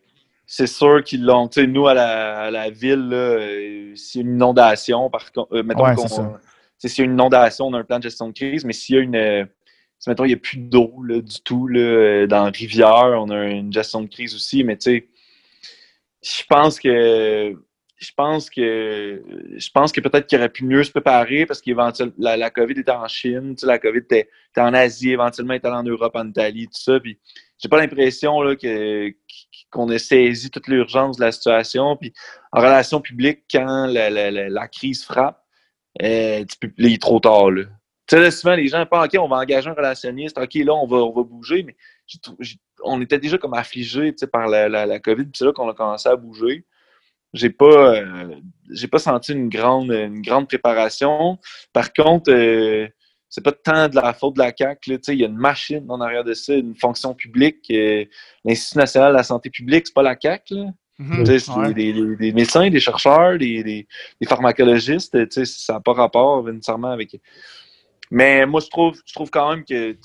c'est 0.47 0.69
sûr 0.69 1.03
qu'ils 1.03 1.25
l'ont. 1.25 1.49
Tu 1.49 1.61
sais, 1.61 1.67
nous, 1.67 1.87
à 1.89 1.95
la, 1.95 2.71
ville, 2.71 3.11
euh, 3.13 3.95
s'il 3.97 4.21
y 4.21 4.25
a 4.25 4.29
une 4.29 4.37
inondation, 4.37 5.11
par 5.11 5.33
contre, 5.33 5.57
euh, 5.57 5.63
mettons 5.63 5.85
s'il 6.79 6.99
y 6.99 7.01
a 7.01 7.05
une 7.05 7.15
inondation, 7.15 7.67
on 7.67 7.75
a 7.75 7.79
un 7.79 7.85
plan 7.85 7.99
de 7.99 8.05
gestion 8.05 8.29
de 8.29 8.33
crise, 8.33 8.65
mais 8.65 8.73
s'il 8.73 8.95
y 8.95 8.99
a 8.99 9.03
une. 9.03 9.17
Euh, 9.17 9.45
mettons, 10.07 10.25
il 10.25 10.29
n'y 10.29 10.35
a 10.35 10.39
plus 10.39 10.59
d'eau 10.59 10.93
du 11.09 11.41
tout 11.43 11.67
là, 11.67 12.27
dans 12.27 12.45
la 12.45 12.51
rivière, 12.51 13.15
on 13.17 13.31
a 13.31 13.45
une 13.47 13.73
gestion 13.73 14.03
de 14.03 14.07
crise 14.07 14.35
aussi, 14.35 14.63
mais 14.63 14.77
tu 14.77 14.91
sais, 14.91 15.09
je 16.23 16.43
pense 16.49 16.79
que. 16.79 17.57
Je 17.99 18.11
pense 18.15 18.51
que 18.51 19.23
je 19.57 19.71
pense 19.71 19.91
que 19.91 20.01
peut-être 20.01 20.27
qu'il 20.27 20.39
aurait 20.39 20.51
pu 20.51 20.65
mieux 20.65 20.85
se 20.85 20.91
préparer 20.91 21.47
parce 21.47 21.63
qu'éventuellement 21.63 22.15
la, 22.19 22.37
la, 22.37 22.51
COVID 22.51 22.79
était 22.79 22.93
en 22.93 23.09
Chine, 23.09 23.55
tu 23.55 23.61
sais, 23.61 23.67
la 23.67 23.79
COVID 23.79 24.01
était, 24.01 24.29
en 24.59 24.75
Asie, 24.75 25.13
éventuellement 25.13 25.55
elle 25.55 25.59
était 25.59 25.69
en 25.69 25.83
Europe, 25.83 26.15
en 26.15 26.29
Italie, 26.29 26.67
tout 26.67 26.81
ça. 26.81 27.01
Puis 27.01 27.19
j'ai 27.59 27.69
pas 27.69 27.79
l'impression 27.79 28.39
que, 28.57 29.11
qu'on 29.71 29.89
ait 29.91 29.99
saisi 29.99 30.51
toute 30.51 30.69
l'urgence 30.69 31.17
de 31.17 31.25
la 31.25 31.33
situation. 31.33 31.97
Puis 31.97 32.13
en 32.53 32.61
relation 32.61 33.01
publique, 33.01 33.45
quand 33.51 33.87
la, 33.87 34.69
crise 34.69 35.05
frappe, 35.05 35.43
euh, 36.03 36.45
tu 36.45 36.75
il 36.77 36.93
est 36.93 37.01
trop 37.01 37.21
tard. 37.21 37.51
Là. 37.51 37.65
Tu 38.07 38.17
sais, 38.17 38.31
souvent, 38.31 38.55
les 38.55 38.69
gens 38.69 38.85
pensent, 38.87 39.07
OK, 39.07 39.19
on 39.19 39.29
va 39.29 39.37
engager 39.37 39.69
un 39.69 39.75
relationniste, 39.75 40.39
OK, 40.39 40.55
là, 40.55 40.75
on 40.75 40.87
va, 40.87 40.99
on 40.99 41.13
va 41.13 41.23
bouger, 41.25 41.65
mais 41.65 41.77
on 42.85 43.01
était 43.01 43.19
déjà 43.19 43.37
comme 43.37 43.55
affligés 43.55 44.15
par 44.31 44.47
la, 44.49 44.69
la, 44.69 44.99
COVID, 45.01 45.25
puis 45.25 45.33
c'est 45.35 45.45
là 45.45 45.53
qu'on 45.53 45.69
a 45.69 45.75
commencé 45.75 46.09
à 46.09 46.15
bouger. 46.15 46.65
J'ai 47.37 47.51
pas, 47.51 47.95
euh, 47.97 48.35
j'ai 48.71 48.89
pas 48.89 48.99
senti 48.99 49.33
une 49.33 49.49
grande, 49.49 49.91
une 49.91 50.23
grande 50.23 50.49
préparation. 50.49 51.39
Par 51.73 51.93
contre, 51.93 52.33
euh, 52.33 52.89
c'est 53.29 53.45
pas 53.45 53.53
tant 53.53 53.89
de 53.89 53.97
la 53.97 54.13
faute 54.15 54.35
de 54.35 54.41
la 54.41 54.53
CAQ. 54.57 54.99
Il 55.09 55.15
y 55.15 55.25
a 55.25 55.29
une 55.29 55.37
machine 55.37 55.85
en 55.89 56.01
arrière 56.01 56.25
de 56.25 56.33
ça, 56.33 56.55
une 56.55 56.75
fonction 56.75 57.15
publique. 57.15 57.67
Euh, 57.71 58.05
L'Institut 58.45 58.79
national 58.79 59.13
de 59.13 59.17
la 59.19 59.23
santé 59.23 59.51
publique, 59.51 59.87
c'est 59.87 59.95
pas 59.95 60.03
la 60.03 60.17
CAQ. 60.21 60.55
Là. 60.55 60.65
Mm-hmm. 60.99 61.39
C'est 61.39 61.75
des, 61.75 62.33
médecins, 62.33 62.71
des 62.71 62.81
chercheurs, 62.81 63.37
des, 63.39 63.63
des 63.63 64.27
pharmacologistes. 64.27 65.45
Ça 65.45 65.75
n'a 65.75 65.81
pas 65.81 65.93
rapport 65.93 66.43
nécessairement 66.45 66.91
avec. 66.91 67.21
Mais 68.11 68.47
moi, 68.47 68.61
je 68.61 68.69
trouve, 68.69 68.99
je 69.05 69.13
trouve 69.13 69.31
quand 69.31 69.51
même 69.51 69.65
que 69.65 69.97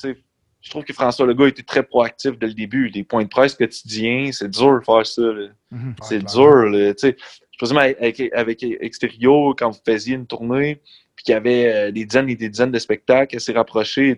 je 0.61 0.69
trouve 0.69 0.83
que 0.83 0.93
François 0.93 1.25
Legault 1.25 1.45
a 1.45 1.49
été 1.49 1.63
très 1.63 1.83
proactif 1.83 2.37
dès 2.37 2.47
le 2.47 2.53
début. 2.53 2.89
Des 2.91 3.03
points 3.03 3.23
de 3.23 3.29
presse 3.29 3.55
quotidiens, 3.55 4.29
c'est 4.31 4.49
dur 4.49 4.79
de 4.79 4.85
faire 4.85 5.05
ça. 5.05 5.21
Mm-hmm. 5.21 5.95
C'est 6.03 6.23
dur. 6.23 6.65
Là, 6.65 6.93
je 7.01 7.57
présume 7.57 7.77
avec, 7.77 8.21
avec 8.33 8.63
Extérieur, 8.63 9.55
quand 9.57 9.71
vous 9.71 9.79
faisiez 9.85 10.15
une 10.15 10.27
tournée, 10.27 10.81
puis 11.15 11.25
qu'il 11.25 11.33
y 11.33 11.35
avait 11.35 11.73
euh, 11.73 11.91
des 11.91 12.05
dizaines 12.05 12.29
et 12.29 12.35
des 12.35 12.49
dizaines 12.49 12.71
de 12.71 12.79
spectacles 12.79 13.35
assez 13.35 13.53
rapprochés. 13.53 14.17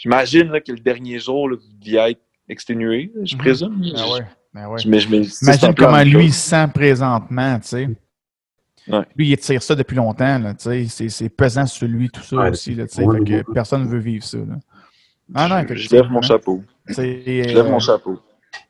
J'imagine 0.00 0.60
que 0.66 0.72
le 0.72 0.80
dernier 0.80 1.18
jour, 1.18 1.50
là, 1.50 1.56
vous 1.56 1.78
deviez 1.78 1.98
être 2.10 2.20
exténué, 2.48 3.12
je 3.22 3.34
mhm. 3.34 3.40
présume. 3.40 3.84
Ah 3.96 4.12
ouais. 4.12 4.20
Ben 4.54 4.68
ouais. 4.68 4.80
Imagine 4.82 5.74
comment 5.76 6.02
lui 6.02 6.32
se 6.32 6.48
sent 6.50 6.68
présentement, 6.72 7.58
tu 7.60 7.68
sais. 7.68 7.88
Lui, 9.16 9.30
il 9.30 9.36
tire 9.36 9.62
ça 9.62 9.74
depuis 9.74 9.96
longtemps, 9.96 10.38
là, 10.38 10.54
c'est 10.56 11.28
pesant 11.28 11.66
sur 11.66 11.88
lui, 11.88 12.08
tout 12.08 12.22
ça 12.22 12.48
aussi, 12.48 12.74
là, 12.74 12.86
fait 12.86 13.04
que 13.04 13.52
personne 13.52 13.82
ne 13.82 13.88
veut 13.88 13.98
vivre 13.98 14.24
ça. 14.24 14.38
Là. 14.38 14.54
Ah, 15.34 15.48
non, 15.48 15.74
je, 15.74 15.94
lève 15.94 16.08
mon 16.10 16.22
chapeau. 16.22 16.62
Je 16.86 17.00
lève 17.00 17.68
mon 17.68 17.80
chapeau 17.80 18.20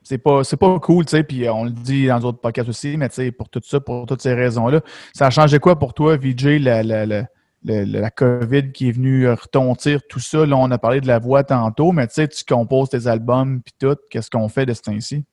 c'est 0.07 0.17
pas, 0.17 0.41
pas 0.59 0.79
cool, 0.79 1.05
tu 1.05 1.11
sais, 1.11 1.23
puis 1.23 1.49
on 1.49 1.65
le 1.65 1.71
dit 1.71 2.07
dans 2.07 2.19
d'autres 2.19 2.39
podcasts 2.39 2.69
aussi, 2.69 2.95
mais 2.97 3.09
tu 3.09 3.15
sais, 3.15 3.31
pour 3.31 3.49
tout 3.49 3.61
ça, 3.63 3.79
pour 3.79 4.05
toutes 4.05 4.21
ces 4.21 4.33
raisons-là, 4.33 4.81
ça 5.13 5.27
a 5.27 5.29
changé 5.29 5.59
quoi 5.59 5.77
pour 5.77 5.93
toi, 5.93 6.17
VJ, 6.17 6.59
la, 6.61 6.81
la, 6.83 7.05
la, 7.05 7.25
la, 7.63 8.09
COVID 8.09 8.71
qui 8.71 8.89
est 8.89 8.91
venue 8.91 9.29
retontir 9.29 9.99
tout 10.07 10.19
ça? 10.19 10.45
Là, 10.45 10.55
on 10.55 10.71
a 10.71 10.77
parlé 10.77 11.01
de 11.01 11.07
la 11.07 11.19
voix 11.19 11.43
tantôt, 11.43 11.91
mais 11.91 12.07
tu 12.07 12.15
sais, 12.15 12.27
tu 12.27 12.43
composes 12.45 12.89
tes 12.89 13.07
albums 13.07 13.61
puis 13.61 13.73
tout, 13.79 13.97
qu'est-ce 14.09 14.29
qu'on 14.29 14.47
fait 14.47 14.65
de 14.65 14.73
ce 14.73 14.81
temps-ci? 14.81 15.25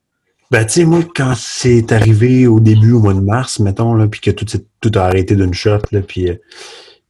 Ben, 0.50 0.64
tu 0.64 0.72
sais, 0.72 0.84
moi, 0.84 1.00
quand 1.14 1.34
c'est 1.36 1.92
arrivé 1.92 2.46
au 2.46 2.60
début, 2.60 2.92
au 2.92 3.00
mois 3.00 3.14
de 3.14 3.20
mars, 3.20 3.60
mettons, 3.60 3.94
là, 3.94 4.08
puis 4.08 4.20
que 4.20 4.30
tout, 4.30 4.46
tout 4.80 4.92
a 4.94 5.02
arrêté 5.02 5.36
d'une 5.36 5.54
shot, 5.54 5.78
là, 5.92 6.00
puis 6.00 6.30
euh, 6.30 6.36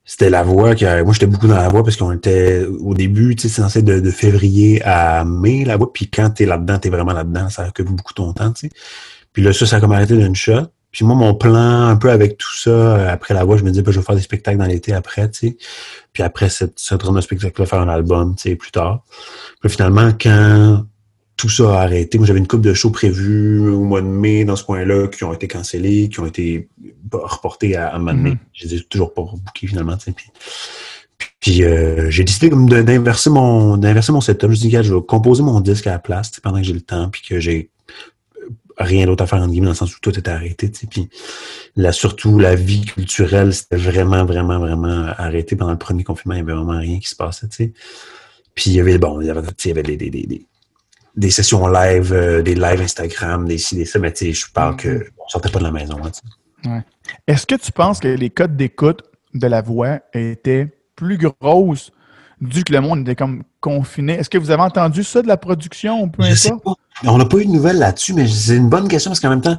c'était 0.04 0.28
la 0.28 0.42
voix 0.42 0.74
qui 0.74 0.84
moi 0.84 1.12
j'étais 1.12 1.26
beaucoup 1.26 1.46
dans 1.46 1.56
la 1.56 1.68
voix 1.68 1.82
parce 1.82 1.96
qu'on 1.96 2.12
était 2.12 2.64
au 2.64 2.94
début 2.94 3.34
tu 3.36 3.42
sais 3.42 3.54
c'est 3.54 3.62
censé 3.62 3.82
de, 3.82 4.00
de, 4.00 4.10
février 4.10 4.82
à 4.84 5.24
mai 5.24 5.64
la 5.64 5.76
voix. 5.76 5.92
Puis 5.92 6.10
quand 6.10 6.30
t'es 6.30 6.44
là-dedans 6.44 6.78
t'es 6.78 6.90
vraiment 6.90 7.12
là-dedans 7.12 7.48
ça 7.48 7.66
occupe 7.66 7.88
beaucoup 7.88 8.12
ton 8.12 8.32
temps 8.34 8.52
tu 8.52 8.68
sais. 8.68 8.72
Puis 9.32 9.42
là 9.42 9.52
ça 9.52 9.64
ça 9.66 9.76
a 9.76 9.80
comme 9.80 9.92
arrêté 9.92 10.14
d'une 10.16 10.34
shot. 10.34 10.68
Puis 10.92 11.04
moi 11.06 11.16
mon 11.16 11.34
plan 11.34 11.88
un 11.88 11.96
peu 11.96 12.10
avec 12.10 12.36
tout 12.36 12.54
ça 12.54 13.10
après 13.10 13.32
la 13.32 13.44
voix 13.44 13.56
je 13.56 13.64
me 13.64 13.70
disais 13.70 13.82
ben, 13.82 13.92
je 13.92 14.00
vais 14.00 14.04
faire 14.04 14.14
des 14.14 14.22
spectacles 14.22 14.58
dans 14.58 14.66
l'été 14.66 14.92
après 14.92 15.30
tu 15.30 15.48
sais. 15.48 15.56
Puis 16.12 16.22
après 16.22 16.50
cette 16.50 16.78
ce 16.78 16.94
de 16.94 17.20
spectacle 17.22 17.62
là 17.62 17.66
faire 17.66 17.80
un 17.80 17.88
album 17.88 18.36
tu 18.36 18.54
plus 18.56 18.72
tard. 18.72 19.04
Puis 19.60 19.70
finalement 19.70 20.10
quand 20.20 20.84
tout 21.36 21.48
ça 21.48 21.80
a 21.80 21.82
arrêté. 21.82 22.18
Moi, 22.18 22.26
j'avais 22.26 22.38
une 22.38 22.46
coupe 22.46 22.60
de 22.60 22.74
shows 22.74 22.90
prévus 22.90 23.68
au 23.68 23.82
mois 23.82 24.00
de 24.00 24.06
mai 24.06 24.44
dans 24.44 24.56
ce 24.56 24.64
coin-là 24.64 25.08
qui 25.08 25.24
ont 25.24 25.32
été 25.32 25.48
cancellés, 25.48 26.08
qui 26.08 26.20
ont 26.20 26.26
été 26.26 26.68
reportés 27.12 27.76
à, 27.76 27.94
un 27.94 27.98
moment 27.98 28.14
donné. 28.14 28.36
Je 28.52 28.66
les 28.66 28.74
ai 28.76 28.80
toujours 28.82 29.12
pas 29.12 29.22
rebookés 29.22 29.66
finalement. 29.66 29.96
Puis, 29.96 30.30
Puis 31.40 31.64
euh, 31.64 32.10
j'ai 32.10 32.24
décidé 32.24 32.50
comme 32.50 32.68
d'inverser 32.68 33.30
mon 33.30 33.76
d'inverser 33.76 34.12
mon 34.12 34.20
setup. 34.20 34.42
Je 34.42 34.46
me 34.48 34.54
suis 34.54 34.68
dit, 34.68 34.76
je 34.80 34.94
vais 34.94 35.02
composer 35.02 35.42
mon 35.42 35.60
disque 35.60 35.86
à 35.86 35.92
la 35.92 35.98
place 35.98 36.30
pendant 36.40 36.58
que 36.58 36.64
j'ai 36.64 36.72
le 36.72 36.80
temps, 36.80 37.08
puis 37.08 37.22
que 37.22 37.40
j'ai 37.40 37.70
rien 38.78 39.06
d'autre 39.06 39.22
à 39.22 39.26
faire 39.26 39.40
en 39.40 39.48
guillemets, 39.48 39.66
dans 39.66 39.72
le 39.72 39.76
sens 39.76 39.96
où 39.96 40.00
tout 40.00 40.16
était 40.18 40.30
arrêté. 40.30 40.70
Puis 40.90 41.08
là, 41.76 41.92
surtout 41.92 42.38
la 42.38 42.54
vie 42.54 42.82
culturelle, 42.82 43.52
c'était 43.54 43.76
vraiment, 43.76 44.24
vraiment, 44.24 44.58
vraiment 44.58 45.06
arrêté 45.16 45.56
pendant 45.56 45.72
le 45.72 45.78
premier 45.78 46.04
confinement. 46.04 46.34
Il 46.34 46.44
n'y 46.44 46.50
avait 46.50 46.58
vraiment 46.58 46.78
rien 46.78 46.98
qui 46.98 47.08
se 47.08 47.16
passait. 47.16 47.48
Puis 48.54 48.70
il 48.70 48.72
y 48.74 48.80
avait, 48.80 48.98
bon, 48.98 49.20
il 49.20 49.26
y 49.26 49.30
avait, 49.30 49.42
tu 49.42 49.48
sais, 49.58 49.68
il 49.70 49.76
y 49.76 49.78
avait 49.78 49.96
des, 49.96 50.10
des, 50.10 50.10
des, 50.10 50.46
des, 51.16 51.30
sessions 51.30 51.66
live, 51.66 52.12
euh, 52.12 52.42
des 52.42 52.54
lives 52.54 52.80
Instagram, 52.82 53.46
des 53.46 53.58
ci, 53.58 53.76
des 53.76 53.84
ça, 53.84 53.98
mais 53.98 54.12
tu 54.12 54.26
sais, 54.26 54.32
je 54.32 54.46
parle 54.52 54.76
que 54.76 55.06
on 55.18 55.28
sortait 55.28 55.50
pas 55.50 55.58
de 55.60 55.64
la 55.64 55.70
maison. 55.72 55.96
hein, 56.02 56.10
tu 56.10 56.20
sais. 56.68 56.84
Est-ce 57.26 57.46
que 57.46 57.54
tu 57.54 57.72
penses 57.72 58.00
que 58.00 58.08
les 58.08 58.30
codes 58.30 58.56
d'écoute 58.56 59.02
de 59.34 59.46
la 59.46 59.60
voix 59.62 59.98
étaient 60.14 60.68
plus 60.96 61.18
grosses 61.18 61.90
dû 62.40 62.64
que 62.64 62.72
le 62.72 62.80
monde 62.80 63.00
était 63.02 63.14
comme 63.16 63.42
confiné? 63.60 64.14
Est-ce 64.14 64.30
que 64.30 64.38
vous 64.38 64.50
avez 64.50 64.62
entendu 64.62 65.04
ça 65.04 65.20
de 65.22 65.28
la 65.28 65.36
production 65.36 66.02
ou 66.02 66.06
peu 66.08 66.22
Je 66.22 66.34
sais 66.34 66.50
importe? 66.52 66.78
pas. 67.02 67.10
On 67.10 67.18
n'a 67.18 67.26
pas 67.26 67.38
eu 67.38 67.44
de 67.46 67.50
nouvelles 67.50 67.78
là-dessus, 67.78 68.12
mais 68.14 68.26
c'est 68.26 68.56
une 68.56 68.68
bonne 68.68 68.88
question 68.88 69.10
parce 69.10 69.20
qu'en 69.20 69.30
même 69.30 69.40
temps, 69.42 69.58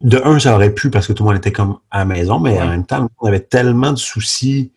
de 0.00 0.20
un, 0.24 0.38
ça 0.38 0.54
aurait 0.54 0.72
pu 0.72 0.88
parce 0.90 1.06
que 1.06 1.12
tout 1.12 1.24
le 1.24 1.28
monde 1.28 1.36
était 1.38 1.52
comme 1.52 1.78
à 1.90 1.98
la 1.98 2.04
maison, 2.06 2.38
mais 2.40 2.52
Ouais. 2.52 2.62
en 2.62 2.68
même 2.68 2.86
temps, 2.86 3.08
on 3.20 3.26
avait 3.26 3.40
tellement 3.40 3.92
de 3.92 3.98
soucis 3.98 4.72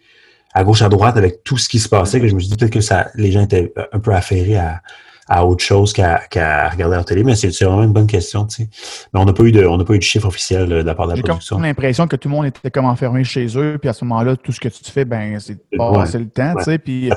à 0.54 0.64
gauche, 0.66 0.82
à 0.82 0.90
droite 0.90 1.16
avec 1.18 1.44
tout 1.44 1.58
ce 1.58 1.70
qui 1.70 1.80
se 1.80 1.88
passait 1.88 2.20
que 2.20 2.28
je 2.28 2.36
me 2.36 2.40
suis 2.40 2.50
dit 2.50 2.58
peut-être 2.58 2.74
que 2.74 2.82
ça, 2.82 3.08
les 3.16 3.32
gens 3.32 3.42
étaient 3.42 3.74
un 3.94 4.00
peu 4.00 4.14
affairés 4.14 4.58
à, 4.58 4.82
à 5.28 5.46
autre 5.46 5.64
chose 5.64 5.94
qu'à 5.94 6.20
regarder 6.70 6.96
la 6.96 7.04
télé, 7.04 7.24
mais 7.24 7.36
c'est 7.36 7.50
vraiment 7.64 7.84
une 7.84 7.94
bonne 7.94 8.08
question, 8.08 8.46
tu 8.46 8.64
sais. 8.64 8.70
Mais 9.14 9.20
on 9.20 9.26
n'a 9.26 9.34
pas 9.34 9.44
eu 9.44 9.52
de, 9.52 9.66
on 9.66 9.78
n'a 9.78 9.86
pas 9.86 9.94
eu 9.94 9.98
de 10.00 10.04
chiffre 10.04 10.28
officiel 10.28 10.72
euh, 10.72 10.82
de 10.82 10.88
la 10.88 10.96
part 10.96 11.06
de 11.08 11.12
la 11.12 11.16
J'ai 11.16 11.24
production. 11.24 11.56
comme 11.56 11.66
l'impression 11.66 12.08
que 12.08 12.16
tout 12.16 12.28
le 12.28 12.36
monde 12.36 12.46
était 12.46 12.72
comme 12.72 12.86
enfermé 12.86 13.24
chez 13.24 13.48
eux, 13.58 13.78
puis 13.80 13.90
à 13.90 13.94
ce 13.94 14.04
moment-là, 14.06 14.36
tout 14.36 14.52
ce 14.52 14.60
que 14.60 14.68
tu 14.68 14.92
fais, 14.92 15.06
ben, 15.06 15.40
c'est 15.40 15.58
Ouais. 15.78 15.94
passer 15.94 16.20
le 16.20 16.30
temps, 16.30 16.54
tu 16.58 16.64
sais, 16.66 16.78
puis 16.78 17.10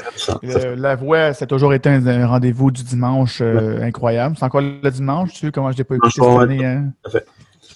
euh, 0.45 0.77
la 0.77 0.95
voix, 0.95 1.33
ça 1.35 1.45
a 1.45 1.47
toujours 1.49 1.75
été 1.75 1.89
un, 1.89 2.27
rendez-vous 2.27 2.71
du 2.71 2.83
dimanche 2.83 3.39
euh, 3.41 3.83
incroyable. 3.83 4.37
C'est 4.39 4.45
encore 4.45 4.61
le 4.63 4.91
dimanche, 4.91 5.33
tu 5.33 5.47
sais, 5.47 5.53
comment 5.53 5.71
je 5.73 5.77
l'ai 5.79 5.85
pas 5.85 5.97
écouté 5.97 6.21
cette 6.21 6.39
année, 6.39 6.65
hein? 6.65 6.93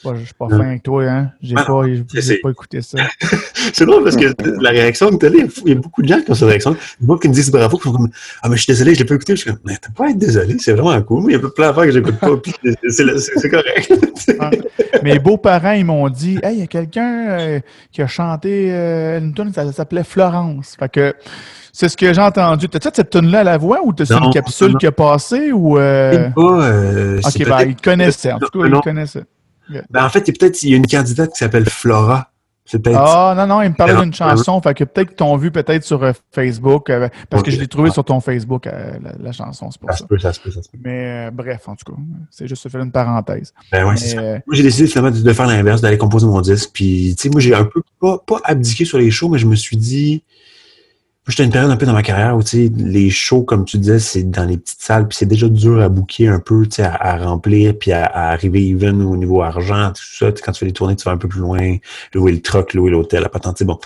Pas, 0.02 0.14
je 0.14 0.24
suis 0.24 0.34
pas 0.34 0.48
fin 0.48 0.60
avec 0.60 0.82
toi, 0.82 1.04
hein? 1.04 1.30
J'ai 1.42 1.54
Ah, 1.58 1.64
pas, 1.64 1.82
pas 2.42 2.50
écouté 2.50 2.80
ça. 2.80 2.98
C'est 3.74 3.84
drôle 3.84 4.02
parce 4.02 4.16
que 4.16 4.32
la 4.62 4.70
réaction 4.70 5.10
que 5.10 5.16
tu 5.16 5.26
as, 5.26 5.28
il 5.66 5.68
y 5.68 5.72
a 5.72 5.74
beaucoup 5.74 6.00
de 6.02 6.08
gens 6.08 6.20
qui 6.22 6.30
ont 6.30 6.34
cette 6.34 6.48
réaction. 6.48 6.74
Moi 7.00 7.18
qui 7.20 7.28
me 7.28 7.34
disent 7.34 7.50
bravo, 7.50 7.76
qui 7.76 7.82
sont 7.84 7.92
comme 7.92 8.08
Ah, 8.42 8.48
mais 8.48 8.56
je 8.56 8.62
suis 8.62 8.72
désolé, 8.72 8.94
je 8.94 9.00
l'ai 9.00 9.04
pas 9.04 9.14
écouté. 9.14 9.36
Je 9.36 9.42
suis 9.42 9.50
comme, 9.50 9.60
mais 9.64 9.76
t'as 9.76 9.90
pas 9.90 10.06
à 10.06 10.10
être 10.10 10.18
désolé, 10.18 10.56
c'est 10.58 10.72
vraiment 10.72 11.00
cool. 11.02 11.24
Mais 11.26 11.34
il 11.34 11.40
y 11.40 11.44
a 11.44 11.48
plein 11.50 11.66
d'affaires 11.68 11.84
que 11.84 11.90
j'écoute 11.92 12.16
pas, 12.18 12.36
puis 12.38 12.54
c'est- 12.88 13.50
correct. 13.50 13.92
Mes 15.02 15.18
beaux-parents, 15.18 15.72
ils 15.72 15.84
m'ont 15.84 16.08
dit 16.08 16.38
Hey, 16.42 16.54
il 16.56 16.60
y 16.60 16.62
a 16.62 16.66
quelqu'un 16.66 17.26
euh, 17.30 17.60
qui 17.92 18.00
a 18.02 18.06
chanté 18.06 18.72
euh, 18.72 19.18
une 19.18 19.34
tune, 19.34 19.52
ça, 19.52 19.70
s'appelait 19.72 20.04
Florence. 20.04 20.76
Fait 20.78 20.88
que 20.90 21.14
c'est 21.72 21.88
ce 21.88 21.96
que 21.96 22.12
j'ai 22.12 22.20
entendu. 22.20 22.68
T'as-tu 22.68 22.88
cette 22.94 23.10
tune-là 23.10 23.40
à 23.40 23.44
la 23.44 23.58
voix 23.58 23.80
ou 23.84 23.92
Non, 24.10 24.24
une 24.26 24.32
capsule 24.32 24.72
non. 24.72 24.78
qui 24.78 24.86
a 24.86 24.92
passé 24.92 25.52
ou. 25.52 25.78
euh, 25.78 26.30
pas, 26.30 26.40
euh, 26.42 27.20
Ok, 27.24 27.46
ben, 27.46 27.60
ils 27.68 27.76
connaissaient. 27.76 28.32
En 28.32 28.38
tout 28.38 28.58
cas, 28.58 28.66
ils 28.66 28.80
connaissaient. 28.80 29.24
Ben, 29.90 30.04
en 30.04 30.08
fait, 30.08 30.20
il 30.20 30.28
y 30.28 30.30
a 30.30 30.38
peut-être 30.38 30.62
il 30.62 30.70
y 30.70 30.74
a 30.74 30.76
une 30.76 30.86
candidate 30.86 31.30
qui 31.32 31.38
s'appelle 31.38 31.68
Flora. 31.68 32.30
Ah, 32.94 33.34
non, 33.36 33.46
non, 33.48 33.62
ils 33.62 33.70
me 33.70 33.74
parlaient 33.74 33.94
Non. 33.94 34.02
d'une 34.02 34.14
chanson. 34.14 34.60
Fait 34.62 34.74
que 34.74 34.84
peut-être 34.84 35.08
qu'ils 35.08 35.16
t'ont 35.16 35.36
vu 35.36 35.50
peut-être 35.50 35.82
sur 35.82 36.04
euh, 36.04 36.12
Facebook. 36.30 36.88
euh, 36.88 37.08
parce 37.28 37.42
que 37.42 37.50
je 37.50 37.58
l'ai 37.58 37.66
trouvé 37.66 37.90
sur 37.90 38.04
ton 38.04 38.20
Facebook, 38.20 38.68
euh, 38.68 38.92
la, 39.02 39.12
la 39.18 39.32
chanson, 39.32 39.72
c'est 39.72 39.80
pour 39.80 39.90
ça 39.90 39.96
ça. 39.96 40.04
se 40.04 40.06
peut, 40.06 40.18
ça 40.18 40.32
se 40.32 40.38
peut, 40.38 40.52
ça 40.52 40.62
se 40.62 40.68
peut. 40.68 40.78
Mais 40.84 41.32
bref, 41.32 41.68
en 41.68 41.74
tout 41.74 41.92
cas, 41.92 41.98
c'est 42.30 42.46
juste 42.46 42.68
faire 42.68 42.80
une 42.80 42.92
parenthèse. 42.92 43.52
Ben 43.72 43.90
Mais, 43.90 43.96
c'est 43.96 44.14
ça. 44.14 44.22
Moi, 44.22 44.40
j'ai 44.52 44.62
décidé 44.62 44.86
finalement 44.86 45.10
de 45.10 45.20
de 45.20 45.32
faire 45.32 45.46
l'inverse, 45.48 45.80
d'aller 45.80 45.98
composer 45.98 46.26
mon 46.26 46.40
disque. 46.40 46.70
Puis, 46.72 47.16
tu 47.16 47.22
sais, 47.24 47.28
moi, 47.30 47.40
j'ai 47.40 47.54
un 47.54 47.64
peu 47.64 47.82
pas, 48.00 48.18
pas 48.24 48.40
abdiqué 48.44 48.84
sur 48.84 48.98
les 48.98 49.10
shows, 49.10 49.28
mais 49.28 49.38
je 49.38 49.46
me 49.46 49.56
suis 49.56 49.76
dit. 49.76 50.22
J'étais 51.28 51.44
une 51.44 51.50
période 51.50 51.70
un 51.70 51.76
peu 51.76 51.86
dans 51.86 51.92
ma 51.92 52.02
carrière 52.02 52.36
où, 52.36 52.42
les 52.52 53.10
shows, 53.10 53.42
comme 53.42 53.64
tu 53.64 53.78
disais, 53.78 53.98
c'est 53.98 54.24
dans 54.24 54.44
les 54.44 54.56
petites 54.56 54.80
salles, 54.80 55.06
puis 55.06 55.16
c'est 55.16 55.26
déjà 55.26 55.48
dur 55.48 55.80
à 55.80 55.88
booker 55.88 56.28
un 56.28 56.40
peu, 56.40 56.66
à, 56.78 57.10
à 57.10 57.18
remplir, 57.18 57.78
puis 57.78 57.92
à, 57.92 58.06
arriver 58.06 58.66
even 58.66 59.02
au 59.02 59.16
niveau 59.16 59.42
argent, 59.42 59.92
tout 59.92 60.02
ça. 60.02 60.32
Quand 60.32 60.52
tu 60.52 60.60
fais 60.60 60.66
les 60.66 60.72
tournées, 60.72 60.96
tu 60.96 61.04
vas 61.04 61.12
un 61.12 61.18
peu 61.18 61.28
plus 61.28 61.40
loin, 61.40 61.76
louer 62.14 62.32
le 62.32 62.40
truck, 62.40 62.74
louer 62.74 62.90
l'hôtel, 62.90 63.22
la 63.22 63.28
patente, 63.28 63.62
bon. 63.62 63.78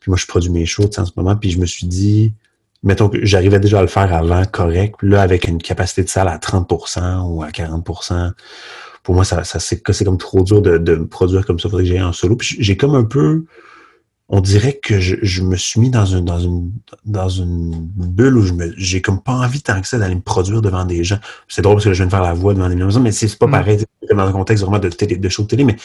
Puis 0.00 0.10
moi, 0.10 0.18
je 0.18 0.26
produis 0.26 0.50
mes 0.50 0.66
shows, 0.66 0.90
en 0.98 1.06
ce 1.06 1.12
moment, 1.16 1.34
puis 1.34 1.50
je 1.50 1.58
me 1.58 1.66
suis 1.66 1.86
dit, 1.86 2.34
mettons 2.82 3.08
que 3.08 3.24
j'arrivais 3.24 3.58
déjà 3.58 3.78
à 3.78 3.82
le 3.82 3.88
faire 3.88 4.12
avant, 4.14 4.44
correct, 4.44 4.96
là, 5.02 5.22
avec 5.22 5.48
une 5.48 5.58
capacité 5.58 6.04
de 6.04 6.08
salle 6.08 6.28
à 6.28 6.36
30% 6.36 7.22
ou 7.26 7.42
à 7.42 7.48
40%, 7.48 8.32
pour 9.02 9.14
moi, 9.14 9.24
ça, 9.24 9.42
c'est 9.44 10.04
comme 10.04 10.18
trop 10.18 10.42
dur 10.42 10.62
de, 10.62 10.78
de 10.78 10.94
me 10.94 11.06
produire 11.06 11.44
comme 11.44 11.58
ça. 11.58 11.68
Faudrait 11.68 11.84
que 11.84 11.88
j'aille 11.88 12.02
en 12.02 12.12
solo. 12.12 12.36
Puis 12.36 12.56
j'ai 12.60 12.76
comme 12.76 12.94
un 12.94 13.02
peu, 13.02 13.44
on 14.34 14.40
dirait 14.40 14.80
que 14.82 14.98
je, 14.98 15.16
je 15.22 15.42
me 15.42 15.56
suis 15.56 15.78
mis 15.78 15.90
dans 15.90 16.06
une, 16.06 16.24
dans 16.24 16.40
une, 16.40 16.72
dans 17.04 17.28
une 17.28 17.70
bulle 17.94 18.38
où 18.38 18.42
je 18.42 18.54
me, 18.54 18.72
j'ai 18.78 19.02
comme 19.02 19.20
pas 19.20 19.32
envie 19.34 19.60
tant 19.60 19.78
que 19.80 19.86
ça 19.86 19.98
d'aller 19.98 20.14
me 20.14 20.22
produire 20.22 20.62
devant 20.62 20.86
des 20.86 21.04
gens. 21.04 21.18
C'est 21.48 21.60
drôle 21.60 21.76
parce 21.76 21.84
que 21.84 21.90
là, 21.90 21.94
je 21.94 21.98
viens 21.98 22.06
de 22.06 22.10
faire 22.10 22.22
la 22.22 22.32
voix 22.32 22.54
devant 22.54 22.68
des 22.70 22.78
gens, 22.78 22.98
mais 23.00 23.12
c'est 23.12 23.38
pas 23.38 23.46
Mm. 23.46 23.50
pareil. 23.50 23.78
C'est 24.00 24.08
comme 24.08 24.16
dans 24.18 24.26
un 24.26 24.32
contexte 24.32 24.64
vraiment 24.64 24.78
de 24.78 24.88
télé, 24.88 25.16
de 25.18 25.28
show 25.28 25.42
de 25.42 25.48
télé, 25.48 25.64
mais 25.64 25.76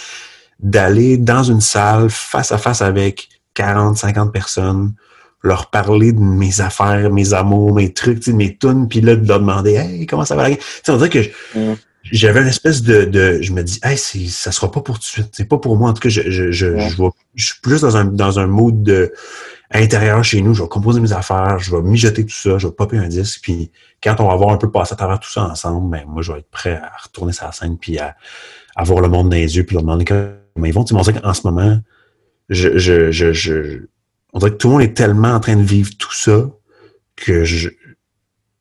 d'aller 0.59 1.17
dans 1.17 1.43
une 1.43 1.61
salle 1.61 2.09
face 2.09 2.51
à 2.53 2.57
face 2.57 2.81
avec 2.81 3.27
40, 3.53 3.97
50 3.97 4.31
personnes, 4.31 4.93
leur 5.43 5.69
parler 5.69 6.13
de 6.13 6.19
mes 6.19 6.61
affaires, 6.61 7.11
mes 7.11 7.33
amours, 7.33 7.73
mes 7.75 7.93
trucs, 7.93 8.25
mes 8.27 8.57
tunes, 8.57 8.87
puis 8.87 9.01
là, 9.01 9.15
de 9.15 9.27
leur 9.27 9.39
demander, 9.39 9.73
hey, 9.75 10.05
comment 10.07 10.25
ça 10.25 10.35
va 10.35 10.49
la 10.49 10.55
on 10.87 10.95
dirait 10.97 11.09
que 11.09 11.21
je- 11.21 11.29
Mm. 11.55 11.75
J'avais 12.11 12.41
une 12.41 12.47
espèce 12.47 12.81
de, 12.83 13.05
de 13.05 13.41
je 13.41 13.51
me 13.51 13.63
dis, 13.63 13.79
hey, 13.83 13.97
c'est, 13.97 14.27
ça 14.27 14.51
sera 14.51 14.71
pas 14.71 14.81
pour 14.81 14.95
tout 14.95 15.01
de 15.01 15.05
suite. 15.05 15.29
C'est 15.31 15.47
pas 15.47 15.57
pour 15.57 15.77
moi. 15.77 15.89
En 15.89 15.93
tout 15.93 16.01
cas, 16.01 16.09
je, 16.09 16.29
je, 16.29 16.51
je, 16.51 16.67
Ouais. 16.67 16.89
je, 16.89 17.01
vais- 17.01 17.09
je 17.35 17.45
suis 17.47 17.61
plus 17.61 17.81
dans 17.81 17.97
un, 17.97 18.05
dans 18.05 18.39
un 18.39 18.47
mood 18.47 18.83
de, 18.83 19.13
intérieur 19.71 20.23
chez 20.23 20.41
nous. 20.41 20.53
Je 20.53 20.63
vais 20.63 20.69
composer 20.69 20.99
mes 21.01 21.11
affaires, 21.13 21.59
je 21.59 21.75
vais 21.75 21.81
mijoter 21.81 22.25
tout 22.25 22.33
ça, 22.33 22.57
je 22.57 22.67
vais 22.67 22.73
popper 22.73 22.97
un 22.97 23.07
disque. 23.07 23.39
Puis 23.43 23.71
quand 24.01 24.15
on 24.19 24.27
va 24.27 24.33
avoir 24.33 24.51
un 24.51 24.57
peu 24.57 24.71
passé 24.71 24.93
à 24.93 24.95
travers 24.95 25.19
tout 25.19 25.29
ça 25.29 25.43
ensemble, 25.43 25.89
ben, 25.91 26.03
moi, 26.07 26.21
je 26.21 26.31
vais 26.31 26.39
être 26.39 26.49
prêt 26.49 26.75
à 26.81 26.91
retourner 27.03 27.33
sur 27.33 27.45
la 27.45 27.51
scène 27.51 27.77
puis 27.77 27.97
à, 27.99 28.15
à 28.75 28.83
voir 28.83 29.01
le 29.01 29.09
monde 29.09 29.29
dans 29.29 29.35
les 29.35 29.57
yeux 29.57 29.63
puis 29.65 29.73
leur 29.73 29.83
demander 29.83 30.05
comment 30.05 30.65
ils 30.65 30.73
vont. 30.73 30.83
Tu 30.83 30.95
sais, 31.03 31.13
qu'en 31.13 31.33
ce 31.33 31.41
moment, 31.45 31.79
je, 32.49 32.77
je, 32.77 33.11
je, 33.11 33.33
je, 33.33 33.87
on 34.33 34.39
dirait 34.39 34.51
que 34.51 34.57
tout 34.57 34.67
le 34.67 34.73
monde 34.73 34.83
est 34.83 34.93
tellement 34.95 35.33
en 35.33 35.39
train 35.39 35.55
de 35.57 35.63
vivre 35.63 35.91
tout 35.97 36.13
ça 36.13 36.49
que 37.17 37.43
je, 37.43 37.69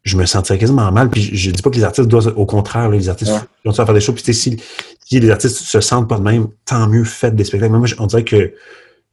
je 0.07 0.17
me 0.17 0.25
sentirais 0.25 0.57
quasiment 0.59 0.91
mal. 0.93 1.11
Puis 1.11 1.23
je, 1.37 1.51
dis 1.51 1.61
pas 1.63 1.69
que 1.71 1.77
les 1.77 1.85
artistes 1.85 2.09
doivent, 2.09 2.33
au 2.37 2.47
contraire, 2.47 2.89
là, 2.89 2.97
les 2.97 3.09
artistes 3.09 3.33
Ouais. 3.33 3.41
doivent 3.65 3.75
faire 3.77 3.93
des 3.93 4.01
choses. 4.01 4.15
Puis 4.15 4.25
tu 4.25 4.33
sais, 4.33 4.41
si, 4.57 4.57
si 5.05 5.21
les 5.21 5.31
artistes 5.31 5.57
se 5.59 5.81
sentent 5.81 6.09
pas 6.09 6.19
de 6.19 6.23
même, 6.23 6.47
tant 6.65 6.89
mieux, 6.89 7.05
faites 7.05 7.35
des 7.35 7.45
spectacles. 7.45 7.73
Mais 7.73 7.79
moi, 7.81 7.89
on 7.99 8.07
dirait 8.07 8.25
que 8.25 8.55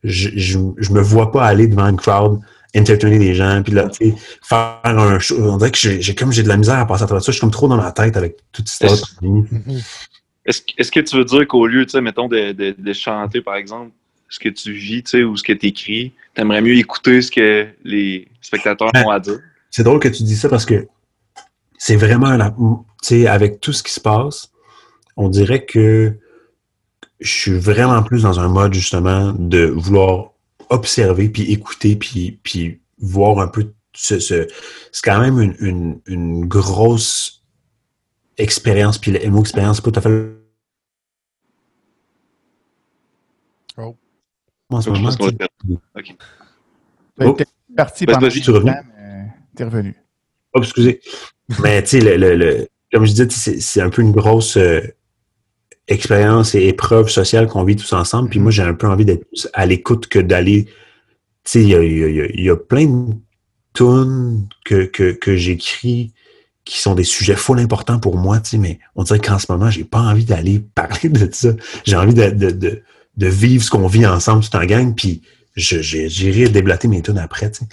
je, 0.04 0.30
je, 0.36 0.60
je 0.78 0.92
me 0.92 1.02
vois 1.02 1.32
pas 1.32 1.46
aller 1.46 1.68
devant 1.68 1.88
une 1.90 1.98
crowd, 1.98 2.40
entertainer 2.78 3.18
des 3.20 3.34
gens, 3.34 3.62
puis 3.64 3.74
là, 3.74 3.90
tu 3.90 4.12
sais, 4.12 4.16
faire 4.44 4.80
un 4.84 5.18
show. 5.20 5.36
On 5.40 5.58
dirait 5.58 5.72
que 5.72 5.78
j'ai 5.78 6.16
comme 6.16 6.32
j'ai 6.32 6.44
de 6.44 6.48
la 6.48 6.58
misère 6.58 6.76
à 6.78 6.86
passer 6.86 7.04
à 7.04 7.06
travers 7.08 7.24
ça. 7.24 7.32
Je 7.32 7.38
suis 7.38 7.42
comme 7.42 7.52
trop 7.52 7.68
dans 7.68 7.78
ma 7.78 7.92
tête 7.92 8.16
avec 8.16 8.38
toute 8.52 8.70
cette 8.70 8.92
histoire. 8.92 9.10
Est-ce 10.46 10.62
que- 10.62 10.74
est-ce 10.78 10.92
que 10.92 11.00
tu 11.00 11.16
veux 11.18 11.26
dire 11.26 11.48
qu'au 11.48 11.66
lieu, 11.68 11.86
tu 11.86 11.92
sais, 11.92 12.02
mettons, 12.02 12.28
de, 12.28 12.52
de, 12.52 12.76
de 12.78 12.94
chanter, 12.94 13.42
par 13.42 13.56
exemple, 13.56 13.92
ce 14.30 14.40
que 14.40 14.50
tu 14.50 14.74
vis, 14.74 15.04
tu 15.04 15.12
sais, 15.12 15.24
ou 15.24 15.38
ce 15.38 15.44
que 15.44 15.54
tu 15.54 15.68
écris, 15.68 16.12
t'aimerais 16.36 16.62
mieux 16.62 16.76
écouter 16.76 17.22
ce 17.22 17.32
que 17.32 17.68
les 17.84 18.28
spectateurs 18.42 18.90
Ben, 18.94 19.06
ont 19.06 19.10
à 19.10 19.20
dire? 19.20 19.40
C'est 19.76 19.82
drôle 19.82 20.00
que 20.00 20.08
tu 20.08 20.22
dis 20.22 20.36
ça 20.36 20.50
parce 20.50 20.66
que 20.68 20.88
c'est 21.80 21.96
vraiment, 21.96 22.38
la- 22.38 22.52
tu 22.52 22.58
sais, 23.02 23.28
avec 23.28 23.60
tout 23.60 23.74
ce 23.74 23.82
qui 23.82 23.92
se 23.92 24.00
passe, 24.00 24.52
on 25.18 25.30
dirait 25.30 25.66
que 25.66 26.16
je 27.20 27.32
suis 27.32 27.58
vraiment 27.58 28.04
plus 28.04 28.22
dans 28.22 28.40
un 28.40 28.50
mode 28.50 28.76
justement 28.76 29.34
de 29.34 29.66
vouloir 29.66 30.34
observer 30.70 31.28
puis 31.28 31.52
écouter 31.52 31.96
puis, 31.96 32.40
puis 32.44 32.82
voir 33.00 33.40
un 33.40 33.48
peu 33.48 33.74
ce, 33.96 34.20
ce- 34.20 34.48
c'est 34.92 35.04
quand 35.04 35.20
même 35.20 35.40
une, 35.42 35.56
une, 35.60 36.02
une 36.06 36.46
grosse 36.46 37.44
expérience 38.38 39.00
puis 39.00 39.10
le 39.12 39.28
mot 39.32 39.42
expérience 39.42 39.78
c'est 39.78 39.86
pas 39.86 39.92
tout 39.92 40.00
à 40.00 40.02
fait 40.04 40.34
Oh. 43.78 43.96
en 44.70 44.82
ce 44.82 44.90
moment 44.92 45.10
tu 45.16 45.24
le 45.24 45.30
sais. 45.32 45.36
faire. 45.38 45.48
OK. 45.96 46.16
Ben, 47.18 47.28
Oh. 47.28 47.34
T'es 47.34 47.46
parti 47.76 48.06
Vas-y, 48.06 48.16
pendant 48.16 48.28
vas-y, 48.28 48.42
tu 48.42 48.50
un 48.50 48.54
reviens. 48.54 48.74
temps, 48.74 48.80
mais 48.88 48.93
T'es 49.56 49.64
revenu. 49.64 49.96
Oh, 50.54 50.60
excusez. 50.62 51.02
Mais 51.62 51.82
tu 51.84 51.90
sais, 51.90 52.00
le, 52.02 52.16
le, 52.18 52.36
le- 52.36 52.68
comme 52.92 53.06
je 53.06 53.12
disais, 53.14 53.28
c'est 53.60 53.82
un 53.82 53.90
peu 53.90 54.02
une 54.02 54.12
grosse 54.12 54.58
euh, 54.58 54.82
expérience 55.88 56.56
et 56.56 56.68
épreuve 56.68 57.10
sociale 57.10 57.48
qu'on 57.48 57.64
vit 57.64 57.76
tous 57.76 57.94
ensemble. 57.94 58.30
Puis 58.30 58.40
moi, 58.40 58.52
j'ai 58.52 58.64
un 58.64 58.74
peu 58.74 58.88
envie 58.88 59.06
d'être 59.06 59.28
plus 59.28 59.48
à 59.54 59.66
l'écoute 59.66 60.08
que 60.08 60.20
d'aller. 60.20 60.66
Tu 60.66 60.72
sais, 61.46 61.62
il 61.62 61.70
y 61.70 61.76
a, 61.76 61.84
il 61.84 61.98
y 61.98 62.04
a- 62.04 62.08
il 62.08 62.16
y 62.16 62.22
a- 62.22 62.26
il 62.34 62.44
y 62.44 62.50
a 62.50 62.56
plein 62.56 62.86
de 62.88 63.14
tunes 63.74 64.48
que, 64.66 64.86
que, 64.86 65.12
que 65.12 65.36
j'écris 65.36 66.14
qui 66.66 66.80
sont 66.80 66.96
des 66.96 67.04
sujets 67.04 67.36
full 67.36 67.60
importants 67.60 68.00
pour 68.00 68.16
moi, 68.18 68.40
tu 68.40 68.52
sais, 68.52 68.58
mais 68.58 68.80
on 68.96 69.04
dirait 69.04 69.20
qu'en 69.20 69.38
ce 69.38 69.52
moment, 69.52 69.70
j'ai 69.70 69.84
pas 69.84 70.00
envie 70.00 70.24
d'aller 70.24 70.60
parler 70.76 71.10
de 71.10 71.28
ça. 71.34 71.50
J'ai 71.84 71.98
envie 71.98 72.14
de, 72.14 72.30
de, 72.30 72.52
de, 72.52 72.82
de 73.18 73.28
vivre 73.28 73.64
ce 73.64 73.70
qu'on 73.70 73.88
vit 73.88 74.06
ensemble 74.06 74.44
tout 74.46 74.56
en 74.56 74.64
gang, 74.66 74.96
puis 74.96 75.22
j'irai 75.58 76.48
déblater 76.50 76.88
mes 76.88 77.02
tunes 77.02 77.18
après, 77.18 77.52
tu 77.52 77.60
sais. 77.60 77.66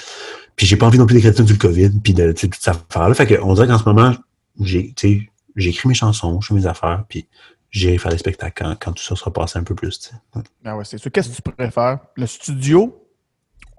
Puis 0.61 0.67
j'ai 0.67 0.77
pas 0.77 0.85
envie 0.87 0.99
non 0.99 1.07
plus 1.07 1.15
d'écrire 1.15 1.33
du 1.43 1.57
COVID, 1.57 1.89
puis 2.05 2.13
de 2.13 2.33
toute 2.33 2.55
cette 2.55 2.69
affaire-là. 2.91 3.15
Fait 3.15 3.27
qu'on 3.27 3.55
dirait 3.55 3.67
qu'en 3.67 3.79
ce 3.79 3.85
moment, 3.89 4.13
j'ai, 4.61 4.93
tu 4.95 5.09
sais, 5.09 5.31
j'écris 5.57 5.89
mes 5.89 5.95
chansons, 5.95 6.39
je 6.43 6.49
fais 6.49 6.55
mes 6.55 6.67
affaires, 6.67 7.05
puis 7.09 7.27
j'irai 7.71 7.97
faire 7.97 8.13
des 8.13 8.19
spectacles 8.19 8.63
quand, 8.63 8.75
quand 8.79 8.93
tout 8.93 9.03
ça 9.03 9.17
sera 9.17 9.33
passé 9.33 9.59
un 9.59 9.63
peu 9.63 9.75
plus. 9.75 10.11
Ouais. 10.37 10.43
Ah 10.67 10.77
ouais, 10.77 10.85
c'est 10.85 10.99
sûr. 10.99 11.11
Qu'est-ce 11.11 11.31
que 11.31 11.37
tu 11.37 11.41
préfères? 11.41 12.01
Le 12.15 12.27
studio 12.27 12.95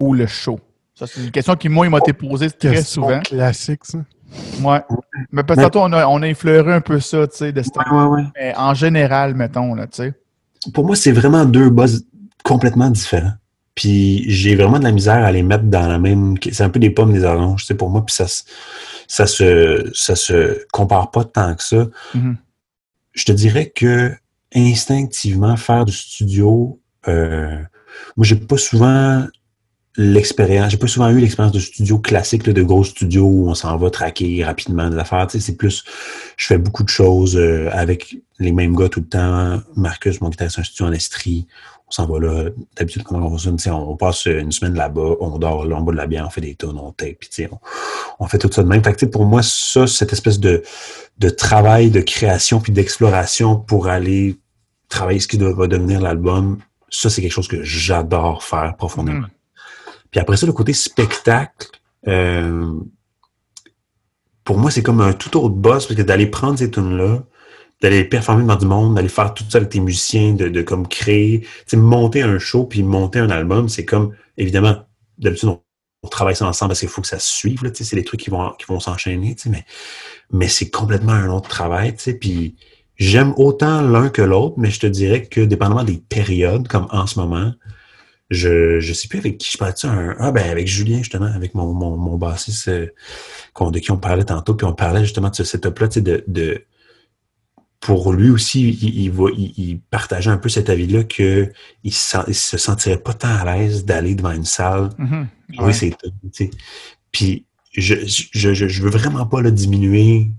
ou 0.00 0.12
le 0.12 0.26
show? 0.26 0.58
Ça, 0.96 1.06
c'est 1.06 1.22
une 1.22 1.30
question 1.30 1.54
qui, 1.54 1.68
moi, 1.68 1.86
il 1.86 1.90
m'a 1.90 1.98
été 1.98 2.12
posée 2.14 2.50
très 2.50 2.72
Question 2.72 3.02
souvent. 3.04 3.20
classique, 3.20 3.84
ça. 3.84 3.98
Ouais. 4.60 4.80
Mais 5.30 5.44
parce 5.44 5.58
que 5.58 5.62
Mais- 5.62 5.70
tantôt, 5.70 5.82
on 5.82 5.92
a, 5.92 6.04
on 6.08 6.20
a 6.22 6.26
effleuré 6.26 6.72
un 6.72 6.80
peu 6.80 6.98
ça, 6.98 7.28
tu 7.28 7.36
sais, 7.36 7.52
de 7.52 7.62
cette- 7.62 7.76
Ouais, 7.76 7.84
ouais, 7.92 8.04
ouais. 8.06 8.22
mais 8.34 8.54
en 8.56 8.74
général, 8.74 9.36
mettons, 9.36 9.76
là, 9.76 9.86
tu 9.86 9.98
sais. 10.02 10.14
Pour 10.74 10.84
moi, 10.84 10.96
c'est 10.96 11.12
vraiment 11.12 11.44
deux 11.44 11.70
buzz 11.70 12.04
complètement 12.42 12.90
différents. 12.90 13.34
Puis 13.74 14.24
j'ai 14.30 14.54
vraiment 14.54 14.78
de 14.78 14.84
la 14.84 14.92
misère 14.92 15.24
à 15.24 15.32
les 15.32 15.42
mettre 15.42 15.64
dans 15.64 15.86
la 15.86 15.98
même. 15.98 16.34
C'est 16.52 16.62
un 16.62 16.68
peu 16.68 16.78
des 16.80 16.90
pommes, 16.90 17.12
des 17.12 17.24
oranges, 17.24 17.62
tu 17.62 17.66
sais, 17.68 17.74
pour 17.74 17.88
moi. 17.90 18.04
Puis 18.04 18.14
ça, 18.14 18.28
se- 18.28 18.42
ça 19.08 19.26
se, 19.26 19.90
ça 19.94 20.14
se 20.14 20.64
compare 20.72 21.10
pas 21.10 21.24
tant 21.24 21.54
que 21.54 21.62
ça. 21.62 21.86
Mhm. 22.14 22.36
Je 23.12 23.24
te 23.24 23.32
dirais 23.32 23.70
que 23.74 24.12
instinctivement, 24.54 25.56
faire 25.56 25.84
du 25.86 25.92
studio, 25.92 26.78
euh, 27.08 27.56
moi, 28.16 28.24
j'ai 28.26 28.36
pas 28.36 28.56
souvent 28.58 29.26
l'expérience, 29.96 30.70
j'ai 30.70 30.78
pas 30.78 30.86
souvent 30.86 31.10
eu 31.10 31.18
l'expérience 31.18 31.52
de 31.52 31.60
studio 31.60 31.98
classique, 31.98 32.46
là, 32.46 32.52
de 32.54 32.62
gros 32.62 32.82
studios 32.84 33.26
où 33.26 33.50
on 33.50 33.54
s'en 33.54 33.76
va 33.76 33.90
traquer 33.90 34.42
rapidement 34.44 34.88
des 34.88 34.96
affaires. 34.96 35.26
Tu 35.26 35.38
sais, 35.38 35.44
c'est 35.46 35.56
plus, 35.56 35.84
je 36.38 36.46
fais 36.46 36.56
beaucoup 36.58 36.82
de 36.82 36.88
choses 36.88 37.36
euh, 37.36 37.68
avec 37.72 38.16
les 38.38 38.52
mêmes 38.52 38.74
gars 38.74 38.88
tout 38.88 39.00
le 39.00 39.06
temps. 39.08 39.60
Marcus, 39.76 40.20
mon 40.22 40.30
guitariste, 40.30 40.58
un 40.58 40.62
studio 40.64 40.86
en 40.86 40.92
Estrie. 40.92 41.46
On 41.92 41.94
s'en 41.94 42.06
va 42.06 42.20
là. 42.20 42.44
D'habitude, 42.74 43.02
comment 43.02 43.26
on 43.26 43.36
fonctionne? 43.36 43.74
On 43.74 43.96
passe 43.96 44.24
une 44.24 44.50
semaine 44.50 44.74
là-bas, 44.74 45.16
on 45.20 45.38
dort 45.38 45.66
là, 45.66 45.76
on 45.76 45.82
boit 45.82 45.92
de 45.92 45.98
la 45.98 46.06
bière, 46.06 46.24
on 46.26 46.30
fait 46.30 46.40
des 46.40 46.54
tonnes, 46.54 46.78
on 46.78 46.90
tape, 46.90 47.18
puis 47.20 47.46
on, 47.50 47.58
on 48.18 48.26
fait 48.26 48.38
tout 48.38 48.50
ça 48.50 48.62
de 48.62 48.68
même. 48.68 48.82
Fait 48.82 48.94
que, 48.94 49.04
pour 49.04 49.26
moi, 49.26 49.42
ça, 49.42 49.86
cette 49.86 50.10
espèce 50.14 50.40
de, 50.40 50.62
de 51.18 51.28
travail 51.28 51.90
de 51.90 52.00
création 52.00 52.60
puis 52.60 52.72
d'exploration 52.72 53.56
pour 53.56 53.88
aller 53.88 54.38
travailler 54.88 55.20
ce 55.20 55.28
qui 55.28 55.36
va 55.36 55.66
devenir 55.66 56.00
l'album, 56.00 56.58
ça, 56.88 57.10
c'est 57.10 57.20
quelque 57.20 57.32
chose 57.32 57.48
que 57.48 57.62
j'adore 57.62 58.42
faire 58.42 58.74
profondément. 58.76 59.20
Mhm. 59.20 59.28
Puis 60.10 60.20
après 60.20 60.38
ça, 60.38 60.46
le 60.46 60.52
côté 60.54 60.72
spectacle, 60.72 61.68
euh, 62.08 62.72
pour 64.44 64.56
moi, 64.56 64.70
c'est 64.70 64.82
comme 64.82 65.02
un 65.02 65.12
tout 65.12 65.36
autre 65.36 65.54
boss, 65.54 65.86
parce 65.86 65.96
que 65.96 66.02
d'aller 66.02 66.26
prendre 66.26 66.58
ces 66.58 66.70
tunes-là, 66.70 67.22
d'aller 67.82 68.04
performer 68.04 68.42
devant 68.44 68.56
du 68.56 68.66
monde, 68.66 68.94
d'aller 68.94 69.08
faire 69.08 69.34
tout 69.34 69.44
ça 69.48 69.58
avec 69.58 69.70
tes 69.70 69.80
musiciens, 69.80 70.32
de, 70.34 70.48
de 70.48 70.62
comme 70.62 70.86
créer, 70.86 71.46
monter 71.74 72.22
un 72.22 72.38
show 72.38 72.64
puis 72.64 72.82
monter 72.82 73.18
un 73.18 73.30
album, 73.30 73.68
c'est 73.68 73.84
comme, 73.84 74.14
évidemment, 74.36 74.76
d'habitude, 75.18 75.48
on, 75.50 75.60
on 76.04 76.08
travaille 76.08 76.36
ça 76.36 76.46
ensemble 76.46 76.70
parce 76.70 76.80
qu'il 76.80 76.88
faut 76.88 77.02
que 77.02 77.08
ça 77.08 77.18
se 77.18 77.30
suive, 77.32 77.64
là, 77.64 77.70
c'est 77.74 77.94
des 77.96 78.04
trucs 78.04 78.20
qui 78.20 78.30
vont, 78.30 78.50
qui 78.58 78.66
vont 78.66 78.80
s'enchaîner, 78.80 79.36
mais, 79.46 79.64
mais 80.30 80.48
c'est 80.48 80.70
complètement 80.70 81.12
un 81.12 81.28
autre 81.28 81.48
travail, 81.48 81.94
puis 82.20 82.56
j'aime 82.96 83.34
autant 83.36 83.82
l'un 83.82 84.08
que 84.10 84.22
l'autre, 84.22 84.54
mais 84.58 84.70
je 84.70 84.80
te 84.80 84.86
dirais 84.86 85.24
que 85.26 85.40
dépendamment 85.40 85.84
des 85.84 85.98
périodes, 86.08 86.68
comme 86.68 86.86
en 86.90 87.06
ce 87.06 87.18
moment, 87.18 87.52
je 88.30 88.80
je 88.80 88.92
sais 88.94 89.08
plus 89.08 89.18
avec 89.18 89.38
qui 89.38 89.50
je 89.52 89.58
parlais 89.58 89.74
ça. 89.76 89.90
un- 89.90 90.16
ah 90.18 90.32
ben 90.32 90.48
avec 90.50 90.66
Julien 90.66 90.98
justement, 90.98 91.26
avec 91.26 91.54
mon 91.54 91.72
mon, 91.74 91.96
mon 91.98 92.16
bassiste 92.16 92.68
euh, 92.68 92.86
de 93.70 93.78
qui 93.78 93.90
on 93.90 93.98
parlait 93.98 94.24
tantôt, 94.24 94.54
puis 94.54 94.66
on 94.66 94.72
parlait 94.74 95.02
justement 95.02 95.28
de 95.28 95.34
ce 95.36 95.44
setup-là, 95.44 95.88
tu 95.88 95.94
sais, 95.94 96.00
de, 96.00 96.24
de 96.28 96.64
pour 97.82 98.12
lui 98.12 98.30
aussi, 98.30 98.70
il, 98.70 99.00
il, 99.00 99.10
va, 99.10 99.24
il, 99.36 99.52
il 99.56 99.80
partageait 99.80 100.30
un 100.30 100.36
peu 100.38 100.48
cet 100.48 100.70
avis-là 100.70 101.02
que 101.04 101.52
il, 101.82 101.92
se 101.92 102.56
sentirait 102.56 102.96
pas 102.98 103.12
tant 103.12 103.28
à 103.34 103.44
l'aise 103.44 103.84
d'aller 103.84 104.14
devant 104.14 104.30
une 104.30 104.44
salle 104.44 104.90
tunes, 105.90 106.12
tu 106.32 106.44
sais. 106.44 106.50
Puis 107.10 107.44
je, 107.72 107.96
je, 108.06 108.54
je, 108.54 108.68
je 108.68 108.82
veux 108.82 108.90
vraiment 108.90 109.26
pas 109.26 109.42
là, 109.42 109.50
diminuer 109.50 110.30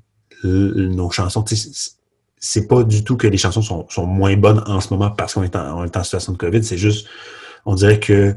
nos 0.43 1.11
chansons. 1.11 1.45
C'est- 1.45 1.97
c'est 2.45 2.67
pas 2.67 2.83
du 2.83 3.05
tout 3.05 3.15
que 3.15 3.27
les 3.27 3.37
chansons 3.37 3.61
sont, 3.61 3.87
sont 3.89 4.05
moins 4.05 4.35
bonnes 4.35 4.61
en 4.67 4.81
ce 4.81 4.93
moment 4.93 5.09
parce 5.11 5.33
qu'on 5.33 5.43
est 5.43 5.55
est 5.55 5.97
en 5.97 6.03
situation 6.03 6.33
de 6.33 6.37
COVID. 6.37 6.61
C'est 6.63 6.77
juste, 6.77 7.07
on 7.65 7.75
dirait 7.75 8.01
que 8.01 8.35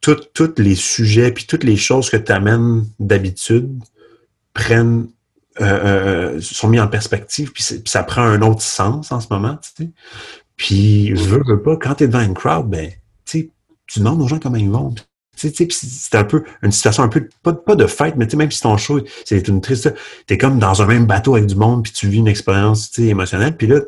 tous 0.00 0.54
les 0.58 0.76
sujets 0.76 1.32
puis 1.32 1.44
toutes 1.46 1.64
les 1.64 1.76
choses 1.76 2.08
que 2.10 2.16
tu 2.16 2.30
amènes 2.30 2.84
d'habitude 3.00 3.82
prennent 4.52 5.08
euh, 5.60 6.34
euh, 6.36 6.40
sont 6.40 6.68
mis 6.68 6.80
en 6.80 6.88
perspective 6.88 7.52
puis, 7.52 7.64
ça 7.86 8.02
prend 8.02 8.22
un 8.22 8.42
autre 8.42 8.62
sens 8.62 9.10
en 9.12 9.20
ce 9.20 9.28
moment, 9.30 9.56
tu 9.56 9.84
sais. 9.84 9.90
Puis 10.56 11.12
veux, 11.12 11.42
veux 11.46 11.62
pas, 11.62 11.76
quand 11.76 11.94
tu 11.94 12.04
es 12.04 12.08
devant 12.08 12.20
une 12.20 12.34
crowd, 12.34 12.68
ben, 12.68 12.90
tu 13.24 13.38
sais, 13.40 13.50
tu 13.86 14.00
demandes 14.00 14.20
aux 14.20 14.28
gens 14.28 14.38
comment 14.38 14.56
ils 14.56 14.70
vont. 14.70 14.94
Tu 15.36 15.50
sais, 15.50 15.68
c'est 15.70 16.14
un 16.14 16.24
peu 16.24 16.44
une 16.62 16.72
situation 16.72 17.02
un 17.02 17.08
peu, 17.08 17.28
pas, 17.42 17.52
pas 17.52 17.74
de 17.74 17.86
fête, 17.86 18.16
mais 18.16 18.26
même 18.36 18.50
si 18.50 18.62
ton 18.62 18.76
show, 18.78 19.00
c'est 19.24 19.46
une 19.48 19.60
triste, 19.60 19.92
t'es 20.26 20.38
comme 20.38 20.58
dans 20.58 20.80
un 20.80 20.86
même 20.86 21.04
bateau 21.04 21.34
avec 21.34 21.46
du 21.46 21.56
monde, 21.56 21.82
puis 21.82 21.92
tu 21.92 22.08
vis 22.08 22.18
une 22.18 22.28
expérience, 22.28 22.98
émotionnelle, 22.98 23.56
puis 23.56 23.66
là, 23.66 23.80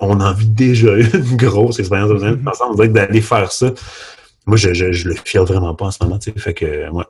on 0.00 0.20
en 0.20 0.32
vit 0.32 0.48
déjà 0.48 0.96
une 1.14 1.36
grosse 1.36 1.78
expérience 1.78 2.10
émotionnelle. 2.10 2.40
Mhm. 2.40 2.48
Ensemble, 2.48 2.72
on 2.72 2.74
dirait 2.74 2.88
que 2.88 2.94
d'aller 2.94 3.20
faire 3.20 3.52
ça, 3.52 3.72
moi, 4.46 4.56
je, 4.56 4.74
je, 4.74 4.90
je 4.90 5.08
le 5.08 5.14
file 5.14 5.42
vraiment 5.42 5.74
pas 5.74 5.86
en 5.86 5.90
ce 5.92 6.02
moment, 6.02 6.18
tu 6.18 6.32
sais, 6.32 6.38
fait 6.38 6.54
que, 6.54 6.90
ouais. 6.90 7.04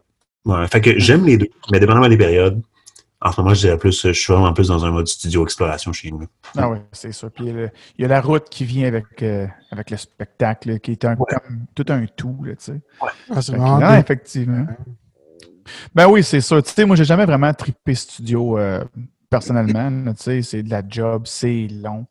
Ouais, 0.45 0.67
fait 0.67 0.81
que 0.81 0.99
j'aime 0.99 1.25
les 1.25 1.37
deux, 1.37 1.49
mais 1.71 1.79
dépendamment 1.79 2.09
des 2.09 2.17
périodes, 2.17 2.61
en 3.25 3.33
ce 3.33 3.41
moment, 3.41 3.55
je 3.55 3.61
dirais 3.61 3.79
plus, 3.79 4.03
je 4.07 4.13
suis 4.13 4.33
vraiment 4.33 4.53
plus 4.53 4.69
dans 4.69 4.85
un 4.85 4.91
mode 4.91 5.07
studio 5.07 5.45
exploration 5.45 5.93
chez 5.93 6.11
nous. 6.11 6.27
Ah 6.57 6.69
oui, 6.69 6.79
c'est 6.93 7.13
ça. 7.13 7.31
Puis 7.31 7.45
il 7.45 7.49
y, 7.49 7.51
a 7.51 7.55
le- 7.55 7.71
il 7.99 8.03
y 8.03 8.05
a 8.05 8.09
la 8.09 8.21
route 8.21 8.49
qui 8.49 8.65
vient 8.65 8.87
avec, 8.89 9.23
euh, 9.23 9.47
avec 9.71 9.91
le 9.91 9.97
spectacle, 9.97 10.81
qui 10.81 10.93
est 10.93 11.05
un, 11.05 11.15
Ouais. 11.17 11.27
comme 11.47 11.67
tout 11.75 11.87
un 11.89 12.05
tout, 12.07 12.37
là, 12.45 12.57
tu 12.57 12.65
sais. 12.65 12.81
Ah, 13.31 13.41
c'est 13.41 13.53
vraiment 13.53 13.79
non, 13.79 13.95
effectivement. 13.95 14.67
Ben 15.95 16.09
oui, 16.09 16.23
c'est 16.25 16.41
ça. 16.41 16.61
Tu 16.61 16.71
sais, 16.73 16.85
moi, 16.85 16.97
j'ai 16.97 17.05
jamais 17.05 17.25
vraiment 17.25 17.53
trippé 17.55 17.95
studio 17.95 18.59
euh, 18.59 18.85
personnellement. 19.31 20.13
Tu 20.15 20.23
sais, 20.23 20.43
c'est 20.43 20.63
de 20.63 20.71
la 20.71 20.83
job, 20.87 21.23
c'est 21.27 21.69
long. 21.71 22.07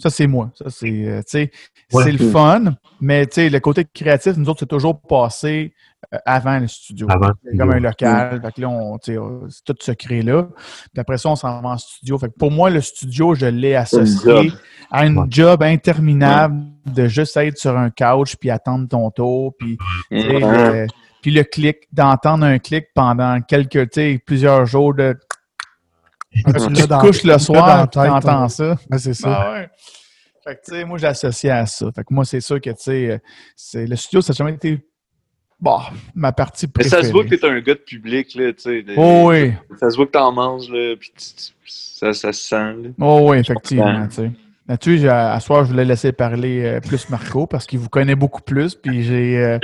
Ça, 0.00 0.10
c'est 0.10 0.26
moi. 0.26 0.50
Ça, 0.54 0.70
c'est, 0.70 1.06
euh, 1.06 1.18
tu 1.18 1.24
sais, 1.28 1.50
Ouais. 1.92 2.02
c'est 2.04 2.12
le 2.12 2.30
fun, 2.30 2.74
mais 3.00 3.26
tu 3.26 3.34
sais, 3.34 3.48
le 3.48 3.60
côté 3.60 3.84
créatif, 3.84 4.36
nous 4.36 4.48
autres, 4.48 4.60
c'est 4.60 4.66
toujours 4.68 5.00
passé 5.00 5.72
euh, 6.12 6.18
avant 6.26 6.58
le 6.58 6.66
studio. 6.66 7.06
Avant 7.08 7.28
le 7.28 7.34
C'est 7.44 7.56
comme 7.56 7.70
un 7.72 7.78
local. 7.80 8.40
Fait 8.42 8.52
que 8.52 8.60
là, 8.60 8.68
on, 8.68 8.98
tu 8.98 9.12
sais, 9.12 9.18
euh, 9.18 9.46
c'est 9.48 9.64
tout 9.64 9.76
se 9.80 9.92
crée 9.92 10.22
là. 10.22 10.48
Puis 10.92 11.00
après 11.00 11.16
ça, 11.18 11.28
on 11.28 11.36
s'en 11.36 11.60
va 11.60 11.68
en 11.70 11.78
studio. 11.78 12.18
Fait 12.18 12.26
que 12.28 12.34
pour 12.36 12.50
moi, 12.50 12.70
le 12.70 12.80
studio, 12.80 13.34
je 13.36 13.46
l'ai 13.46 13.74
associé 13.76 14.52
à 14.90 15.04
Ouais. 15.06 15.14
job 15.28 15.62
interminable 15.62 16.64
de 16.86 17.06
juste 17.06 17.36
être 17.36 17.56
sur 17.58 17.76
un 17.78 17.90
couch 17.90 18.34
puis 18.36 18.50
attendre 18.50 18.88
ton 18.88 19.10
tour. 19.10 19.54
Puis 19.58 19.78
tu 20.10 20.20
sais, 20.20 20.44
Ouais. 20.44 20.82
le- 20.82 20.86
puis 21.22 21.30
le 21.32 21.42
clic, 21.44 21.78
d'entendre 21.92 22.44
un 22.46 22.58
clic 22.58 22.86
pendant 22.94 23.40
quelques, 23.40 23.90
tu 23.90 24.00
sais, 24.00 24.20
plusieurs 24.24 24.66
jours 24.66 24.92
de. 24.94 25.16
Tu 26.32 26.42
te 26.42 27.00
couches 27.00 27.22
le 27.24 27.38
soir, 27.38 27.88
tu 27.88 27.98
entends 27.98 28.20
ton- 28.42 28.48
ça. 28.48 28.76
Ouais, 28.90 28.98
c'est 28.98 29.14
ça. 29.14 29.32
Ah 29.40 29.52
ouais. 29.52 29.68
Fait 30.46 30.54
que, 30.56 30.60
tu 30.64 30.70
sais, 30.72 30.84
moi, 30.84 30.96
j'associe 30.98 31.52
à 31.52 31.66
ça. 31.66 31.90
Fait 31.92 32.02
que 32.04 32.14
moi, 32.14 32.24
c'est 32.24 32.40
sûr 32.40 32.60
que, 32.60 32.70
tu 32.70 32.76
sais, 32.78 33.10
euh, 33.10 33.18
c'est- 33.56 33.86
le 33.86 33.96
studio, 33.96 34.20
ça 34.20 34.32
n'a 34.32 34.36
jamais 34.36 34.52
été 34.54 34.78
bon, 35.58 35.78
ma 36.14 36.30
partie 36.32 36.66
Mais 36.66 36.72
préférée. 36.72 37.02
ça 37.02 37.08
se 37.08 37.12
voit 37.12 37.24
que 37.24 37.34
t'es 37.34 37.44
un 37.48 37.58
gars 37.60 37.74
de 37.74 37.80
public, 37.80 38.34
là, 38.36 38.52
tu 38.52 38.60
sais. 38.62 38.84
Oh 38.96 39.24
oui, 39.30 39.52
Ça 39.80 39.90
se 39.90 39.96
voit 39.96 40.06
que 40.06 40.12
t'en 40.12 40.30
manges, 40.30 40.70
là, 40.70 40.94
puis 40.96 41.12
ça, 41.66 42.12
ça 42.12 42.32
se 42.32 42.40
sent, 42.44 42.54
là. 42.54 42.88
oh 43.00 43.30
oui, 43.30 43.38
effectivement, 43.38 44.06
tu 44.06 44.14
sais. 44.14 44.30
Là-dessus, 44.68 45.08
à 45.08 45.38
soir, 45.40 45.64
je 45.64 45.70
voulais 45.70 45.84
laisser 45.84 46.10
parler 46.12 46.62
euh, 46.64 46.80
plus 46.80 47.08
Marco 47.08 47.46
parce 47.46 47.66
qu'il 47.66 47.78
vous 47.78 47.88
connaît 47.88 48.16
beaucoup 48.16 48.42
plus. 48.42 48.74
Puis 48.74 49.04
j'ai, 49.04 49.38
euh, 49.38 49.58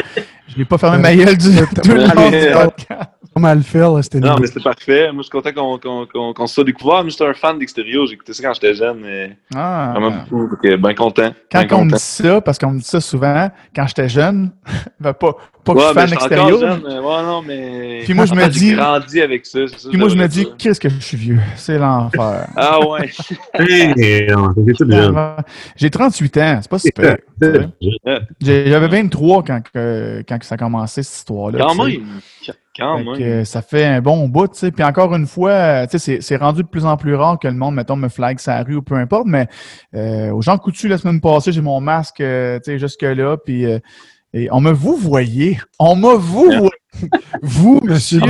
je 0.47 0.57
n'ai 0.59 0.65
pas 0.65 0.79
fermé 0.79 0.99
ma 0.99 1.15
gueule 1.15 1.37
du 1.37 1.49
tout 1.57 1.89
le 1.91 2.05
long 2.15 2.31
du 2.31 2.53
podcast. 2.53 3.11
Mal 3.35 3.63
fait, 3.63 3.79
là, 3.79 4.03
c'était 4.03 4.21
Non, 4.21 4.37
mais 4.39 4.47
c'était 4.47 4.61
parfait. 4.61 5.11
Moi, 5.11 5.23
je 5.23 5.23
suis 5.23 5.31
content 5.31 5.53
qu'on 5.55 5.79
qu'on- 5.79 6.07
qu'on- 6.07 6.35
qu'on 6.35 6.47
se 6.47 6.53
soit 6.55 6.65
découvert. 6.65 6.97
Moi, 7.03 7.09
j'étais 7.09 7.25
un 7.27 7.33
fan 7.33 7.59
d'Extérieur. 7.59 8.05
J'ai 8.07 8.13
écouté 8.13 8.35
ça 8.35 8.43
quand 8.43 8.53
j'étais 8.53 8.75
jeune. 8.75 8.99
mais 9.01 9.37
Ah. 9.55 9.95
Vraiment 9.97 10.23
beaucoup. 10.31 10.55
Bien 10.63 10.95
content. 10.95 11.33
Quand 11.51 11.65
on 11.73 11.87
me 11.87 11.93
dit 11.93 11.99
ça, 11.99 12.43
parce 12.43 12.59
qu'on 12.59 12.73
me 12.73 12.79
dit 12.79 12.85
ça 12.85 13.01
souvent, 13.01 13.51
quand 13.75 13.87
j'étais 13.87 14.11
jeune, 14.11 14.51
ben 15.01 15.15
pas, 15.15 15.33
pas 15.65 15.73
que 15.73 15.81
je 15.81 15.85
Ouais, 15.85 15.91
suis 15.93 15.95
fan 15.95 16.03
je 16.03 16.07
suis 16.09 16.15
extérieur. 16.17 16.47
encore 16.49 16.61
jeune. 16.61 16.83
mais 16.87 16.99
Ouais, 16.99 17.23
non, 17.23 17.43
mais. 17.43 18.01
Puis 18.05 18.13
moi, 18.13 18.27
je 18.27 18.35
me 18.35 18.43
J'ai 18.43 18.49
dis- 18.51 18.75
grandi 18.75 19.23
avec 19.23 19.47
ça. 19.47 19.61
c'est 19.67 19.79
ça 19.79 19.89
Puis 19.89 19.99
moi, 19.99 20.11
je 20.11 20.17
me 20.17 20.29
dis, 20.29 20.47
qu'est-ce 20.59 20.79
que 20.81 20.91
je 20.91 20.99
suis 21.01 21.17
vieux? 21.17 21.39
C'est 21.57 21.79
l'enfer. 21.79 22.49
Ah 22.55 22.87
ouais. 22.87 23.11
J'ai 25.77 25.91
38 25.91 26.37
ans, 26.39 26.59
c'est 26.63 26.71
pas 26.71 26.79
super. 26.79 27.17
J'avais 28.41 28.89
23 28.89 29.43
quand, 29.45 29.61
que- 29.73 30.23
quand 30.29 30.39
que 30.39 30.47
ça 30.47 30.55
a 30.55 30.59
commencé, 30.59 31.03
cette 31.03 31.15
histoire-là. 31.19 31.59
Quand 31.67 31.75
même. 31.85 32.03
Quand 32.77 32.99
Fait 32.99 33.05
même. 33.05 33.19
que, 33.19 33.45
ça 33.45 33.61
fait 33.61 33.85
un 33.85 34.01
bon 34.01 34.29
bout, 34.29 34.49
tu 34.49 34.59
sais. 34.59 34.71
Puis 34.71 34.83
encore 34.83 35.15
une 35.15 35.27
fois, 35.27 35.87
tu 35.87 35.93
sais, 35.93 35.99
c'est- 35.99 36.21
c'est 36.23 36.37
rendu 36.37 36.63
de 36.63 36.69
plus 36.69 36.87
en 36.87 36.97
plus 36.97 37.15
rare 37.15 37.39
que 37.39 37.47
le 37.49 37.55
monde, 37.55 37.75
mettons, 37.75 37.97
me 37.97 38.09
flag 38.09 38.39
sa 38.39 38.63
rue 38.63 38.77
ou 38.77 38.83
peu 38.83 38.95
importe, 38.95 39.27
mais 39.27 39.47
euh, 39.95 40.31
aux 40.31 40.41
gens 40.41 40.57
coutus 40.57 40.89
la 40.91 40.97
semaine 40.99 41.21
passée, 41.21 41.53
j'ai 41.53 41.61
mon 41.61 41.81
masque, 41.83 42.21
euh, 42.23 42.59
tu 42.65 42.73
sais, 42.73 42.79
jusque-là, 42.79 43.37
puis 43.45 43.67
euh, 43.67 43.79
et 44.35 44.49
on 44.51 44.61
me 44.63 44.71
vous 44.73 44.97
voyez, 44.97 45.59
on 45.79 45.97
me 45.97 46.15
vous 46.15 46.45
voyez, 46.51 46.71
Vous, 47.43 47.81
monsieur. 47.85 48.21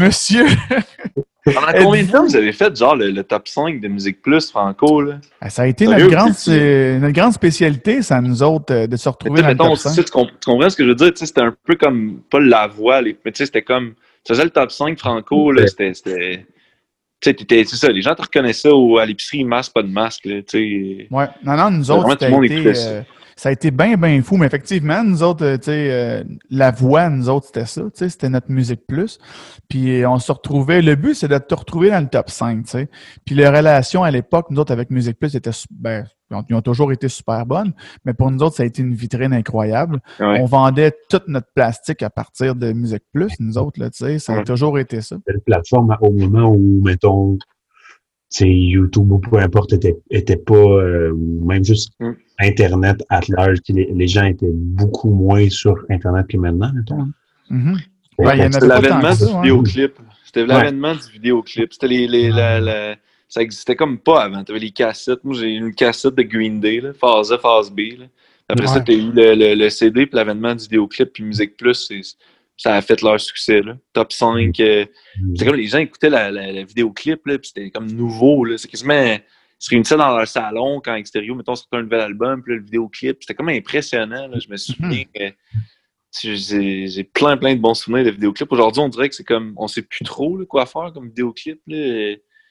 Monsieur. 0.00 0.46
Pendant 1.44 1.72
combien 1.72 2.02
de 2.04 2.10
temps 2.10 2.22
vous 2.24 2.36
avez 2.36 2.52
fait, 2.52 2.76
genre, 2.76 2.94
le, 2.96 3.10
le 3.10 3.24
top 3.24 3.48
5 3.48 3.80
de 3.80 3.88
Musique 3.88 4.20
Plus 4.22 4.50
Franco, 4.50 5.00
là? 5.00 5.14
Ah, 5.40 5.48
Ça 5.50 5.62
a 5.62 5.66
été 5.66 5.86
Sérieux, 5.86 6.04
notre 6.10 6.16
grande, 6.16 7.00
notre 7.00 7.14
grande 7.14 7.32
spécialité, 7.32 8.02
ça, 8.02 8.20
nous 8.20 8.42
autres, 8.42 8.74
euh, 8.74 8.86
de 8.86 8.96
se 8.96 9.08
retrouver 9.08 9.40
dans 9.40 9.48
le 9.48 9.54
mettons, 9.54 9.68
top 9.70 9.76
tu 9.76 9.80
5. 9.82 9.90
sais, 9.94 10.04
tu 10.04 10.10
comp- 10.10 10.30
tu 10.40 10.50
comprends 10.50 10.68
ce 10.70 10.76
que 10.76 10.84
je 10.84 10.88
veux 10.90 10.94
dire? 10.94 11.12
Tu 11.12 11.18
sais, 11.20 11.26
C'était 11.26 11.40
un 11.40 11.54
peu 11.64 11.76
comme, 11.76 12.20
pas 12.30 12.40
la 12.40 12.66
voix, 12.66 13.00
les- 13.00 13.16
mais 13.24 13.32
tu 13.32 13.38
sais, 13.38 13.46
c'était 13.46 13.62
comme, 13.62 13.94
tu 14.24 14.32
faisais 14.32 14.44
le 14.44 14.50
top 14.50 14.70
5 14.70 14.98
Franco, 14.98 15.50
là, 15.52 15.66
c'était... 15.66 15.92
c'est 17.22 17.76
ça, 17.76 17.88
les 17.88 18.02
gens 18.02 18.14
te 18.14 18.22
reconnaissaient 18.22 18.68
au, 18.70 18.98
à 18.98 19.06
l'épicerie, 19.06 19.44
masque, 19.44 19.72
pas 19.72 19.82
de 19.82 19.88
masque, 19.88 20.26
là, 20.26 20.42
tu 20.42 20.58
sais. 20.58 21.06
Ouais, 21.10 21.26
non, 21.42 21.56
non, 21.56 21.70
nous 21.70 21.84
Vraiment, 21.84 22.04
autres, 22.06 22.14
tout 22.16 22.20
ça 22.20 22.26
le 22.28 22.34
monde 22.34 22.44
été, 22.44 22.54
écoutait 22.54 22.74
ça. 22.74 22.90
euh, 22.90 23.02
ça 23.40 23.48
a 23.48 23.52
été 23.52 23.70
bien, 23.70 23.96
bien 23.96 24.20
fou. 24.20 24.36
Mais 24.36 24.44
effectivement, 24.44 25.02
nous 25.02 25.22
autres, 25.22 25.46
euh, 25.46 25.56
tu 25.56 25.64
sais, 25.64 25.90
euh, 25.90 26.24
la 26.50 26.70
voix, 26.70 27.08
nous 27.08 27.30
autres, 27.30 27.46
c'était 27.46 27.64
ça. 27.64 27.80
Tu 27.84 27.90
sais, 27.94 28.10
c'était 28.10 28.28
notre 28.28 28.50
musique 28.50 28.86
plus. 28.86 29.18
Puis 29.66 30.04
on 30.04 30.18
se 30.18 30.30
retrouvait. 30.30 30.82
Le 30.82 30.94
but, 30.94 31.14
c'est 31.14 31.28
de 31.28 31.38
te 31.38 31.54
retrouver 31.54 31.88
dans 31.88 32.00
le 32.00 32.08
top 32.08 32.28
5, 32.28 32.64
tu 32.64 32.70
sais. 32.70 32.90
Puis 33.24 33.34
les 33.34 33.48
relations 33.48 34.02
à 34.02 34.10
l'époque, 34.10 34.48
nous 34.50 34.60
autres, 34.60 34.72
avec 34.72 34.90
Musique 34.90 35.18
Plus, 35.18 35.34
étaient, 35.34 35.52
ben, 35.70 36.04
ils 36.50 36.54
ont 36.54 36.60
toujours 36.60 36.92
été 36.92 37.08
super 37.08 37.46
bonnes. 37.46 37.72
Mais 38.04 38.12
pour 38.12 38.30
nous 38.30 38.42
autres, 38.42 38.56
ça 38.56 38.62
a 38.62 38.66
été 38.66 38.82
une 38.82 38.92
vitrine 38.92 39.32
incroyable. 39.32 40.00
Ouais. 40.18 40.38
On 40.42 40.44
vendait 40.44 40.92
tout 41.08 41.22
notre 41.26 41.48
plastique 41.54 42.02
à 42.02 42.10
partir 42.10 42.54
de 42.54 42.74
Musique 42.74 43.04
Plus, 43.10 43.32
nous 43.38 43.56
autres, 43.56 43.80
là, 43.80 43.88
tu 43.88 44.04
sais. 44.04 44.18
Ça 44.18 44.34
a 44.34 44.42
toujours 44.42 44.78
été 44.78 45.00
ça. 45.00 45.16
Belle 45.26 45.40
plateforme 45.40 45.96
au 46.02 46.10
moment 46.10 46.50
où, 46.50 46.82
mettons, 46.84 47.38
YouTube 48.38 49.10
ou 49.12 49.18
peu 49.18 49.38
importe 49.38 49.72
était, 49.72 49.96
était 50.10 50.36
pas, 50.36 50.54
euh, 50.54 51.10
ou 51.12 51.44
même 51.44 51.64
juste 51.64 51.92
Mm. 52.00 52.12
Internet 52.42 53.02
at 53.10 53.20
large, 53.28 53.58
les, 53.68 53.90
les 53.92 54.06
gens 54.08 54.24
étaient 54.24 54.50
beaucoup 54.52 55.10
moins 55.10 55.48
sur 55.50 55.74
Internet 55.90 56.26
que 56.28 56.36
maintenant, 56.38 56.72
mettons. 56.74 57.08
Mhm. 57.50 57.76
Fait 58.16 58.24
Ouais, 58.26 58.50
C'était 58.52 58.66
l'avènement 58.66 59.12
ça, 59.12 59.26
du 59.26 59.32
hein. 59.32 59.40
vidéoclip. 59.42 59.92
C'était 60.24 60.46
l'avènement 60.46 60.94
du 60.94 61.12
vidéoclip. 61.12 61.72
C'était 61.72 61.88
les, 61.88 62.06
les, 62.06 62.30
la- 62.30 62.60
la- 62.60 62.96
ça 63.28 63.42
existait 63.42 63.76
comme 63.76 63.98
pas 63.98 64.22
avant. 64.24 64.42
T'avais 64.44 64.58
les 64.58 64.70
cassettes. 64.70 65.22
Moi, 65.24 65.34
j'ai 65.34 65.52
eu 65.54 65.58
une 65.58 65.74
cassette 65.74 66.14
de 66.14 66.22
Green 66.22 66.60
Day, 66.60 66.80
là, 66.80 66.92
phase 66.92 67.32
A, 67.32 67.38
phase 67.38 67.70
B. 67.70 67.80
là. 67.98 68.06
Après 68.48 68.66
ça, 68.66 68.76
Ouais. 68.78 68.84
t'as 68.84 68.92
eu 68.94 69.10
le, 69.12 69.34
le, 69.34 69.54
le 69.54 69.70
CD, 69.70 70.06
puis 70.06 70.16
l'avènement 70.16 70.54
du 70.54 70.62
vidéoclip, 70.64 71.12
puis 71.12 71.24
Musique 71.24 71.56
Plus, 71.56 71.74
c'est- 71.74 72.16
ça 72.62 72.74
a 72.74 72.82
fait 72.82 73.00
leur 73.00 73.18
succès. 73.18 73.62
Là. 73.62 73.74
Top 73.94 74.12
5. 74.12 74.60
euh, 74.60 74.84
c'était 75.34 75.46
comme 75.46 75.56
les 75.56 75.66
gens 75.66 75.78
écoutaient 75.78 76.10
la, 76.10 76.30
la, 76.30 76.52
la 76.52 76.62
vidéoclip, 76.62 77.26
là, 77.26 77.38
puis 77.38 77.48
c'était 77.54 77.70
comme 77.70 77.90
nouveau. 77.90 78.44
Là. 78.44 78.58
C'est 78.58 78.68
quasiment. 78.68 78.92
Ils 79.02 79.22
se 79.58 79.70
réunissaient 79.70 79.96
dans 79.96 80.14
leur 80.14 80.28
salon 80.28 80.80
quand 80.84 80.94
Extérieur, 80.94 81.36
mettons, 81.36 81.54
sortait 81.54 81.78
un 81.78 81.82
nouvel 81.82 82.00
album, 82.00 82.42
puis 82.42 82.52
là, 82.52 82.58
le 82.58 82.64
vidéoclip. 82.64 83.16
C'était 83.20 83.34
comme 83.34 83.48
impressionnant. 83.48 84.26
Là. 84.28 84.38
Je 84.38 84.48
me 84.50 84.56
souviens 84.58 85.04
que 85.14 85.32
j'ai 86.22 86.86
j'ai 86.88 87.04
plein, 87.04 87.36
plein 87.38 87.54
de 87.54 87.60
bons 87.60 87.74
souvenirs 87.74 88.04
de 88.04 88.10
vidéoclips. 88.10 88.52
Aujourd'hui, 88.52 88.82
on 88.82 88.88
dirait 88.88 89.08
que 89.08 89.14
c'est 89.14 89.24
comme. 89.24 89.54
On 89.56 89.66
sait 89.66 89.82
plus 89.82 90.04
trop 90.04 90.36
là, 90.36 90.44
quoi 90.44 90.66
faire 90.66 90.92
comme 90.92 91.06
vidéoclip. 91.08 91.60
Là. 91.66 91.76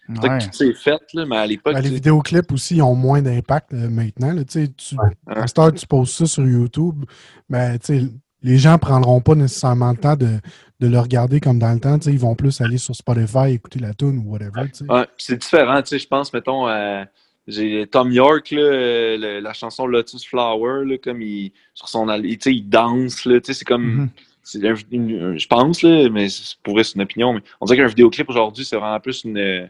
Peut-être 0.07 0.23
Ouais. 0.23 0.37
que 0.39 0.45
tout 0.45 0.53
s'est 0.53 0.73
fait, 0.73 1.01
là, 1.13 1.23
mais 1.27 1.35
à 1.37 1.45
l'époque. 1.45 1.75
Ben, 1.75 1.81
les 1.83 1.89
vidéoclips 1.91 2.51
aussi 2.51 2.81
ont 2.81 2.95
moins 2.95 3.21
d'impact 3.21 3.73
euh, 3.75 3.89
maintenant. 3.89 4.33
là. 4.33 4.43
Tu 4.43 4.57
Ouais. 4.59 5.09
À 5.27 5.45
cette 5.45 5.59
heure, 5.59 5.71
tu 5.71 5.85
poses 5.85 6.09
ça 6.11 6.25
sur 6.25 6.43
YouTube, 6.47 7.05
mais 7.47 7.77
tu 7.77 7.85
sais, 7.99 8.05
les 8.41 8.57
gens 8.57 8.77
prendront 8.77 9.21
pas 9.21 9.35
nécessairement 9.35 9.91
le 9.91 9.97
temps 9.97 10.15
de, 10.15 10.39
de 10.79 10.87
le 10.87 10.99
regarder 10.99 11.39
comme 11.39 11.59
dans 11.59 11.73
le 11.73 11.79
temps. 11.79 11.97
Tu 11.99 12.05
sais, 12.05 12.11
Ils 12.11 12.19
vont 12.19 12.35
plus 12.35 12.61
aller 12.61 12.77
sur 12.77 12.95
Spotify, 12.95 13.51
écouter 13.53 13.79
la 13.79 13.93
tune 13.93 14.23
ou 14.25 14.31
whatever. 14.31 14.61
Ouais, 14.89 15.05
c'est 15.17 15.37
différent, 15.39 15.81
tu 15.81 15.89
sais, 15.89 15.99
je 15.99 16.07
pense, 16.07 16.31
mettons, 16.33 16.65
à- 16.67 17.05
j'ai 17.47 17.87
Tom 17.87 18.11
York, 18.11 18.51
là, 18.51 18.61
euh, 18.61 19.17
le- 19.17 19.39
la 19.39 19.53
chanson 19.53 19.87
Lotus 19.87 20.25
Flower, 20.25 20.85
là, 20.85 20.97
comme 20.99 21.21
il, 21.21 21.51
sur 21.73 21.89
son, 21.89 22.07
il, 22.23 22.37
tu 22.37 22.43
sais, 22.51 22.55
il 22.55 22.69
danse, 22.69 23.25
là, 23.25 23.39
tu 23.41 23.47
sais, 23.47 23.59
c'est 23.59 23.65
comme, 23.65 24.09
Mhm. 24.53 24.75
une- 24.91 25.37
je 25.39 25.47
pense, 25.47 25.81
là, 25.81 26.09
mais 26.09 26.29
c'est- 26.29 26.57
pour 26.63 26.75
vrai, 26.75 26.83
c'est 26.83 26.95
une 26.95 27.01
opinion, 27.01 27.33
mais 27.33 27.41
on 27.59 27.65
dirait 27.65 27.77
qu'un 27.79 27.87
vidéoclip 27.87 28.29
aujourd'hui, 28.29 28.63
c'est 28.65 28.75
vraiment 28.77 28.99
plus 28.99 29.23
une, 29.23 29.37
euh, 29.37 29.65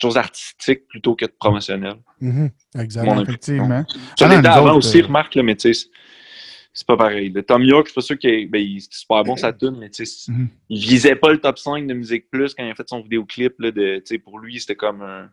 chose 0.00 0.14
d'artistique 0.14 0.86
plutôt 0.88 1.14
que 1.16 1.26
de 1.26 1.32
promotionnel. 1.38 1.94
Mhm, 2.20 2.50
exact. 2.78 3.04
Mon 3.04 3.20
Effectivement. 3.22 3.84
L'était 4.20 4.38
nous 4.38 4.46
avant 4.48 4.66
autres, 4.68 4.76
aussi, 4.76 5.00
euh, 5.02 5.06
remarque, 5.06 5.34
là, 5.34 5.42
mais 5.42 5.56
tu 5.56 5.74
sais, 5.74 5.88
c'est- 6.72 6.86
pas 6.86 6.96
pareil. 6.96 7.30
Le 7.30 7.42
Tom 7.42 7.62
York, 7.62 7.86
je 7.86 7.90
suis 7.90 7.94
pas 7.96 8.00
sûr 8.02 8.18
qu'il 8.18 8.50
ben, 8.50 8.58
il- 8.62 8.80
c'est 8.80 8.92
super 8.94 9.24
bon 9.24 9.36
sa 9.36 9.52
tune, 9.52 9.76
mais 9.78 9.90
tu 9.90 10.04
sais, 10.06 10.30
Mhm. 10.32 10.48
il 10.68 10.80
visait 10.80 11.16
pas 11.16 11.30
le 11.32 11.38
top 11.40 11.58
5 11.58 11.86
de 11.86 11.94
Musique 11.94 12.30
Plus 12.30 12.54
quand 12.54 12.64
il 12.64 12.70
a 12.70 12.74
fait 12.74 12.88
son 12.88 13.00
vidéoclip. 13.02 13.54
Là, 13.58 13.70
de, 13.70 13.96
tu 13.98 14.02
sais, 14.06 14.18
pour 14.18 14.38
lui, 14.38 14.60
c'était 14.60 14.76
comme 14.76 15.02
un- 15.02 15.28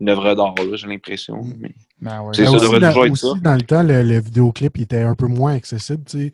une 0.00 0.08
œuvre 0.08 0.34
d'art, 0.34 0.54
là, 0.56 0.76
j'ai 0.76 0.86
l'impression. 0.88 1.42
Mm. 1.42 1.54
Mais... 1.60 1.74
Ben 2.00 2.20
ouais. 2.22 2.32
Mais 2.38 2.44
ça 2.46 2.52
devrait 2.52 2.80
dans, 2.80 2.88
toujours 2.88 3.06
être 3.06 3.12
aussi, 3.12 3.26
ça. 3.26 3.32
dans 3.42 3.54
le 3.54 3.62
temps, 3.62 3.82
le, 3.82 4.02
le 4.02 4.18
vidéoclip 4.20 4.76
il 4.78 4.82
était 4.82 5.02
un 5.02 5.14
peu 5.14 5.26
moins 5.26 5.54
accessible. 5.54 6.02
tu 6.04 6.18
sais. 6.18 6.32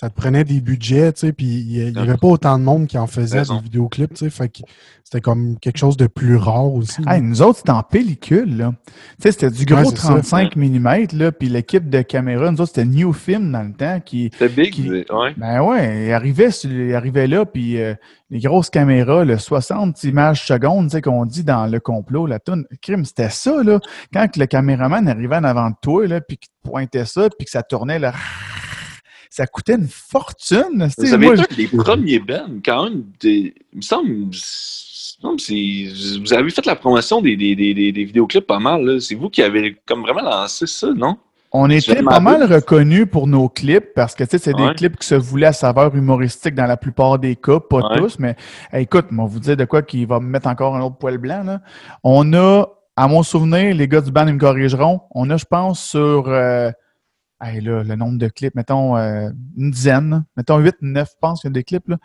Ça 0.00 0.08
te 0.10 0.14
prenait 0.14 0.44
des 0.44 0.60
budgets, 0.60 1.12
tu 1.12 1.20
sais, 1.26 1.32
puis 1.32 1.46
il 1.46 1.92
n'y 1.92 1.98
avait 1.98 2.16
pas 2.16 2.28
autant 2.28 2.56
de 2.56 2.62
monde 2.62 2.86
qui 2.86 2.96
en 2.98 3.08
faisait 3.08 3.42
des 3.42 3.58
vidéoclips. 3.64 4.14
tu 4.14 4.26
sais, 4.26 4.30
Fait 4.30 4.48
que 4.48 4.58
c'était 5.02 5.20
comme 5.20 5.58
quelque 5.58 5.76
chose 5.76 5.96
de 5.96 6.06
plus 6.06 6.36
rare 6.36 6.72
aussi. 6.72 7.00
Hey, 7.08 7.20
nous 7.20 7.42
autres, 7.42 7.58
c'était 7.58 7.72
en 7.72 7.82
pellicule, 7.82 8.58
là. 8.58 8.74
Tu 8.86 8.92
sais, 9.18 9.32
c'était 9.32 9.50
du 9.50 9.64
gros 9.64 9.78
Ouais, 9.78 9.84
c'est 9.86 9.96
ça. 9.96 10.08
35 10.20 10.54
mm, 10.54 11.06
là, 11.14 11.32
puis 11.32 11.48
l'équipe 11.48 11.90
de 11.90 12.02
caméra, 12.02 12.48
nous 12.52 12.60
autres, 12.60 12.72
c'était 12.76 12.84
New 12.84 13.12
Film 13.12 13.50
dans 13.50 13.62
le 13.64 13.72
temps, 13.72 13.98
qui, 13.98 14.30
C'était 14.38 14.48
big, 14.48 14.72
Qui- 14.72 14.88
ouais. 14.88 15.34
ben 15.36 15.62
ouais, 15.62 16.06
il 16.06 16.12
arrivait, 16.12 16.50
il 16.62 16.94
arrivait 16.94 17.26
là, 17.26 17.44
puis 17.44 17.82
euh, 17.82 17.94
les 18.30 18.38
grosses 18.38 18.70
caméras, 18.70 19.24
le 19.24 19.36
60 19.36 20.04
images 20.04 20.46
secondes, 20.46 20.84
tu 20.90 20.92
sais, 20.92 21.02
qu'on 21.02 21.26
dit 21.26 21.42
dans 21.42 21.66
le 21.66 21.80
complot, 21.80 22.26
la 22.26 22.38
toune, 22.38 22.66
crime, 22.82 23.04
c'était 23.04 23.30
ça, 23.30 23.64
là. 23.64 23.80
Quand 24.12 24.28
que 24.30 24.38
le 24.38 24.46
caméraman 24.46 25.08
arrivait 25.08 25.38
en 25.38 25.44
avant 25.44 25.70
de 25.70 25.76
toi, 25.82 26.06
là, 26.06 26.20
puis 26.20 26.36
qu'il 26.36 26.50
te 26.50 26.68
pointait 26.70 27.04
ça, 27.04 27.28
puis 27.36 27.46
que 27.46 27.50
ça 27.50 27.64
tournait, 27.64 27.98
là, 27.98 28.12
ça 29.30 29.46
coûtait 29.46 29.74
une 29.74 29.88
fortune. 29.88 30.88
Vous 30.98 31.14
avez 31.14 31.26
Moi, 31.26 31.36
des 31.56 31.66
premiers 31.68 32.18
bands, 32.18 32.48
quand 32.64 32.84
même. 32.84 33.04
des- 33.20 33.54
il 33.72 33.76
me 33.76 33.82
semble. 33.82 34.30
Vous 35.22 36.32
avez 36.32 36.50
fait 36.50 36.66
la 36.66 36.76
promotion 36.76 37.20
des, 37.20 37.36
des, 37.36 37.54
des, 37.56 37.74
des- 37.74 37.92
des 37.92 38.04
vidéoclips 38.04 38.46
pas 38.46 38.58
mal. 38.60 39.00
C'est 39.00 39.14
vous 39.14 39.30
qui 39.30 39.42
avez 39.42 39.76
comme 39.86 40.02
vraiment 40.02 40.22
lancé 40.22 40.66
ça, 40.66 40.88
non? 40.94 41.16
On 41.50 41.70
était 41.70 42.02
pas 42.02 42.20
ma 42.20 42.38
mal 42.38 42.52
reconnus 42.52 43.06
pour 43.10 43.26
nos 43.26 43.48
clips 43.48 43.94
parce 43.94 44.14
que 44.14 44.24
c'est 44.28 44.52
des 44.54 44.74
clips 44.76 44.98
qui 44.98 45.06
se 45.06 45.14
voulaient 45.14 45.46
à 45.46 45.52
saveur 45.54 45.94
humoristique 45.96 46.54
dans 46.54 46.66
la 46.66 46.76
plupart 46.76 47.18
des 47.18 47.36
cas, 47.36 47.58
pas 47.58 47.78
Ouais. 47.78 47.96
tous, 47.96 48.18
mais 48.18 48.36
hey, 48.70 48.82
écoute, 48.82 49.06
moi 49.10 49.24
vous 49.26 49.40
dire 49.40 49.56
de 49.56 49.64
quoi 49.64 49.80
qui 49.80 50.04
va 50.04 50.20
me 50.20 50.26
mettre 50.26 50.46
encore 50.46 50.76
un 50.76 50.82
autre 50.82 50.98
poil 50.98 51.16
blanc. 51.16 51.42
Là. 51.44 51.62
On 52.04 52.34
a, 52.34 52.66
à 52.96 53.08
mon 53.08 53.22
souvenir, 53.22 53.74
les 53.74 53.88
gars 53.88 54.02
du 54.02 54.10
band 54.10 54.26
ils 54.26 54.34
me 54.34 54.38
corrigeront, 54.38 55.00
on 55.14 55.30
a, 55.30 55.38
je 55.38 55.46
pense, 55.46 55.82
sur 55.82 56.28
euh, 56.28 56.70
hey, 57.42 57.60
là, 57.60 57.82
le 57.84 57.94
nombre 57.96 58.18
de 58.18 58.28
clips, 58.28 58.54
mettons 58.54 58.96
euh, 58.96 59.30
une 59.56 59.70
dizaine, 59.70 60.24
mettons 60.36 60.58
8, 60.58 60.76
9, 60.80 61.08
je 61.08 61.14
pense 61.20 61.40
qu'il 61.40 61.48
y 61.48 61.52
a 61.52 61.54
des 61.54 61.64
clips. 61.64 61.88
Là. 61.88 61.96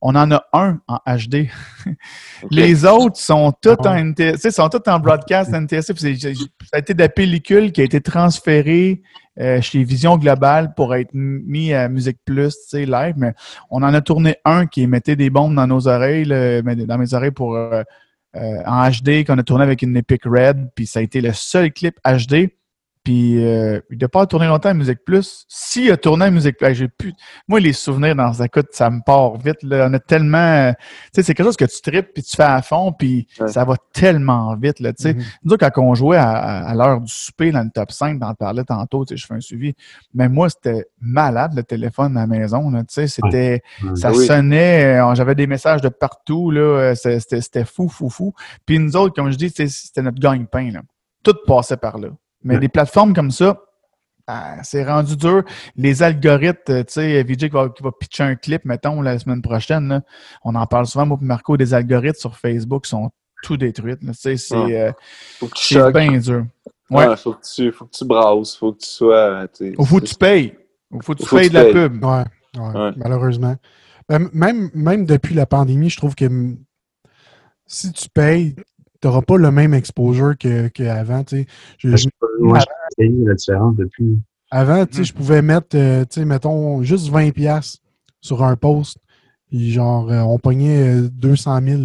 On 0.00 0.14
en 0.16 0.30
a 0.30 0.44
un 0.52 0.80
en 0.88 0.98
HD. 1.06 1.48
Les 2.50 2.84
autres 2.84 3.16
sont 3.18 3.52
tous 3.60 3.76
Ah 3.84 3.90
en 3.92 3.96
NTSC, 3.96 4.34
tu 4.34 4.40
sais, 4.40 4.50
sont 4.50 4.68
tous 4.68 4.88
en 4.90 4.98
broadcast 4.98 5.52
NTSC. 5.54 5.94
puis 5.94 6.00
c'est- 6.00 6.14
j'ai- 6.14 6.34
Ça 6.34 6.74
a 6.74 6.78
été 6.78 6.94
de 6.94 6.98
la 7.00 7.08
pellicule 7.08 7.72
qui 7.72 7.80
a 7.80 7.84
été 7.84 8.00
transférée 8.00 9.02
euh, 9.40 9.60
chez 9.62 9.82
Vision 9.84 10.18
Globale 10.18 10.74
pour 10.74 10.94
être 10.94 11.10
mis 11.14 11.72
à 11.72 11.88
Musique 11.88 12.18
Plus, 12.24 12.50
tu 12.50 12.68
sais, 12.68 12.84
live. 12.86 13.14
Mais 13.16 13.32
on 13.70 13.82
en 13.82 13.94
a 13.94 14.00
tourné 14.02 14.36
un 14.44 14.66
qui 14.66 14.86
mettait 14.86 15.16
des 15.16 15.30
bombes 15.30 15.54
dans 15.54 15.66
nos 15.66 15.88
oreilles, 15.88 16.24
là, 16.26 16.60
dans 16.62 16.98
mes 16.98 17.14
oreilles 17.14 17.30
pour 17.30 17.54
euh, 17.56 17.82
euh, 18.36 18.62
en 18.66 18.88
HD, 18.90 19.24
qu'on 19.26 19.38
a 19.38 19.42
tourné 19.42 19.62
avec 19.64 19.80
une 19.82 19.96
Epic 19.96 20.22
Red. 20.24 20.70
Puis 20.74 20.86
ça 20.86 20.98
a 20.98 21.02
été 21.02 21.20
le 21.20 21.32
seul 21.32 21.72
clip 21.72 21.94
HD. 22.04 22.50
Puis 23.04 23.44
euh, 23.44 23.80
n'a 23.90 24.08
pas 24.08 24.26
tourné 24.26 24.46
longtemps 24.46 24.68
à 24.68 24.74
Musique 24.74 25.04
Plus. 25.04 25.44
S'il 25.48 25.90
a 25.90 25.96
tourné 25.96 26.26
à 26.26 26.30
Musique 26.30 26.56
Plus, 26.56 26.72
j'ai 26.74 26.86
plus. 26.88 27.12
Moi, 27.48 27.58
les 27.58 27.72
souvenirs 27.72 28.14
dans 28.14 28.32
ça 28.32 28.46
coûte, 28.46 28.68
ça 28.70 28.90
me 28.90 29.00
part 29.04 29.36
vite. 29.38 29.60
Là. 29.64 29.88
On 29.90 29.94
a 29.94 29.98
tellement. 29.98 30.38
euh, 30.38 30.72
Tu 30.72 30.86
sais, 31.14 31.22
c'est 31.24 31.34
quelque 31.34 31.46
chose 31.46 31.56
que 31.56 31.64
tu 31.64 31.80
tripes 31.82 32.12
puis 32.14 32.22
tu 32.22 32.36
fais 32.36 32.44
à 32.44 32.62
fond, 32.62 32.92
puis 32.92 33.26
Ouais. 33.40 33.48
ça 33.48 33.64
va 33.64 33.74
tellement 33.92 34.54
vite. 34.54 34.78
Là, 34.78 34.92
tu 34.92 35.02
sais. 35.02 35.14
Mhm. 35.14 35.22
Nous 35.42 35.52
autres, 35.52 35.68
quand 35.68 35.82
on 35.82 35.94
jouait 35.96 36.16
à, 36.16 36.72
l'heure 36.76 37.00
du 37.00 37.12
souper 37.12 37.50
dans 37.50 37.62
le 37.64 37.70
top 37.70 37.90
5, 37.90 38.20
t'en 38.20 38.34
parlais 38.34 38.62
tantôt, 38.64 39.04
tu 39.04 39.14
sais, 39.14 39.16
je 39.20 39.26
fais 39.26 39.34
un 39.34 39.40
suivi. 39.40 39.74
Mais 40.14 40.28
moi, 40.28 40.48
c'était 40.48 40.86
malade 41.00 41.54
le 41.56 41.64
téléphone 41.64 42.16
à 42.16 42.20
la 42.20 42.26
maison. 42.28 42.70
Là, 42.70 42.80
tu 42.80 42.86
sais, 42.90 43.08
c'était, 43.08 43.62
Ouais. 43.82 43.96
ça 43.96 44.12
oui. 44.12 44.26
sonnait, 44.26 45.00
euh, 45.02 45.14
j'avais 45.16 45.34
des 45.34 45.48
messages 45.48 45.80
de 45.80 45.88
partout. 45.88 46.52
Là, 46.52 46.60
euh, 46.60 46.94
c'était, 46.94 47.40
c'était 47.40 47.64
fou, 47.64 47.88
fou, 47.88 48.08
fou. 48.08 48.32
Puis 48.64 48.78
nous 48.78 48.94
autres, 48.96 49.14
comme 49.16 49.30
je 49.32 49.36
dis, 49.36 49.50
c'était 49.50 50.02
notre 50.02 50.20
gagne-pain. 50.20 50.70
Là. 50.70 50.82
Tout 51.24 51.34
passait 51.46 51.76
par 51.76 51.98
là. 51.98 52.08
Mais 52.44 52.54
Ouais. 52.54 52.60
des 52.60 52.68
plateformes 52.68 53.14
comme 53.14 53.30
ça, 53.30 53.60
ah, 54.26 54.56
c'est 54.62 54.84
rendu 54.84 55.16
dur. 55.16 55.42
Les 55.76 56.02
algorithmes, 56.02 56.60
euh, 56.72 56.84
tu 56.84 56.92
sais, 56.94 57.22
VJ 57.24 57.36
qui 57.36 57.48
va, 57.48 57.68
qui 57.68 57.82
va 57.82 57.90
pitcher 57.92 58.22
un 58.22 58.36
clip, 58.36 58.64
mettons, 58.64 59.00
la 59.02 59.18
semaine 59.18 59.42
prochaine, 59.42 59.88
là, 59.88 60.02
on 60.44 60.54
en 60.54 60.66
parle 60.66 60.86
souvent, 60.86 61.06
moi 61.06 61.18
et 61.20 61.24
Marco, 61.24 61.56
des 61.56 61.74
algorithmes 61.74 62.18
sur 62.20 62.36
Facebook 62.36 62.86
sont 62.86 63.10
tout 63.42 63.56
détruits. 63.56 63.96
là. 64.02 64.12
Tu 64.12 64.14
sais, 64.14 64.36
c'est, 64.36 64.56
Ouais. 64.56 64.80
euh, 64.80 64.92
Faut 65.40 65.48
que 65.48 65.54
tu 65.54 65.64
c'est 65.64 65.74
choques. 65.74 65.94
bien 65.96 66.16
dur. 66.18 66.46
Ouais. 66.90 67.08
Ouais, 67.08 67.16
faut 67.16 67.32
que 67.34 67.40
tu, 67.54 67.72
faut 67.72 67.86
que 67.86 67.90
tu 67.96 68.04
brasses, 68.04 68.54
faut 68.56 68.72
que 68.72 68.78
tu 68.78 68.88
sois. 68.88 69.46
Ou 69.78 69.84
faut 69.84 69.98
que 69.98 70.04
tu 70.06 70.14
payes. 70.14 70.54
Ou 70.92 71.00
faut 71.02 71.14
que 71.14 71.22
tu 71.22 71.26
Faut 71.26 71.36
que 71.36 71.40
payes 71.40 71.50
tu 71.50 71.56
de 71.56 71.60
la 71.60 71.72
pub. 71.88 72.04
Ouais, 72.04 72.24
ouais, 72.58 72.80
Ouais. 72.80 72.90
malheureusement. 72.96 73.56
Ben, 74.08 74.28
même, 74.32 74.70
même 74.74 75.06
depuis 75.06 75.34
la 75.34 75.46
pandémie, 75.46 75.88
je 75.90 75.96
trouve 75.96 76.14
que 76.14 76.26
si 77.66 77.92
tu 77.92 78.08
payes, 78.10 78.54
n'auras 79.08 79.22
pas 79.22 79.36
le 79.36 79.50
même 79.50 79.74
exposure 79.74 80.36
que- 80.38 80.68
qu'avant. 80.68 81.24
Je- 81.30 81.44
je- 81.78 82.08
que 82.08 82.10
Moi, 82.40 82.58
j'ai 82.98 83.04
essayé 83.06 83.24
la 83.24 83.34
différence 83.34 83.76
depuis. 83.76 84.18
avant, 84.50 84.84
tu 84.86 84.94
sais, 84.96 85.00
Mm. 85.00 85.04
je 85.04 85.12
pouvais 85.14 85.42
mettre, 85.42 85.76
euh, 85.76 86.04
tu 86.04 86.20
sais, 86.20 86.24
mettons, 86.24 86.82
juste 86.82 87.08
20$ 87.08 87.32
piastres 87.32 87.78
sur 88.20 88.42
un 88.44 88.56
post. 88.56 88.98
Puis 89.48 89.70
genre, 89.72 90.10
euh, 90.10 90.20
on 90.20 90.38
pognait 90.38 91.02
euh, 91.04 91.08
200 91.10 91.60
000. 91.62 91.80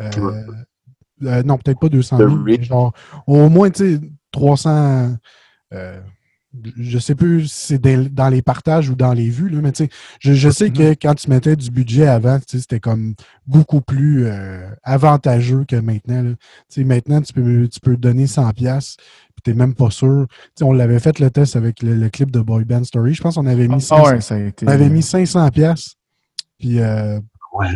euh, 0.00 0.10
Ouais. 0.18 0.44
euh, 1.28 1.42
non, 1.44 1.56
peut-être 1.58 1.78
pas 1.78 1.88
200 1.88 2.16
000, 2.18 2.30
The 2.30 2.38
mais 2.44 2.62
genre, 2.62 2.92
au 3.28 3.48
moins, 3.48 3.70
tu 3.70 3.94
sais, 3.96 4.00
300. 4.32 5.16
Je 6.76 6.98
sais 6.98 7.14
plus 7.14 7.48
si 7.48 7.78
c'est 7.78 8.08
dans, 8.12 8.28
les 8.28 8.42
partages 8.42 8.88
ou 8.88 8.94
dans 8.94 9.12
les 9.12 9.28
vues, 9.28 9.48
là, 9.48 9.60
mais 9.60 9.72
tu 9.72 9.84
sais, 9.84 9.90
je, 10.20 10.32
je 10.32 10.50
sais 10.50 10.70
que 10.70 10.90
quand 10.94 11.14
tu 11.14 11.28
mettais 11.28 11.56
du 11.56 11.70
budget 11.70 12.06
avant, 12.06 12.38
tu 12.38 12.44
sais, 12.48 12.58
c'était 12.60 12.80
comme 12.80 13.14
beaucoup 13.46 13.80
plus 13.80 14.26
euh, 14.26 14.68
avantageux 14.82 15.64
que 15.66 15.76
maintenant. 15.76 16.22
là. 16.22 16.30
Tu 16.30 16.36
sais, 16.68 16.84
maintenant, 16.84 17.20
tu 17.20 17.32
peux, 17.32 17.68
tu 17.68 17.80
peux 17.80 17.96
donner 17.96 18.26
100$, 18.26 18.52
piastres, 18.54 19.02
puis 19.34 19.42
t'es 19.42 19.54
même 19.54 19.74
pas 19.74 19.90
sûr. 19.90 20.26
sais, 20.54 20.64
on 20.64 20.72
l'avait 20.72 21.00
fait 21.00 21.18
le 21.18 21.30
test 21.30 21.56
avec 21.56 21.82
le, 21.82 22.08
clip 22.08 22.30
de 22.30 22.40
Boy 22.40 22.64
Band 22.64 22.84
Story. 22.84 23.14
Je 23.14 23.22
pense 23.22 23.34
qu'on 23.34 23.46
avait 23.46 23.68
mis, 23.68 23.80
500, 23.80 23.96
ah 23.96 24.34
ouais, 24.34 24.52
on 24.62 24.66
avait 24.68 24.90
mis 24.90 25.02
500 25.02 25.48
pièces. 25.50 25.96
Puis, 26.58 26.80
euh, 26.80 27.18
Ouais. 27.52 27.68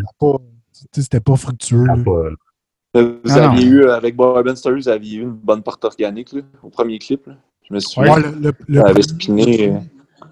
c'était 0.92 1.20
pas 1.20 1.36
fructueux. 1.36 1.86
Ah, 1.88 1.94
Vous 1.96 3.18
Ah, 3.28 3.50
aviez 3.50 3.66
non. 3.66 3.72
eu, 3.72 3.82
euh, 3.82 3.94
avec 3.94 4.16
Boy 4.16 4.42
Band 4.42 4.56
Story, 4.56 4.80
vous 4.80 4.88
aviez 4.88 5.18
eu 5.18 5.22
une 5.22 5.32
bonne 5.32 5.62
porte 5.62 5.84
organique 5.84 6.32
là, 6.32 6.40
au 6.62 6.68
premier 6.68 6.98
clip. 6.98 7.26
là. 7.26 7.34
Je 7.68 7.74
me 7.74 7.80
souviens. 7.80 8.14
Ouais, 8.14 8.22
le, 8.40 8.52
le- 8.68 8.80
ça 8.80 8.86
avait 8.88 9.02
spiné. 9.02 9.68
euh, 9.70 9.78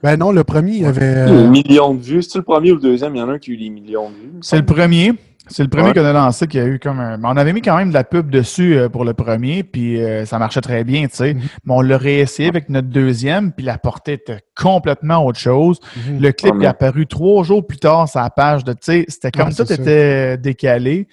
Ben 0.02 0.16
non, 0.18 0.32
le 0.32 0.44
premier, 0.44 0.72
il 0.72 0.82
y 0.82 0.86
avait. 0.86 1.26
des 1.26 1.32
euh, 1.32 1.48
millions 1.48 1.94
de 1.94 2.02
vues. 2.02 2.22
C'est 2.22 2.38
le 2.38 2.44
premier 2.44 2.72
ou 2.72 2.76
le 2.76 2.80
deuxième? 2.80 3.14
Il 3.14 3.18
y 3.18 3.22
en 3.22 3.28
a 3.28 3.32
un 3.34 3.38
qui 3.38 3.50
a 3.50 3.54
eu 3.54 3.56
des 3.58 3.70
millions 3.70 4.08
de 4.10 4.14
vues. 4.14 4.32
C'est 4.40 4.56
le 4.58 4.64
premier. 4.64 5.12
C'est 5.48 5.62
le 5.62 5.68
premier 5.68 5.88
Ouais. 5.90 5.94
qu'on 5.94 6.04
a 6.04 6.12
lancé 6.12 6.48
qui 6.48 6.58
a 6.58 6.66
eu 6.66 6.80
comme 6.80 6.98
un. 6.98 7.18
mais 7.18 7.28
on 7.28 7.36
avait 7.36 7.52
mis 7.52 7.62
quand 7.62 7.76
même 7.76 7.90
de 7.90 7.94
la 7.94 8.02
pub 8.02 8.30
dessus 8.30 8.76
euh, 8.76 8.88
pour 8.88 9.04
le 9.04 9.14
premier, 9.14 9.62
puis 9.62 9.96
ça 10.24 10.40
marchait 10.40 10.60
très 10.60 10.82
bien, 10.82 11.06
tu 11.06 11.14
sais. 11.14 11.34
Mhm. 11.34 11.40
Mais 11.64 11.72
on 11.74 11.82
l'a 11.82 11.98
réessayé 11.98 12.48
avec 12.48 12.68
notre 12.68 12.88
deuxième, 12.88 13.52
puis 13.52 13.64
la 13.64 13.78
portée 13.78 14.14
était 14.14 14.40
complètement 14.60 15.24
autre 15.24 15.38
chose. 15.38 15.78
mhm. 16.08 16.20
Le 16.20 16.32
clip 16.32 16.52
Oh, 16.56 16.62
est 16.62 16.66
apparu 16.66 17.06
trois 17.06 17.44
jours 17.44 17.64
plus 17.64 17.78
tard 17.78 18.08
sur 18.08 18.18
la 18.20 18.30
page 18.30 18.64
de, 18.64 18.72
tu 18.72 18.78
sais, 18.82 19.04
c'était 19.08 19.30
comme 19.30 19.50
Ouais, 19.50 19.54
tout 19.54 19.72
était 19.72 20.36
décalé. 20.36 21.06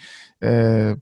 Euh, 0.43 0.95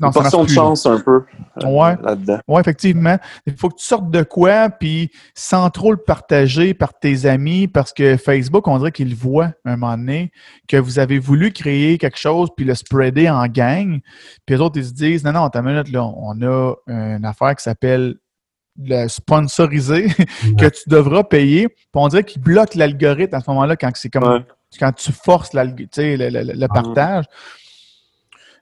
non, 0.00 0.08
Une 0.08 0.12
portion 0.14 0.40
de 0.42 0.46
plus, 0.46 0.54
là. 0.56 0.62
chance 0.62 0.86
un 0.86 0.98
peu 1.00 1.22
euh, 1.62 1.66
Ouais. 1.66 1.96
là-dedans. 2.02 2.38
Oui, 2.48 2.60
effectivement. 2.60 3.16
Il 3.46 3.54
faut 3.56 3.68
que 3.68 3.76
tu 3.76 3.86
sortes 3.86 4.10
de 4.10 4.22
quoi, 4.22 4.70
puis 4.70 5.10
sans 5.34 5.70
trop 5.70 5.92
le 5.92 5.98
partager 5.98 6.74
par 6.74 6.98
tes 6.98 7.26
amis, 7.26 7.68
parce 7.68 7.92
que 7.92 8.16
Facebook, 8.16 8.66
on 8.66 8.78
dirait 8.78 8.92
qu'il 8.92 9.14
voit 9.14 9.52
un 9.64 9.76
moment 9.76 9.96
donné 9.96 10.32
que 10.68 10.76
vous 10.76 10.98
avez 10.98 11.18
voulu 11.18 11.52
créer 11.52 11.98
quelque 11.98 12.18
chose, 12.18 12.48
puis 12.56 12.64
le 12.66 12.74
spreader 12.74 13.28
en 13.30 13.46
gang. 13.46 14.00
Puis 14.46 14.56
les 14.56 14.60
autres, 14.60 14.78
ils 14.78 14.86
se 14.86 14.92
disent, 14.92 15.24
non, 15.24 15.32
non, 15.32 15.48
une 15.54 15.62
minute, 15.62 15.90
là, 15.92 16.04
on 16.04 16.40
a 16.42 16.74
une 16.88 17.24
affaire 17.24 17.54
qui 17.54 17.62
s'appelle 17.62 18.16
le 18.82 19.06
sponsorisé, 19.06 20.08
que 20.58 20.68
tu 20.68 20.88
devras 20.88 21.22
payer. 21.22 21.68
Puis 21.68 21.78
on 21.94 22.08
dirait 22.08 22.24
qu'il 22.24 22.42
bloque 22.42 22.74
l'algorithme 22.74 23.36
à 23.36 23.40
ce 23.40 23.48
moment-là 23.50 23.76
quand 23.76 23.90
c'est 23.94 24.10
comme 24.10 24.24
Ouais. 24.24 24.44
quand 24.80 24.90
tu 24.92 25.12
forces 25.12 25.52
le, 25.54 25.62
le- 25.64 26.52
le 26.52 26.66
partage. 26.66 27.26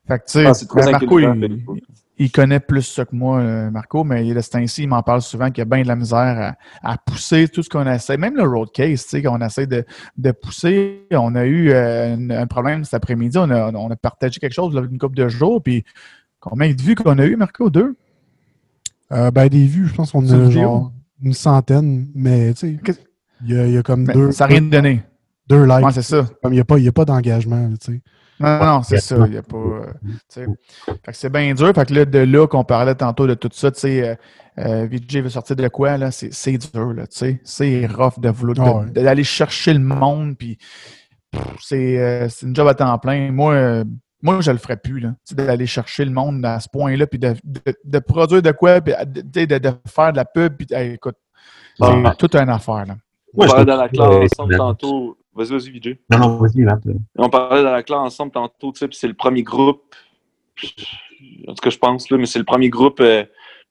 Fait 0.07 0.19
que, 0.19 0.25
tu 0.25 0.31
sais, 0.31 0.45
Ah, 0.45 0.51
ben, 0.75 0.91
Marco, 0.91 1.19
il, 2.17 2.31
connaît 2.31 2.59
plus 2.59 2.81
ça 2.81 3.05
que 3.05 3.15
moi, 3.15 3.39
euh, 3.39 3.71
Marco, 3.71 4.03
mais 4.03 4.27
il 4.27 4.37
est 4.37 4.55
ainsi, 4.55 4.83
il 4.83 4.87
m'en 4.87 5.01
parle 5.01 5.21
souvent 5.21 5.47
qu'il 5.47 5.59
y 5.59 5.61
a 5.61 5.65
bien 5.65 5.81
de 5.81 5.87
la 5.87 5.95
misère 5.95 6.55
à, 6.83 6.91
à 6.93 6.97
pousser 6.97 7.47
tout 7.47 7.63
ce 7.63 7.69
qu'on 7.69 7.87
essaie. 7.89 8.17
Même 8.17 8.35
le 8.35 8.43
road 8.43 8.69
case, 8.73 9.03
tu 9.03 9.09
sais, 9.09 9.23
qu'on 9.23 9.39
essaie 9.41 9.65
de, 9.65 9.85
de 10.17 10.31
pousser. 10.31 11.07
On 11.11 11.33
a 11.35 11.45
eu 11.45 11.71
euh, 11.71 12.15
un, 12.15 12.29
un 12.29 12.47
problème 12.47 12.83
cet 12.83 12.95
après-midi. 12.95 13.37
On 13.37 13.49
a, 13.49 13.71
on 13.71 13.89
a 13.89 13.95
partagé 13.95 14.39
quelque 14.39 14.53
chose 14.53 14.75
là, 14.75 14.81
une 14.89 14.97
couple 14.97 15.15
de 15.15 15.27
jours, 15.29 15.61
puis 15.63 15.83
combien 16.39 16.71
de 16.73 16.81
vues 16.81 16.95
qu'on 16.95 17.17
a 17.17 17.25
eu, 17.25 17.35
Marco? 17.37 17.69
Deux? 17.69 17.95
Euh, 19.11 19.31
ben, 19.31 19.47
des 19.47 19.65
vues, 19.65 19.87
je 19.87 19.93
pense 19.93 20.11
qu'on 20.11 20.27
a 20.29 20.49
genre 20.49 20.91
une 21.21 21.33
centaine, 21.33 22.07
mais 22.13 22.53
tu 22.53 22.59
sais, 22.59 22.79
il 23.45 23.51
y, 23.53 23.57
a- 23.57 23.67
il 23.67 23.73
y 23.73 23.77
a 23.77 23.83
comme 23.83 24.05
deux, 24.05 24.31
ça 24.31 24.45
n'a 24.45 24.53
rien 24.53 24.61
donné. 24.61 25.01
deux 25.47 25.63
likes. 25.65 25.85
Ouais, 25.85 25.91
c'est 25.93 26.01
ça. 26.01 26.25
Comme 26.41 26.51
il 26.53 26.57
n'y 26.57 26.61
a 26.61 26.65
pas, 26.65 26.77
il 26.77 26.83
y 26.83 26.87
a 26.87 26.91
pas 26.91 27.05
d'engagement, 27.05 27.69
tu 27.79 27.93
sais. 27.93 28.01
Non, 28.39 28.59
non, 28.59 28.65
non, 28.65 28.83
c'est 28.83 28.97
ça. 28.99 29.15
Il 29.27 29.33
y 29.33 29.37
a 29.37 29.43
pas. 29.43 29.57
euh, 29.57 30.45
c'est 31.11 31.31
bien 31.31 31.53
dur. 31.53 31.71
Fait 31.73 31.85
que 31.85 31.93
là, 31.93 32.05
de 32.05 32.19
là 32.19 32.47
qu'on 32.47 32.63
parlait 32.63 32.95
tantôt 32.95 33.27
de 33.27 33.33
tout 33.35 33.49
ça, 33.53 33.71
tu 33.71 33.79
sais, 33.81 34.09
euh, 34.09 34.15
euh, 34.59 34.87
VJ 34.91 35.17
veut 35.21 35.29
sortir 35.29 35.55
de 35.55 35.67
quoi, 35.67 35.97
là? 35.97 36.11
C'est 36.11 36.57
dur, 36.57 36.93
là, 36.93 37.07
tu 37.07 37.17
sais. 37.17 37.41
C'est 37.43 37.85
rough 37.87 38.19
de 38.19 38.29
vouloir, 38.29 38.77
ouais. 38.81 38.91
d'aller 38.91 39.23
chercher 39.23 39.73
le 39.73 39.79
monde, 39.79 40.35
puis 40.37 40.57
c'est 41.59 41.97
euh, 41.99 42.27
une 42.41 42.55
job 42.55 42.67
à 42.67 42.73
temps 42.73 42.97
plein. 42.99 43.31
Moi, 43.31 43.53
euh, 43.53 43.83
moi 44.21 44.39
je 44.41 44.51
le 44.51 44.57
ferais 44.57 44.77
plus, 44.77 44.99
là. 44.99 45.09
Tu 45.27 45.35
sais, 45.35 45.45
d'aller 45.45 45.65
chercher 45.67 46.05
le 46.05 46.11
monde 46.11 46.43
à 46.45 46.59
ce 46.59 46.69
point-là, 46.69 47.07
puis 47.07 47.19
de, 47.19 47.35
de, 47.43 47.61
de 47.83 47.99
produire 47.99 48.41
de 48.41 48.51
quoi, 48.51 48.81
puis 48.81 48.93
de, 49.05 49.21
de, 49.21 49.45
de- 49.45 49.57
de 49.57 49.71
faire 49.87 50.11
de 50.11 50.17
la 50.17 50.25
pub, 50.25 50.55
puis 50.57 50.67
hey, 50.71 50.93
écoute, 50.93 51.15
c'est 51.79 51.85
Ah. 52.05 52.15
toute 52.17 52.35
une 52.35 52.49
affaire, 52.49 52.85
là. 52.85 52.95
On 53.35 53.45
Moi, 53.45 53.57
je 53.59 53.63
dans 53.63 53.75
la 53.77 53.89
classe 53.89 54.31
ensemble 54.33 54.57
tantôt. 54.57 55.17
Vas-y, 55.35 55.49
vas-y, 55.49 55.71
Vijay. 55.71 55.99
Non, 56.09 56.19
non, 56.19 56.37
vas-y, 56.37 56.61
Matt. 56.61 56.83
On 57.17 57.29
parlait 57.29 57.63
dans 57.63 57.71
la 57.71 57.83
classe 57.83 57.99
ensemble 57.99 58.31
tantôt, 58.31 58.71
tu 58.71 58.79
sais, 58.79 58.87
puis 58.87 58.97
c'est 58.97 59.07
le 59.07 59.13
premier 59.13 59.43
groupe, 59.43 59.95
en 61.47 61.53
tout 61.53 61.61
cas, 61.61 61.69
je 61.69 61.77
pense, 61.77 62.09
là, 62.09 62.17
mais 62.17 62.25
c'est 62.25 62.39
le 62.39 62.45
premier 62.45 62.69
groupe 62.69 62.99
euh, 62.99 63.23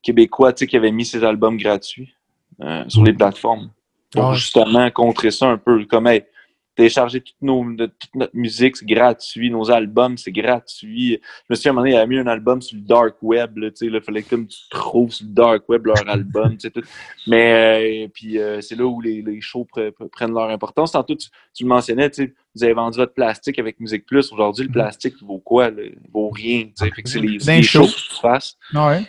québécois, 0.03 0.53
tu 0.53 0.61
sais, 0.61 0.67
qui 0.67 0.77
avait 0.77 0.91
mis 0.91 1.05
ses 1.05 1.23
albums 1.23 1.57
gratuits 1.57 2.13
euh, 2.61 2.85
sur 2.89 3.05
les 3.05 3.13
plateformes. 3.13 3.71
Pour 4.11 4.29
ouais. 4.29 4.35
justement 4.35 4.91
contrer 4.91 5.31
ça 5.31 5.49
un 5.49 5.57
peu. 5.57 5.85
Comme, 5.87 6.07
hey, 6.07 6.25
télécharger 6.75 7.21
toute, 7.21 7.37
nos, 7.43 7.65
toute 7.77 8.15
notre 8.15 8.35
musique, 8.37 8.77
c'est 8.77 8.87
gratuit. 8.87 9.51
Nos 9.51 9.71
albums, 9.71 10.17
c'est 10.17 10.33
gratuit. 10.33 11.21
Je 11.21 11.47
me 11.51 11.55
souviens, 11.55 11.71
à 11.71 11.73
un 11.73 11.75
moment 11.75 11.85
donné, 11.87 11.97
il 11.97 11.99
a 12.01 12.07
mis 12.07 12.19
un 12.19 12.27
album 12.27 12.63
sur 12.63 12.77
le 12.77 12.83
dark 12.83 13.17
web, 13.23 13.59
là, 13.59 13.71
tu 13.71 13.91
là, 13.91 14.01
fallait 14.01 14.23
comme 14.23 14.47
tu 14.47 14.59
trouves 14.71 15.13
sur 15.13 15.27
le 15.27 15.33
dark 15.33 15.69
web 15.69 15.85
leur 15.87 16.09
album, 16.09 16.51
tu 16.57 16.61
sais, 16.61 16.71
tout. 16.71 16.83
Mais, 17.27 18.05
euh, 18.05 18.09
puis, 18.13 18.39
euh, 18.39 18.61
c'est 18.61 18.75
là 18.77 18.85
où 18.87 19.01
les, 19.01 19.23
les 19.23 19.41
shows 19.41 19.67
pre- 19.75 19.91
pre- 19.91 20.09
prennent 20.09 20.33
leur 20.35 20.49
importance. 20.51 20.93
Tantôt, 20.93 21.15
tu, 21.15 21.29
tu 21.55 21.65
le 21.65 21.69
mentionnais, 21.69 22.09
tu 22.11 22.35
vous 22.55 22.65
avez 22.65 22.75
vendu 22.75 22.99
votre 22.99 23.15
plastique 23.15 23.59
avec 23.59 23.81
Musique 23.81 24.05
Plus. 24.07 24.31
Aujourd'hui, 24.33 24.65
le 24.65 24.69
Mhm. 24.69 24.75
plastique, 24.75 25.15
il 25.21 25.27
vaut 25.27 25.39
quoi? 25.39 25.71
là? 25.71 25.83
Il 25.85 26.11
vaut 26.13 26.29
rien. 26.31 26.65
tu 26.79 26.91
que 26.91 27.09
c'est 27.09 27.19
les, 27.21 27.39
D'un 27.39 27.57
les 27.57 27.63
show. 27.63 27.85
shows 27.85 27.89
que 27.93 28.15
tu 28.15 28.21
fasses. 28.21 28.57
Ouais. 28.75 29.03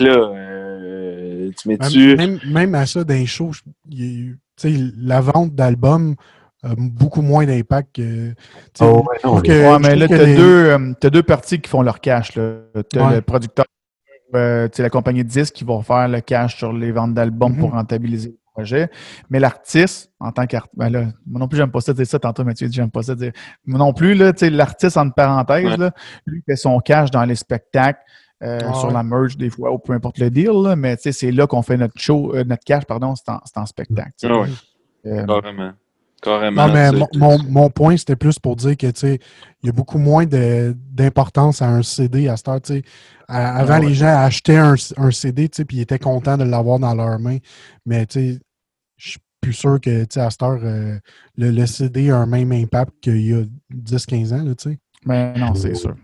Là, 0.00 0.10
euh, 0.18 1.50
tu 1.60 1.68
mets-tu... 1.68 2.16
Même, 2.16 2.40
même 2.46 2.74
à 2.74 2.86
ça, 2.86 3.04
il 3.08 3.26
tu 3.26 4.38
sais, 4.56 4.72
la 4.96 5.20
vente 5.20 5.54
d'albums 5.54 6.14
a 6.64 6.74
beaucoup 6.76 7.22
moins 7.22 7.44
d'impact 7.46 7.96
que. 7.96 8.34
Oh, 8.80 9.04
ouais, 9.08 9.18
non, 9.24 9.40
que- 9.40 9.48
Ouais, 9.72 9.78
mais 9.80 9.96
là, 9.96 10.08
tu 10.08 10.14
as, 10.14 10.24
les- 10.24 10.36
deux, 10.36 10.64
euh, 10.70 10.92
t'as 11.00 11.10
deux 11.10 11.22
parties 11.22 11.60
qui 11.60 11.68
font 11.70 11.82
leur 11.82 12.00
cash. 12.00 12.32
Tu 12.32 12.40
as 12.40 13.06
Ouais. 13.06 13.14
le 13.16 13.20
producteur, 13.20 13.64
euh, 14.34 14.68
la 14.78 14.90
compagnie 14.90 15.22
de 15.24 15.28
disques 15.28 15.54
qui 15.54 15.64
vont 15.64 15.82
faire 15.82 16.08
le 16.08 16.20
cash 16.20 16.56
sur 16.56 16.72
les 16.72 16.90
ventes 16.92 17.14
d'albums 17.14 17.52
Mhm. 17.52 17.58
pour 17.58 17.70
rentabiliser 17.72 18.30
le 18.30 18.36
projet. 18.52 18.88
Mais 19.30 19.38
l'artiste, 19.40 20.10
en 20.20 20.32
tant 20.32 20.46
qu'artiste, 20.46 20.74
ben 20.76 20.88
là, 20.88 21.04
moi 21.26 21.40
non 21.40 21.48
plus, 21.48 21.56
j'aime 21.58 21.70
pas 21.70 21.80
ça 21.80 21.92
dire 21.92 22.06
ça. 22.06 22.18
Tantôt, 22.18 22.44
Mathieu 22.44 22.66
dit, 22.68 22.74
j'aime 22.74 22.90
pas 22.90 23.02
ça 23.02 23.14
dire. 23.14 23.32
Moi 23.66 23.78
non 23.78 23.92
plus, 23.92 24.14
là, 24.14 24.32
tu 24.32 24.40
sais, 24.40 24.50
l'artiste, 24.50 24.96
entre 24.96 25.14
parenthèses, 25.14 25.64
Ouais. 25.66 25.76
là, 25.76 25.90
lui 26.26 26.42
fait 26.48 26.56
son 26.56 26.78
cash 26.80 27.10
dans 27.10 27.24
les 27.24 27.36
spectacles. 27.36 28.00
euh, 28.42 28.58
Ah 28.68 28.74
sur 28.74 28.88
ouais. 28.88 28.94
la 28.94 29.02
merge 29.04 29.38
des 29.38 29.48
fois, 29.48 29.72
ou 29.72 29.78
peu 29.78 29.92
importe 29.94 30.18
le 30.18 30.28
deal, 30.28 30.50
là, 30.50 30.76
mais 30.76 30.96
tu 30.96 31.04
sais, 31.04 31.12
c'est 31.12 31.30
là 31.30 31.46
qu'on 31.46 31.62
fait 31.62 31.78
notre 31.78 31.98
show, 31.98 32.34
euh, 32.34 32.44
notre 32.44 32.64
cash, 32.64 32.84
pardon, 32.84 33.14
c'est 33.14 33.30
en, 33.30 33.40
c'est 33.44 33.56
en 33.58 33.64
spectacle. 33.64 34.10
Ah 34.24 34.40
ouais, 34.40 34.48
Euh, 35.06 35.24
carrément. 35.24 35.70
Carrément. 36.24 36.66
Non, 36.66 36.72
mais 36.72 36.90
mon, 36.92 37.08
mon, 37.14 37.38
mon 37.44 37.70
point, 37.70 37.96
c'était 37.98 38.16
plus 38.16 38.38
pour 38.38 38.56
dire 38.56 38.76
que, 38.76 38.86
tu 38.86 39.00
sais, 39.00 39.18
il 39.62 39.66
y 39.66 39.68
a 39.68 39.72
beaucoup 39.72 39.98
moins 39.98 40.24
de- 40.24 40.74
d'importance 40.90 41.60
à 41.60 41.68
un 41.68 41.82
CD 41.82 42.28
à 42.28 42.36
cette 42.38 42.48
heure, 42.48 42.60
tu 42.62 42.74
sais. 42.74 42.82
Avant, 43.28 43.74
Ah 43.74 43.80
ouais. 43.80 43.86
les 43.88 43.94
gens 43.94 44.06
achetaient 44.16 44.56
un, 44.56 44.74
un 44.96 45.10
CD, 45.10 45.48
tu 45.48 45.56
sais, 45.58 45.64
puis 45.64 45.76
ils 45.78 45.80
étaient 45.82 45.98
contents 45.98 46.36
de 46.38 46.44
l'avoir 46.44 46.78
dans 46.78 46.94
leurs 46.94 47.18
mains. 47.18 47.38
Mais, 47.84 48.06
tu 48.06 48.32
sais, 48.34 48.40
je 48.96 49.10
suis 49.10 49.20
plus 49.40 49.52
sûr 49.52 49.78
que, 49.80 50.04
tu 50.04 50.14
sais, 50.14 50.20
à 50.20 50.30
cette 50.30 50.42
heure, 50.42 50.58
euh, 50.62 50.98
le, 51.36 51.50
le 51.50 51.66
CD 51.66 52.10
a 52.10 52.16
un 52.16 52.26
même 52.26 52.52
impact 52.52 52.92
qu'il 53.02 53.20
y 53.20 53.34
a 53.34 53.42
10-15 53.70 54.32
ans, 54.32 54.44
tu 54.54 54.70
sais. 54.70 54.78
mais 55.04 55.34
non, 55.38 55.54
c'est 55.54 55.74
sûr. 55.74 55.94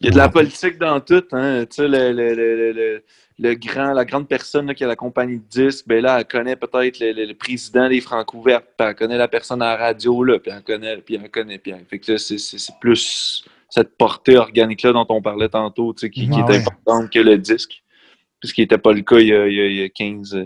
Il 0.00 0.06
y 0.06 0.08
a 0.08 0.12
de 0.12 0.16
la 0.16 0.28
politique 0.28 0.78
dans 0.78 1.00
tout, 1.00 1.24
hein. 1.32 1.64
Tu 1.68 1.76
sais, 1.76 1.88
le, 1.88 2.12
le, 2.12 2.34
le, 2.72 3.02
le, 3.40 3.54
grand, 3.54 3.92
la 3.92 4.04
grande 4.04 4.28
personne 4.28 4.66
là, 4.66 4.74
qui 4.74 4.84
a 4.84 4.86
la 4.86 4.94
compagnie 4.96 5.38
de 5.38 5.44
disques, 5.48 5.86
ben 5.88 6.02
là, 6.02 6.18
elle 6.20 6.24
connaît 6.26 6.54
peut-être 6.56 6.98
le, 7.00 7.32
président 7.34 7.88
des 7.88 8.00
Francs-Ouvertes, 8.00 8.66
puis 8.78 8.86
elle 8.88 8.94
connaît 8.94 9.18
la 9.18 9.28
personne 9.28 9.60
à 9.62 9.70
la 9.70 9.76
radio, 9.76 10.22
là, 10.22 10.38
puis 10.38 10.52
elle 10.54 10.62
connaît, 10.62 10.96
puis 10.98 11.16
elle 11.16 11.28
connaît, 11.30 11.58
puis 11.58 11.72
elle- 11.72 11.84
Fait 11.88 11.98
que 11.98 12.16
c'est- 12.16 12.38
c'est 12.38 12.58
c'est 12.58 12.74
plus 12.80 13.44
cette 13.70 13.96
portée 13.98 14.36
organique-là 14.36 14.92
dont 14.92 15.06
on 15.08 15.20
parlait 15.20 15.48
tantôt, 15.48 15.92
tu 15.94 16.00
sais, 16.02 16.10
qui, 16.10 16.28
qui 16.30 16.38
est 16.38 16.56
importante 16.60 17.10
que 17.12 17.18
le 17.18 17.36
disque. 17.36 17.82
Ce 18.44 18.52
qui 18.54 18.60
n'était 18.60 18.78
pas 18.78 18.92
le 18.92 19.02
cas 19.02 19.18
il 19.18 19.26
y 19.28 19.34
a, 19.34 19.46
il 19.48 19.54
y 19.54 19.60
a- 19.60 19.66
il 19.66 19.76
y 19.78 19.82
a 19.82 19.88
15, 19.88 20.34
euh, 20.36 20.44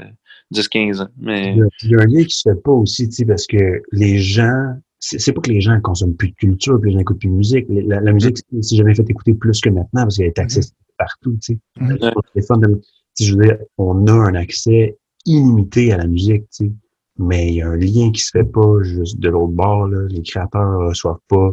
10-15 0.51 1.03
ans. 1.03 1.09
Mais 1.19 1.53
Il 1.53 1.59
y, 1.59 1.63
a, 1.63 1.67
il 1.83 1.91
y 1.91 1.95
a 1.95 2.01
un 2.01 2.07
lien 2.07 2.25
qui 2.25 2.35
se 2.37 2.49
fait 2.51 2.61
pas 2.63 2.73
aussi, 2.73 3.07
tu 3.09 3.17
sais, 3.17 3.25
parce 3.27 3.47
que 3.47 3.83
les 3.93 4.19
gens, 4.19 4.75
c'est 5.05 5.33
pas 5.33 5.41
que 5.41 5.51
les 5.51 5.61
gens 5.61 5.81
consomment 5.81 6.15
plus 6.15 6.31
de 6.31 6.35
culture, 6.37 6.81
que 6.81 6.87
les 6.87 6.93
gens 6.93 7.01
écoutent 7.01 7.19
plus 7.19 7.29
de 7.29 7.35
musique. 7.35 7.67
La, 7.69 8.01
la 8.01 8.13
musique, 8.13 8.39
c'est- 8.39 8.63
c'est 8.63 8.77
jamais 8.77 8.95
fait 8.95 9.09
écouter 9.11 9.35
plus 9.35 9.61
que 9.61 9.69
maintenant 9.69 10.03
parce 10.03 10.17
qu'elle 10.17 10.29
est 10.29 10.39
accessible 10.39 10.77
partout, 10.97 11.33
tu 11.43 11.55
sais. 11.55 11.59
Mhm. 11.81 11.99
Sur 11.99 12.13
le 12.15 12.33
téléphone, 12.33 12.61
de- 12.61 12.75
tu 12.77 12.85
sais, 13.15 13.25
je 13.25 13.37
veux 13.37 13.43
dire, 13.45 13.59
on 13.79 14.07
a 14.07 14.13
un 14.13 14.35
accès 14.35 14.97
illimité 15.27 15.93
à 15.93 15.97
la 15.99 16.07
musique, 16.07 16.43
tu 16.51 16.67
sais. 16.67 16.73
Mais 17.19 17.49
il 17.49 17.55
y 17.55 17.63
a 17.63 17.69
un 17.69 17.77
lien 17.77 18.11
qui 18.13 18.23
se 18.23 18.31
fait 18.31 18.45
pas 18.45 18.83
juste 18.83 19.19
de 19.19 19.29
l'autre 19.29 19.53
bord, 19.53 19.89
là. 19.89 20.07
Les 20.09 20.23
créateurs 20.23 20.79
reçoivent 20.89 21.21
pas, 21.29 21.51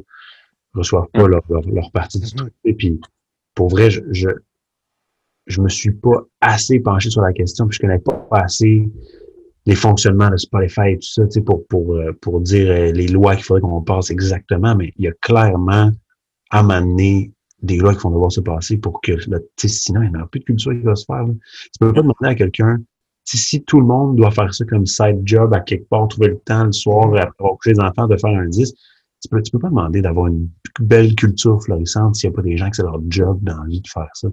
reçoivent 0.73 1.09
pas 1.11 1.27
leur, 1.27 1.41
leur, 1.49 1.67
leur 1.67 1.91
partie 1.91 2.19
du 2.19 2.31
truc. 2.31 2.53
Et 2.63 2.73
puis, 2.75 2.99
pour 3.55 3.69
vrai, 3.69 3.89
je, 3.89 4.01
je, 4.11 4.29
je 5.47 5.61
me 5.61 5.69
suis 5.69 5.91
pas 5.91 6.23
assez 6.41 6.79
penché 6.79 7.09
sur 7.09 7.21
la 7.23 7.33
question, 7.33 7.67
puis 7.67 7.75
je 7.77 7.81
connais 7.81 7.99
pas 7.99 8.27
assez 8.31 8.87
les 9.69 9.75
fonctionnements 9.75 10.31
de 10.31 10.37
Spotify 10.37 10.93
et 10.93 10.97
tout 10.97 11.07
ça, 11.07 11.41
pour, 11.45 11.67
pour, 11.67 11.95
euh, 11.95 12.11
pour 12.21 12.41
dire 12.41 12.71
euh, 12.71 12.91
les 12.91 13.07
lois 13.07 13.35
qu'il 13.35 13.45
faudrait 13.45 13.61
qu'on 13.61 13.83
passe 13.83 14.09
exactement, 14.09 14.75
mais 14.75 14.91
il 14.97 15.05
y 15.05 15.07
a 15.07 15.11
clairement 15.21 15.91
à 16.49 16.63
m'amener 16.63 17.31
des 17.61 17.77
lois 17.77 17.93
qui 17.93 18.01
vont 18.01 18.09
devoir 18.09 18.31
se 18.31 18.41
passer 18.41 18.77
pour 18.79 18.99
que, 18.99 19.11
sinon, 19.63 20.01
il 20.01 20.09
n'y 20.09 20.17
aura 20.17 20.27
plus 20.27 20.39
de 20.39 20.45
culture 20.45 20.71
qui 20.71 20.79
va 20.79 20.95
se 20.95 21.05
faire. 21.05 21.23
Là. 21.23 21.33
Tu 21.33 21.79
peux 21.79 21.93
pas 21.93 22.01
demander 22.01 22.15
à 22.23 22.33
quelqu'un, 22.33 22.79
si, 23.25 23.63
tout 23.63 23.79
le 23.79 23.85
monde 23.85 24.15
doit 24.15 24.31
faire 24.31 24.51
ça 24.51 24.65
comme 24.65 24.87
side 24.87 25.21
job 25.23 25.53
à 25.53 25.59
quelque 25.59 25.87
part, 25.87 26.07
trouver 26.07 26.29
le 26.29 26.39
temps 26.39 26.63
le 26.63 26.71
soir, 26.71 27.05
après 27.15 27.29
avoir 27.37 27.57
couché 27.57 27.73
les 27.73 27.79
enfants, 27.79 28.07
de 28.07 28.17
faire 28.17 28.35
un 28.35 28.47
disque, 28.47 28.75
tu 29.21 29.29
peux, 29.29 29.41
tu 29.41 29.51
peux 29.51 29.59
pas 29.59 29.69
demander 29.69 30.01
d'avoir 30.01 30.27
une 30.27 30.49
belle 30.79 31.15
culture 31.15 31.61
florissante 31.61 32.15
s'il 32.15 32.29
n'y 32.29 32.33
a 32.33 32.35
pas 32.35 32.41
des 32.41 32.57
gens 32.57 32.69
que 32.69 32.75
c'est 32.75 32.83
leur 32.83 32.99
job 33.09 33.39
d'envie 33.41 33.81
de 33.81 33.87
faire 33.87 34.09
ça. 34.13 34.29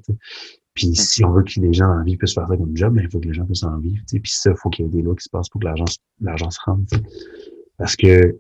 Puis 0.74 0.94
si 0.94 1.24
on 1.24 1.32
veut 1.32 1.42
que 1.42 1.58
les 1.60 1.72
gens 1.72 1.88
en 1.88 2.02
vie 2.04 2.16
puissent 2.16 2.34
faire 2.34 2.46
ça 2.46 2.56
comme 2.56 2.76
job, 2.76 2.94
ben, 2.94 3.02
il 3.02 3.10
faut 3.10 3.18
que 3.18 3.28
les 3.28 3.34
gens 3.34 3.46
puissent 3.46 3.64
en 3.64 3.78
vivre. 3.78 4.02
Puis 4.08 4.22
ça, 4.26 4.50
il 4.50 4.56
faut 4.56 4.68
qu'il 4.68 4.84
y 4.84 4.88
ait 4.88 4.90
des 4.90 5.02
lois 5.02 5.16
qui 5.16 5.24
se 5.24 5.30
passent 5.30 5.48
pour 5.48 5.60
que 5.60 5.66
l'argent, 5.66 5.86
l'argent 6.20 6.50
se 6.50 6.60
rende. 6.64 6.86
Parce 7.78 7.96
que 7.96 8.38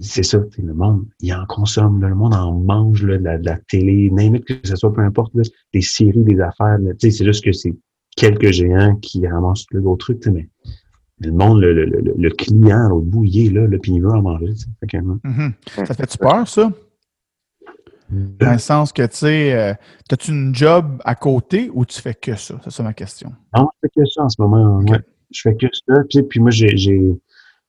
c'est 0.00 0.22
ça, 0.22 0.38
le 0.58 0.74
monde, 0.74 1.06
il 1.20 1.32
en 1.32 1.46
consomme, 1.46 2.00
là, 2.00 2.08
le 2.08 2.14
monde 2.14 2.34
en 2.34 2.52
mange 2.52 3.02
là, 3.04 3.16
de, 3.16 3.24
la, 3.24 3.38
de 3.38 3.46
la 3.46 3.58
télé, 3.68 4.10
n'importe 4.10 4.44
que 4.44 4.68
ce 4.68 4.76
soit, 4.76 4.92
peu 4.92 5.00
importe, 5.00 5.34
là, 5.34 5.42
des 5.72 5.80
séries, 5.80 6.24
des 6.24 6.40
affaires. 6.40 6.78
là, 6.78 6.92
tu 6.92 7.10
sais, 7.10 7.18
c'est 7.18 7.24
juste 7.24 7.42
que 7.42 7.52
c'est 7.52 7.74
quelques 8.16 8.50
géants 8.50 8.96
qui 8.96 9.26
ramassent 9.26 9.64
le 9.70 9.80
gros 9.80 9.96
truc, 9.96 10.26
mais 10.26 10.48
le 11.20 11.32
monde, 11.32 11.60
le, 11.60 11.72
le, 11.72 11.84
le, 11.84 12.14
le 12.16 12.30
client 12.30 12.96
bout, 13.00 13.24
il 13.24 13.46
est 13.46 13.50
là, 13.50 13.66
là 13.66 13.78
puis 13.80 13.92
il 13.92 14.02
veut 14.02 14.10
en 14.10 14.22
manger. 14.22 14.46
tu 14.54 14.56
sais. 14.56 14.66
Fait 14.80 14.86
que. 14.86 14.96
Mhm. 14.98 15.52
Ça 15.86 15.94
fait-tu 15.94 16.18
peur, 16.18 16.46
ça? 16.46 16.70
Dans 18.10 18.52
le 18.52 18.58
sens 18.58 18.92
que, 18.92 19.02
tu 19.02 19.16
sais, 19.16 19.52
euh, 19.52 19.74
as-tu 20.10 20.30
une 20.30 20.54
job 20.54 21.00
à 21.04 21.14
côté 21.14 21.70
ou 21.74 21.84
tu 21.84 22.00
fais 22.00 22.14
que 22.14 22.36
ça? 22.36 22.58
C'est 22.64 22.70
ça 22.70 22.82
ma 22.82 22.94
question. 22.94 23.32
Non, 23.54 23.68
je 23.82 23.88
fais 23.88 24.00
que 24.00 24.06
ça 24.08 24.22
en 24.22 24.28
ce 24.30 24.40
moment. 24.40 24.78
Ouais. 24.78 25.00
Je 25.30 25.40
fais 25.42 25.54
que 25.54 25.66
ça. 25.86 25.94
Puis, 26.08 26.22
puis 26.22 26.40
moi, 26.40 26.50
j'ai, 26.50 26.74
j'ai, 26.78 27.02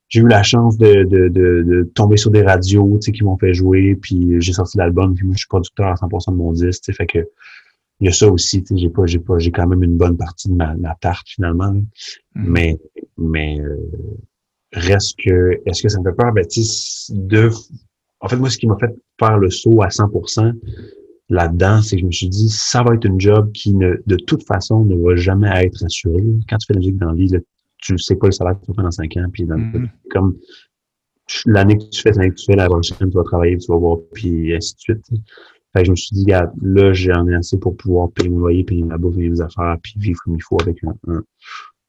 j'ai 0.07 0.21
eu 0.21 0.27
la 0.27 0.41
chance 0.43 0.77
de, 0.77 1.03
de, 1.03 1.27
de, 1.27 1.63
de 1.63 1.83
tomber 1.93 2.15
sur 2.15 2.31
des 2.31 2.41
radios 2.41 2.99
tu 3.01 3.07
sais, 3.07 3.11
qui 3.11 3.25
m'ont 3.25 3.37
fait 3.37 3.53
jouer. 3.53 3.97
Puis 4.01 4.39
j'ai 4.39 4.53
sorti 4.53 4.77
l'album. 4.77 5.13
Puis 5.13 5.25
moi, 5.25 5.33
je 5.35 5.39
suis 5.39 5.47
producteur 5.49 5.87
à 5.87 5.95
100% 5.95 6.31
de 6.31 6.37
mon 6.37 6.53
disque. 6.53 6.83
tu 6.83 6.93
sais, 6.93 6.93
Fait 6.93 7.07
que 7.07 7.19
il 7.99 8.05
y 8.05 8.07
a 8.09 8.11
ça 8.13 8.27
aussi. 8.31 8.63
tu 8.63 8.75
sais, 8.75 8.77
J'ai 8.81 8.89
pas, 8.89 9.05
j'ai 9.05 9.19
pas, 9.19 9.37
j'ai 9.39 9.51
quand 9.51 9.67
même 9.67 9.83
une 9.83 9.97
bonne 9.97 10.17
partie 10.17 10.49
de 10.49 10.53
ma, 10.55 10.73
ma 10.75 10.95
tarte 10.95 11.27
finalement. 11.27 11.71
Mhm. 11.73 11.83
Mais, 12.35 12.79
mais 13.17 13.59
euh, 13.59 13.77
reste 14.73 15.17
que, 15.23 15.59
est-ce 15.65 15.81
que 15.83 15.89
ça 15.89 15.99
me 15.99 16.09
fait 16.09 16.15
peur? 16.15 16.31
Ben, 16.33 16.45
tu 16.47 16.63
sais, 16.63 17.13
de, 17.15 17.49
en 18.21 18.27
fait, 18.27 18.37
moi, 18.37 18.49
ce 18.49 18.57
qui 18.57 18.67
m'a 18.67 18.77
fait 18.77 18.93
faire 19.19 19.37
le 19.37 19.49
saut 19.49 19.81
à 19.81 19.87
100% 19.89 20.53
là-dedans, 21.29 21.81
c'est 21.81 21.95
que 21.97 22.01
je 22.01 22.05
me 22.07 22.11
suis 22.11 22.29
dit, 22.29 22.49
ça 22.49 22.81
va 22.83 22.95
être 22.95 23.05
une 23.05 23.19
job 23.19 23.51
qui, 23.51 23.73
ne, 23.75 23.95
de 24.07 24.15
toute 24.15 24.43
façon, 24.45 24.83
ne 24.85 24.95
va 24.95 25.15
jamais 25.15 25.49
être 25.65 25.83
assurée. 25.85 26.23
Quand 26.49 26.57
tu 26.57 26.65
fais 26.67 26.73
la 26.73 26.79
musique 26.79 26.97
dans 26.97 27.07
la 27.11 27.13
vie, 27.15 27.27
là, 27.27 27.39
tu 27.77 27.93
ne 27.93 27.97
sais 27.97 28.15
pas 28.15 28.27
le 28.27 28.31
salaire 28.31 28.59
que 28.59 28.65
tu 28.65 28.71
vas 28.73 28.83
dans 28.83 28.91
5 28.91 29.15
ans, 29.17 29.27
puis 29.31 29.43
dans, 29.45 29.57
Mhm. 29.57 29.89
comme 30.11 30.37
l'année 31.45 31.77
que 31.77 31.83
tu 31.89 32.01
fais, 32.01 32.11
l'année 32.11 32.31
que 32.31 32.35
tu 32.35 32.45
fais, 32.45 32.55
la 32.55 32.65
prochaine, 32.65 32.97
tu 33.09 33.15
vas 33.15 33.23
travailler, 33.23 33.57
tu 33.57 33.71
vas 33.71 33.77
voir, 33.77 33.97
puis 34.13 34.53
ainsi 34.55 34.73
de 34.75 34.79
suite. 34.79 35.05
Je 35.83 35.91
me 35.91 35.95
suis 35.95 36.15
dit, 36.15 36.23
regarde, 36.23 36.51
là, 36.61 36.93
j'en 36.93 37.27
ai 37.27 37.35
assez 37.35 37.57
pour 37.57 37.75
pouvoir 37.75 38.11
payer 38.11 38.29
mon 38.29 38.39
loyer, 38.39 38.63
payer 38.63 38.83
ma 38.83 38.97
bouffe, 38.97 39.15
payer 39.15 39.29
mes 39.29 39.41
affaires, 39.41 39.77
puis 39.81 39.93
vivre 39.97 40.19
comme 40.23 40.35
il 40.35 40.43
faut 40.43 40.57
avec 40.61 40.83
un, 40.83 41.23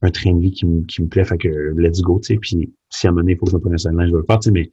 un, 0.02 0.10
train 0.10 0.34
de 0.34 0.40
vie 0.40 0.52
qui, 0.52 0.66
me- 0.66 0.84
qui 0.84 1.02
me 1.02 1.08
plaît. 1.08 1.24
Fait 1.24 1.38
que 1.38 1.48
let's 1.76 2.00
go, 2.00 2.20
tu 2.20 2.34
sais. 2.34 2.38
Puis 2.38 2.72
si 2.88 3.06
à 3.06 3.10
un 3.10 3.12
moment 3.12 3.22
donné, 3.22 3.32
il 3.32 3.38
que 3.38 3.50
je 3.50 3.56
me 3.56 3.60
prenne 3.60 3.74
un 3.74 3.78
salaire, 3.78 4.06
je 4.06 4.12
vais 4.12 4.18
le 4.18 4.24
faire, 4.24 4.38
tu 4.38 4.48
sais, 4.48 4.52
mais, 4.52 4.70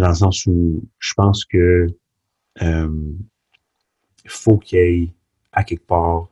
dans 0.00 0.08
le 0.08 0.14
sens 0.14 0.46
où 0.46 0.82
je 0.98 1.14
pense 1.14 1.44
que 1.44 1.86
euh, 2.62 2.88
faut 4.26 4.58
qu'il 4.58 4.78
y 4.78 4.82
ait 4.82 5.12
à 5.52 5.62
quelque 5.64 5.86
part 5.86 6.28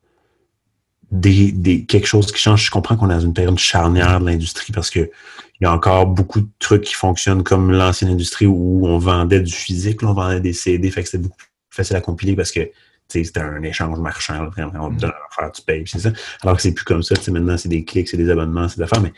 des, 1.12 1.52
des, 1.52 1.84
quelque 1.84 2.06
chose 2.06 2.32
qui 2.32 2.40
change. 2.40 2.64
Je 2.64 2.70
comprends 2.70 2.96
qu'on 2.96 3.10
est 3.10 3.14
dans 3.14 3.20
une 3.20 3.34
période 3.34 3.58
charnière 3.58 4.18
de 4.18 4.26
l'industrie 4.26 4.72
parce 4.72 4.90
que 4.90 5.00
il 5.00 5.64
y 5.64 5.66
a 5.66 5.72
encore 5.72 6.06
beaucoup 6.06 6.40
de 6.40 6.48
trucs 6.58 6.82
qui 6.82 6.94
fonctionnent 6.94 7.44
comme 7.44 7.70
l'ancienne 7.70 8.10
industrie 8.10 8.46
où 8.46 8.86
on 8.86 8.98
vendait 8.98 9.40
du 9.40 9.52
physique, 9.52 10.02
on 10.02 10.12
vendait 10.12 10.40
des 10.40 10.54
CD, 10.54 10.90
fait 10.90 11.02
que 11.02 11.08
c'était 11.08 11.22
beaucoup 11.22 11.36
facile 11.72 11.96
à 11.96 12.00
compiler 12.00 12.36
parce 12.36 12.52
que 12.52 12.60
c'était 13.08 13.40
un 13.40 13.62
échange 13.62 13.98
marchand, 13.98 14.42
là, 14.42 14.48
vraiment, 14.48 14.86
on 14.86 14.94
te 14.94 15.00
donne 15.00 15.12
affaire, 15.30 15.52
tu 15.52 15.60
payes, 15.62 15.84
c'est 15.86 15.98
ça. 15.98 16.12
Alors 16.42 16.56
que 16.56 16.62
c'est 16.62 16.72
plus 16.72 16.84
comme 16.84 17.02
ça, 17.02 17.14
maintenant 17.30 17.58
c'est 17.58 17.68
des 17.68 17.84
clics, 17.84 18.08
c'est 18.08 18.16
des 18.16 18.30
abonnements, 18.30 18.68
c'est 18.68 18.76
des 18.78 18.84
affaires, 18.84 19.02
mais 19.02 19.12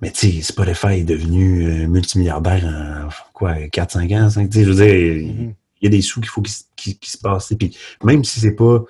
mais 0.00 0.10
tu 0.10 0.32
sais, 0.32 0.42
Spotify 0.42 0.94
est 1.00 1.04
devenu 1.04 1.64
euh, 1.66 1.86
multimilliardaire 1.86 2.64
en 2.64 3.08
quoi, 3.32 3.54
4-5 3.68 4.18
ans, 4.24 4.30
5, 4.30 4.48
tu 4.50 4.58
sais, 4.58 4.64
je 4.64 4.70
veux 4.70 4.74
dire, 4.84 4.94
il 4.94 5.54
y 5.82 5.86
a 5.86 5.90
des 5.90 6.00
sous 6.02 6.20
qu'il 6.20 6.28
faut 6.30 6.42
qu'il 6.42 6.52
se- 6.52 6.64
qu'il- 6.76 6.98
qu'il 6.98 7.10
se 7.10 7.18
passe. 7.18 7.46
tu 7.48 7.54
sais. 7.54 7.56
Puis 7.56 7.76
même 8.02 8.24
si 8.24 8.40
c'est 8.40 8.54
pas 8.56 8.82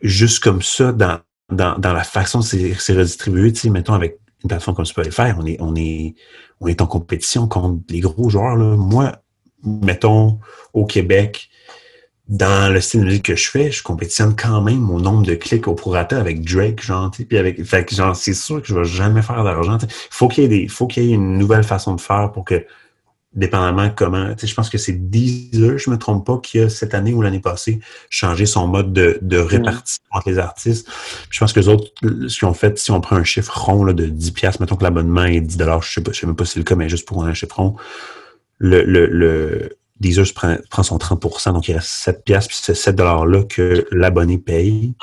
juste 0.00 0.42
comme 0.42 0.62
ça 0.62 0.92
dans, 0.92 1.18
dans, 1.50 1.78
dans 1.78 1.92
la 1.92 2.04
façon 2.04 2.42
c'est 2.42 2.74
c'est 2.74 2.92
redistribué, 2.94 3.52
tu 3.52 3.60
sais, 3.60 3.70
mettons 3.70 3.94
avec 3.94 4.18
une 4.44 4.48
plateforme 4.48 4.76
comme 4.76 4.84
Spotify, 4.86 5.32
on 5.36 5.46
est, 5.46 5.56
on 5.60 5.74
est, 5.74 6.14
on 6.60 6.66
est 6.68 6.80
en 6.80 6.86
compétition 6.86 7.48
contre 7.48 7.80
les 7.90 8.00
gros 8.00 8.28
joueurs. 8.30 8.56
Là. 8.56 8.76
Moi, 8.76 9.16
mettons, 9.66 10.38
au 10.72 10.86
Québec, 10.86 11.50
dans 12.28 12.72
le 12.72 12.80
style 12.80 13.00
de 13.00 13.06
musique 13.06 13.24
que 13.24 13.36
je 13.36 13.48
fais, 13.48 13.70
je 13.70 13.82
compétitionne 13.82 14.34
quand 14.34 14.60
même 14.60 14.90
au 14.90 15.00
nombre 15.00 15.24
de 15.24 15.34
clics 15.34 15.68
au 15.68 15.74
prorata 15.74 16.18
avec 16.18 16.44
Drake, 16.44 16.82
genre, 16.82 17.10
puis 17.10 17.38
avec, 17.38 17.62
fait 17.64 17.84
que 17.84 17.94
genre, 17.94 18.16
c'est 18.16 18.34
sûr 18.34 18.60
que 18.60 18.68
je 18.68 18.74
vais 18.74 18.84
jamais 18.84 19.22
faire 19.22 19.44
d'argent. 19.44 19.78
Faut 20.10 20.26
qu'il 20.28 20.42
y 20.42 20.46
ait 20.46 20.48
des, 20.48 20.68
faut 20.68 20.86
qu'il 20.86 21.04
y 21.04 21.12
ait 21.12 21.14
une 21.14 21.38
nouvelle 21.38 21.62
façon 21.62 21.94
de 21.94 22.00
faire 22.00 22.32
pour 22.32 22.44
que, 22.44 22.66
dépendamment 23.32 23.90
comment, 23.94 24.30
tu 24.30 24.40
sais, 24.40 24.46
je 24.46 24.54
pense 24.54 24.70
que 24.70 24.78
c'est 24.78 25.10
Deezer, 25.10 25.78
je 25.78 25.90
me 25.90 25.98
trompe 25.98 26.26
pas, 26.26 26.38
qui 26.38 26.58
a 26.58 26.68
cette 26.68 26.94
année 26.94 27.12
ou 27.12 27.22
l'année 27.22 27.38
passée 27.38 27.80
changé 28.08 28.46
son 28.46 28.66
mode 28.66 28.92
de, 28.92 29.18
de 29.20 29.36
répartition 29.36 30.02
entre 30.10 30.30
les 30.30 30.38
artistes. 30.38 30.88
Je 31.30 31.38
pense 31.38 31.52
que 31.52 31.60
les 31.60 31.68
autres, 31.68 31.92
ce 32.02 32.38
qu'ils 32.38 32.48
ont 32.48 32.54
fait, 32.54 32.78
si 32.78 32.90
on 32.90 33.00
prend 33.00 33.16
un 33.16 33.24
chiffre 33.24 33.56
rond 33.56 33.84
là, 33.84 33.92
de 33.92 34.06
10 34.06 34.30
piastres, 34.32 34.60
mettons 34.60 34.76
que 34.76 34.84
l'abonnement 34.84 35.24
est 35.24 35.42
10 35.42 35.58
dollars, 35.58 35.82
je 35.82 35.92
sais 35.92 36.00
pas, 36.00 36.12
je 36.12 36.20
sais 36.20 36.26
même 36.26 36.34
pas 36.34 36.44
si 36.44 36.54
c'est 36.54 36.60
le 36.60 36.64
cas, 36.64 36.74
mais 36.74 36.88
juste 36.88 37.06
pour 37.06 37.24
un 37.24 37.34
chiffre 37.34 37.56
rond, 37.56 37.76
le, 38.58 38.82
le, 38.84 39.06
le 39.06 39.76
Deezer 40.00 40.26
prend, 40.34 40.56
prend 40.70 40.82
son 40.82 40.98
30 40.98 41.20
donc 41.52 41.68
il 41.68 41.74
reste 41.74 41.88
7 41.88 42.24
piastres, 42.24 42.48
puis 42.48 42.58
c'est 42.60 42.74
7 42.74 42.96
dollars-là 42.96 43.44
que 43.44 43.86
l'abonné 43.90 44.38
paye. 44.38 44.94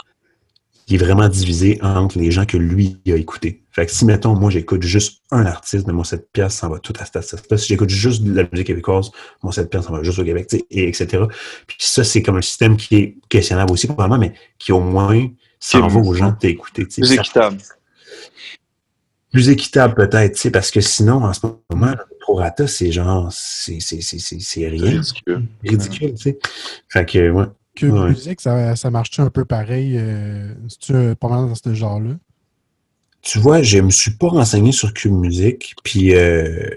Il 0.88 0.96
est 0.96 0.98
vraiment 0.98 1.30
divisé 1.30 1.80
entre 1.82 2.20
les 2.20 2.30
gens 2.30 2.46
que 2.46 2.58
lui 2.58 3.00
a 3.08 3.16
écouté. 3.16 3.64
Fait 3.72 3.86
que 3.86 3.92
si, 3.92 4.06
mettons, 4.06 4.36
moi, 4.36 4.52
j'écoute 4.52 4.84
juste 4.84 5.22
un 5.32 5.46
artiste, 5.46 5.88
mais 5.88 5.94
mon 5.94 6.04
7 6.04 6.30
piastres, 6.32 6.60
ça 6.60 6.68
va 6.68 6.78
tout 6.78 6.94
à 7.00 7.06
cet 7.06 7.16
artiste-là. 7.16 7.58
Si 7.58 7.68
j'écoute 7.70 7.90
juste 7.90 8.22
de 8.22 8.34
la 8.34 8.48
musique 8.52 8.68
québécoise, 8.68 9.10
mon 9.42 9.52
7 9.52 9.70
piastres, 9.70 9.90
ça 9.90 9.98
va 9.98 10.04
juste 10.04 10.20
au 10.20 10.24
Québec, 10.24 10.54
et 10.70 10.88
etc. 10.88 11.24
Puis 11.66 11.78
ça, 11.80 12.04
c'est 12.04 12.22
comme 12.22 12.36
un 12.38 12.42
système 12.42 12.78
qui 12.78 12.96
est 12.98 13.18
questionnable 13.30 13.72
aussi, 13.72 13.88
probablement, 13.88 14.20
mais 14.20 14.34
qui 14.60 14.74
au 14.74 14.82
moins 14.82 15.28
s'en 15.60 15.88
va 15.88 16.00
aux 16.00 16.14
gens 16.14 16.36
tu 16.40 16.50
sais. 16.50 17.02
Plus 17.02 17.14
équitable. 17.14 17.58
plus 19.32 19.50
équitable 19.50 19.96
peut-être, 19.96 20.50
parce 20.50 20.70
que 20.70 20.82
sinon, 20.82 21.24
en 21.24 21.34
ce 21.34 21.40
moment, 21.72 21.96
prorata, 22.34 22.68
c'est 22.68 22.92
genre, 22.92 23.32
c'est, 23.32 23.80
c'est, 23.80 24.02
c'est, 24.02 24.20
c'est, 24.20 24.40
c'est 24.40 24.62
C'est 24.62 24.68
rien. 24.68 24.86
ridicule. 25.00 25.48
Ridicule, 25.64 26.14
tu 26.16 26.22
sais. 26.24 26.40
Fait 26.90 27.06
que, 27.06 27.30
ouais. 27.30 27.46
Que 27.76 27.86
Ouais. 27.88 28.10
musique, 28.10 28.42
ça, 28.42 28.76
ça 28.76 28.90
marche-tu 28.92 29.22
un 29.22 29.30
peu 29.30 29.46
pareil? 29.46 29.96
Euh, 29.98 30.54
C'est-tu 30.68 30.94
euh, 30.94 31.16
pas 31.16 31.28
mal 31.28 31.48
dans 31.48 31.56
ce 31.56 31.74
genre-là? 31.74 32.16
Tu 33.22 33.40
vois, 33.40 33.62
je 33.62 33.80
me 33.80 33.90
suis 33.90 34.12
pas 34.12 34.28
renseigné 34.28 34.72
sur 34.72 34.94
Cube 34.94 35.14
Music, 35.14 35.74
puis 35.84 36.14
euh, 36.14 36.70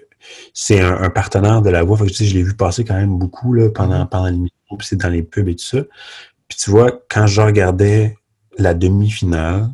c'est 0.54 0.80
un, 0.80 0.94
un 1.02 1.10
partenaire 1.10 1.60
de 1.60 1.70
la 1.70 1.82
voix. 1.82 1.96
Fait 1.98 2.04
que, 2.06 2.10
tu 2.10 2.16
sais, 2.16 2.24
je 2.26 2.34
l'ai 2.34 2.42
vu 2.42 2.54
passer 2.54 2.84
quand 2.84 2.94
même 2.94 3.18
beaucoup 3.18 3.52
là, 3.52 3.68
pendant, 3.70 4.06
pendant 4.06 4.26
l'émission, 4.26 4.76
puis 4.78 4.86
c'est 4.86 4.96
dans 4.96 5.08
les 5.08 5.22
pubs 5.22 5.48
et 5.48 5.56
tout 5.56 5.64
ça. 5.64 5.82
Puis 6.48 6.56
tu 6.58 6.70
vois, 6.70 6.92
quand 7.10 7.26
je 7.26 7.40
regardais 7.40 8.16
la 8.58 8.72
demi-finale, 8.74 9.68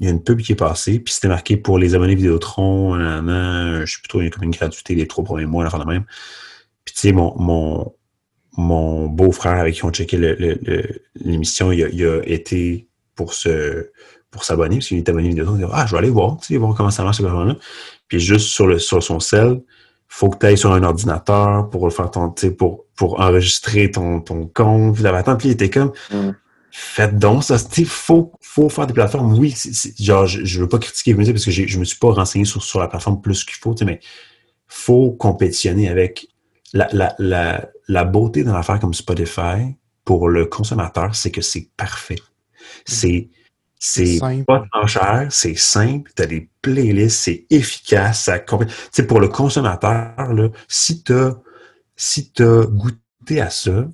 il 0.00 0.04
y 0.04 0.08
a 0.08 0.10
une 0.10 0.22
pub 0.22 0.40
qui 0.40 0.52
est 0.52 0.56
passée, 0.56 1.00
puis 1.00 1.14
c'était 1.14 1.28
marqué 1.28 1.56
pour 1.56 1.78
les 1.78 1.94
abonnés 1.94 2.14
Vidéotron, 2.14 2.96
nanana, 2.96 3.84
je 3.84 3.92
sais 3.92 4.00
plus 4.00 4.08
trop, 4.08 4.20
il 4.20 4.24
y 4.24 4.26
a 4.26 4.30
comme 4.30 4.44
une 4.44 4.50
gratuité 4.50 4.94
les 4.94 5.06
trois 5.06 5.24
premiers 5.24 5.46
mois, 5.46 5.64
la 5.64 5.70
fin 5.70 5.78
de 5.78 5.84
même. 5.86 6.04
Puis 6.84 6.94
tu 6.94 7.00
sais, 7.00 7.12
mon, 7.12 7.34
mon, 7.38 7.94
mon 8.56 9.06
beau-frère 9.06 9.58
avec 9.58 9.74
qui 9.74 9.84
on 9.84 9.90
checkait 9.90 10.18
l'émission, 11.14 11.72
il, 11.72 11.84
a- 11.84 12.22
été 12.26 12.86
pour 13.14 13.32
pour 14.30 14.44
s'abonner, 14.44 14.76
parce 14.76 14.88
qu'il 14.88 14.98
est 14.98 15.08
abonné 15.08 15.28
Vidéotron, 15.28 15.54
il 15.56 15.64
dit 15.64 15.70
Ah, 15.72 15.86
je 15.86 15.92
vais 15.92 15.98
aller 15.98 16.10
voir, 16.10 16.36
tu 16.38 16.46
sais, 16.48 16.56
voir 16.58 16.74
comment 16.74 16.90
ça 16.90 17.02
marche 17.02 17.18
ce 17.18 17.22
là 17.22 17.56
Puis 18.08 18.20
juste 18.20 18.48
sur 18.48 18.66
le 18.66 18.78
sur 18.78 19.02
son 19.02 19.20
cell, 19.20 19.62
faut 20.06 20.28
que 20.30 20.38
tu 20.38 20.46
ailles 20.46 20.58
sur 20.58 20.72
un 20.72 20.82
ordinateur 20.82 21.68
pour 21.70 21.84
le 21.86 21.90
faire 21.90 22.10
ton, 22.10 22.34
pour, 22.56 22.84
pour 22.96 23.20
enregistrer 23.20 23.90
ton, 23.90 24.20
ton 24.20 24.46
compte, 24.46 24.96
puis. 24.96 25.36
Puis 25.36 25.48
il 25.48 25.52
était 25.52 25.70
comme 25.70 25.92
Mm. 26.12 26.30
Faites 26.70 27.18
donc 27.18 27.44
ça. 27.44 27.56
Il 27.76 27.86
faut, 27.86 28.32
faut 28.40 28.68
faire 28.68 28.86
des 28.86 28.92
plateformes. 28.92 29.36
Oui, 29.38 29.50
c'est- 29.52 29.72
c'est- 29.72 30.00
genre, 30.02 30.26
je, 30.26 30.44
je 30.44 30.60
veux 30.60 30.68
pas 30.68 30.78
critiquer 30.78 31.14
musique 31.14 31.34
parce 31.34 31.44
que 31.44 31.50
je 31.50 31.78
me 31.78 31.84
suis 31.84 31.98
pas 31.98 32.12
renseigné 32.12 32.44
sur, 32.44 32.62
sur 32.62 32.78
la 32.80 32.88
plateforme 32.88 33.20
plus 33.20 33.44
qu'il 33.44 33.56
faut, 33.56 33.74
tu 33.74 33.80
sais, 33.80 33.84
mais 33.84 34.00
faut 34.66 35.12
compétitionner 35.12 35.88
avec 35.88 36.28
la, 36.72 36.88
la, 36.92 37.14
la, 37.18 37.70
la 37.88 38.04
beauté 38.04 38.42
d'une 38.44 38.52
affaire 38.52 38.78
comme 38.80 38.94
Spotify 38.94 39.74
pour 40.04 40.28
le 40.28 40.46
consommateur, 40.46 41.14
c'est 41.14 41.30
que 41.30 41.40
c'est 41.40 41.68
parfait. 41.76 42.18
C'est 42.84 43.28
c'est 43.80 44.18
Simple. 44.18 44.44
pas 44.44 44.64
trop 44.72 44.88
cher, 44.88 45.28
c'est 45.30 45.54
simple, 45.54 46.10
tu 46.16 46.22
as 46.22 46.26
des 46.26 46.50
playlists, 46.62 47.20
c'est 47.20 47.46
efficace, 47.48 48.24
ça 48.24 48.40
sais, 48.90 49.06
pour 49.06 49.20
le 49.20 49.28
consommateur, 49.28 50.34
là, 50.34 50.48
si 50.66 51.04
tu 51.04 51.12
as, 51.12 51.36
si 51.94 52.32
t'as 52.32 52.64
goûté 52.66 53.40
à 53.40 53.50
ça, 53.50 53.88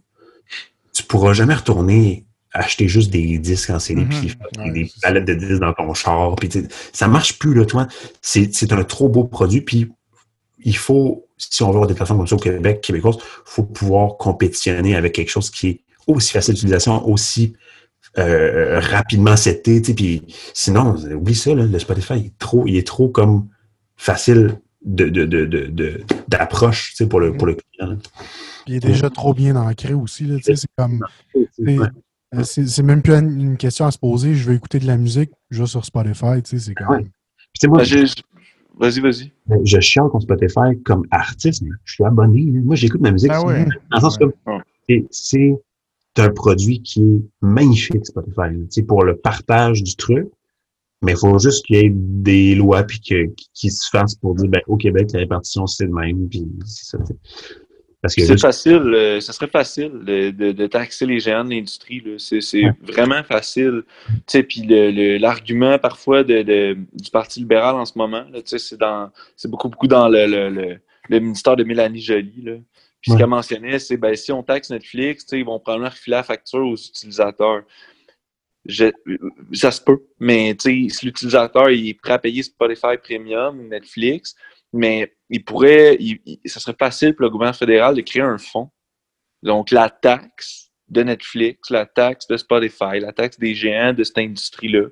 tu 0.94 1.02
pourras 1.02 1.34
jamais 1.34 1.54
retourner 1.54 2.24
acheter 2.54 2.88
juste 2.88 3.10
des 3.10 3.36
disques 3.38 3.70
en 3.70 3.78
CD, 3.78 4.02
Mhm. 4.04 4.10
Ouais, 4.58 4.70
des 4.70 4.84
c'est 4.86 5.00
ça. 5.00 5.08
palettes 5.08 5.24
de 5.26 5.34
disques 5.34 5.60
dans 5.60 5.72
ton 5.74 5.92
char, 5.92 6.34
puis 6.36 6.48
ça 6.92 7.08
marche 7.08 7.38
plus, 7.38 7.52
là, 7.54 7.64
toi. 7.66 7.86
C'est 8.22 8.54
c'est 8.54 8.72
un 8.72 8.84
trop 8.84 9.08
beau 9.08 9.24
produit, 9.24 9.60
puis 9.60 9.90
il 10.64 10.76
faut, 10.76 11.26
si 11.36 11.62
on 11.62 11.66
veut 11.66 11.72
avoir 11.74 11.86
des 11.88 11.94
plateformes 11.94 12.20
comme 12.20 12.26
ça 12.28 12.36
au 12.36 12.38
Québec, 12.38 12.80
québécoises, 12.80 13.18
faut 13.44 13.64
pouvoir 13.64 14.16
compétitionner 14.16 14.94
avec 14.96 15.12
quelque 15.14 15.30
chose 15.30 15.50
qui 15.50 15.68
est 15.68 15.80
aussi 16.06 16.30
facile 16.32 16.54
d'utilisation, 16.54 17.06
aussi 17.08 17.54
euh, 18.18 18.78
rapidement 18.80 19.36
seté, 19.36 19.82
tu 19.82 19.88
sais, 19.88 19.94
puis 19.94 20.22
sinon, 20.54 20.94
oublie 21.14 21.34
ça, 21.34 21.52
là, 21.54 21.64
le 21.64 21.78
Spotify, 21.80 22.14
il 22.16 22.26
est 22.26 22.38
trop, 22.38 22.66
il 22.68 22.76
est 22.76 22.86
trop 22.86 23.08
comme 23.08 23.48
facile 23.96 24.60
de, 24.84 25.08
de, 25.08 25.24
de, 25.24 25.44
de, 25.46 25.66
de- 25.66 26.04
d'approche 26.28 26.90
tu 26.90 26.96
sais, 26.98 27.06
pour 27.08 27.18
le, 27.18 27.36
pour 27.36 27.46
le 27.48 27.56
client. 27.56 27.96
Il 28.66 28.74
est 28.76 28.80
déjà 28.80 29.10
trop 29.10 29.34
bien 29.34 29.56
ancré 29.56 29.94
aussi. 29.94 30.24
Là, 30.24 30.36
tu 30.36 30.42
sais, 30.44 30.56
c'est 30.56 30.68
comme. 30.76 31.04
C'est- 32.42 32.62
euh, 32.62 32.66
C'est 32.66 32.82
même 32.82 33.02
plus 33.02 33.14
une 33.14 33.56
question 33.56 33.86
à 33.86 33.90
se 33.90 33.98
poser. 33.98 34.34
Je 34.34 34.48
veux 34.48 34.56
écouter 34.56 34.78
de 34.80 34.86
la 34.86 34.96
musique, 34.96 35.30
je 35.50 35.60
vais 35.62 35.66
sur 35.68 35.84
Spotify. 35.84 36.42
Tu 36.42 36.58
sais, 36.58 36.72
c'est. 36.76 36.86
Ouais. 36.88 37.06
Sais, 37.60 37.68
moi, 37.68 37.78
Ben, 37.78 37.84
j'ai- 37.84 38.04
Vas-y, 38.76 38.98
vas-y. 38.98 39.32
je 39.64 39.78
chiale 39.78 40.08
contre 40.08 40.24
Spotify 40.24 40.76
comme 40.84 41.04
artiste, 41.12 41.62
mais 41.62 41.70
je 41.84 41.92
suis 41.94 42.04
abonné. 42.04 42.42
Moi, 42.42 42.74
j'écoute 42.74 43.00
ma 43.00 43.12
musique. 43.12 43.30
Ah 43.32 43.38
sur- 43.38 43.48
ouais. 43.48 43.64
Dans 43.64 43.96
le 43.98 44.00
sens 44.00 44.18
Ouais. 44.18 44.32
comme, 44.88 45.02
c'est- 45.10 45.54
un 46.18 46.30
produit 46.30 46.80
qui 46.82 47.02
est 47.02 47.20
magnifique, 47.42 48.06
Spotify. 48.06 48.50
Tu 48.52 48.66
sais, 48.70 48.82
pour 48.82 49.04
le 49.04 49.16
partage 49.16 49.82
du 49.82 49.94
truc. 49.96 50.28
Mais 51.02 51.12
il 51.12 51.18
faut 51.18 51.38
juste 51.38 51.66
qu'il 51.66 51.76
y 51.76 51.80
ait 51.80 51.92
des 51.92 52.54
lois 52.54 52.82
puis 52.84 52.98
que, 53.00 53.26
qui 53.52 53.70
se 53.70 53.88
fassent 53.90 54.14
pour 54.14 54.34
dire, 54.36 54.48
ben, 54.48 54.60
au 54.68 54.76
Québec, 54.78 55.10
la 55.12 55.18
répartition, 55.20 55.66
c'est 55.66 55.86
de 55.86 55.92
même. 55.92 56.28
Puis 56.30 56.46
c'est 56.64 56.96
ça. 56.96 56.98
Parce 58.04 58.14
que 58.16 58.20
C'est 58.20 58.32
juste- 58.34 58.42
facile, 58.44 58.82
euh, 58.94 59.18
ça 59.22 59.32
serait 59.32 59.46
facile 59.48 59.90
de, 60.02 60.28
de- 60.30 60.52
de 60.52 60.66
taxer 60.66 61.06
les 61.06 61.20
géants 61.20 61.42
de 61.42 61.48
l'industrie. 61.54 62.02
C'est 62.18 62.62
Ouais. 62.62 62.70
vraiment 62.82 63.22
facile. 63.24 63.82
Tu 64.08 64.12
sais, 64.26 64.42
Puis 64.42 64.60
l'argument 65.18 65.78
parfois 65.78 66.22
de, 66.22 66.76
du 66.92 67.10
Parti 67.10 67.40
libéral 67.40 67.76
en 67.76 67.86
ce 67.86 67.96
moment, 67.96 68.26
là, 68.30 68.42
tu 68.42 68.48
sais, 68.50 68.58
c'est 68.58 68.76
dans 68.76 69.10
c'est 69.36 69.50
beaucoup, 69.50 69.70
beaucoup 69.70 69.86
dans 69.86 70.08
le, 70.10 70.26
le, 70.26 70.50
le- 70.50 70.78
le 71.08 71.18
ministère 71.18 71.56
de 71.56 71.64
Mélanie 71.64 72.02
Joly. 72.02 72.42
Là. 72.42 72.52
Puis 73.00 73.12
ce 73.12 73.16
qu'elle 73.16 73.26
mentionnait, 73.26 73.78
c'est 73.78 73.96
ben, 73.96 74.14
si 74.16 74.32
on 74.32 74.42
taxe 74.42 74.68
Netflix, 74.68 75.24
tu 75.24 75.30
sais, 75.30 75.38
ils 75.40 75.46
vont 75.46 75.58
probablement 75.58 75.88
refiler 75.88 76.16
la 76.16 76.22
facture 76.24 76.66
aux 76.66 76.76
utilisateurs. 76.76 77.62
Je- 78.66 78.92
ça 79.52 79.70
se 79.70 79.80
peut, 79.80 80.02
mais 80.20 80.54
tu 80.58 80.88
sais, 80.88 80.94
si 80.94 81.06
l'utilisateur 81.06 81.70
il 81.70 81.88
est 81.88 81.94
prêt 82.00 82.12
à 82.14 82.18
payer 82.18 82.42
Spotify 82.42 82.96
Premium 83.02 83.60
ou 83.60 83.68
Netflix, 83.68 84.34
mais 84.74 85.14
il 85.30 85.44
pourrait, 85.44 85.96
il, 86.00 86.18
il- 86.26 86.40
ça 86.50 86.60
serait 86.60 86.76
facile 86.78 87.14
pour 87.14 87.22
le 87.24 87.30
gouvernement 87.30 87.56
fédéral 87.56 87.94
de 87.94 88.00
créer 88.02 88.22
un 88.22 88.38
fonds. 88.38 88.70
Donc, 89.42 89.70
la 89.70 89.88
taxe 89.90 90.70
de 90.88 91.02
Netflix, 91.02 91.70
la 91.70 91.86
taxe 91.86 92.26
de 92.26 92.36
Spotify, 92.36 93.00
la 93.00 93.12
taxe 93.12 93.38
des 93.38 93.54
géants 93.54 93.92
de 93.94 94.04
cette 94.04 94.18
industrie-là 94.18 94.88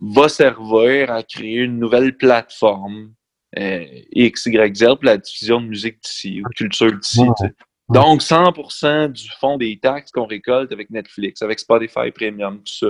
va 0.00 0.28
servir 0.28 1.10
à 1.10 1.22
créer 1.22 1.58
une 1.60 1.78
nouvelle 1.78 2.16
plateforme 2.16 3.14
euh, 3.58 3.84
X, 4.12 4.46
Y, 4.46 4.76
Z 4.76 4.84
pour 4.96 4.98
la 5.04 5.16
diffusion 5.16 5.60
de 5.60 5.66
musique 5.66 5.98
d'ici 6.02 6.40
ou 6.44 6.48
de 6.48 6.54
culture 6.54 6.92
d'ici. 6.92 7.20
Donc, 7.88 8.20
100% 8.20 9.12
du 9.12 9.28
fonds 9.40 9.56
des 9.56 9.78
taxes 9.78 10.10
qu'on 10.10 10.26
récolte 10.26 10.72
avec 10.72 10.90
Netflix, 10.90 11.40
avec 11.42 11.60
Spotify 11.60 12.10
Premium, 12.12 12.58
tout 12.58 12.74
ça. 12.74 12.86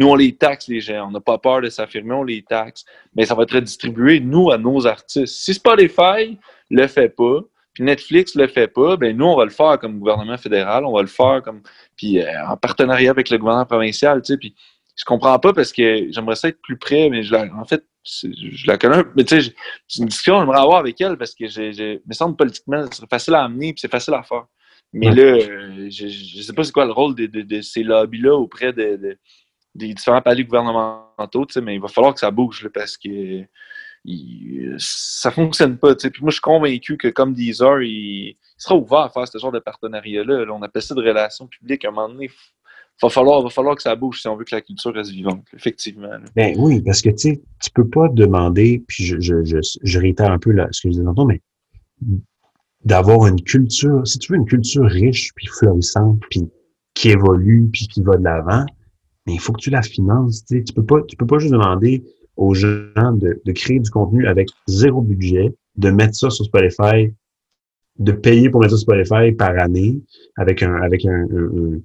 Nous, 0.00 0.08
on 0.08 0.14
les 0.14 0.34
taxe, 0.34 0.66
les 0.68 0.80
géants. 0.80 1.08
On 1.08 1.10
n'a 1.10 1.20
pas 1.20 1.36
peur 1.36 1.60
de 1.60 1.68
s'affirmer, 1.68 2.14
on 2.14 2.22
les 2.24 2.42
taxe. 2.42 2.86
Mais 3.14 3.26
ça 3.26 3.34
va 3.34 3.42
être 3.42 3.54
redistribué, 3.54 4.18
nous, 4.18 4.50
à 4.50 4.56
nos 4.56 4.86
artistes. 4.86 5.26
Si 5.26 5.52
Spotify 5.52 6.38
le 6.70 6.86
fait 6.86 7.10
pas, 7.10 7.40
puis 7.74 7.84
Netflix 7.84 8.34
le 8.34 8.46
fait 8.48 8.66
pas, 8.68 8.96
ben 8.96 9.14
nous, 9.14 9.26
on 9.26 9.36
va 9.36 9.44
le 9.44 9.50
faire 9.50 9.78
comme 9.78 9.98
gouvernement 9.98 10.38
fédéral, 10.38 10.86
on 10.86 10.92
va 10.94 11.02
le 11.02 11.06
faire 11.08 11.42
comme 11.44 11.60
puis 11.98 12.18
euh, 12.18 12.26
en 12.48 12.56
partenariat 12.56 13.10
avec 13.10 13.28
le 13.28 13.36
gouvernement 13.36 13.66
provincial, 13.66 14.22
tu 14.22 14.32
sais. 14.32 14.38
Puis 14.38 14.54
je 14.96 15.04
comprends 15.04 15.38
pas 15.38 15.52
parce 15.52 15.70
que 15.72 16.10
j'aimerais 16.10 16.34
ça 16.36 16.48
être 16.48 16.60
plus 16.62 16.78
près, 16.78 17.10
mais 17.10 17.22
je 17.22 17.32
la, 17.32 17.44
en 17.54 17.64
fait, 17.66 17.84
c'est- 18.02 18.32
je 18.34 18.66
la 18.66 18.78
connais, 18.78 18.96
un- 18.96 19.12
mais 19.14 19.24
tu 19.24 19.34
sais, 19.36 19.40
je- 19.42 19.50
c'est 19.86 20.00
une 20.02 20.08
discussion 20.08 20.36
que 20.36 20.40
j'aimerais 20.46 20.60
avoir 20.62 20.78
avec 20.78 20.98
elle 21.00 21.18
parce 21.18 21.34
que 21.34 21.44
il 21.44 22.00
me 22.06 22.14
semble 22.14 22.36
politiquement, 22.36 22.86
ce 22.90 22.96
serait 22.96 23.06
facile 23.10 23.34
à 23.34 23.44
amener 23.44 23.72
puis 23.74 23.80
c'est 23.82 23.90
facile 23.90 24.14
à 24.14 24.22
faire. 24.22 24.46
Mais 24.92 25.10
là, 25.14 25.22
euh, 25.22 25.88
je, 25.90 26.08
je 26.08 26.42
sais 26.42 26.52
pas 26.54 26.64
c'est 26.64 26.72
quoi 26.72 26.86
le 26.86 26.92
rôle 26.92 27.14
de, 27.14 27.26
de- 27.26 27.42
de 27.42 27.60
ces 27.60 27.82
lobbies-là 27.84 28.34
auprès 28.34 28.72
de, 28.72 28.96
de- 28.96 29.18
des 29.74 29.94
différents 29.94 30.22
paliers 30.22 30.44
gouvernementaux, 30.44 31.46
mais 31.62 31.74
il 31.76 31.80
va 31.80 31.88
falloir 31.88 32.14
que 32.14 32.20
ça 32.20 32.30
bouge 32.30 32.64
là, 32.64 32.70
parce 32.72 32.96
que 32.96 33.44
il- 34.04 34.76
ça 34.78 35.30
fonctionne 35.30 35.76
pas. 35.78 35.94
tu 35.94 36.02
sais. 36.02 36.10
Puis 36.10 36.22
moi, 36.22 36.30
je 36.30 36.34
suis 36.36 36.40
convaincu 36.40 36.96
que 36.96 37.08
comme 37.08 37.34
Deezer, 37.34 37.82
il, 37.82 37.90
il 38.30 38.36
sera 38.56 38.74
ouvert 38.76 39.00
à 39.00 39.10
faire 39.10 39.28
ce 39.28 39.38
genre 39.38 39.52
de 39.52 39.58
partenariat-là. 39.58 40.44
Là, 40.44 40.52
on 40.54 40.62
appelle 40.62 40.82
ça 40.82 40.94
de 40.94 41.00
relations 41.00 41.46
publiques. 41.46 41.84
À 41.84 41.88
un 41.88 41.92
moment 41.92 42.08
donné, 42.08 42.26
il 42.26 43.02
va 43.02 43.08
falloir, 43.10 43.42
va 43.42 43.50
falloir 43.50 43.76
que 43.76 43.82
ça 43.82 43.94
bouge 43.96 44.20
si 44.20 44.28
on 44.28 44.36
veut 44.36 44.44
que 44.44 44.54
la 44.54 44.60
culture 44.62 44.92
reste 44.94 45.10
vivante, 45.10 45.46
effectivement. 45.54 46.10
Ben 46.34 46.54
oui, 46.58 46.82
parce 46.82 47.00
que 47.02 47.10
tu 47.10 47.40
tu 47.62 47.70
peux 47.74 47.88
pas 47.88 48.08
demander, 48.08 48.82
puis 48.88 49.04
je, 49.04 49.20
je, 49.20 49.44
je, 49.44 49.58
je 49.82 49.98
réitère 49.98 50.30
un 50.30 50.38
peu 50.38 50.50
là, 50.52 50.68
ce 50.70 50.82
que 50.82 50.88
je 50.88 50.92
disais 50.92 51.04
tantôt, 51.04 51.26
mais 51.26 51.40
d'avoir 52.84 53.26
une 53.26 53.40
culture, 53.42 54.06
si 54.06 54.18
tu 54.18 54.32
veux 54.32 54.38
une 54.38 54.46
culture 54.46 54.84
riche, 54.86 55.32
puis 55.34 55.46
florissante, 55.46 56.20
puis 56.30 56.42
qui 56.94 57.10
évolue, 57.10 57.68
puis 57.72 57.86
qui 57.88 58.02
va 58.02 58.16
de 58.16 58.24
l'avant, 58.24 58.64
mais 59.26 59.34
il 59.34 59.40
faut 59.40 59.52
que 59.52 59.60
tu 59.60 59.70
la 59.70 59.82
finances. 59.82 60.44
Tu 60.44 60.58
sais, 60.58 60.64
tu 60.64 60.72
peux 60.72 60.84
pas, 60.84 61.02
tu 61.02 61.16
peux 61.16 61.26
pas 61.26 61.38
juste 61.38 61.52
demander 61.52 62.04
aux 62.36 62.54
gens 62.54 63.12
de, 63.12 63.40
de 63.44 63.52
créer 63.52 63.80
du 63.80 63.90
contenu 63.90 64.26
avec 64.26 64.48
zéro 64.66 65.02
budget, 65.02 65.54
de 65.76 65.90
mettre 65.90 66.14
ça 66.14 66.30
sur 66.30 66.44
Spotify, 66.44 67.12
de 67.98 68.12
payer 68.12 68.48
pour 68.50 68.60
mettre 68.60 68.72
ça 68.72 68.78
sur 68.78 68.92
Spotify 68.92 69.32
par 69.32 69.58
année 69.58 70.00
avec 70.36 70.62
un 70.62 70.74
avec 70.82 71.04
un, 71.04 71.26
un- 71.30 71.74
un- 71.74 71.80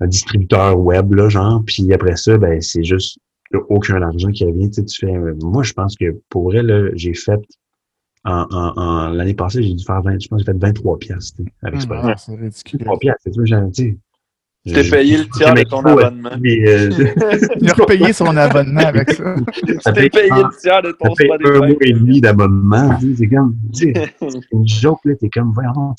un 0.00 0.06
distributeur 0.08 0.78
web 0.78 1.12
là, 1.14 1.28
genre, 1.28 1.62
puis 1.64 1.92
après 1.92 2.16
ça, 2.16 2.36
ben 2.36 2.60
c'est 2.60 2.82
juste 2.82 3.18
y 3.52 3.56
a 3.56 3.60
aucun 3.68 4.02
argent 4.02 4.30
qui 4.32 4.44
revient. 4.44 4.68
Tu, 4.68 4.74
sais, 4.80 4.84
tu 4.84 5.06
fais, 5.06 5.14
euh, 5.14 5.34
moi, 5.42 5.62
je 5.62 5.72
pense 5.72 5.94
que 5.96 6.20
pour 6.28 6.44
vrai, 6.44 6.62
là, 6.64 6.90
j'ai 6.94 7.14
fait 7.14 7.40
en, 8.24 8.46
en, 8.50 8.72
en- 8.80 9.08
l'année 9.10 9.34
passée, 9.34 9.62
j'ai 9.62 9.74
dû 9.74 9.84
faire 9.84 10.02
20, 10.02 10.18
je 10.20 10.26
pense 10.28 10.42
que 10.42 10.46
j'ai 10.46 10.52
fait 10.52 10.58
23 10.58 10.98
piastres 10.98 11.36
tu 11.36 11.44
sais, 11.44 11.50
avec 11.62 11.76
Hum, 11.76 11.82
Spotify. 11.82 12.08
ah, 12.08 12.16
c'est 12.16 12.34
ridicule. 12.34 12.78
23 12.80 12.98
piastres, 12.98 13.30
tu 13.30 13.38
vois, 13.38 13.44
j'ai 13.44 13.70
dit. 13.70 13.98
T'es 14.66 14.88
payé 14.88 15.18
le 15.18 15.28
tiers 15.28 15.52
de 15.52 15.62
ton 15.64 15.80
abonnement. 15.80 16.30
Mais, 16.40 16.66
euh, 16.66 16.88
Il 17.60 17.70
a 17.70 17.74
repayé 17.74 18.14
son 18.14 18.34
abonnement 18.36 18.80
avec 18.80 19.12
ça. 19.12 19.36
ça 19.80 19.92
T'es 19.92 20.08
payé 20.08 20.30
le 20.30 20.58
tiers 20.58 20.80
de 20.80 20.92
ton 20.92 21.14
fait 21.14 21.30
un 21.30 21.36
Spotify. 21.36 21.58
mois 21.58 21.76
et 21.82 21.92
demi 21.92 22.20
d'abonnement. 22.22 22.98
C'est 23.16 23.28
comme, 23.28 23.56
c'est 23.72 23.92
une 24.52 24.66
joke, 24.66 25.00
là, 25.04 25.14
t'es 25.16 25.28
comme, 25.28 25.52
voyons. 25.52 25.94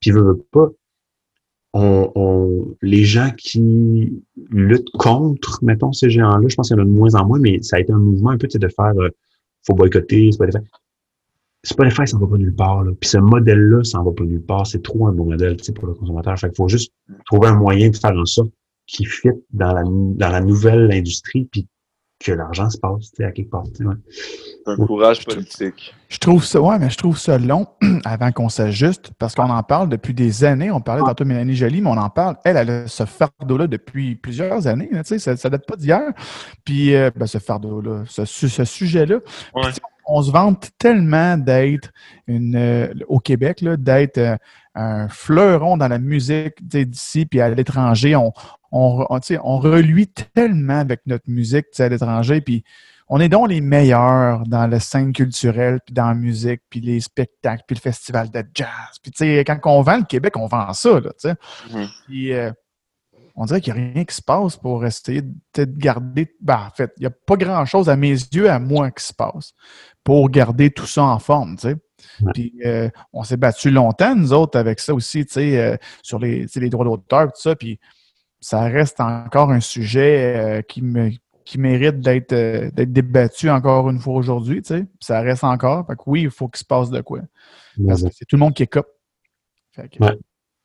Puis, 0.00 0.12
veux, 0.12 0.22
veux 0.22 0.46
pas, 0.50 0.68
on, 1.74 2.10
on, 2.14 2.76
les 2.80 3.04
gens 3.04 3.30
qui 3.36 4.22
luttent 4.50 4.90
contre, 4.98 5.62
mettons, 5.62 5.92
ces 5.92 6.08
géants-là, 6.08 6.48
je 6.48 6.54
pense 6.54 6.68
qu'il 6.68 6.76
y 6.76 6.80
en 6.80 6.82
a 6.82 6.86
de 6.86 6.90
moins 6.90 7.14
en 7.16 7.26
moins, 7.26 7.38
mais 7.38 7.60
ça 7.60 7.76
a 7.76 7.80
été 7.80 7.92
un 7.92 7.98
mouvement 7.98 8.30
un 8.30 8.38
peu, 8.38 8.48
de 8.48 8.68
faire, 8.68 8.94
euh, 8.98 9.10
faut 9.66 9.74
boycotter, 9.74 10.32
Spotify. 10.32 10.64
Spotify, 11.66 12.06
ça 12.06 12.16
va 12.16 12.26
pas 12.26 12.36
nulle 12.36 12.54
part, 12.54 12.84
là. 12.84 12.92
Puis 13.00 13.10
ce 13.10 13.18
modèle-là, 13.18 13.82
ça 13.82 13.98
en 13.98 14.04
va 14.04 14.12
pas 14.12 14.24
nulle 14.24 14.42
part. 14.42 14.66
C'est 14.66 14.82
trop 14.82 15.08
un 15.08 15.12
bon 15.12 15.24
modèle, 15.26 15.56
tu 15.56 15.64
sais, 15.64 15.72
pour 15.72 15.86
le 15.86 15.94
consommateur. 15.94 16.38
Fait 16.38 16.48
qu'il 16.48 16.56
faut 16.56 16.68
juste 16.68 16.92
trouver 17.24 17.48
un 17.48 17.56
moyen 17.56 17.90
de 17.90 17.96
faire 17.96 18.16
en 18.16 18.24
sorte 18.24 18.50
qu'il 18.86 19.08
fit 19.08 19.30
dans 19.52 19.72
la, 19.72 19.82
dans 19.84 20.28
la 20.28 20.40
nouvelle 20.40 20.92
industrie, 20.92 21.48
puis 21.50 21.66
que 22.18 22.32
l'argent 22.32 22.70
se 22.70 22.78
passe, 22.78 23.10
tu 23.10 23.16
sais, 23.16 23.24
à 23.24 23.32
quelque 23.32 23.50
part, 23.50 23.64
ouais. 23.80 23.94
Un 24.66 24.76
courage 24.76 25.24
politique. 25.24 25.94
Je 26.08 26.18
trouve 26.18 26.44
ça, 26.44 26.60
ouais, 26.60 26.78
mais 26.78 26.88
je 26.88 26.96
trouve 26.96 27.18
ça 27.18 27.36
long 27.36 27.66
avant 28.04 28.32
qu'on 28.32 28.48
s'ajuste 28.48 29.10
parce 29.18 29.34
qu'on 29.34 29.50
en 29.50 29.62
parle 29.62 29.88
depuis 29.88 30.14
des 30.14 30.44
années. 30.44 30.70
On 30.70 30.80
parlait 30.80 31.02
tantôt 31.02 31.24
de 31.24 31.28
Mélanie 31.28 31.54
Jolie, 31.54 31.82
mais 31.82 31.90
on 31.90 31.98
en 31.98 32.10
parle. 32.10 32.36
Elle, 32.44 32.56
elle 32.56 32.70
a 32.70 32.88
ce 32.88 33.04
fardeau-là 33.04 33.66
depuis 33.66 34.14
plusieurs 34.14 34.66
années. 34.66 34.88
là, 34.92 35.02
tu 35.02 35.08
sais, 35.08 35.18
ça, 35.18 35.36
ça 35.36 35.50
date 35.50 35.66
pas 35.66 35.76
d'hier. 35.76 36.12
Puis, 36.64 36.94
euh, 36.94 37.10
ben, 37.14 37.26
ce 37.26 37.38
fardeau-là, 37.38 38.04
ce, 38.06 38.24
ce 38.24 38.64
sujet-là. 38.64 39.18
Ouais. 39.54 39.62
On 40.06 40.22
se 40.22 40.30
vante 40.30 40.70
tellement 40.78 41.36
d'être 41.36 41.90
une 42.26 42.56
euh, 42.56 42.94
au 43.08 43.18
Québec, 43.18 43.64
d'être 43.64 44.18
euh, 44.18 44.36
un 44.74 45.08
fleuron 45.08 45.76
dans 45.76 45.88
la 45.88 45.98
musique 45.98 46.54
d'ici, 46.66 47.26
puis 47.26 47.40
à 47.40 47.48
l'étranger. 47.48 48.14
On, 48.14 48.32
on, 48.70 49.06
on, 49.10 49.58
reluit 49.58 50.08
tellement 50.08 50.78
avec 50.78 51.00
notre 51.06 51.28
musique 51.28 51.66
à 51.78 51.88
l'étranger. 51.88 52.40
Puis 52.40 52.62
on 53.08 53.20
est 53.20 53.28
donc 53.28 53.48
les 53.48 53.60
meilleurs 53.60 54.44
dans 54.46 54.66
la 54.66 54.80
scène 54.80 55.12
culturelle, 55.12 55.80
puis 55.84 55.94
dans 55.94 56.08
la 56.08 56.14
musique, 56.14 56.62
puis 56.68 56.80
les 56.80 57.00
spectacles, 57.00 57.62
puis 57.66 57.76
le 57.76 57.80
festival 57.80 58.30
de 58.30 58.44
jazz. 58.54 58.98
Puis 59.02 59.12
tu 59.12 59.18
sais, 59.18 59.44
quand 59.44 59.58
on 59.64 59.82
vend 59.82 59.98
le 59.98 60.04
Québec, 60.04 60.36
on 60.36 60.46
vend 60.46 60.72
ça, 60.72 61.00
là, 61.00 61.10
tu 61.18 61.28
sais. 61.28 61.34
Puis 62.06 62.32
euh, 62.32 62.50
on 63.36 63.44
dirait 63.44 63.60
qu'il 63.60 63.74
n'y 63.74 63.80
a 63.80 63.82
rien 63.92 64.04
qui 64.04 64.14
se 64.14 64.22
passe 64.22 64.56
pour 64.56 64.84
essayer 64.84 65.22
de, 65.22 65.64
garder... 65.64 66.34
Ben, 66.40 66.68
en 66.68 66.70
fait, 66.70 66.92
il 66.96 67.00
n'y 67.00 67.06
a 67.06 67.10
pas 67.10 67.36
grand-chose 67.36 67.88
à 67.88 67.96
mes 67.96 68.10
yeux, 68.12 68.50
à 68.50 68.58
moi, 68.58 68.90
qui 68.90 69.04
se 69.04 69.12
passe 69.12 69.52
pour 70.06 70.30
garder 70.30 70.70
tout 70.70 70.86
ça 70.86 71.02
en 71.02 71.18
forme, 71.18 71.56
tu 71.56 71.68
sais. 71.68 71.76
Ouais. 72.22 72.30
Puis 72.32 72.54
euh, 72.64 72.88
on 73.12 73.24
s'est 73.24 73.36
battu 73.36 73.70
longtemps, 73.70 74.14
nous 74.14 74.32
autres, 74.32 74.56
avec 74.58 74.78
ça 74.78 74.94
aussi, 74.94 75.26
tu 75.26 75.32
sais, 75.34 75.58
euh, 75.58 75.76
sur 76.02 76.18
les, 76.20 76.46
les 76.54 76.70
droits 76.70 76.84
d'auteur, 76.84 77.26
tout 77.26 77.40
ça, 77.40 77.56
puis 77.56 77.78
ça 78.40 78.60
reste 78.62 79.00
encore 79.00 79.50
un 79.50 79.60
sujet 79.60 80.36
euh, 80.36 80.62
qui 80.62 80.80
me 80.80 81.10
qui 81.44 81.58
mérite 81.58 82.00
d'être 82.00 82.32
euh, 82.32 82.70
d'être 82.72 82.92
débattu 82.92 83.50
encore 83.50 83.90
une 83.90 83.98
fois 83.98 84.14
aujourd'hui, 84.14 84.62
tu 84.62 84.68
sais. 84.68 84.80
Puis 84.80 84.98
Ça 85.00 85.20
reste 85.20 85.44
encore. 85.44 85.86
Fait 85.86 85.94
que 85.94 86.02
oui, 86.06 86.22
il 86.22 86.30
faut 86.30 86.48
qu'il 86.48 86.58
se 86.58 86.64
passe 86.64 86.90
de 86.90 87.00
quoi. 87.00 87.20
Parce 87.86 88.02
que 88.02 88.08
c'est 88.12 88.24
tout 88.24 88.36
le 88.36 88.40
monde 88.40 88.54
qui 88.54 88.62
est 88.62 88.66
cop. 88.68 88.86
Fait 89.72 89.88
que- 89.88 90.02
Ouais. 90.02 90.16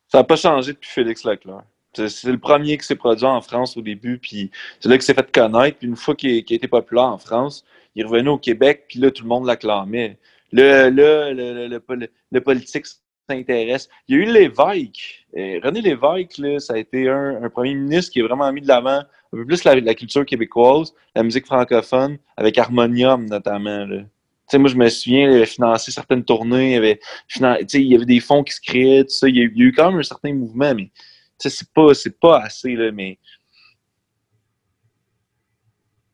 Ça 0.08 0.18
n'a 0.18 0.24
pas 0.24 0.36
changé 0.36 0.72
depuis 0.72 0.90
Félix 0.90 1.24
Leclerc. 1.24 1.62
C'est 1.94 2.24
le 2.32 2.38
premier 2.38 2.78
qui 2.78 2.84
s'est 2.86 2.96
produit 2.96 3.26
en 3.26 3.40
France 3.42 3.76
au 3.76 3.82
début, 3.82 4.18
puis 4.18 4.50
c'est 4.80 4.88
là 4.88 4.96
qu'il 4.96 5.02
s'est 5.04 5.14
fait 5.14 5.30
connaître. 5.30 5.78
Puis 5.78 5.86
une 5.88 5.96
fois 5.96 6.14
qu'il 6.14 6.42
qu'il 6.44 6.54
a 6.54 6.56
été 6.56 6.68
populaire 6.68 7.04
en 7.04 7.18
France, 7.18 7.64
il 7.94 8.06
revenu 8.06 8.30
au 8.30 8.38
Québec, 8.38 8.84
puis 8.88 8.98
là, 8.98 9.10
tout 9.10 9.22
le 9.22 9.28
monde 9.28 9.46
l'acclamait. 9.46 10.18
Là, 10.52 10.90
le, 10.90 11.32
le, 11.32 11.68
le, 11.68 12.08
le 12.30 12.40
politique 12.40 12.86
s'intéresse. 13.28 13.88
Il 14.08 14.16
y 14.16 14.18
a 14.18 14.22
eu 14.22 14.32
Lévesque. 14.32 15.26
Euh, 15.36 15.60
René 15.62 15.80
Lévesque, 15.80 16.38
là, 16.38 16.58
ça 16.58 16.74
a 16.74 16.78
été 16.78 17.08
un, 17.08 17.48
premier 17.50 17.74
ministre 17.74 18.12
qui 18.12 18.20
a 18.20 18.26
vraiment 18.26 18.52
mis 18.52 18.60
de 18.60 18.68
l'avant 18.68 19.00
un 19.00 19.36
peu 19.36 19.46
plus 19.46 19.64
la, 19.64 19.94
culture 19.94 20.26
québécoise, 20.26 20.92
la 21.14 21.22
musique 21.22 21.46
francophone, 21.46 22.18
avec 22.36 22.58
Harmonium 22.58 23.26
notamment. 23.26 23.86
moi, 23.86 24.68
je 24.70 24.76
me 24.76 24.88
souviens, 24.88 25.30
il 25.30 25.36
avait 25.36 25.46
financé 25.46 25.90
certaines 25.90 26.24
tournées, 26.24 26.72
il 26.72 27.88
y 27.88 27.96
avait, 27.96 28.04
des 28.04 28.20
fonds 28.20 28.44
qui 28.44 28.52
se 28.52 28.60
créaient, 28.60 29.04
tout 29.04 29.10
ça. 29.10 29.28
Il 29.28 29.36
y 29.36 29.40
a, 29.40 29.44
eu 29.44 29.72
quand 29.72 29.90
même 29.90 30.00
un 30.00 30.02
certain 30.02 30.34
mouvement, 30.34 30.74
mais 30.74 30.90
c'est 31.38 31.72
pas, 31.72 31.92
pas 32.20 32.40
assez, 32.40 32.74
là, 32.74 32.92
mais 32.92 33.18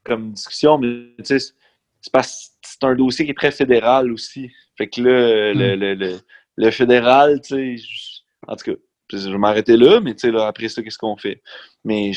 comme 0.05 0.33
discussion, 0.33 0.79
mais 0.79 1.13
tu 1.19 1.39
sais, 1.39 1.53
c'est- 2.01 2.03
c'est 2.03 2.13
parce 2.13 2.49
que 2.63 2.69
c'est 2.69 2.85
un 2.87 2.95
dossier 2.95 3.25
qui 3.25 3.31
est 3.33 3.35
très 3.35 3.51
fédéral 3.51 4.13
aussi. 4.13 4.51
Fait 4.77 4.89
que 4.89 5.01
là, 5.01 5.53
le, 5.55 5.75
le, 5.77 5.95
le, 5.95 6.19
le 6.57 6.71
fédéral, 6.71 7.41
tu 7.41 7.55
sais, 7.55 7.77
je- 7.77 8.21
en 8.47 8.57
tout 8.57 8.73
cas, 8.73 8.79
je 9.13 9.29
vais 9.31 9.39
m'arrêter 9.39 9.77
là, 9.77 10.01
mais 10.01 10.15
tu 10.15 10.21
sais, 10.21 10.31
là, 10.31 10.47
après 10.47 10.69
ça, 10.69 10.83
qu'est-ce 10.83 10.99
qu'on 10.99 11.17
fait? 11.17 11.43
Mais 11.85 12.13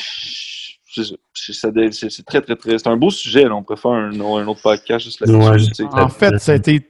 c'est 1.34 2.24
très, 2.26 2.40
très, 2.40 2.56
très. 2.56 2.78
C'est 2.78 2.88
un 2.88 2.96
beau 2.96 3.10
sujet, 3.10 3.44
là. 3.44 3.54
On 3.54 3.62
pourrait 3.62 3.80
faire 3.80 3.90
un, 3.92 4.12
un 4.12 4.46
autre 4.46 4.60
podcast 4.62 5.04
juste 5.04 5.20
là-dessus. 5.20 5.38
Ouais. 5.84 6.00
En 6.02 6.08
fait, 6.08 6.38
ça 6.38 6.52
a 6.52 6.54
été 6.56 6.86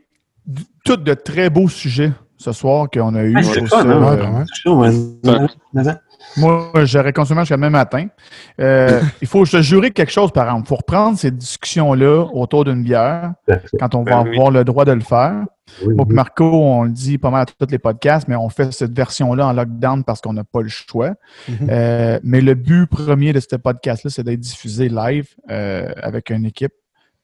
tout 0.84 0.96
de 0.96 1.14
très 1.14 1.50
beaux 1.50 1.68
sujets 1.68 2.10
ce 2.42 2.52
soir 2.52 2.88
qu'on 2.90 3.14
a 3.14 3.22
eu. 3.22 3.34
Ah, 3.36 3.42
fun, 3.42 3.88
hein? 3.88 4.44
euh, 4.66 4.70
ouais. 4.74 5.94
Moi, 6.36 6.70
j'aurais 6.84 7.12
consommé 7.12 7.40
jusqu'à 7.42 7.56
demain 7.56 7.70
matin. 7.70 8.06
Euh, 8.60 9.00
il 9.20 9.28
faut 9.28 9.44
se 9.44 9.60
jurer 9.60 9.90
quelque 9.90 10.12
chose, 10.12 10.32
par 10.32 10.44
exemple. 10.46 10.64
Il 10.66 10.68
faut 10.68 10.76
reprendre 10.76 11.18
ces 11.18 11.30
discussions-là 11.30 12.26
autour 12.32 12.64
d'une 12.64 12.82
bière 12.82 13.32
quand 13.78 13.94
on 13.94 14.02
va 14.02 14.22
Ben 14.22 14.30
oui. 14.30 14.36
avoir 14.36 14.50
le 14.50 14.64
droit 14.64 14.84
de 14.84 14.92
le 14.92 15.00
faire. 15.00 15.44
Moi. 15.84 16.06
Marco, 16.08 16.44
on 16.44 16.84
le 16.84 16.90
dit 16.90 17.18
pas 17.18 17.30
mal 17.30 17.42
à 17.42 17.46
tous 17.46 17.70
les 17.70 17.78
podcasts, 17.78 18.28
mais 18.28 18.36
on 18.36 18.48
fait 18.48 18.72
cette 18.72 18.94
version-là 18.94 19.46
en 19.46 19.52
lockdown 19.52 20.04
parce 20.04 20.20
qu'on 20.20 20.32
n'a 20.32 20.44
pas 20.44 20.60
le 20.62 20.68
choix. 20.68 21.12
Mhm. 21.48 21.68
Euh, 21.70 22.20
mais 22.22 22.40
le 22.40 22.54
but 22.54 22.86
premier 22.86 23.32
de 23.32 23.40
ce 23.40 23.56
podcast-là, 23.56 24.10
c'est 24.10 24.22
d'être 24.22 24.40
diffusé 24.40 24.88
live 24.88 25.28
euh, 25.50 25.88
avec 26.02 26.30
une 26.30 26.44
équipe. 26.44 26.72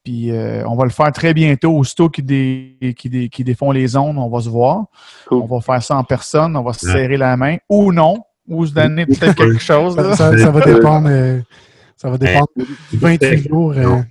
Puis 0.04 0.30
euh, 0.30 0.62
on 0.66 0.74
va 0.76 0.84
le 0.84 0.90
faire 0.90 1.12
très 1.12 1.34
bientôt. 1.34 1.72
Aussitôt 1.76 2.08
qu'ils 2.08 2.24
dé- 2.24 2.94
qu'ils 2.96 3.10
dé- 3.10 3.28
défont 3.44 3.70
les 3.72 3.96
ondes, 3.96 4.16
on 4.18 4.28
va 4.28 4.40
se 4.40 4.48
voir. 4.48 4.84
Cool. 5.28 5.42
On 5.42 5.46
va 5.46 5.60
faire 5.60 5.82
ça 5.82 5.96
en 5.96 6.04
personne. 6.04 6.56
On 6.56 6.62
va 6.62 6.72
se 6.72 6.86
Ouais. 6.86 6.92
serrer 6.92 7.16
la 7.16 7.36
main 7.36 7.56
ou 7.68 7.92
non, 7.92 8.18
ou 8.46 8.64
se 8.64 8.72
donner 8.72 9.04
peut-être 9.06 9.34
quelque 9.34 9.58
chose. 9.58 9.94
Ça, 9.96 10.02
là. 10.02 10.16
ça- 10.16 10.38
ça 10.38 10.50
va 10.50 10.60
dépendre. 10.64 11.08
euh, 11.10 11.40
ça 11.96 12.10
va 12.10 12.16
dépendre 12.16 12.46
du 12.56 12.96
28 12.96 13.48
jours. 13.48 13.72
euh, 13.72 13.84
en 13.86 14.04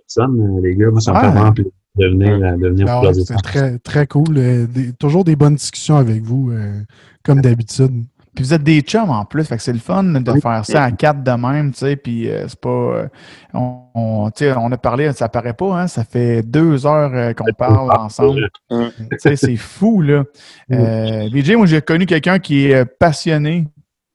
personne, 0.00 0.60
les 0.62 0.74
gars. 0.74 0.90
Moi, 0.90 1.00
ça 1.00 1.12
me 1.12 1.16
Ouais. 1.16 1.22
fait 1.24 1.30
vraiment 1.30 1.52
plaisir 1.52 1.72
de 1.96 2.06
venir, 2.06 2.38
de 2.58 2.68
venir 2.68 3.42
très, 3.42 3.78
très 3.78 4.06
cool. 4.06 4.38
euh, 4.38 4.66
des- 4.66 4.92
toujours 4.94 5.24
des 5.24 5.36
bonnes 5.36 5.56
discussions 5.56 5.96
avec 5.96 6.22
vous, 6.22 6.50
euh, 6.52 6.80
comme 7.24 7.40
d'habitude. 7.40 8.04
Puis 8.38 8.44
vous 8.44 8.54
êtes 8.54 8.62
des 8.62 8.82
chums 8.82 9.10
en 9.10 9.24
plus, 9.24 9.42
fait 9.42 9.56
que 9.56 9.62
c'est 9.64 9.72
le 9.72 9.80
fun 9.80 10.04
de 10.04 10.30
Oui. 10.30 10.40
faire 10.40 10.64
ça 10.64 10.84
à 10.84 10.92
quatre 10.92 11.24
de 11.24 11.30
même, 11.32 11.72
tu 11.72 11.78
sais, 11.78 11.96
puis 11.96 12.30
euh, 12.30 12.46
c'est 12.46 12.60
pas... 12.60 12.68
euh, 12.68 13.08
on, 13.52 13.80
on, 13.96 14.30
tu 14.30 14.44
sais, 14.44 14.54
on 14.56 14.70
a 14.70 14.76
parlé, 14.76 15.12
ça 15.12 15.28
paraît 15.28 15.54
pas, 15.54 15.76
hein, 15.76 15.88
ça 15.88 16.04
fait 16.04 16.42
deux 16.44 16.86
heures 16.86 17.10
euh, 17.12 17.32
qu'on 17.32 17.52
parle 17.52 17.90
ensemble. 17.98 18.48
Tu 18.70 18.76
sais, 19.18 19.34
c'est 19.34 19.56
fou, 19.56 20.02
là. 20.02 20.22
Euh, 20.72 21.28
VJ, 21.34 21.54
moi, 21.56 21.66
j'ai 21.66 21.82
connu 21.82 22.06
quelqu'un 22.06 22.38
qui 22.38 22.66
est 22.66 22.84
passionné 22.84 23.66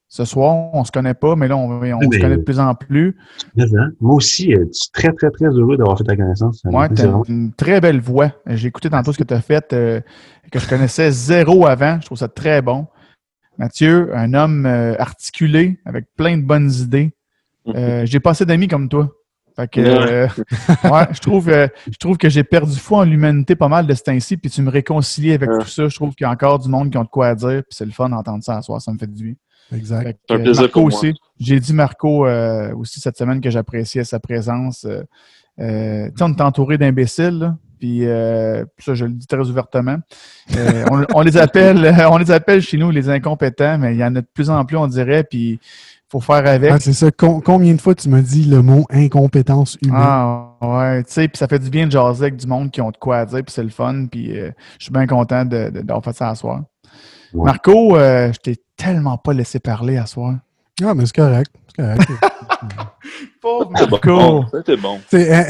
ce 0.07 0.23
soir. 0.23 0.69
On 0.71 0.85
se 0.85 0.91
connaît 0.93 1.15
pas, 1.15 1.35
mais 1.35 1.49
là, 1.49 1.57
on, 1.57 1.69
on 1.69 1.79
Oui, 1.81 2.07
se 2.15 2.21
connaît 2.21 2.37
de 2.37 2.43
plus 2.43 2.61
en 2.61 2.75
plus. 2.75 3.17
Hein, 3.59 3.89
Moi 3.99 4.15
aussi, 4.15 4.51
je 4.51 4.59
suis 4.71 4.89
très, 4.93 5.11
très, 5.11 5.31
très 5.31 5.47
heureux 5.47 5.75
d'avoir 5.75 5.97
fait 5.97 6.05
ta 6.05 6.15
connaissance. 6.15 6.61
T'as 6.63 6.87
plaisir. 6.87 7.23
une 7.27 7.51
très 7.51 7.81
belle 7.81 7.99
voix. 7.99 8.31
J'ai 8.47 8.69
écouté 8.69 8.89
tantôt 8.89 9.11
ce 9.11 9.17
que 9.17 9.25
tu 9.25 9.33
as 9.33 9.41
fait, 9.41 9.73
euh, 9.73 9.99
que 10.49 10.59
je 10.59 10.69
connaissais 10.69 11.11
zéro 11.11 11.65
avant. 11.67 11.97
Je 11.99 12.05
trouve 12.05 12.17
ça 12.17 12.29
très 12.29 12.61
bon. 12.61 12.87
Mathieu, 13.57 14.15
un 14.15 14.33
homme 14.33 14.65
euh, 14.65 14.95
articulé, 14.99 15.79
avec 15.85 16.05
plein 16.17 16.37
de 16.37 16.43
bonnes 16.43 16.71
idées. 16.71 17.13
Euh, 17.67 18.05
j'ai 18.05 18.19
pas 18.19 18.31
assez 18.31 18.45
d'amis 18.45 18.67
comme 18.67 18.89
toi. 18.89 19.09
Fait 19.55 19.67
que, 19.69 19.79
euh, 19.81 20.27
ouais, 20.91 21.07
je 21.11 21.19
trouve, 21.19 21.49
euh, 21.49 21.67
je 21.91 21.97
trouve 21.99 22.17
que 22.17 22.27
j'ai 22.27 22.43
perdu 22.43 22.75
foi 22.75 22.99
en 22.99 23.03
l'humanité 23.03 23.55
pas 23.55 23.67
mal 23.67 23.85
de 23.85 23.93
ce 23.93 24.01
temps-ci, 24.01 24.37
puis 24.37 24.49
tu 24.49 24.63
me 24.63 24.69
réconcilies 24.71 25.33
avec 25.33 25.47
Ouais. 25.49 25.59
tout 25.59 25.67
ça. 25.67 25.87
Je 25.87 25.95
trouve 25.95 26.15
qu'il 26.15 26.25
y 26.25 26.27
a 26.27 26.31
encore 26.31 26.57
du 26.57 26.69
monde 26.69 26.89
qui 26.89 26.97
ont 26.97 27.03
de 27.03 27.07
quoi 27.09 27.27
à 27.27 27.35
dire, 27.35 27.61
puis 27.61 27.75
c'est 27.77 27.85
le 27.85 27.91
fun 27.91 28.09
d'entendre 28.09 28.43
ça 28.43 28.57
à 28.57 28.61
soir, 28.63 28.81
ça 28.81 28.91
me 28.91 28.97
fait 28.97 29.05
du 29.05 29.23
bien. 29.23 29.33
Exact. 29.77 30.03
Fait 30.03 30.13
que, 30.13 30.19
C'est 30.27 30.33
un 30.35 30.39
euh, 30.39 30.43
plaisir 30.43 30.61
Marco 30.63 30.79
pour 30.81 30.89
moi. 30.89 30.99
aussi. 30.99 31.13
J'ai 31.39 31.59
dit 31.59 31.73
Marco 31.73 32.25
euh, 32.25 32.75
aussi 32.75 32.99
cette 32.99 33.17
semaine 33.17 33.41
que 33.41 33.51
j'appréciais 33.51 34.03
sa 34.03 34.19
présence. 34.19 34.85
Euh, 34.85 35.03
euh, 35.59 36.07
tu 36.07 36.13
sais, 36.17 36.23
on 36.23 36.29
est 36.33 36.41
entouré 36.41 36.79
d'imbéciles, 36.79 37.37
là, 37.37 37.57
puis 37.83 38.05
euh, 38.07 38.63
ça, 38.79 38.93
je 38.93 39.03
le 39.03 39.11
dis 39.11 39.27
très 39.27 39.39
ouvertement. 39.49 39.97
Euh, 40.55 40.85
on, 40.89 41.03
on 41.15 41.21
les 41.21 41.35
appelle, 41.35 41.93
on 42.09 42.17
les 42.17 42.31
appelle 42.31 42.61
chez 42.61 42.77
nous 42.77 42.91
les 42.91 43.09
incompétents, 43.09 43.77
mais 43.77 43.93
il 43.93 43.97
y 43.99 44.03
en 44.05 44.15
a 44.15 44.21
de 44.21 44.27
plus 44.33 44.49
en 44.49 44.63
plus, 44.63 44.77
on 44.77 44.87
dirait, 44.87 45.25
puis 45.25 45.59
faut 46.09 46.21
faire 46.21 46.47
avec. 46.47 46.71
Ah, 46.71 46.79
c'est 46.79 46.93
ça. 46.93 47.11
Com- 47.11 47.41
combien 47.43 47.73
de 47.73 47.81
fois 47.81 47.93
tu 47.93 48.07
m'as 48.07 48.21
dit 48.21 48.45
le 48.45 48.61
mot 48.61 48.85
incompétence 48.89 49.77
humaine? 49.83 49.99
Ah, 50.01 50.47
ouais, 50.61 51.03
tu 51.03 51.11
sais, 51.11 51.27
puis 51.27 51.37
ça 51.37 51.49
fait 51.49 51.59
du 51.59 51.69
bien 51.69 51.85
de 51.87 51.91
jaser 51.91 52.21
avec 52.23 52.37
du 52.37 52.47
monde 52.47 52.71
qui 52.71 52.79
ont 52.79 52.89
de 52.91 52.95
quoi 52.95 53.25
dire, 53.25 53.39
puis 53.43 53.51
c'est 53.53 53.63
le 53.63 53.69
fun, 53.69 54.05
puis 54.09 54.39
euh, 54.39 54.51
je 54.79 54.85
suis 54.85 54.93
bien 54.93 55.05
content 55.05 55.43
de- 55.43 55.69
de- 55.69 56.01
fait 56.05 56.13
ça 56.15 56.29
à 56.29 56.35
soir. 56.35 56.61
Ouais. 57.33 57.43
Marco, 57.43 57.97
je 57.97 58.37
t'ai 58.37 58.55
tellement 58.77 59.17
pas 59.17 59.33
laissé 59.33 59.59
parler 59.59 59.97
à 59.97 60.05
soir. 60.05 60.35
Ah, 60.81 60.93
mais 60.95 61.05
c'est 61.05 61.15
correct. 61.17 61.51
Pauvre 63.41 63.71
Marco! 63.71 64.45
C'était 64.51 64.77
bon. 64.77 64.99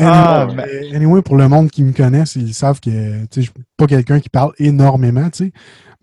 Ah, 0.01 0.41
anyway, 0.43 0.63
euh, 0.91 0.95
anyway, 0.95 1.21
pour 1.21 1.35
le 1.37 1.47
monde 1.47 1.69
qui 1.69 1.83
me 1.83 1.91
connaisse, 1.93 2.35
ils 2.35 2.53
savent 2.53 2.79
que 2.79 2.89
je 3.35 3.41
suis 3.41 3.51
pas 3.77 3.87
quelqu'un 3.87 4.19
qui 4.19 4.29
parle 4.29 4.51
énormément, 4.57 5.29
tu 5.29 5.45
sais. 5.45 5.51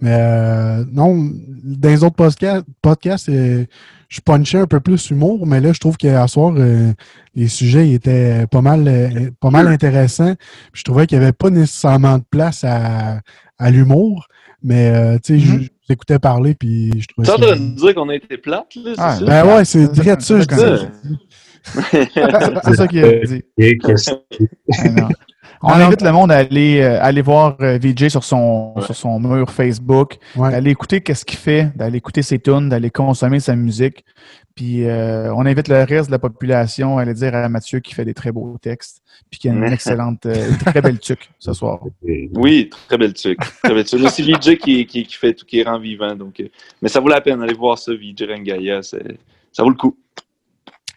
Mais 0.02 0.16
euh, 0.18 0.84
non, 0.90 1.30
dans 1.62 1.88
les 1.90 2.02
autres 2.04 2.16
podcasts, 2.16 2.64
podcasts 2.80 3.28
euh, 3.28 3.66
je 4.08 4.20
punchais 4.22 4.58
un 4.58 4.66
peu 4.66 4.80
plus 4.80 5.10
humour, 5.10 5.46
mais 5.46 5.60
là, 5.60 5.72
je 5.74 5.78
trouve 5.78 5.96
qu'à 5.98 6.26
soir, 6.26 6.54
euh, 6.56 6.92
les 7.34 7.48
sujets 7.48 7.90
étaient 7.90 8.46
pas 8.50 8.62
mal, 8.62 8.88
euh, 8.88 9.30
pas 9.40 9.50
mal 9.50 9.68
intéressants. 9.68 10.34
Puis 10.72 10.80
je 10.80 10.84
trouvais 10.84 11.06
qu'il 11.06 11.18
n'y 11.18 11.24
avait 11.24 11.32
pas 11.34 11.50
nécessairement 11.50 12.16
de 12.18 12.24
place 12.30 12.64
à, 12.64 13.20
à 13.58 13.70
l'humour, 13.70 14.26
mais 14.62 14.90
euh, 14.90 15.18
tu 15.22 15.38
sais, 15.38 15.46
je- 15.46 15.52
Mhm. 15.56 15.68
T'écoutais 15.90 16.18
parler, 16.20 16.54
puis 16.54 16.92
je 17.00 17.06
trouvais 17.08 17.26
ça... 17.26 17.36
train 17.36 17.56
de 17.56 17.60
nous 17.60 17.74
dire 17.74 17.94
qu'on 17.94 18.08
a 18.08 18.14
été 18.14 18.36
plate, 18.38 18.74
là, 18.76 18.92
c'est 18.94 19.00
Ah, 19.00 19.16
ça? 19.16 19.24
Ben 19.24 19.44
ouais, 19.46 19.64
c'est 19.64 19.90
direct 19.92 20.20
ça, 20.22 20.38
je 20.38 20.44
ça, 20.48 20.76
disais. 20.76 20.88
c'est 22.64 22.74
ça 22.76 22.86
qu'il 22.88 23.04
a 23.04 23.12
dit. 23.24 23.42
Ah. 23.58 25.08
On 25.62 25.72
invite 25.72 26.00
le 26.00 26.12
monde 26.12 26.32
à 26.32 26.36
aller, 26.36 26.80
euh, 26.80 26.98
aller 27.02 27.20
voir 27.20 27.56
euh, 27.60 27.78
VJ 27.78 28.08
sur 28.08 28.24
son, 28.24 28.72
sur 28.80 28.96
son 28.96 29.20
mur 29.20 29.50
Facebook, 29.50 30.16
Ouais. 30.34 30.52
d'aller 30.52 30.70
écouter 30.70 31.02
qu'est-ce 31.02 31.26
qu'il 31.26 31.38
fait, 31.38 31.70
d'aller 31.76 31.98
écouter 31.98 32.22
ses 32.22 32.38
tunes, 32.38 32.70
d'aller 32.70 32.88
consommer 32.90 33.40
sa 33.40 33.54
musique. 33.56 34.02
Puis 34.54 34.84
euh, 34.84 35.32
on 35.34 35.46
invite 35.46 35.68
le 35.68 35.84
reste 35.84 36.08
de 36.08 36.12
la 36.12 36.18
population 36.18 36.98
à 36.98 37.02
aller 37.02 37.14
dire 37.14 37.34
à 37.34 37.48
Mathieu 37.48 37.80
qu'il 37.80 37.94
fait 37.94 38.04
des 38.04 38.14
très 38.14 38.32
beaux 38.32 38.56
textes, 38.60 39.00
puis 39.30 39.38
qu'il 39.40 39.50
a 39.50 39.54
une 39.54 39.64
excellente, 39.64 40.26
euh, 40.26 40.50
une 40.50 40.58
très 40.58 40.82
belle 40.82 40.98
tuque 40.98 41.30
ce 41.38 41.52
soir. 41.52 41.80
Oui, 42.02 42.70
très 42.88 42.98
belle 42.98 43.14
truc. 43.14 43.38
Très 43.62 43.74
belle. 43.74 43.86
C'est 43.86 43.96
VJ 43.96 44.58
qui, 44.58 44.86
qui, 44.86 45.04
qui 45.04 45.16
fait 45.16 45.34
tout, 45.34 45.46
qui 45.46 45.62
rend 45.62 45.78
vivant. 45.78 46.14
Donc, 46.14 46.40
euh, 46.40 46.48
mais 46.82 46.88
ça 46.88 47.00
vaut 47.00 47.08
la 47.08 47.20
peine 47.20 47.40
d'aller 47.40 47.54
voir 47.54 47.78
ça, 47.78 47.92
VJ 47.92 48.24
Rengaya. 48.28 48.82
Ça 48.82 48.98
vaut 49.62 49.70
le 49.70 49.76
coup. 49.76 49.96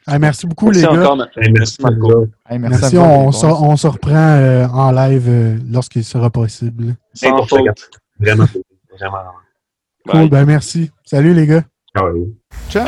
Ah, 0.06 0.20
merci 0.20 0.46
beaucoup, 0.46 0.66
Merci 0.66 0.82
les 0.82 0.88
gars. 0.88 1.12
encore. 1.12 1.28
Hey, 1.38 1.52
merci, 1.52 1.82
Marco. 1.82 2.28
Hey, 2.50 2.60
Merci, 2.60 2.98
à 2.98 3.00
vous, 3.00 3.06
on, 3.06 3.32
se, 3.32 3.46
on 3.46 3.78
se 3.78 3.88
reprend 3.88 4.16
euh, 4.16 4.68
en 4.68 4.92
live 4.92 5.26
euh, 5.30 5.58
lorsqu'il 5.72 6.04
sera 6.04 6.30
possible. 6.30 6.96
Sans 7.14 7.46
faute. 7.46 7.62
Vraiment, 8.20 8.46
vraiment. 9.00 9.18
Cool, 10.10 10.30
ben 10.30 10.46
merci. 10.46 10.92
Salut 11.06 11.34
les 11.34 11.48
gars. 11.48 11.64
Ciao! 12.70 12.86